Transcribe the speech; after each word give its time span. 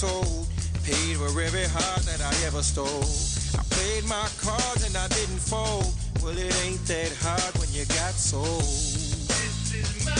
Told. 0.00 0.46
Paid 0.84 1.16
for 1.16 1.32
every 1.40 1.64
heart 1.64 2.04
that 2.04 2.20
I 2.20 2.28
ever 2.44 2.60
stole. 2.60 3.00
I 3.56 3.64
played 3.72 4.04
my 4.04 4.28
cards 4.36 4.84
and 4.84 4.94
I 4.94 5.08
didn't 5.08 5.40
fold. 5.40 5.88
Well, 6.20 6.36
it 6.36 6.52
ain't 6.68 6.84
that 6.84 7.16
hard 7.24 7.56
when 7.56 7.72
you 7.72 7.86
got 7.96 8.12
sold. 8.12 8.60
This 8.60 9.72
is 9.72 10.04
my 10.04 10.12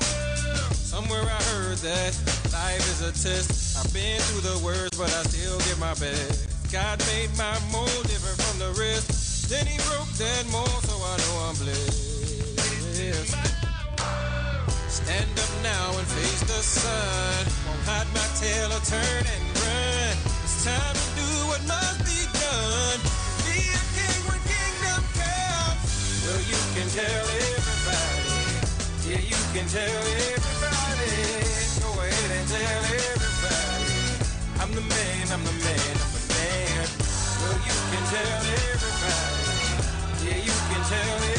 world. 0.00 0.72
Somewhere 0.72 1.20
I 1.20 1.42
heard 1.52 1.76
that 1.84 2.16
life 2.56 2.80
is 2.88 3.02
a 3.04 3.12
test. 3.12 3.76
I've 3.76 3.92
been 3.92 4.18
through 4.32 4.48
the 4.48 4.64
worst, 4.64 4.96
but 4.96 5.12
I 5.12 5.22
still 5.28 5.58
give 5.68 5.78
my 5.78 5.92
best. 6.00 6.48
God 6.72 6.96
made 7.12 7.28
my 7.36 7.52
mold 7.68 8.08
different 8.08 8.40
from 8.40 8.58
the 8.64 8.72
rest. 8.80 9.50
Then 9.50 9.66
he 9.66 9.76
broke 9.92 10.08
that 10.24 10.48
mold, 10.48 10.80
so 10.88 10.96
I 11.04 11.16
know 11.20 11.52
I'm 11.52 11.56
blessed. 11.60 13.57
Stand 15.08 15.40
up 15.40 15.52
now 15.64 15.88
and 15.96 16.06
face 16.06 16.44
the 16.44 16.60
sun. 16.60 17.40
Won't 17.64 17.80
hide 17.88 18.04
my 18.12 18.28
tail 18.36 18.68
or 18.68 18.82
turn 18.84 19.24
and 19.24 19.44
run. 19.56 20.12
It's 20.44 20.68
time 20.68 20.96
to 21.00 21.06
do 21.16 21.30
what 21.48 21.64
must 21.64 22.04
be 22.04 22.28
done. 22.36 23.00
Be 23.48 23.56
a 23.72 23.82
king 23.96 24.20
when 24.28 24.36
kingdom 24.44 25.00
comes. 25.16 25.88
Well, 26.28 26.44
you 26.44 26.60
can 26.76 26.92
tell 26.92 27.24
everybody. 27.24 28.36
Yeah, 29.08 29.24
you 29.32 29.40
can 29.56 29.64
tell 29.72 30.04
everybody. 30.28 31.16
Go 31.80 31.88
ahead 32.04 32.30
and 32.36 32.46
tell 32.52 32.82
everybody. 33.00 33.96
I'm 34.60 34.70
the 34.76 34.84
man, 34.92 35.24
I'm 35.32 35.40
the 35.40 35.56
man, 35.56 35.94
I'm 36.04 36.12
the 36.20 36.24
man. 36.36 36.84
Well, 37.40 37.56
you 37.64 37.76
can 37.96 38.04
tell 38.12 38.40
everybody. 38.60 39.56
Yeah, 40.20 40.36
you 40.36 40.56
can 40.68 40.82
tell 40.84 41.00
everybody. 41.00 41.37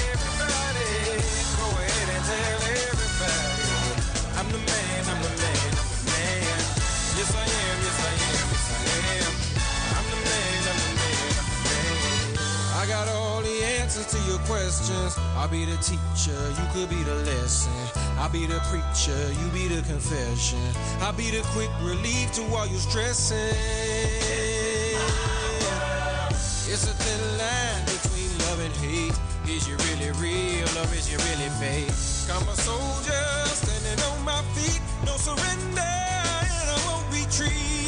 Answers 13.99 14.21
to 14.21 14.29
your 14.29 14.39
questions. 14.39 15.17
I'll 15.35 15.47
be 15.47 15.65
the 15.65 15.77
teacher, 15.77 16.37
you 16.49 16.67
could 16.73 16.89
be 16.89 17.03
the 17.03 17.15
lesson. 17.15 17.71
I'll 18.17 18.29
be 18.29 18.45
the 18.45 18.59
preacher, 18.69 19.17
you 19.33 19.49
be 19.51 19.67
the 19.73 19.81
confession. 19.81 20.59
I'll 21.01 21.13
be 21.13 21.31
the 21.31 21.41
quick 21.53 21.69
relief 21.81 22.31
to 22.33 22.43
all 22.55 22.67
your 22.67 22.79
stressing. 22.79 23.37
It's 26.71 26.85
a 26.85 26.93
thin 26.93 27.37
line 27.37 27.85
between 27.85 28.29
love 28.47 28.59
and 28.59 28.73
hate. 28.77 29.17
Is 29.49 29.67
you 29.67 29.75
really 29.77 30.11
real 30.19 30.67
or 30.77 30.93
is 30.93 31.11
you 31.11 31.17
really 31.17 31.49
fake? 31.59 31.89
I'm 32.31 32.47
a 32.47 32.55
soldier 32.55 33.25
standing 33.45 34.03
on 34.05 34.23
my 34.23 34.41
feet, 34.53 34.81
no 35.05 35.17
surrender, 35.17 35.81
and 35.81 36.69
I 36.69 36.77
won't 36.85 37.11
retreat. 37.11 37.78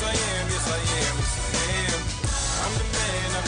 Yes, 0.00 0.08
I 0.08 0.16
am, 0.16 0.48
yes, 0.48 0.68
I 0.72 0.78
am, 0.80 1.16
yes, 1.20 1.36
I 1.44 1.68
am. 1.92 2.00
I'm 2.64 2.72
the 2.78 2.84
man, 2.96 3.39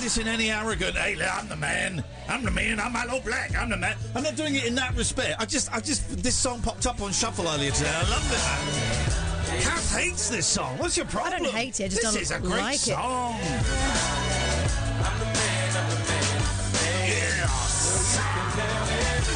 This 0.00 0.16
in 0.16 0.28
any 0.28 0.50
arrogant. 0.50 0.96
Hey, 0.96 1.14
I'm 1.22 1.46
the 1.46 1.56
man. 1.56 2.02
I'm 2.26 2.42
the 2.42 2.50
man. 2.50 2.80
I'm 2.80 2.92
Hello 2.94 3.20
Black. 3.20 3.54
I'm 3.54 3.68
the 3.68 3.76
man. 3.76 3.96
I'm 4.14 4.22
not 4.22 4.34
doing 4.34 4.54
it 4.54 4.64
in 4.64 4.74
that 4.76 4.96
respect. 4.96 5.38
I 5.38 5.44
just, 5.44 5.70
I 5.74 5.80
just, 5.80 6.22
this 6.22 6.34
song 6.34 6.62
popped 6.62 6.86
up 6.86 7.02
on 7.02 7.12
shuffle 7.12 7.46
earlier 7.46 7.70
today. 7.70 7.92
I 7.94 8.08
love 8.08 8.24
it. 8.32 9.62
Kath 9.62 9.94
hates 9.94 10.30
this 10.30 10.46
song. 10.46 10.78
What's 10.78 10.96
your 10.96 11.04
problem? 11.04 11.34
I 11.34 11.38
don't 11.38 11.52
hate 11.54 11.80
it, 11.80 11.84
I 11.84 11.88
just 11.88 12.00
this 12.00 12.12
don't 12.14 12.22
is 12.22 12.30
a 12.30 12.40
great 12.40 12.62
like 12.62 12.74
it. 12.76 12.78
song. 12.78 13.34
I'm 13.34 15.18
the 15.18 15.24
man, 15.26 15.76
I'm 15.76 15.90
the 15.90 15.96
man, 15.96 16.32
I'm 16.46 16.70
the 19.20 19.34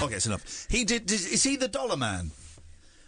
man. 0.00 0.02
Okay, 0.02 0.16
it's 0.16 0.26
enough. 0.26 0.66
He 0.68 0.84
did. 0.84 1.10
Is 1.12 1.42
he 1.44 1.56
the 1.56 1.68
Dollar 1.68 1.96
Man? 1.96 2.32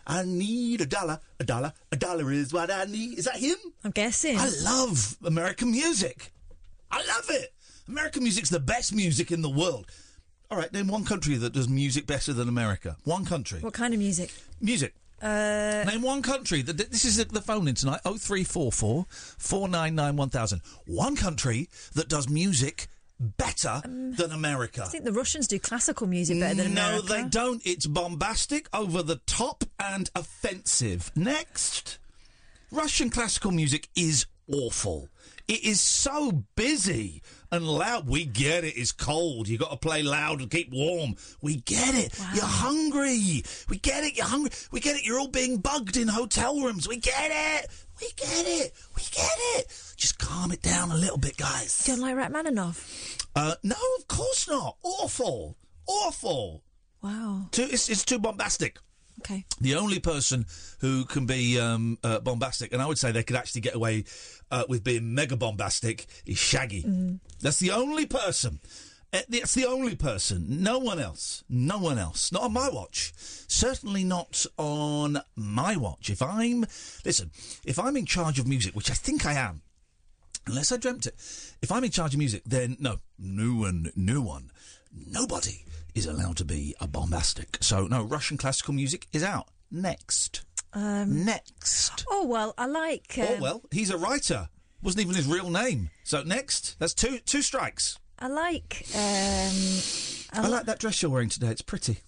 I 0.07 0.25
need 0.25 0.81
a 0.81 0.87
dollar, 0.87 1.21
a 1.39 1.45
dollar, 1.45 1.73
a 1.91 1.97
dollar 1.97 2.33
is 2.33 2.53
what 2.53 2.71
I 2.71 2.85
need. 2.85 3.19
Is 3.19 3.25
that 3.27 3.37
him? 3.37 3.57
I'm 3.85 3.91
guessing. 3.93 4.39
I 4.39 4.51
love 4.65 5.17
American 5.25 5.71
music. 5.71 6.33
I 6.91 6.99
love 6.99 7.27
it. 7.31 7.53
American 7.89 8.23
music's 8.23 8.51
the 8.51 8.61
best 8.61 8.95
music 8.95 9.31
in 9.31 9.43
the 9.43 9.51
world. 9.51 9.87
All 10.51 10.59
right, 10.59 10.73
name 10.73 10.89
one 10.89 11.05
country 11.05 11.37
that 11.37 11.53
does 11.55 11.69
music 11.69 12.07
better 12.07 12.33
than 12.33 12.49
America. 12.49 12.97
One 13.05 13.25
country. 13.25 13.61
What 13.61 13.73
kind 13.75 13.95
of 13.95 13.99
music? 14.01 14.31
Music. 14.61 14.95
Uh, 15.23 15.85
Name 15.87 16.03
one 16.03 16.21
country. 16.21 16.63
that 16.63 16.77
This 16.77 17.05
is 17.05 17.17
the 17.25 17.41
phone 17.41 17.69
in 17.69 17.77
tonight. 17.77 18.01
Oh 18.05 18.17
three 18.17 18.43
four 18.43 18.73
four 18.73 19.07
four 19.09 19.69
nine 19.69 19.95
nine 19.95 20.17
one 20.17 20.31
thousand. 20.31 20.63
One 20.87 21.15
country 21.15 21.69
that 21.95 22.09
does 22.09 22.29
music 22.29 22.89
better 23.23 23.83
um, 23.85 24.13
than 24.15 24.33
America. 24.33 24.83
I 24.83 24.89
think 24.89 25.05
the 25.05 25.13
Russians 25.13 25.49
do 25.49 25.59
classical 25.59 26.07
music 26.07 26.41
better 26.41 26.55
than 26.55 26.75
no, 26.75 26.87
America. 26.87 27.09
No, 27.09 27.15
they 27.15 27.29
don't. 27.29 27.63
It's 27.65 27.87
bombastic, 27.87 28.69
over 28.73 29.03
the 29.03 29.17
top, 29.27 29.65
and 29.79 30.11
offensive. 30.15 31.13
Next. 31.17 31.99
Russian 32.71 33.11
classical 33.11 33.51
music 33.51 33.89
is 33.95 34.27
awful. 34.51 35.09
It 35.49 35.65
is 35.65 35.81
so 35.81 36.45
busy 36.57 37.23
and 37.51 37.67
loud. 37.67 38.09
We 38.09 38.25
get 38.25 38.65
it. 38.65 38.77
It's 38.77 38.93
cold. 38.93 39.49
you 39.49 39.59
got 39.59 39.71
to 39.71 39.77
play 39.77 40.03
loud 40.03 40.41
and 40.41 40.51
keep 40.51 40.73
warm. 40.73 41.17
We 41.43 41.57
get 41.57 41.95
it. 41.95 42.19
You're 42.35 42.45
hungry. 42.45 43.43
We 43.69 43.79
get 43.79 44.05
it. 44.05 44.17
You're 44.17 44.27
hungry. 44.27 44.51
We 44.71 44.81
get 44.81 44.97
it. 44.97 45.05
You're 45.05 45.19
all 45.19 45.29
being 45.29 45.59
bugged 45.59 45.97
in 45.97 46.09
hotel 46.09 46.61
rooms. 46.61 46.89
We 46.89 46.97
get 46.97 47.31
it. 47.31 47.71
We 48.01 48.09
get 48.17 48.47
it. 48.47 48.73
We 48.97 49.03
get 49.03 49.37
it. 49.57 49.92
Just 50.03 50.19
calm 50.19 50.51
it 50.51 50.63
down 50.63 50.91
a 50.91 50.97
little 50.97 51.17
bit, 51.17 51.37
guys. 51.37 51.85
You 51.87 51.95
don't 51.95 52.03
like 52.03 52.17
Rachmaninoff? 52.17 53.19
Uh, 53.37 53.55
no, 53.63 53.77
of 54.01 54.09
course 54.09 54.49
not. 54.49 54.77
Awful. 54.83 55.57
Awful. 55.87 56.65
Wow. 57.05 57.47
Too, 57.53 57.69
it's, 57.71 57.89
it's 57.89 58.05
too 58.05 58.19
bombastic. 58.19 58.81
Okay. 59.21 59.45
The 59.61 59.77
only 59.77 60.01
person 60.01 60.47
who 60.81 61.05
can 61.05 61.25
be 61.27 61.57
um, 61.61 61.99
uh, 62.03 62.19
bombastic, 62.19 62.73
and 62.73 62.83
I 62.83 62.87
would 62.87 62.99
say 62.99 63.13
they 63.13 63.23
could 63.23 63.37
actually 63.37 63.61
get 63.61 63.77
away 63.77 64.03
uh, 64.51 64.65
with 64.69 64.83
being 64.83 65.15
mega 65.15 65.37
bombastic, 65.37 66.07
is 66.27 66.37
Shaggy. 66.37 66.85
That's 67.41 67.61
the 67.61 67.71
only 67.71 68.07
person. 68.07 68.59
Uh, 69.13 69.21
That's 69.29 69.55
the 69.55 69.67
only 69.67 69.95
person. 69.95 70.65
No 70.65 70.81
one 70.81 70.99
else. 70.99 71.45
No 71.49 71.79
one 71.79 72.01
else. 72.01 72.33
Not 72.33 72.43
on 72.43 72.53
my 72.55 72.69
watch. 72.71 73.13
Certainly 73.47 74.03
not 74.03 74.47
on 74.59 75.21
my 75.37 75.77
watch. 75.77 76.11
If 76.11 76.23
I'm, 76.23 76.67
listen, 77.05 77.31
if 77.65 77.79
I'm 77.79 77.97
in 77.97 78.07
charge 78.07 78.41
of 78.41 78.49
music, 78.49 78.75
which 78.75 78.91
I 78.91 78.95
think 78.95 79.25
I 79.25 79.35
am, 79.35 79.63
unless 80.47 80.73
I 80.73 80.77
dreamt 80.77 81.07
it, 81.07 81.15
if 81.63 81.71
I'm 81.71 81.85
in 81.85 81.91
charge 81.91 82.15
of 82.15 82.19
music, 82.19 82.43
then 82.45 82.77
no, 82.81 82.97
no 83.19 83.55
one, 83.55 83.93
no 83.95 84.21
one, 84.21 84.51
nobody 84.95 85.65
is 85.95 86.07
allowed 86.07 86.37
to 86.39 86.45
be 86.45 86.75
a 86.81 86.87
bombastic. 86.89 87.59
So 87.61 87.87
no, 87.87 88.03
Russian 88.03 88.37
classical 88.37 88.75
music 88.75 89.07
is 89.13 89.23
out 89.23 89.49
next. 89.71 90.45
next. 90.75 92.05
Oh 92.11 92.27
well, 92.27 92.55
I 92.57 92.67
like. 92.67 93.19
Um, 93.19 93.27
oh 93.29 93.39
well, 93.41 93.63
he's 93.71 93.91
a 93.91 93.99
writer. 93.99 94.49
Wasn't 94.83 95.01
even 95.03 95.15
his 95.15 95.27
real 95.27 95.51
name. 95.51 95.91
So 96.03 96.23
next, 96.23 96.79
that's 96.79 96.95
two 96.95 97.19
two 97.19 97.43
strikes. 97.43 97.99
I 98.19 98.29
like. 98.29 98.87
Um, 98.95 100.45
I 100.45 100.49
like 100.49 100.67
that 100.67 100.79
dress 100.79 101.03
you're 101.03 101.11
wearing 101.11 101.29
today. 101.29 101.49
It's 101.49 101.63
pretty. 101.63 101.99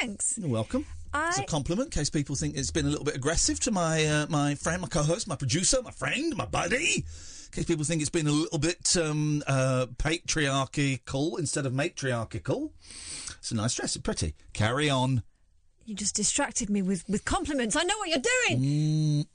thanks. 0.00 0.38
You're 0.38 0.48
welcome. 0.48 0.86
It's 1.14 1.38
a 1.38 1.44
compliment, 1.44 1.86
in 1.86 1.90
case 2.00 2.10
people 2.10 2.36
think 2.36 2.54
it's 2.56 2.70
been 2.70 2.84
a 2.86 2.90
little 2.90 3.04
bit 3.04 3.16
aggressive 3.16 3.58
to 3.60 3.70
my 3.70 4.04
uh, 4.04 4.26
my 4.28 4.54
friend, 4.56 4.82
my 4.82 4.88
co-host, 4.88 5.26
my 5.26 5.36
producer, 5.36 5.80
my 5.82 5.90
friend, 5.90 6.36
my 6.36 6.44
buddy. 6.44 7.04
Case 7.52 7.64
people 7.64 7.84
think 7.84 8.00
it's 8.00 8.10
been 8.10 8.26
a 8.26 8.32
little 8.32 8.58
bit 8.58 8.96
um, 8.96 9.42
uh, 9.46 9.86
patriarchal 9.98 11.36
instead 11.38 11.66
of 11.66 11.72
matriarchal. 11.72 12.72
It's 13.38 13.50
a 13.50 13.56
nice 13.56 13.74
dress. 13.74 13.96
It's 13.96 14.02
pretty. 14.02 14.34
Carry 14.52 14.88
on. 14.90 15.22
you 15.86 15.94
just 15.94 16.14
distracted 16.14 16.68
me 16.68 16.82
with, 16.82 17.04
with 17.08 17.24
compliments. 17.24 17.74
I 17.74 17.82
know 17.84 17.96
what 17.98 18.08
you're 18.10 18.18
doing. 18.48 19.26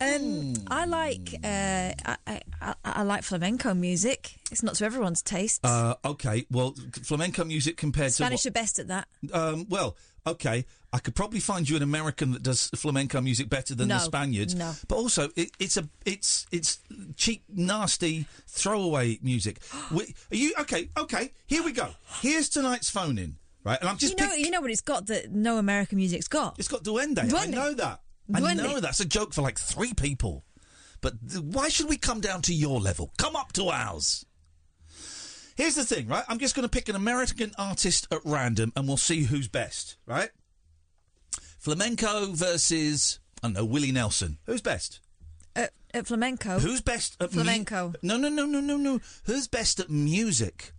Um, 0.00 0.54
I 0.68 0.84
like. 0.86 1.34
Uh, 1.44 1.92
I, 2.04 2.16
I, 2.26 2.40
I, 2.60 2.74
I 2.84 3.02
like 3.04 3.22
flamenco 3.22 3.72
music. 3.74 4.34
It's 4.50 4.62
not 4.62 4.74
to 4.76 4.84
everyone's 4.84 5.22
taste. 5.22 5.64
Uh, 5.64 5.94
okay, 6.04 6.44
well, 6.50 6.74
flamenco 7.04 7.44
music 7.44 7.76
compared 7.76 8.12
Spanish 8.12 8.42
to 8.42 8.50
Spanish 8.50 8.56
are 8.56 8.60
best 8.62 8.78
at 8.80 8.88
that. 8.88 9.08
um, 9.32 9.66
well, 9.68 9.96
okay, 10.26 10.66
I 10.94 10.98
could 10.98 11.14
probably 11.14 11.40
find 11.40 11.68
you 11.68 11.76
an 11.76 11.82
American 11.82 12.32
that 12.32 12.42
does 12.42 12.68
flamenco 12.76 13.20
music 13.20 13.48
better 13.48 13.74
than 13.74 13.88
the 13.88 13.98
Spaniards. 13.98 14.54
no. 14.54 14.72
but 14.88 14.96
also 14.96 15.30
it, 15.36 15.50
it's 15.58 15.76
a 15.78 15.88
it's 16.04 16.46
it's 16.52 16.80
cheap, 17.16 17.44
nasty 17.48 18.26
throwaway 18.46 19.18
music. 19.22 19.58
we, 19.90 20.14
are 20.30 20.36
you 20.36 20.52
okay? 20.60 20.90
Okay, 20.98 21.32
here 21.46 21.62
we 21.62 21.72
go. 21.72 21.88
Here's 22.20 22.48
tonight's 22.50 22.90
phone 22.90 23.16
in, 23.16 23.36
right? 23.64 23.80
And 23.80 23.88
I'm 23.88 23.96
just 23.96 24.18
You 24.18 24.24
know, 24.26 24.32
pick- 24.32 24.44
you 24.44 24.50
know 24.50 24.60
what 24.60 24.70
it's 24.70 24.82
got 24.82 25.06
that 25.06 25.32
no 25.32 25.56
American 25.56 25.96
music's 25.96 26.28
got. 26.28 26.58
It's 26.58 26.68
got 26.68 26.84
duende. 26.84 27.32
I 27.32 27.46
know 27.46 27.72
that. 27.74 28.00
I 28.34 28.54
know 28.54 28.78
that's 28.80 29.00
a 29.00 29.04
joke 29.04 29.32
for 29.32 29.42
like 29.42 29.58
three 29.58 29.94
people. 29.94 30.44
But 31.00 31.14
th- 31.28 31.42
why 31.42 31.68
should 31.68 31.88
we 31.88 31.96
come 31.96 32.20
down 32.20 32.42
to 32.42 32.54
your 32.54 32.80
level? 32.80 33.12
Come 33.18 33.34
up 33.34 33.52
to 33.54 33.68
ours. 33.70 34.24
Here's 35.56 35.74
the 35.74 35.84
thing, 35.84 36.06
right? 36.06 36.24
I'm 36.28 36.38
just 36.38 36.54
going 36.54 36.62
to 36.62 36.68
pick 36.68 36.88
an 36.88 36.96
American 36.96 37.52
artist 37.58 38.06
at 38.10 38.20
random 38.24 38.72
and 38.76 38.86
we'll 38.88 38.96
see 38.96 39.22
who's 39.24 39.48
best, 39.48 39.96
right? 40.06 40.30
Flamenco 41.62 42.26
versus, 42.32 43.20
I 43.40 43.46
don't 43.46 43.52
know, 43.54 43.64
Willie 43.64 43.92
Nelson. 43.92 44.38
Who's 44.46 44.60
best? 44.60 44.98
At, 45.54 45.70
at 45.94 46.08
flamenco. 46.08 46.58
Who's 46.58 46.80
best 46.80 47.16
at 47.20 47.30
mu- 47.30 47.34
Flamenco. 47.42 47.92
no, 48.02 48.16
no, 48.16 48.28
no, 48.28 48.46
no, 48.46 48.58
no, 48.58 48.76
no. 48.76 49.00
Who's 49.26 49.46
best 49.46 49.78
at 49.78 49.88
music? 49.88 50.72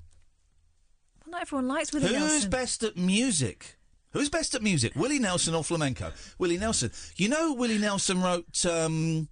Well, 1.25 1.31
not 1.31 1.43
everyone 1.43 1.69
likes 1.69 1.93
Willie 1.93 2.11
Nelson. 2.11 2.21
Who's 2.21 2.31
Nelson. 2.33 2.49
best 2.49 2.83
at 2.83 2.97
music? 2.97 3.77
Who's 4.11 4.27
best 4.29 4.55
at 4.55 4.61
music? 4.61 4.91
Willie 4.97 5.19
Nelson 5.19 5.55
or 5.55 5.63
flamenco? 5.63 6.11
Willie 6.37 6.57
Nelson. 6.57 6.91
You 7.15 7.29
know, 7.29 7.53
Willie 7.53 7.77
Nelson 7.77 8.21
wrote. 8.21 8.65
Um, 8.65 9.29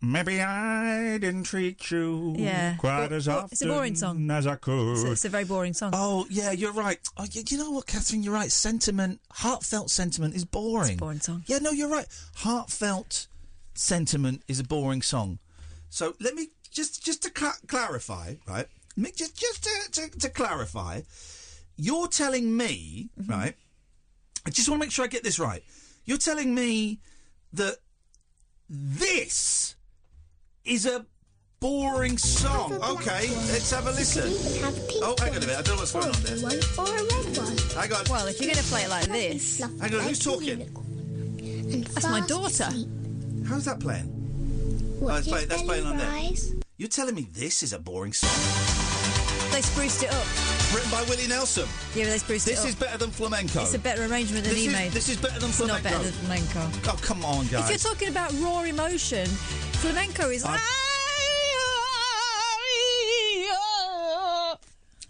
Maybe 0.00 0.40
I 0.40 1.18
didn't 1.18 1.42
treat 1.44 1.90
you 1.90 2.34
Yeah. 2.38 2.76
quite 2.76 3.08
Bo- 3.08 3.16
as 3.16 3.26
often 3.26 3.48
it's 3.52 3.62
a 3.62 3.66
boring 3.66 3.96
song. 3.96 4.30
as 4.30 4.46
I 4.46 4.54
could. 4.54 4.92
It's, 4.92 5.02
it's 5.02 5.24
a 5.24 5.28
very 5.28 5.44
boring 5.44 5.74
song. 5.74 5.90
Oh 5.92 6.24
yeah, 6.30 6.52
you're 6.52 6.72
right. 6.72 7.00
Oh, 7.16 7.26
you, 7.32 7.42
you 7.48 7.58
know 7.58 7.72
what, 7.72 7.86
Katherine? 7.86 8.22
You're 8.22 8.34
right. 8.34 8.52
Sentiment, 8.52 9.20
heartfelt 9.32 9.90
sentiment, 9.90 10.36
is 10.36 10.44
boring. 10.44 10.92
It's 10.92 10.98
a 11.00 11.04
boring 11.04 11.20
song. 11.20 11.42
Yeah, 11.46 11.58
no, 11.58 11.70
you're 11.72 11.88
right. 11.88 12.06
Heartfelt 12.36 13.26
sentiment 13.74 14.42
is 14.46 14.60
a 14.60 14.64
boring 14.64 15.02
song. 15.02 15.40
So 15.90 16.14
let 16.20 16.34
me 16.34 16.48
just 16.70 17.04
just 17.04 17.22
to 17.24 17.30
cla 17.30 17.54
clarify, 17.66 18.34
right? 18.46 18.66
Just 19.16 19.36
just 19.36 19.64
to, 19.64 19.90
to, 20.10 20.18
to 20.20 20.28
clarify, 20.28 21.00
you're 21.76 22.06
telling 22.08 22.56
me, 22.56 23.08
Mm-hmm. 23.20 23.30
right? 23.32 23.54
I 24.46 24.50
just 24.50 24.68
want 24.68 24.80
to 24.80 24.86
make 24.86 24.92
sure 24.92 25.04
I 25.04 25.08
get 25.08 25.24
this 25.24 25.38
right. 25.40 25.62
You're 26.04 26.18
telling 26.18 26.54
me 26.54 27.00
that 27.52 27.78
this 28.68 29.74
is 30.68 30.86
a 30.86 31.04
boring 31.60 32.18
song. 32.18 32.74
Okay, 32.74 33.28
let's 33.48 33.70
have 33.72 33.86
a 33.86 33.90
listen. 33.92 34.30
Oh, 35.02 35.16
hang 35.18 35.30
on 35.30 35.38
a 35.38 35.40
minute. 35.40 35.58
I 35.58 35.62
don't 35.62 35.76
know 35.76 35.80
what's 35.80 35.92
going 35.92 36.06
on 36.06 36.22
there. 36.22 36.60
Or 36.78 36.86
a 36.86 37.02
red 37.02 37.36
one. 37.36 37.56
Hang 37.74 37.92
on. 37.92 38.04
Well, 38.10 38.26
if 38.26 38.40
you're 38.40 38.52
going 38.52 38.62
to 38.62 38.70
play 38.70 38.82
it 38.82 38.90
like 38.90 39.06
this, 39.06 39.60
Hang 39.60 39.94
on, 39.94 40.00
who's 40.00 40.18
talking? 40.18 40.58
that's 41.84 42.06
my 42.06 42.20
daughter. 42.26 42.68
How's 43.48 43.64
that 43.64 43.80
playing? 43.80 44.14
Oh, 45.02 45.06
that's 45.06 45.26
playing, 45.26 45.48
that's 45.48 45.62
playing 45.62 45.86
on 45.86 45.96
there. 45.96 46.32
You're 46.76 46.88
telling 46.88 47.14
me 47.14 47.28
this 47.32 47.62
is 47.62 47.72
a 47.72 47.78
boring 47.78 48.12
song? 48.12 48.30
They 49.50 49.62
spruced 49.62 50.02
it 50.02 50.12
up. 50.12 50.26
Written 50.74 50.90
by 50.90 51.02
Willie 51.08 51.26
Nelson. 51.26 51.66
Yeah, 51.94 52.04
they 52.04 52.18
spruced 52.18 52.44
This 52.44 52.58
it 52.58 52.58
up. 52.58 52.64
This 52.66 52.74
is 52.74 52.80
better 52.80 52.98
than 52.98 53.10
flamenco. 53.10 53.62
It's 53.62 53.74
a 53.74 53.78
better 53.78 54.02
arrangement 54.02 54.44
than 54.44 54.52
this 54.52 54.62
he 54.62 54.68
is, 54.68 54.72
made. 54.72 54.92
This 54.92 55.08
is 55.08 55.16
better 55.16 55.40
than 55.40 55.48
it's 55.48 55.58
flamenco. 55.58 55.82
not 55.88 55.98
better 55.98 56.04
than 56.04 56.12
flamenco. 56.12 56.90
Oh, 56.90 56.98
come 57.00 57.24
on, 57.24 57.46
guys! 57.46 57.64
If 57.64 57.70
you're 57.70 57.92
talking 57.92 58.08
about 58.08 58.32
raw 58.40 58.62
emotion, 58.62 59.28
flamenco 59.78 60.28
is. 60.30 60.44
I- 60.44 60.58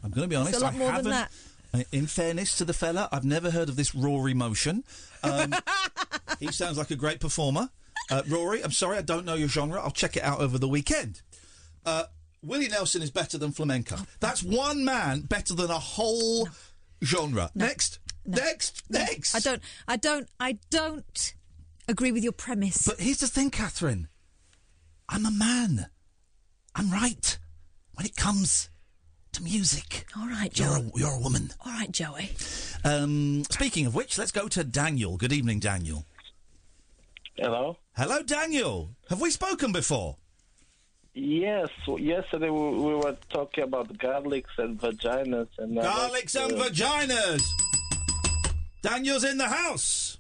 I'm 0.05 0.11
going 0.11 0.25
to 0.25 0.29
be 0.29 0.37
honest. 0.37 0.55
It's 0.55 0.63
a 0.63 0.65
lot 0.65 0.75
I 0.75 0.79
more 0.79 0.87
than 0.93 1.07
haven't, 1.13 1.31
that. 1.73 1.87
In 1.93 2.07
fairness 2.07 2.57
to 2.59 2.65
the 2.65 2.73
fella, 2.73 3.09
I've 3.13 3.25
never 3.25 3.51
heard 3.51 3.69
of 3.69 3.77
this 3.77 3.95
raw 3.95 4.25
emotion. 4.25 4.85
Um, 5.23 5.55
he 6.41 6.51
sounds 6.53 6.79
like 6.79 6.91
a 6.91 6.97
great 6.97 7.21
performer. 7.21 7.69
Uh, 8.11 8.23
Rory, 8.27 8.63
I'm 8.65 8.71
sorry, 8.73 8.97
I 8.97 9.03
don't 9.03 9.27
know 9.27 9.35
your 9.35 9.49
genre. 9.49 9.81
I'll 9.83 9.91
check 9.91 10.17
it 10.17 10.23
out 10.23 10.41
over 10.41 10.57
the 10.57 10.69
weekend. 10.69 11.21
Uh, 11.85 12.05
Willie 12.43 12.69
Nelson 12.69 13.03
is 13.03 13.11
better 13.11 13.37
than 13.37 13.53
flamenco. 13.53 13.97
That's 14.21 14.43
one 14.43 14.85
man 14.85 15.23
better 15.23 15.55
than 15.55 15.71
a 15.71 15.79
whole 15.79 16.49
genre. 17.05 17.51
Next, 17.55 17.99
next, 18.25 18.85
next. 18.89 19.35
I 19.35 19.41
don't. 19.41 19.63
I 19.87 19.97
don't. 19.97 20.29
I 20.41 20.59
don't 20.71 21.35
agree 21.87 22.13
with 22.13 22.23
your 22.23 22.33
premise. 22.33 22.87
But 22.87 23.01
here's 23.01 23.19
the 23.19 23.27
thing, 23.27 23.51
Katherine. 23.51 24.09
I'm 25.09 25.25
a 25.27 25.31
man. 25.31 25.87
I'm 26.75 26.91
right 26.91 27.39
when 27.95 28.07
it 28.07 28.17
comes 28.17 28.71
to 29.33 29.43
music. 29.43 30.07
All 30.17 30.27
right, 30.29 30.57
You're 30.59 30.77
a, 30.77 30.91
you're 30.95 31.15
a 31.15 31.19
woman. 31.19 31.51
All 31.65 31.73
right, 31.73 31.91
Joey. 31.91 32.31
Um, 32.85 33.45
speaking 33.51 33.87
of 33.87 33.95
which, 33.95 34.19
let's 34.19 34.33
go 34.33 34.49
to 34.49 34.65
Daniel. 34.65 35.17
Good 35.17 35.33
evening, 35.33 35.61
Daniel. 35.61 36.05
Hello. 37.37 37.77
Hello, 37.97 38.23
Daniel. 38.23 38.91
Have 39.09 39.21
we 39.21 39.31
spoken 39.31 39.73
before? 39.73 40.17
Yes, 41.15 41.69
yesterday 41.87 42.49
we, 42.51 42.71
we 42.71 42.95
were 42.95 43.17
talking 43.31 43.65
about 43.65 43.93
garlics 43.99 44.57
and 44.57 44.81
vaginas 44.81 45.49
and 45.59 45.79
uh, 45.79 45.83
Garlics 45.83 46.37
like, 46.37 46.51
and 46.51 46.61
uh, 46.61 46.65
vaginas. 46.65 47.43
Daniel's 48.83 49.25
in 49.25 49.39
the 49.39 49.49
house. 49.49 50.19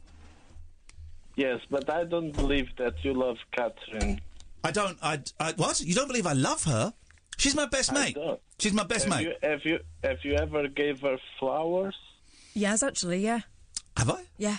Yes, 1.36 1.60
but 1.70 1.88
I 1.88 2.02
don't 2.02 2.32
believe 2.32 2.68
that 2.78 2.94
you 3.04 3.14
love 3.14 3.36
Katherine. 3.52 4.20
I 4.64 4.70
don't. 4.70 4.98
I, 5.02 5.20
I. 5.38 5.52
What? 5.56 5.80
You 5.80 5.94
don't 5.94 6.08
believe 6.08 6.26
I 6.26 6.32
love 6.32 6.64
her? 6.64 6.92
She's 7.36 7.54
my 7.54 7.66
best 7.66 7.90
I 7.92 7.94
mate. 7.94 8.14
don't. 8.16 8.40
She's 8.58 8.72
my 8.72 8.84
best 8.84 9.04
have 9.06 9.16
mate. 9.16 9.28
You, 9.28 9.48
have 9.48 9.64
you 9.64 9.78
have 10.02 10.18
you 10.24 10.34
ever 10.34 10.66
gave 10.68 11.00
her 11.00 11.16
flowers? 11.38 11.96
Yes, 12.54 12.82
actually, 12.82 13.20
yeah, 13.20 13.40
Have 13.96 14.10
I? 14.10 14.24
yeah. 14.36 14.56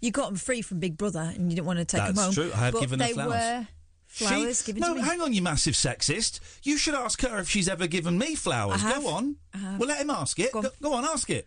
You 0.00 0.10
got 0.10 0.26
them 0.28 0.36
free 0.36 0.62
from 0.62 0.80
Big 0.80 0.96
Brother, 0.96 1.20
and 1.34 1.50
you 1.50 1.56
didn't 1.56 1.66
want 1.66 1.78
to 1.80 1.84
take 1.84 1.98
them 2.04 2.06
home. 2.06 2.14
That's 2.16 2.36
home. 2.36 2.44
true. 2.48 2.52
I 2.54 2.64
have 2.64 2.72
but 2.72 2.80
given 2.80 3.00
her 3.00 3.06
they 3.06 3.12
flowers. 3.12 3.30
were 3.30 3.66
flowers 4.06 4.58
She- 4.64 4.66
given 4.72 4.80
no, 4.80 4.94
to 4.94 5.00
me. 5.00 5.06
hang 5.06 5.20
on, 5.20 5.32
you 5.34 5.42
massive 5.42 5.74
sexist. 5.74 6.40
You 6.62 6.78
should 6.78 6.94
ask 6.94 7.20
her 7.20 7.38
if 7.40 7.48
she's 7.50 7.68
ever 7.68 7.86
given 7.86 8.16
me 8.16 8.34
flowers. 8.34 8.82
I 8.82 8.88
have. 8.88 9.02
Go 9.02 9.08
on. 9.10 9.36
I 9.54 9.58
have. 9.58 9.78
Well, 9.78 9.88
let 9.90 10.00
him 10.00 10.10
ask 10.10 10.38
it. 10.40 10.50
Go 10.52 10.60
on. 10.60 10.62
Go, 10.64 10.70
go 10.80 10.94
on, 10.94 11.04
ask 11.04 11.28
it. 11.28 11.46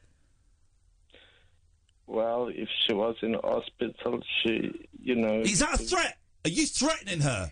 Well, 2.07 2.50
if 2.53 2.69
she 2.85 2.93
was 2.93 3.15
in 3.24 3.33
hospital, 3.33 4.19
she, 4.43 4.88
you 5.01 5.15
know. 5.15 5.41
Is 5.41 5.59
that 5.59 5.74
a 5.74 5.77
threat? 5.77 6.17
Are 6.45 6.50
you 6.50 6.67
threatening 6.67 7.21
her? 7.21 7.51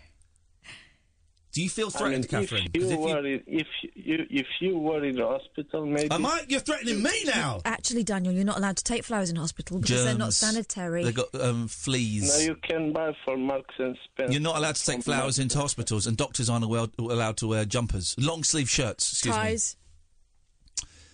Do 1.54 1.62
you 1.62 1.70
feel 1.70 1.86
I 1.86 1.86
mean, 1.86 1.98
threatened, 2.22 2.28
Katherine? 2.28 2.68
If 2.74 2.82
'Cause 2.82 2.90
you, 2.90 2.96
if 2.96 2.98
you- 2.98 3.14
were 3.14 3.26
in, 3.26 3.42
if 3.46 3.66
you 3.94 4.26
if 4.28 4.46
you 4.60 4.78
were 4.78 5.04
in 5.04 5.14
the 5.14 5.26
hospital, 5.26 5.86
maybe. 5.86 6.10
Am 6.10 6.26
I? 6.26 6.44
You're 6.48 6.58
threatening 6.58 7.00
me 7.00 7.24
now. 7.26 7.60
Actually, 7.64 8.02
Daniel, 8.02 8.34
you're 8.34 8.44
not 8.44 8.58
allowed 8.58 8.76
to 8.78 8.84
take 8.84 9.04
flowers 9.04 9.30
in 9.30 9.36
hospital 9.36 9.78
because 9.78 10.04
they're 10.04 10.18
not 10.18 10.32
sanitary. 10.34 11.04
They've 11.04 11.14
got 11.14 11.32
um, 11.36 11.68
fleas. 11.68 12.28
No, 12.28 12.44
you 12.44 12.56
can 12.68 12.92
buy 12.92 13.16
for 13.24 13.36
Marks 13.36 13.74
and 13.78 13.96
Spencer. 14.04 14.32
You're 14.32 14.42
not 14.42 14.56
allowed 14.56 14.74
to 14.74 14.84
take 14.84 15.04
flowers 15.04 15.38
into 15.38 15.56
hospitals, 15.58 16.08
and 16.08 16.16
doctors 16.16 16.50
aren't 16.50 16.64
allowed, 16.64 16.90
allowed 16.98 17.36
to 17.36 17.46
wear 17.46 17.64
jumpers, 17.64 18.16
long 18.18 18.42
sleeve 18.42 18.68
shirts. 18.68 19.12
Excuse 19.12 19.36
me. 19.36 19.80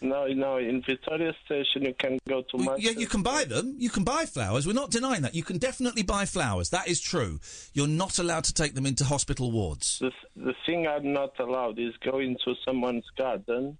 No, 0.02 0.26
no. 0.28 0.56
In 0.56 0.82
Victoria 0.82 1.34
Station, 1.44 1.82
you 1.82 1.94
can 1.98 2.18
go 2.28 2.42
to 2.42 2.56
Well, 2.56 2.78
yeah, 2.78 2.92
you 2.92 3.06
can 3.06 3.22
buy 3.22 3.44
them. 3.44 3.74
You 3.78 3.90
can 3.90 4.02
buy 4.04 4.24
flowers. 4.24 4.66
We're 4.66 4.72
not 4.72 4.90
denying 4.90 5.22
that. 5.22 5.34
You 5.34 5.42
can 5.42 5.58
definitely 5.58 6.02
buy 6.02 6.24
flowers. 6.24 6.70
That 6.70 6.88
is 6.88 7.00
true. 7.00 7.38
You're 7.74 7.86
not 7.86 8.18
allowed 8.18 8.44
to 8.44 8.54
take 8.54 8.74
them 8.74 8.86
into 8.86 9.04
hospital 9.04 9.50
wards. 9.52 9.98
The, 9.98 10.10
the 10.36 10.54
thing 10.64 10.86
I'm 10.86 11.12
not 11.12 11.38
allowed 11.38 11.78
is 11.78 11.92
go 12.02 12.18
into 12.18 12.54
someone's 12.64 13.04
garden 13.18 13.76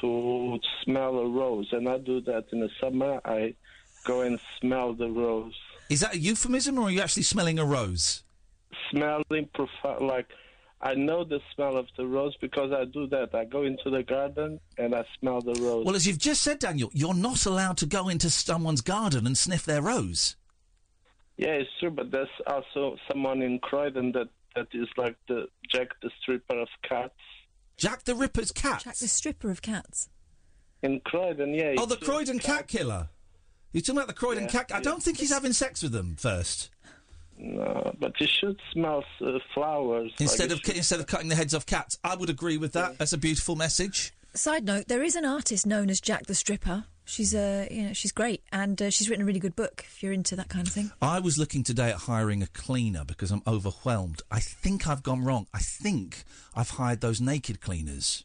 to 0.00 0.58
smell 0.84 1.18
a 1.18 1.28
rose, 1.28 1.68
and 1.72 1.88
I 1.88 1.98
do 1.98 2.20
that 2.22 2.44
in 2.52 2.60
the 2.60 2.70
summer. 2.80 3.20
I 3.24 3.54
go 4.04 4.20
and 4.20 4.38
smell 4.60 4.94
the 4.94 5.08
rose, 5.10 5.54
Is 5.88 6.00
that 6.00 6.14
a 6.14 6.18
euphemism, 6.18 6.78
or 6.78 6.82
are 6.82 6.90
you 6.90 7.00
actually 7.00 7.24
smelling 7.24 7.58
a 7.58 7.64
rose? 7.64 8.22
smelling 8.90 9.48
profi- 9.54 10.00
like 10.00 10.28
I 10.80 10.94
know 10.94 11.24
the 11.24 11.40
smell 11.54 11.76
of 11.76 11.86
the 11.96 12.06
rose 12.06 12.36
because 12.40 12.70
I 12.72 12.84
do 12.84 13.08
that. 13.08 13.34
I 13.34 13.44
go 13.44 13.64
into 13.64 13.90
the 13.90 14.02
garden 14.04 14.60
and 14.76 14.94
I 14.94 15.04
smell 15.18 15.40
the 15.40 15.54
rose. 15.60 15.84
Well, 15.84 15.96
as 15.96 16.06
you've 16.06 16.18
just 16.18 16.42
said, 16.42 16.60
Daniel, 16.60 16.90
you're 16.92 17.14
not 17.14 17.46
allowed 17.46 17.78
to 17.78 17.86
go 17.86 18.08
into 18.08 18.30
someone's 18.30 18.80
garden 18.80 19.26
and 19.26 19.36
sniff 19.36 19.64
their 19.64 19.82
rose. 19.82 20.36
Yeah, 21.36 21.50
it's 21.54 21.70
true, 21.80 21.90
but 21.90 22.10
there's 22.10 22.28
also 22.46 22.96
someone 23.10 23.42
in 23.42 23.58
Croydon 23.58 24.12
that 24.12 24.28
that 24.54 24.68
is 24.72 24.88
like 24.96 25.16
the 25.28 25.46
Jack 25.70 25.88
the 26.02 26.10
Stripper 26.20 26.58
of 26.60 26.68
cats. 26.88 27.14
Jack 27.76 28.04
the 28.04 28.14
Ripper's 28.14 28.50
cat. 28.50 28.82
Jack 28.84 28.96
the 28.96 29.06
stripper 29.06 29.50
of 29.50 29.62
cats. 29.62 30.08
In 30.82 31.00
Croydon, 31.00 31.54
yeah. 31.54 31.74
Oh, 31.78 31.86
the 31.86 31.96
Croydon 31.96 32.38
just 32.38 32.46
cat 32.46 32.66
killer. 32.66 33.08
You're 33.72 33.82
talking 33.82 33.98
about 33.98 34.08
the 34.08 34.14
Croydon 34.14 34.44
Yeah, 34.44 34.50
cat. 34.50 34.72
I 34.72 34.76
yeah. 34.78 34.82
don't 34.82 35.02
think 35.02 35.18
he's 35.18 35.32
having 35.32 35.52
sex 35.52 35.82
with 35.82 35.92
them 35.92 36.16
first. 36.18 36.70
No, 37.38 37.94
but 38.00 38.20
you 38.20 38.26
should 38.26 38.60
smell 38.72 39.04
uh, 39.24 39.38
flowers 39.54 40.12
Instead 40.18 40.50
you 40.50 40.56
of 40.56 40.62
should- 40.64 40.76
instead 40.76 41.00
of 41.00 41.06
cutting 41.06 41.28
the 41.28 41.34
heads 41.36 41.54
off 41.54 41.66
cats, 41.66 41.98
I 42.02 42.16
would 42.16 42.30
agree 42.30 42.56
with 42.56 42.72
that. 42.72 42.98
That's 42.98 43.12
a 43.12 43.18
beautiful 43.18 43.54
message. 43.56 44.12
Side 44.34 44.64
note: 44.64 44.88
There 44.88 45.02
is 45.02 45.16
an 45.16 45.24
artist 45.24 45.66
known 45.66 45.88
as 45.90 46.00
Jack 46.00 46.26
the 46.26 46.34
Stripper. 46.34 46.84
She's 47.04 47.34
uh, 47.34 47.66
you 47.70 47.82
know, 47.84 47.92
she's 47.94 48.12
great, 48.12 48.42
and 48.52 48.80
uh, 48.82 48.90
she's 48.90 49.08
written 49.08 49.22
a 49.22 49.26
really 49.26 49.40
good 49.40 49.56
book. 49.56 49.82
If 49.86 50.02
you're 50.02 50.12
into 50.12 50.36
that 50.36 50.48
kind 50.50 50.66
of 50.66 50.72
thing, 50.72 50.90
I 51.00 51.20
was 51.20 51.38
looking 51.38 51.62
today 51.64 51.88
at 51.88 51.96
hiring 51.96 52.42
a 52.42 52.46
cleaner 52.48 53.04
because 53.04 53.30
I'm 53.30 53.42
overwhelmed. 53.46 54.20
I 54.30 54.40
think 54.40 54.86
I've 54.86 55.02
gone 55.02 55.24
wrong. 55.24 55.46
I 55.54 55.60
think 55.60 56.24
I've 56.54 56.70
hired 56.70 57.00
those 57.00 57.20
naked 57.20 57.60
cleaners. 57.60 58.24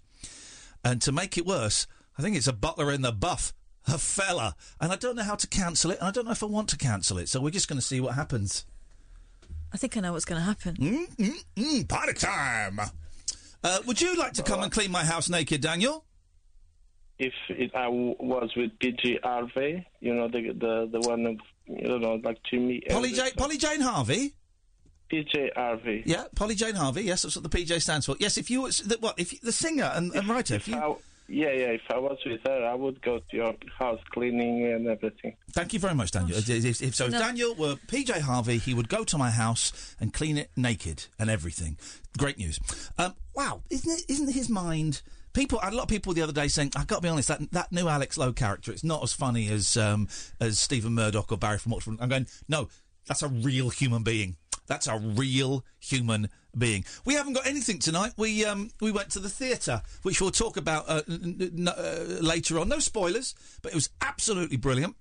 And 0.83 1.01
to 1.03 1.13
make 1.13 1.37
it 1.37 1.45
worse, 1.45 1.87
I 2.17 2.21
think 2.21 2.35
it's 2.35 2.47
a 2.47 2.53
butler 2.53 2.91
in 2.91 3.03
the 3.03 3.13
buff, 3.13 3.53
a 3.87 3.97
fella. 3.97 4.55
And 4.81 4.91
I 4.91 4.97
don't 4.97 5.15
know 5.15 5.23
how 5.23 5.35
to 5.35 5.47
cancel 5.47 5.91
it, 5.91 5.99
and 5.99 6.07
I 6.09 6.11
don't 6.11 6.25
know 6.25 6.31
if 6.31 6.43
I 6.43 6.47
want 6.47 6.67
to 6.69 6.77
cancel 6.77 7.17
it. 7.19 7.29
So 7.29 7.39
we're 7.39 7.51
just 7.51 7.69
going 7.69 7.79
to 7.79 7.85
see 7.85 8.01
what 8.01 8.15
happens. 8.15 8.65
I 9.73 9.77
think 9.77 9.97
I 9.97 10.01
know 10.01 10.13
what's 10.13 10.25
going 10.25 10.39
to 10.39 10.45
happen. 10.45 10.75
Mm, 10.75 11.89
party 11.89 12.13
time! 12.13 12.79
Uh, 13.63 13.79
would 13.87 13.99
you 14.01 14.15
like 14.15 14.33
to 14.33 14.43
come 14.43 14.61
and 14.61 14.71
clean 14.71 14.91
my 14.91 15.03
house 15.03 15.29
naked, 15.29 15.61
Daniel? 15.61 16.05
If 17.17 17.33
it, 17.49 17.71
I 17.75 17.85
w- 17.85 18.15
was 18.19 18.51
with 18.55 18.71
PJ 18.79 19.21
Harvey, 19.23 19.85
you 19.99 20.13
know 20.13 20.27
the 20.27 20.51
the 20.53 20.89
the 20.91 21.07
one 21.07 21.25
of 21.25 21.37
you 21.65 21.97
know 21.99 22.19
like 22.23 22.37
Jimmy. 22.49 22.81
Polly, 22.89 23.09
Anderson. 23.09 23.25
J- 23.25 23.31
Polly 23.37 23.57
Jane 23.57 23.81
Harvey? 23.81 24.33
PJ 25.11 25.53
Harvey. 25.55 26.03
Yeah, 26.05 26.25
Polly 26.35 26.55
Jane 26.55 26.75
Harvey. 26.75 27.03
Yes, 27.03 27.21
that's 27.21 27.35
what 27.35 27.49
the 27.49 27.55
PJ 27.57 27.81
stands 27.81 28.05
for. 28.05 28.15
Yes, 28.19 28.37
if 28.37 28.49
you 28.49 28.63
was 28.63 28.79
the, 28.79 28.97
what 28.99 29.17
if 29.19 29.31
you, 29.33 29.39
the 29.43 29.51
singer 29.51 29.91
and, 29.93 30.11
and 30.13 30.27
writer. 30.27 30.55
If 30.55 30.67
you, 30.67 30.75
I, 30.75 30.95
yeah, 31.27 31.51
yeah. 31.51 31.67
If 31.71 31.81
I 31.89 31.97
was 31.97 32.17
with 32.25 32.41
her, 32.45 32.65
I 32.65 32.73
would 32.73 33.01
go 33.01 33.19
to 33.19 33.35
your 33.35 33.53
house 33.77 33.99
cleaning 34.11 34.65
and 34.71 34.87
everything. 34.87 35.35
Thank 35.51 35.73
you 35.73 35.79
very 35.79 35.95
much, 35.95 36.11
Daniel. 36.11 36.37
If, 36.37 36.49
if- 36.49 36.81
if- 36.81 36.95
so, 36.95 37.05
if 37.05 37.11
No. 37.11 37.19
Daniel 37.19 37.55
were 37.55 37.75
PJ 37.87 38.21
Harvey, 38.21 38.57
he 38.57 38.73
would 38.73 38.89
go 38.89 39.03
to 39.03 39.17
my 39.17 39.29
house 39.31 39.95
and 39.99 40.13
clean 40.13 40.37
it 40.37 40.49
naked 40.55 41.05
and 41.19 41.29
everything. 41.29 41.77
Great 42.17 42.37
news. 42.37 42.59
Um, 42.97 43.13
wow, 43.35 43.61
isn't 43.69 43.91
it? 43.91 44.05
Isn't 44.09 44.31
his 44.33 44.49
mind? 44.49 45.01
People, 45.33 45.59
I 45.61 45.65
had 45.65 45.73
a 45.73 45.75
lot 45.77 45.83
of 45.83 45.89
people 45.89 46.13
the 46.13 46.21
other 46.21 46.31
day 46.33 46.47
saying, 46.47 46.73
"I've 46.75 46.85
got 46.87 46.97
to 46.97 47.01
be 47.01 47.09
honest, 47.09 47.27
that 47.29 47.49
that 47.51 47.71
new 47.71 47.87
Alex 47.87 48.17
Lowe 48.17 48.33
character, 48.33 48.71
it's 48.71 48.83
not 48.83 49.01
as 49.01 49.13
funny 49.13 49.49
as 49.49 49.75
um, 49.77 50.07
as 50.39 50.59
Stephen 50.59 50.93
Murdoch 50.93 51.31
or 51.31 51.37
Barry 51.37 51.57
from 51.57 51.71
Watford." 51.71 51.97
I'm 51.99 52.09
going, 52.09 52.27
no, 52.47 52.67
that's 53.07 53.23
a 53.23 53.27
real 53.29 53.69
human 53.69 54.03
being. 54.03 54.35
That's 54.67 54.87
a 54.87 54.97
real 54.97 55.65
human 55.79 56.29
being. 56.57 56.85
We 57.05 57.15
haven't 57.15 57.33
got 57.33 57.47
anything 57.47 57.79
tonight. 57.79 58.13
We 58.17 58.45
um, 58.45 58.69
we 58.81 58.91
went 58.91 59.09
to 59.11 59.19
the 59.19 59.29
theatre, 59.29 59.81
which 60.03 60.21
we'll 60.21 60.31
talk 60.31 60.57
about 60.57 60.85
uh, 60.87 61.01
n- 61.09 61.51
n- 61.57 61.67
uh, 61.67 62.19
later 62.21 62.59
on. 62.59 62.69
No 62.69 62.79
spoilers, 62.79 63.35
but 63.61 63.71
it 63.71 63.75
was 63.75 63.89
absolutely 64.01 64.57
brilliant. 64.57 64.95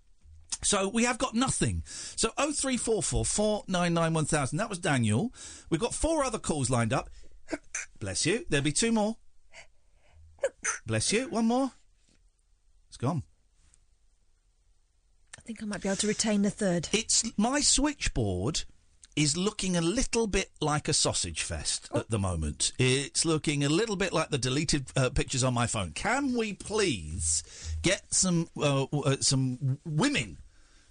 So 0.62 0.88
we 0.88 1.04
have 1.04 1.18
got 1.18 1.34
nothing. 1.34 1.82
So 1.86 2.28
0344 2.36 3.24
499 3.24 4.14
1000. 4.14 4.58
That 4.58 4.68
was 4.68 4.78
Daniel. 4.78 5.32
We've 5.70 5.80
got 5.80 5.94
four 5.94 6.24
other 6.24 6.38
calls 6.38 6.70
lined 6.70 6.92
up. 6.92 7.10
Bless 8.00 8.24
you. 8.26 8.44
There'll 8.48 8.64
be 8.64 8.72
two 8.72 8.92
more. 8.92 9.16
Bless 10.86 11.12
you. 11.12 11.28
One 11.28 11.46
more. 11.46 11.72
It's 12.88 12.96
gone. 12.96 13.24
I 15.36 15.40
think 15.40 15.62
I 15.62 15.66
might 15.66 15.80
be 15.82 15.88
able 15.88 15.96
to 15.96 16.06
retain 16.06 16.42
the 16.42 16.50
third. 16.50 16.88
It's 16.92 17.24
my 17.36 17.60
switchboard 17.60 18.62
is 19.16 19.36
looking 19.36 19.76
a 19.76 19.80
little 19.80 20.26
bit 20.26 20.50
like 20.60 20.88
a 20.88 20.92
sausage 20.92 21.42
fest 21.42 21.88
at 21.94 22.10
the 22.10 22.18
moment. 22.18 22.72
It's 22.78 23.24
looking 23.24 23.64
a 23.64 23.68
little 23.68 23.96
bit 23.96 24.12
like 24.12 24.30
the 24.30 24.38
deleted 24.38 24.86
uh, 24.96 25.10
pictures 25.10 25.44
on 25.44 25.54
my 25.54 25.66
phone. 25.66 25.92
Can 25.92 26.34
we 26.36 26.52
please 26.54 27.42
get 27.82 28.14
some 28.14 28.48
uh, 28.56 28.84
uh, 28.84 29.16
some 29.20 29.78
women 29.84 30.38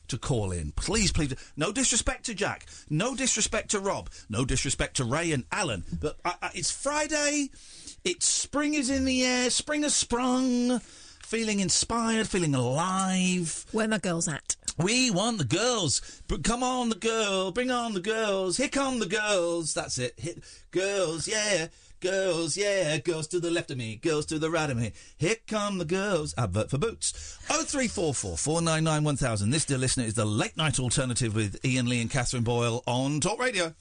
to 0.07 0.17
call 0.17 0.51
in? 0.51 0.71
Please, 0.73 1.11
please. 1.11 1.33
No 1.55 1.71
disrespect 1.71 2.25
to 2.25 2.33
Jack. 2.33 2.65
No 2.89 3.15
disrespect 3.15 3.71
to 3.71 3.79
Rob. 3.79 4.09
No 4.29 4.45
disrespect 4.45 4.97
to 4.97 5.03
Ray 5.05 5.31
and 5.31 5.45
Alan. 5.51 5.83
But 5.99 6.17
uh, 6.23 6.33
uh, 6.41 6.49
it's 6.53 6.71
Friday. 6.71 7.49
It's 8.03 8.27
spring 8.27 8.73
is 8.73 8.89
in 8.89 9.05
the 9.05 9.23
air. 9.23 9.49
Spring 9.49 9.83
has 9.83 9.95
sprung. 9.95 10.79
Feeling 11.23 11.59
inspired. 11.61 12.27
Feeling 12.27 12.55
alive. 12.55 13.65
Where 13.71 13.87
my 13.87 13.99
girls 13.99 14.27
at? 14.27 14.57
We 14.77 15.11
want 15.11 15.37
the 15.37 15.45
girls. 15.45 16.21
But 16.27 16.43
come 16.43 16.63
on, 16.63 16.89
the 16.89 16.95
girl. 16.95 17.51
Bring 17.51 17.71
on 17.71 17.93
the 17.93 17.99
girls. 17.99 18.57
Here 18.57 18.69
come 18.69 18.99
the 18.99 19.05
girls. 19.05 19.73
That's 19.73 19.97
it. 19.97 20.13
Hit 20.17 20.43
girls, 20.71 21.27
yeah. 21.27 21.67
Girls, 21.99 22.57
yeah. 22.57 22.97
Girls 22.97 23.27
to 23.27 23.39
the 23.39 23.51
left 23.51 23.69
of 23.69 23.77
me. 23.77 23.97
Girls 23.97 24.25
to 24.27 24.39
the 24.39 24.49
right 24.49 24.69
of 24.69 24.77
me. 24.77 24.93
Here 25.17 25.35
come 25.47 25.77
the 25.77 25.85
girls. 25.85 26.33
Advert 26.37 26.69
for 26.69 26.77
boots. 26.77 27.37
0344 27.47 28.37
499 28.37 29.03
1000. 29.03 29.49
This, 29.51 29.65
dear 29.65 29.77
listener, 29.77 30.05
is 30.05 30.15
the 30.15 30.25
late 30.25 30.57
night 30.57 30.79
alternative 30.79 31.35
with 31.35 31.59
Iain 31.63 31.87
Lee 31.87 32.01
and 32.01 32.09
Catherine 32.09 32.43
Boyle 32.43 32.83
on 32.87 33.19
Talk 33.19 33.39
Radio. 33.39 33.73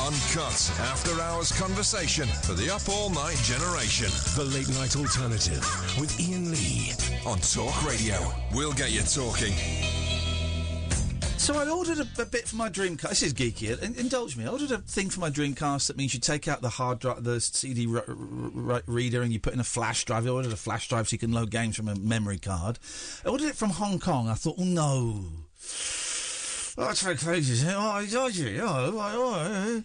Uncut 0.00 0.72
after 0.80 1.20
hours 1.20 1.52
conversation 1.52 2.26
for 2.26 2.54
the 2.54 2.68
up 2.74 2.86
all 2.88 3.08
night 3.08 3.36
generation. 3.36 4.08
The 4.34 4.44
Late 4.44 4.68
Night 4.70 4.96
Alternative 4.96 5.60
with 6.00 6.18
Iain 6.20 6.50
Lee. 6.50 6.92
On 7.24 7.38
Talk 7.38 7.86
Radio. 7.86 8.18
We'll 8.52 8.72
get 8.72 8.90
you 8.90 9.02
talking. 9.02 9.54
So 11.42 11.56
I 11.58 11.68
ordered 11.68 11.98
a, 11.98 12.22
a 12.22 12.24
bit 12.24 12.46
for 12.46 12.54
my 12.54 12.68
Dreamcast. 12.70 13.08
This 13.08 13.22
is 13.24 13.34
geeky. 13.34 13.76
in- 13.82 13.96
Indulge 13.96 14.36
me. 14.36 14.44
I 14.44 14.48
ordered 14.48 14.70
a 14.70 14.78
thing 14.78 15.10
for 15.10 15.18
my 15.18 15.28
Dreamcast 15.28 15.88
that 15.88 15.96
means 15.96 16.14
you 16.14 16.20
take 16.20 16.46
out 16.46 16.62
the 16.62 16.68
hard 16.68 17.00
drive, 17.00 17.24
the 17.24 17.40
CD 17.40 17.84
r- 17.92 18.04
r- 18.06 18.74
r- 18.74 18.82
reader, 18.86 19.22
and 19.22 19.32
you 19.32 19.40
put 19.40 19.52
in 19.52 19.58
a 19.58 19.64
flash 19.64 20.04
drive. 20.04 20.24
I 20.24 20.30
ordered 20.30 20.52
a 20.52 20.56
flash 20.56 20.88
drive 20.88 21.08
so 21.08 21.14
you 21.14 21.18
can 21.18 21.32
load 21.32 21.50
games 21.50 21.74
from 21.76 21.88
a 21.88 21.96
memory 21.96 22.38
card. 22.38 22.78
I 23.24 23.28
ordered 23.28 23.48
it 23.48 23.56
from 23.56 23.70
Hong 23.70 23.98
Kong. 23.98 24.28
I 24.28 24.34
thought, 24.34 24.54
oh 24.56 24.62
no. 24.64 25.24
Oh, 26.78 26.86
that's 26.86 27.02
very 27.02 27.16
crazy. 27.16 27.66
Oh, 27.68 28.06
dodgy. 28.06 28.60
Oh, 28.60 28.66
oh, 28.68 28.98
oh, 29.00 29.34
oh. 29.36 29.82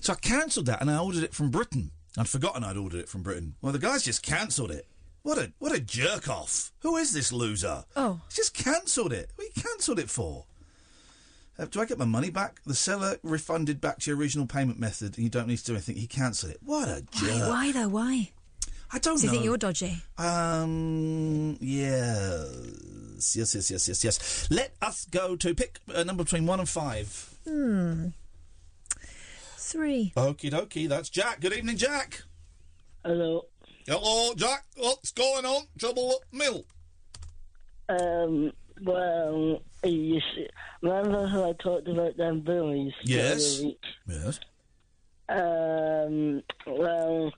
So 0.00 0.12
I 0.12 0.16
cancelled 0.16 0.66
that 0.66 0.80
and 0.80 0.90
I 0.90 0.98
ordered 0.98 1.22
it 1.22 1.34
from 1.34 1.50
Britain. 1.52 1.92
I'd 2.18 2.28
forgotten 2.28 2.64
I'd 2.64 2.76
ordered 2.76 2.98
it 3.00 3.08
from 3.08 3.22
Britain. 3.22 3.54
Well, 3.62 3.72
the 3.72 3.78
guys 3.78 4.02
just 4.02 4.24
cancelled 4.24 4.72
it. 4.72 4.86
What 5.22 5.38
a 5.38 5.52
what 5.60 5.72
a 5.72 5.78
jerk 5.80 6.28
off. 6.28 6.72
Who 6.80 6.96
is 6.96 7.12
this 7.12 7.32
loser? 7.32 7.84
Oh. 7.94 8.20
He's 8.26 8.36
just 8.36 8.54
cancelled 8.54 9.12
it. 9.12 9.30
What 9.36 9.46
you 9.56 9.62
cancelled 9.62 10.00
it 10.00 10.10
for? 10.10 10.46
Uh, 11.58 11.64
do 11.70 11.80
I 11.80 11.86
get 11.86 11.98
my 11.98 12.04
money 12.04 12.30
back? 12.30 12.60
The 12.66 12.74
seller 12.74 13.16
refunded 13.22 13.80
back 13.80 13.98
to 14.00 14.10
your 14.10 14.18
original 14.18 14.46
payment 14.46 14.78
method 14.78 15.16
and 15.16 15.24
you 15.24 15.30
don't 15.30 15.46
need 15.48 15.58
to 15.58 15.64
do 15.64 15.72
anything. 15.72 15.96
He 15.96 16.06
cancelled 16.06 16.52
it. 16.52 16.58
What 16.62 16.88
a 16.88 17.02
Why, 17.12 17.20
jerk. 17.20 17.48
why 17.48 17.72
though? 17.72 17.88
Why? 17.88 18.30
I 18.92 18.98
don't 18.98 19.14
Does 19.14 19.22
he 19.22 19.26
know. 19.28 19.32
think 19.32 19.44
you're 19.44 19.56
dodgy? 19.56 20.02
Um, 20.18 21.56
yes. 21.60 23.34
Yes, 23.36 23.54
yes, 23.54 23.70
yes, 23.70 23.88
yes, 23.88 24.04
yes. 24.04 24.48
Let 24.50 24.74
us 24.82 25.06
go 25.06 25.34
to 25.36 25.54
pick 25.54 25.80
a 25.88 26.04
number 26.04 26.22
between 26.24 26.46
one 26.46 26.60
and 26.60 26.68
five. 26.68 27.34
Hmm. 27.48 28.08
Three. 29.58 30.12
Okie 30.16 30.50
dokie, 30.50 30.88
that's 30.88 31.08
Jack. 31.08 31.40
Good 31.40 31.52
evening, 31.52 31.76
Jack. 31.76 32.22
Hello. 33.04 33.46
Hello, 33.86 34.34
Jack. 34.34 34.64
What's 34.76 35.10
going 35.12 35.44
on? 35.44 35.62
Trouble 35.78 36.20
at 36.22 36.32
mill. 36.38 36.64
Um, 37.88 38.52
well, 38.82 39.62
you 39.84 40.20
see, 40.34 40.48
remember 40.82 41.26
how 41.26 41.48
I 41.50 41.52
talked 41.54 41.88
about 41.88 42.16
them 42.16 42.40
bullies? 42.40 42.92
Yes. 43.04 43.62
Yes. 44.06 44.40
Um, 45.28 46.42
well, 46.66 47.32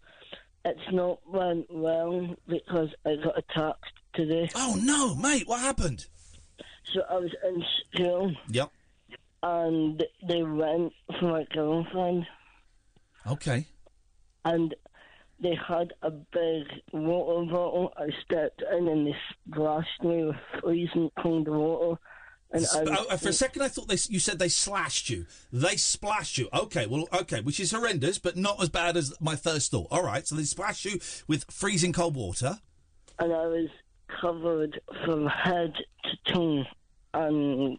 it's 0.65 0.93
not 0.93 1.21
went 1.29 1.67
well 1.71 2.35
because 2.47 2.91
I 3.07 3.17
got 3.17 3.39
attacked 3.39 3.85
today. 4.13 4.51
Oh 4.55 4.79
no, 4.83 5.15
mate, 5.15 5.47
what 5.49 5.61
happened? 5.61 6.07
So 6.93 7.03
I 7.09 7.15
was 7.19 7.31
in 7.45 7.65
school 7.95 8.33
Yep. 8.51 8.71
and 9.43 10.03
they 10.27 10.43
went 10.43 10.93
for 11.19 11.27
my 11.31 11.47
girlfriend 11.53 12.27
Okay. 13.27 13.67
and 14.45 14.75
they 15.41 15.57
had 15.67 15.93
a 16.03 16.11
big 16.11 16.67
water 16.93 17.51
bottle. 17.51 17.93
I 17.97 18.09
stepped 18.25 18.63
in 18.73 18.89
and 18.89 19.07
they 19.07 19.17
splashed 19.51 20.03
me 20.03 20.25
with 20.25 20.37
freezing 20.61 21.11
cold 21.23 21.49
water. 21.49 22.01
And 22.51 22.65
I 22.65 22.67
Sp- 22.67 22.89
oh, 22.89 23.07
uh, 23.11 23.17
for 23.19 23.29
a 23.29 23.33
second, 23.33 23.63
I 23.63 23.69
thought 23.69 23.89
they, 23.89 23.99
you 24.09 24.19
said 24.19 24.39
they 24.39 24.49
slashed 24.49 25.11
you. 25.11 25.27
They 25.53 25.77
splashed 25.77 26.39
you. 26.39 26.49
Okay, 26.53 26.87
well, 26.87 27.07
okay, 27.13 27.41
which 27.43 27.61
is 27.61 27.73
horrendous, 27.73 28.19
but 28.19 28.37
not 28.37 28.63
as 28.63 28.71
bad 28.71 28.97
as 28.97 29.13
my 29.21 29.37
first 29.37 29.71
thought. 29.71 29.89
All 29.91 30.03
right, 30.03 30.27
so 30.27 30.35
they 30.35 30.45
splashed 30.45 30.85
you 30.87 30.99
with 31.27 31.45
freezing 31.51 31.93
cold 31.93 32.17
water. 32.17 32.59
and 33.19 33.33
I 33.33 33.47
was 33.47 33.69
covered 34.21 34.81
from 35.05 35.27
head 35.27 35.75
to 36.05 36.33
toe, 36.33 36.65
and 37.13 37.79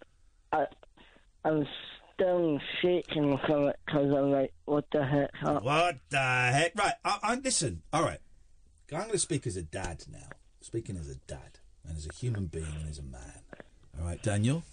I, 0.51 0.67
I 1.43 1.51
was 1.51 1.67
still 2.19 2.59
shaking 2.81 3.37
from 3.45 3.67
it 3.69 3.79
because 3.85 4.11
I'm 4.11 4.31
like, 4.31 4.53
what 4.65 4.85
the 4.91 5.05
heck? 5.05 5.33
happened? 5.35 5.65
What 5.65 5.97
the 6.09 6.17
heck? 6.17 6.73
Right, 6.77 6.93
I, 7.05 7.17
I, 7.23 7.35
listen, 7.35 7.81
all 7.93 8.03
right. 8.03 8.19
I'm 8.91 8.99
going 9.01 9.11
to 9.11 9.19
speak 9.19 9.45
as 9.47 9.55
a 9.55 9.61
dad 9.61 10.03
now. 10.11 10.27
Speaking 10.61 10.97
as 10.97 11.07
a 11.09 11.15
dad, 11.15 11.59
and 11.87 11.95
as 11.95 12.05
a 12.07 12.13
human 12.13 12.47
being, 12.47 12.65
and 12.79 12.89
as 12.89 12.99
a 12.99 13.03
man. 13.03 13.41
All 13.99 14.05
right, 14.05 14.21
Daniel? 14.21 14.63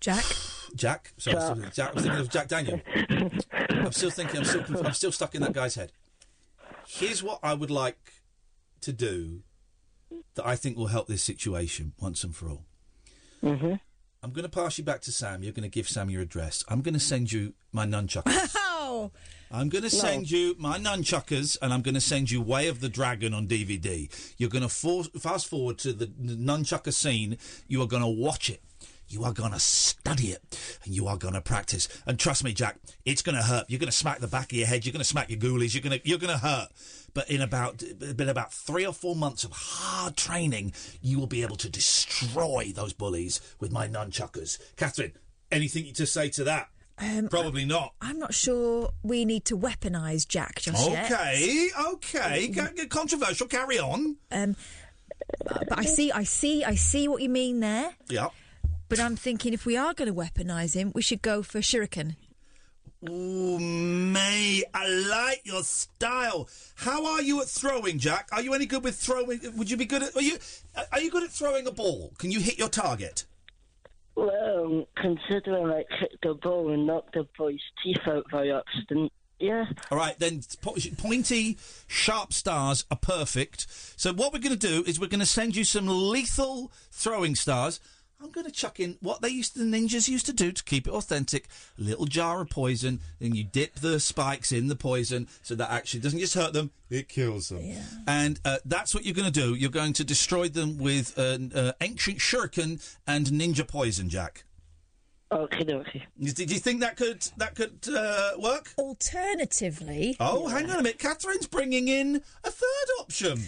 Jack. 0.00 0.24
Jack? 0.74 1.12
Sorry, 1.18 1.36
I 1.36 1.50
was 1.50 1.58
still- 1.58 1.70
Jack. 1.70 1.90
I 1.90 1.94
was 1.94 2.02
thinking 2.04 2.20
of 2.20 2.30
Jack 2.30 2.48
Daniel. 2.48 2.80
I'm 3.70 3.92
still 3.92 4.10
thinking, 4.10 4.38
I'm 4.38 4.44
still, 4.44 4.86
I'm 4.86 4.92
still 4.92 5.12
stuck 5.12 5.34
in 5.34 5.42
that 5.42 5.52
guy's 5.52 5.74
head. 5.74 5.92
Here's 6.86 7.22
what 7.22 7.40
I 7.42 7.54
would 7.54 7.70
like 7.70 8.12
to 8.82 8.92
do 8.92 9.42
that 10.34 10.46
I 10.46 10.56
think 10.56 10.76
will 10.76 10.86
help 10.88 11.08
this 11.08 11.22
situation 11.22 11.92
once 12.00 12.22
and 12.22 12.34
for 12.34 12.48
all. 12.48 12.64
Mm-hmm. 13.42 13.74
I'm 14.24 14.30
going 14.30 14.44
to 14.44 14.48
pass 14.48 14.78
you 14.78 14.84
back 14.84 15.00
to 15.02 15.12
Sam. 15.12 15.42
You're 15.42 15.52
going 15.52 15.64
to 15.64 15.68
give 15.68 15.88
Sam 15.88 16.08
your 16.08 16.22
address. 16.22 16.64
I'm 16.68 16.80
going 16.80 16.94
to 16.94 17.00
send 17.00 17.32
you 17.32 17.54
my 17.72 17.86
nunchuckers. 17.86 18.54
Oh, 18.84 19.10
I'm 19.50 19.68
going 19.68 19.84
to 19.84 19.90
send 19.90 20.30
you 20.30 20.54
my 20.58 20.78
nunchuckers, 20.78 21.56
and 21.62 21.72
I'm 21.72 21.82
going 21.82 21.94
to 21.94 22.00
send 22.00 22.30
you 22.30 22.42
Way 22.42 22.68
of 22.68 22.80
the 22.80 22.88
Dragon 22.88 23.32
on 23.32 23.48
DVD. 23.48 24.08
You're 24.36 24.50
going 24.50 24.62
to 24.62 24.68
for- 24.68 25.04
fast 25.18 25.46
forward 25.48 25.78
to 25.78 25.92
the, 25.92 26.06
the 26.06 26.34
nunchucker 26.34 26.92
scene. 26.92 27.38
You 27.68 27.80
are 27.82 27.86
going 27.86 28.02
to 28.02 28.08
watch 28.08 28.50
it. 28.50 28.62
You 29.12 29.24
are 29.24 29.32
going 29.32 29.52
to 29.52 29.60
study 29.60 30.28
it, 30.28 30.42
and 30.84 30.94
you 30.94 31.06
are 31.06 31.16
going 31.16 31.34
to 31.34 31.40
practice. 31.40 31.88
And 32.06 32.18
trust 32.18 32.44
me, 32.44 32.52
Jack, 32.52 32.78
it's 33.04 33.22
going 33.22 33.36
to 33.36 33.42
hurt. 33.42 33.66
You're 33.68 33.78
going 33.78 33.90
to 33.90 33.96
smack 33.96 34.20
the 34.20 34.26
back 34.26 34.52
of 34.52 34.58
your 34.58 34.66
head. 34.66 34.84
You're 34.86 34.92
going 34.92 35.00
to 35.00 35.04
smack 35.08 35.30
your 35.30 35.38
ghoulies. 35.38 35.74
You're 35.74 35.82
going 35.82 36.00
to 36.00 36.08
you're 36.08 36.18
going 36.18 36.32
to 36.32 36.38
hurt. 36.38 36.68
But 37.14 37.30
in 37.30 37.42
about 37.42 37.82
in 37.82 38.28
about 38.28 38.52
three 38.52 38.86
or 38.86 38.92
four 38.94 39.14
months 39.14 39.44
of 39.44 39.52
hard 39.52 40.16
training, 40.16 40.72
you 41.02 41.18
will 41.18 41.26
be 41.26 41.42
able 41.42 41.56
to 41.56 41.68
destroy 41.68 42.72
those 42.74 42.92
bullies 42.94 43.40
with 43.60 43.70
my 43.70 43.86
nunchuckers. 43.86 44.58
Katherine, 44.76 45.12
anything 45.50 45.92
to 45.92 46.06
say 46.06 46.30
to 46.30 46.44
that? 46.44 46.68
Um, 46.98 47.28
Probably 47.28 47.64
not. 47.64 47.94
I'm 48.00 48.18
not 48.18 48.32
sure 48.32 48.90
we 49.02 49.24
need 49.24 49.44
to 49.46 49.58
weaponise 49.58 50.26
Jack 50.26 50.60
just 50.60 50.88
yet. 50.90 51.10
Okay, 51.10 51.68
okay. 51.94 52.48
Ca- 52.48 52.86
Controversial. 52.88 53.46
Carry 53.46 53.78
on. 53.78 54.16
Um, 54.30 54.56
but 55.44 55.78
I 55.78 55.84
see, 55.84 56.12
I 56.12 56.24
see, 56.24 56.64
I 56.64 56.74
see 56.74 57.08
what 57.08 57.22
you 57.22 57.28
mean 57.28 57.60
there. 57.60 57.90
Yeah. 58.08 58.28
But 58.92 59.00
I'm 59.00 59.16
thinking 59.16 59.54
if 59.54 59.64
we 59.64 59.74
are 59.74 59.94
going 59.94 60.12
to 60.12 60.14
weaponise 60.14 60.74
him, 60.74 60.92
we 60.94 61.00
should 61.00 61.22
go 61.22 61.42
for 61.42 61.60
shuriken. 61.60 62.16
Ooh, 63.08 63.58
May, 63.58 64.64
I 64.74 64.86
like 64.86 65.40
your 65.44 65.62
style. 65.62 66.46
How 66.74 67.06
are 67.06 67.22
you 67.22 67.40
at 67.40 67.48
throwing, 67.48 67.98
Jack? 67.98 68.28
Are 68.32 68.42
you 68.42 68.52
any 68.52 68.66
good 68.66 68.84
with 68.84 68.96
throwing? 68.96 69.40
Would 69.56 69.70
you 69.70 69.78
be 69.78 69.86
good 69.86 70.02
at? 70.02 70.14
Are 70.14 70.20
you? 70.20 70.36
Are 70.92 71.00
you 71.00 71.10
good 71.10 71.22
at 71.22 71.30
throwing 71.30 71.66
a 71.66 71.70
ball? 71.70 72.12
Can 72.18 72.30
you 72.30 72.38
hit 72.38 72.58
your 72.58 72.68
target? 72.68 73.24
Well, 74.14 74.86
considering 74.94 75.70
I 75.70 75.84
kicked 75.98 76.22
the 76.22 76.34
ball 76.34 76.70
and 76.70 76.86
knocked 76.86 77.14
the 77.14 77.26
boy's 77.38 77.62
teeth 77.82 78.06
out 78.06 78.26
by 78.30 78.48
accident, 78.48 79.10
yeah. 79.38 79.64
All 79.90 79.96
right, 79.96 80.18
then 80.18 80.42
po- 80.60 80.76
pointy, 80.98 81.56
sharp 81.86 82.34
stars 82.34 82.84
are 82.90 82.98
perfect. 82.98 83.66
So 83.96 84.12
what 84.12 84.34
we're 84.34 84.40
going 84.40 84.56
to 84.56 84.68
do 84.68 84.84
is 84.86 85.00
we're 85.00 85.06
going 85.06 85.20
to 85.20 85.26
send 85.26 85.56
you 85.56 85.64
some 85.64 85.86
lethal 85.88 86.70
throwing 86.90 87.34
stars. 87.34 87.80
I'm 88.22 88.30
going 88.30 88.46
to 88.46 88.52
chuck 88.52 88.78
in 88.78 88.98
what 89.00 89.20
they 89.20 89.30
used, 89.30 89.56
the 89.56 89.64
ninjas 89.64 90.08
used 90.08 90.26
to 90.26 90.32
do 90.32 90.52
to 90.52 90.62
keep 90.62 90.86
it 90.86 90.92
authentic. 90.92 91.48
A 91.78 91.82
little 91.82 92.06
jar 92.06 92.42
of 92.42 92.50
poison, 92.50 93.00
and 93.20 93.36
you 93.36 93.42
dip 93.42 93.74
the 93.76 93.98
spikes 93.98 94.52
in 94.52 94.68
the 94.68 94.76
poison, 94.76 95.26
so 95.42 95.56
that 95.56 95.70
actually 95.70 96.00
doesn't 96.00 96.20
just 96.20 96.34
hurt 96.34 96.52
them; 96.52 96.70
it 96.88 97.08
kills 97.08 97.48
them. 97.48 97.74
And 98.06 98.38
uh, 98.44 98.58
that's 98.64 98.94
what 98.94 99.04
you're 99.04 99.14
going 99.14 99.30
to 99.30 99.32
do. 99.32 99.54
You're 99.54 99.70
going 99.70 99.92
to 99.94 100.04
destroy 100.04 100.48
them 100.48 100.78
with 100.78 101.18
an 101.18 101.52
uh, 101.52 101.72
ancient 101.80 102.18
shuriken 102.18 102.80
and 103.08 103.26
ninja 103.26 103.66
poison, 103.66 104.08
Jack. 104.08 104.44
Okay, 105.32 105.64
okay. 105.68 106.04
Did 106.20 106.50
you 106.50 106.58
think 106.58 106.80
that 106.80 106.96
could 106.96 107.26
that 107.38 107.56
could 107.56 107.88
uh, 107.92 108.32
work? 108.38 108.72
Alternatively, 108.78 110.16
Oh, 110.20 110.46
hang 110.46 110.70
on 110.70 110.78
a 110.78 110.82
minute. 110.82 110.98
Katherine's 111.00 111.46
bringing 111.48 111.88
in 111.88 112.22
a 112.44 112.50
third 112.50 112.88
option. 113.00 113.40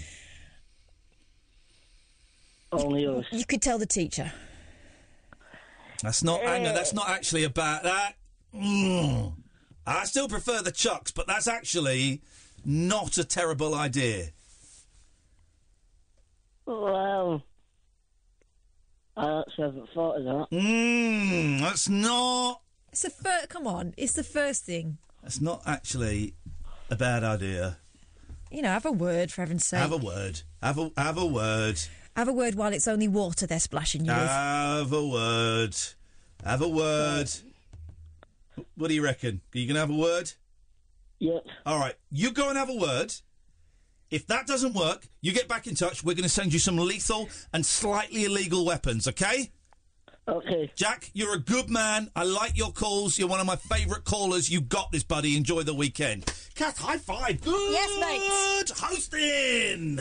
Only 2.73 3.03
yours. 3.03 3.27
you 3.31 3.45
could 3.45 3.63
tell 3.63 3.79
the 3.79 3.87
teacher. 3.87 4.33
That's 6.05 6.23
not. 6.23 6.43
Hang 6.43 6.67
on. 6.67 6.75
That's 6.75 6.93
not 6.93 7.09
actually 7.09 7.45
about 7.45 7.83
that. 7.85 8.15
Mm. 8.55 9.33
I 9.87 10.05
still 10.05 10.29
prefer 10.29 10.61
the 10.61 10.71
chucks, 10.71 11.11
but 11.11 11.27
that's 11.27 11.49
actually 11.49 12.21
not 12.63 13.17
a 13.17 13.25
terrible 13.25 13.75
idea. 13.75 14.29
Well, 16.67 17.43
I 19.17 19.41
actually 19.41 19.65
haven't 19.65 19.89
thought 19.95 20.19
of 20.19 20.25
that. 20.25 20.57
Mm, 20.57 21.61
that's 21.61 21.89
not. 21.89 22.61
It's 22.93 23.03
the 23.03 23.11
first. 23.11 23.49
Come 23.49 23.67
on, 23.67 23.95
it's 23.97 24.13
the 24.13 24.23
first 24.23 24.65
thing. 24.65 24.99
That's 25.23 25.41
not 25.41 25.63
actually 25.67 26.35
a 26.91 26.97
bad 26.97 27.25
idea. 27.25 27.79
You 28.51 28.61
know, 28.61 28.69
have 28.69 28.85
a 28.85 28.93
word 28.93 29.33
for 29.33 29.41
heaven's 29.41 29.65
sake. 29.65 29.81
Have 29.81 29.93
a 29.93 29.97
word. 29.97 30.43
Have 30.63 30.79
a 30.79 30.91
have 30.99 31.17
a 31.17 31.27
word. 31.27 31.81
Have 32.17 32.29
a 32.29 32.33
word 32.33 32.55
while 32.55 32.73
it's 32.73 32.87
only 32.87 33.09
water 33.09 33.47
they're 33.47 33.61
splashing 33.61 34.05
you 34.05 34.13
with. 34.13 34.29
Have 34.29 34.93
a 34.93 35.07
word. 35.07 35.77
Have 36.45 36.63
a 36.63 36.69
word. 36.69 37.31
What 38.77 38.89
do 38.89 38.95
you 38.95 39.03
reckon? 39.03 39.41
Are 39.55 39.59
you 39.59 39.67
gonna 39.67 39.81
have 39.81 39.91
a 39.91 39.95
word? 39.95 40.33
Yep. 41.19 41.45
All 41.67 41.79
right, 41.79 41.95
you 42.11 42.33
go 42.33 42.49
and 42.49 42.59
have 42.59 42.71
a 42.71 42.75
word. 42.75 43.15
If 44.11 44.27
that 44.29 44.47
doesn't 44.47 44.75
work, 44.75 45.09
you 45.23 45.33
get 45.33 45.49
back 45.49 45.67
in 45.67 45.75
touch. 45.75 46.05
We're 46.05 46.15
going 46.15 46.23
to 46.23 46.29
send 46.29 46.53
you 46.53 46.61
some 46.61 46.77
lethal 46.77 47.29
and 47.53 47.67
slightly 47.67 48.27
illegal 48.27 48.65
weapons, 48.65 49.09
okay? 49.09 49.51
Okay. 50.27 50.71
Jack, 50.75 51.11
you're 51.13 51.35
a 51.35 51.39
good 51.39 51.69
man. 51.69 52.11
I 52.17 52.25
like 52.25 52.57
your 52.57 52.73
calls. 52.73 53.19
You're 53.19 53.29
one 53.29 53.41
of 53.41 53.47
my 53.47 53.57
favourite 53.57 54.05
callers. 54.05 54.49
You 54.51 54.63
got 54.63 54.91
this, 54.91 55.03
buddy. 55.03 55.37
Enjoy 55.37 55.63
the 55.63 55.75
weekend. 55.75 56.25
Kath, 56.55 56.79
high 56.79 56.99
five. 56.99 57.41
Good 57.43 57.73
Yes, 57.73 58.71
hosting. 58.71 59.97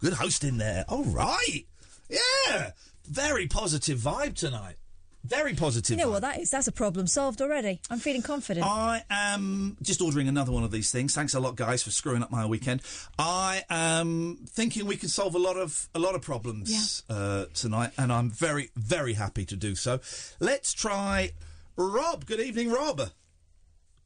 Good 0.00 0.14
hosting 0.14 0.58
there. 0.58 0.84
All 0.88 1.04
right. 1.04 1.64
Yeah. 2.08 2.72
Very 3.08 3.46
positive 3.46 3.98
vibe 3.98 4.34
tonight. 4.34 4.76
Very 5.24 5.54
positive. 5.54 5.96
You 5.98 6.04
know 6.04 6.10
vibe. 6.10 6.12
what 6.12 6.22
that 6.22 6.40
is? 6.40 6.50
That's 6.50 6.66
a 6.66 6.72
problem 6.72 7.06
solved 7.06 7.40
already. 7.40 7.80
I'm 7.90 8.00
feeling 8.00 8.22
confident. 8.22 8.66
I 8.66 9.04
am 9.08 9.76
just 9.80 10.00
ordering 10.00 10.26
another 10.28 10.50
one 10.50 10.64
of 10.64 10.72
these 10.72 10.90
things. 10.90 11.14
Thanks 11.14 11.34
a 11.34 11.40
lot, 11.40 11.54
guys, 11.54 11.82
for 11.82 11.90
screwing 11.90 12.22
up 12.22 12.30
my 12.30 12.44
weekend. 12.44 12.82
I 13.18 13.62
am 13.70 14.38
thinking 14.48 14.86
we 14.86 14.96
can 14.96 15.08
solve 15.08 15.34
a 15.34 15.38
lot 15.38 15.56
of 15.56 15.88
a 15.94 16.00
lot 16.00 16.14
of 16.14 16.22
problems 16.22 17.04
uh, 17.08 17.46
tonight, 17.54 17.92
and 17.96 18.12
I'm 18.12 18.30
very 18.30 18.70
very 18.74 19.12
happy 19.14 19.44
to 19.46 19.56
do 19.56 19.74
so. 19.74 20.00
Let's 20.40 20.72
try 20.72 21.30
Rob. 21.76 22.26
Good 22.26 22.40
evening, 22.40 22.70
Rob. 22.70 23.00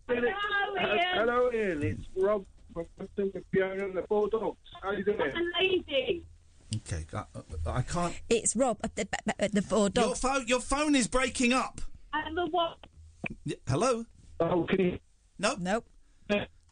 Hello, 0.08 0.28
Iain. 0.78 0.98
Hello, 1.14 1.50
Iain. 1.52 1.82
It's 1.82 2.08
Rob 2.14 2.44
from 2.74 2.86
Western 2.98 3.30
with 3.34 3.44
Fiona 3.50 3.84
and 3.86 3.94
the 3.96 4.02
Four 4.02 4.28
Dogs. 4.28 4.58
How 4.82 4.92
you 4.92 5.04
doing? 5.04 5.18
Amazing. 5.20 6.22
Okay, 6.86 7.04
I, 7.12 7.24
I 7.70 7.82
can't. 7.82 8.14
It's 8.28 8.54
Rob 8.54 8.78
at 8.84 8.94
the, 8.94 9.08
at 9.40 9.52
the 9.52 9.62
four 9.62 9.78
Your 9.82 9.88
dogs. 9.90 10.20
phone, 10.20 10.46
your 10.46 10.60
phone 10.60 10.94
is 10.94 11.08
breaking 11.08 11.52
up. 11.52 11.80
And 12.12 12.36
the 12.36 12.46
what? 12.46 12.76
Hello. 13.68 14.04
Oh, 14.38 14.64
can 14.64 14.80
you 14.80 14.98
Nope. 15.38 15.58
Nope. 15.60 15.84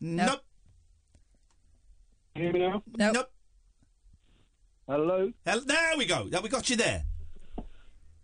Nope. 0.00 0.40
hear 2.34 2.52
me 2.52 2.60
now? 2.60 2.82
Nope. 2.96 3.14
Nope. 3.14 3.30
Hello. 4.88 5.32
Hel- 5.46 5.64
There 5.64 5.96
we 5.98 6.04
go. 6.06 6.28
Yeah, 6.30 6.40
we 6.40 6.48
got 6.48 6.70
you 6.70 6.76
there. 6.76 7.04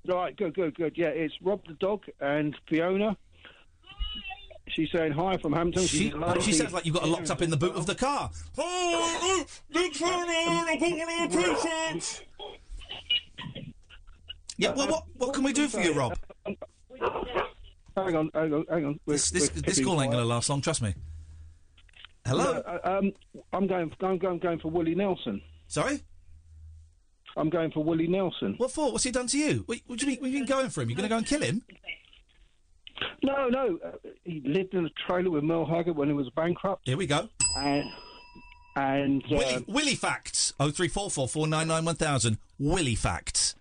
Right, 0.07 0.37
good, 0.37 0.55
good, 0.55 0.74
good. 0.76 0.94
Yeah, 0.96 1.09
it's 1.09 1.35
Rob 1.42 1.61
the 1.66 1.74
dog 1.74 2.05
and 2.20 2.57
Fiona. 2.68 3.16
She's 4.74 4.90
saying 4.92 5.12
hi 5.12 5.37
from 5.38 5.52
Hampton. 5.52 5.87
She, 5.87 6.12
she 6.40 6.52
sounds 6.52 6.72
like 6.72 6.87
you 6.87 6.92
got 6.92 7.02
her 7.02 7.09
locked 7.09 7.30
up 7.30 7.42
in 7.42 7.50
the 7.50 7.56
boot 7.56 7.74
of 7.74 7.87
the 7.87 7.94
car. 7.94 8.30
Yeah, 14.56 14.74
well, 14.74 14.88
what 14.88 15.04
what 15.16 15.33
can 15.33 15.42
we 15.42 15.52
do 15.52 15.68
for 15.68 15.80
you, 15.80 15.92
Rob? 15.94 16.18
Hang 16.44 18.16
on, 18.16 18.30
hang 18.35 18.54
on, 18.54 18.64
hang 18.68 18.85
on. 18.85 19.00
We're- 19.06 19.16
This 19.16 19.30
this, 19.30 19.50
we're 19.54 19.62
this 19.62 19.83
call 19.83 20.00
ain't 20.02 20.12
going 20.12 20.22
to 20.22 20.28
last 20.28 20.48
long. 20.48 20.61
Trust 20.61 20.83
me. 20.83 20.94
Hello. 22.26 22.52
No, 22.52 22.61
uh, 22.61 22.80
um, 22.85 23.12
I'm 23.52 23.66
going. 23.66 23.92
I'm 24.02 24.18
going, 24.18 24.38
going 24.38 24.59
for 24.61 24.70
Willie 24.70 24.94
Nelson. 24.94 25.40
Sorry. 25.68 26.00
I'm 27.37 27.48
going 27.48 27.70
for 27.70 27.83
Willie 27.83 28.06
Nelson. 28.09 28.54
What 28.59 28.70
for? 28.70 28.92
What's 28.92 29.04
he 29.04 29.11
done 29.11 29.26
to 29.28 29.38
you? 29.38 29.62
What, 29.66 29.78
what 29.87 29.98
do 29.98 30.04
you 30.04 30.12
mean? 30.12 30.20
What 30.20 30.26
do 30.26 30.33
you 30.33 30.38
mean 30.40 30.46
going 30.46 30.68
for 30.68 30.83
him? 30.83 30.90
You're 30.90 30.96
going 30.96 31.09
to 31.09 31.14
go 31.14 31.16
and 31.18 31.26
kill 31.26 31.40
him? 31.42 31.62
No, 33.23 33.49
no. 33.49 33.79
Uh, 33.85 33.91
he 34.25 34.43
lived 34.45 34.75
in 34.75 34.87
a 34.87 34.91
trailer 35.07 35.31
with 35.31 35.45
Merle 35.45 35.67
Haggard 35.67 35.97
when 35.97 36.09
he 36.09 36.15
was 36.15 36.29
bankrupt. 36.31 36.83
Here 36.87 36.97
we 36.97 37.07
go. 37.07 37.29
And 37.57 37.85
and 38.77 39.23
uh, 39.25 39.37
Willy, 39.37 39.65
Willy 39.69 39.95
facts. 39.95 40.53
Oh 40.61 40.71
three 40.71 40.89
four 40.89 41.11
four 41.11 41.29
four 41.29 41.47
nine 41.47 41.69
nine 41.69 41.85
one 41.85 41.97
thousand. 41.97 42.39
Willy 42.59 42.95
facts. 42.95 43.55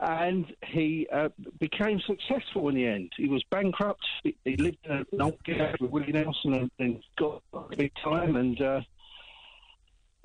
and 0.00 0.46
he 0.66 1.06
uh, 1.12 1.28
became 1.60 2.00
successful 2.06 2.68
in 2.68 2.74
the 2.76 2.86
end. 2.86 3.12
He 3.16 3.28
was 3.28 3.42
bankrupt. 3.50 4.04
He, 4.22 4.36
he 4.44 4.56
lived 4.56 4.78
in 4.84 4.92
an 4.92 5.06
old 5.20 5.42
garage 5.44 5.76
with 5.80 5.90
Willie 5.90 6.12
Nelson 6.12 6.54
and, 6.54 6.70
and 6.78 7.02
got 7.18 7.42
a 7.52 7.76
big 7.76 7.92
time. 8.02 8.36
And 8.36 8.60
uh, 8.60 8.80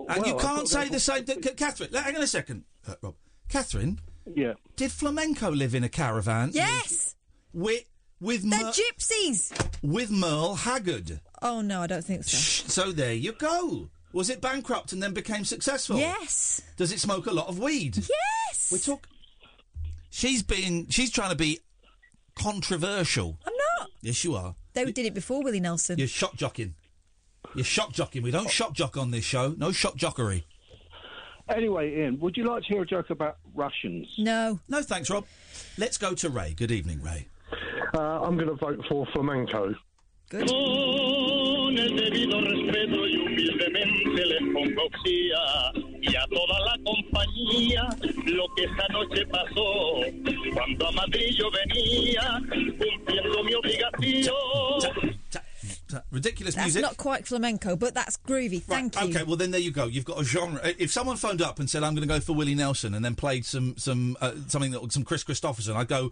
And 0.10 0.26
you 0.26 0.36
well, 0.36 0.46
I 0.46 0.56
can't 0.56 0.68
say 0.68 0.90
the 0.90 1.00
same. 1.00 1.26
Th- 1.26 1.56
Katherine, 1.58 1.94
hang 1.94 2.16
on 2.16 2.22
a 2.24 2.28
second, 2.28 2.64
uh, 2.88 2.96
Rob. 3.02 3.16
Katherine, 3.50 4.00
Yeah. 4.36 4.54
did 4.76 4.92
flamenco 4.92 5.50
live 5.52 5.74
in 5.76 5.84
a 5.84 5.90
caravan? 5.90 6.52
Yes, 6.54 7.09
With 7.54 7.84
with 8.22 8.50
they're 8.50 8.64
Mer- 8.66 8.72
gypsies. 8.72 9.52
with 9.82 10.12
Merle 10.12 10.56
Haggard. 10.56 11.20
Oh 11.42 11.62
no, 11.62 11.82
I 11.82 11.88
don't 11.88 12.04
think 12.04 12.24
so. 12.26 12.38
Shh, 12.38 12.64
So 12.72 12.92
there 12.92 13.14
you 13.14 13.32
go. 13.32 13.90
Was 14.12 14.30
it 14.30 14.42
bankrupt 14.42 14.92
and 14.92 15.02
then 15.04 15.14
became 15.14 15.46
successful? 15.46 15.98
Yes, 15.98 16.62
Does 16.78 16.92
it 16.92 17.00
smoke 17.00 17.28
a 17.28 17.32
lot 17.32 17.48
of 17.48 17.60
weed? 17.60 17.96
yes. 17.98 18.72
We 18.72 18.80
talk. 18.80 19.08
She's 20.10 20.42
being. 20.44 20.88
She's 20.90 21.12
trying 21.12 21.30
to 21.30 21.36
be 21.36 21.60
controversial. 22.36 23.38
I'm 23.46 23.54
not. 23.80 23.90
Yes, 24.02 24.24
you 24.24 24.36
are. 24.36 24.56
They 24.74 24.86
did 24.92 25.06
it 25.06 25.14
before 25.14 25.44
Willie 25.44 25.60
Nelson. 25.60 25.98
You're 26.00 26.08
shock 26.08 26.36
jocking. 26.36 26.74
You're 27.56 27.66
shock 27.66 27.94
jocking. 27.94 28.22
We 28.24 28.32
don't 28.32 28.50
shock 28.50 28.74
jock 28.74 28.98
on 28.98 29.12
this 29.12 29.24
show. 29.26 29.54
No 29.58 29.72
shock 29.72 29.96
jockery. 29.98 30.44
Anyway, 31.50 32.00
Iain, 32.02 32.20
would 32.20 32.38
you 32.38 32.46
like 32.46 32.62
to 32.64 32.70
hear 32.70 32.82
a 32.84 32.86
joke 32.86 33.10
about 33.10 33.38
Russians? 33.56 34.08
No. 34.20 34.60
No, 34.68 34.82
thanks, 34.84 35.10
Rob. 35.10 35.26
Let's 35.78 35.98
go 35.98 36.14
to 36.14 36.30
Ray. 36.30 36.54
Good 36.56 36.72
evening, 36.72 37.02
Ray. 37.02 37.28
Uh, 37.94 38.22
I'm 38.22 38.36
going 38.38 38.48
to 38.50 38.56
vote 38.56 38.80
for 38.88 39.06
flamenco. 39.08 39.74
Good. 40.30 40.48
Con 40.48 41.78
el 41.78 41.96
debido 41.96 42.40
respeto 42.42 43.08
y 43.08 43.18
humildemente 43.18 44.26
les 44.26 44.42
pongo 44.54 44.84
oxía 44.86 45.40
y 46.02 46.16
a 46.16 46.26
toda 46.28 46.60
la 46.66 46.78
compañía 46.86 47.90
lo 48.26 48.46
que 48.56 48.64
esa 48.66 48.88
noche 48.92 49.26
pasó 49.26 50.04
cuando 50.54 50.88
a 50.88 50.92
Madrid 50.92 51.34
yo 51.36 51.50
venía 51.50 52.42
cumpliendo 52.50 53.44
mi 53.44 53.54
obligación. 53.56 54.36
Ridiculous 56.12 56.54
That's 56.54 56.66
music. 56.68 56.82
not 56.84 56.98
quite 56.98 57.26
flamenco, 57.28 57.76
but 57.76 57.96
that's 57.96 58.18
groovy. 58.18 58.62
Thank 58.62 58.96
you. 59.02 59.10
Okay, 59.10 59.24
well 59.24 59.36
then 59.38 59.50
there 59.50 59.60
you 59.60 59.72
go. 59.72 59.86
You've 59.86 60.06
got 60.06 60.22
a 60.22 60.24
genre. 60.24 60.62
Uh, 60.64 60.74
If 60.78 60.92
someone 60.92 61.18
phoned 61.18 61.42
up 61.42 61.58
and 61.60 61.68
said 61.68 61.82
I'm 61.84 61.96
going 61.96 62.08
to 62.08 62.14
go 62.14 62.20
for 62.20 62.34
Willie 62.34 62.54
Nelson 62.54 62.94
and 62.94 63.04
then 63.04 63.16
played 63.16 63.44
some 63.46 63.76
some 63.78 64.16
uh, 64.22 64.34
something 64.48 64.70
that 64.72 64.92
some 64.92 65.04
Kris 65.04 65.24
Kristofferson, 65.24 65.76
I'd 65.76 65.88
go. 65.88 66.12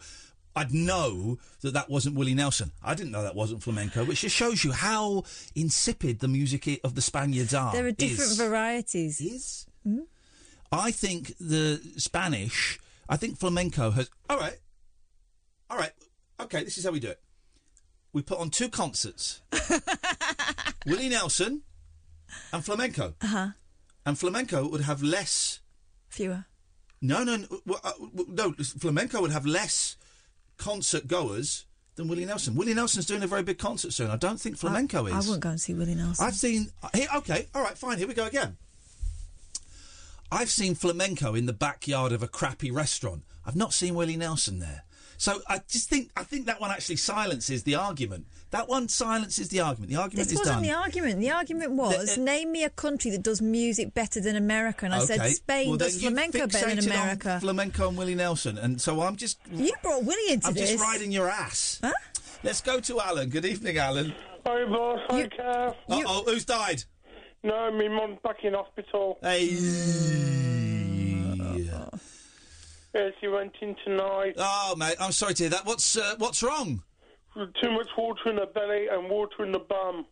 I'd 0.57 0.73
know 0.73 1.37
that 1.61 1.73
that 1.73 1.89
wasn't 1.89 2.15
Willie 2.15 2.33
Nelson. 2.33 2.71
I 2.83 2.95
didn't 2.95 3.11
know 3.11 3.21
that 3.23 3.35
wasn't 3.35 3.63
flamenco, 3.63 4.03
which 4.03 4.21
just 4.21 4.35
shows 4.35 4.63
you 4.63 4.71
how 4.71 5.23
insipid 5.55 6.19
the 6.19 6.27
music 6.27 6.67
i- 6.67 6.79
of 6.83 6.95
the 6.95 7.01
Spaniards 7.01 7.53
are. 7.53 7.71
there 7.73 7.85
are 7.87 7.91
different 7.91 8.31
is. 8.31 8.37
varieties. 8.37 9.21
Is 9.21 9.65
I 10.71 10.91
think 10.91 11.33
the 11.39 11.79
Spanish. 11.97 12.79
I 13.07 13.15
think 13.17 13.37
flamenco 13.39 13.91
has. 13.91 14.09
All 14.29 14.37
right, 14.37 14.57
all 15.69 15.77
right. 15.77 15.91
Okay, 16.39 16.63
this 16.63 16.77
is 16.77 16.83
how 16.85 16.91
we 16.91 16.99
do 16.99 17.09
it. 17.09 17.19
We 18.13 18.21
put 18.21 18.39
on 18.39 18.49
two 18.49 18.67
concerts: 18.69 19.41
Willie 20.85 21.09
Nelson 21.09 21.61
and 22.51 22.63
flamenco. 22.65 23.13
Uh 23.21 23.27
huh. 23.27 23.47
And 24.05 24.17
flamenco 24.17 24.67
would 24.67 24.81
have 24.81 25.03
less. 25.03 25.59
Fewer. 26.09 26.45
No, 27.01 27.23
no, 27.23 27.35
no, 27.37 27.47
uh, 27.83 27.91
no. 28.27 28.53
Flamenco 28.53 29.21
would 29.21 29.31
have 29.31 29.45
less 29.45 29.97
concert 30.57 31.07
goers 31.07 31.65
than 31.95 32.07
Willie 32.07 32.25
Nelson. 32.25 32.55
Willie 32.55 32.73
Nelson's 32.73 33.05
doing 33.05 33.23
a 33.23 33.27
very 33.27 33.43
big 33.43 33.57
concert 33.57 33.93
soon. 33.93 34.09
I 34.09 34.17
don't 34.17 34.39
think 34.39 34.57
flamenco 34.57 35.05
I, 35.05 35.09
is. 35.09 35.13
I 35.13 35.17
wouldn't 35.19 35.41
go 35.41 35.49
and 35.49 35.61
see 35.61 35.73
Willie 35.73 35.95
Nelson. 35.95 36.25
I've 36.25 36.35
seen. 36.35 36.71
Here, 36.93 37.07
okay, 37.17 37.47
all 37.55 37.61
right, 37.61 37.77
fine. 37.77 37.97
Here 37.97 38.07
we 38.07 38.13
go 38.13 38.25
again. 38.25 38.57
I've 40.31 40.49
seen 40.49 40.75
flamenco 40.75 41.35
in 41.35 41.45
the 41.45 41.53
backyard 41.53 42.11
of 42.11 42.21
a 42.21 42.27
crappy 42.27 42.69
restaurant. 42.69 43.23
I've 43.45 43.55
not 43.55 43.73
seen 43.73 43.95
Willie 43.95 44.17
Nelson 44.17 44.59
there. 44.59 44.83
So 45.17 45.41
I 45.49 45.61
just 45.67 45.89
think 45.89 46.11
I 46.15 46.23
think 46.23 46.45
that 46.45 46.61
one 46.61 46.69
actually 46.71 46.97
silences 46.97 47.63
the 47.63 47.75
argument. 47.75 48.27
That 48.51 48.69
one 48.69 48.87
silences 48.87 49.49
the 49.49 49.59
argument. 49.61 49.89
The 49.91 49.97
argument 49.97 50.29
This 50.29 50.33
is 50.33 50.39
wasn't 50.39 50.57
done. 50.57 50.63
the 50.63 50.71
argument. 50.71 51.19
The 51.19 51.31
argument 51.31 51.71
was 51.71 52.15
The- 52.15 52.21
uh, 52.21 52.23
name 52.23 52.51
me 52.51 52.63
a 52.63 52.69
country 52.69 53.11
that 53.11 53.23
does 53.23 53.41
music 53.41 53.93
better 53.93 54.21
than 54.21 54.35
America, 54.35 54.85
and 54.85 54.93
I 54.93 54.99
said 54.99 55.19
Okay. 55.19 55.31
Spain 55.33 55.69
well, 55.69 55.77
does 55.77 55.95
you 56.01 56.09
flamenco 56.09 56.47
better 56.47 56.67
than 56.67 56.77
fixated 56.77 56.91
on 56.91 56.91
America. 57.01 57.39
flamenco 57.41 57.87
and 57.89 57.97
Willie 57.97 58.15
Nelson, 58.15 58.57
and 58.57 58.79
so 58.79 59.01
I'm 59.01 59.15
just 59.15 59.39
you 59.51 59.73
brought 59.81 60.03
Willie 60.03 60.31
into 60.33 60.47
I'm 60.47 60.53
this. 60.53 60.69
just 60.71 60.81
riding 60.83 61.11
your 61.11 61.29
ass. 61.29 61.79
Huh? 61.83 61.91
Let's 62.43 62.61
go 62.61 62.79
to 62.79 63.01
Alan. 63.01 63.29
Good 63.29 63.45
evening, 63.45 63.77
Alan. 63.79 64.13
Hi, 64.45 64.65
boss. 64.65 64.99
Hi, 65.09 65.23
Kev. 65.27 65.69
Uh 65.89 66.01
oh, 66.05 66.23
who's 66.25 66.45
died? 66.45 66.83
No, 67.43 67.71
my 67.71 67.87
mum's 67.87 68.19
back 68.23 68.43
in 68.43 68.53
hospital. 68.53 69.17
Hey. 69.21 69.49
Yeah, 72.97 73.09
she 73.21 73.27
went 73.27 73.53
in 73.61 73.75
tonight. 73.85 74.33
Oh, 74.37 74.75
mate, 74.75 74.95
I'm 74.99 75.11
sorry 75.11 75.35
to 75.35 75.43
hear 75.43 75.49
that. 75.51 75.65
What's 75.65 75.95
uh, 75.97 76.15
what's 76.17 76.41
wrong? 76.41 76.81
Too 77.35 77.71
much 77.71 77.89
water 77.95 78.31
in 78.31 78.37
the 78.37 78.47
belly 78.47 78.87
and 78.91 79.07
water 79.07 79.45
in 79.45 79.51
the 79.51 79.59
bum. 79.59 80.07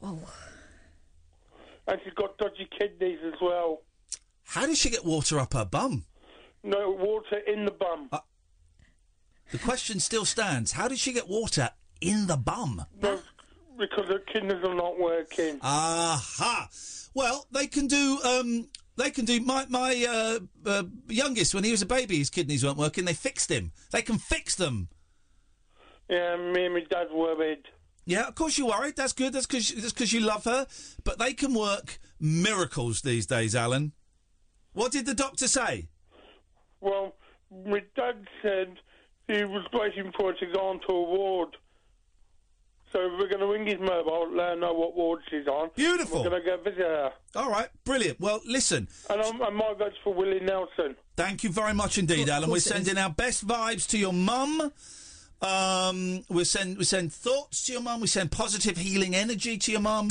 Whoa. 0.00 0.18
And 1.86 1.98
she's 2.04 2.12
got 2.12 2.36
dodgy 2.36 2.68
kidneys 2.78 3.20
as 3.26 3.40
well. 3.40 3.80
How 4.44 4.66
did 4.66 4.76
she 4.76 4.90
get 4.90 5.06
water 5.06 5.38
up 5.38 5.54
her 5.54 5.64
bum? 5.64 6.04
No, 6.62 6.90
water 6.90 7.38
in 7.46 7.64
the 7.64 7.70
bum. 7.70 8.10
Uh, 8.12 8.18
The 9.50 9.58
question 9.58 10.00
still 10.00 10.26
stands. 10.26 10.72
How 10.72 10.86
did 10.88 10.98
she 10.98 11.14
get 11.14 11.26
water 11.28 11.70
in 12.02 12.26
the 12.26 12.36
bum? 12.36 12.84
No, 13.00 13.20
because 13.78 14.06
her 14.08 14.18
kidneys 14.18 14.62
are 14.64 14.74
not 14.74 14.98
working. 15.00 15.58
Aha. 15.62 16.68
Well, 17.14 17.46
they 17.50 17.66
can 17.66 17.86
do. 17.86 18.18
Um, 18.22 18.68
they 18.98 19.10
can 19.10 19.24
do. 19.24 19.40
My 19.40 19.66
my 19.68 20.06
uh, 20.08 20.40
uh, 20.68 20.84
youngest, 21.08 21.54
when 21.54 21.64
he 21.64 21.70
was 21.70 21.82
a 21.82 21.86
baby, 21.86 22.18
his 22.18 22.30
kidneys 22.30 22.64
weren't 22.64 22.78
working. 22.78 23.04
They 23.04 23.14
fixed 23.14 23.50
him. 23.50 23.72
They 23.92 24.02
can 24.02 24.18
fix 24.18 24.54
them. 24.54 24.88
Yeah, 26.08 26.36
me 26.36 26.66
and 26.66 26.74
my 26.74 26.84
dad's 26.88 27.10
worried. 27.12 27.64
Yeah, 28.04 28.26
of 28.26 28.34
course 28.34 28.56
you're 28.56 28.68
worried. 28.68 28.96
That's 28.96 29.12
good. 29.12 29.32
That's 29.32 29.46
because 29.46 29.70
that's 29.74 29.92
because 29.92 30.12
you 30.12 30.20
love 30.20 30.44
her. 30.44 30.66
But 31.04 31.18
they 31.18 31.34
can 31.34 31.54
work 31.54 31.98
miracles 32.20 33.02
these 33.02 33.26
days, 33.26 33.54
Alan. 33.54 33.92
What 34.72 34.92
did 34.92 35.06
the 35.06 35.14
doctor 35.14 35.48
say? 35.48 35.88
Well, 36.80 37.16
my 37.66 37.82
dad 37.96 38.26
said 38.42 38.76
he 39.26 39.44
was 39.44 39.66
waiting 39.72 40.12
for 40.16 40.32
her 40.32 40.38
to 40.38 40.46
go 40.52 40.68
on 40.68 40.80
to 40.88 40.92
a 40.92 41.02
ward. 41.02 41.56
So 42.92 43.00
we're 43.18 43.28
going 43.28 43.40
to 43.40 43.46
ring 43.46 43.66
his 43.66 43.78
mobile, 43.80 44.28
let 44.34 44.50
her 44.50 44.56
know 44.56 44.72
what 44.72 44.96
ward 44.96 45.20
she's 45.28 45.46
on. 45.46 45.70
Beautiful. 45.74 46.22
We're 46.22 46.30
going 46.30 46.42
to 46.42 46.48
go 46.48 46.62
visit 46.62 46.78
her. 46.78 47.12
All 47.36 47.50
right, 47.50 47.68
brilliant. 47.84 48.18
Well, 48.18 48.40
listen. 48.46 48.88
And 49.10 49.20
I'm, 49.20 49.40
and 49.42 49.56
my 49.56 49.74
vote's 49.78 49.96
for 50.02 50.14
Willie 50.14 50.40
Nelson. 50.40 50.96
Thank 51.16 51.44
you 51.44 51.50
very 51.50 51.74
much 51.74 51.98
indeed, 51.98 52.22
Of 52.22 52.28
Alan. 52.30 52.48
We're 52.48 52.54
course 52.54 52.66
it 52.66 52.70
sending 52.70 52.98
our 52.98 53.10
best 53.10 53.46
vibes 53.46 53.86
to 53.88 53.98
your 53.98 54.12
mum. 54.12 54.72
Um, 55.40 56.24
we 56.28 56.44
send 56.44 56.78
we 56.78 56.84
send 56.84 57.12
thoughts 57.12 57.66
to 57.66 57.72
your 57.72 57.82
mum. 57.82 58.00
We 58.00 58.06
send 58.08 58.32
positive 58.32 58.76
healing 58.76 59.14
energy 59.14 59.56
to 59.58 59.72
your 59.72 59.80
mum. 59.80 60.08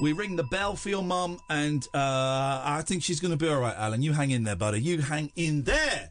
We 0.00 0.12
ring 0.12 0.36
the 0.36 0.44
bell 0.44 0.76
for 0.76 0.90
your 0.90 1.02
mum, 1.02 1.38
and 1.48 1.82
uh, 1.94 2.62
I 2.64 2.82
think 2.86 3.02
she's 3.02 3.20
going 3.20 3.32
to 3.32 3.36
be 3.36 3.48
all 3.48 3.60
right, 3.60 3.74
Alan. 3.76 4.02
You 4.02 4.12
hang 4.12 4.30
in 4.30 4.44
there, 4.44 4.54
buddy. 4.54 4.80
You 4.80 5.00
hang 5.00 5.32
in 5.34 5.62
there. 5.62 6.10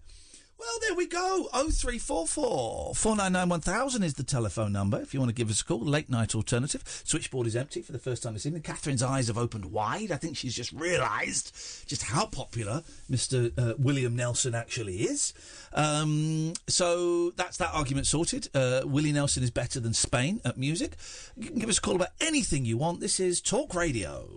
Well, 0.60 0.80
there 0.82 0.96
we 0.96 1.06
go. 1.06 1.50
Oh 1.54 1.70
three 1.70 2.00
four 2.00 2.26
four 2.26 2.96
four 2.96 3.16
nine 3.16 3.34
nine 3.34 3.48
one 3.48 3.62
thousand 3.62 4.02
is 4.02 4.16
the 4.16 4.24
telephone 4.24 4.72
number 4.74 5.00
if 5.00 5.14
you 5.14 5.20
want 5.20 5.30
to 5.30 5.36
give 5.36 5.52
us 5.52 5.62
a 5.62 5.66
call. 5.66 5.80
Late 5.80 6.10
night 6.10 6.34
alternative. 6.34 6.84
Switchboard 7.06 7.46
is 7.46 7.56
empty 7.56 7.84
for 7.84 7.92
the 7.92 8.00
first 8.00 8.24
time 8.24 8.34
this 8.34 8.46
evening. 8.46 8.64
Katherine's 8.64 9.04
eyes 9.04 9.28
have 9.28 9.38
opened 9.38 9.66
wide. 9.66 10.12
I 10.12 10.16
think 10.16 10.36
she's 10.36 10.56
just 10.56 10.72
realised 10.72 11.56
just 11.88 12.02
how 12.02 12.26
popular 12.26 12.84
Mr. 13.10 13.52
Uh, 13.58 13.76
William 13.78 14.16
Nelson 14.16 14.56
actually 14.56 15.02
is. 15.02 15.34
Um, 15.74 16.54
so 16.68 17.30
that's 17.32 17.58
that 17.58 17.70
argument 17.74 18.08
sorted. 18.08 18.50
Uh, 18.56 18.82
Willie 18.84 19.12
Nelson 19.12 19.44
is 19.44 19.52
better 19.52 19.80
than 19.80 19.94
Spain 19.94 20.42
at 20.44 20.58
music. 20.58 20.98
You 21.36 21.52
can 21.52 21.60
give 21.60 21.70
us 21.70 21.78
a 21.78 21.82
call 21.82 21.96
about 21.96 22.10
anything 22.20 22.66
you 22.66 22.78
want. 22.78 23.00
This 23.00 23.20
is 23.20 23.42
Talk 23.42 23.76
Radio. 23.76 24.28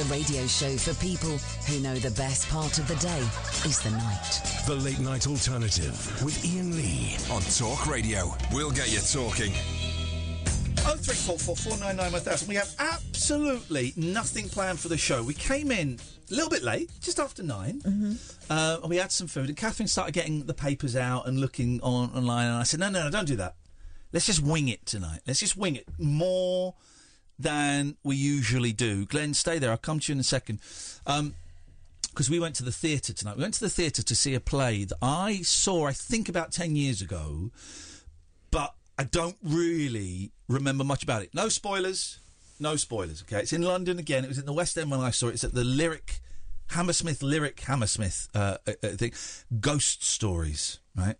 The 0.00 0.06
radio 0.06 0.46
show 0.46 0.78
for 0.78 0.94
people 0.94 1.36
who 1.68 1.78
know 1.80 1.94
the 1.94 2.10
best 2.12 2.48
part 2.48 2.78
of 2.78 2.88
the 2.88 2.94
day 2.94 3.20
is 3.68 3.80
the 3.80 3.90
night. 3.90 4.40
The 4.66 4.76
Late 4.76 4.98
Night 4.98 5.26
Alternative 5.26 6.24
with 6.24 6.42
Iain 6.42 6.74
Lee 6.74 7.18
on 7.30 7.42
Talk 7.42 7.86
Radio. 7.86 8.34
We'll 8.50 8.70
get 8.70 8.90
you 8.90 9.00
talking. 9.00 9.52
Oh 10.86 10.96
three 10.96 11.14
four 11.14 11.38
four 11.38 11.54
four 11.54 11.76
nine 11.76 11.96
nine 11.96 12.12
one 12.12 12.22
thousand. 12.22 12.48
We 12.48 12.54
have 12.54 12.74
absolutely 12.78 13.92
nothing 13.94 14.48
planned 14.48 14.80
for 14.80 14.88
the 14.88 14.96
show. 14.96 15.22
We 15.22 15.34
came 15.34 15.70
in 15.70 15.98
a 16.30 16.34
little 16.34 16.48
bit 16.48 16.62
late, 16.62 16.90
just 17.02 17.20
after 17.20 17.42
9 17.42 17.82
Uh, 18.48 18.78
and 18.80 18.88
we 18.88 18.96
had 18.96 19.12
some 19.12 19.26
food, 19.26 19.48
and 19.48 19.56
Katherine 19.56 19.86
started 19.86 20.12
getting 20.12 20.46
the 20.46 20.54
papers 20.54 20.96
out 20.96 21.28
and 21.28 21.38
looking 21.38 21.78
on 21.82 22.10
online. 22.14 22.46
And 22.46 22.56
I 22.56 22.62
said, 22.62 22.80
"No, 22.80 22.88
no, 22.88 23.04
no, 23.04 23.10
don't 23.10 23.28
do 23.28 23.36
that. 23.36 23.54
Let's 24.14 24.24
just 24.24 24.40
wing 24.40 24.68
it 24.68 24.86
tonight. 24.86 25.20
Let's 25.26 25.40
just 25.40 25.58
wing 25.58 25.76
it 25.76 25.84
more 25.98 26.74
than 27.40 27.96
we 28.02 28.16
usually 28.16 28.72
do." 28.72 29.06
Glen, 29.06 29.34
stay 29.34 29.58
there. 29.58 29.70
I'll 29.70 29.76
come 29.76 30.00
to 30.00 30.12
you 30.12 30.14
in 30.14 30.20
a 30.20 30.24
second. 30.24 30.60
Um, 31.06 31.34
because 32.10 32.28
we 32.28 32.40
went 32.40 32.56
to 32.56 32.64
the 32.64 32.72
theatre 32.72 33.12
tonight. 33.12 33.36
We 33.36 33.42
went 33.42 33.54
to 33.54 33.60
the 33.60 33.70
theatre 33.70 34.02
to 34.02 34.14
see 34.14 34.34
a 34.34 34.40
play 34.40 34.84
that 34.84 34.98
I 35.00 35.42
saw, 35.42 35.86
I 35.86 35.92
think, 35.92 36.28
about 36.28 36.50
10 36.52 36.74
years 36.74 37.00
ago, 37.00 37.50
but 38.50 38.74
I 38.98 39.04
don't 39.04 39.36
really 39.42 40.32
remember 40.48 40.84
much 40.84 41.02
about 41.02 41.22
it. 41.22 41.30
No 41.32 41.48
spoilers. 41.48 42.18
No 42.58 42.76
spoilers, 42.76 43.22
okay? 43.22 43.40
It's 43.40 43.54
in 43.54 43.62
London 43.62 43.98
again. 43.98 44.24
It 44.24 44.28
was 44.28 44.38
in 44.38 44.44
the 44.44 44.52
West 44.52 44.76
End 44.76 44.90
when 44.90 45.00
I 45.00 45.10
saw 45.10 45.28
it. 45.28 45.34
It's 45.34 45.44
at 45.44 45.54
the 45.54 45.64
Lyric, 45.64 46.20
Hammersmith, 46.70 47.22
Lyric 47.22 47.60
Hammersmith 47.60 48.28
uh, 48.34 48.58
uh, 48.66 48.72
thing. 48.88 49.12
Ghost 49.60 50.04
Stories, 50.04 50.78
right? 50.94 51.16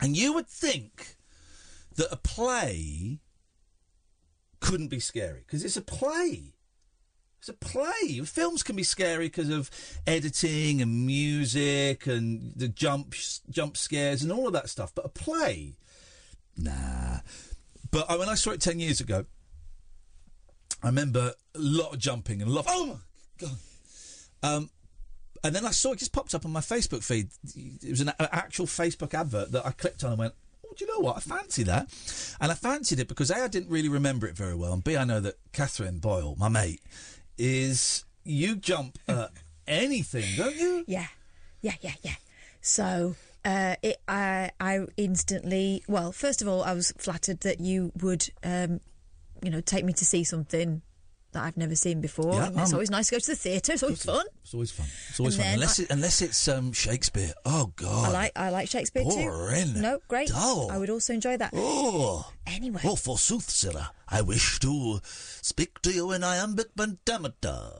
And 0.00 0.16
you 0.16 0.32
would 0.32 0.48
think 0.48 1.16
that 1.94 2.08
a 2.10 2.16
play 2.16 3.20
couldn't 4.62 4.88
be 4.88 5.00
scary 5.00 5.42
because 5.44 5.64
it's 5.64 5.76
a 5.76 5.82
play. 5.82 6.54
It's 7.40 7.48
a 7.48 7.52
play. 7.52 8.20
Films 8.24 8.62
can 8.62 8.76
be 8.76 8.84
scary 8.84 9.26
because 9.26 9.50
of 9.50 9.68
editing 10.06 10.80
and 10.80 11.04
music 11.04 12.06
and 12.06 12.52
the 12.54 12.68
jump 12.68 13.14
jump 13.50 13.76
scares 13.76 14.22
and 14.22 14.30
all 14.30 14.46
of 14.46 14.52
that 14.52 14.70
stuff. 14.70 14.94
But 14.94 15.04
a 15.04 15.08
play, 15.08 15.74
nah. 16.56 17.18
But 17.90 18.08
when 18.16 18.28
I 18.28 18.34
saw 18.34 18.52
it 18.52 18.60
ten 18.60 18.78
years 18.78 19.00
ago, 19.00 19.26
I 20.82 20.86
remember 20.86 21.34
a 21.54 21.58
lot 21.58 21.92
of 21.92 21.98
jumping 21.98 22.40
and 22.40 22.50
a 22.50 22.54
lot. 22.54 22.66
Of, 22.66 22.72
oh 22.72 22.86
my 22.86 22.94
god! 23.38 23.56
Um, 24.44 24.70
and 25.42 25.54
then 25.54 25.66
I 25.66 25.72
saw 25.72 25.92
it 25.92 25.98
just 25.98 26.12
popped 26.12 26.34
up 26.36 26.44
on 26.44 26.52
my 26.52 26.60
Facebook 26.60 27.02
feed. 27.02 27.30
It 27.82 27.90
was 27.90 28.00
an 28.00 28.12
actual 28.20 28.66
Facebook 28.66 29.14
advert 29.14 29.50
that 29.50 29.66
I 29.66 29.72
clicked 29.72 30.04
on 30.04 30.10
and 30.10 30.18
went, 30.20 30.34
"Oh, 30.72 30.74
do 30.78 30.84
you 30.84 30.90
know 30.92 31.00
what? 31.00 31.16
I 31.16 31.20
fancy 31.20 31.62
that." 31.64 31.88
And 32.40 32.50
I 32.50 32.54
fancied 32.54 32.98
it 32.98 33.08
because 33.08 33.30
a 33.30 33.36
I 33.36 33.48
didn't 33.48 33.70
really 33.70 33.88
remember 33.88 34.26
it 34.26 34.36
very 34.36 34.54
well, 34.54 34.72
and 34.72 34.82
b 34.82 34.96
I 34.96 35.04
know 35.04 35.20
that 35.20 35.36
Katherine 35.52 35.98
Boyle, 35.98 36.34
my 36.38 36.48
mate, 36.48 36.80
is 37.38 38.04
you 38.24 38.56
jump 38.56 38.98
at 39.08 39.30
anything, 39.66 40.36
don't 40.36 40.56
you? 40.56 40.84
Yeah, 40.86 41.06
yeah, 41.60 41.74
yeah, 41.80 41.94
yeah. 42.02 42.14
So 42.60 43.16
uh, 43.44 43.76
it, 43.82 43.98
I, 44.08 44.50
I 44.60 44.86
instantly. 44.96 45.82
Well, 45.88 46.12
first 46.12 46.42
of 46.42 46.48
all, 46.48 46.62
I 46.62 46.72
was 46.74 46.92
flattered 46.96 47.40
that 47.40 47.60
you 47.60 47.92
would, 48.00 48.28
um, 48.42 48.80
you 49.42 49.50
know, 49.50 49.60
take 49.60 49.84
me 49.84 49.92
to 49.94 50.04
see 50.04 50.24
something 50.24 50.82
that 51.32 51.42
I've 51.44 51.56
never 51.56 51.74
seen 51.74 52.00
before. 52.00 52.34
Yeah, 52.34 52.48
it's 52.48 52.70
um, 52.72 52.74
always 52.74 52.90
nice 52.90 53.08
to 53.08 53.14
go 53.16 53.18
to 53.18 53.26
the 53.26 53.36
theatre. 53.36 53.72
It's 53.72 53.82
always 53.82 54.04
fun. 54.04 54.26
It's 54.42 54.54
always 54.54 54.70
fun. 54.70 54.86
It's 55.08 55.20
always 55.20 55.34
And 55.36 55.44
fun, 55.44 55.54
unless 55.54 55.80
I- 55.80 55.82
it, 55.82 55.90
unless 55.90 56.22
it's 56.22 56.48
um, 56.48 56.72
Shakespeare. 56.72 57.32
Oh 57.44 57.72
God! 57.76 58.08
I 58.08 58.12
like 58.12 58.32
I 58.36 58.50
like 58.50 58.68
Shakespeare 58.68 59.04
Boring. 59.04 59.74
too. 59.74 59.80
No, 59.80 59.98
great. 60.08 60.28
Dull. 60.28 60.70
I 60.70 60.78
would 60.78 60.90
also 60.90 61.12
enjoy 61.12 61.36
that. 61.36 61.50
Oh. 61.54 62.30
Anyway. 62.46 62.80
Oh, 62.84 62.96
forsooth, 62.96 63.48
sirrah, 63.48 63.92
I 64.08 64.20
wish 64.22 64.58
to 64.60 65.00
speak 65.04 65.80
to 65.82 65.92
you 65.92 66.10
and 66.10 66.22
in 66.24 66.28
iambic 66.28 66.74
pentameter. 66.76 67.70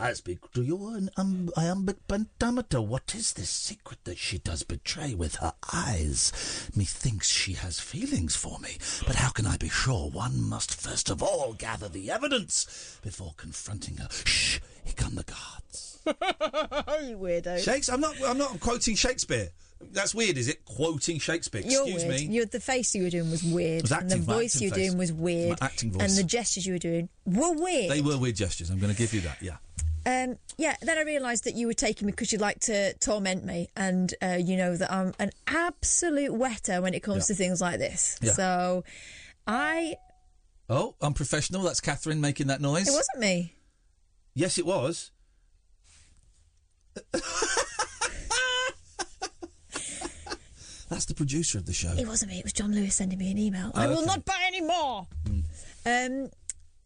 I 0.00 0.12
speak 0.12 0.52
to 0.52 0.62
you 0.62 0.94
in 0.94 1.10
um, 1.16 1.50
iambic 1.56 2.06
pentameter. 2.06 2.80
What 2.80 3.16
is 3.16 3.32
this 3.32 3.50
secret 3.50 3.98
that 4.04 4.16
she 4.16 4.38
does 4.38 4.62
betray 4.62 5.12
with 5.12 5.36
her 5.36 5.54
eyes? 5.72 6.70
Methinks 6.76 7.28
she 7.28 7.54
has 7.54 7.80
feelings 7.80 8.36
for 8.36 8.60
me, 8.60 8.76
but 9.08 9.16
how 9.16 9.30
can 9.30 9.44
I 9.44 9.56
be 9.56 9.68
sure? 9.68 10.08
One 10.08 10.40
must 10.40 10.80
first 10.80 11.10
of 11.10 11.20
all 11.20 11.52
gather 11.52 11.88
the 11.88 12.12
evidence 12.12 13.00
before 13.02 13.34
confronting 13.36 13.96
her. 13.96 14.08
Shh! 14.24 14.60
Here 14.84 14.94
come 14.96 15.16
the 15.16 15.24
guards. 15.24 15.98
you 16.06 17.18
weirdo. 17.18 17.58
Shakespeare. 17.58 17.94
I'm 17.96 18.00
not. 18.00 18.14
I'm 18.24 18.38
not 18.38 18.60
quoting 18.60 18.94
Shakespeare. 18.94 19.48
That's 19.80 20.14
weird, 20.14 20.38
is 20.38 20.48
it? 20.48 20.64
Quoting 20.64 21.18
Shakespeare. 21.18 21.62
You're 21.64 21.82
Excuse 21.82 22.04
weird. 22.04 22.20
me. 22.20 22.26
You're, 22.34 22.46
the 22.46 22.60
face 22.60 22.94
you 22.94 23.04
were 23.04 23.10
doing 23.10 23.30
was 23.30 23.42
weird. 23.44 23.78
It 23.78 23.82
was 23.82 23.92
and 23.92 24.10
the 24.10 24.16
voice 24.16 24.60
you 24.60 24.70
were 24.70 24.74
face. 24.76 24.88
doing 24.88 24.98
was 24.98 25.12
weird. 25.12 25.60
My 25.60 25.66
acting 25.66 25.92
voice. 25.92 26.02
And 26.02 26.18
the 26.18 26.28
gestures 26.28 26.66
you 26.66 26.72
were 26.72 26.78
doing 26.80 27.08
were 27.26 27.52
weird. 27.52 27.90
They 27.90 28.00
were 28.00 28.16
weird 28.18 28.36
gestures. 28.36 28.70
I'm 28.70 28.78
going 28.78 28.92
to 28.92 28.98
give 28.98 29.14
you 29.14 29.20
that. 29.22 29.40
Yeah. 29.40 29.56
Um, 30.08 30.38
yeah, 30.56 30.74
then 30.80 30.96
I 30.96 31.02
realised 31.02 31.44
that 31.44 31.54
you 31.54 31.66
were 31.66 31.74
taking 31.74 32.06
me 32.06 32.12
because 32.12 32.32
you 32.32 32.38
like 32.38 32.60
to 32.60 32.94
torment 32.94 33.44
me, 33.44 33.68
and 33.76 34.14
uh, 34.22 34.38
you 34.42 34.56
know 34.56 34.74
that 34.76 34.90
I'm 34.90 35.12
an 35.18 35.30
absolute 35.46 36.32
wetter 36.32 36.80
when 36.80 36.94
it 36.94 37.00
comes 37.02 37.28
Yeah. 37.28 37.34
to 37.34 37.38
things 37.38 37.60
like 37.60 37.78
this. 37.78 38.16
Yeah. 38.22 38.32
So, 38.32 38.84
I 39.46 39.96
Oh, 40.70 40.94
unprofessional. 41.02 41.62
That's 41.62 41.80
Katherine 41.80 42.20
making 42.22 42.46
that 42.46 42.60
noise. 42.62 42.88
it 42.88 42.92
wasn't 42.92 43.18
me. 43.18 43.54
Yes, 44.34 44.56
it 44.58 44.64
was. 44.64 45.10
That's 50.88 51.04
the 51.04 51.14
producer 51.14 51.58
of 51.58 51.66
the 51.66 51.72
show. 51.74 51.92
It 51.98 52.06
wasn't 52.06 52.30
me. 52.32 52.38
It 52.38 52.44
was 52.44 52.54
John 52.54 52.74
Lewis 52.74 52.94
sending 52.94 53.18
me 53.18 53.30
an 53.30 53.36
email. 53.38 53.70
Oh, 53.74 53.80
I 53.80 53.86
will 53.88 53.98
okay. 53.98 54.06
not 54.06 54.24
buy 54.24 54.42
any 54.46 54.62
more. 54.62 55.06
Um, 55.84 56.30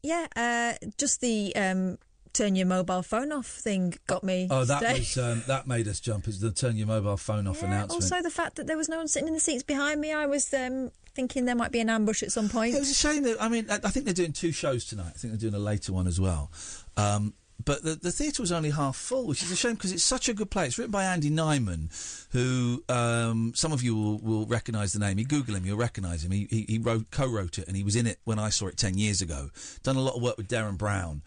yeah, 0.03 0.27
uh, 0.35 0.73
just 0.99 1.21
the 1.21 1.55
um, 1.55 1.99
turn 2.33 2.57
your 2.57 2.67
mobile 2.67 3.03
phone 3.03 3.33
off 3.33 3.47
thing 3.47 3.95
got 4.07 4.25
me. 4.25 4.49
Oh, 4.51 4.65
that 4.65 4.81
today. 4.81 4.99
was 5.01 5.19
um, 5.19 5.43
that 5.47 5.67
made 5.67 5.87
us 5.89 6.01
jump. 6.01 6.29
Is 6.29 6.41
the 6.41 6.51
turn 6.51 6.77
your 6.77 6.87
mobile 6.87 7.17
phone 7.17 7.47
off 7.47 7.61
Yeah, 7.61 7.69
announcement? 7.69 8.03
also 8.03 8.23
the 8.23 8.31
fact 8.31 8.57
that 8.57 8.67
there 8.67 8.77
was 8.77 8.89
no 8.89 8.99
one 8.99 9.09
sitting 9.09 9.29
in 9.29 9.35
the 9.35 9.41
seats 9.41 9.63
behind 9.63 10.01
me. 10.01 10.13
I 10.13 10.27
was 10.27 10.53
um, 10.55 10.91
thinking 11.15 11.45
there 11.45 11.55
might 11.57 11.73
be 11.73 11.81
an 11.81 11.91
ambush 11.91 12.23
at 12.23 12.33
some 12.33 12.49
point. 12.49 12.75
It 12.75 12.79
was 12.81 12.91
a 12.91 12.95
shame 12.95 13.23
that 13.25 13.37
I 13.43 13.49
mean 13.49 13.67
I 13.71 13.77
I 13.85 13.91
think 13.91 14.05
they're 14.07 14.15
doing 14.15 14.33
two 14.33 14.53
shows 14.53 14.85
tonight. 14.85 15.13
I 15.15 15.19
think 15.19 15.33
they're 15.33 15.51
doing 15.51 15.55
a 15.55 15.65
later 15.65 15.93
one 15.93 16.07
as 16.07 16.21
well. 16.21 16.51
Um, 16.97 17.35
but 17.65 17.85
the, 17.85 17.95
the 17.95 18.11
theatre 18.11 18.43
was 18.43 18.51
only 18.51 18.71
half 18.71 18.97
full, 18.97 19.25
which 19.25 19.41
is 19.41 19.53
a 19.53 19.57
shame 19.57 19.75
because 19.75 19.93
it's 19.93 20.03
such 20.03 20.29
a 20.29 20.35
good 20.35 20.51
play. 20.51 20.67
It's 20.67 20.79
written 20.79 20.91
by 20.91 21.05
Andy 21.05 21.31
Nyman, 21.31 22.27
who 22.33 22.83
um, 22.89 23.53
some 23.55 23.73
of 23.73 23.85
you 23.85 23.95
will, 23.95 24.19
will 24.19 24.47
recognise 24.47 24.93
the 24.93 24.99
name. 24.99 25.17
You 25.21 25.25
Google 25.25 25.55
him, 25.55 25.65
you'll 25.65 25.77
recognise 25.77 26.25
him. 26.25 26.33
He, 26.33 26.49
he, 26.51 26.65
he 26.69 26.79
wrote, 26.79 27.13
co-wrote 27.13 27.59
it, 27.59 27.69
and 27.69 27.77
he 27.77 27.85
was 27.85 27.95
in 27.95 28.09
it 28.09 28.19
when 28.25 28.41
I 28.41 28.49
saw 28.49 28.67
it 28.67 28.77
ten 28.77 28.99
years 28.99 29.23
ago. 29.23 29.51
Done 29.85 29.95
a 29.95 30.01
lot 30.01 30.17
of 30.17 30.23
work 30.23 30.37
with 30.39 30.49
Derren 30.49 30.77
Brown, 30.77 31.23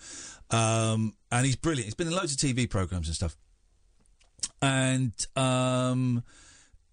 um, 0.52 1.14
and 1.32 1.46
he's 1.46 1.56
brilliant. 1.56 1.86
He's 1.86 1.96
been 1.96 2.08
in 2.08 2.14
loads 2.14 2.32
of 2.34 2.38
TV 2.38 2.70
programs 2.70 3.08
and 3.08 3.16
stuff. 3.16 3.36
And 4.62 5.14
um, 5.36 6.24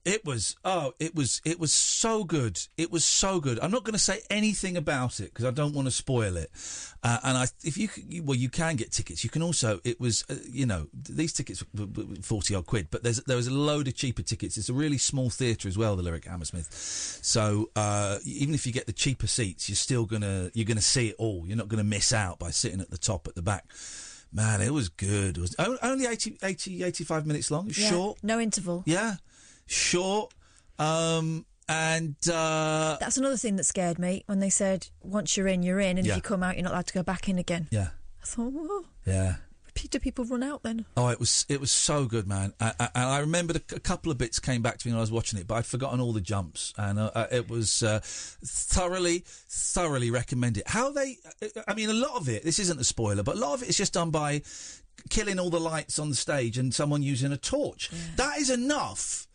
it 0.05 0.25
was 0.25 0.57
oh, 0.65 0.95
it 0.99 1.15
was 1.15 1.41
it 1.45 1.61
was 1.61 1.73
so 1.73 2.25
good. 2.25 2.59
It 2.77 2.91
was 2.91 3.05
so 3.05 3.41
good. 3.41 3.61
I'm 3.61 3.71
not 3.71 3.85
going 3.85 3.93
to 3.93 3.99
say 3.99 4.21
anything 4.31 4.77
about 4.77 5.21
it 5.21 5.33
because 5.33 5.45
I 5.45 5.51
don't 5.51 5.75
want 5.75 5.87
to 5.87 5.93
spoil 5.93 6.37
it. 6.37 6.51
Uh, 7.05 7.19
and 7.23 7.39
I, 7.39 7.47
if 7.65 7.77
you, 7.77 7.89
you 8.09 8.23
well, 8.23 8.37
you 8.37 8.49
can 8.49 8.77
get 8.77 8.91
tickets. 8.91 9.23
You 9.23 9.31
can 9.31 9.43
also. 9.43 9.81
It 9.85 10.01
was 10.01 10.25
uh, 10.29 10.35
you 10.51 10.67
know 10.67 10.89
these 10.93 11.33
tickets 11.33 11.65
were 11.75 11.87
forty 12.21 12.55
odd 12.55 12.67
quid, 12.67 12.89
but 12.91 13.05
there's 13.05 13.23
there 13.25 13.37
was 13.37 13.47
a 13.47 13.55
load 13.55 13.87
of 13.87 13.95
cheaper 13.95 14.23
tickets. 14.23 14.57
It's 14.57 14.69
a 14.69 14.75
really 14.75 14.99
small 14.99 15.31
theatre 15.31 15.69
as 15.69 15.79
well, 15.79 15.95
the 15.95 16.03
Lyric 16.03 16.25
Hammersmith. 16.25 16.73
So 17.23 17.71
uh, 17.77 18.19
even 18.25 18.55
if 18.55 18.67
you 18.67 18.73
get 18.73 18.87
the 18.87 18.93
cheaper 18.93 19.29
seats, 19.29 19.69
you're 19.69 19.77
still 19.77 20.05
gonna 20.05 20.51
you're 20.55 20.67
gonna 20.67 20.81
see 20.81 21.11
it 21.11 21.17
all. 21.19 21.45
You're 21.47 21.57
not 21.57 21.69
going 21.69 21.83
to 21.83 21.89
miss 21.89 22.13
out 22.13 22.39
by 22.39 22.51
sitting 22.51 22.81
at 22.81 22.91
the 22.91 22.99
top 22.99 23.29
at 23.29 23.35
the 23.35 23.43
back. 23.43 23.67
Man, 24.33 24.63
it 24.63 24.73
was 24.73 24.89
good. 24.89 25.37
It 25.37 25.41
was 25.41 25.55
only 25.83 26.07
80, 26.07 26.39
80 26.43 26.85
85 26.85 27.27
minutes 27.27 27.51
long. 27.51 27.67
Yeah, 27.67 27.91
Short. 27.91 28.19
No 28.23 28.41
interval. 28.41 28.83
Yeah, 28.87 29.17
short. 29.73 30.33
Um, 30.79 31.47
and 31.69 32.17
uh, 32.29 32.97
That's 33.01 33.17
another 33.17 33.37
thing 33.37 33.57
that 33.57 33.65
scared 33.65 33.99
me 33.99 34.25
when 34.27 34.41
they 34.41 34.51
said 34.51 34.89
once 35.01 35.37
you're 35.37 35.47
in, 35.49 35.63
you're 35.63 35.81
in, 35.81 35.97
and 35.99 36.07
Yeah. 36.07 36.13
if 36.15 36.17
you 36.17 36.23
come 36.23 36.43
out, 36.43 36.57
you're 36.57 36.65
not 36.65 36.73
allowed 36.73 36.87
to 36.89 36.95
go 36.95 37.03
back 37.03 37.29
in 37.29 37.39
again. 37.39 37.69
yeah, 37.71 37.89
I 38.23 38.27
thought, 38.27 38.53
oh, 38.55 38.85
yeah. 39.07 39.37
do 39.91 39.99
people 39.99 40.25
run 40.25 40.43
out 40.43 40.63
then? 40.63 40.85
Oh, 40.97 41.09
it 41.09 41.19
was 41.21 41.47
it 41.49 41.61
was 41.61 41.71
so 41.71 42.05
good, 42.07 42.27
man. 42.27 42.53
I, 42.61 42.73
I, 42.79 42.89
and 42.95 43.05
I 43.05 43.19
remembered 43.21 43.57
a, 43.57 43.77
a 43.77 43.81
couple 43.81 44.11
of 44.13 44.19
bits 44.19 44.39
came 44.41 44.61
back 44.61 44.79
to 44.79 44.89
me 44.89 44.93
when 44.93 44.99
I 44.99 45.01
was 45.03 45.13
watching 45.13 45.39
it, 45.39 45.47
but 45.47 45.55
I'd 45.55 45.67
forgotten 45.67 46.01
all 46.01 46.13
the 46.13 46.21
jumps, 46.21 46.73
and 46.77 46.99
uh, 46.99 47.11
uh, 47.15 47.27
it 47.31 47.49
was 47.49 47.83
uh, 47.83 48.01
thoroughly, 48.03 49.25
thoroughly 49.27 50.11
recommend 50.11 50.59
it. 50.59 50.65
How 50.69 50.91
they, 50.91 51.19
I 51.67 51.75
mean, 51.75 51.89
a 51.91 51.95
lot 51.95 52.17
of 52.17 52.29
it. 52.29 52.43
This 52.45 52.59
isn't 52.59 52.81
a 52.81 52.85
spoiler, 52.85 53.23
but 53.23 53.37
a 53.37 53.39
lot 53.39 53.55
of 53.55 53.63
it 53.63 53.69
is 53.69 53.77
just 53.77 53.93
done 53.95 54.11
by 54.11 54.43
killing 55.11 55.39
all 55.39 55.51
the 55.51 55.61
lights 55.61 55.99
on 55.99 56.11
the 56.11 56.15
stage 56.17 56.59
and 56.59 56.75
someone 56.75 57.03
using 57.03 57.33
a 57.33 57.37
torch. 57.37 57.91
That 58.17 58.39
is 58.39 58.51
enough 58.51 59.27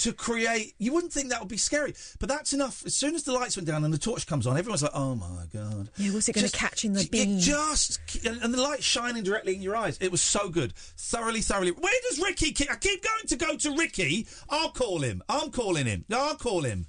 to 0.00 0.12
create. 0.12 0.74
You 0.78 0.92
wouldn't 0.92 1.12
think 1.12 1.30
that 1.30 1.40
would 1.40 1.48
be 1.48 1.56
scary, 1.56 1.94
but 2.18 2.28
that's 2.28 2.52
enough. 2.52 2.84
As 2.84 2.94
soon 2.94 3.14
as 3.14 3.22
the 3.24 3.32
lights 3.32 3.56
went 3.56 3.66
down 3.66 3.84
and 3.84 3.92
the 3.92 3.98
torch 3.98 4.26
comes 4.26 4.46
on, 4.46 4.56
everyone's 4.58 4.82
like, 4.82 4.92
"Oh 4.94 5.14
my 5.14 5.44
god!" 5.52 5.90
Yeah, 5.96 6.12
what's 6.12 6.28
it 6.28 6.34
going 6.34 6.46
to 6.46 6.56
catch 6.56 6.84
in 6.84 6.92
the 6.92 7.00
It 7.00 7.10
beam? 7.10 7.38
just 7.38 8.00
and 8.26 8.52
the 8.54 8.60
light 8.60 8.82
shining 8.82 9.22
directly 9.22 9.54
in 9.54 9.62
your 9.62 9.76
eyes. 9.76 9.98
It 10.00 10.10
was 10.12 10.20
so 10.20 10.48
good, 10.48 10.74
thoroughly, 10.74 11.40
thoroughly. 11.40 11.70
Where 11.70 11.92
does 12.08 12.18
Ricky? 12.20 12.52
Keep, 12.52 12.70
I 12.70 12.76
keep 12.76 13.02
going 13.02 13.26
to 13.26 13.36
go 13.36 13.56
to 13.56 13.76
Ricky. 13.76 14.26
I'll 14.48 14.70
call 14.70 15.00
him. 15.00 15.22
I'm 15.28 15.50
calling 15.50 15.86
him. 15.86 16.04
No, 16.08 16.20
I'll 16.20 16.36
call 16.36 16.62
him. 16.62 16.86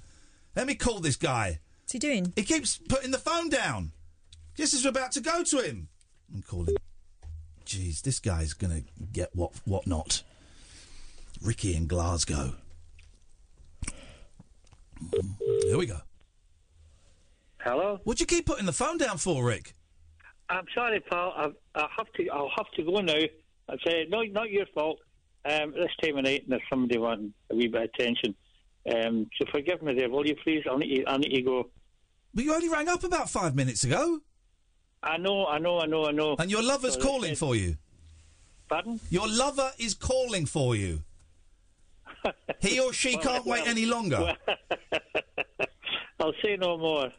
Let 0.54 0.66
me 0.66 0.74
call 0.74 1.00
this 1.00 1.16
guy. 1.16 1.60
What's 1.82 1.92
he 1.92 1.98
doing? 1.98 2.32
He 2.36 2.42
keeps 2.42 2.78
putting 2.88 3.10
the 3.10 3.18
phone 3.18 3.48
down, 3.48 3.92
just 4.56 4.74
as 4.74 4.84
we're 4.84 4.90
about 4.90 5.12
to 5.12 5.20
go 5.20 5.42
to 5.42 5.58
him. 5.60 5.88
I'm 6.34 6.42
calling. 6.42 6.76
Jeez, 7.64 8.02
this 8.02 8.18
guy's 8.18 8.52
gonna 8.54 8.82
get 9.12 9.34
what 9.34 9.52
what 9.64 9.86
not. 9.86 10.22
Ricky 11.40 11.74
in 11.74 11.86
Glasgow. 11.86 12.54
Here 15.62 15.78
we 15.78 15.86
go. 15.86 15.98
Hello. 17.60 18.00
What'd 18.04 18.20
you 18.20 18.26
keep 18.26 18.46
putting 18.46 18.66
the 18.66 18.72
phone 18.72 18.98
down 18.98 19.18
for, 19.18 19.44
Rick? 19.44 19.74
I'm 20.48 20.64
sorry, 20.74 21.00
pal. 21.00 21.32
I, 21.36 21.48
I 21.74 21.86
have 21.96 22.12
to. 22.14 22.28
I'll 22.28 22.50
have 22.56 22.70
to 22.72 22.82
go 22.82 23.00
now. 23.00 23.14
I 23.68 23.76
say 23.86 24.06
no, 24.08 24.22
not 24.22 24.50
your 24.50 24.66
fault. 24.74 24.98
Um, 25.44 25.72
this 25.72 25.90
time 26.02 26.18
of 26.18 26.24
night, 26.24 26.42
and 26.42 26.52
there's 26.52 26.62
somebody 26.70 26.98
wanting 26.98 27.32
a 27.50 27.56
wee 27.56 27.68
bit 27.68 27.82
of 27.82 27.90
attention. 27.94 28.34
Um, 28.94 29.28
so 29.38 29.46
forgive 29.50 29.82
me 29.82 29.94
there, 29.94 30.10
will 30.10 30.26
you, 30.26 30.36
please? 30.42 30.62
I 30.70 30.76
need. 30.76 31.04
To, 31.04 31.10
I 31.10 31.16
need 31.16 31.34
to 31.34 31.42
go. 31.42 31.70
But 32.34 32.44
you 32.44 32.54
only 32.54 32.68
rang 32.68 32.88
up 32.88 33.04
about 33.04 33.30
five 33.30 33.54
minutes 33.54 33.84
ago. 33.84 34.20
I 35.02 35.16
know. 35.16 35.46
I 35.46 35.58
know. 35.58 35.80
I 35.80 35.86
know. 35.86 36.06
I 36.06 36.12
know. 36.12 36.36
And 36.38 36.50
your 36.50 36.62
lover's 36.62 36.94
So, 36.94 37.00
calling 37.00 37.34
for 37.34 37.56
you. 37.56 37.76
Pardon? 38.68 39.00
Your 39.10 39.28
lover 39.28 39.70
is 39.78 39.94
calling 39.94 40.46
for 40.46 40.74
you. 40.76 41.02
He 42.60 42.78
or 42.80 42.92
she 42.92 43.14
Well, 43.16 43.22
can't 43.24 43.46
wait 43.46 43.66
any 43.66 43.86
longer. 43.86 44.36
I'll 46.20 46.32
say 46.42 46.56
no 46.56 46.78
more. 46.78 47.12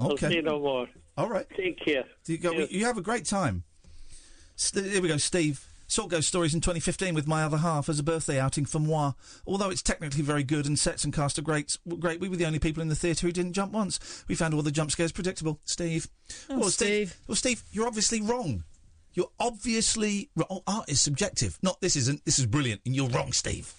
Okay. 0.00 0.26
I'll 0.26 0.32
say 0.32 0.40
no 0.40 0.58
more. 0.60 0.88
All 1.16 1.28
right. 1.28 1.46
Take 1.56 1.78
care. 1.84 2.04
You, 2.26 2.38
go, 2.38 2.52
you 2.52 2.84
have 2.84 2.98
a 2.98 3.02
great 3.02 3.24
time. 3.24 3.64
St- 4.56 4.86
here 4.86 5.02
we 5.02 5.08
go, 5.08 5.16
Steve. 5.16 5.66
Salt 5.88 6.10
Ghost 6.10 6.26
Stories 6.26 6.52
in 6.52 6.60
2015 6.60 7.14
with 7.14 7.28
my 7.28 7.44
other 7.44 7.58
half 7.58 7.88
as 7.88 7.98
a 8.00 8.02
birthday 8.02 8.40
outing 8.40 8.64
for 8.64 8.80
moi. 8.80 9.12
Although 9.46 9.70
it's 9.70 9.82
technically 9.82 10.22
very 10.22 10.42
good 10.42 10.66
and 10.66 10.76
sets 10.78 11.04
and 11.04 11.12
cast 11.14 11.38
are 11.38 11.42
great, 11.42 11.78
great, 12.00 12.18
we 12.18 12.28
were 12.28 12.36
the 12.36 12.44
only 12.46 12.58
people 12.58 12.82
in 12.82 12.88
the 12.88 12.96
theatre 12.96 13.26
who 13.26 13.32
didn't 13.32 13.52
jump 13.52 13.72
once. 13.72 14.24
We 14.26 14.34
found 14.34 14.52
all 14.52 14.62
the 14.62 14.72
jump 14.72 14.90
scares 14.90 15.12
predictable. 15.12 15.60
Steve. 15.64 16.08
Oh, 16.50 16.58
Well, 16.60 16.70
Steve. 16.70 17.16
Well, 17.28 17.36
Steve, 17.36 17.62
you're 17.70 17.86
obviously 17.86 18.20
wrong. 18.20 18.64
You're 19.12 19.30
obviously 19.38 20.28
wrong. 20.34 20.48
Oh, 20.50 20.62
art 20.66 20.90
is 20.90 21.00
subjective. 21.00 21.56
Not 21.62 21.80
this 21.80 21.94
isn't. 21.96 22.24
This 22.24 22.38
is 22.38 22.46
brilliant, 22.46 22.80
and 22.84 22.94
you're 22.94 23.08
wrong, 23.08 23.32
Steve. 23.32 23.72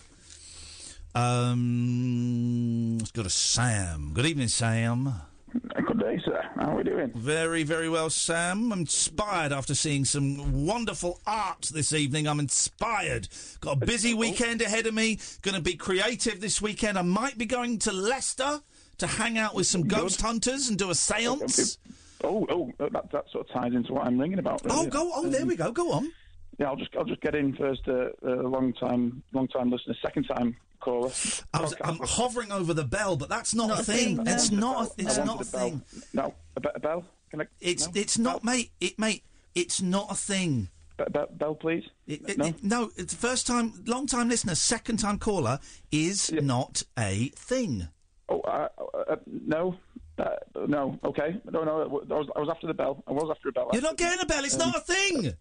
Um, 1.17 2.99
let's 2.99 3.09
go 3.09 3.23
to 3.23 3.29
Sam. 3.29 4.11
Good 4.13 4.27
evening, 4.27 4.49
Sam. 4.49 5.11
Good 5.51 5.99
day, 5.99 6.21
sir. 6.23 6.47
How 6.57 6.73
are 6.73 6.75
we 6.75 6.83
doing? 6.83 7.11
Very, 7.15 7.63
very 7.63 7.89
well, 7.89 8.11
Sam. 8.11 8.71
I'm 8.71 8.81
inspired 8.81 9.51
after 9.51 9.73
seeing 9.73 10.05
some 10.05 10.67
wonderful 10.67 11.19
art 11.25 11.71
this 11.73 11.91
evening. 11.91 12.27
I'm 12.27 12.39
inspired. 12.39 13.29
Got 13.61 13.81
a 13.81 13.85
busy 13.87 14.13
weekend 14.13 14.61
ahead 14.61 14.85
of 14.85 14.93
me. 14.93 15.17
Going 15.41 15.55
to 15.55 15.61
be 15.61 15.73
creative 15.73 16.39
this 16.39 16.61
weekend. 16.61 16.99
I 16.99 17.01
might 17.01 17.39
be 17.39 17.47
going 17.47 17.79
to 17.79 17.91
Leicester 17.91 18.61
to 18.99 19.07
hang 19.07 19.39
out 19.39 19.55
with 19.55 19.65
some 19.65 19.87
ghost 19.87 20.21
hunters 20.21 20.69
and 20.69 20.77
do 20.77 20.91
a 20.91 20.93
séance. 20.93 21.79
Oh, 22.23 22.45
oh, 22.51 22.71
that, 22.77 23.11
that 23.11 23.25
sort 23.31 23.49
of 23.49 23.53
ties 23.55 23.73
into 23.73 23.93
what 23.93 24.05
I'm 24.05 24.19
ringing 24.19 24.37
about. 24.37 24.61
Oh, 24.69 24.85
go. 24.85 25.09
Oh, 25.15 25.27
there 25.27 25.47
we 25.47 25.55
go. 25.55 25.71
Go 25.71 25.93
on. 25.93 26.11
Yeah, 26.57 26.67
I'll 26.67 26.75
just 26.75 26.95
I'll 26.97 27.05
just 27.05 27.21
get 27.21 27.35
in 27.35 27.55
first. 27.55 27.81
Uh, 27.87 28.09
uh, 28.25 28.35
long 28.47 28.73
time, 28.73 29.21
long 29.33 29.47
time 29.47 29.69
listener, 29.69 29.95
second 30.01 30.23
time 30.23 30.55
caller. 30.79 31.11
I 31.53 31.61
was, 31.61 31.75
I'm 31.83 31.99
hovering 32.03 32.51
over 32.51 32.73
the 32.73 32.83
bell, 32.83 33.15
but 33.15 33.29
that's 33.29 33.53
not, 33.53 33.67
Not 33.69 33.77
a 33.79 33.81
a 33.81 33.83
thing. 33.83 34.15
thing, 34.17 34.23
no. 34.25 34.31
It's 34.33 34.51
not. 34.51 34.87
A, 34.87 34.89
I 34.89 34.93
it's 34.97 35.17
not 35.17 35.37
a 35.37 35.41
a 35.41 35.43
thing. 35.43 35.81
No, 36.13 36.33
a, 36.55 36.59
be- 36.61 36.69
a 36.73 36.79
bell. 36.79 37.05
Can 37.29 37.41
I? 37.41 37.45
It's 37.59 37.85
no? 37.85 37.91
it's 37.95 38.17
not, 38.17 38.43
mate. 38.43 38.71
It 38.81 38.97
mate. 38.97 39.23
It's 39.53 39.81
not 39.81 40.07
a 40.11 40.15
thing. 40.15 40.69
Be- 40.97 41.03
be- 41.11 41.25
bell, 41.37 41.53
please. 41.55 41.83
It, 42.07 42.27
it, 42.27 42.37
No? 42.39 42.45
it- 42.45 42.63
no, 42.63 42.89
it's 42.95 43.13
first 43.13 43.45
time, 43.45 43.73
long 43.85 44.07
time 44.07 44.27
listener, 44.29 44.55
second 44.55 44.97
time 44.97 45.19
caller 45.19 45.59
is 45.91 46.31
not 46.31 46.81
a 46.97 47.29
thing. 47.35 47.87
Oh, 48.29 48.39
uh, 48.41 48.67
uh, 49.09 49.15
no. 49.27 49.75
Uh, 50.17 50.29
no, 50.67 50.97
okay. 51.03 51.39
No, 51.51 51.63
no, 51.63 51.81
I 51.83 51.85
was, 51.85 52.27
I 52.35 52.39
was 52.39 52.49
after 52.49 52.65
the 52.65 52.73
bell. 52.73 53.03
I 53.05 53.11
was 53.11 53.29
after 53.29 53.49
a 53.49 53.51
bell. 53.51 53.69
You're 53.73 53.83
not 53.83 53.97
getting 53.97 54.19
a 54.19 54.25
bell. 54.25 54.43
It's 54.43 54.57
not 54.57 54.75
a 54.75 54.79
thing. 54.79 55.33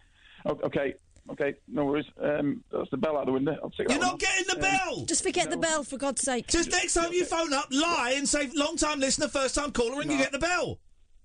Okay, 0.45 0.93
okay, 1.31 1.55
no 1.67 1.85
worries. 1.85 2.05
Um, 2.21 2.63
that's 2.71 2.89
the 2.91 2.97
bell 2.97 3.17
out 3.17 3.25
the 3.25 3.31
window. 3.31 3.57
I'll 3.63 3.69
take 3.71 3.87
that 3.87 3.93
You're 3.93 3.99
one 3.99 4.07
not 4.07 4.13
off. 4.15 4.19
getting 4.19 4.45
the 4.47 4.55
Um, 4.55 4.61
bell. 4.95 5.05
Just 5.05 5.23
forget 5.23 5.49
the 5.49 5.57
bell, 5.57 5.83
for 5.83 5.97
God's 5.97 6.21
sake. 6.21 6.47
Just 6.47 6.71
next 6.71 6.93
time 6.93 7.11
you 7.13 7.25
phone 7.25 7.53
up, 7.53 7.67
lie 7.71 8.13
and 8.15 8.27
say 8.27 8.49
long 8.55 8.75
time 8.77 8.99
listener, 8.99 9.27
first 9.27 9.55
time 9.55 9.71
caller, 9.71 10.01
and 10.01 10.11
you 10.11 10.17
get 10.17 10.31
the 10.31 10.39
bell. 10.39 10.79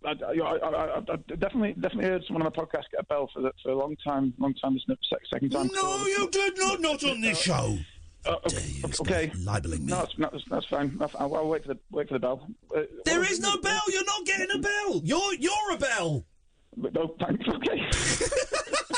I, 0.05 0.11
I, 0.11 0.33
I, 0.33 0.57
I, 0.69 0.97
I 0.99 1.17
definitely, 1.37 1.75
definitely 1.75 2.07
heard 2.07 2.25
someone 2.27 2.43
on 2.45 2.53
my 2.57 2.63
podcast 2.63 2.91
get 2.91 2.99
a 3.01 3.05
bell 3.05 3.31
for 3.33 3.41
the, 3.43 3.53
for 3.63 3.71
a 3.71 3.77
long 3.77 3.95
time, 4.05 4.35
long 4.39 4.53
time 4.55 4.75
listener, 4.75 4.97
second 5.33 5.51
time. 5.53 5.71
No, 5.73 6.05
you 6.07 6.29
did 6.31 6.59
not. 6.59 6.81
Not 6.81 7.05
on 7.05 7.21
this 7.21 7.39
show. 7.41 7.79
Uh, 8.27 8.37
okay, 8.47 8.83
okay. 9.01 9.33
libeling 9.45 9.81
me. 9.85 9.87
No, 9.93 9.97
that's, 9.99 10.19
no, 10.19 10.29
that's, 10.33 10.45
that's 10.49 10.67
fine. 10.67 10.97
I'll, 11.01 11.35
I'll 11.37 11.49
wait 11.49 11.63
for 11.63 11.75
the 11.75 11.81
wait 11.91 12.07
for 12.09 12.15
the 12.15 12.21
bell. 12.21 12.47
Uh, 12.77 12.83
There 13.05 13.23
is 13.23 13.41
no 13.41 13.57
bell. 13.59 13.81
You're 13.89 14.05
not 14.05 14.25
getting 14.27 14.49
a 14.55 14.59
bell. 14.59 15.01
You're 15.05 15.35
you're 15.35 15.73
a 15.73 15.77
bell. 15.77 16.25
No, 16.77 17.15
thanks. 17.21 17.45
Okay. 17.49 17.81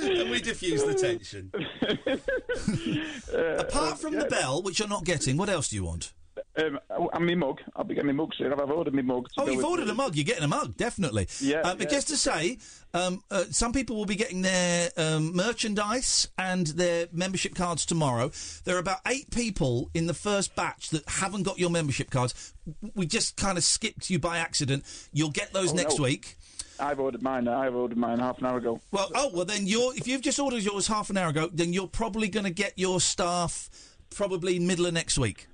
and 0.00 0.30
we 0.30 0.40
diffuse 0.40 0.82
the 0.84 0.94
tension. 0.94 1.50
Apart 3.58 3.98
from 3.98 4.16
the 4.16 4.26
bell, 4.26 4.62
which 4.62 4.78
you're 4.78 4.88
not 4.88 5.04
getting, 5.04 5.36
what 5.36 5.48
else 5.48 5.68
do 5.68 5.76
you 5.76 5.84
want? 5.84 6.12
Um, 6.56 6.78
and 7.12 7.26
my 7.26 7.34
mug. 7.34 7.60
I'll 7.76 7.84
be 7.84 7.94
getting 7.94 8.08
my 8.08 8.12
mug 8.12 8.32
soon. 8.36 8.52
I've 8.52 8.58
ordered 8.70 8.94
my 8.94 9.02
mug. 9.02 9.28
Oh, 9.36 9.48
you've 9.48 9.64
ordered 9.64 9.88
a 9.88 9.94
mug. 9.94 10.16
You're 10.16 10.24
getting 10.24 10.42
a 10.44 10.48
mug, 10.48 10.76
definitely. 10.76 11.28
Yeah, 11.40 11.60
Um, 11.60 11.78
yeah. 11.78 11.86
Just 11.86 12.08
to 12.08 12.16
say, 12.16 12.58
um, 12.94 13.22
uh, 13.30 13.44
some 13.50 13.72
people 13.72 13.96
will 13.96 14.06
be 14.06 14.16
getting 14.16 14.42
their 14.42 14.90
um, 14.96 15.34
merchandise 15.36 16.28
and 16.38 16.66
their 16.68 17.06
membership 17.12 17.54
cards 17.54 17.84
tomorrow. 17.86 18.30
There 18.64 18.74
are 18.76 18.80
about 18.80 18.98
eight 19.06 19.30
people 19.30 19.90
in 19.94 20.06
the 20.06 20.14
first 20.14 20.54
batch 20.56 20.90
that 20.90 21.08
haven't 21.08 21.42
got 21.44 21.58
your 21.58 21.70
membership 21.70 22.10
cards. 22.10 22.52
We 22.94 23.06
just 23.06 23.36
kind 23.36 23.56
of 23.58 23.64
skipped 23.64 24.10
you 24.10 24.18
by 24.18 24.38
accident. 24.38 24.84
You'll 25.12 25.30
get 25.30 25.52
those 25.52 25.72
Oh, 25.72 25.76
next 25.76 25.98
no. 25.98 26.04
week. 26.04 26.36
I've 26.80 27.00
ordered 27.00 27.22
mine. 27.22 27.48
I've 27.48 27.74
ordered 27.74 27.98
mine 27.98 28.18
half 28.18 28.38
an 28.38 28.46
hour 28.46 28.58
ago. 28.58 28.80
Well, 28.90 29.10
oh 29.14 29.30
well, 29.32 29.44
then 29.44 29.66
you're 29.66 29.94
if 29.94 30.06
you've 30.08 30.22
just 30.22 30.38
ordered 30.38 30.62
yours 30.62 30.86
half 30.86 31.10
an 31.10 31.16
hour 31.16 31.30
ago, 31.30 31.48
then 31.52 31.72
you're 31.72 31.86
probably 31.86 32.28
going 32.28 32.44
to 32.44 32.50
get 32.50 32.72
your 32.76 33.00
staff 33.00 33.70
probably 34.14 34.58
middle 34.58 34.86
of 34.86 34.94
next 34.94 35.18
week. 35.18 35.46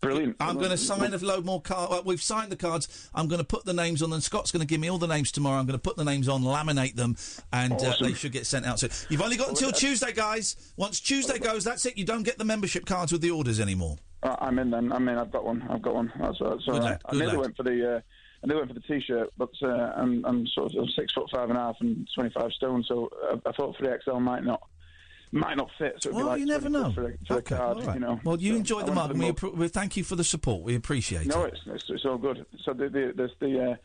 Brilliant. 0.00 0.36
I'm 0.38 0.58
going 0.58 0.70
to 0.70 0.76
sign 0.76 1.12
a 1.12 1.16
load 1.18 1.44
more 1.44 1.60
cards. 1.60 1.90
Well, 1.90 2.02
we've 2.04 2.22
signed 2.22 2.52
the 2.52 2.56
cards. 2.56 3.10
I'm 3.12 3.26
going 3.26 3.40
to 3.40 3.46
put 3.46 3.64
the 3.64 3.72
names 3.72 4.00
on 4.00 4.10
them. 4.10 4.20
Scott's 4.20 4.52
going 4.52 4.60
to 4.60 4.66
give 4.66 4.80
me 4.80 4.88
all 4.88 4.98
the 4.98 5.08
names 5.08 5.32
tomorrow. 5.32 5.58
I'm 5.58 5.66
going 5.66 5.78
to 5.78 5.82
put 5.82 5.96
the 5.96 6.04
names 6.04 6.28
on, 6.28 6.42
laminate 6.42 6.94
them, 6.94 7.16
and 7.52 7.72
uh, 7.72 7.94
they 8.00 8.12
should 8.12 8.30
get 8.30 8.46
sent 8.46 8.64
out 8.64 8.78
soon. 8.78 8.90
You've 9.08 9.22
only 9.22 9.36
got 9.36 9.48
until 9.48 9.72
Tuesday, 9.72 10.12
guys. 10.12 10.72
Once 10.76 11.00
Tuesday 11.00 11.40
goes, 11.40 11.64
that's 11.64 11.84
it. 11.84 11.98
You 11.98 12.04
don't 12.04 12.22
get 12.22 12.38
the 12.38 12.44
membership 12.44 12.86
cards 12.86 13.10
with 13.10 13.22
the 13.22 13.32
orders 13.32 13.58
anymore. 13.58 13.96
Uh, 14.22 14.36
I'm 14.38 14.60
in 14.60 14.70
then. 14.70 14.92
I'm 14.92 15.08
in. 15.08 15.18
I've 15.18 15.32
got 15.32 15.44
one. 15.44 15.66
I've 15.68 15.82
got 15.82 15.94
one. 15.94 16.12
That's, 16.16 16.38
that's 16.38 16.68
all 16.68 16.78
right. 16.78 17.00
I 17.04 17.16
nearly 17.16 17.36
went 17.36 17.56
for 17.56 17.64
the. 17.64 17.96
Uh, 17.96 18.00
I 18.42 18.46
nearly 18.46 18.62
went 18.62 18.70
for 18.74 18.80
the 18.80 18.86
t-shirt, 19.00 19.32
but 19.36 19.50
uh, 19.62 19.66
I'm, 19.96 20.24
I'm 20.24 20.46
sort 20.48 20.74
of 20.76 20.88
six 20.90 21.12
foot 21.12 21.28
five 21.30 21.48
and 21.50 21.58
a 21.58 21.60
half 21.60 21.76
and 21.80 22.08
25 22.14 22.52
stone, 22.52 22.84
so 22.86 23.10
I, 23.30 23.48
I 23.48 23.52
thought 23.52 23.76
3XL 23.78 24.20
might 24.20 24.44
not 24.44 24.62
might 25.30 25.56
not 25.58 25.68
fit. 25.76 25.96
So 26.02 26.10
Well, 26.12 26.26
like 26.26 26.40
you 26.40 26.46
never 26.46 26.70
know. 26.70 26.90
For, 26.92 27.02
the- 27.02 27.18
for 27.26 27.34
Okay, 27.34 27.56
card, 27.56 27.84
right. 27.84 27.94
you 27.94 28.00
know. 28.00 28.18
Well, 28.24 28.40
you 28.40 28.52
So 28.52 28.58
enjoy 28.58 28.82
the 28.84 28.92
mug. 28.92 29.10
and 29.10 29.18
We, 29.20 29.30
appro- 29.30 29.54
we 29.54 29.68
thank 29.68 29.94
you 29.96 30.02
for 30.04 30.16
the 30.16 30.24
support. 30.24 30.62
We 30.62 30.74
appreciate 30.74 31.26
No, 31.26 31.44
it. 31.44 31.52
it's, 31.54 31.62
it's 31.66 31.84
it's 31.90 32.04
all 32.06 32.16
good. 32.16 32.46
So 32.64 32.72
the 32.72 32.88
the 32.88 33.12
there's 33.14 33.32
the 33.40 33.72
uh, 33.72 33.76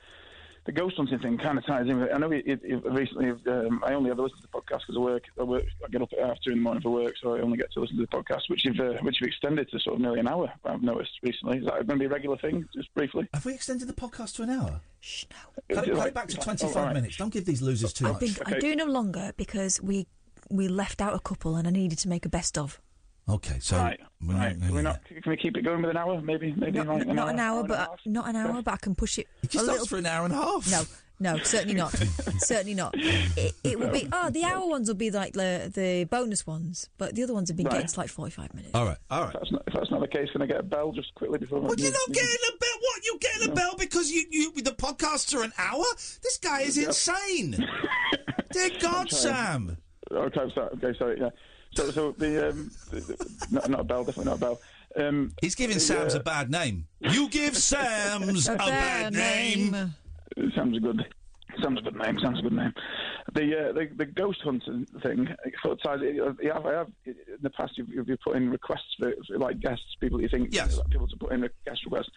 the 0.65 0.71
ghost 0.71 0.95
hunting 0.95 1.19
thing 1.19 1.37
kind 1.37 1.57
of 1.57 1.65
ties 1.65 1.87
in. 1.87 1.99
with 1.99 2.09
it. 2.09 2.13
I 2.13 2.17
know 2.17 2.31
it, 2.31 2.43
it, 2.45 2.61
it 2.63 2.83
recently. 2.85 3.29
Um, 3.51 3.83
I 3.85 3.93
only 3.93 4.11
ever 4.11 4.21
listen 4.21 4.37
to 4.37 4.43
the 4.43 4.47
podcast 4.57 4.81
because 4.87 4.95
I 4.95 4.99
work. 4.99 5.23
I 5.39 5.43
work. 5.43 5.65
I 5.85 5.89
get 5.89 6.01
up 6.01 6.09
at 6.13 6.25
half 6.25 6.37
two 6.43 6.51
in 6.51 6.57
the 6.57 6.61
morning 6.63 6.81
for 6.81 6.89
work, 6.91 7.15
so 7.21 7.35
I 7.35 7.41
only 7.41 7.57
get 7.57 7.71
to 7.73 7.79
listen 7.81 7.97
to 7.97 8.03
the 8.03 8.07
podcast, 8.07 8.41
which 8.47 8.63
you've 8.65 8.79
uh, 8.79 8.93
which 9.01 9.19
you've 9.19 9.27
extended 9.27 9.69
to 9.71 9.79
sort 9.79 9.95
of 9.95 10.01
nearly 10.01 10.19
an 10.19 10.27
hour. 10.27 10.51
I've 10.63 10.81
noticed 10.81 11.11
recently. 11.21 11.57
Is 11.59 11.65
that 11.65 11.73
going 11.73 11.87
to 11.87 11.95
be 11.97 12.05
a 12.05 12.09
regular 12.09 12.37
thing? 12.37 12.65
Just 12.75 12.93
briefly. 12.93 13.27
Have 13.33 13.45
we 13.45 13.53
extended 13.53 13.87
the 13.87 13.93
podcast 13.93 14.35
to 14.35 14.43
an 14.43 14.49
hour? 14.51 14.79
Shh, 15.01 15.25
no. 15.31 15.75
Cut 15.75 15.87
it, 15.87 15.89
Is 15.89 15.89
it 15.89 15.91
cut 15.91 15.97
like- 15.99 16.07
it 16.09 16.13
back 16.13 16.27
to 16.29 16.37
oh, 16.39 16.43
25 16.43 16.93
minutes. 16.93 17.17
Don't 17.17 17.33
give 17.33 17.45
these 17.45 17.61
losers 17.61 17.91
too 17.93 18.05
I've 18.07 18.13
much. 18.21 18.21
been, 18.21 18.35
I'm 18.53 18.59
doing 18.59 18.77
them 18.77 18.89
longer 18.89 19.33
because 19.37 19.81
we 19.81 20.07
we 20.49 20.67
left 20.67 21.01
out 21.01 21.13
a 21.13 21.19
couple 21.19 21.55
and 21.55 21.67
I 21.67 21.71
needed 21.71 21.97
to 21.99 22.07
make 22.09 22.25
a 22.25 22.29
best 22.29 22.57
of. 22.57 22.79
Okay, 23.29 23.57
so 23.59 23.77
right, 23.77 23.99
we're 24.25 24.33
right. 24.35 24.57
not- 24.57 24.67
Can 24.67 24.75
we 24.75 24.81
not? 24.81 25.05
Can 25.05 25.21
we 25.27 25.37
keep 25.37 25.55
it 25.55 25.61
going 25.63 25.81
with 25.81 25.91
an 25.91 25.97
hour? 25.97 26.19
Maybe, 26.21 26.53
maybe 26.57 26.79
Not, 26.79 26.87
like 26.87 27.07
not 27.07 27.29
an 27.29 27.39
hour, 27.39 27.59
and 27.61 27.65
a 27.65 27.69
but 27.69 27.77
half? 27.79 27.99
Not 28.05 28.27
an 28.27 28.35
hour, 28.35 28.61
but 28.61 28.73
I 28.73 28.77
can 28.77 28.95
push 28.95 29.17
it. 29.17 29.27
It 29.41 29.51
just 29.51 29.63
a 29.65 29.71
little 29.71 29.85
for 29.85 29.97
an 29.97 30.05
hour 30.05 30.25
and 30.25 30.33
a 30.33 30.37
half. 30.37 30.69
No, 30.69 30.83
no, 31.21 31.37
certainly 31.43 31.73
not. 31.75 31.91
certainly 32.39 32.73
not. 32.73 32.93
It, 32.97 33.53
it 33.63 33.79
will 33.79 33.91
be. 33.91 34.09
Oh, 34.11 34.29
the 34.29 34.43
hour 34.43 34.67
ones 34.67 34.89
will 34.89 34.95
be 34.95 35.09
like 35.09 35.31
the 35.33 35.71
the 35.73 36.03
bonus 36.03 36.45
ones, 36.45 36.89
but 36.97 37.15
the 37.15 37.23
other 37.23 37.33
ones 37.33 37.47
have 37.49 37.55
been 37.55 37.65
Right. 37.67 37.75
getting 37.75 37.87
to 37.87 37.97
like 37.99 38.09
forty 38.09 38.31
five 38.31 38.53
minutes. 38.53 38.75
All 38.75 38.85
right, 38.85 38.97
all 39.09 39.21
right. 39.21 39.35
If 39.35 39.39
that's 39.39 39.51
not, 39.53 39.63
if 39.67 39.73
that's 39.73 39.91
not 39.91 40.01
the 40.01 40.07
case, 40.09 40.29
can 40.33 40.41
I 40.41 40.45
get 40.45 40.59
a 40.59 40.63
bell 40.63 40.91
just 40.91 41.15
quickly 41.15 41.39
before? 41.39 41.61
Well, 41.61 41.75
you're 41.77 41.93
not 41.93 42.07
getting 42.11 42.29
a 42.29 42.57
bell. 42.57 42.77
What? 42.81 43.05
You 43.05 43.17
getting 43.21 43.51
a 43.51 43.55
bell 43.55 43.75
because 43.79 44.11
you, 44.11 44.25
you 44.31 44.51
the 44.61 44.71
podcasts 44.71 45.33
are 45.33 45.43
an 45.43 45.53
hour? 45.57 45.85
This 46.21 46.37
guy 46.39 46.61
is 46.63 46.77
insane. 46.77 47.51
Dear 48.51 48.69
God, 48.81 49.09
Sam. 49.11 49.77
Okay, 50.11 50.41
sorry. 50.53 50.69
Okay, 50.83 50.97
sorry. 50.99 51.19
Yeah. 51.21 51.29
So, 51.75 51.91
so 51.91 52.11
the 52.17 52.49
um, 52.49 52.71
the, 52.91 52.99
the, 52.99 53.47
not, 53.51 53.69
not 53.69 53.79
a 53.79 53.83
bell, 53.83 54.03
definitely 54.03 54.31
not 54.31 54.37
a 54.37 54.39
bell. 54.39 54.61
Um, 54.95 55.31
He's 55.41 55.55
giving 55.55 55.75
the, 55.75 55.79
Sam's 55.79 56.15
uh, 56.15 56.19
a 56.19 56.23
bad 56.23 56.51
name. 56.51 56.85
You 56.99 57.27
give 57.29 57.57
Sam's 57.57 58.47
a 58.49 58.55
bad 58.55 59.13
name. 59.13 59.93
Sam's 60.55 60.77
a 60.77 60.79
good. 60.79 61.05
Sam's 61.61 61.79
a 61.79 61.81
good 61.83 61.95
name. 61.95 62.17
Sam's 62.19 62.39
a 62.39 62.41
good 62.43 62.53
name. 62.53 62.73
The 63.33 63.69
uh, 63.69 63.73
the, 63.73 63.89
the 63.95 64.05
ghost 64.05 64.41
hunting 64.43 64.85
thing. 65.01 65.27
it 65.45 65.53
sort 65.63 65.79
of 65.85 66.01
I 66.01 66.53
have, 66.53 66.65
I 66.65 66.73
have 66.73 66.87
in 67.05 67.15
the 67.41 67.49
past. 67.49 67.77
You've, 67.77 67.89
you've 68.07 68.19
put 68.21 68.35
in 68.35 68.49
requests 68.49 68.95
for, 68.99 69.13
for 69.27 69.37
like 69.37 69.59
guests, 69.59 69.85
people 69.99 70.21
you 70.21 70.29
think 70.29 70.49
Yes. 70.53 70.77
like, 70.77 70.89
people 70.89 71.07
to 71.07 71.17
put 71.17 71.31
in 71.31 71.43
a 71.43 71.49
guest 71.65 71.85
request. 71.85 72.09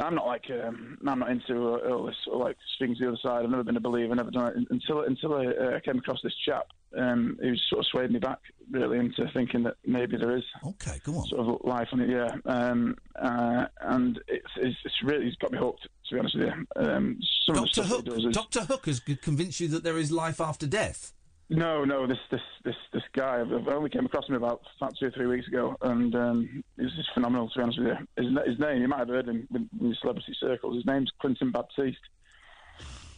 Now, 0.00 0.06
I'm 0.06 0.14
not 0.14 0.26
like 0.26 0.46
um, 0.50 0.96
I'm 1.06 1.18
not 1.18 1.30
into 1.30 1.74
uh, 1.74 1.90
all 1.90 2.06
this 2.06 2.16
sort 2.24 2.36
of 2.36 2.40
like 2.40 2.56
swings 2.78 2.98
the 2.98 3.08
other 3.08 3.18
side. 3.22 3.44
I've 3.44 3.50
never 3.50 3.62
been 3.62 3.76
a 3.76 3.80
believer, 3.80 4.14
never 4.14 4.30
done 4.30 4.48
it 4.48 4.66
until 4.70 5.02
until 5.02 5.34
I 5.34 5.46
uh, 5.48 5.80
came 5.80 5.98
across 5.98 6.22
this 6.22 6.32
chap 6.42 6.68
um, 6.96 7.38
who 7.42 7.54
sort 7.68 7.80
of 7.80 7.86
swayed 7.86 8.10
me 8.10 8.18
back 8.18 8.38
really 8.70 8.98
into 8.98 9.30
thinking 9.34 9.62
that 9.64 9.74
maybe 9.84 10.16
there 10.16 10.34
is 10.34 10.44
okay, 10.66 11.00
go 11.04 11.16
on, 11.16 11.26
sort 11.26 11.46
of 11.46 11.60
life 11.64 11.88
on 11.92 12.00
it. 12.00 12.08
Yeah, 12.08 12.34
um, 12.46 12.96
uh, 13.20 13.66
and 13.82 14.18
it's, 14.26 14.46
it's 14.56 14.78
it's 14.86 15.02
really 15.04 15.26
it's 15.26 15.36
got 15.36 15.52
me 15.52 15.58
hooked. 15.58 15.82
To 15.82 16.14
be 16.14 16.18
honest 16.18 16.34
with 16.34 16.46
you, 16.46 16.66
um, 16.76 17.20
some 17.44 17.58
of 17.58 17.64
the 17.64 17.66
Doctor 17.66 17.82
Hook. 17.82 18.04
he 18.04 18.10
does 18.10 18.24
is, 18.24 18.34
Doctor 18.34 18.60
Hook 18.60 18.86
has 18.86 19.00
convinced 19.00 19.60
you 19.60 19.68
that 19.68 19.84
there 19.84 19.98
is 19.98 20.10
life 20.10 20.40
after 20.40 20.66
death. 20.66 21.12
No, 21.52 21.84
no, 21.84 22.06
this 22.06 22.18
this 22.30 22.40
this 22.64 22.76
this 22.92 23.02
guy. 23.12 23.40
I've- 23.40 23.52
only 23.68 23.90
came 23.90 24.06
across 24.06 24.28
him 24.28 24.36
about 24.36 24.62
about 24.80 24.96
two 24.96 25.06
or 25.06 25.10
three 25.10 25.26
weeks 25.26 25.48
ago, 25.48 25.76
and 25.82 26.14
um, 26.14 26.64
he's 26.78 26.92
just 26.94 27.12
phenomenal. 27.12 27.50
To 27.50 27.58
be 27.58 27.62
honest 27.64 27.78
with 27.80 27.88
you, 27.88 28.24
his, 28.24 28.46
his 28.50 28.58
name 28.60 28.80
you 28.80 28.86
might 28.88 29.00
have 29.00 29.08
heard 29.08 29.28
him 29.28 29.48
in, 29.52 29.68
in 29.80 29.96
celebrity 30.00 30.32
circles. 30.38 30.76
His 30.76 30.86
name's 30.86 31.10
Clinton 31.20 31.50
Baptiste. 31.50 31.98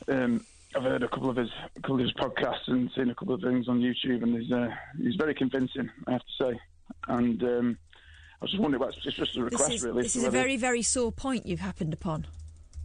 Um, 0.09 0.45
I've 0.75 0.83
heard 0.83 1.03
a 1.03 1.09
couple 1.09 1.29
of 1.29 1.37
his 1.37 1.51
a 1.77 1.81
couple 1.81 1.97
of 1.97 2.01
his 2.01 2.13
podcasts 2.15 2.69
and 2.69 2.91
seen 2.97 3.11
a 3.11 3.15
couple 3.15 3.35
of 3.35 3.43
things 3.43 3.69
on 3.69 3.81
YouTube, 3.81 4.23
and 4.23 4.41
he's 4.41 4.51
uh, 4.51 4.69
he's 4.97 5.17
very 5.17 5.35
convincing, 5.35 5.91
I 6.07 6.13
have 6.13 6.23
to 6.23 6.45
say. 6.45 6.61
And 7.09 7.43
um, 7.43 7.79
I 8.41 8.45
was 8.45 8.51
just 8.51 8.63
wondering, 8.63 8.83
about, 8.83 8.95
it's 9.05 9.15
just 9.17 9.37
a 9.37 9.43
request, 9.45 9.69
This 9.69 9.77
is, 9.77 9.85
really. 9.85 10.03
this 10.05 10.13
to 10.15 10.19
is 10.21 10.25
a 10.25 10.31
very, 10.31 10.57
very 10.57 10.83
sore 10.83 11.13
point 11.13 11.45
you've 11.47 11.61
happened 11.61 11.93
upon. 11.93 12.27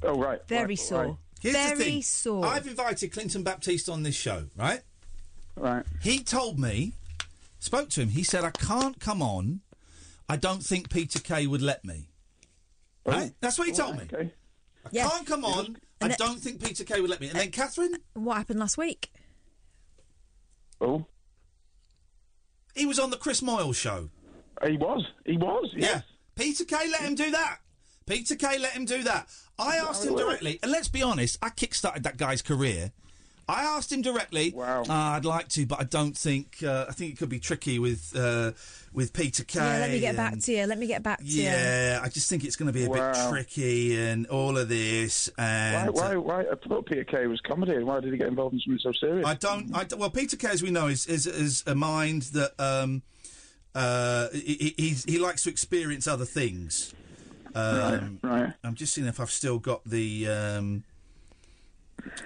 Oh 0.03 0.19
right, 0.19 0.45
Very 0.47 0.65
right, 0.65 0.79
sore. 0.79 1.05
right. 1.05 1.15
Here's 1.39 1.55
the 1.55 1.61
very 1.61 1.83
thing. 1.83 2.01
sore. 2.01 2.45
I've 2.45 2.67
invited 2.67 3.11
Clinton 3.13 3.43
Baptiste 3.43 3.87
on 3.89 4.03
this 4.03 4.15
show, 4.15 4.47
right? 4.57 4.81
Right. 5.57 5.83
He 6.01 6.19
told 6.19 6.59
me, 6.59 6.93
spoke 7.59 7.89
to 7.89 8.01
him. 8.01 8.09
He 8.09 8.23
said, 8.23 8.43
"I 8.43 8.51
can't 8.51 8.99
come 8.99 9.21
on. 9.21 9.61
I 10.29 10.37
don't 10.37 10.63
think 10.63 10.89
Peter 10.89 11.19
Kay 11.19 11.47
would 11.47 11.61
let 11.61 11.83
me." 11.83 12.09
Oh. 13.05 13.11
Right? 13.11 13.33
That's 13.41 13.57
what 13.57 13.67
he 13.67 13.73
told 13.73 13.97
me. 13.97 14.03
Okay. 14.03 14.33
I 14.85 14.89
Yeah. 14.91 15.09
can't 15.09 15.25
come 15.25 15.43
on. 15.43 15.77
I 15.99 16.09
don't 16.09 16.39
think 16.39 16.63
Peter 16.63 16.83
Kay 16.83 17.01
would 17.01 17.09
let 17.09 17.19
me. 17.21 17.29
And 17.29 17.39
then 17.39 17.51
Katherine, 17.51 17.95
What 18.13 18.37
happened 18.37 18.59
last 18.59 18.77
week? 18.77 19.11
Oh, 20.79 21.05
he 22.75 22.85
was 22.85 22.99
on 22.99 23.09
the 23.09 23.17
Chris 23.17 23.41
Moyles 23.41 23.75
show. 23.75 24.09
he 24.65 24.77
was. 24.77 25.03
He 25.25 25.37
was. 25.37 25.71
Yeah. 25.75 26.01
Peter 26.35 26.65
Kay 26.65 26.87
let 26.91 27.01
him 27.01 27.15
do 27.15 27.31
that. 27.31 27.59
Peter 28.05 28.35
Kay 28.35 28.59
let 28.59 28.73
him 28.73 28.85
do 28.85 29.01
that. 29.03 29.27
I 29.57 29.77
asked 29.77 30.05
him 30.05 30.15
directly, 30.15 30.59
and 30.61 30.71
let's 30.71 30.87
be 30.87 31.01
honest, 31.01 31.39
I 31.41 31.49
kickstarted 31.49 32.03
that 32.03 32.17
guy's 32.17 32.43
career. 32.43 32.91
I 33.49 33.63
asked 33.63 33.91
him 33.93 34.01
directly. 34.01 34.51
Wow. 34.53 34.83
I'd 34.89 35.23
like 35.23 35.47
to, 35.49 35.65
but 35.65 35.79
I 35.79 35.83
don't 35.85 36.17
think. 36.17 36.57
Uh, 36.61 36.85
I 36.89 36.91
think 36.91 37.13
it 37.13 37.17
could 37.17 37.29
be 37.29 37.39
tricky 37.39 37.79
with 37.79 38.13
uh, 38.15 38.51
with 38.93 39.13
Peter 39.13 39.43
Kay. 39.45 39.59
Yeah, 39.59 39.77
let 39.79 39.91
me 39.91 39.99
get 40.01 40.07
and- 40.09 40.17
back 40.17 40.39
to 40.39 40.51
you. 40.51 40.65
Let 40.65 40.77
me 40.77 40.87
get 40.87 41.01
back 41.03 41.19
to 41.19 41.25
you. 41.25 41.43
Yeah, 41.43 42.01
I 42.03 42.09
just 42.09 42.29
think 42.29 42.43
it's 42.43 42.55
going 42.57 42.67
to 42.67 42.73
be 42.73 42.83
a 42.83 42.89
bit 42.89 43.15
tricky 43.29 43.97
and 43.99 44.27
all 44.27 44.57
of 44.57 44.67
this. 44.67 45.29
Why? 45.37 45.45
And 45.45 45.93
Why? 45.93 46.15
uh, 46.15 46.19
Why? 46.19 46.41
I 46.41 46.55
thought 46.67 46.85
Peter 46.87 47.05
Kay 47.05 47.27
was 47.27 47.39
comedy. 47.41 47.73
And 47.75 47.85
why 47.85 48.01
did 48.01 48.11
he 48.11 48.17
get 48.17 48.27
involved 48.27 48.53
in 48.55 48.59
something 48.59 48.79
so 48.81 48.91
serious? 48.99 49.25
I 49.25 49.35
don't. 49.35 49.73
I 49.75 49.85
don't- 49.85 49.99
well, 49.99 50.09
Peter 50.09 50.35
Kay, 50.35 50.49
as 50.49 50.61
we 50.61 50.69
know, 50.71 50.87
is 50.87 51.05
is, 51.07 51.25
is 51.25 51.63
a 51.65 51.75
mind 51.75 52.23
that 52.33 52.51
um, 52.59 53.01
uh, 53.73 54.27
he, 54.33 54.73
he- 54.77 54.95
he 55.13 55.17
likes 55.19 55.43
to 55.43 55.49
experience 55.49 56.05
other 56.07 56.25
things. 56.25 56.93
Um, 57.55 58.19
right, 58.21 58.29
right. 58.41 58.53
I'm 58.63 58.75
just 58.75 58.93
seeing 58.93 59.07
if 59.07 59.19
I've 59.21 59.31
still 59.31 59.57
got 59.59 59.85
the. 59.85 60.27
Um, 60.27 60.83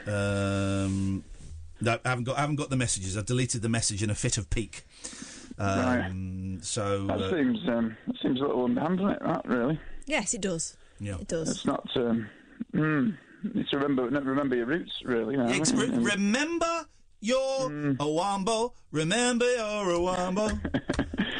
um, 0.08 1.24
no, 1.80 2.00
I 2.06 2.10
haven't 2.10 2.26
got. 2.26 2.38
I 2.38 2.42
haven't 2.42 2.58
got 2.58 2.70
the 2.70 2.78
messages. 2.78 3.18
I've 3.18 3.26
deleted 3.26 3.62
the 3.62 3.70
message 3.70 4.04
in 4.04 4.10
a 4.10 4.16
fit 4.16 4.38
of 4.38 4.50
pique. 4.50 4.86
Um, 5.58 6.60
So 6.62 7.08
That 7.08 7.22
uh, 7.22 7.30
seems 7.32 7.60
um, 7.68 7.98
that 8.08 8.16
seems 8.22 8.40
a 8.40 8.44
little 8.44 8.66
underhand, 8.66 9.00
doesn't 9.00 9.14
it? 9.14 9.20
That 9.22 9.46
really. 9.48 9.80
Yes, 10.06 10.34
it 10.34 10.42
does. 10.42 10.76
Yeah. 11.00 11.18
It 11.20 11.28
does. 11.28 11.50
It's 11.50 11.66
not. 11.66 11.90
Um, 11.96 12.30
mm, 12.74 13.18
it's 13.56 13.70
to 13.72 13.78
remember 13.78 14.04
remember 14.04 14.56
your 14.56 14.68
roots, 14.68 14.92
really. 15.04 15.36
You 15.36 15.44
know, 15.44 15.48
re- 15.50 16.12
remember 16.14 16.86
your 17.22 17.70
Mm. 17.70 17.98
Awambo. 17.98 18.74
Remember 18.92 19.46
your 19.46 19.86
Awambo. 19.98 20.60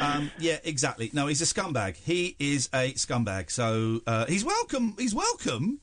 um, 0.00 0.30
yeah, 0.38 0.58
exactly. 0.64 1.10
No, 1.12 1.26
he's 1.26 1.42
a 1.42 1.44
scumbag. 1.44 1.96
He 1.96 2.34
is 2.38 2.68
a 2.72 2.92
scumbag. 2.94 3.50
So 3.50 4.00
uh, 4.06 4.24
he's 4.26 4.44
welcome. 4.44 4.94
He's 4.98 5.14
welcome. 5.14 5.80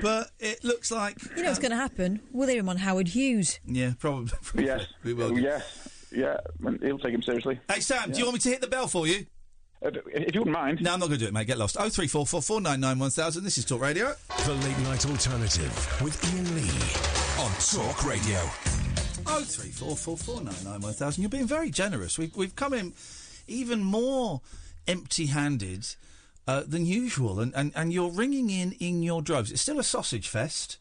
But 0.00 0.30
it 0.38 0.62
looks 0.62 0.90
like 0.92 1.16
You 1.36 1.42
know 1.42 1.48
what's 1.48 1.58
going 1.58 1.72
to 1.72 1.76
happen? 1.76 2.20
We'll 2.30 2.48
hear 2.48 2.60
him 2.60 2.68
on 2.68 2.76
Howard 2.76 3.08
Hughes. 3.08 3.58
yeah, 3.66 3.94
probably. 3.98 4.30
yes, 4.64 4.86
we 5.02 5.14
will. 5.14 5.36
Yes, 5.38 6.06
yeah. 6.14 6.36
when- 6.60 6.78
He'll 6.80 6.98
take 6.98 7.14
him 7.14 7.22
seriously. 7.22 7.58
Hey 7.68 7.80
Sam, 7.80 8.12
do 8.12 8.18
you 8.18 8.24
want 8.26 8.34
me 8.34 8.40
to 8.40 8.48
hit 8.50 8.60
the 8.60 8.68
bell 8.68 8.86
for 8.86 9.06
you? 9.08 9.26
Uh, 9.84 9.90
if 10.12 10.34
you 10.34 10.40
wouldn't 10.40 10.50
mind. 10.56 10.80
No, 10.82 10.92
I'm 10.92 10.98
not 11.00 11.06
going 11.08 11.18
to 11.20 11.24
do 11.24 11.28
it, 11.28 11.32
mate. 11.34 11.46
Get 11.46 11.56
lost. 11.58 11.76
Oh 11.78 11.88
three 11.88 12.06
four 12.08 12.26
four 12.26 12.42
four 12.42 12.60
nine 12.60 12.80
nine 12.80 12.98
one 12.98 13.10
thousand. 13.10 13.44
This 13.44 13.58
is 13.58 13.64
Talk 13.64 13.80
Radio. 13.80 14.14
The 14.46 14.54
Late 14.54 14.78
Night 14.80 15.06
Alternative 15.06 16.00
with 16.02 16.22
Iain 16.24 16.54
Lee 16.56 17.42
on 17.44 17.50
Talk 17.60 18.04
Radio. 18.04 18.38
Oh 19.30 19.42
three 19.42 19.70
four 19.70 19.94
four 19.94 20.16
four 20.16 20.40
nine 20.40 20.54
nine 20.64 20.80
one 20.80 20.94
thousand. 20.94 21.22
You're 21.22 21.28
being 21.28 21.46
very 21.46 21.70
generous. 21.70 22.18
We've 22.18 22.34
we've 22.34 22.56
come 22.56 22.72
in 22.72 22.94
even 23.46 23.84
more 23.84 24.40
empty-handed 24.86 25.86
uh, 26.46 26.62
than 26.66 26.86
usual, 26.86 27.38
and, 27.38 27.54
and 27.54 27.72
and 27.74 27.92
you're 27.92 28.10
ringing 28.10 28.48
in 28.48 28.72
in 28.80 29.02
your 29.02 29.20
droves. 29.20 29.52
It's 29.52 29.60
still 29.60 29.78
a 29.78 29.84
sausage 29.84 30.28
fest. 30.28 30.78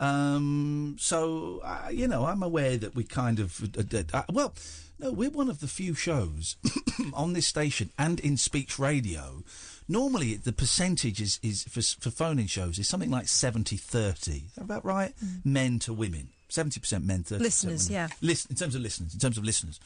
Um, 0.00 0.96
so 0.98 1.60
uh, 1.64 1.88
you 1.92 2.08
know, 2.08 2.26
I'm 2.26 2.42
aware 2.42 2.76
that 2.76 2.96
we 2.96 3.04
kind 3.04 3.38
of 3.38 3.62
uh, 3.78 3.82
uh, 3.96 4.02
uh, 4.12 4.22
well, 4.32 4.54
no, 4.98 5.12
we're 5.12 5.30
one 5.30 5.48
of 5.48 5.60
the 5.60 5.68
few 5.68 5.94
shows 5.94 6.56
on 7.14 7.32
this 7.32 7.46
station 7.46 7.90
and 7.96 8.18
in 8.20 8.36
speech 8.36 8.78
radio. 8.78 9.44
Normally, 9.88 10.34
the 10.34 10.52
percentage 10.52 11.20
is, 11.20 11.38
is 11.42 11.62
for, 11.64 11.82
for 12.00 12.10
phone-in 12.10 12.46
shows 12.46 12.78
is 12.78 12.88
something 12.88 13.10
like 13.10 13.26
70-30. 13.26 14.46
Is 14.46 14.52
that 14.54 14.62
about 14.64 14.82
right? 14.82 15.12
Men 15.44 15.78
to 15.80 15.92
women. 15.92 16.30
70% 16.54 17.04
men, 17.04 17.24
30% 17.24 17.40
Listeners, 17.40 17.90
yeah. 17.90 18.08
Listen, 18.20 18.50
in 18.52 18.56
terms 18.56 18.74
of 18.74 18.80
listeners, 18.82 19.14
in 19.14 19.20
terms 19.20 19.38
of 19.38 19.44
listeners. 19.44 19.80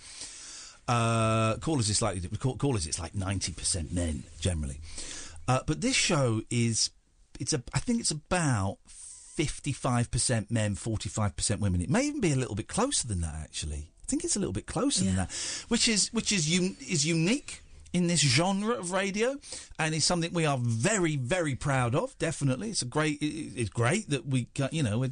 Uh, 0.87 1.57
callers 1.59 1.91
is 1.91 1.99
slightly. 1.99 2.27
Call- 2.39 2.57
Callers, 2.57 2.87
it's 2.87 2.99
like 2.99 3.13
90% 3.13 3.93
men, 3.93 4.25
generally. 4.41 4.81
Uh, 5.47 5.61
but 5.67 5.81
this 5.81 5.95
show 5.97 6.41
is, 6.51 6.91
it's 7.39 7.53
a, 7.53 7.63
I 7.75 7.79
think 7.79 8.01
it's 8.01 8.11
about 8.11 8.79
55% 9.37 10.51
men, 10.51 10.75
45% 10.75 11.61
women. 11.61 11.81
It 11.81 11.91
may 11.91 12.05
even 12.07 12.21
be 12.21 12.33
a 12.33 12.37
little 12.37 12.55
bit 12.55 12.69
closer 12.69 13.07
than 13.07 13.21
that, 13.21 13.35
actually. 13.43 13.91
I 14.03 14.07
think 14.09 14.25
it's 14.25 14.37
a 14.37 14.39
little 14.39 14.53
bit 14.55 14.67
closer 14.67 15.05
than 15.05 15.17
that, 15.17 15.31
which 15.69 15.87
is 15.87 16.09
which 16.15 16.33
is 16.33 16.49
un- 16.49 16.77
is 16.89 17.05
unique 17.07 17.63
in 17.93 18.07
this 18.07 18.21
genre 18.21 18.75
of 18.75 18.93
radio, 18.93 19.37
and 19.79 19.95
it's 19.95 20.05
something 20.05 20.33
we 20.33 20.47
are 20.47 20.59
very 20.61 21.17
very 21.17 21.55
proud 21.55 21.95
of. 21.95 22.17
Definitely, 22.19 22.71
it's 22.71 22.83
a 22.83 22.87
great. 22.87 23.19
It's 23.21 23.71
great 23.71 24.11
that 24.11 24.27
we, 24.27 24.49
you 24.71 24.83
know, 24.83 25.03
I, 25.05 25.09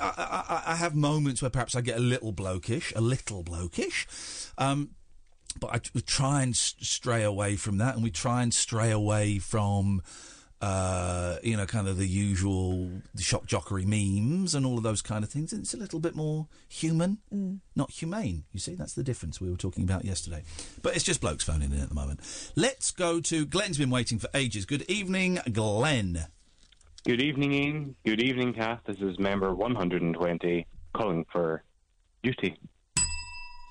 I, 0.00 0.62
I 0.66 0.76
have 0.76 0.94
moments 0.94 1.42
where 1.42 1.50
perhaps 1.50 1.74
I 1.74 1.80
get 1.80 1.96
a 1.96 2.00
little 2.00 2.32
blokish, 2.32 2.92
a 2.96 3.00
little 3.00 3.44
blokish. 3.44 4.06
Um, 4.56 4.90
but 5.60 5.74
I 5.74 5.80
we 5.94 6.00
try 6.02 6.42
and 6.42 6.56
stray 6.56 7.22
away 7.22 7.56
from 7.56 7.78
that, 7.78 7.94
and 7.94 8.02
we 8.02 8.10
try 8.10 8.42
and 8.42 8.52
stray 8.52 8.90
away 8.90 9.38
from, 9.38 10.02
uh, 10.60 11.36
you 11.42 11.56
know, 11.56 11.66
kind 11.66 11.86
of 11.86 11.96
the 11.98 12.06
usual 12.06 12.90
shock 13.18 13.46
jockery 13.46 13.84
memes 13.86 14.54
and 14.54 14.66
all 14.66 14.76
of 14.76 14.82
those 14.82 15.02
kind 15.02 15.22
of 15.22 15.30
things. 15.30 15.52
It's 15.52 15.72
a 15.74 15.76
little 15.76 16.00
bit 16.00 16.14
more 16.16 16.48
human, 16.68 17.18
Mm. 17.32 17.60
not 17.76 17.90
humane. 17.90 18.44
You 18.52 18.58
see, 18.60 18.74
that's 18.74 18.94
the 18.94 19.04
difference 19.04 19.40
we 19.40 19.50
were 19.50 19.56
talking 19.56 19.84
about 19.84 20.04
yesterday. 20.04 20.42
But 20.82 20.96
it's 20.96 21.04
just 21.04 21.20
blokes 21.20 21.44
phoning 21.44 21.72
in 21.72 21.80
at 21.80 21.88
the 21.88 21.94
moment. 21.94 22.20
Let's 22.56 22.90
go 22.90 23.20
to 23.20 23.46
Glen's 23.46 23.78
been 23.78 23.90
waiting 23.90 24.18
for 24.18 24.28
ages. 24.34 24.64
Good 24.66 24.82
evening, 24.90 25.38
Glen. 25.52 26.26
Good 27.06 27.22
evening, 27.22 27.52
Iain. 27.54 27.94
Good 28.04 28.20
evening, 28.20 28.52
Kath. 28.52 28.80
This 28.84 28.98
is 28.98 29.18
member 29.18 29.54
120 29.54 30.66
calling 30.92 31.24
for 31.32 31.62
duty. 32.22 32.56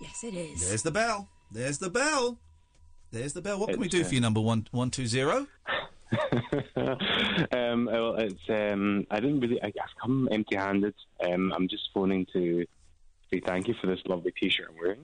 Yes, 0.02 0.24
it 0.24 0.34
is. 0.34 0.68
There's 0.68 0.84
the 0.84 0.92
bell. 0.92 1.28
There's 1.52 1.80
the 1.80 1.90
bell. 1.90 2.40
There's 3.12 3.34
the 3.34 3.42
bell. 3.42 3.60
What 3.60 3.70
can 3.70 3.80
we 3.80 3.88
do 3.90 4.02
uh, 4.02 4.06
for 4.06 4.14
you, 4.16 4.22
number 4.22 4.40
one 4.42 4.68
one 4.72 4.90
two 4.92 5.06
zero? 5.08 5.48
um, 7.52 7.86
well, 7.86 8.16
it's 8.16 8.50
um, 8.50 9.06
I 9.12 9.20
didn't 9.20 9.40
really. 9.42 9.62
I, 9.62 9.68
I've 9.68 9.96
come 10.02 10.28
empty-handed. 10.32 10.94
Um, 11.26 11.52
I'm 11.54 11.68
just 11.68 11.90
phoning 11.94 12.26
to 12.34 12.66
say 13.32 13.42
thank 13.46 13.68
you 13.68 13.74
for 13.82 13.88
this 13.88 14.00
lovely 14.06 14.32
T-shirt 14.40 14.68
I'm 14.70 14.78
wearing. 14.78 15.02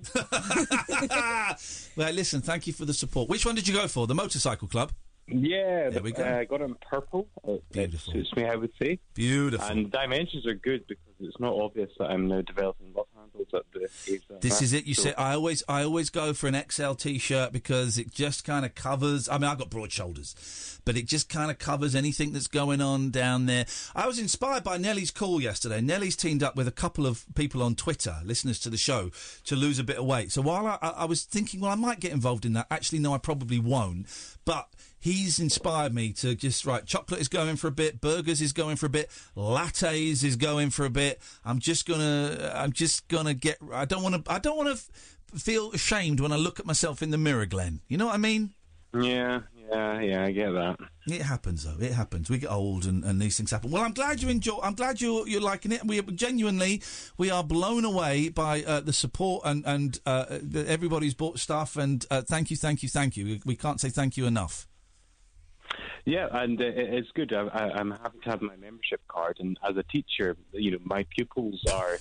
well, 1.96 2.14
listen, 2.14 2.42
thank 2.42 2.68
you 2.68 2.74
for 2.74 2.86
the 2.86 2.94
support. 2.94 3.30
Which 3.30 3.46
one 3.46 3.56
did 3.56 3.68
you 3.68 3.74
go 3.74 3.88
for? 3.88 4.08
The 4.08 4.16
motorcycle 4.16 4.68
club. 4.68 4.92
Yeah, 5.28 5.90
There 5.90 6.04
we 6.04 6.12
go. 6.12 6.24
Uh, 6.24 6.40
I 6.40 6.44
got 6.46 6.62
it 6.62 6.66
in 6.66 6.76
purple. 6.76 7.28
It, 7.48 7.64
it 7.74 8.00
suits 8.00 8.36
me, 8.36 8.46
I 8.46 8.56
would 8.56 8.72
say. 8.82 9.00
Beautiful. 9.14 9.66
And 9.68 9.90
dimensions 9.92 10.46
are 10.46 10.54
good 10.54 10.86
because 10.88 11.04
it's 11.22 11.40
not 11.40 11.54
obvious 11.54 11.90
that 11.98 12.06
I'm 12.12 12.28
now 12.28 12.42
developing 12.42 12.88
love 12.94 13.06
handles 13.16 13.48
at 13.54 13.62
the 13.74 13.88
age 14.14 14.22
This 14.42 14.62
is 14.62 14.74
it. 14.74 14.86
You 14.86 14.94
So- 14.96 15.04
say 15.04 15.14
I 15.14 15.34
always, 15.34 15.64
I 15.70 15.84
always 15.84 16.10
go 16.10 16.34
for 16.34 16.48
an 16.48 16.62
XL 16.70 16.94
T-shirt 16.94 17.54
because 17.54 17.98
it 17.98 18.12
just 18.14 18.44
kind 18.44 18.66
of 18.66 18.76
covers. 18.76 19.30
I 19.30 19.38
mean, 19.38 19.50
I've 19.50 19.58
got 19.58 19.70
broad 19.70 19.94
shoulders, 19.94 20.80
but 20.84 20.98
it 20.98 21.06
just 21.06 21.30
kind 21.30 21.50
of 21.50 21.58
covers 21.58 21.96
anything 21.96 22.34
that's 22.34 22.48
going 22.48 22.82
on 22.82 23.10
down 23.10 23.46
there. 23.46 23.66
I 23.96 24.08
was 24.08 24.20
inspired 24.20 24.66
by 24.66 24.78
Nellie's 24.78 25.12
call 25.12 25.40
yesterday. 25.42 25.80
Nellie's 25.80 26.18
teamed 26.18 26.44
up 26.44 26.58
with 26.58 26.68
a 26.68 26.72
couple 26.72 27.08
of 27.08 27.26
people 27.34 27.64
on 27.64 27.76
Twitter, 27.76 28.18
listeners 28.26 28.60
to 28.60 28.70
the 28.70 28.78
show, 28.78 29.10
to 29.46 29.56
lose 29.56 29.80
a 29.80 29.84
bit 29.86 29.98
of 29.98 30.06
weight. 30.06 30.34
So 30.34 30.42
while 30.42 30.68
I, 30.68 30.78
I, 30.82 30.90
I 30.90 31.06
was 31.06 31.24
thinking, 31.24 31.62
well, 31.62 31.72
I 31.72 31.76
might 31.76 32.02
get 32.02 32.12
involved 32.12 32.46
in 32.46 32.52
that. 32.54 32.68
Actually, 32.70 33.00
no, 33.00 33.14
I 33.14 33.20
probably 33.20 33.60
won't. 33.60 34.08
But 34.44 34.68
he's 35.04 35.38
inspired 35.38 35.94
me 35.94 36.14
to 36.14 36.34
just 36.34 36.66
right. 36.66 36.86
Chocolate 36.86 37.20
is 37.20 37.28
going 37.28 37.58
for 37.58 37.68
a 37.68 37.72
bit. 37.72 38.00
Burgers 38.00 38.42
is 38.42 38.54
going 38.54 38.78
for 38.78 38.86
a 38.86 38.90
bit. 38.90 39.12
Lattes 39.36 40.24
is 40.24 40.38
going 40.38 40.70
for 40.70 40.86
a 40.86 40.90
bit. 40.90 41.22
I'm 41.44 41.60
just 41.60 41.86
gonna. 41.86 42.54
I'm 42.56 42.72
just 42.72 43.08
gonna 43.10 43.34
get. 43.34 43.58
I 43.72 43.86
don't 43.86 44.02
want 44.02 44.26
to. 44.26 44.32
I 44.32 44.40
don't 44.40 44.58
want 44.58 44.70
to 44.70 44.74
f- 44.74 44.90
feel 45.36 45.72
ashamed 45.74 46.22
when 46.22 46.32
I 46.32 46.38
look 46.38 46.60
at 46.60 46.66
myself 46.66 47.04
in 47.04 47.12
the 47.12 47.18
mirror, 47.18 47.46
Glen. 47.46 47.82
You 47.88 47.98
know 47.98 48.06
what 48.06 48.16
I 48.16 48.20
mean? 48.20 48.54
Yeah, 48.96 49.42
yeah, 49.70 50.00
yeah. 50.00 50.24
I 50.24 50.32
get 50.32 50.52
that. 50.52 50.78
It 51.08 51.24
happens 51.24 51.66
though. 51.66 51.84
It 51.84 51.92
happens. 51.92 52.30
We 52.30 52.38
get 52.38 52.52
old 52.52 52.86
and, 52.86 53.04
and 53.04 53.20
these 53.20 53.36
things 53.36 53.52
happen. 53.52 53.72
Well, 53.72 53.84
I'm 53.84 53.94
glad 53.94 54.22
you 54.22 54.30
enjoy. 54.30 54.60
I'm 54.64 54.76
glad 54.76 55.02
you're 55.02 55.28
you're 55.28 55.42
liking 55.42 55.74
it. 55.74 55.84
We 55.84 56.02
genuinely 56.02 56.82
we 57.18 57.30
are 57.30 57.44
blown 57.44 57.84
away 57.84 58.30
by 58.30 58.64
uh, 58.64 58.80
the 58.80 58.94
support 58.94 59.42
and 59.46 59.66
and 59.66 60.00
uh, 60.06 60.40
everybody's 60.68 61.14
bought 61.14 61.40
stuff. 61.40 61.76
And 61.76 62.06
uh, 62.10 62.22
thank 62.22 62.52
you, 62.52 62.56
thank 62.56 62.84
you, 62.84 62.90
thank 62.90 63.18
you. 63.18 63.26
We, 63.26 63.42
we 63.46 63.56
can't 63.58 63.82
say 63.82 63.90
thank 63.90 64.16
you 64.16 64.28
enough. 64.28 64.68
Yeah, 66.06 66.28
and 66.32 66.60
uh, 66.62 66.66
it's 66.66 67.10
good. 67.12 67.32
I, 67.34 67.48
I, 67.48 67.72
I'm 67.80 67.92
happy 67.92 68.20
to 68.24 68.30
have 68.30 68.42
my 68.42 68.56
membership 68.58 69.02
card, 69.08 69.38
and 69.40 69.58
as 69.68 69.78
a 69.78 69.84
teacher, 69.84 70.36
you 70.52 70.72
know, 70.72 70.80
my 70.84 71.06
pupils 71.16 71.62
are 71.72 71.98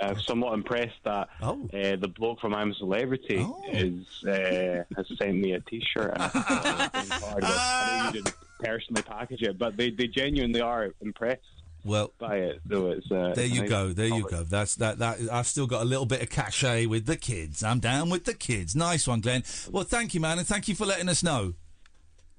uh, 0.00 0.14
somewhat 0.16 0.52
impressed 0.54 0.98
that 1.04 1.28
Oh. 1.40 1.68
uh, 1.72 1.96
the 1.96 2.08
bloke 2.08 2.40
from 2.40 2.54
I'm 2.54 2.72
a 2.72 2.74
Celebrity 2.74 3.46
is 3.72 4.24
uh, 4.24 4.84
has 4.96 5.06
sent 5.18 5.36
me 5.36 5.52
a 5.52 5.60
T-shirt 5.60 6.12
and 6.14 6.22
a 6.22 6.28
card. 7.20 7.44
I 7.44 7.98
know 8.00 8.06
you 8.06 8.12
didn't 8.22 8.34
personally 8.60 9.02
package 9.02 9.42
it, 9.42 9.58
but 9.58 9.76
they, 9.76 9.90
they 9.90 10.06
genuinely 10.06 10.60
are 10.60 10.90
impressed 11.00 11.40
Well, 11.84 12.12
by 12.18 12.36
it. 12.38 12.60
So 12.68 12.90
it's 12.90 13.10
uh, 13.10 13.32
There 13.34 13.46
you 13.46 13.60
nice. 13.62 13.70
go. 13.70 13.92
There 13.92 14.06
you 14.08 14.28
go. 14.28 14.42
That's 14.42 14.74
that. 14.76 14.98
That 14.98 15.18
I've 15.32 15.46
still 15.46 15.66
got 15.66 15.82
a 15.82 15.84
little 15.86 16.06
bit 16.06 16.20
of 16.22 16.28
cachet 16.30 16.86
with 16.86 17.06
the 17.06 17.16
kids. 17.16 17.62
I'm 17.62 17.78
down 17.80 18.10
with 18.10 18.24
the 18.24 18.34
kids. 18.34 18.74
Nice 18.76 19.06
one, 19.08 19.20
Glen. 19.20 19.44
Well, 19.70 19.84
thank 19.84 20.12
you, 20.14 20.20
man, 20.20 20.38
and 20.38 20.46
thank 20.46 20.68
you 20.68 20.74
for 20.74 20.84
letting 20.84 21.08
us 21.08 21.22
know. 21.22 21.54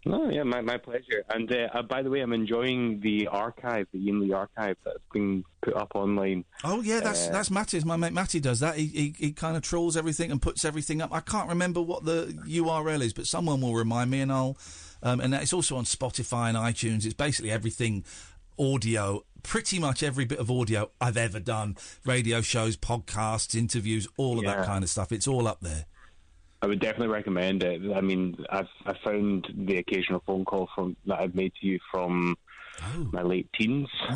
No, 0.08 0.30
yeah, 0.30 0.44
my, 0.44 0.62
my 0.62 0.78
pleasure. 0.78 1.24
And 1.30 1.52
uh, 1.52 1.68
uh, 1.74 1.82
by 1.82 2.02
the 2.02 2.10
way, 2.10 2.22
I'm 2.22 2.34
enjoying 2.34 3.02
the 3.02 3.28
archive, 3.28 3.88
the 3.92 4.00
Lee 4.00 4.32
archive 4.32 4.78
that's 4.86 4.98
been 5.14 5.44
put 5.62 5.76
up 5.76 5.92
online. 5.96 6.46
Oh 6.64 6.82
yeah, 6.82 7.02
that's 7.02 7.28
Uh, 7.28 7.32
that's 7.32 7.52
Matty's. 7.52 7.84
My 7.84 7.98
mate 7.98 8.14
Matty 8.14 8.40
does 8.40 8.62
that. 8.62 8.78
He, 8.78 8.86
he 8.88 9.16
he 9.18 9.32
kind 9.34 9.58
of 9.58 9.64
trawls 9.64 9.98
everything 9.98 10.32
and 10.32 10.42
puts 10.42 10.64
everything 10.64 11.02
up. 11.02 11.12
I 11.14 11.20
can't 11.20 11.50
remember 11.50 11.82
what 11.82 12.06
the 12.06 12.34
URL 12.48 13.02
is, 13.02 13.14
but 13.14 13.28
someone 13.28 13.62
will 13.62 13.76
remind 13.76 14.10
me, 14.10 14.22
and 14.22 14.32
I'll. 14.32 14.58
Um, 15.04 15.20
and 15.20 15.34
it's 15.34 15.54
also 15.54 15.76
on 15.76 15.84
Spotify 15.84 16.50
and 16.50 16.58
iTunes. 16.58 17.06
It's 17.06 17.14
basically 17.14 17.52
everything 17.52 18.04
audio. 18.58 19.24
Pretty 19.44 19.78
much 19.80 20.04
every 20.04 20.26
bit 20.26 20.40
of 20.40 20.50
audio 20.50 20.90
I've 21.00 21.18
ever 21.18 21.40
done: 21.40 21.76
radio 22.06 22.42
shows, 22.42 22.76
podcasts, 22.78 23.56
interviews, 23.56 24.08
all 24.18 24.40
of 24.40 24.46
that 24.46 24.66
kind 24.66 24.84
of 24.84 24.90
stuff. 24.90 25.12
It's 25.12 25.28
all 25.28 25.48
up 25.48 25.60
there. 25.62 25.86
I 26.62 26.68
would 26.68 26.80
definitely 26.80 27.10
recommend 27.10 27.64
it. 27.64 27.82
I 27.96 28.02
mean, 28.02 28.44
I've 28.50 28.68
I 28.86 28.94
found 29.04 29.48
the 29.56 29.78
occasional 29.78 30.24
phone 30.26 30.44
call 30.46 30.70
from 30.74 30.96
that 31.06 31.20
I've 31.20 31.36
made 31.36 31.54
to 31.62 31.68
you 31.68 31.80
from 31.92 32.36
my 33.12 33.22
late 33.22 33.50
teens. 33.54 33.90
Oh. 34.10 34.16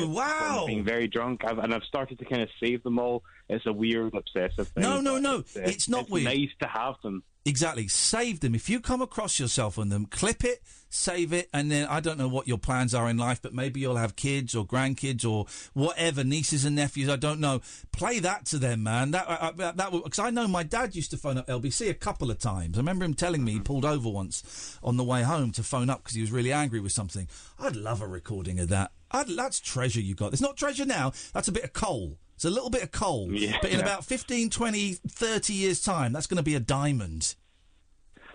No, 0.00 0.08
wow! 0.08 0.64
Being 0.66 0.84
very 0.84 1.06
drunk, 1.08 1.44
I've, 1.44 1.58
and 1.58 1.74
I've 1.74 1.84
started 1.84 2.18
to 2.18 2.24
kind 2.24 2.42
of 2.42 2.48
save 2.62 2.82
them 2.82 2.98
all. 2.98 3.22
It's 3.48 3.66
a 3.66 3.72
weird, 3.72 4.14
obsessive 4.14 4.68
thing. 4.68 4.82
No, 4.82 5.00
no, 5.00 5.18
no. 5.18 5.38
It's, 5.38 5.56
uh, 5.56 5.60
It's 5.64 5.88
not 5.88 6.08
weird. 6.10 6.26
It's 6.26 6.36
nice 6.36 6.50
to 6.60 6.68
have 6.68 6.94
them. 7.02 7.22
Exactly. 7.46 7.88
Save 7.88 8.40
them. 8.40 8.54
If 8.54 8.70
you 8.70 8.80
come 8.80 9.02
across 9.02 9.38
yourself 9.38 9.78
on 9.78 9.90
them, 9.90 10.06
clip 10.06 10.44
it, 10.44 10.62
save 10.88 11.30
it, 11.34 11.50
and 11.52 11.70
then 11.70 11.86
I 11.88 12.00
don't 12.00 12.16
know 12.16 12.28
what 12.28 12.48
your 12.48 12.56
plans 12.56 12.94
are 12.94 13.10
in 13.10 13.18
life, 13.18 13.42
but 13.42 13.52
maybe 13.52 13.80
you'll 13.80 13.96
have 13.96 14.16
kids 14.16 14.54
or 14.54 14.66
grandkids 14.66 15.30
or 15.30 15.44
whatever, 15.74 16.24
nieces 16.24 16.64
and 16.64 16.74
nephews. 16.74 17.10
I 17.10 17.16
don't 17.16 17.40
know. 17.40 17.60
Play 17.92 18.18
that 18.20 18.46
to 18.46 18.58
them, 18.58 18.82
man. 18.84 19.10
That 19.10 19.28
uh, 19.28 19.52
uh, 19.58 19.72
that 19.72 19.92
because 19.92 20.18
I 20.18 20.30
know 20.30 20.48
my 20.48 20.62
dad 20.62 20.96
used 20.96 21.10
to 21.10 21.18
phone 21.18 21.36
up 21.36 21.46
LBC 21.46 21.90
a 21.90 21.94
couple 21.94 22.30
of 22.30 22.38
times. 22.38 22.78
I 22.78 22.80
remember 22.80 23.04
him 23.04 23.14
telling 23.14 23.44
me 23.44 23.52
he 23.52 23.60
pulled 23.60 23.84
over 23.84 24.08
once 24.08 24.78
on 24.82 24.96
the 24.96 25.04
way 25.04 25.22
home 25.22 25.52
to 25.52 25.62
phone 25.62 25.90
up 25.90 26.02
because 26.02 26.14
he 26.14 26.22
was 26.22 26.32
really 26.32 26.52
angry 26.52 26.80
with 26.80 26.92
something. 26.92 27.28
I'd 27.58 27.76
love 27.76 28.00
a 28.00 28.06
recording 28.06 28.58
of 28.58 28.68
that. 28.68 28.92
I'd, 29.10 29.28
that's 29.28 29.60
treasure 29.60 30.00
you 30.00 30.14
got. 30.14 30.32
It's 30.32 30.40
not 30.40 30.56
treasure 30.56 30.86
now. 30.86 31.12
That's 31.34 31.48
a 31.48 31.52
bit 31.52 31.64
of 31.64 31.74
coal. 31.74 32.16
It's 32.34 32.44
a 32.44 32.50
little 32.50 32.70
bit 32.70 32.82
of 32.82 32.90
coal. 32.90 33.32
Yeah. 33.32 33.58
But 33.62 33.70
in 33.70 33.80
about 33.80 34.04
15, 34.04 34.50
20, 34.50 34.92
30 35.08 35.52
years' 35.52 35.82
time, 35.82 36.12
that's 36.12 36.26
going 36.26 36.36
to 36.38 36.42
be 36.42 36.54
a 36.54 36.60
diamond. 36.60 37.34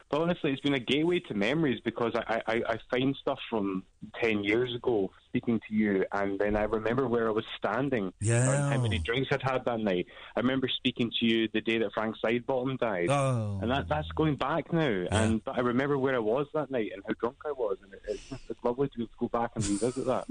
But 0.10 0.22
honestly, 0.22 0.52
it's 0.52 0.62
been 0.62 0.74
a 0.74 0.80
gateway 0.80 1.20
to 1.20 1.36
memories 1.36 1.80
because 1.86 2.14
I, 2.16 2.42
I, 2.48 2.62
I 2.68 2.80
find 2.90 3.16
stuff 3.22 3.38
from 3.48 3.84
10 4.22 4.44
years 4.44 4.74
ago 4.74 5.12
speaking 5.28 5.60
to 5.68 5.76
you, 5.76 6.04
and 6.12 6.40
then 6.40 6.56
I 6.56 6.64
remember 6.64 7.08
where 7.08 7.28
I 7.28 7.32
was 7.32 7.46
standing 7.60 8.12
Yeah. 8.20 8.50
and 8.52 8.74
how 8.74 8.82
many 8.82 8.98
drinks 8.98 9.30
I'd 9.32 9.44
had 9.44 9.66
that 9.66 9.80
night. 9.80 10.08
I 10.36 10.40
remember 10.40 10.68
speaking 10.68 11.12
to 11.20 11.26
you 11.28 11.48
the 11.54 11.62
day 11.62 11.78
that 11.78 11.94
Frank 11.94 12.16
Sidebottom 12.26 12.80
died. 12.80 13.10
Oh. 13.12 13.60
And 13.62 13.70
that, 13.70 13.88
that's 13.88 14.08
going 14.16 14.36
back 14.36 14.74
now. 14.74 15.06
And 15.12 15.44
But 15.44 15.58
I 15.58 15.62
remember 15.62 15.98
where 16.00 16.16
I 16.16 16.20
was 16.20 16.48
that 16.56 16.72
night 16.72 16.90
and 16.92 17.04
how 17.08 17.14
drunk 17.20 17.38
I 17.46 17.52
was. 17.52 17.78
And 17.84 17.94
it, 17.94 18.02
it's, 18.08 18.42
it's 18.50 18.64
lovely 18.64 18.90
to 18.98 19.08
go 19.20 19.28
back 19.28 19.52
and 19.56 19.64
revisit 19.68 20.06
that. 20.08 20.26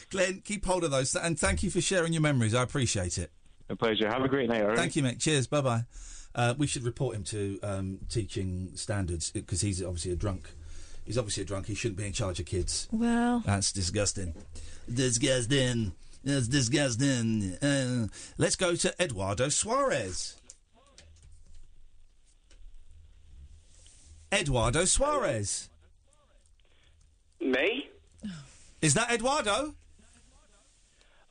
Glen, 0.10 0.40
keep 0.44 0.64
hold 0.64 0.84
of 0.84 0.90
those, 0.90 1.14
and 1.14 1.38
thank 1.38 1.62
you 1.62 1.70
for 1.70 1.82
sharing 1.82 2.14
your 2.14 2.22
memories. 2.22 2.54
I 2.54 2.62
appreciate 2.62 3.18
it. 3.18 3.30
A 3.68 3.76
pleasure. 3.76 4.08
Have 4.08 4.22
a 4.22 4.28
great 4.28 4.48
night, 4.48 4.64
right? 4.66 4.76
Thank 4.78 4.96
you, 4.96 5.02
mate. 5.02 5.18
Cheers. 5.18 5.46
Bye 5.46 5.60
bye. 5.60 5.84
Uh, 6.34 6.54
we 6.56 6.66
should 6.66 6.84
report 6.84 7.14
him 7.14 7.24
to 7.24 7.58
um, 7.62 7.98
teaching 8.08 8.70
standards 8.74 9.30
because 9.30 9.60
he's 9.60 9.82
obviously 9.82 10.12
a 10.12 10.16
drunk. 10.16 10.50
He's 11.04 11.18
obviously 11.18 11.42
a 11.42 11.46
drunk. 11.46 11.66
He 11.66 11.74
shouldn't 11.74 11.98
be 11.98 12.06
in 12.06 12.12
charge 12.12 12.40
of 12.40 12.46
kids. 12.46 12.88
Well, 12.90 13.42
That's 13.44 13.72
disgusting. 13.72 14.34
Disgusting. 14.92 15.92
That's 16.24 16.48
disgusting. 16.48 17.56
Uh, 17.60 18.06
let's 18.38 18.56
go 18.56 18.76
to 18.76 18.94
Eduardo 19.00 19.48
Suarez. 19.48 20.36
Eduardo 24.32 24.84
Suarez. 24.84 25.68
Me? 27.40 27.88
Is 28.80 28.94
that 28.94 29.10
Eduardo? 29.10 29.74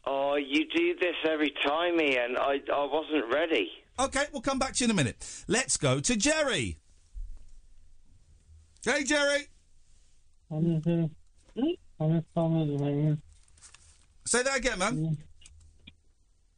Oh, 0.06 0.36
you 0.36 0.68
do 0.76 0.96
this 1.00 1.16
every 1.28 1.54
time, 1.66 2.00
Iain. 2.00 2.36
I, 2.38 2.62
I 2.74 2.86
wasn't 2.86 3.34
ready. 3.34 3.72
Okay, 4.02 4.26
we'll 4.32 4.42
come 4.42 4.58
back 4.58 4.74
to 4.74 4.84
you 4.84 4.86
in 4.86 4.92
a 4.92 4.96
minute. 4.96 5.44
Let's 5.48 5.78
go 5.78 6.00
to 6.00 6.16
Jerry. 6.16 6.80
Hey, 8.84 9.04
Jerry. 9.04 9.48
I'm 10.50 10.82
just, 10.82 11.12
I'm 12.00 12.14
just 12.14 12.26
calm 12.34 12.62
at 12.62 12.68
the 12.68 12.84
moment. 12.84 13.20
Say 14.26 14.42
that 14.42 14.58
again, 14.58 14.80
man. 14.80 15.18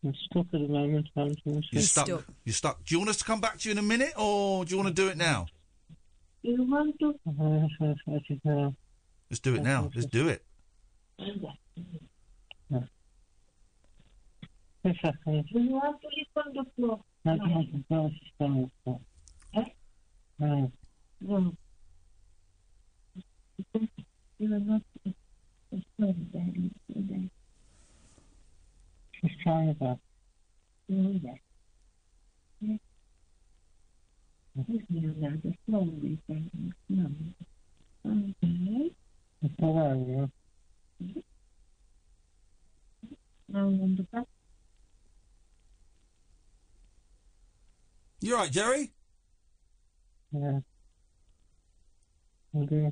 I'm 0.05 0.13
stuck 0.15 0.45
at 0.45 0.51
the 0.51 0.67
moment. 0.69 1.09
I'm 1.17 1.35
You're 1.45 1.81
stuck. 1.81 2.07
You're 2.07 2.53
stuck. 2.53 2.85
Do 2.85 2.95
you 2.95 2.99
want 2.99 3.09
us 3.09 3.17
to 3.17 3.25
come 3.25 3.41
back 3.41 3.57
to 3.59 3.67
you 3.67 3.73
in 3.73 3.77
a 3.77 3.81
minute, 3.81 4.13
or 4.17 4.63
do 4.63 4.71
you 4.71 4.81
want 4.81 4.95
to 4.95 5.01
do 5.01 5.09
it 5.09 5.17
now? 5.17 5.47
You 6.43 6.63
want 6.63 6.97
to? 6.99 7.13
I 7.27 7.67
think, 7.77 8.75
Let's 9.29 9.41
do 9.41 9.55
it 9.55 9.63
now. 9.63 9.91
Let's 9.93 10.07
do 10.07 10.29
it. 10.29 10.45
Now 17.25 17.37
on 43.67 43.95
the 43.95 44.03
back. 44.11 44.32
You 48.23 48.35
all 48.35 48.43
right, 48.43 48.51
Jerry? 48.51 48.89
Yeah. 50.31 50.59
Okay. 52.55 52.91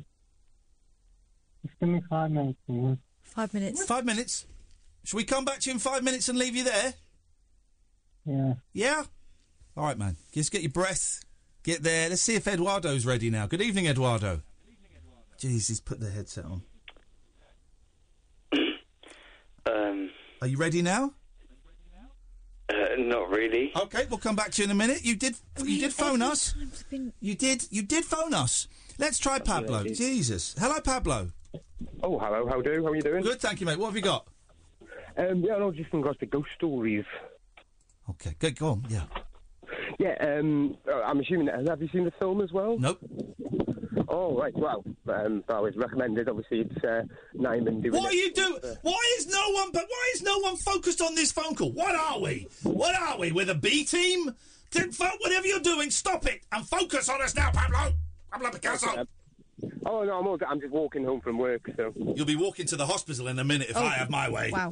Just 1.65 1.79
give 1.79 1.87
me 1.87 2.01
five 2.09 2.31
minutes. 2.31 2.59
Yeah. 2.67 2.95
Five 3.23 3.53
minutes. 3.53 3.85
Five 3.85 4.03
minutes. 4.03 4.45
Shall 5.05 5.15
we 5.19 5.23
come 5.23 5.45
back 5.45 5.59
to 5.59 5.69
you 5.69 5.75
in 5.75 5.79
five 5.79 6.03
minutes 6.03 6.27
and 6.27 6.37
leave 6.37 6.53
you 6.53 6.65
there? 6.65 6.93
Yeah. 8.25 8.53
Yeah? 8.73 9.03
All 9.77 9.85
right, 9.85 9.97
man. 9.97 10.17
Just 10.33 10.51
get 10.51 10.63
your 10.63 10.71
breath. 10.71 11.23
Get 11.63 11.81
there. 11.81 12.09
Let's 12.09 12.23
see 12.23 12.35
if 12.35 12.45
Eduardo's 12.45 13.05
ready 13.05 13.29
now. 13.29 13.47
Good 13.47 13.61
evening, 13.61 13.85
Eduardo. 13.85 14.41
Jeez, 15.39 15.69
he's 15.69 15.79
put 15.79 16.01
the 16.01 16.09
headset 16.09 16.43
on. 16.43 16.61
Um, 19.65 20.09
Are 20.41 20.47
you 20.47 20.57
ready 20.57 20.81
now? 20.81 21.13
Not 23.09 23.29
really. 23.29 23.71
Okay, 23.75 24.05
we'll 24.09 24.19
come 24.19 24.35
back 24.35 24.51
to 24.51 24.61
you 24.61 24.65
in 24.65 24.71
a 24.71 24.75
minute. 24.75 25.03
You 25.05 25.15
did. 25.15 25.35
You 25.63 25.79
did 25.79 25.93
phone 25.93 26.21
us. 26.21 26.53
been- 26.89 27.13
You 27.19 27.35
did. 27.35 27.65
You 27.71 27.81
did 27.83 28.05
phone 28.05 28.33
us. 28.33 28.67
Let's 28.97 29.19
try 29.19 29.39
Pablo. 29.39 29.83
did. 29.83 29.95
Jesus. 29.95 30.55
Hello, 30.59 30.79
Pablo. 30.81 31.31
Oh, 32.03 32.19
hello. 32.19 32.47
How 32.47 32.61
do? 32.61 32.83
How 32.83 32.91
are 32.91 32.95
you 32.95 33.01
doing? 33.01 33.23
Good, 33.23 33.39
thank 33.41 33.59
you, 33.59 33.65
mate. 33.65 33.77
What 33.79 33.87
have 33.87 33.95
you 33.95 34.01
got? 34.01 34.27
Um, 35.17 35.41
yeah, 35.43 35.57
no, 35.57 35.71
just 35.71 35.91
in 35.93 35.99
regards 35.99 36.19
to 36.19 36.25
ghost 36.25 36.49
stories. 36.55 37.05
Okay, 38.09 38.35
good. 38.39 38.57
Go 38.57 38.69
on. 38.69 38.85
Yeah. 38.89 39.03
Yeah, 39.99 40.15
um, 40.19 40.77
uh, 40.87 41.01
I'm 41.01 41.19
assuming 41.19 41.47
that. 41.47 41.67
Have 41.67 41.81
you 41.81 41.89
seen 41.89 42.05
the 42.05 42.11
film 42.19 42.41
as 42.41 42.51
well? 42.51 42.77
Nope. 42.79 42.99
Oh, 44.07 44.37
right. 44.37 44.53
Well, 44.55 44.83
um, 45.07 45.43
I 45.49 45.59
was 45.59 45.75
recommended. 45.77 46.27
Obviously, 46.27 46.61
it's 46.61 46.83
uh, 46.83 47.03
Nyman 47.35 47.81
doing 47.81 47.93
What 47.93 48.11
are 48.11 48.15
you 48.15 48.31
doing? 48.33 48.59
Why 48.81 49.15
is 49.17 49.27
no 49.27 49.49
one? 49.51 49.71
But 49.71 49.85
why 49.87 50.11
is 50.15 50.21
no 50.21 50.37
one 50.39 50.57
focused 50.57 51.01
on 51.01 51.15
this 51.15 51.31
phone 51.31 51.55
call? 51.55 51.71
What 51.71 51.95
are 51.95 52.19
we? 52.19 52.47
What 52.63 52.93
are 52.95 53.17
we? 53.17 53.31
With 53.31 53.49
a 53.49 53.55
B 53.55 53.85
team? 53.85 54.33
Then 54.71 54.91
fo- 54.91 55.17
whatever 55.19 55.47
you're 55.47 55.59
doing, 55.59 55.91
stop 55.91 56.25
it 56.25 56.41
and 56.51 56.65
focus 56.67 57.09
on 57.09 57.21
us 57.21 57.35
now, 57.35 57.51
Pablo. 57.51 57.93
Pablo 58.31 58.51
Picasso. 58.51 59.05
Oh 59.85 60.03
no, 60.03 60.17
I'm 60.19 60.27
all, 60.27 60.39
I'm 60.47 60.59
just 60.59 60.71
walking 60.71 61.03
home 61.03 61.21
from 61.21 61.37
work. 61.37 61.69
So 61.75 61.93
You'll 62.15 62.25
be 62.25 62.37
walking 62.37 62.65
to 62.67 62.75
the 62.77 62.85
hospital 62.85 63.27
in 63.27 63.37
a 63.37 63.43
minute 63.43 63.69
if 63.69 63.77
I 63.77 63.89
have 63.89 64.09
my 64.09 64.29
way. 64.29 64.49
Wow. 64.51 64.71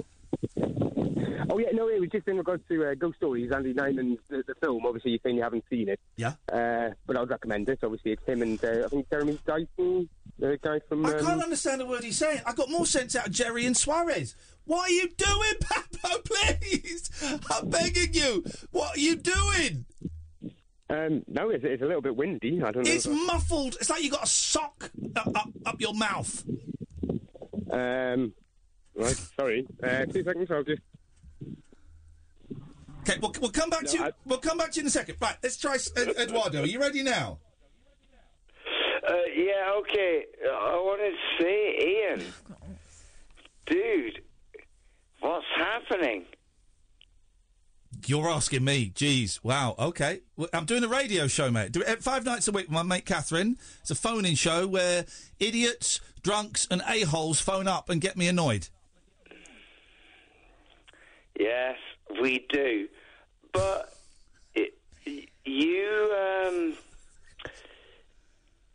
Oh 1.49 1.57
yeah, 1.57 1.69
no, 1.73 1.87
it 1.89 1.99
was 1.99 2.09
just 2.09 2.27
in 2.27 2.37
regards 2.37 2.63
to 2.69 2.85
uh, 2.85 2.93
Ghost 2.95 3.17
Stories, 3.17 3.51
Andy 3.51 3.73
Nyman's 3.73 4.19
the, 4.29 4.43
the 4.47 4.55
film. 4.55 4.85
Obviously, 4.85 5.11
you're 5.11 5.19
saying 5.23 5.35
you 5.37 5.43
haven't 5.43 5.63
seen 5.69 5.89
it. 5.89 5.99
Yeah. 6.17 6.33
Uh, 6.51 6.91
but 7.05 7.15
I 7.17 7.21
would 7.21 7.29
recommend 7.29 7.69
it. 7.69 7.79
Obviously, 7.83 8.11
it's 8.13 8.25
him 8.25 8.41
and 8.41 8.63
uh, 8.63 8.85
I 8.85 8.87
think 8.89 9.09
Jeremy 9.09 9.39
Dyson, 9.45 10.09
the 10.37 10.57
guy 10.61 10.79
from. 10.89 11.05
I 11.05 11.13
Um, 11.17 11.25
can't 11.25 11.43
understand 11.43 11.81
a 11.81 11.85
word 11.85 12.03
he's 12.03 12.17
saying. 12.17 12.41
I 12.45 12.53
got 12.53 12.69
more 12.69 12.85
sense 12.85 13.15
out 13.15 13.27
of 13.27 13.33
Jerry 13.33 13.65
and 13.65 13.75
Suarez. 13.77 14.35
What 14.65 14.89
are 14.89 14.93
you 14.93 15.07
doing, 15.09 15.53
Papo? 15.61 16.23
Please, 16.25 17.09
I'm 17.51 17.69
begging 17.69 18.13
you. 18.13 18.43
What 18.71 18.95
are 18.95 18.99
you 18.99 19.15
doing? 19.15 19.85
Um, 20.91 21.23
no, 21.27 21.49
it's, 21.49 21.63
it's 21.63 21.83
a 21.83 21.85
little 21.85 22.01
bit 22.01 22.15
windy. 22.15 22.61
I 22.63 22.71
don't 22.71 22.83
know. 22.85 22.91
It's 22.91 23.05
muffled. 23.07 23.75
It's 23.79 23.89
like 23.91 24.03
you 24.03 24.09
got 24.09 24.23
a 24.23 24.27
sock 24.27 24.89
up, 25.15 25.27
up, 25.35 25.49
up 25.65 25.79
your 25.81 25.93
mouth. 25.93 26.43
Um, 27.71 28.33
right, 28.95 29.15
sorry. 29.37 29.67
Uh, 29.83 30.05
two 30.05 30.23
seconds. 30.23 30.49
I'll 30.51 30.63
just. 30.63 30.81
Okay, 33.01 33.17
we'll, 33.21 33.33
we'll 33.41 33.51
come 33.51 33.69
back 33.69 33.85
to 33.85 33.97
you. 33.97 34.11
We'll 34.25 34.39
come 34.39 34.57
back 34.57 34.71
to 34.71 34.77
you 34.77 34.81
in 34.81 34.87
a 34.87 34.91
second. 34.91 35.15
Right, 35.21 35.35
let's 35.41 35.57
try 35.57 35.77
Eduardo. 35.97 36.63
Are 36.63 36.65
you 36.65 36.79
ready 36.79 37.03
now? 37.03 37.39
Uh, 39.07 39.13
yeah, 39.35 39.73
okay. 39.79 40.25
I 40.45 40.75
wanted 40.75 41.11
to 41.11 41.43
say, 41.43 42.07
Iain, 42.11 42.33
dude, 43.65 44.21
what's 45.21 45.45
happening? 45.55 46.25
You're 48.05 48.29
asking 48.29 48.63
me. 48.63 48.91
Jeez. 48.95 49.39
Wow. 49.43 49.75
Okay. 49.77 50.21
Well, 50.37 50.49
I'm 50.53 50.65
doing 50.65 50.83
a 50.83 50.87
radio 50.87 51.27
show, 51.27 51.51
mate. 51.51 51.75
Five 52.01 52.23
nights 52.23 52.47
a 52.47 52.51
week 52.51 52.67
with 52.67 52.73
my 52.73 52.83
mate 52.83 53.05
Katherine. 53.05 53.57
It's 53.81 53.91
a 53.91 53.95
phone-in 53.95 54.35
show 54.35 54.67
where 54.67 55.05
idiots, 55.39 55.99
drunks, 56.21 56.67
and 56.71 56.81
a-holes 56.87 57.41
phone 57.41 57.67
up 57.67 57.89
and 57.89 57.99
get 57.99 58.15
me 58.15 58.27
annoyed. 58.27 58.69
Yes, 61.37 61.77
we 62.21 62.45
do. 62.51 62.87
But 63.53 63.93
it, 64.53 64.73
you, 65.45 66.15
um, 66.45 66.73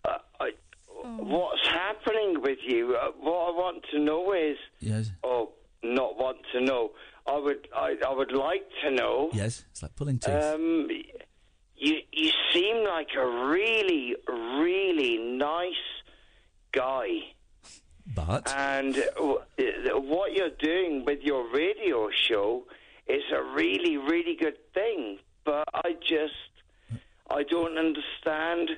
uh, 0.04 0.18
I, 0.40 0.50
what's 1.18 1.66
happening 1.68 2.40
with 2.42 2.58
you? 2.66 2.96
Uh, 2.96 3.08
what 3.20 3.32
I 3.32 3.50
want 3.56 3.84
to 3.92 3.98
know 3.98 4.32
is, 4.32 4.56
Yes. 4.80 5.10
or 5.22 5.48
not 5.82 6.16
want 6.18 6.38
to 6.52 6.60
know. 6.60 6.90
I 7.26 7.38
would, 7.38 7.68
I, 7.74 7.96
I 8.06 8.12
would 8.12 8.32
like 8.32 8.64
to 8.84 8.90
know. 8.90 9.30
Yes. 9.32 9.64
It's 9.70 9.82
like 9.82 9.94
pulling 9.96 10.18
teeth. 10.18 10.34
Um, 10.34 10.88
you, 11.76 11.96
you 12.12 12.30
seem 12.52 12.84
like 12.84 13.08
a 13.16 13.26
really, 13.26 14.14
really 14.28 15.18
nice 15.18 15.72
guy. 16.72 17.08
But 18.14 18.52
And 18.54 18.94
w- 19.16 19.40
what 19.94 20.34
you're 20.34 20.50
doing 20.58 21.04
with 21.06 21.20
your 21.22 21.50
radio 21.52 22.10
show 22.28 22.64
is 23.06 23.22
a 23.34 23.42
really, 23.42 23.96
really 23.96 24.36
good 24.40 24.56
thing. 24.72 25.18
But 25.44 25.68
I 25.74 25.92
just, 26.00 27.02
I 27.30 27.42
don't 27.42 27.76
understand. 27.78 28.70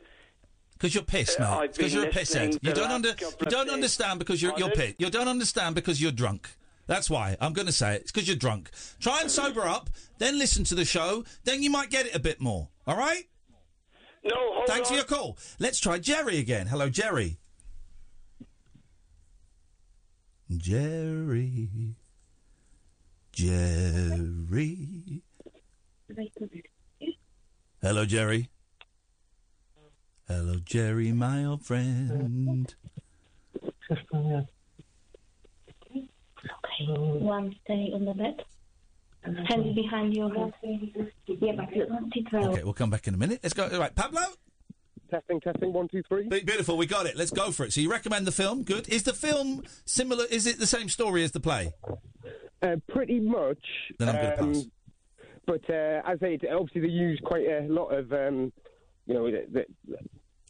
Because 0.72 0.94
you're 0.94 1.04
pissed, 1.04 1.40
Uh, 1.40 1.60
mate. 1.60 1.72
Because 1.74 1.94
you're 1.94 2.06
a 2.06 2.10
pisshead. 2.10 2.58
You 2.60 2.72
don't 2.72 2.90
under, 2.90 3.10
you 3.10 3.46
don't 3.46 3.70
understand 3.70 4.18
because 4.18 4.42
you're 4.42 4.52
you're 4.58 4.70
pissed. 4.70 4.96
You 4.98 5.10
don't 5.10 5.28
understand 5.28 5.74
because 5.74 6.02
you're 6.02 6.12
drunk. 6.12 6.50
That's 6.86 7.10
why 7.10 7.36
I'm 7.40 7.52
going 7.52 7.66
to 7.66 7.72
say 7.72 7.96
it. 7.96 8.02
It's 8.02 8.12
because 8.12 8.28
you're 8.28 8.36
drunk. 8.36 8.70
Try 9.00 9.20
and 9.20 9.30
sober 9.30 9.62
up, 9.62 9.90
then 10.18 10.38
listen 10.38 10.64
to 10.64 10.74
the 10.74 10.84
show. 10.84 11.24
Then 11.44 11.62
you 11.62 11.70
might 11.70 11.90
get 11.90 12.06
it 12.06 12.14
a 12.14 12.20
bit 12.20 12.40
more. 12.40 12.68
All 12.86 12.96
right? 12.96 13.24
No. 14.24 14.34
Hold 14.36 14.66
Thanks 14.66 14.88
for 14.88 14.94
your 14.94 15.04
call. 15.04 15.36
Let's 15.58 15.80
try 15.80 15.98
Jerry 15.98 16.38
again. 16.38 16.66
Hello, 16.68 16.88
Jerry. 16.88 17.38
Jerry. 20.56 21.96
Jerry. 23.36 25.22
Hello, 27.82 28.06
Jerry. 28.06 28.48
Hello, 30.26 30.56
Jerry, 30.64 31.12
my 31.12 31.44
old 31.44 31.62
friend. 31.62 32.74
Okay, 33.92 34.48
one 36.88 37.54
stay 37.62 37.92
on 37.92 38.06
the 38.06 38.14
bed. 38.14 38.42
Hands 39.22 39.74
behind 39.74 40.14
your 40.14 40.30
back. 40.30 40.54
Yeah, 40.62 41.52
but 41.56 41.76
you 41.76 41.84
don't 41.84 42.10
sit 42.14 42.32
well. 42.32 42.52
Okay, 42.52 42.64
we'll 42.64 42.72
come 42.72 42.88
back 42.88 43.06
in 43.06 43.12
a 43.12 43.18
minute. 43.18 43.40
Let's 43.42 43.52
go. 43.52 43.68
All 43.68 43.78
right, 43.78 43.94
Pablo. 43.94 44.22
Testing, 45.10 45.40
testing, 45.40 45.72
one, 45.72 45.88
two, 45.88 46.02
three. 46.08 46.28
Be- 46.28 46.40
Beautiful, 46.42 46.76
we 46.76 46.86
got 46.86 47.06
it. 47.06 47.16
Let's 47.16 47.30
go 47.30 47.52
for 47.52 47.64
it. 47.64 47.72
So 47.72 47.80
you 47.80 47.90
recommend 47.90 48.26
the 48.26 48.32
film? 48.32 48.62
Good. 48.62 48.88
Is 48.88 49.04
the 49.04 49.12
film 49.12 49.62
similar? 49.84 50.24
Is 50.30 50.46
it 50.46 50.58
the 50.58 50.66
same 50.66 50.88
story 50.88 51.22
as 51.22 51.32
the 51.32 51.40
play? 51.40 51.72
Uh, 52.62 52.76
pretty 52.88 53.20
much. 53.20 53.58
Then 53.98 54.08
I'm 54.08 54.16
um, 54.16 54.52
pass. 54.54 54.64
But 55.46 55.70
uh, 55.70 56.02
as 56.04 56.18
I 56.22 56.38
said, 56.40 56.50
obviously 56.52 56.80
they 56.80 56.88
use 56.88 57.20
quite 57.24 57.46
a 57.46 57.66
lot 57.68 57.88
of, 57.88 58.12
um, 58.12 58.52
you 59.06 59.14
know, 59.14 59.30
the, 59.30 59.66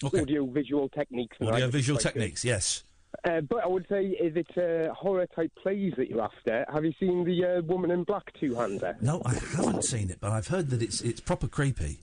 the 0.03 0.21
audio 0.21 0.47
visual 0.47 0.89
techniques. 0.89 1.37
Audio 1.41 1.69
visual 1.69 1.99
quite 1.99 2.15
good. 2.15 2.21
techniques. 2.21 2.45
Yes. 2.45 2.83
Uh, 3.25 3.41
but 3.43 3.65
I 3.65 3.67
would 3.67 3.87
say, 3.89 4.17
if 4.21 4.37
it's 4.37 4.57
uh, 4.57 4.93
horror 4.95 5.27
type 5.35 5.51
plays 5.63 5.93
that 5.97 6.09
you're 6.09 6.23
after, 6.23 6.67
have 6.73 6.85
you 6.85 6.93
seen 7.01 7.25
the 7.25 7.59
uh, 7.59 7.63
Woman 7.63 7.91
in 7.91 8.05
Black 8.05 8.25
two 8.39 8.55
hander? 8.55 8.97
No, 9.01 9.23
I 9.25 9.35
haven't 9.35 9.85
seen 9.85 10.11
it, 10.11 10.19
but 10.21 10.33
I've 10.33 10.49
heard 10.49 10.71
that 10.71 10.83
it's 10.83 11.01
it's 11.01 11.21
proper 11.21 11.49
creepy. 11.49 12.01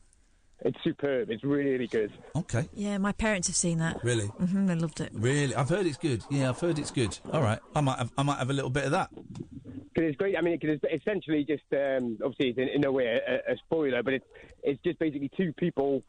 It's 0.61 0.77
superb. 0.83 1.29
It's 1.29 1.43
really 1.43 1.87
good. 1.87 2.11
Okay. 2.35 2.67
Yeah, 2.73 2.97
my 2.97 3.11
parents 3.11 3.47
have 3.47 3.55
seen 3.57 3.79
that. 3.79 3.97
Really? 4.03 4.27
hmm 4.27 4.65
they 4.67 4.75
loved 4.75 5.01
it. 5.01 5.09
Really, 5.13 5.53
I've 5.55 5.69
heard 5.69 5.85
it's 5.85 5.97
good. 5.97 6.23
Yeah, 6.29 6.49
I've 6.49 6.59
heard 6.59 6.79
it's 6.79 6.91
good. 6.91 7.17
All 7.33 7.41
right, 7.41 7.59
I 7.75 7.81
might 7.81 7.97
have, 7.99 8.11
I 8.17 8.23
might 8.23 8.37
have 8.39 8.49
a 8.49 8.53
little 8.53 8.69
bit 8.69 8.85
of 8.85 8.91
that. 8.91 9.09
Because 9.13 10.09
it's 10.09 10.17
great. 10.17 10.37
I 10.37 10.41
mean, 10.41 10.57
'cause 10.59 10.69
it's 10.81 11.01
essentially 11.03 11.43
just 11.43 11.63
um, 11.73 12.17
obviously 12.23 12.49
it's 12.49 12.57
in, 12.57 12.67
in 12.69 12.85
a 12.85 12.91
way 12.91 13.05
a, 13.27 13.51
a 13.51 13.57
spoiler, 13.57 14.01
but 14.01 14.13
it's 14.13 14.25
it's 14.63 14.81
just 14.83 14.97
basically 14.99 15.29
two 15.35 15.53
people. 15.53 16.01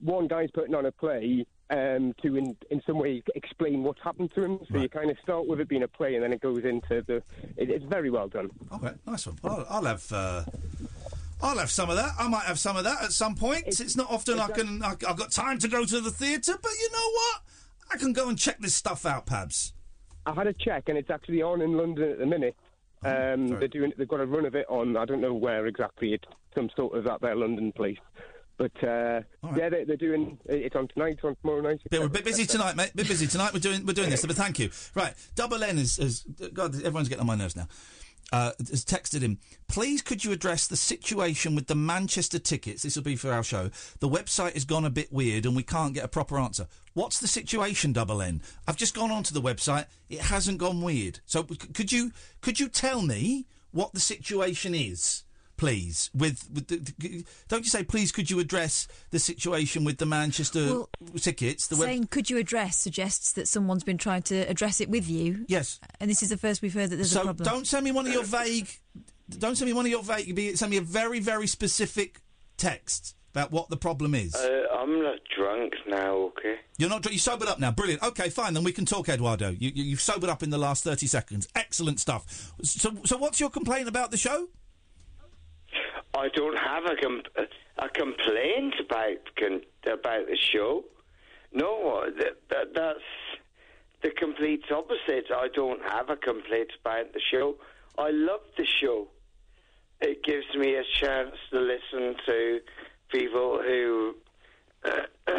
One 0.00 0.26
guy's 0.26 0.50
putting 0.52 0.74
on 0.74 0.84
a 0.86 0.92
play 0.92 1.46
um, 1.70 2.12
to, 2.22 2.36
in 2.36 2.56
in 2.70 2.82
some 2.86 2.98
way, 2.98 3.22
explain 3.36 3.84
what's 3.84 4.00
happened 4.02 4.32
to 4.34 4.42
him. 4.44 4.58
So 4.70 4.78
you 4.78 4.88
kind 4.88 5.10
of 5.10 5.16
start 5.22 5.46
with 5.46 5.60
it 5.60 5.68
being 5.68 5.84
a 5.84 5.88
play, 5.88 6.14
and 6.16 6.22
then 6.24 6.32
it 6.32 6.40
goes 6.40 6.64
into 6.64 7.02
the. 7.06 7.22
It, 7.56 7.70
it's 7.70 7.84
very 7.86 8.10
well 8.10 8.28
done. 8.28 8.50
Okay, 8.72 8.92
nice 9.06 9.26
one. 9.26 9.38
I'll, 9.44 9.66
I'll 9.70 9.84
have. 9.84 10.12
Uh, 10.12 10.44
I'll 11.42 11.58
have 11.58 11.70
some 11.70 11.90
of 11.90 11.96
that. 11.96 12.12
I 12.18 12.28
might 12.28 12.44
have 12.44 12.58
some 12.58 12.76
of 12.76 12.84
that 12.84 13.02
at 13.02 13.12
some 13.12 13.34
point. 13.34 13.64
It's, 13.66 13.96
not 13.96 14.10
often 14.10 14.38
I 14.38 14.48
can. 14.48 14.82
I, 14.82 14.92
I've 14.92 15.16
got 15.16 15.32
time 15.32 15.58
to 15.58 15.68
go 15.68 15.84
to 15.84 16.00
the 16.00 16.10
theatre, 16.10 16.54
but 16.62 16.72
you 16.80 16.90
know 16.92 17.10
what? 17.10 17.40
I 17.92 17.96
can 17.98 18.12
go 18.12 18.28
and 18.28 18.38
check 18.38 18.60
this 18.60 18.74
stuff 18.74 19.04
out, 19.04 19.26
Pabs. 19.26 19.72
I 20.24 20.32
had 20.32 20.46
a 20.46 20.52
check, 20.52 20.84
and 20.86 20.96
it's 20.96 21.10
actually 21.10 21.42
on 21.42 21.60
in 21.60 21.76
London 21.76 22.10
at 22.10 22.18
the 22.18 22.26
minute. 22.26 22.56
Um, 23.04 23.48
they're 23.48 23.66
doing. 23.66 23.92
They've 23.98 24.06
got 24.06 24.20
a 24.20 24.26
run 24.26 24.46
of 24.46 24.54
it 24.54 24.66
on. 24.68 24.96
I 24.96 25.04
don't 25.04 25.20
know 25.20 25.34
where 25.34 25.66
exactly. 25.66 26.14
It's 26.14 26.24
some 26.54 26.70
sort 26.76 26.96
of 26.96 27.04
that 27.04 27.20
there 27.20 27.34
London 27.34 27.72
place. 27.72 27.98
But 28.58 28.72
uh, 28.84 29.22
yeah, 29.56 29.68
they're, 29.68 29.84
they're 29.84 29.96
doing. 29.96 30.38
It's 30.44 30.76
on 30.76 30.86
tonight. 30.88 31.14
It's 31.14 31.24
on 31.24 31.34
tomorrow 31.42 31.60
night. 31.62 31.80
Yeah, 31.90 32.00
we're 32.00 32.06
a 32.06 32.10
bit 32.10 32.24
busy 32.24 32.46
tonight, 32.46 32.76
mate. 32.76 32.92
Bit 32.94 33.08
busy 33.08 33.26
tonight. 33.26 33.52
We're 33.52 33.58
doing 33.58 33.84
we're 33.84 33.92
doing 33.94 34.10
this, 34.10 34.24
but 34.26 34.36
thank 34.36 34.60
you. 34.60 34.70
Right, 34.94 35.14
Double 35.34 35.64
N 35.64 35.78
is, 35.78 35.98
is 35.98 36.24
God. 36.52 36.76
Everyone's 36.76 37.08
getting 37.08 37.22
on 37.22 37.26
my 37.26 37.34
nerves 37.34 37.56
now. 37.56 37.66
Uh, 38.32 38.52
has 38.70 38.82
texted 38.82 39.20
him. 39.20 39.38
Please, 39.68 40.00
could 40.00 40.24
you 40.24 40.32
address 40.32 40.66
the 40.66 40.76
situation 40.76 41.54
with 41.54 41.66
the 41.66 41.74
Manchester 41.74 42.38
tickets? 42.38 42.82
This 42.82 42.96
will 42.96 43.02
be 43.02 43.14
for 43.14 43.30
our 43.30 43.42
show. 43.42 43.68
The 44.00 44.08
website 44.08 44.54
has 44.54 44.64
gone 44.64 44.86
a 44.86 44.90
bit 44.90 45.12
weird, 45.12 45.44
and 45.44 45.54
we 45.54 45.62
can't 45.62 45.92
get 45.92 46.04
a 46.04 46.08
proper 46.08 46.38
answer. 46.38 46.66
What's 46.94 47.20
the 47.20 47.28
situation, 47.28 47.92
Double 47.92 48.22
N? 48.22 48.40
I've 48.66 48.78
just 48.78 48.94
gone 48.94 49.10
onto 49.10 49.34
the 49.34 49.42
website. 49.42 49.84
It 50.08 50.20
hasn't 50.20 50.56
gone 50.56 50.80
weird. 50.80 51.20
So, 51.26 51.46
c- 51.46 51.56
could 51.74 51.92
you 51.92 52.12
could 52.40 52.58
you 52.58 52.68
tell 52.68 53.02
me 53.02 53.44
what 53.70 53.92
the 53.92 54.00
situation 54.00 54.74
is? 54.74 55.24
Please, 55.62 56.10
with, 56.12 56.48
with 56.52 56.66
the, 56.66 56.92
the- 56.98 57.24
don't 57.46 57.62
you 57.64 57.70
say, 57.70 57.84
please, 57.84 58.10
could 58.10 58.28
you 58.30 58.40
address 58.40 58.88
the 59.10 59.20
situation 59.20 59.84
with 59.84 59.98
the 59.98 60.06
Manchester 60.06 60.66
Well, 60.66 60.88
tickets? 61.20 61.68
The 61.68 61.76
web- 61.76 61.88
Saying 61.88 62.06
could 62.08 62.28
you 62.28 62.36
address 62.38 62.76
suggests 62.76 63.30
that 63.34 63.46
someone's 63.46 63.84
been 63.84 63.96
trying 63.96 64.22
to 64.22 64.38
address 64.48 64.80
it 64.80 64.88
with 64.88 65.08
you. 65.08 65.44
Yes. 65.46 65.78
And 66.00 66.10
this 66.10 66.20
is 66.20 66.30
the 66.30 66.36
first 66.36 66.62
we've 66.62 66.74
heard 66.74 66.90
that 66.90 66.96
there's 66.96 67.12
so 67.12 67.20
a 67.20 67.24
problem. 67.26 67.44
don't 67.46 67.66
send 67.68 67.84
me 67.84 67.92
one 67.92 68.08
of 68.08 68.12
your 68.12 68.24
vague. 68.24 68.68
Don't 69.38 69.54
send 69.56 69.68
me 69.68 69.72
one 69.72 69.84
of 69.86 69.90
your 69.92 70.02
vague. 70.02 70.56
Send 70.56 70.70
me 70.70 70.78
a 70.78 70.82
very, 70.82 71.20
very 71.20 71.46
specific 71.46 72.20
text 72.56 73.14
about 73.30 73.52
what 73.52 73.68
the 73.68 73.76
problem 73.76 74.16
is. 74.16 74.34
Uh, 74.34 74.64
I'm 74.76 75.00
not 75.00 75.20
drunk 75.36 75.74
now, 75.86 76.16
okay? 76.36 76.56
You're 76.76 76.90
not. 76.90 77.02
dr- 77.02 77.12
You 77.12 77.20
sobered 77.20 77.46
up 77.48 77.60
now. 77.60 77.70
Brilliant. 77.70 78.02
Okay, 78.02 78.30
fine. 78.30 78.52
Then 78.54 78.64
we 78.64 78.72
can 78.72 78.84
talk, 78.84 79.08
Eduardo. 79.08 79.50
You, 79.50 79.70
you, 79.72 79.84
you've 79.84 80.00
sobered 80.00 80.28
up 80.28 80.42
in 80.42 80.50
the 80.50 80.58
last 80.58 80.82
thirty 80.82 81.06
seconds. 81.06 81.46
Excellent 81.54 82.00
stuff. 82.00 82.52
So, 82.64 82.90
so 83.04 83.16
what's 83.16 83.38
your 83.38 83.48
complaint 83.48 83.86
about 83.86 84.10
the 84.10 84.16
show? 84.16 84.48
I 86.14 86.28
don't 86.34 86.56
have 86.58 86.84
a, 86.84 86.96
com- 86.96 87.22
a 87.78 87.88
complaint 87.88 88.74
about 88.84 89.18
con- 89.38 89.62
about 89.90 90.26
the 90.26 90.36
show. 90.52 90.84
No, 91.54 92.04
that, 92.18 92.36
that, 92.50 92.74
that's 92.74 92.98
the 94.02 94.10
complete 94.10 94.64
opposite. 94.70 95.26
I 95.34 95.48
don't 95.54 95.80
have 95.82 96.10
a 96.10 96.16
complaint 96.16 96.70
about 96.80 97.12
the 97.12 97.20
show. 97.30 97.56
I 97.98 98.10
love 98.10 98.40
the 98.56 98.66
show. 98.80 99.08
It 100.00 100.22
gives 100.24 100.46
me 100.56 100.74
a 100.74 100.82
chance 101.00 101.34
to 101.50 101.60
listen 101.60 102.16
to 102.26 102.60
people 103.10 103.60
who 103.62 104.14
uh, 104.84 104.90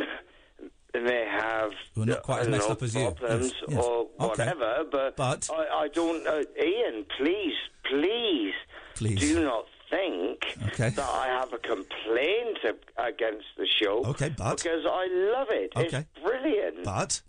may 0.93 1.25
have 1.29 1.71
are 1.97 2.05
not 2.05 2.23
quite 2.23 2.41
as 2.41 2.47
messed 2.49 2.69
up 2.69 2.81
as 2.83 2.95
you. 2.95 3.11
problems 3.11 3.43
Yes, 3.45 3.63
yes. 3.69 3.83
or 3.83 4.01
Okay. 4.01 4.27
whatever. 4.45 4.83
But, 4.91 5.17
But- 5.17 5.49
I, 5.51 5.83
I 5.83 5.87
don't. 5.89 6.25
Uh, 6.27 6.43
Iain, 6.59 7.05
please, 7.17 7.55
please 7.89 8.53
Please. 8.95 9.19
do 9.19 9.43
not 9.43 9.65
think 9.93 10.57
Okay. 10.73 10.89
that 10.89 11.09
I 11.09 11.27
have 11.27 11.53
a 11.53 11.57
complaint 11.57 12.57
against 12.97 13.45
the 13.57 13.67
show. 13.79 14.03
Okay, 14.05 14.29
but- 14.29 14.57
because 14.57 14.85
I 14.85 15.07
love 15.37 15.47
it. 15.51 15.71
Okay. 15.75 16.05
It's 16.15 16.23
brilliant. 16.23 16.83
But 16.83 17.21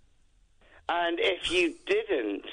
and 0.89 1.19
if 1.19 1.51
you 1.51 1.75
didn't 1.85 2.45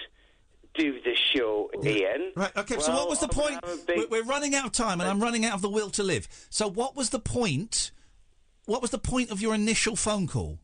do 0.74 1.00
the 1.02 1.14
show, 1.14 1.70
Iain, 1.84 2.32
Right. 2.34 2.56
Okay. 2.56 2.78
so 2.78 2.92
what 2.92 3.08
was 3.08 3.20
the 3.20 3.28
point? 3.28 3.60
big- 3.86 4.10
We're, 4.10 4.22
we're 4.22 4.28
running 4.28 4.54
out 4.54 4.66
of 4.66 4.72
time, 4.72 5.00
and 5.00 5.08
I'm 5.10 5.20
running 5.20 5.44
out 5.44 5.54
of 5.54 5.62
the 5.62 5.68
will 5.68 5.90
to 5.90 6.02
live. 6.02 6.28
So 6.50 6.68
what 6.68 6.96
was 6.96 7.10
the 7.10 7.18
point? 7.18 7.90
What 8.66 8.80
was 8.80 8.90
the 8.90 8.98
point 8.98 9.30
of 9.30 9.40
your 9.42 9.54
initial 9.54 9.96
phone 9.96 10.26
call? 10.26 10.58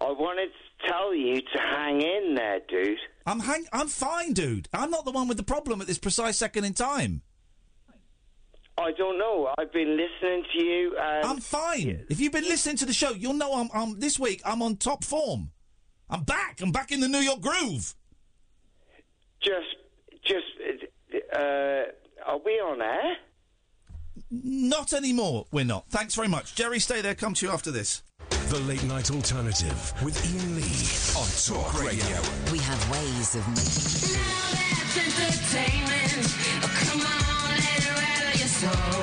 I 0.00 0.10
wanted 0.10 0.50
to 0.50 0.88
tell 0.88 1.14
you 1.14 1.40
to 1.40 1.58
hang 1.58 2.00
in 2.02 2.34
there, 2.34 2.60
dude. 2.68 2.98
I'm 3.26 3.40
hang. 3.40 3.66
I'm 3.72 3.88
fine, 3.88 4.32
dude. 4.32 4.68
I'm 4.72 4.90
not 4.90 5.04
the 5.04 5.12
one 5.12 5.28
with 5.28 5.36
the 5.36 5.42
problem 5.44 5.80
at 5.80 5.86
this 5.86 5.98
precise 5.98 6.36
second 6.38 6.64
in 6.64 6.74
time. 6.74 7.22
I 8.78 8.92
don't 8.92 9.18
know. 9.18 9.52
I've 9.58 9.72
been 9.72 9.96
listening 9.96 10.44
to 10.52 10.62
you. 10.62 10.96
And 10.96 11.26
I'm 11.26 11.40
fine. 11.40 12.06
If 12.08 12.20
you've 12.20 12.32
been 12.32 12.44
listening 12.44 12.76
to 12.76 12.86
the 12.86 12.92
show, 12.92 13.10
you'll 13.10 13.34
know 13.34 13.54
I'm, 13.54 13.68
I'm 13.74 14.00
this 14.00 14.18
week. 14.18 14.40
I'm 14.44 14.62
on 14.62 14.76
top 14.76 15.04
form. 15.04 15.50
I'm 16.08 16.24
back. 16.24 16.60
I'm 16.60 16.72
back 16.72 16.90
in 16.90 17.00
the 17.00 17.08
New 17.08 17.18
York 17.18 17.40
groove. 17.40 17.94
Just, 19.42 19.76
just, 20.24 20.46
uh, 21.34 21.82
are 22.26 22.38
we 22.44 22.52
on 22.52 22.80
air? 22.80 23.16
Not 24.30 24.92
anymore. 24.92 25.46
We're 25.52 25.64
not. 25.64 25.88
Thanks 25.90 26.14
very 26.14 26.28
much, 26.28 26.54
Jerry. 26.54 26.78
Stay 26.78 27.00
there. 27.02 27.14
Come 27.14 27.34
to 27.34 27.46
you 27.46 27.52
after 27.52 27.70
this. 27.70 28.02
The 28.48 28.58
Late 28.60 28.84
Night 28.84 29.10
Alternative 29.10 29.92
with 30.02 30.16
Iain 30.24 30.56
Lee 30.56 30.62
on 31.18 31.28
Talk 31.46 31.82
Radio. 31.82 32.20
We 32.52 32.58
have 32.58 32.90
ways 32.90 33.34
of 33.34 33.46
making. 35.52 35.81
Rattle 38.62 39.01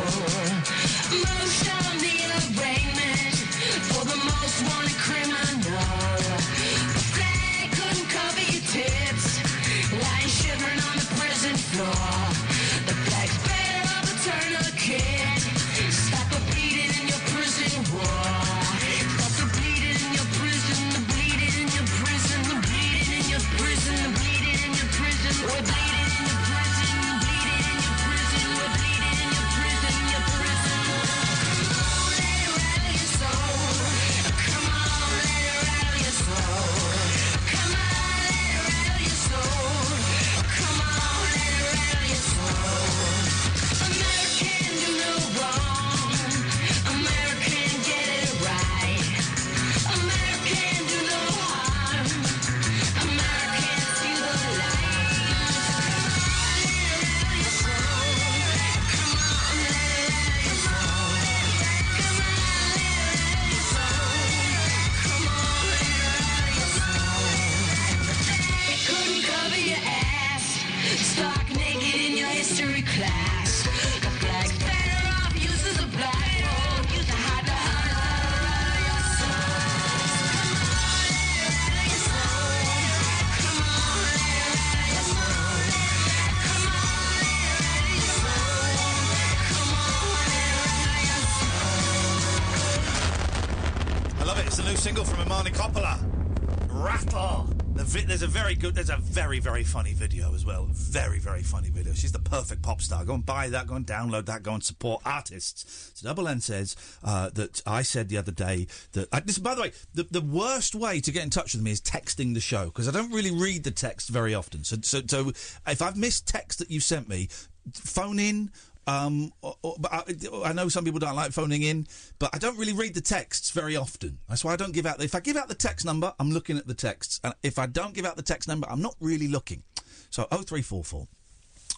very 98.50 98.60
good. 98.60 98.74
There's 98.74 98.90
a 98.90 98.98
very 98.98 99.40
very 99.40 99.64
funny 99.64 99.94
video 99.94 100.34
as 100.34 100.44
well. 100.44 100.66
Very 100.72 101.20
very 101.20 101.44
funny 101.44 101.70
video. 101.70 101.94
She's 101.94 102.12
the 102.12 102.18
perfect 102.18 102.64
pop 102.64 102.82
star. 102.82 103.06
Go 103.06 103.14
and 103.14 103.24
buy 103.24 103.48
that. 103.50 103.68
Go 103.68 103.76
and 103.76 103.86
download 103.86 104.26
that. 104.26 104.42
Go 104.42 104.56
and 104.56 104.64
support 104.64 105.04
artists. 105.06 105.92
So 105.94 106.08
Double 106.08 106.28
N 106.28 106.42
says 106.42 106.76
uh, 107.04 107.30
that 107.36 107.62
I 107.68 107.84
said 107.84 108.10
the 108.10 108.18
other 108.18 108.32
day 108.32 108.66
that. 108.94 109.08
I, 109.14 109.20
this, 109.20 109.38
by 109.38 109.54
the 109.54 109.62
way, 109.62 109.72
the, 109.94 110.08
the 110.10 110.22
worst 110.22 110.74
way 110.74 111.00
to 111.00 111.12
get 111.12 111.24
in 111.24 111.30
touch 111.30 111.54
with 111.54 111.62
me 111.62 111.70
is 111.70 111.80
texting 111.80 112.34
the 112.34 112.40
show 112.40 112.66
because 112.66 112.88
I 112.88 112.92
don't 112.92 113.12
really 113.12 113.30
read 113.30 113.64
the 113.66 113.72
text 113.72 114.10
very 114.10 114.34
often. 114.34 114.64
So 114.64 114.78
so 114.82 115.02
so 115.06 115.30
if 115.68 115.82
I've 115.84 115.96
missed 115.96 116.28
text 116.28 116.58
that 116.58 116.72
you 116.72 116.80
sent 116.80 117.08
me, 117.08 117.30
phone 117.72 118.18
in. 118.18 118.50
Um, 118.90 119.32
or, 119.42 119.56
or, 119.62 119.76
but 119.80 119.94
I, 119.94 120.04
I 120.46 120.54
know 120.54 120.68
some 120.70 120.84
people 120.84 121.00
don't 121.00 121.16
like 121.16 121.32
phoning 121.32 121.62
in, 121.64 121.88
but 122.18 122.32
I 122.34 122.38
don't 122.38 122.58
really 122.58 122.74
read 122.74 122.96
the 122.96 123.02
texts 123.02 123.52
very 123.52 123.76
often. 123.76 124.18
That's 124.28 124.44
why 124.44 124.54
I 124.54 124.56
don't 124.56 124.74
give 124.74 124.86
out. 124.86 124.98
The, 124.98 125.04
If 125.04 125.16
I 125.16 125.20
give 125.20 125.38
out 125.38 125.48
the 125.48 125.56
text 125.56 125.86
number, 125.86 126.14
I'm 126.20 126.32
looking 126.32 126.58
at 126.58 126.68
the 126.68 126.74
texts, 126.74 127.20
and 127.24 127.34
if 127.44 127.60
I 127.60 127.68
don't 127.68 127.94
give 127.94 128.06
out 128.06 128.16
the 128.16 128.24
text 128.24 128.48
number, 128.48 128.68
I'm 128.70 128.82
not 128.82 128.96
really 129.00 129.28
looking. 129.28 129.64
So 130.10 130.24
0344 130.24 131.08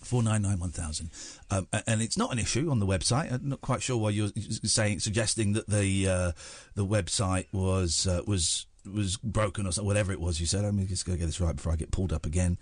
499 0.04 0.60
1000. 0.60 1.10
Um, 1.52 1.68
and 1.86 2.02
it's 2.02 2.18
not 2.18 2.32
an 2.32 2.40
issue 2.40 2.72
on 2.72 2.80
the 2.80 2.88
website. 2.88 3.32
I'm 3.32 3.50
not 3.50 3.62
quite 3.62 3.82
sure 3.82 3.98
why 3.98 4.12
you're 4.12 4.30
saying 4.64 5.00
suggesting 5.00 5.54
that 5.54 5.68
the 5.68 6.08
uh, 6.08 6.32
the 6.76 6.86
website 6.86 7.48
was 7.52 8.08
uh, 8.08 8.22
was 8.26 8.66
was 8.92 9.18
broken 9.18 9.68
or 9.68 9.72
whatever 9.84 10.12
it 10.12 10.20
was 10.20 10.40
you 10.40 10.48
said. 10.48 10.72
Me 10.74 10.86
just 10.86 11.06
go 11.06 11.16
get 11.16 11.26
this 11.26 11.40
right 11.42 11.56
before 11.56 11.74
I 11.74 11.76
get 11.76 11.92
pulled 11.92 12.14
up 12.14 12.26
again. 12.26 12.58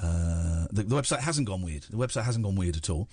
Uh, 0.00 0.66
the, 0.72 0.82
the 0.82 0.96
website 0.96 1.20
hasn't 1.20 1.46
gone 1.46 1.62
weird. 1.62 1.84
The 1.84 1.96
website 1.96 2.24
hasn't 2.24 2.44
gone 2.44 2.56
weird 2.56 2.76
at 2.76 2.90
all. 2.90 3.08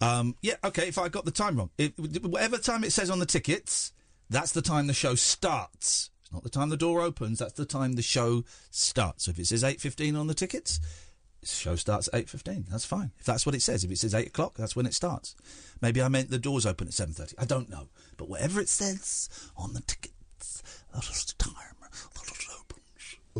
Um, 0.00 0.36
yeah, 0.42 0.54
okay. 0.62 0.88
If 0.88 0.98
I 0.98 1.08
got 1.08 1.24
the 1.24 1.30
time 1.30 1.56
wrong, 1.56 1.70
if, 1.78 1.92
whatever 1.98 2.58
time 2.58 2.84
it 2.84 2.92
says 2.92 3.10
on 3.10 3.18
the 3.18 3.26
tickets, 3.26 3.92
that's 4.28 4.52
the 4.52 4.62
time 4.62 4.86
the 4.86 4.92
show 4.92 5.14
starts. 5.14 6.10
It's 6.20 6.32
not 6.32 6.42
the 6.42 6.50
time 6.50 6.68
the 6.68 6.76
door 6.76 7.00
opens. 7.00 7.38
That's 7.38 7.54
the 7.54 7.64
time 7.64 7.94
the 7.94 8.02
show 8.02 8.44
starts. 8.70 9.24
So 9.24 9.30
if 9.30 9.38
it 9.38 9.46
says 9.46 9.64
eight 9.64 9.80
fifteen 9.80 10.16
on 10.16 10.26
the 10.26 10.34
tickets, 10.34 10.80
the 11.40 11.46
show 11.46 11.76
starts 11.76 12.08
at 12.12 12.20
eight 12.20 12.28
fifteen. 12.28 12.66
That's 12.70 12.84
fine. 12.84 13.12
If 13.18 13.24
that's 13.24 13.46
what 13.46 13.54
it 13.54 13.62
says, 13.62 13.84
if 13.84 13.90
it 13.90 13.98
says 13.98 14.14
eight 14.14 14.28
o'clock, 14.28 14.54
that's 14.56 14.76
when 14.76 14.86
it 14.86 14.94
starts. 14.94 15.34
Maybe 15.80 16.02
I 16.02 16.08
meant 16.08 16.30
the 16.30 16.38
doors 16.38 16.66
open 16.66 16.88
at 16.88 16.94
seven 16.94 17.14
thirty. 17.14 17.36
I 17.38 17.44
don't 17.44 17.70
know, 17.70 17.88
but 18.16 18.28
whatever 18.28 18.60
it 18.60 18.68
says 18.68 19.30
on 19.56 19.72
the 19.72 19.80
tickets, 19.80 20.62
that 20.92 21.08
is 21.08 21.24
the 21.24 21.34
time 21.44 21.54
it. 21.54 21.75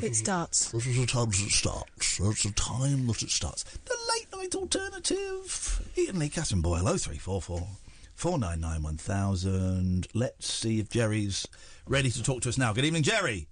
It 0.02 0.14
starts. 0.14 0.70
This 0.72 0.86
is 0.86 0.96
the 0.96 1.06
time 1.06 1.30
that 1.30 1.40
it 1.40 1.50
starts. 1.52 2.18
That's 2.18 2.42
the 2.42 2.50
time 2.52 3.06
that 3.06 3.22
it 3.22 3.30
starts. 3.30 3.64
The 3.64 3.96
late 4.12 4.26
night 4.34 4.54
alternative. 4.54 5.80
Iain 5.96 6.18
Lee, 6.18 6.28
Katherine 6.28 6.60
Boyle, 6.60 6.84
0344 6.84 7.66
499 8.14 8.82
1000. 8.82 10.08
Let's 10.14 10.52
see 10.52 10.80
if 10.80 10.90
Jerry's 10.90 11.46
ready 11.86 12.10
to 12.10 12.22
talk 12.22 12.42
to 12.42 12.48
us 12.50 12.58
now. 12.58 12.72
Good 12.72 12.84
evening, 12.84 13.02
Jerry. 13.04 13.48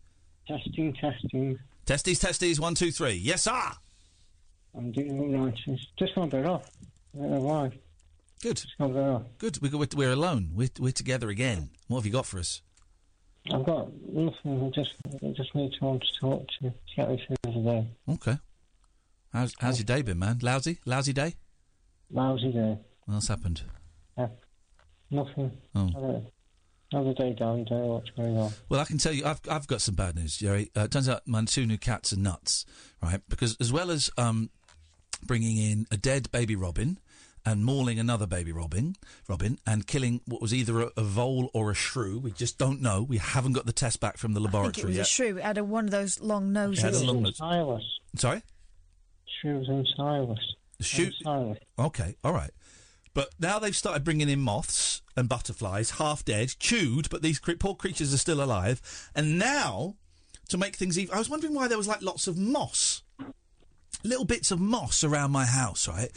Testing, 0.47 0.93
testing. 0.95 1.59
Testes, 1.87 2.19
testes, 2.19 2.61
one, 2.61 2.75
two, 2.75 2.91
three. 2.91 3.15
Yes, 3.15 3.43
sir. 3.43 3.61
I'm 4.77 4.93
doing 4.93 5.19
all 5.19 5.47
right. 5.47 5.59
It's 5.67 5.87
just 5.99 6.15
gone 6.15 6.25
a 6.25 6.31
bit 6.31 6.47
off. 6.47 6.71
I 7.15 7.21
don't 7.23 7.31
know 7.31 7.41
why. 7.41 7.69
Good. 8.43 8.53
It's 8.59 8.67
gone 8.79 8.91
a 8.91 8.95
bit 8.95 9.03
off. 9.03 9.23
Good. 9.39 9.59
We- 9.63 9.69
We're, 9.71 9.87
we're 9.97 10.13
alone. 10.13 10.51
We're, 10.55 10.69
we're 10.79 10.93
together 10.93 11.31
again. 11.31 11.71
What 11.89 11.99
have 12.01 12.07
you 12.07 12.13
got 12.13 12.27
for 12.27 12.39
us? 12.39 12.61
I've 13.53 13.65
got 13.65 13.89
nothing. 14.09 14.65
I 14.65 14.71
just, 14.71 14.95
I 15.23 15.29
just 15.29 15.55
need 15.55 15.75
someone 15.79 16.01
to 16.01 16.07
talk 16.21 16.47
to 16.49 16.71
to 16.71 16.75
get 16.97 17.11
me 17.11 17.23
through 17.27 17.53
the 17.53 17.61
day. 17.61 17.87
Okay. 18.09 18.39
How's, 19.33 19.55
how's 19.59 19.79
your 19.79 19.85
day 19.85 20.03
been, 20.03 20.19
man? 20.19 20.39
Lousy? 20.41 20.79
Lousy 20.87 21.13
day? 21.13 21.35
Lousy 22.11 22.53
day. 22.53 22.79
What's 23.07 23.29
happened? 23.29 23.63
Yeah. 24.17 24.29
Nothing. 25.11 25.53
Oh. 25.75 26.23
Another 26.93 27.15
day 27.15 27.33
down. 27.33 27.65
Don't 27.65 27.81
know 27.81 27.87
what's 27.95 28.11
going 28.11 28.37
on. 28.39 28.53
Well, 28.69 28.81
I 28.81 28.85
can 28.85 28.99
tell 28.99 29.13
you, 29.13 29.25
I've 29.27 29.41
I've 29.51 29.67
got 29.67 29.81
some 29.83 29.95
bad 29.95 30.15
news, 30.15 30.37
Jerry. 30.37 30.71
Uh, 30.77 30.83
it 30.83 30.93
turns 30.93 31.09
out 31.09 31.27
my 31.27 31.45
two 31.45 31.67
new 31.67 31.79
cats 31.79 32.13
are 32.13 32.19
nuts, 32.19 32.65
right? 33.03 33.21
Because 33.29 33.57
as 33.61 33.73
well 33.73 33.91
as 33.91 34.11
um, 34.17 34.51
bringing 35.25 35.57
in 35.57 35.87
a 35.91 35.97
dead 35.97 36.31
baby 36.31 36.55
robin 36.55 36.99
and 37.47 37.65
mauling 37.65 37.99
another 37.99 38.27
baby 38.27 38.53
robin, 38.53 38.97
robin, 39.29 39.59
and 39.67 39.87
killing 39.87 40.21
what 40.27 40.41
was 40.41 40.55
either 40.55 40.81
a, 40.83 40.91
a 40.97 41.03
vole 41.03 41.51
or 41.53 41.71
a 41.71 41.75
shrew, 41.75 42.19
we 42.19 42.31
just 42.33 42.59
don't 42.59 42.81
know. 42.81 43.03
We 43.03 43.19
haven't 43.19 43.53
got 43.53 43.67
the 43.67 43.73
test 43.73 44.01
back 44.01 44.17
from 44.17 44.33
the 44.35 44.41
I 44.41 44.45
think 44.45 44.55
it 44.55 44.57
laboratory 44.57 44.87
was 44.89 44.97
yet. 44.97 45.07
a 45.07 45.11
shrew. 45.11 45.37
It 45.39 45.43
had 45.45 45.59
a, 45.59 45.65
one 45.65 45.85
of 45.85 45.91
those 45.91 46.21
long 46.21 46.51
It 46.57 46.59
had 46.59 46.69
noses. 46.69 47.03
a 47.03 47.05
long 47.07 47.23
nose. 47.23 47.37
Silas. 47.37 47.85
Sorry. 48.17 48.43
Shrews 49.41 49.69
and 49.69 49.87
Silas. 49.97 50.39
Shoot. 50.81 51.15
Okay, 51.79 52.17
all 52.25 52.33
right. 52.33 52.51
But 53.15 53.29
now 53.39 53.59
they've 53.61 53.77
started 53.77 54.03
bringing 54.05 54.29
in 54.29 54.41
moths 54.41 55.01
and 55.17 55.29
butterflies, 55.29 55.93
half 55.93 56.25
dead, 56.25 56.55
chewed, 56.59 57.09
but 57.11 57.23
these 57.23 57.39
poor 57.39 57.77
creatures 57.77 58.13
are 58.13 58.19
still 58.19 58.43
alive. 58.43 58.81
And 59.15 59.39
now, 59.39 59.95
to 60.49 60.59
make 60.59 60.75
things 60.75 60.99
even, 60.99 61.15
I 61.15 61.19
was 61.19 61.31
wondering 61.31 61.55
why 61.55 61.69
there 61.69 61.79
was 61.79 61.87
like 61.87 62.03
lots 62.03 62.27
of 62.27 62.37
moss, 62.37 63.03
little 64.05 64.25
bits 64.25 64.51
of 64.51 64.61
moss 64.61 65.03
around 65.03 65.33
my 65.33 65.45
house, 65.45 65.89
right? 65.89 66.11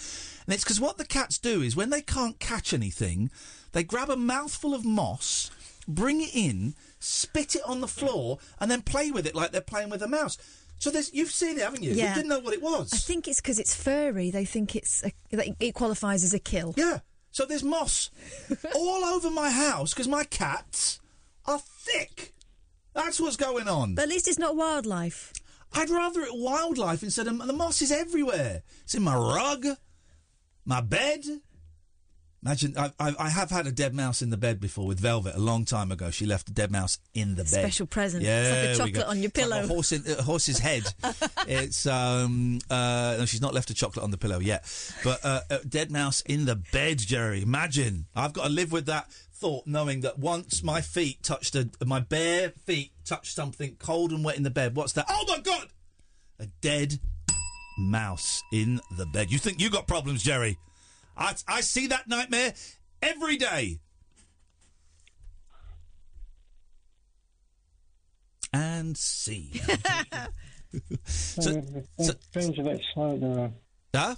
And 0.46 0.54
it's 0.54 0.64
because 0.64 0.80
what 0.80 0.98
the 0.98 1.06
cats 1.06 1.38
do 1.38 1.62
is 1.62 1.76
when 1.76 1.90
they 1.90 2.02
can't 2.02 2.40
catch 2.40 2.74
anything, 2.74 3.32
they 3.72 3.84
grab 3.84 4.10
a 4.10 4.16
mouthful 4.16 4.74
of 4.74 4.86
moss, 4.86 5.50
bring 5.88 6.22
it 6.22 6.34
in, 6.34 6.76
spit 7.00 7.56
it 7.56 7.64
on 7.66 7.82
the 7.82 7.88
floor, 7.88 8.40
and 8.60 8.70
then 8.70 8.82
play 8.82 9.12
with 9.12 9.26
it 9.26 9.36
like 9.36 9.52
they're 9.52 9.62
playing 9.62 9.90
with 9.90 10.02
a 10.02 10.08
mouse. 10.08 10.38
So 10.80 10.92
there's, 10.92 11.14
you've 11.14 11.32
seen 11.32 11.58
it, 11.58 11.64
haven't 11.64 11.84
you? 11.84 11.94
Yeah. 11.94 12.10
You 12.10 12.16
didn't 12.16 12.30
know 12.30 12.40
what 12.40 12.54
it 12.54 12.62
was. 12.62 12.94
I 12.94 12.98
think 12.98 13.28
it's 13.28 13.42
because 13.42 13.58
it's 13.58 13.76
furry. 13.76 14.30
They 14.30 14.46
think 14.46 14.76
it's 14.76 15.04
a, 15.04 15.12
that 15.36 15.56
it 15.60 15.74
qualifies 15.74 16.24
as 16.24 16.34
a 16.34 16.40
kill. 16.40 16.74
Yeah. 16.78 17.00
So 17.32 17.46
there's 17.46 17.64
moss 17.64 18.10
all 18.76 19.04
over 19.04 19.30
my 19.30 19.50
house 19.50 19.94
because 19.94 20.08
my 20.08 20.24
cats 20.24 21.00
are 21.46 21.60
thick. 21.60 22.34
That's 22.94 23.20
what's 23.20 23.38
going 23.38 23.68
on. 23.68 23.96
But 23.96 24.04
at 24.04 24.10
least 24.10 24.28
it's 24.28 24.40
not 24.40 24.56
wildlife. 24.56 25.34
I'd 25.78 25.92
rather 25.92 26.22
it 26.22 26.34
wildlife 26.34 27.04
instead 27.04 27.28
of 27.28 27.38
the 27.38 27.54
moss 27.54 27.84
is 27.84 27.92
everywhere. 27.92 28.64
It's 28.82 28.96
in 28.96 29.04
my 29.04 29.16
rug, 29.16 29.68
my 30.66 30.82
bed. 30.82 31.24
Imagine 32.44 32.78
I, 32.78 32.92
I, 33.00 33.16
I 33.20 33.30
have 33.30 33.50
had 33.50 33.66
a 33.66 33.72
dead 33.72 33.96
mouse 33.96 34.22
in 34.22 34.30
the 34.30 34.38
bed 34.38 34.60
before 34.60 34.86
with 34.86 35.00
Velvet 35.00 35.36
a 35.36 35.40
long 35.40 35.66
time 35.66 35.92
ago. 35.92 36.12
She 36.12 36.26
left 36.28 36.50
a 36.50 36.54
dead 36.54 36.72
mouse 36.72 37.00
in 37.16 37.32
the 37.36 37.44
bed. 37.44 37.48
Special 37.48 37.88
present. 37.88 38.24
Yeah, 38.24 38.42
It's 38.42 38.50
like 38.50 38.60
a 38.60 38.62
there 38.78 38.86
we 38.86 38.92
go. 38.92 39.00
chocolate 39.00 39.08
on 39.10 39.18
your 39.24 39.28
It's 39.30 39.38
like 39.38 39.50
pillow. 39.50 39.64
a 39.64 39.68
horse 39.68 39.92
in, 39.92 40.04
a 40.20 40.22
horse's 40.22 40.60
head. 40.60 40.84
it's 41.48 41.86
um 41.88 42.60
uh 42.70 43.16
no, 43.20 43.26
she's 43.26 43.42
not 43.42 43.54
left 43.56 43.70
a 43.72 43.74
chocolate 43.74 44.04
on 44.04 44.12
the 44.12 44.18
pillow 44.18 44.40
yet, 44.40 44.66
but 45.04 45.20
uh, 45.26 45.42
a 45.50 45.60
dead 45.66 45.92
mouse 45.92 46.22
in 46.22 46.46
the 46.46 46.56
bed, 46.56 47.00
Jerry. 47.00 47.42
Imagine 47.42 48.06
I've 48.16 48.34
got 48.34 48.44
to 48.44 48.50
live 48.50 48.72
with 48.72 48.86
that 48.86 49.12
thought, 49.34 49.66
knowing 49.68 50.02
that 50.02 50.18
once 50.20 50.64
my 50.64 50.80
feet 50.82 51.24
touched 51.24 51.56
a 51.56 51.68
my 51.86 52.00
bare 52.00 52.52
feet 52.66 52.92
touched 53.04 53.34
something 53.36 53.76
cold 53.80 54.12
and 54.12 54.24
wet 54.24 54.38
in 54.38 54.44
the 54.44 54.50
bed. 54.52 54.76
What's 54.76 54.94
that? 54.94 55.06
Oh 55.10 55.26
my 55.28 55.40
god! 55.40 55.68
A 56.40 56.46
dead 56.62 57.00
mouse 57.80 58.44
in 58.52 58.80
the 58.98 59.06
bed. 59.08 59.32
You 59.32 59.40
think 59.40 59.60
you 59.60 59.70
got 59.70 59.88
problems, 59.88 60.22
Jerry? 60.24 60.58
I, 61.18 61.34
I 61.48 61.62
see 61.62 61.88
that 61.88 62.08
nightmare 62.08 62.54
every 63.02 63.38
day. 63.38 63.80
And 68.54 68.98
see. 68.98 69.62
So, 71.06 71.42
so, 71.42 71.64
so, 71.98 72.14
brain's 72.34 72.60
a 72.60 72.62
bit 72.62 72.82
slow 72.94 73.14
at 73.14 73.22
the 73.22 73.26
moment. 73.28 73.54
huh? 73.96 74.16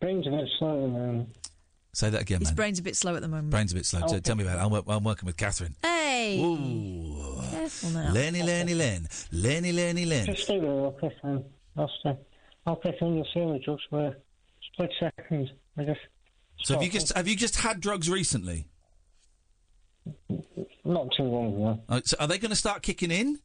Brain's 0.00 0.26
a 0.26 0.30
bit 0.30 0.48
slow 0.58 0.76
at 0.76 0.82
the 0.82 0.88
moment. 0.88 1.36
Say 1.94 2.10
that 2.10 2.22
again, 2.22 2.36
man. 2.36 2.40
His 2.40 2.48
man. 2.48 2.56
brain's 2.56 2.78
a 2.80 2.82
bit 2.82 2.96
slow 2.96 3.14
at 3.14 3.22
the 3.22 3.28
moment. 3.28 3.50
Brain's 3.50 3.72
a 3.72 3.76
bit 3.76 3.86
slow. 3.86 4.00
Okay. 4.00 4.20
Tell 4.20 4.34
me 4.36 4.42
about 4.42 4.58
it. 4.58 4.62
I'm, 4.62 4.70
wor- 4.70 4.82
I'm 4.88 5.04
working 5.04 5.26
with 5.26 5.36
Katherine. 5.36 5.76
Hey. 5.82 6.40
Ooh. 6.42 7.40
Careful 7.50 7.90
now. 7.90 8.12
Lenny, 8.12 8.42
Lenny, 8.42 8.74
Len. 8.74 9.08
Lenny, 9.32 9.72
Lenny, 9.72 10.04
Len. 10.04 10.26
Just 10.26 10.42
stay 10.42 10.58
there 10.58 10.70
real 10.70 10.90
quick, 10.92 11.12
man. 11.24 11.44
I'll 11.76 11.90
stay. 12.00 12.18
I'll 12.66 12.76
pick 12.76 12.96
on 13.00 13.14
your 13.14 13.26
feeling 13.32 13.60
drugs 13.64 13.82
for 13.88 14.06
a 14.08 14.16
split 14.72 14.90
second. 14.98 15.50
I 15.76 15.84
just. 15.84 16.00
So 16.62 16.74
have 16.74 16.82
you 16.82 16.90
just 16.90 17.12
have 17.14 17.26
you 17.28 17.36
just 17.36 17.56
had 17.56 17.80
drugs 17.80 18.10
recently? 18.10 18.66
Not 20.84 21.08
too 21.16 21.22
long 21.22 21.54
ago. 21.54 21.80
Uh, 21.88 22.00
so 22.04 22.16
are 22.20 22.26
they 22.26 22.38
going 22.38 22.50
to 22.50 22.56
start 22.56 22.82
kicking 22.82 23.10
in? 23.10 23.38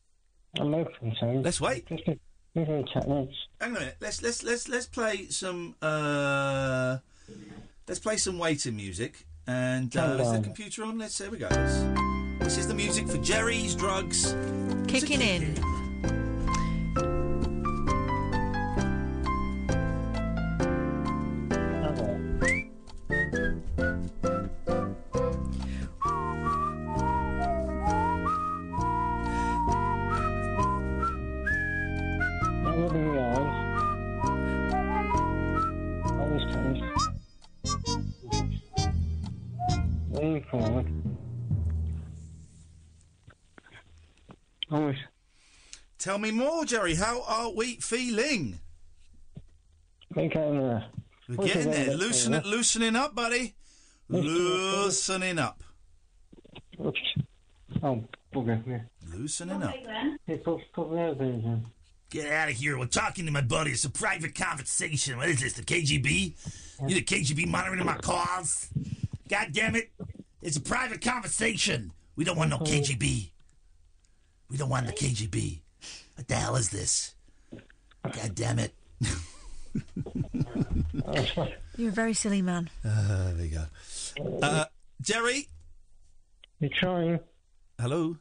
I'm 0.59 0.73
open 0.73 1.15
to 1.19 1.25
Let's 1.41 1.61
wait. 1.61 1.87
Just 1.87 2.07
a 2.07 2.17
different 2.55 2.89
techniques. 2.93 3.35
Hang 3.59 3.71
on 3.71 3.77
a 3.77 3.79
minute. 3.79 3.97
Let's 4.01 4.21
let's 4.21 4.43
let's 4.43 4.67
let's 4.67 4.87
play 4.87 5.27
some 5.29 5.75
uh 5.81 6.97
let's 7.87 7.99
play 7.99 8.17
some 8.17 8.37
waiting 8.39 8.75
music. 8.75 9.25
And 9.47 9.95
uh, 9.95 10.17
is 10.19 10.31
the 10.31 10.41
computer 10.41 10.83
on? 10.83 10.97
Let's 10.97 11.17
here 11.17 11.29
we 11.29 11.37
go. 11.37 11.47
Let's, 11.51 11.83
this 12.39 12.57
is 12.57 12.67
the 12.67 12.73
music 12.73 13.07
for 13.07 13.17
Jerry's 13.17 13.75
drugs. 13.75 14.35
Kicking 14.87 15.21
in. 15.21 15.74
Always. 44.71 44.97
Tell 45.97 46.17
me 46.17 46.31
more, 46.31 46.65
Jerry. 46.65 46.95
How 46.95 47.21
are 47.23 47.51
we 47.51 47.75
feeling? 47.75 48.59
There. 50.13 50.85
We're 51.27 51.45
getting 51.47 51.71
there. 51.71 51.85
bit 51.87 51.97
Loosening, 51.97 52.43
loosening 52.43 52.95
up, 52.95 53.15
buddy. 53.15 53.55
Loosening 54.09 55.39
up. 55.39 55.63
Oops. 56.83 56.99
Oh, 57.81 58.03
bugger. 58.33 58.61
Yeah. 58.67 58.81
Loosening 59.13 59.63
up. 59.63 59.73
Hey, 60.25 60.37
put, 60.37 60.61
put 60.73 60.91
the 60.91 61.01
other 61.01 61.15
things 61.15 61.43
in. 61.43 61.65
Get 62.09 62.31
out 62.31 62.49
of 62.49 62.55
here. 62.55 62.77
We're 62.77 62.85
talking 62.85 63.25
to 63.25 63.31
my 63.31 63.41
buddy. 63.41 63.71
It's 63.71 63.83
a 63.83 63.89
private 63.89 64.35
conversation. 64.35 65.17
What 65.17 65.29
is 65.29 65.41
this, 65.41 65.53
the 65.53 65.63
KGB? 65.63 66.33
You 66.87 66.95
the 66.95 67.01
KGB 67.01 67.47
monitoring 67.47 67.85
my 67.85 67.97
calls? 67.97 68.69
God 69.27 69.47
damn 69.51 69.75
it. 69.75 69.91
It's 70.41 70.57
a 70.57 70.61
private 70.61 71.01
conversation. 71.01 71.91
We 72.15 72.23
don't 72.23 72.37
want 72.37 72.51
no 72.51 72.59
KGB. 72.59 73.31
We 74.55 74.59
don't 74.59 74.69
want 74.69 74.87
the 74.87 74.93
KGB. 74.93 75.59
What 76.15 76.29
the 76.29 76.35
hell 76.35 76.55
is 76.55 76.69
this? 76.69 77.13
God 78.01 78.35
damn 78.35 78.57
it. 78.57 78.73
You're 81.75 81.89
a 81.89 81.91
very 81.91 82.13
silly 82.13 82.41
man. 82.41 82.69
Uh, 82.85 83.33
there 83.33 83.45
you 83.45 83.57
go. 83.57 84.39
Uh, 84.41 84.63
Jerry? 85.01 85.49
You're 86.61 86.69
trying. 86.79 87.19
Hello? 87.81 88.15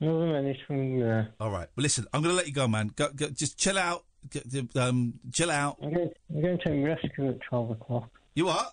Another 0.00 0.26
minute 0.28 0.56
from 0.66 0.98
there. 0.98 1.34
All 1.38 1.50
right. 1.50 1.68
Well, 1.76 1.82
listen, 1.82 2.06
I'm 2.14 2.22
going 2.22 2.32
to 2.32 2.36
let 2.38 2.46
you 2.46 2.54
go, 2.54 2.66
man. 2.66 2.92
Go, 2.96 3.10
go, 3.14 3.28
just 3.28 3.58
chill 3.58 3.76
out. 3.76 4.06
Get, 4.30 4.46
um, 4.76 5.12
chill 5.30 5.50
out. 5.50 5.76
I'm 5.82 5.92
going, 5.92 6.10
I'm 6.34 6.40
going 6.40 6.58
to 6.60 6.84
rescue 6.86 7.28
at 7.28 7.40
12 7.50 7.72
o'clock. 7.72 8.08
You 8.34 8.46
what? 8.46 8.72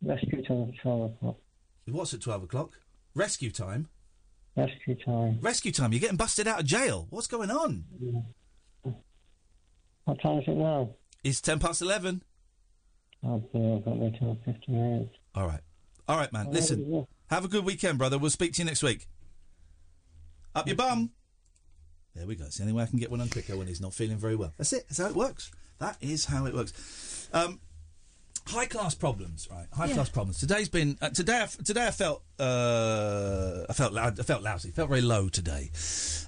Rescue 0.00 0.44
time 0.44 0.72
at 0.72 0.80
12 0.80 1.10
o'clock. 1.10 1.38
What's 1.86 2.14
at 2.14 2.20
12 2.20 2.44
o'clock? 2.44 2.70
Rescue 3.16 3.50
time? 3.50 3.88
Rescue 4.56 4.94
time. 5.04 5.38
Rescue 5.40 5.72
time. 5.72 5.92
You're 5.92 6.00
getting 6.00 6.16
busted 6.16 6.46
out 6.46 6.60
of 6.60 6.66
jail. 6.66 7.06
What's 7.10 7.26
going 7.26 7.50
on? 7.50 7.84
What 10.04 10.20
time 10.20 10.38
is 10.38 10.44
it 10.46 10.56
now? 10.56 10.90
It's 11.24 11.40
10 11.40 11.58
past 11.58 11.82
11. 11.82 12.22
Oh, 13.26 13.42
dear, 13.52 13.76
I've 13.76 13.84
got 13.84 13.98
there 13.98 14.10
till 14.18 14.38
15 14.44 14.74
minutes. 14.74 15.14
All 15.34 15.46
right. 15.46 15.60
All 16.06 16.16
right, 16.18 16.32
man. 16.32 16.50
Listen, 16.52 17.06
have 17.30 17.44
a 17.44 17.48
good 17.48 17.64
weekend, 17.64 17.98
brother. 17.98 18.18
We'll 18.18 18.30
speak 18.30 18.52
to 18.54 18.58
you 18.58 18.66
next 18.66 18.82
week. 18.82 19.08
Up 20.54 20.66
your 20.66 20.76
bum. 20.76 21.10
There 22.14 22.26
we 22.26 22.36
go. 22.36 22.44
It's 22.44 22.58
the 22.58 22.62
only 22.62 22.74
way 22.74 22.84
I 22.84 22.86
can 22.86 22.98
get 22.98 23.10
one 23.10 23.20
on 23.20 23.28
quicker 23.28 23.56
when 23.56 23.66
he's 23.66 23.80
not 23.80 23.92
feeling 23.92 24.18
very 24.18 24.36
well. 24.36 24.52
That's 24.56 24.72
it. 24.72 24.84
That's 24.88 24.98
how 24.98 25.06
it 25.06 25.16
works. 25.16 25.50
That 25.80 25.96
is 26.00 26.26
how 26.26 26.46
it 26.46 26.54
works. 26.54 27.28
Um, 27.32 27.60
high 28.46 28.66
class 28.66 28.94
problems, 28.94 29.48
right? 29.50 29.66
High 29.72 29.86
Yeah. 29.86 29.94
class 29.94 30.08
problems. 30.10 30.38
Today's 30.38 30.68
been 30.68 30.98
uh, 31.00 31.10
today. 31.10 31.40
I, 31.42 31.46
today 31.62 31.86
I 31.86 31.90
felt 31.90 32.22
uh, 32.38 33.64
I 33.68 33.72
felt 33.72 33.92
loud. 33.92 34.18
I 34.20 34.22
felt 34.22 34.42
lousy. 34.42 34.70
Felt 34.70 34.88
very 34.88 35.00
low 35.00 35.28
today. 35.28 35.70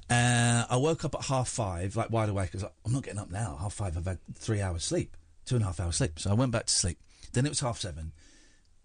Uh, 0.08 0.64
I 0.68 0.76
woke 0.76 1.04
up 1.04 1.14
at 1.14 1.24
half 1.24 1.48
five, 1.48 1.96
like 1.96 2.10
wide 2.10 2.28
awake. 2.28 2.52
because 2.52 2.68
I'm 2.84 2.92
not 2.92 3.02
getting 3.02 3.18
up 3.20 3.30
now. 3.30 3.56
Half 3.60 3.74
five. 3.74 3.96
I've 3.96 4.06
had 4.06 4.18
three 4.34 4.60
hours 4.60 4.84
sleep, 4.84 5.16
two 5.44 5.56
and 5.56 5.62
a 5.64 5.66
half 5.66 5.80
hours 5.80 5.96
sleep. 5.96 6.18
So 6.18 6.30
I 6.30 6.34
went 6.34 6.52
back 6.52 6.66
to 6.66 6.72
sleep. 6.74 6.98
Then 7.32 7.44
it 7.46 7.50
was 7.50 7.60
half 7.60 7.78
seven. 7.80 8.12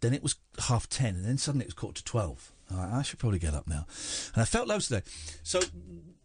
Then 0.01 0.13
it 0.13 0.23
was 0.23 0.35
half 0.67 0.89
ten, 0.89 1.15
and 1.15 1.25
then 1.25 1.37
suddenly 1.37 1.65
it 1.65 1.67
was 1.67 1.73
quarter 1.75 2.01
to 2.01 2.03
twelve. 2.03 2.51
I 2.73 3.01
should 3.01 3.19
probably 3.19 3.37
get 3.39 3.53
up 3.53 3.67
now. 3.67 3.85
And 4.33 4.41
I 4.41 4.45
felt 4.45 4.67
low 4.67 4.79
today. 4.79 5.01
So, 5.43 5.59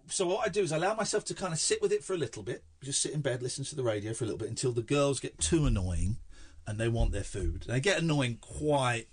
so 0.09 0.29
what 0.29 0.47
I 0.47 0.49
do 0.49 0.63
is 0.63 0.71
I 0.71 0.77
allow 0.77 0.95
myself 0.95 1.25
to 1.25 1.35
kind 1.35 1.53
of 1.53 1.59
sit 1.59 1.83
with 1.83 1.91
it 1.91 2.05
for 2.05 2.15
a 2.15 2.17
little 2.17 2.45
bit. 2.45 2.63
Just 2.85 3.03
sit 3.03 3.11
in 3.13 3.21
bed, 3.21 3.43
listen 3.43 3.65
to 3.65 3.75
the 3.75 3.83
radio 3.83 4.15
for 4.15 4.23
a 4.23 4.29
little 4.29 4.39
bit 4.39 4.49
until 4.49 4.71
the 4.71 4.83
girls 4.83 5.19
get 5.19 5.37
too 5.41 5.67
annoying, 5.67 6.19
and 6.67 6.79
they 6.79 6.89
want 6.89 7.13
their 7.13 7.25
food. 7.25 7.65
They 7.67 7.81
get 7.81 8.01
annoying 8.01 8.39
quite 8.41 9.07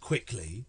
quickly. 0.00 0.64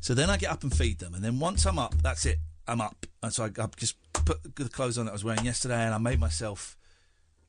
So 0.00 0.14
then 0.14 0.30
I 0.30 0.36
get 0.36 0.50
up 0.50 0.62
and 0.62 0.74
feed 0.74 0.98
them, 0.98 1.14
and 1.14 1.22
then 1.22 1.38
once 1.38 1.64
I'm 1.64 1.78
up, 1.78 1.94
that's 2.02 2.26
it. 2.26 2.38
I'm 2.66 2.80
up, 2.80 3.06
and 3.22 3.32
so 3.32 3.44
I, 3.44 3.62
I 3.62 3.66
just 3.76 3.96
put 4.12 4.54
the 4.54 4.68
clothes 4.68 4.98
on 4.98 5.06
that 5.06 5.12
I 5.12 5.14
was 5.14 5.24
wearing 5.24 5.44
yesterday, 5.44 5.84
and 5.84 5.94
I 5.94 5.98
made 5.98 6.18
myself 6.20 6.76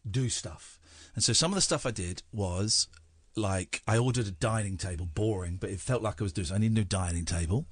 do 0.10 0.30
stuff. 0.30 0.80
And 1.16 1.24
so 1.24 1.34
some 1.34 1.52
of 1.52 1.56
the 1.56 1.62
stuff 1.62 1.86
I 1.86 1.92
did 1.92 2.24
was 2.32 2.88
like 3.36 3.82
I 3.88 3.98
ordered 3.98 4.28
a 4.28 4.32
dining 4.32 4.78
table, 4.78 5.06
boring, 5.06 5.58
but 5.58 5.70
it 5.70 5.80
felt 5.80 6.02
like 6.02 6.22
I 6.22 6.24
was 6.24 6.34
doing. 6.34 6.46
So 6.46 6.56
I 6.56 6.60
need 6.60 6.72
a 6.72 6.76
new 6.76 6.84
dining 6.84 7.26
table. 7.26 7.66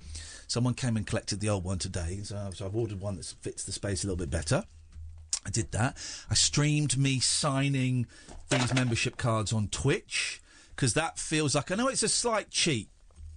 Someone 0.47 0.73
came 0.73 0.97
and 0.97 1.05
collected 1.05 1.39
the 1.39 1.49
old 1.49 1.63
one 1.63 1.77
today, 1.77 2.19
so, 2.23 2.49
so 2.53 2.65
I've 2.65 2.75
ordered 2.75 2.99
one 2.99 3.15
that 3.17 3.25
fits 3.41 3.63
the 3.63 3.71
space 3.71 4.03
a 4.03 4.07
little 4.07 4.17
bit 4.17 4.29
better. 4.29 4.65
I 5.45 5.49
did 5.49 5.71
that. 5.71 5.97
I 6.29 6.33
streamed 6.35 6.97
me 6.97 7.19
signing 7.19 8.07
these 8.49 8.73
membership 8.73 9.15
cards 9.17 9.51
on 9.53 9.67
Twitch 9.69 10.41
because 10.75 10.93
that 10.93 11.17
feels 11.19 11.55
like 11.55 11.71
I 11.71 11.75
know 11.75 11.87
it's 11.87 12.03
a 12.03 12.09
slight 12.09 12.51
cheat, 12.51 12.89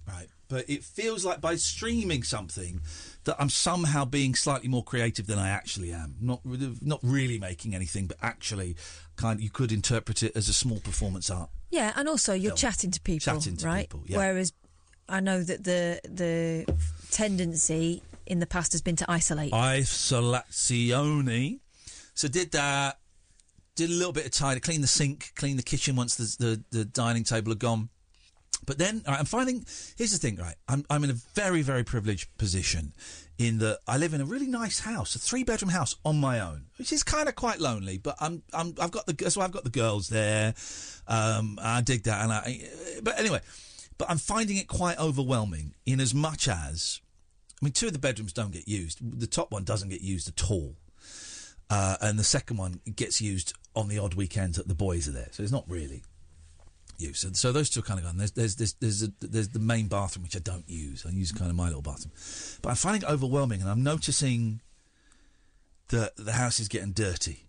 right? 0.07 0.27
But 0.47 0.69
it 0.69 0.83
feels 0.83 1.25
like 1.25 1.41
by 1.41 1.55
streaming 1.55 2.21
something 2.21 2.81
that 3.23 3.35
I'm 3.39 3.49
somehow 3.49 4.05
being 4.05 4.35
slightly 4.35 4.67
more 4.67 4.83
creative 4.83 5.25
than 5.25 5.39
I 5.39 5.49
actually 5.49 5.91
am. 5.91 6.17
Not 6.21 6.41
not 6.81 6.99
really 7.01 7.39
making 7.39 7.73
anything, 7.73 8.05
but 8.05 8.17
actually, 8.21 8.75
kind 9.15 9.39
of, 9.39 9.43
you 9.43 9.49
could 9.49 9.71
interpret 9.71 10.21
it 10.21 10.33
as 10.35 10.47
a 10.47 10.53
small 10.53 10.79
performance 10.79 11.31
art. 11.31 11.49
Yeah, 11.71 11.93
and 11.95 12.07
also 12.07 12.35
you're 12.35 12.51
Film. 12.51 12.57
chatting 12.57 12.91
to 12.91 13.01
people, 13.01 13.33
Chatting 13.33 13.57
to 13.57 13.65
right? 13.65 13.89
people, 13.89 14.03
yeah. 14.05 14.17
Whereas 14.17 14.53
I 15.09 15.19
know 15.19 15.41
that 15.41 15.63
the 15.63 15.99
the 16.03 16.67
tendency 17.09 18.03
in 18.27 18.37
the 18.39 18.45
past 18.45 18.73
has 18.73 18.83
been 18.83 18.97
to 18.97 19.05
isolate. 19.09 19.51
Isolazione. 19.51 21.61
So 22.15 22.27
did 22.27 22.51
that. 22.51 22.99
Did 23.75 23.89
a 23.89 23.93
little 23.93 24.13
bit 24.13 24.25
of 24.25 24.31
tidy, 24.31 24.61
clean 24.61 24.79
the 24.79 24.87
sink, 24.87 25.33
clean 25.35 25.57
the 25.57 25.63
kitchen 25.63 25.95
once 25.97 26.15
the 26.15 26.45
the, 26.45 26.63
the 26.77 26.85
dining 26.85 27.25
table 27.25 27.51
had 27.51 27.59
gone. 27.59 27.89
But 28.65 28.77
then 28.77 29.03
right, 29.07 29.19
I'm 29.19 29.25
finding. 29.25 29.65
Here's 29.97 30.11
the 30.11 30.17
thing, 30.17 30.37
right? 30.37 30.55
I'm 30.67 30.85
I'm 30.89 31.03
in 31.03 31.09
a 31.09 31.13
very 31.13 31.61
very 31.61 31.83
privileged 31.83 32.35
position 32.37 32.93
in 33.37 33.57
that 33.59 33.79
I 33.85 33.97
live 33.97 34.13
in 34.13 34.21
a 34.21 34.25
really 34.25 34.47
nice 34.47 34.79
house, 34.79 35.13
a 35.15 35.19
three 35.19 35.43
bedroom 35.43 35.71
house 35.71 35.95
on 36.05 36.19
my 36.19 36.39
own, 36.39 36.67
which 36.77 36.93
is 36.93 37.03
kind 37.03 37.27
of 37.27 37.35
quite 37.35 37.59
lonely. 37.59 37.97
But 37.97 38.15
I'm 38.21 38.43
I'm 38.53 38.73
I've 38.79 38.91
got 38.91 39.05
the 39.07 39.29
so 39.29 39.41
I've 39.41 39.51
got 39.51 39.65
the 39.65 39.69
girls 39.69 40.07
there. 40.07 40.53
Um, 41.07 41.59
I 41.61 41.81
dig 41.81 42.03
that, 42.03 42.23
and 42.23 42.31
I. 42.31 42.61
But 43.03 43.19
anyway, 43.19 43.41
but 43.97 44.09
I'm 44.09 44.17
finding 44.17 44.57
it 44.57 44.67
quite 44.67 44.97
overwhelming 44.99 45.75
in 45.85 45.99
as 45.99 46.13
much 46.13 46.47
as 46.47 47.01
I 47.61 47.65
mean, 47.65 47.73
two 47.73 47.87
of 47.87 47.93
the 47.93 47.99
bedrooms 47.99 48.33
don't 48.33 48.51
get 48.51 48.67
used. 48.67 48.99
The 49.19 49.27
top 49.27 49.51
one 49.51 49.63
doesn't 49.63 49.89
get 49.89 50.01
used 50.01 50.27
at 50.27 50.49
all. 50.49 50.75
Uh, 51.69 51.97
and 52.01 52.19
the 52.19 52.23
second 52.23 52.57
one 52.57 52.79
gets 52.95 53.21
used 53.21 53.53
on 53.75 53.87
the 53.87 53.97
odd 53.97 54.13
weekends 54.13 54.57
that 54.57 54.67
the 54.67 54.75
boys 54.75 55.07
are 55.07 55.11
there. 55.11 55.29
So 55.31 55.41
it's 55.43 55.51
not 55.51 55.65
really 55.67 56.03
used. 56.97 57.17
So, 57.17 57.29
so 57.33 57.51
those 57.51 57.69
two 57.69 57.79
are 57.79 57.83
kind 57.83 57.99
of 57.99 58.05
gone. 58.05 58.17
There's 58.17 58.31
there's 58.33 58.55
there's 58.55 58.73
there's, 58.75 59.03
a, 59.03 59.11
there's 59.19 59.49
the 59.49 59.59
main 59.59 59.87
bathroom 59.87 60.23
which 60.23 60.35
I 60.35 60.39
don't 60.39 60.69
use. 60.69 61.05
I 61.05 61.09
use 61.09 61.31
kind 61.31 61.49
of 61.49 61.55
my 61.57 61.65
little 61.67 61.81
bathroom, 61.81 62.11
but 62.61 62.69
I'm 62.69 62.75
finding 62.75 63.01
it 63.01 63.11
overwhelming, 63.11 63.61
and 63.61 63.69
I'm 63.69 63.83
noticing 63.83 64.61
that 65.89 66.15
the 66.17 66.31
house 66.33 66.59
is 66.59 66.67
getting 66.67 66.91
dirty, 66.91 67.47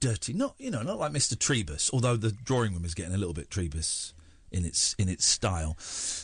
dirty. 0.00 0.32
Not 0.32 0.54
you 0.58 0.70
know 0.70 0.82
not 0.82 0.98
like 0.98 1.12
Mr. 1.12 1.34
Trebus, 1.36 1.92
although 1.92 2.16
the 2.16 2.30
drawing 2.32 2.72
room 2.72 2.84
is 2.84 2.94
getting 2.94 3.14
a 3.14 3.18
little 3.18 3.34
bit 3.34 3.50
Trebus 3.50 4.12
in 4.50 4.64
its 4.64 4.94
in 4.98 5.08
its 5.08 5.24
style. 5.26 5.76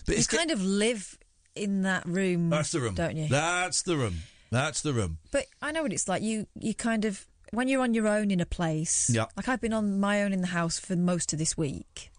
But 0.07 0.14
you 0.14 0.18
it's 0.18 0.26
get- 0.28 0.38
kind 0.38 0.51
of 0.51 0.62
live 0.62 1.18
in 1.55 1.82
that 1.82 2.07
room. 2.07 2.51
that's 2.51 2.70
the 2.72 2.80
room, 2.80 2.95
don't 2.95 3.16
you? 3.16 3.28
That's 3.28 3.82
the 3.82 3.97
room. 3.97 4.14
That's 4.51 4.82
the 4.82 4.93
room. 4.93 5.18
But 5.30 5.47
I 5.61 5.72
know 5.72 5.82
what 5.82 5.93
it's 5.93 6.09
like. 6.09 6.22
You 6.22 6.47
you 6.59 6.74
kind 6.74 7.05
of 7.05 7.26
when 7.53 7.69
you're 7.69 7.83
on 7.83 7.95
your 7.95 8.09
own 8.09 8.31
in 8.31 8.41
a 8.41 8.47
place. 8.47 9.11
Yeah. 9.13 9.27
Like 9.37 9.49
I've 9.49 9.61
been 9.61 9.73
on 9.73 10.01
my 10.01 10.23
own 10.23 10.33
in 10.33 10.41
the 10.41 10.49
house 10.49 10.79
for 10.79 10.97
most 10.97 11.33
of 11.33 11.39
this 11.39 11.57
week. 11.57 12.11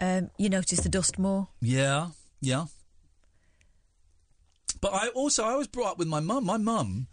Um, 0.00 0.30
you 0.36 0.48
notice 0.48 0.80
the 0.80 0.88
dust 0.88 1.18
more. 1.18 1.48
Yeah, 1.60 2.08
yeah. 2.40 2.66
But 4.80 4.92
I 4.92 5.08
also 5.08 5.44
I 5.44 5.54
was 5.56 5.66
brought 5.66 5.92
up 5.92 5.98
with 5.98 6.08
my 6.08 6.20
mum. 6.20 6.44
My 6.44 6.56
mum 6.56 7.06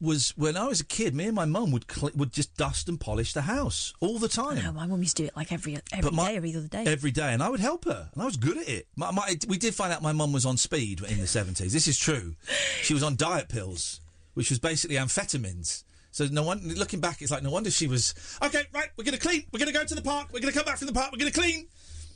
was 0.00 0.30
when 0.36 0.56
I 0.56 0.66
was 0.66 0.80
a 0.80 0.84
kid. 0.84 1.14
Me 1.14 1.26
and 1.26 1.34
my 1.34 1.44
mum 1.44 1.70
would 1.72 1.90
cl- 1.90 2.12
would 2.14 2.32
just 2.32 2.56
dust 2.56 2.88
and 2.88 2.98
polish 2.98 3.32
the 3.32 3.42
house 3.42 3.92
all 4.00 4.18
the 4.18 4.28
time. 4.28 4.62
No, 4.62 4.72
my 4.72 4.86
mum 4.86 5.00
used 5.00 5.16
to 5.18 5.24
do 5.24 5.26
it 5.26 5.36
like 5.36 5.52
every 5.52 5.78
every 5.92 6.10
my, 6.10 6.28
day 6.28 6.34
or 6.34 6.36
every 6.38 6.56
other 6.56 6.68
day. 6.68 6.84
Every 6.86 7.10
day, 7.10 7.32
and 7.32 7.42
I 7.42 7.50
would 7.50 7.60
help 7.60 7.84
her, 7.84 8.08
and 8.12 8.22
I 8.22 8.24
was 8.24 8.36
good 8.36 8.56
at 8.56 8.68
it. 8.68 8.86
My, 8.96 9.10
my, 9.10 9.36
we 9.48 9.58
did 9.58 9.74
find 9.74 9.92
out 9.92 10.00
my 10.00 10.12
mum 10.12 10.32
was 10.32 10.46
on 10.46 10.56
speed 10.56 11.02
in 11.02 11.20
the 11.20 11.26
seventies. 11.26 11.72
This 11.72 11.88
is 11.88 11.98
true. 11.98 12.36
She 12.82 12.94
was 12.94 13.02
on 13.02 13.16
diet 13.16 13.48
pills, 13.48 14.00
which 14.34 14.50
was 14.50 14.58
basically 14.58 14.96
amphetamines. 14.96 15.84
So 16.14 16.28
no 16.30 16.44
one, 16.44 16.60
looking 16.76 17.00
back, 17.00 17.22
it's 17.22 17.32
like 17.32 17.42
no 17.42 17.50
wonder 17.50 17.72
she 17.72 17.88
was 17.88 18.14
okay. 18.40 18.62
Right, 18.72 18.88
we're 18.96 19.02
to 19.02 19.18
clean. 19.18 19.42
We're 19.52 19.66
to 19.66 19.72
go 19.72 19.82
to 19.82 19.94
the 19.96 20.00
park. 20.00 20.28
We're 20.32 20.38
to 20.38 20.52
come 20.52 20.64
back 20.64 20.78
from 20.78 20.86
the 20.86 20.92
park. 20.92 21.10
We're 21.10 21.26
to 21.26 21.32
clean 21.32 21.66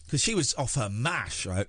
because 0.06 0.22
she 0.22 0.36
was 0.36 0.54
off 0.54 0.76
her 0.76 0.88
mash, 0.88 1.44
right? 1.46 1.66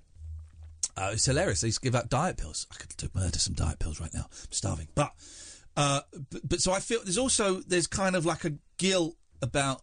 Uh, 0.96 1.10
it's 1.14 1.26
hilarious. 1.26 1.62
They 1.62 1.70
used 1.70 1.80
to 1.80 1.84
give 1.84 1.96
out 1.96 2.08
diet 2.08 2.38
pills. 2.38 2.68
I 2.72 2.76
could 2.76 3.16
murder 3.16 3.40
some 3.40 3.56
diet 3.56 3.80
pills 3.80 4.00
right 4.00 4.14
now. 4.14 4.28
I'm 4.30 4.52
starving. 4.52 4.90
But, 4.94 5.12
uh, 5.76 6.02
but, 6.30 6.48
but 6.48 6.62
so 6.62 6.72
I 6.72 6.82
feel 6.82 7.00
there's 7.04 7.18
also 7.18 7.62
there's 7.62 7.88
kind 7.88 8.16
of 8.16 8.28
like 8.28 8.46
a 8.46 8.54
guilt 8.78 9.16
about 9.42 9.82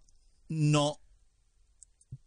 not 0.49 1.01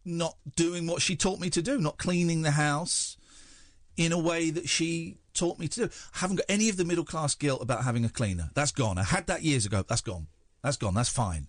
not 0.04 0.36
doing 0.54 0.86
what 0.86 1.00
she 1.00 1.16
taught 1.16 1.40
me 1.40 1.48
to 1.48 1.62
do, 1.62 1.78
not 1.78 1.96
cleaning 1.96 2.42
the 2.42 2.50
house 2.50 3.16
in 3.96 4.12
a 4.12 4.18
way 4.18 4.50
that 4.50 4.68
she 4.68 5.16
taught 5.34 5.58
me 5.58 5.68
to 5.68 5.86
do. 5.86 5.90
I 6.14 6.18
haven't 6.18 6.36
got 6.36 6.46
any 6.48 6.68
of 6.68 6.76
the 6.76 6.84
middle 6.84 7.04
class 7.04 7.34
guilt 7.34 7.62
about 7.62 7.84
having 7.84 8.04
a 8.04 8.08
cleaner. 8.08 8.50
That's 8.54 8.72
gone. 8.72 8.98
I 8.98 9.04
had 9.04 9.26
that 9.26 9.42
years 9.42 9.66
ago. 9.66 9.84
That's 9.86 10.00
gone. 10.00 10.26
That's 10.62 10.76
gone. 10.76 10.94
That's 10.94 11.08
fine. 11.08 11.48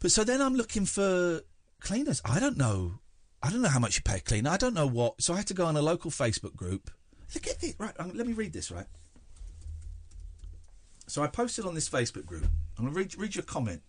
But 0.00 0.12
so 0.12 0.24
then 0.24 0.42
I'm 0.42 0.54
looking 0.54 0.84
for 0.84 1.40
cleaners. 1.80 2.20
I 2.24 2.40
don't 2.40 2.56
know. 2.56 3.00
I 3.42 3.50
don't 3.50 3.62
know 3.62 3.68
how 3.68 3.78
much 3.78 3.96
you 3.96 4.02
pay 4.02 4.16
a 4.16 4.20
cleaner. 4.20 4.50
I 4.50 4.56
don't 4.56 4.74
know 4.74 4.86
what. 4.86 5.20
So 5.22 5.34
I 5.34 5.38
had 5.38 5.46
to 5.48 5.54
go 5.54 5.66
on 5.66 5.76
a 5.76 5.82
local 5.82 6.10
Facebook 6.10 6.56
group. 6.56 6.90
Look 7.34 7.46
at 7.46 7.60
this. 7.60 7.74
Right. 7.78 7.94
Let 7.98 8.26
me 8.26 8.32
read 8.32 8.52
this. 8.52 8.70
Right. 8.70 8.86
So 11.06 11.22
I 11.22 11.26
posted 11.26 11.66
on 11.66 11.74
this 11.74 11.88
Facebook 11.88 12.24
group. 12.24 12.44
I'm 12.78 12.84
going 12.84 12.94
to 12.94 12.98
read, 12.98 13.18
read 13.18 13.34
you 13.34 13.40
a 13.40 13.44
comment 13.44 13.82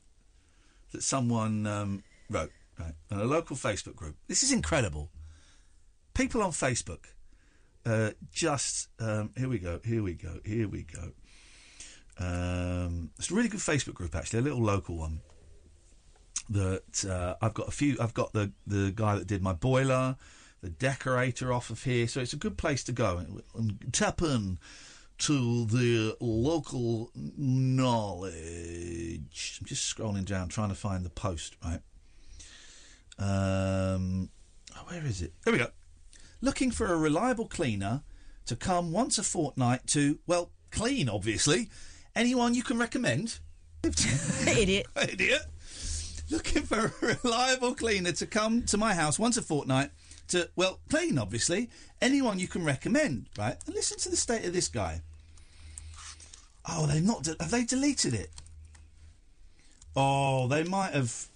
that 0.91 1.03
someone 1.03 1.65
um, 1.65 2.03
wrote. 2.29 2.51
Right. 2.79 2.93
On 3.11 3.19
a 3.19 3.25
local 3.25 3.55
Facebook 3.55 3.95
group. 3.95 4.15
This 4.27 4.43
is 4.43 4.51
incredible. 4.51 5.09
People 6.13 6.41
on 6.41 6.51
Facebook. 6.51 7.05
Uh, 7.85 8.11
just 8.31 8.89
um, 8.99 9.31
here 9.37 9.47
we 9.47 9.59
go. 9.59 9.79
Here 9.83 10.01
we 10.01 10.13
go. 10.13 10.39
Here 10.43 10.67
we 10.67 10.83
go. 10.83 11.11
Um, 12.17 13.11
it's 13.19 13.29
a 13.29 13.35
really 13.35 13.49
good 13.49 13.59
Facebook 13.59 13.93
group, 13.93 14.15
actually, 14.15 14.39
a 14.39 14.43
little 14.43 14.63
local 14.63 14.97
one. 14.97 15.21
That 16.49 17.05
uh, 17.05 17.35
I've 17.41 17.53
got 17.53 17.67
a 17.67 17.71
few. 17.71 17.97
I've 17.99 18.13
got 18.13 18.33
the 18.33 18.51
the 18.65 18.91
guy 18.91 19.15
that 19.15 19.27
did 19.27 19.41
my 19.41 19.53
boiler, 19.53 20.15
the 20.61 20.69
decorator 20.69 21.51
off 21.53 21.69
of 21.69 21.83
here, 21.83 22.07
so 22.07 22.21
it's 22.21 22.33
a 22.33 22.37
good 22.37 22.57
place 22.57 22.83
to 22.85 22.91
go 22.91 23.23
and, 23.55 23.79
tap 23.91 24.21
in 24.21 24.59
to 25.17 25.65
the 25.65 26.15
local 26.19 27.11
knowledge. 27.15 28.29
I'm 29.59 29.65
just 29.65 29.95
scrolling 29.95 30.25
down, 30.25 30.49
trying 30.49 30.69
to 30.69 30.75
find 30.75 31.05
the 31.05 31.09
post. 31.09 31.55
Right. 31.63 31.81
Um, 33.17 34.29
oh, 34.75 34.85
where 34.87 35.05
is 35.05 35.21
it? 35.21 35.33
There 35.43 35.53
we 35.53 35.59
go. 35.59 35.69
Looking 36.41 36.71
for 36.71 36.91
a 36.93 36.97
reliable 36.97 37.47
cleaner 37.47 38.03
to 38.45 38.55
come 38.55 38.91
once 38.91 39.17
a 39.17 39.23
fortnight 39.23 39.87
to, 39.87 40.19
well, 40.27 40.51
clean, 40.71 41.09
obviously. 41.09 41.69
Anyone 42.15 42.53
you 42.53 42.63
can 42.63 42.77
recommend? 42.77 43.39
Idiot. 43.83 44.87
Idiot. 45.01 45.41
Looking 46.29 46.63
for 46.63 46.91
a 47.01 47.17
reliable 47.23 47.75
cleaner 47.75 48.11
to 48.13 48.25
come 48.25 48.63
to 48.63 48.77
my 48.77 48.93
house 48.93 49.19
once 49.19 49.37
a 49.37 49.41
fortnight 49.41 49.91
to, 50.29 50.49
well, 50.55 50.79
clean, 50.89 51.17
obviously. 51.17 51.69
Anyone 52.01 52.39
you 52.39 52.47
can 52.47 52.63
recommend, 52.63 53.27
right? 53.37 53.57
And 53.65 53.75
listen 53.75 53.97
to 53.99 54.09
the 54.09 54.17
state 54.17 54.45
of 54.45 54.53
this 54.53 54.67
guy. 54.67 55.01
Oh, 56.67 56.87
they've 56.87 57.03
not. 57.03 57.23
De- 57.23 57.35
have 57.39 57.51
they 57.51 57.63
deleted 57.63 58.13
it? 58.13 58.31
Oh, 59.95 60.47
they 60.47 60.63
might 60.63 60.93
have. 60.93 61.27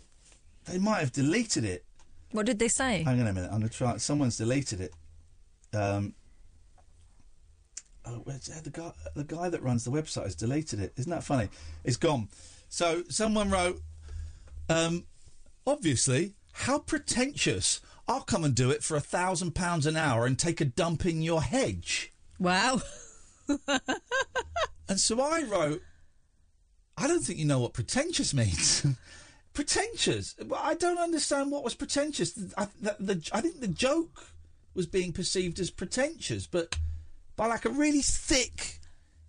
They 0.65 0.79
might 0.79 0.99
have 0.99 1.11
deleted 1.11 1.65
it. 1.65 1.85
What 2.31 2.45
did 2.45 2.59
they 2.59 2.67
say? 2.67 3.03
Hang 3.03 3.19
on 3.21 3.27
a 3.27 3.33
minute. 3.33 3.49
I'm 3.51 3.59
going 3.59 3.69
to 3.69 3.77
try. 3.77 3.97
Someone's 3.97 4.37
deleted 4.37 4.81
it. 4.81 4.93
Um. 5.73 6.13
Oh, 8.05 8.21
where's 8.23 8.47
the 8.47 8.69
guy? 8.69 8.91
The 9.15 9.23
guy 9.23 9.49
that 9.49 9.61
runs 9.61 9.83
the 9.83 9.91
website 9.91 10.23
has 10.23 10.35
deleted 10.35 10.79
it. 10.79 10.93
Isn't 10.97 11.11
that 11.11 11.23
funny? 11.23 11.49
It's 11.83 11.97
gone. 11.97 12.29
So 12.69 13.03
someone 13.09 13.49
wrote. 13.49 13.81
Um. 14.67 15.05
Obviously, 15.67 16.33
how 16.53 16.79
pretentious! 16.79 17.81
I'll 18.07 18.21
come 18.21 18.43
and 18.43 18.55
do 18.55 18.71
it 18.71 18.83
for 18.83 18.97
a 18.97 19.01
thousand 19.01 19.53
pounds 19.53 19.85
an 19.85 19.95
hour 19.95 20.25
and 20.25 20.37
take 20.39 20.59
a 20.61 20.65
dump 20.65 21.05
in 21.05 21.21
your 21.21 21.43
hedge. 21.43 22.11
Wow. 22.39 22.81
And 24.89 24.99
so 24.99 25.21
I 25.21 25.43
wrote, 25.43 25.83
I 26.97 27.07
don't 27.07 27.21
think 27.21 27.37
you 27.37 27.45
know 27.45 27.59
what 27.59 27.73
pretentious 27.73 28.33
means. 28.33 28.85
pretentious? 29.59 30.35
I 30.55 30.73
don't 30.75 30.97
understand 30.99 31.51
what 31.51 31.63
was 31.63 31.75
pretentious. 31.75 32.37
I, 32.57 32.67
the, 32.81 32.95
the, 32.99 33.29
I 33.33 33.41
think 33.41 33.59
the 33.59 33.67
joke 33.67 34.27
was 34.73 34.85
being 34.85 35.11
perceived 35.11 35.59
as 35.59 35.69
pretentious, 35.69 36.47
but 36.47 36.77
by 37.35 37.47
like 37.47 37.65
a 37.65 37.69
really 37.69 38.01
thick 38.01 38.79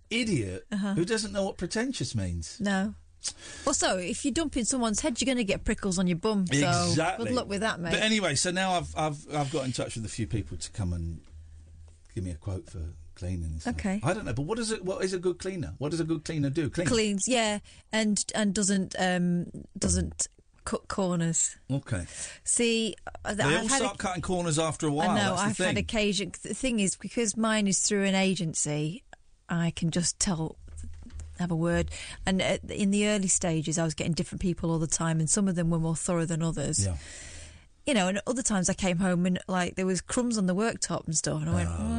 idiot 0.09 0.65
Uh-huh. 0.71 0.93
who 0.93 1.03
doesn't 1.05 1.33
know 1.33 1.43
what 1.43 1.57
pretentious 1.57 2.15
means. 2.15 2.57
No. 2.59 2.93
Also, 3.67 3.97
if 3.97 4.23
you 4.25 4.31
dump 4.31 4.55
in 4.57 4.65
someone's 4.65 5.01
head, 5.01 5.19
you're 5.19 5.27
going 5.27 5.37
to 5.37 5.43
get 5.43 5.63
prickles 5.63 5.99
on 5.99 6.07
your 6.07 6.17
bum. 6.17 6.47
So 6.47 6.55
exactly. 6.55 7.25
good 7.27 7.35
luck 7.35 7.47
with 7.49 7.61
that, 7.61 7.79
mate. 7.79 7.91
But 7.91 8.01
anyway, 8.01 8.33
so 8.35 8.49
now 8.51 8.71
I've 8.73 8.95
I've 8.97 9.35
I've 9.35 9.51
got 9.51 9.65
in 9.65 9.73
touch 9.73 9.95
with 9.95 10.05
a 10.05 10.09
few 10.09 10.25
people 10.25 10.57
to 10.57 10.71
come 10.71 10.91
and 10.93 11.19
give 12.15 12.23
me 12.23 12.31
a 12.31 12.35
quote 12.35 12.67
for 12.69 12.81
cleaning. 13.21 13.61
Okay. 13.67 13.99
I 14.03 14.13
don't 14.13 14.25
know, 14.25 14.33
but 14.33 14.43
what 14.43 14.59
is 14.59 14.71
it? 14.71 14.83
What 14.83 15.03
is 15.03 15.13
a 15.13 15.19
good 15.19 15.37
cleaner? 15.39 15.73
What 15.77 15.91
does 15.91 15.99
a 15.99 16.03
good 16.03 16.25
cleaner 16.25 16.49
do? 16.49 16.69
Clean. 16.69 16.87
Cleans, 16.87 17.27
yeah, 17.27 17.59
and 17.91 18.23
and 18.35 18.53
doesn't 18.53 18.95
um 18.99 19.45
doesn't 19.77 20.27
cut 20.65 20.87
corners. 20.87 21.55
Okay. 21.71 22.05
See, 22.43 22.95
uh, 23.25 23.33
They 23.33 23.43
I've 23.43 23.61
all 23.63 23.69
start 23.69 23.95
a, 23.95 23.97
cutting 23.97 24.21
corners 24.21 24.57
after 24.59 24.87
a 24.87 24.91
while. 24.91 25.11
I 25.11 25.15
know 25.17 25.35
the 25.35 25.41
I've 25.41 25.57
thing. 25.57 25.67
had 25.67 25.77
occasion. 25.77 26.31
The 26.43 26.53
thing 26.53 26.79
is, 26.79 26.95
because 26.95 27.37
mine 27.37 27.67
is 27.67 27.79
through 27.79 28.03
an 28.05 28.15
agency, 28.15 29.03
I 29.49 29.71
can 29.75 29.89
just 29.91 30.19
tell 30.19 30.57
have 31.39 31.51
a 31.51 31.55
word. 31.55 31.89
And 32.25 32.41
in 32.69 32.91
the 32.91 33.07
early 33.07 33.27
stages, 33.27 33.77
I 33.79 33.83
was 33.83 33.93
getting 33.95 34.13
different 34.13 34.41
people 34.41 34.69
all 34.71 34.79
the 34.79 34.87
time, 34.87 35.19
and 35.19 35.29
some 35.29 35.47
of 35.47 35.55
them 35.55 35.69
were 35.69 35.79
more 35.79 35.95
thorough 35.95 36.25
than 36.25 36.41
others. 36.43 36.85
Yeah. 36.85 36.97
You 37.87 37.95
know, 37.95 38.07
and 38.09 38.21
other 38.27 38.43
times 38.43 38.69
I 38.69 38.75
came 38.75 38.97
home 38.99 39.25
and 39.25 39.39
like 39.47 39.73
there 39.75 39.87
was 39.87 40.01
crumbs 40.01 40.37
on 40.37 40.45
the 40.45 40.53
worktop 40.53 41.07
and 41.07 41.17
stuff, 41.17 41.41
and 41.41 41.49
I 41.49 41.53
went, 41.55 41.69
"Uh, 41.69 41.71
"You've 41.79 41.89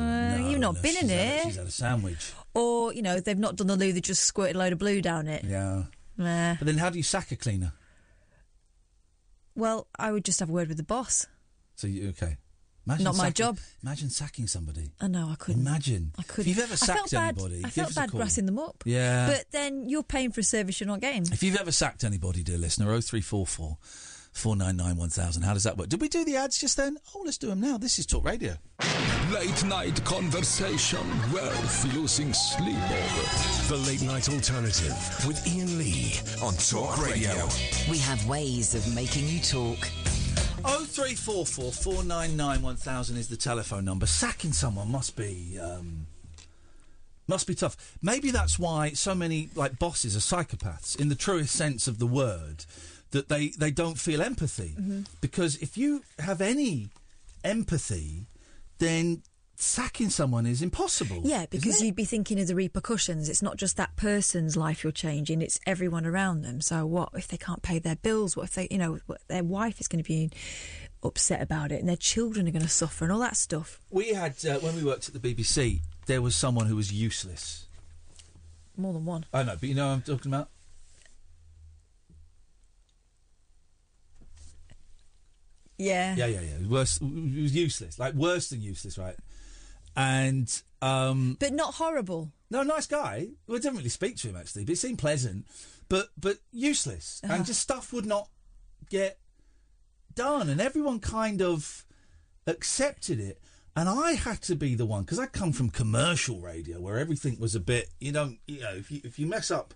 not 0.63 0.83
been 0.83 0.97
in 0.97 1.09
She's 1.09 1.11
had 1.11 1.39
a- 1.39 1.43
she's 1.45 1.57
had 1.57 1.67
a 1.67 1.71
sandwich. 1.71 2.33
or 2.55 2.93
you 2.95 3.03
know, 3.03 3.21
they've 3.21 3.39
not 3.39 3.57
done 3.57 3.67
the 3.67 3.77
loo; 3.77 3.93
they 3.93 4.01
just 4.01 4.25
squirted 4.25 4.57
a 4.57 4.59
load 4.59 4.73
of 4.73 4.79
blue 4.79 5.03
down 5.03 5.27
it. 5.27 5.45
Yeah. 5.45 5.85
Nah. 6.17 6.55
But 6.59 6.67
then 6.67 6.79
how 6.79 6.91
do 6.91 6.99
you 6.99 7.03
sack 7.03 7.31
a 7.33 7.37
cleaner? 7.37 7.73
Well, 9.55 9.87
I 9.99 10.13
would 10.13 10.25
just 10.25 10.41
have 10.41 10.49
a 10.49 10.53
word 10.53 10.69
with 10.69 10.77
the 10.79 10.83
boss. 10.83 11.27
So 11.77 11.87
you 11.87 12.09
okay? 12.11 12.37
Imagine 12.87 13.05
Not 13.05 13.17
my 13.17 13.31
job. 13.31 13.59
Imagine 13.85 14.11
sacking 14.11 14.49
somebody. 14.49 14.91
I 15.01 15.07
know 15.07 15.29
I 15.31 15.37
couldn't. 15.37 15.61
Imagine. 15.65 16.13
I 16.19 16.23
couldn't. 16.25 16.51
If 16.51 16.57
you've 16.57 16.65
ever 16.65 16.73
I 16.73 16.77
sacked 16.77 17.13
bad. 17.13 17.39
anybody, 17.39 17.59
I 17.59 17.69
give 17.69 17.73
felt 17.75 17.95
bad 17.95 18.11
grassing 18.11 18.45
them 18.47 18.59
up. 18.59 18.83
Yeah. 18.85 19.29
But 19.29 19.45
then 19.53 19.89
you're 19.89 20.03
paying 20.03 20.33
for 20.33 20.41
a 20.41 20.45
service 20.45 20.81
you're 20.81 20.89
not 20.89 21.01
getting. 21.01 21.23
If 21.31 21.45
you've 21.45 21.57
ever 21.61 21.71
sacked 21.71 22.03
anybody, 22.03 22.43
dear 22.43 22.59
listener, 22.59 22.87
0344 22.87 23.79
499 24.33 24.97
1000. 24.97 25.43
How 25.43 25.55
does 25.55 25.65
that 25.65 25.77
work? 25.77 25.89
Did 25.89 26.01
we 26.01 26.09
do 26.09 26.25
the 26.25 26.37
ads 26.37 26.59
just 26.59 26.77
then? 26.77 26.99
Oh, 27.15 27.23
let's 27.25 27.39
do 27.39 27.49
them 27.49 27.61
now. 27.61 27.79
This 27.79 27.99
is 27.99 28.07
Talk 28.07 28.25
Radio. 28.25 28.57
Late 29.33 29.65
night 29.65 30.03
conversation 30.05 31.07
worth 31.33 31.95
losing 31.95 32.33
sleep 32.33 32.77
over. 32.77 33.75
The 33.75 33.83
Late 33.87 34.03
Night 34.03 34.29
Alternative 34.29 35.25
with 35.27 35.47
Iain 35.47 35.79
Lee 35.79 36.15
on 36.43 36.55
Talk 36.55 36.99
Radio. 37.03 37.47
We 37.91 37.99
have 37.99 38.27
ways 38.27 38.75
of 38.75 38.95
making 38.95 39.29
you 39.29 39.41
talk. 39.41 39.79
0344 40.63 41.73
499 41.73 42.63
1000 42.63 43.17
is 43.17 43.29
the 43.29 43.37
telephone 43.37 43.85
number. 43.85 44.07
Sacking 44.07 44.53
someone 44.53 44.91
must 44.91 45.17
be. 45.17 45.59
Um, 45.61 46.07
must 47.29 47.47
be 47.47 47.55
tough. 47.55 47.77
Maybe 48.03 48.31
that's 48.31 48.59
why 48.59 48.91
so 48.91 49.15
many 49.15 49.49
like 49.55 49.79
bosses 49.79 50.17
are 50.17 50.21
psychopaths 50.21 50.99
in 50.99 51.09
the 51.09 51.15
truest 51.15 51.55
sense 51.55 51.87
of 51.89 51.99
the 51.99 52.07
word. 52.07 52.65
That 53.13 53.29
they, 53.29 53.49
they 53.51 53.71
don't 53.71 53.99
feel 53.99 54.21
empathy 54.21 54.75
Mhm. 54.79 55.07
because 55.21 55.57
if 55.57 55.77
you 55.79 56.03
have 56.19 56.41
any 56.41 56.91
empathy, 57.45 58.27
then 58.79 59.23
sacking 59.57 60.11
someone 60.11 60.45
is 60.47 60.61
impossible. 60.63 61.21
Yeah, 61.25 61.47
because 61.49 61.81
you'd 61.81 61.95
be 61.95 62.05
thinking 62.05 62.41
of 62.41 62.47
the 62.49 62.55
repercussions. 62.55 63.29
It's 63.29 63.43
not 63.43 63.57
just 63.57 63.77
that 63.77 63.95
person's 63.97 64.57
life 64.57 64.83
you're 64.83 64.93
changing; 64.93 65.41
it's 65.43 65.61
everyone 65.67 66.05
around 66.07 66.43
them. 66.43 66.61
So, 66.61 66.85
what 66.87 67.11
if 67.15 67.29
they 67.29 67.37
can't 67.37 67.63
pay 67.63 67.79
their 67.79 67.97
bills? 67.97 68.37
What 68.37 68.45
if 68.45 68.55
they, 68.55 68.67
you 68.71 68.79
know, 68.79 68.99
their 69.29 69.45
wife 69.45 69.81
is 69.81 69.89
going 69.89 70.03
to 70.03 70.09
be 70.09 70.31
upset 71.03 71.41
about 71.43 71.71
it, 71.71 71.81
and 71.81 71.89
their 71.89 71.97
children 71.97 72.49
are 72.49 72.51
going 72.51 72.63
to 72.63 72.69
suffer, 72.69 73.05
and 73.05 73.13
all 73.13 73.21
that 73.21 73.37
stuff? 73.37 73.79
We 73.91 74.15
had 74.15 74.35
uh, 74.45 74.59
when 74.61 74.75
we 74.75 74.83
worked 74.85 75.09
at 75.09 75.15
the 75.21 75.35
BBC, 75.35 75.81
there 76.07 76.23
was 76.23 76.35
someone 76.35 76.67
who 76.67 76.77
was 76.77 76.93
useless. 76.93 77.67
More 78.77 78.95
than 78.95 79.05
one. 79.05 79.27
I 79.35 79.43
know, 79.43 79.57
but 79.61 79.69
you 79.69 79.75
know 79.75 79.89
what 79.89 79.93
I'm 79.95 80.03
talking 80.03 80.33
about. 80.33 80.49
Yeah. 85.83 86.15
Yeah, 86.17 86.27
yeah, 86.27 86.41
yeah. 86.41 86.69
Worse, 86.69 86.99
it 87.01 87.43
was 87.43 87.55
useless, 87.55 87.99
like 87.99 88.15
worse 88.15 88.49
than 88.51 88.61
useless, 88.63 88.97
right? 88.99 89.17
And 89.97 90.49
um, 90.81 91.37
But 91.39 91.53
not 91.53 91.75
horrible. 91.75 92.33
no, 92.51 92.63
nice 92.63 92.87
guy. 92.87 93.29
We 93.47 93.59
didn't 93.59 93.77
really 93.77 93.89
speak 93.91 94.17
to 94.19 94.29
him 94.29 94.37
actually, 94.37 94.65
but 94.65 94.73
it 94.73 94.77
seemed 94.79 94.99
pleasant, 94.99 95.47
but 95.89 96.09
but 96.19 96.39
useless, 96.53 97.21
Uh-huh. 97.25 97.35
and 97.35 97.47
just 97.47 97.61
stuff 97.61 97.93
would 97.93 98.07
not 98.07 98.29
get 98.91 99.19
done, 100.15 100.49
and 100.51 100.61
everyone 100.61 101.01
kind 101.01 101.41
of 101.43 101.85
accepted 102.47 103.19
it. 103.21 103.41
And 103.75 103.89
I 103.89 104.13
had 104.13 104.43
to 104.43 104.55
be 104.55 104.75
the 104.75 104.85
one 104.85 105.03
because 105.05 105.19
I 105.19 105.27
come 105.27 105.53
from 105.53 105.71
commercial 105.71 106.41
radio 106.41 106.79
where 106.81 106.99
everything 106.99 107.39
was 107.41 107.55
a 107.55 107.61
bit, 107.61 107.89
you 108.01 108.13
don't, 108.13 108.39
you 108.47 108.61
know, 108.61 108.75
if 108.75 108.91
you 108.91 109.01
if 109.05 109.19
you 109.19 109.27
mess 109.27 109.51
up 109.51 109.73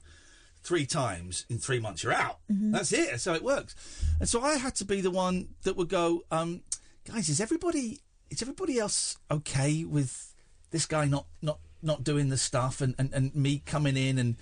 three 0.66 0.84
times 0.86 1.46
in 1.48 1.58
three 1.58 1.78
months, 1.80 2.02
you're 2.02 2.12
out. 2.12 2.38
Mhm. 2.50 2.72
That's 2.72 2.92
it. 2.92 3.10
That's 3.10 3.24
how 3.24 3.34
it 3.34 3.42
works. 3.44 3.74
And 4.20 4.28
so 4.28 4.42
I 4.42 4.56
had 4.56 4.74
to 4.76 4.84
be 4.84 5.00
the 5.00 5.10
one 5.12 5.48
that 5.62 5.76
would 5.76 5.88
go, 5.88 6.24
um, 6.30 6.62
guys, 7.04 7.28
is 7.28 7.40
everybody 7.40 8.00
is 8.30 8.42
everybody 8.42 8.76
else 8.78 9.16
okay 9.30 9.84
with 9.84 10.34
this 10.72 10.84
guy 10.86 11.04
not 11.06 11.26
not 11.40 11.60
not 11.82 12.02
doing 12.02 12.28
the 12.28 12.36
stuff 12.36 12.80
and 12.80 12.94
and, 12.98 13.14
and 13.14 13.32
me 13.34 13.62
coming 13.64 13.96
in 13.96 14.18
and 14.18 14.36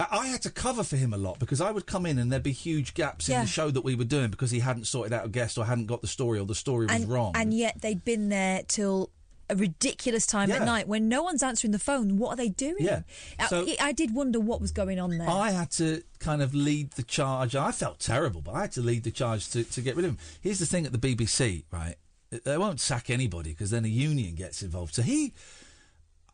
I 0.00 0.26
had 0.28 0.42
to 0.42 0.50
cover 0.50 0.82
for 0.82 0.96
him 0.96 1.12
a 1.12 1.18
lot 1.18 1.38
because 1.38 1.60
I 1.60 1.70
would 1.70 1.86
come 1.86 2.06
in 2.06 2.18
and 2.18 2.32
there'd 2.32 2.42
be 2.42 2.50
huge 2.52 2.94
gaps 2.94 3.28
in 3.28 3.34
Yeah. 3.34 3.42
the 3.42 3.46
show 3.48 3.70
that 3.70 3.82
we 3.84 3.94
were 3.94 4.04
doing 4.16 4.30
because 4.30 4.50
he 4.50 4.58
hadn't 4.60 4.86
sorted 4.86 5.12
out 5.12 5.26
a 5.26 5.28
guest 5.28 5.58
or 5.58 5.64
hadn't 5.66 5.86
got 5.86 6.00
the 6.00 6.08
story 6.08 6.38
or 6.40 6.46
the 6.46 6.54
story 6.56 6.86
was 6.86 6.96
and, 7.02 7.08
wrong. 7.10 7.32
and 7.36 7.52
yet 7.54 7.80
they'd 7.82 8.02
been 8.04 8.30
there 8.30 8.62
till 8.66 9.10
a 9.50 9.56
ridiculous 9.56 10.26
time 10.26 10.48
Yeah. 10.48 10.56
at 10.56 10.62
night 10.64 10.88
when 10.88 11.08
no 11.08 11.22
one's 11.22 11.42
answering 11.42 11.72
the 11.72 11.78
phone. 11.78 12.16
What 12.18 12.30
are 12.30 12.36
they 12.36 12.48
doing? 12.48 12.76
Yeah. 12.80 13.02
I- 13.38 13.48
So- 13.48 13.66
I, 13.80 13.92
did 13.92 14.14
wonder 14.14 14.40
what 14.40 14.60
was 14.60 14.72
going 14.72 14.98
on 14.98 15.18
there. 15.18 15.28
I 15.28 15.50
had 15.50 15.70
to 15.72 16.02
kind 16.20 16.40
of 16.42 16.54
lead 16.54 16.92
the 16.92 17.02
charge. 17.02 17.54
I 17.54 17.72
felt 17.72 17.98
terrible, 17.98 18.40
but 18.40 18.54
I 18.54 18.62
had 18.62 18.72
to 18.72 18.80
lead 18.80 19.02
the 19.04 19.10
charge 19.10 19.48
to, 19.50 19.64
to 19.64 19.80
get 19.82 19.96
rid 19.96 20.04
of 20.04 20.12
him. 20.12 20.18
Here's 20.40 20.58
the 20.58 20.66
thing 20.66 20.86
at 20.86 20.92
the 20.92 20.98
BBC, 20.98 21.64
right? 21.70 21.96
They 22.30 22.56
won't 22.56 22.80
sack 22.80 23.10
anybody 23.10 23.50
because 23.50 23.70
then 23.70 23.84
a 23.84 23.88
union 23.88 24.34
gets 24.36 24.62
involved. 24.62 24.94
So 24.94 25.02
he, 25.02 25.34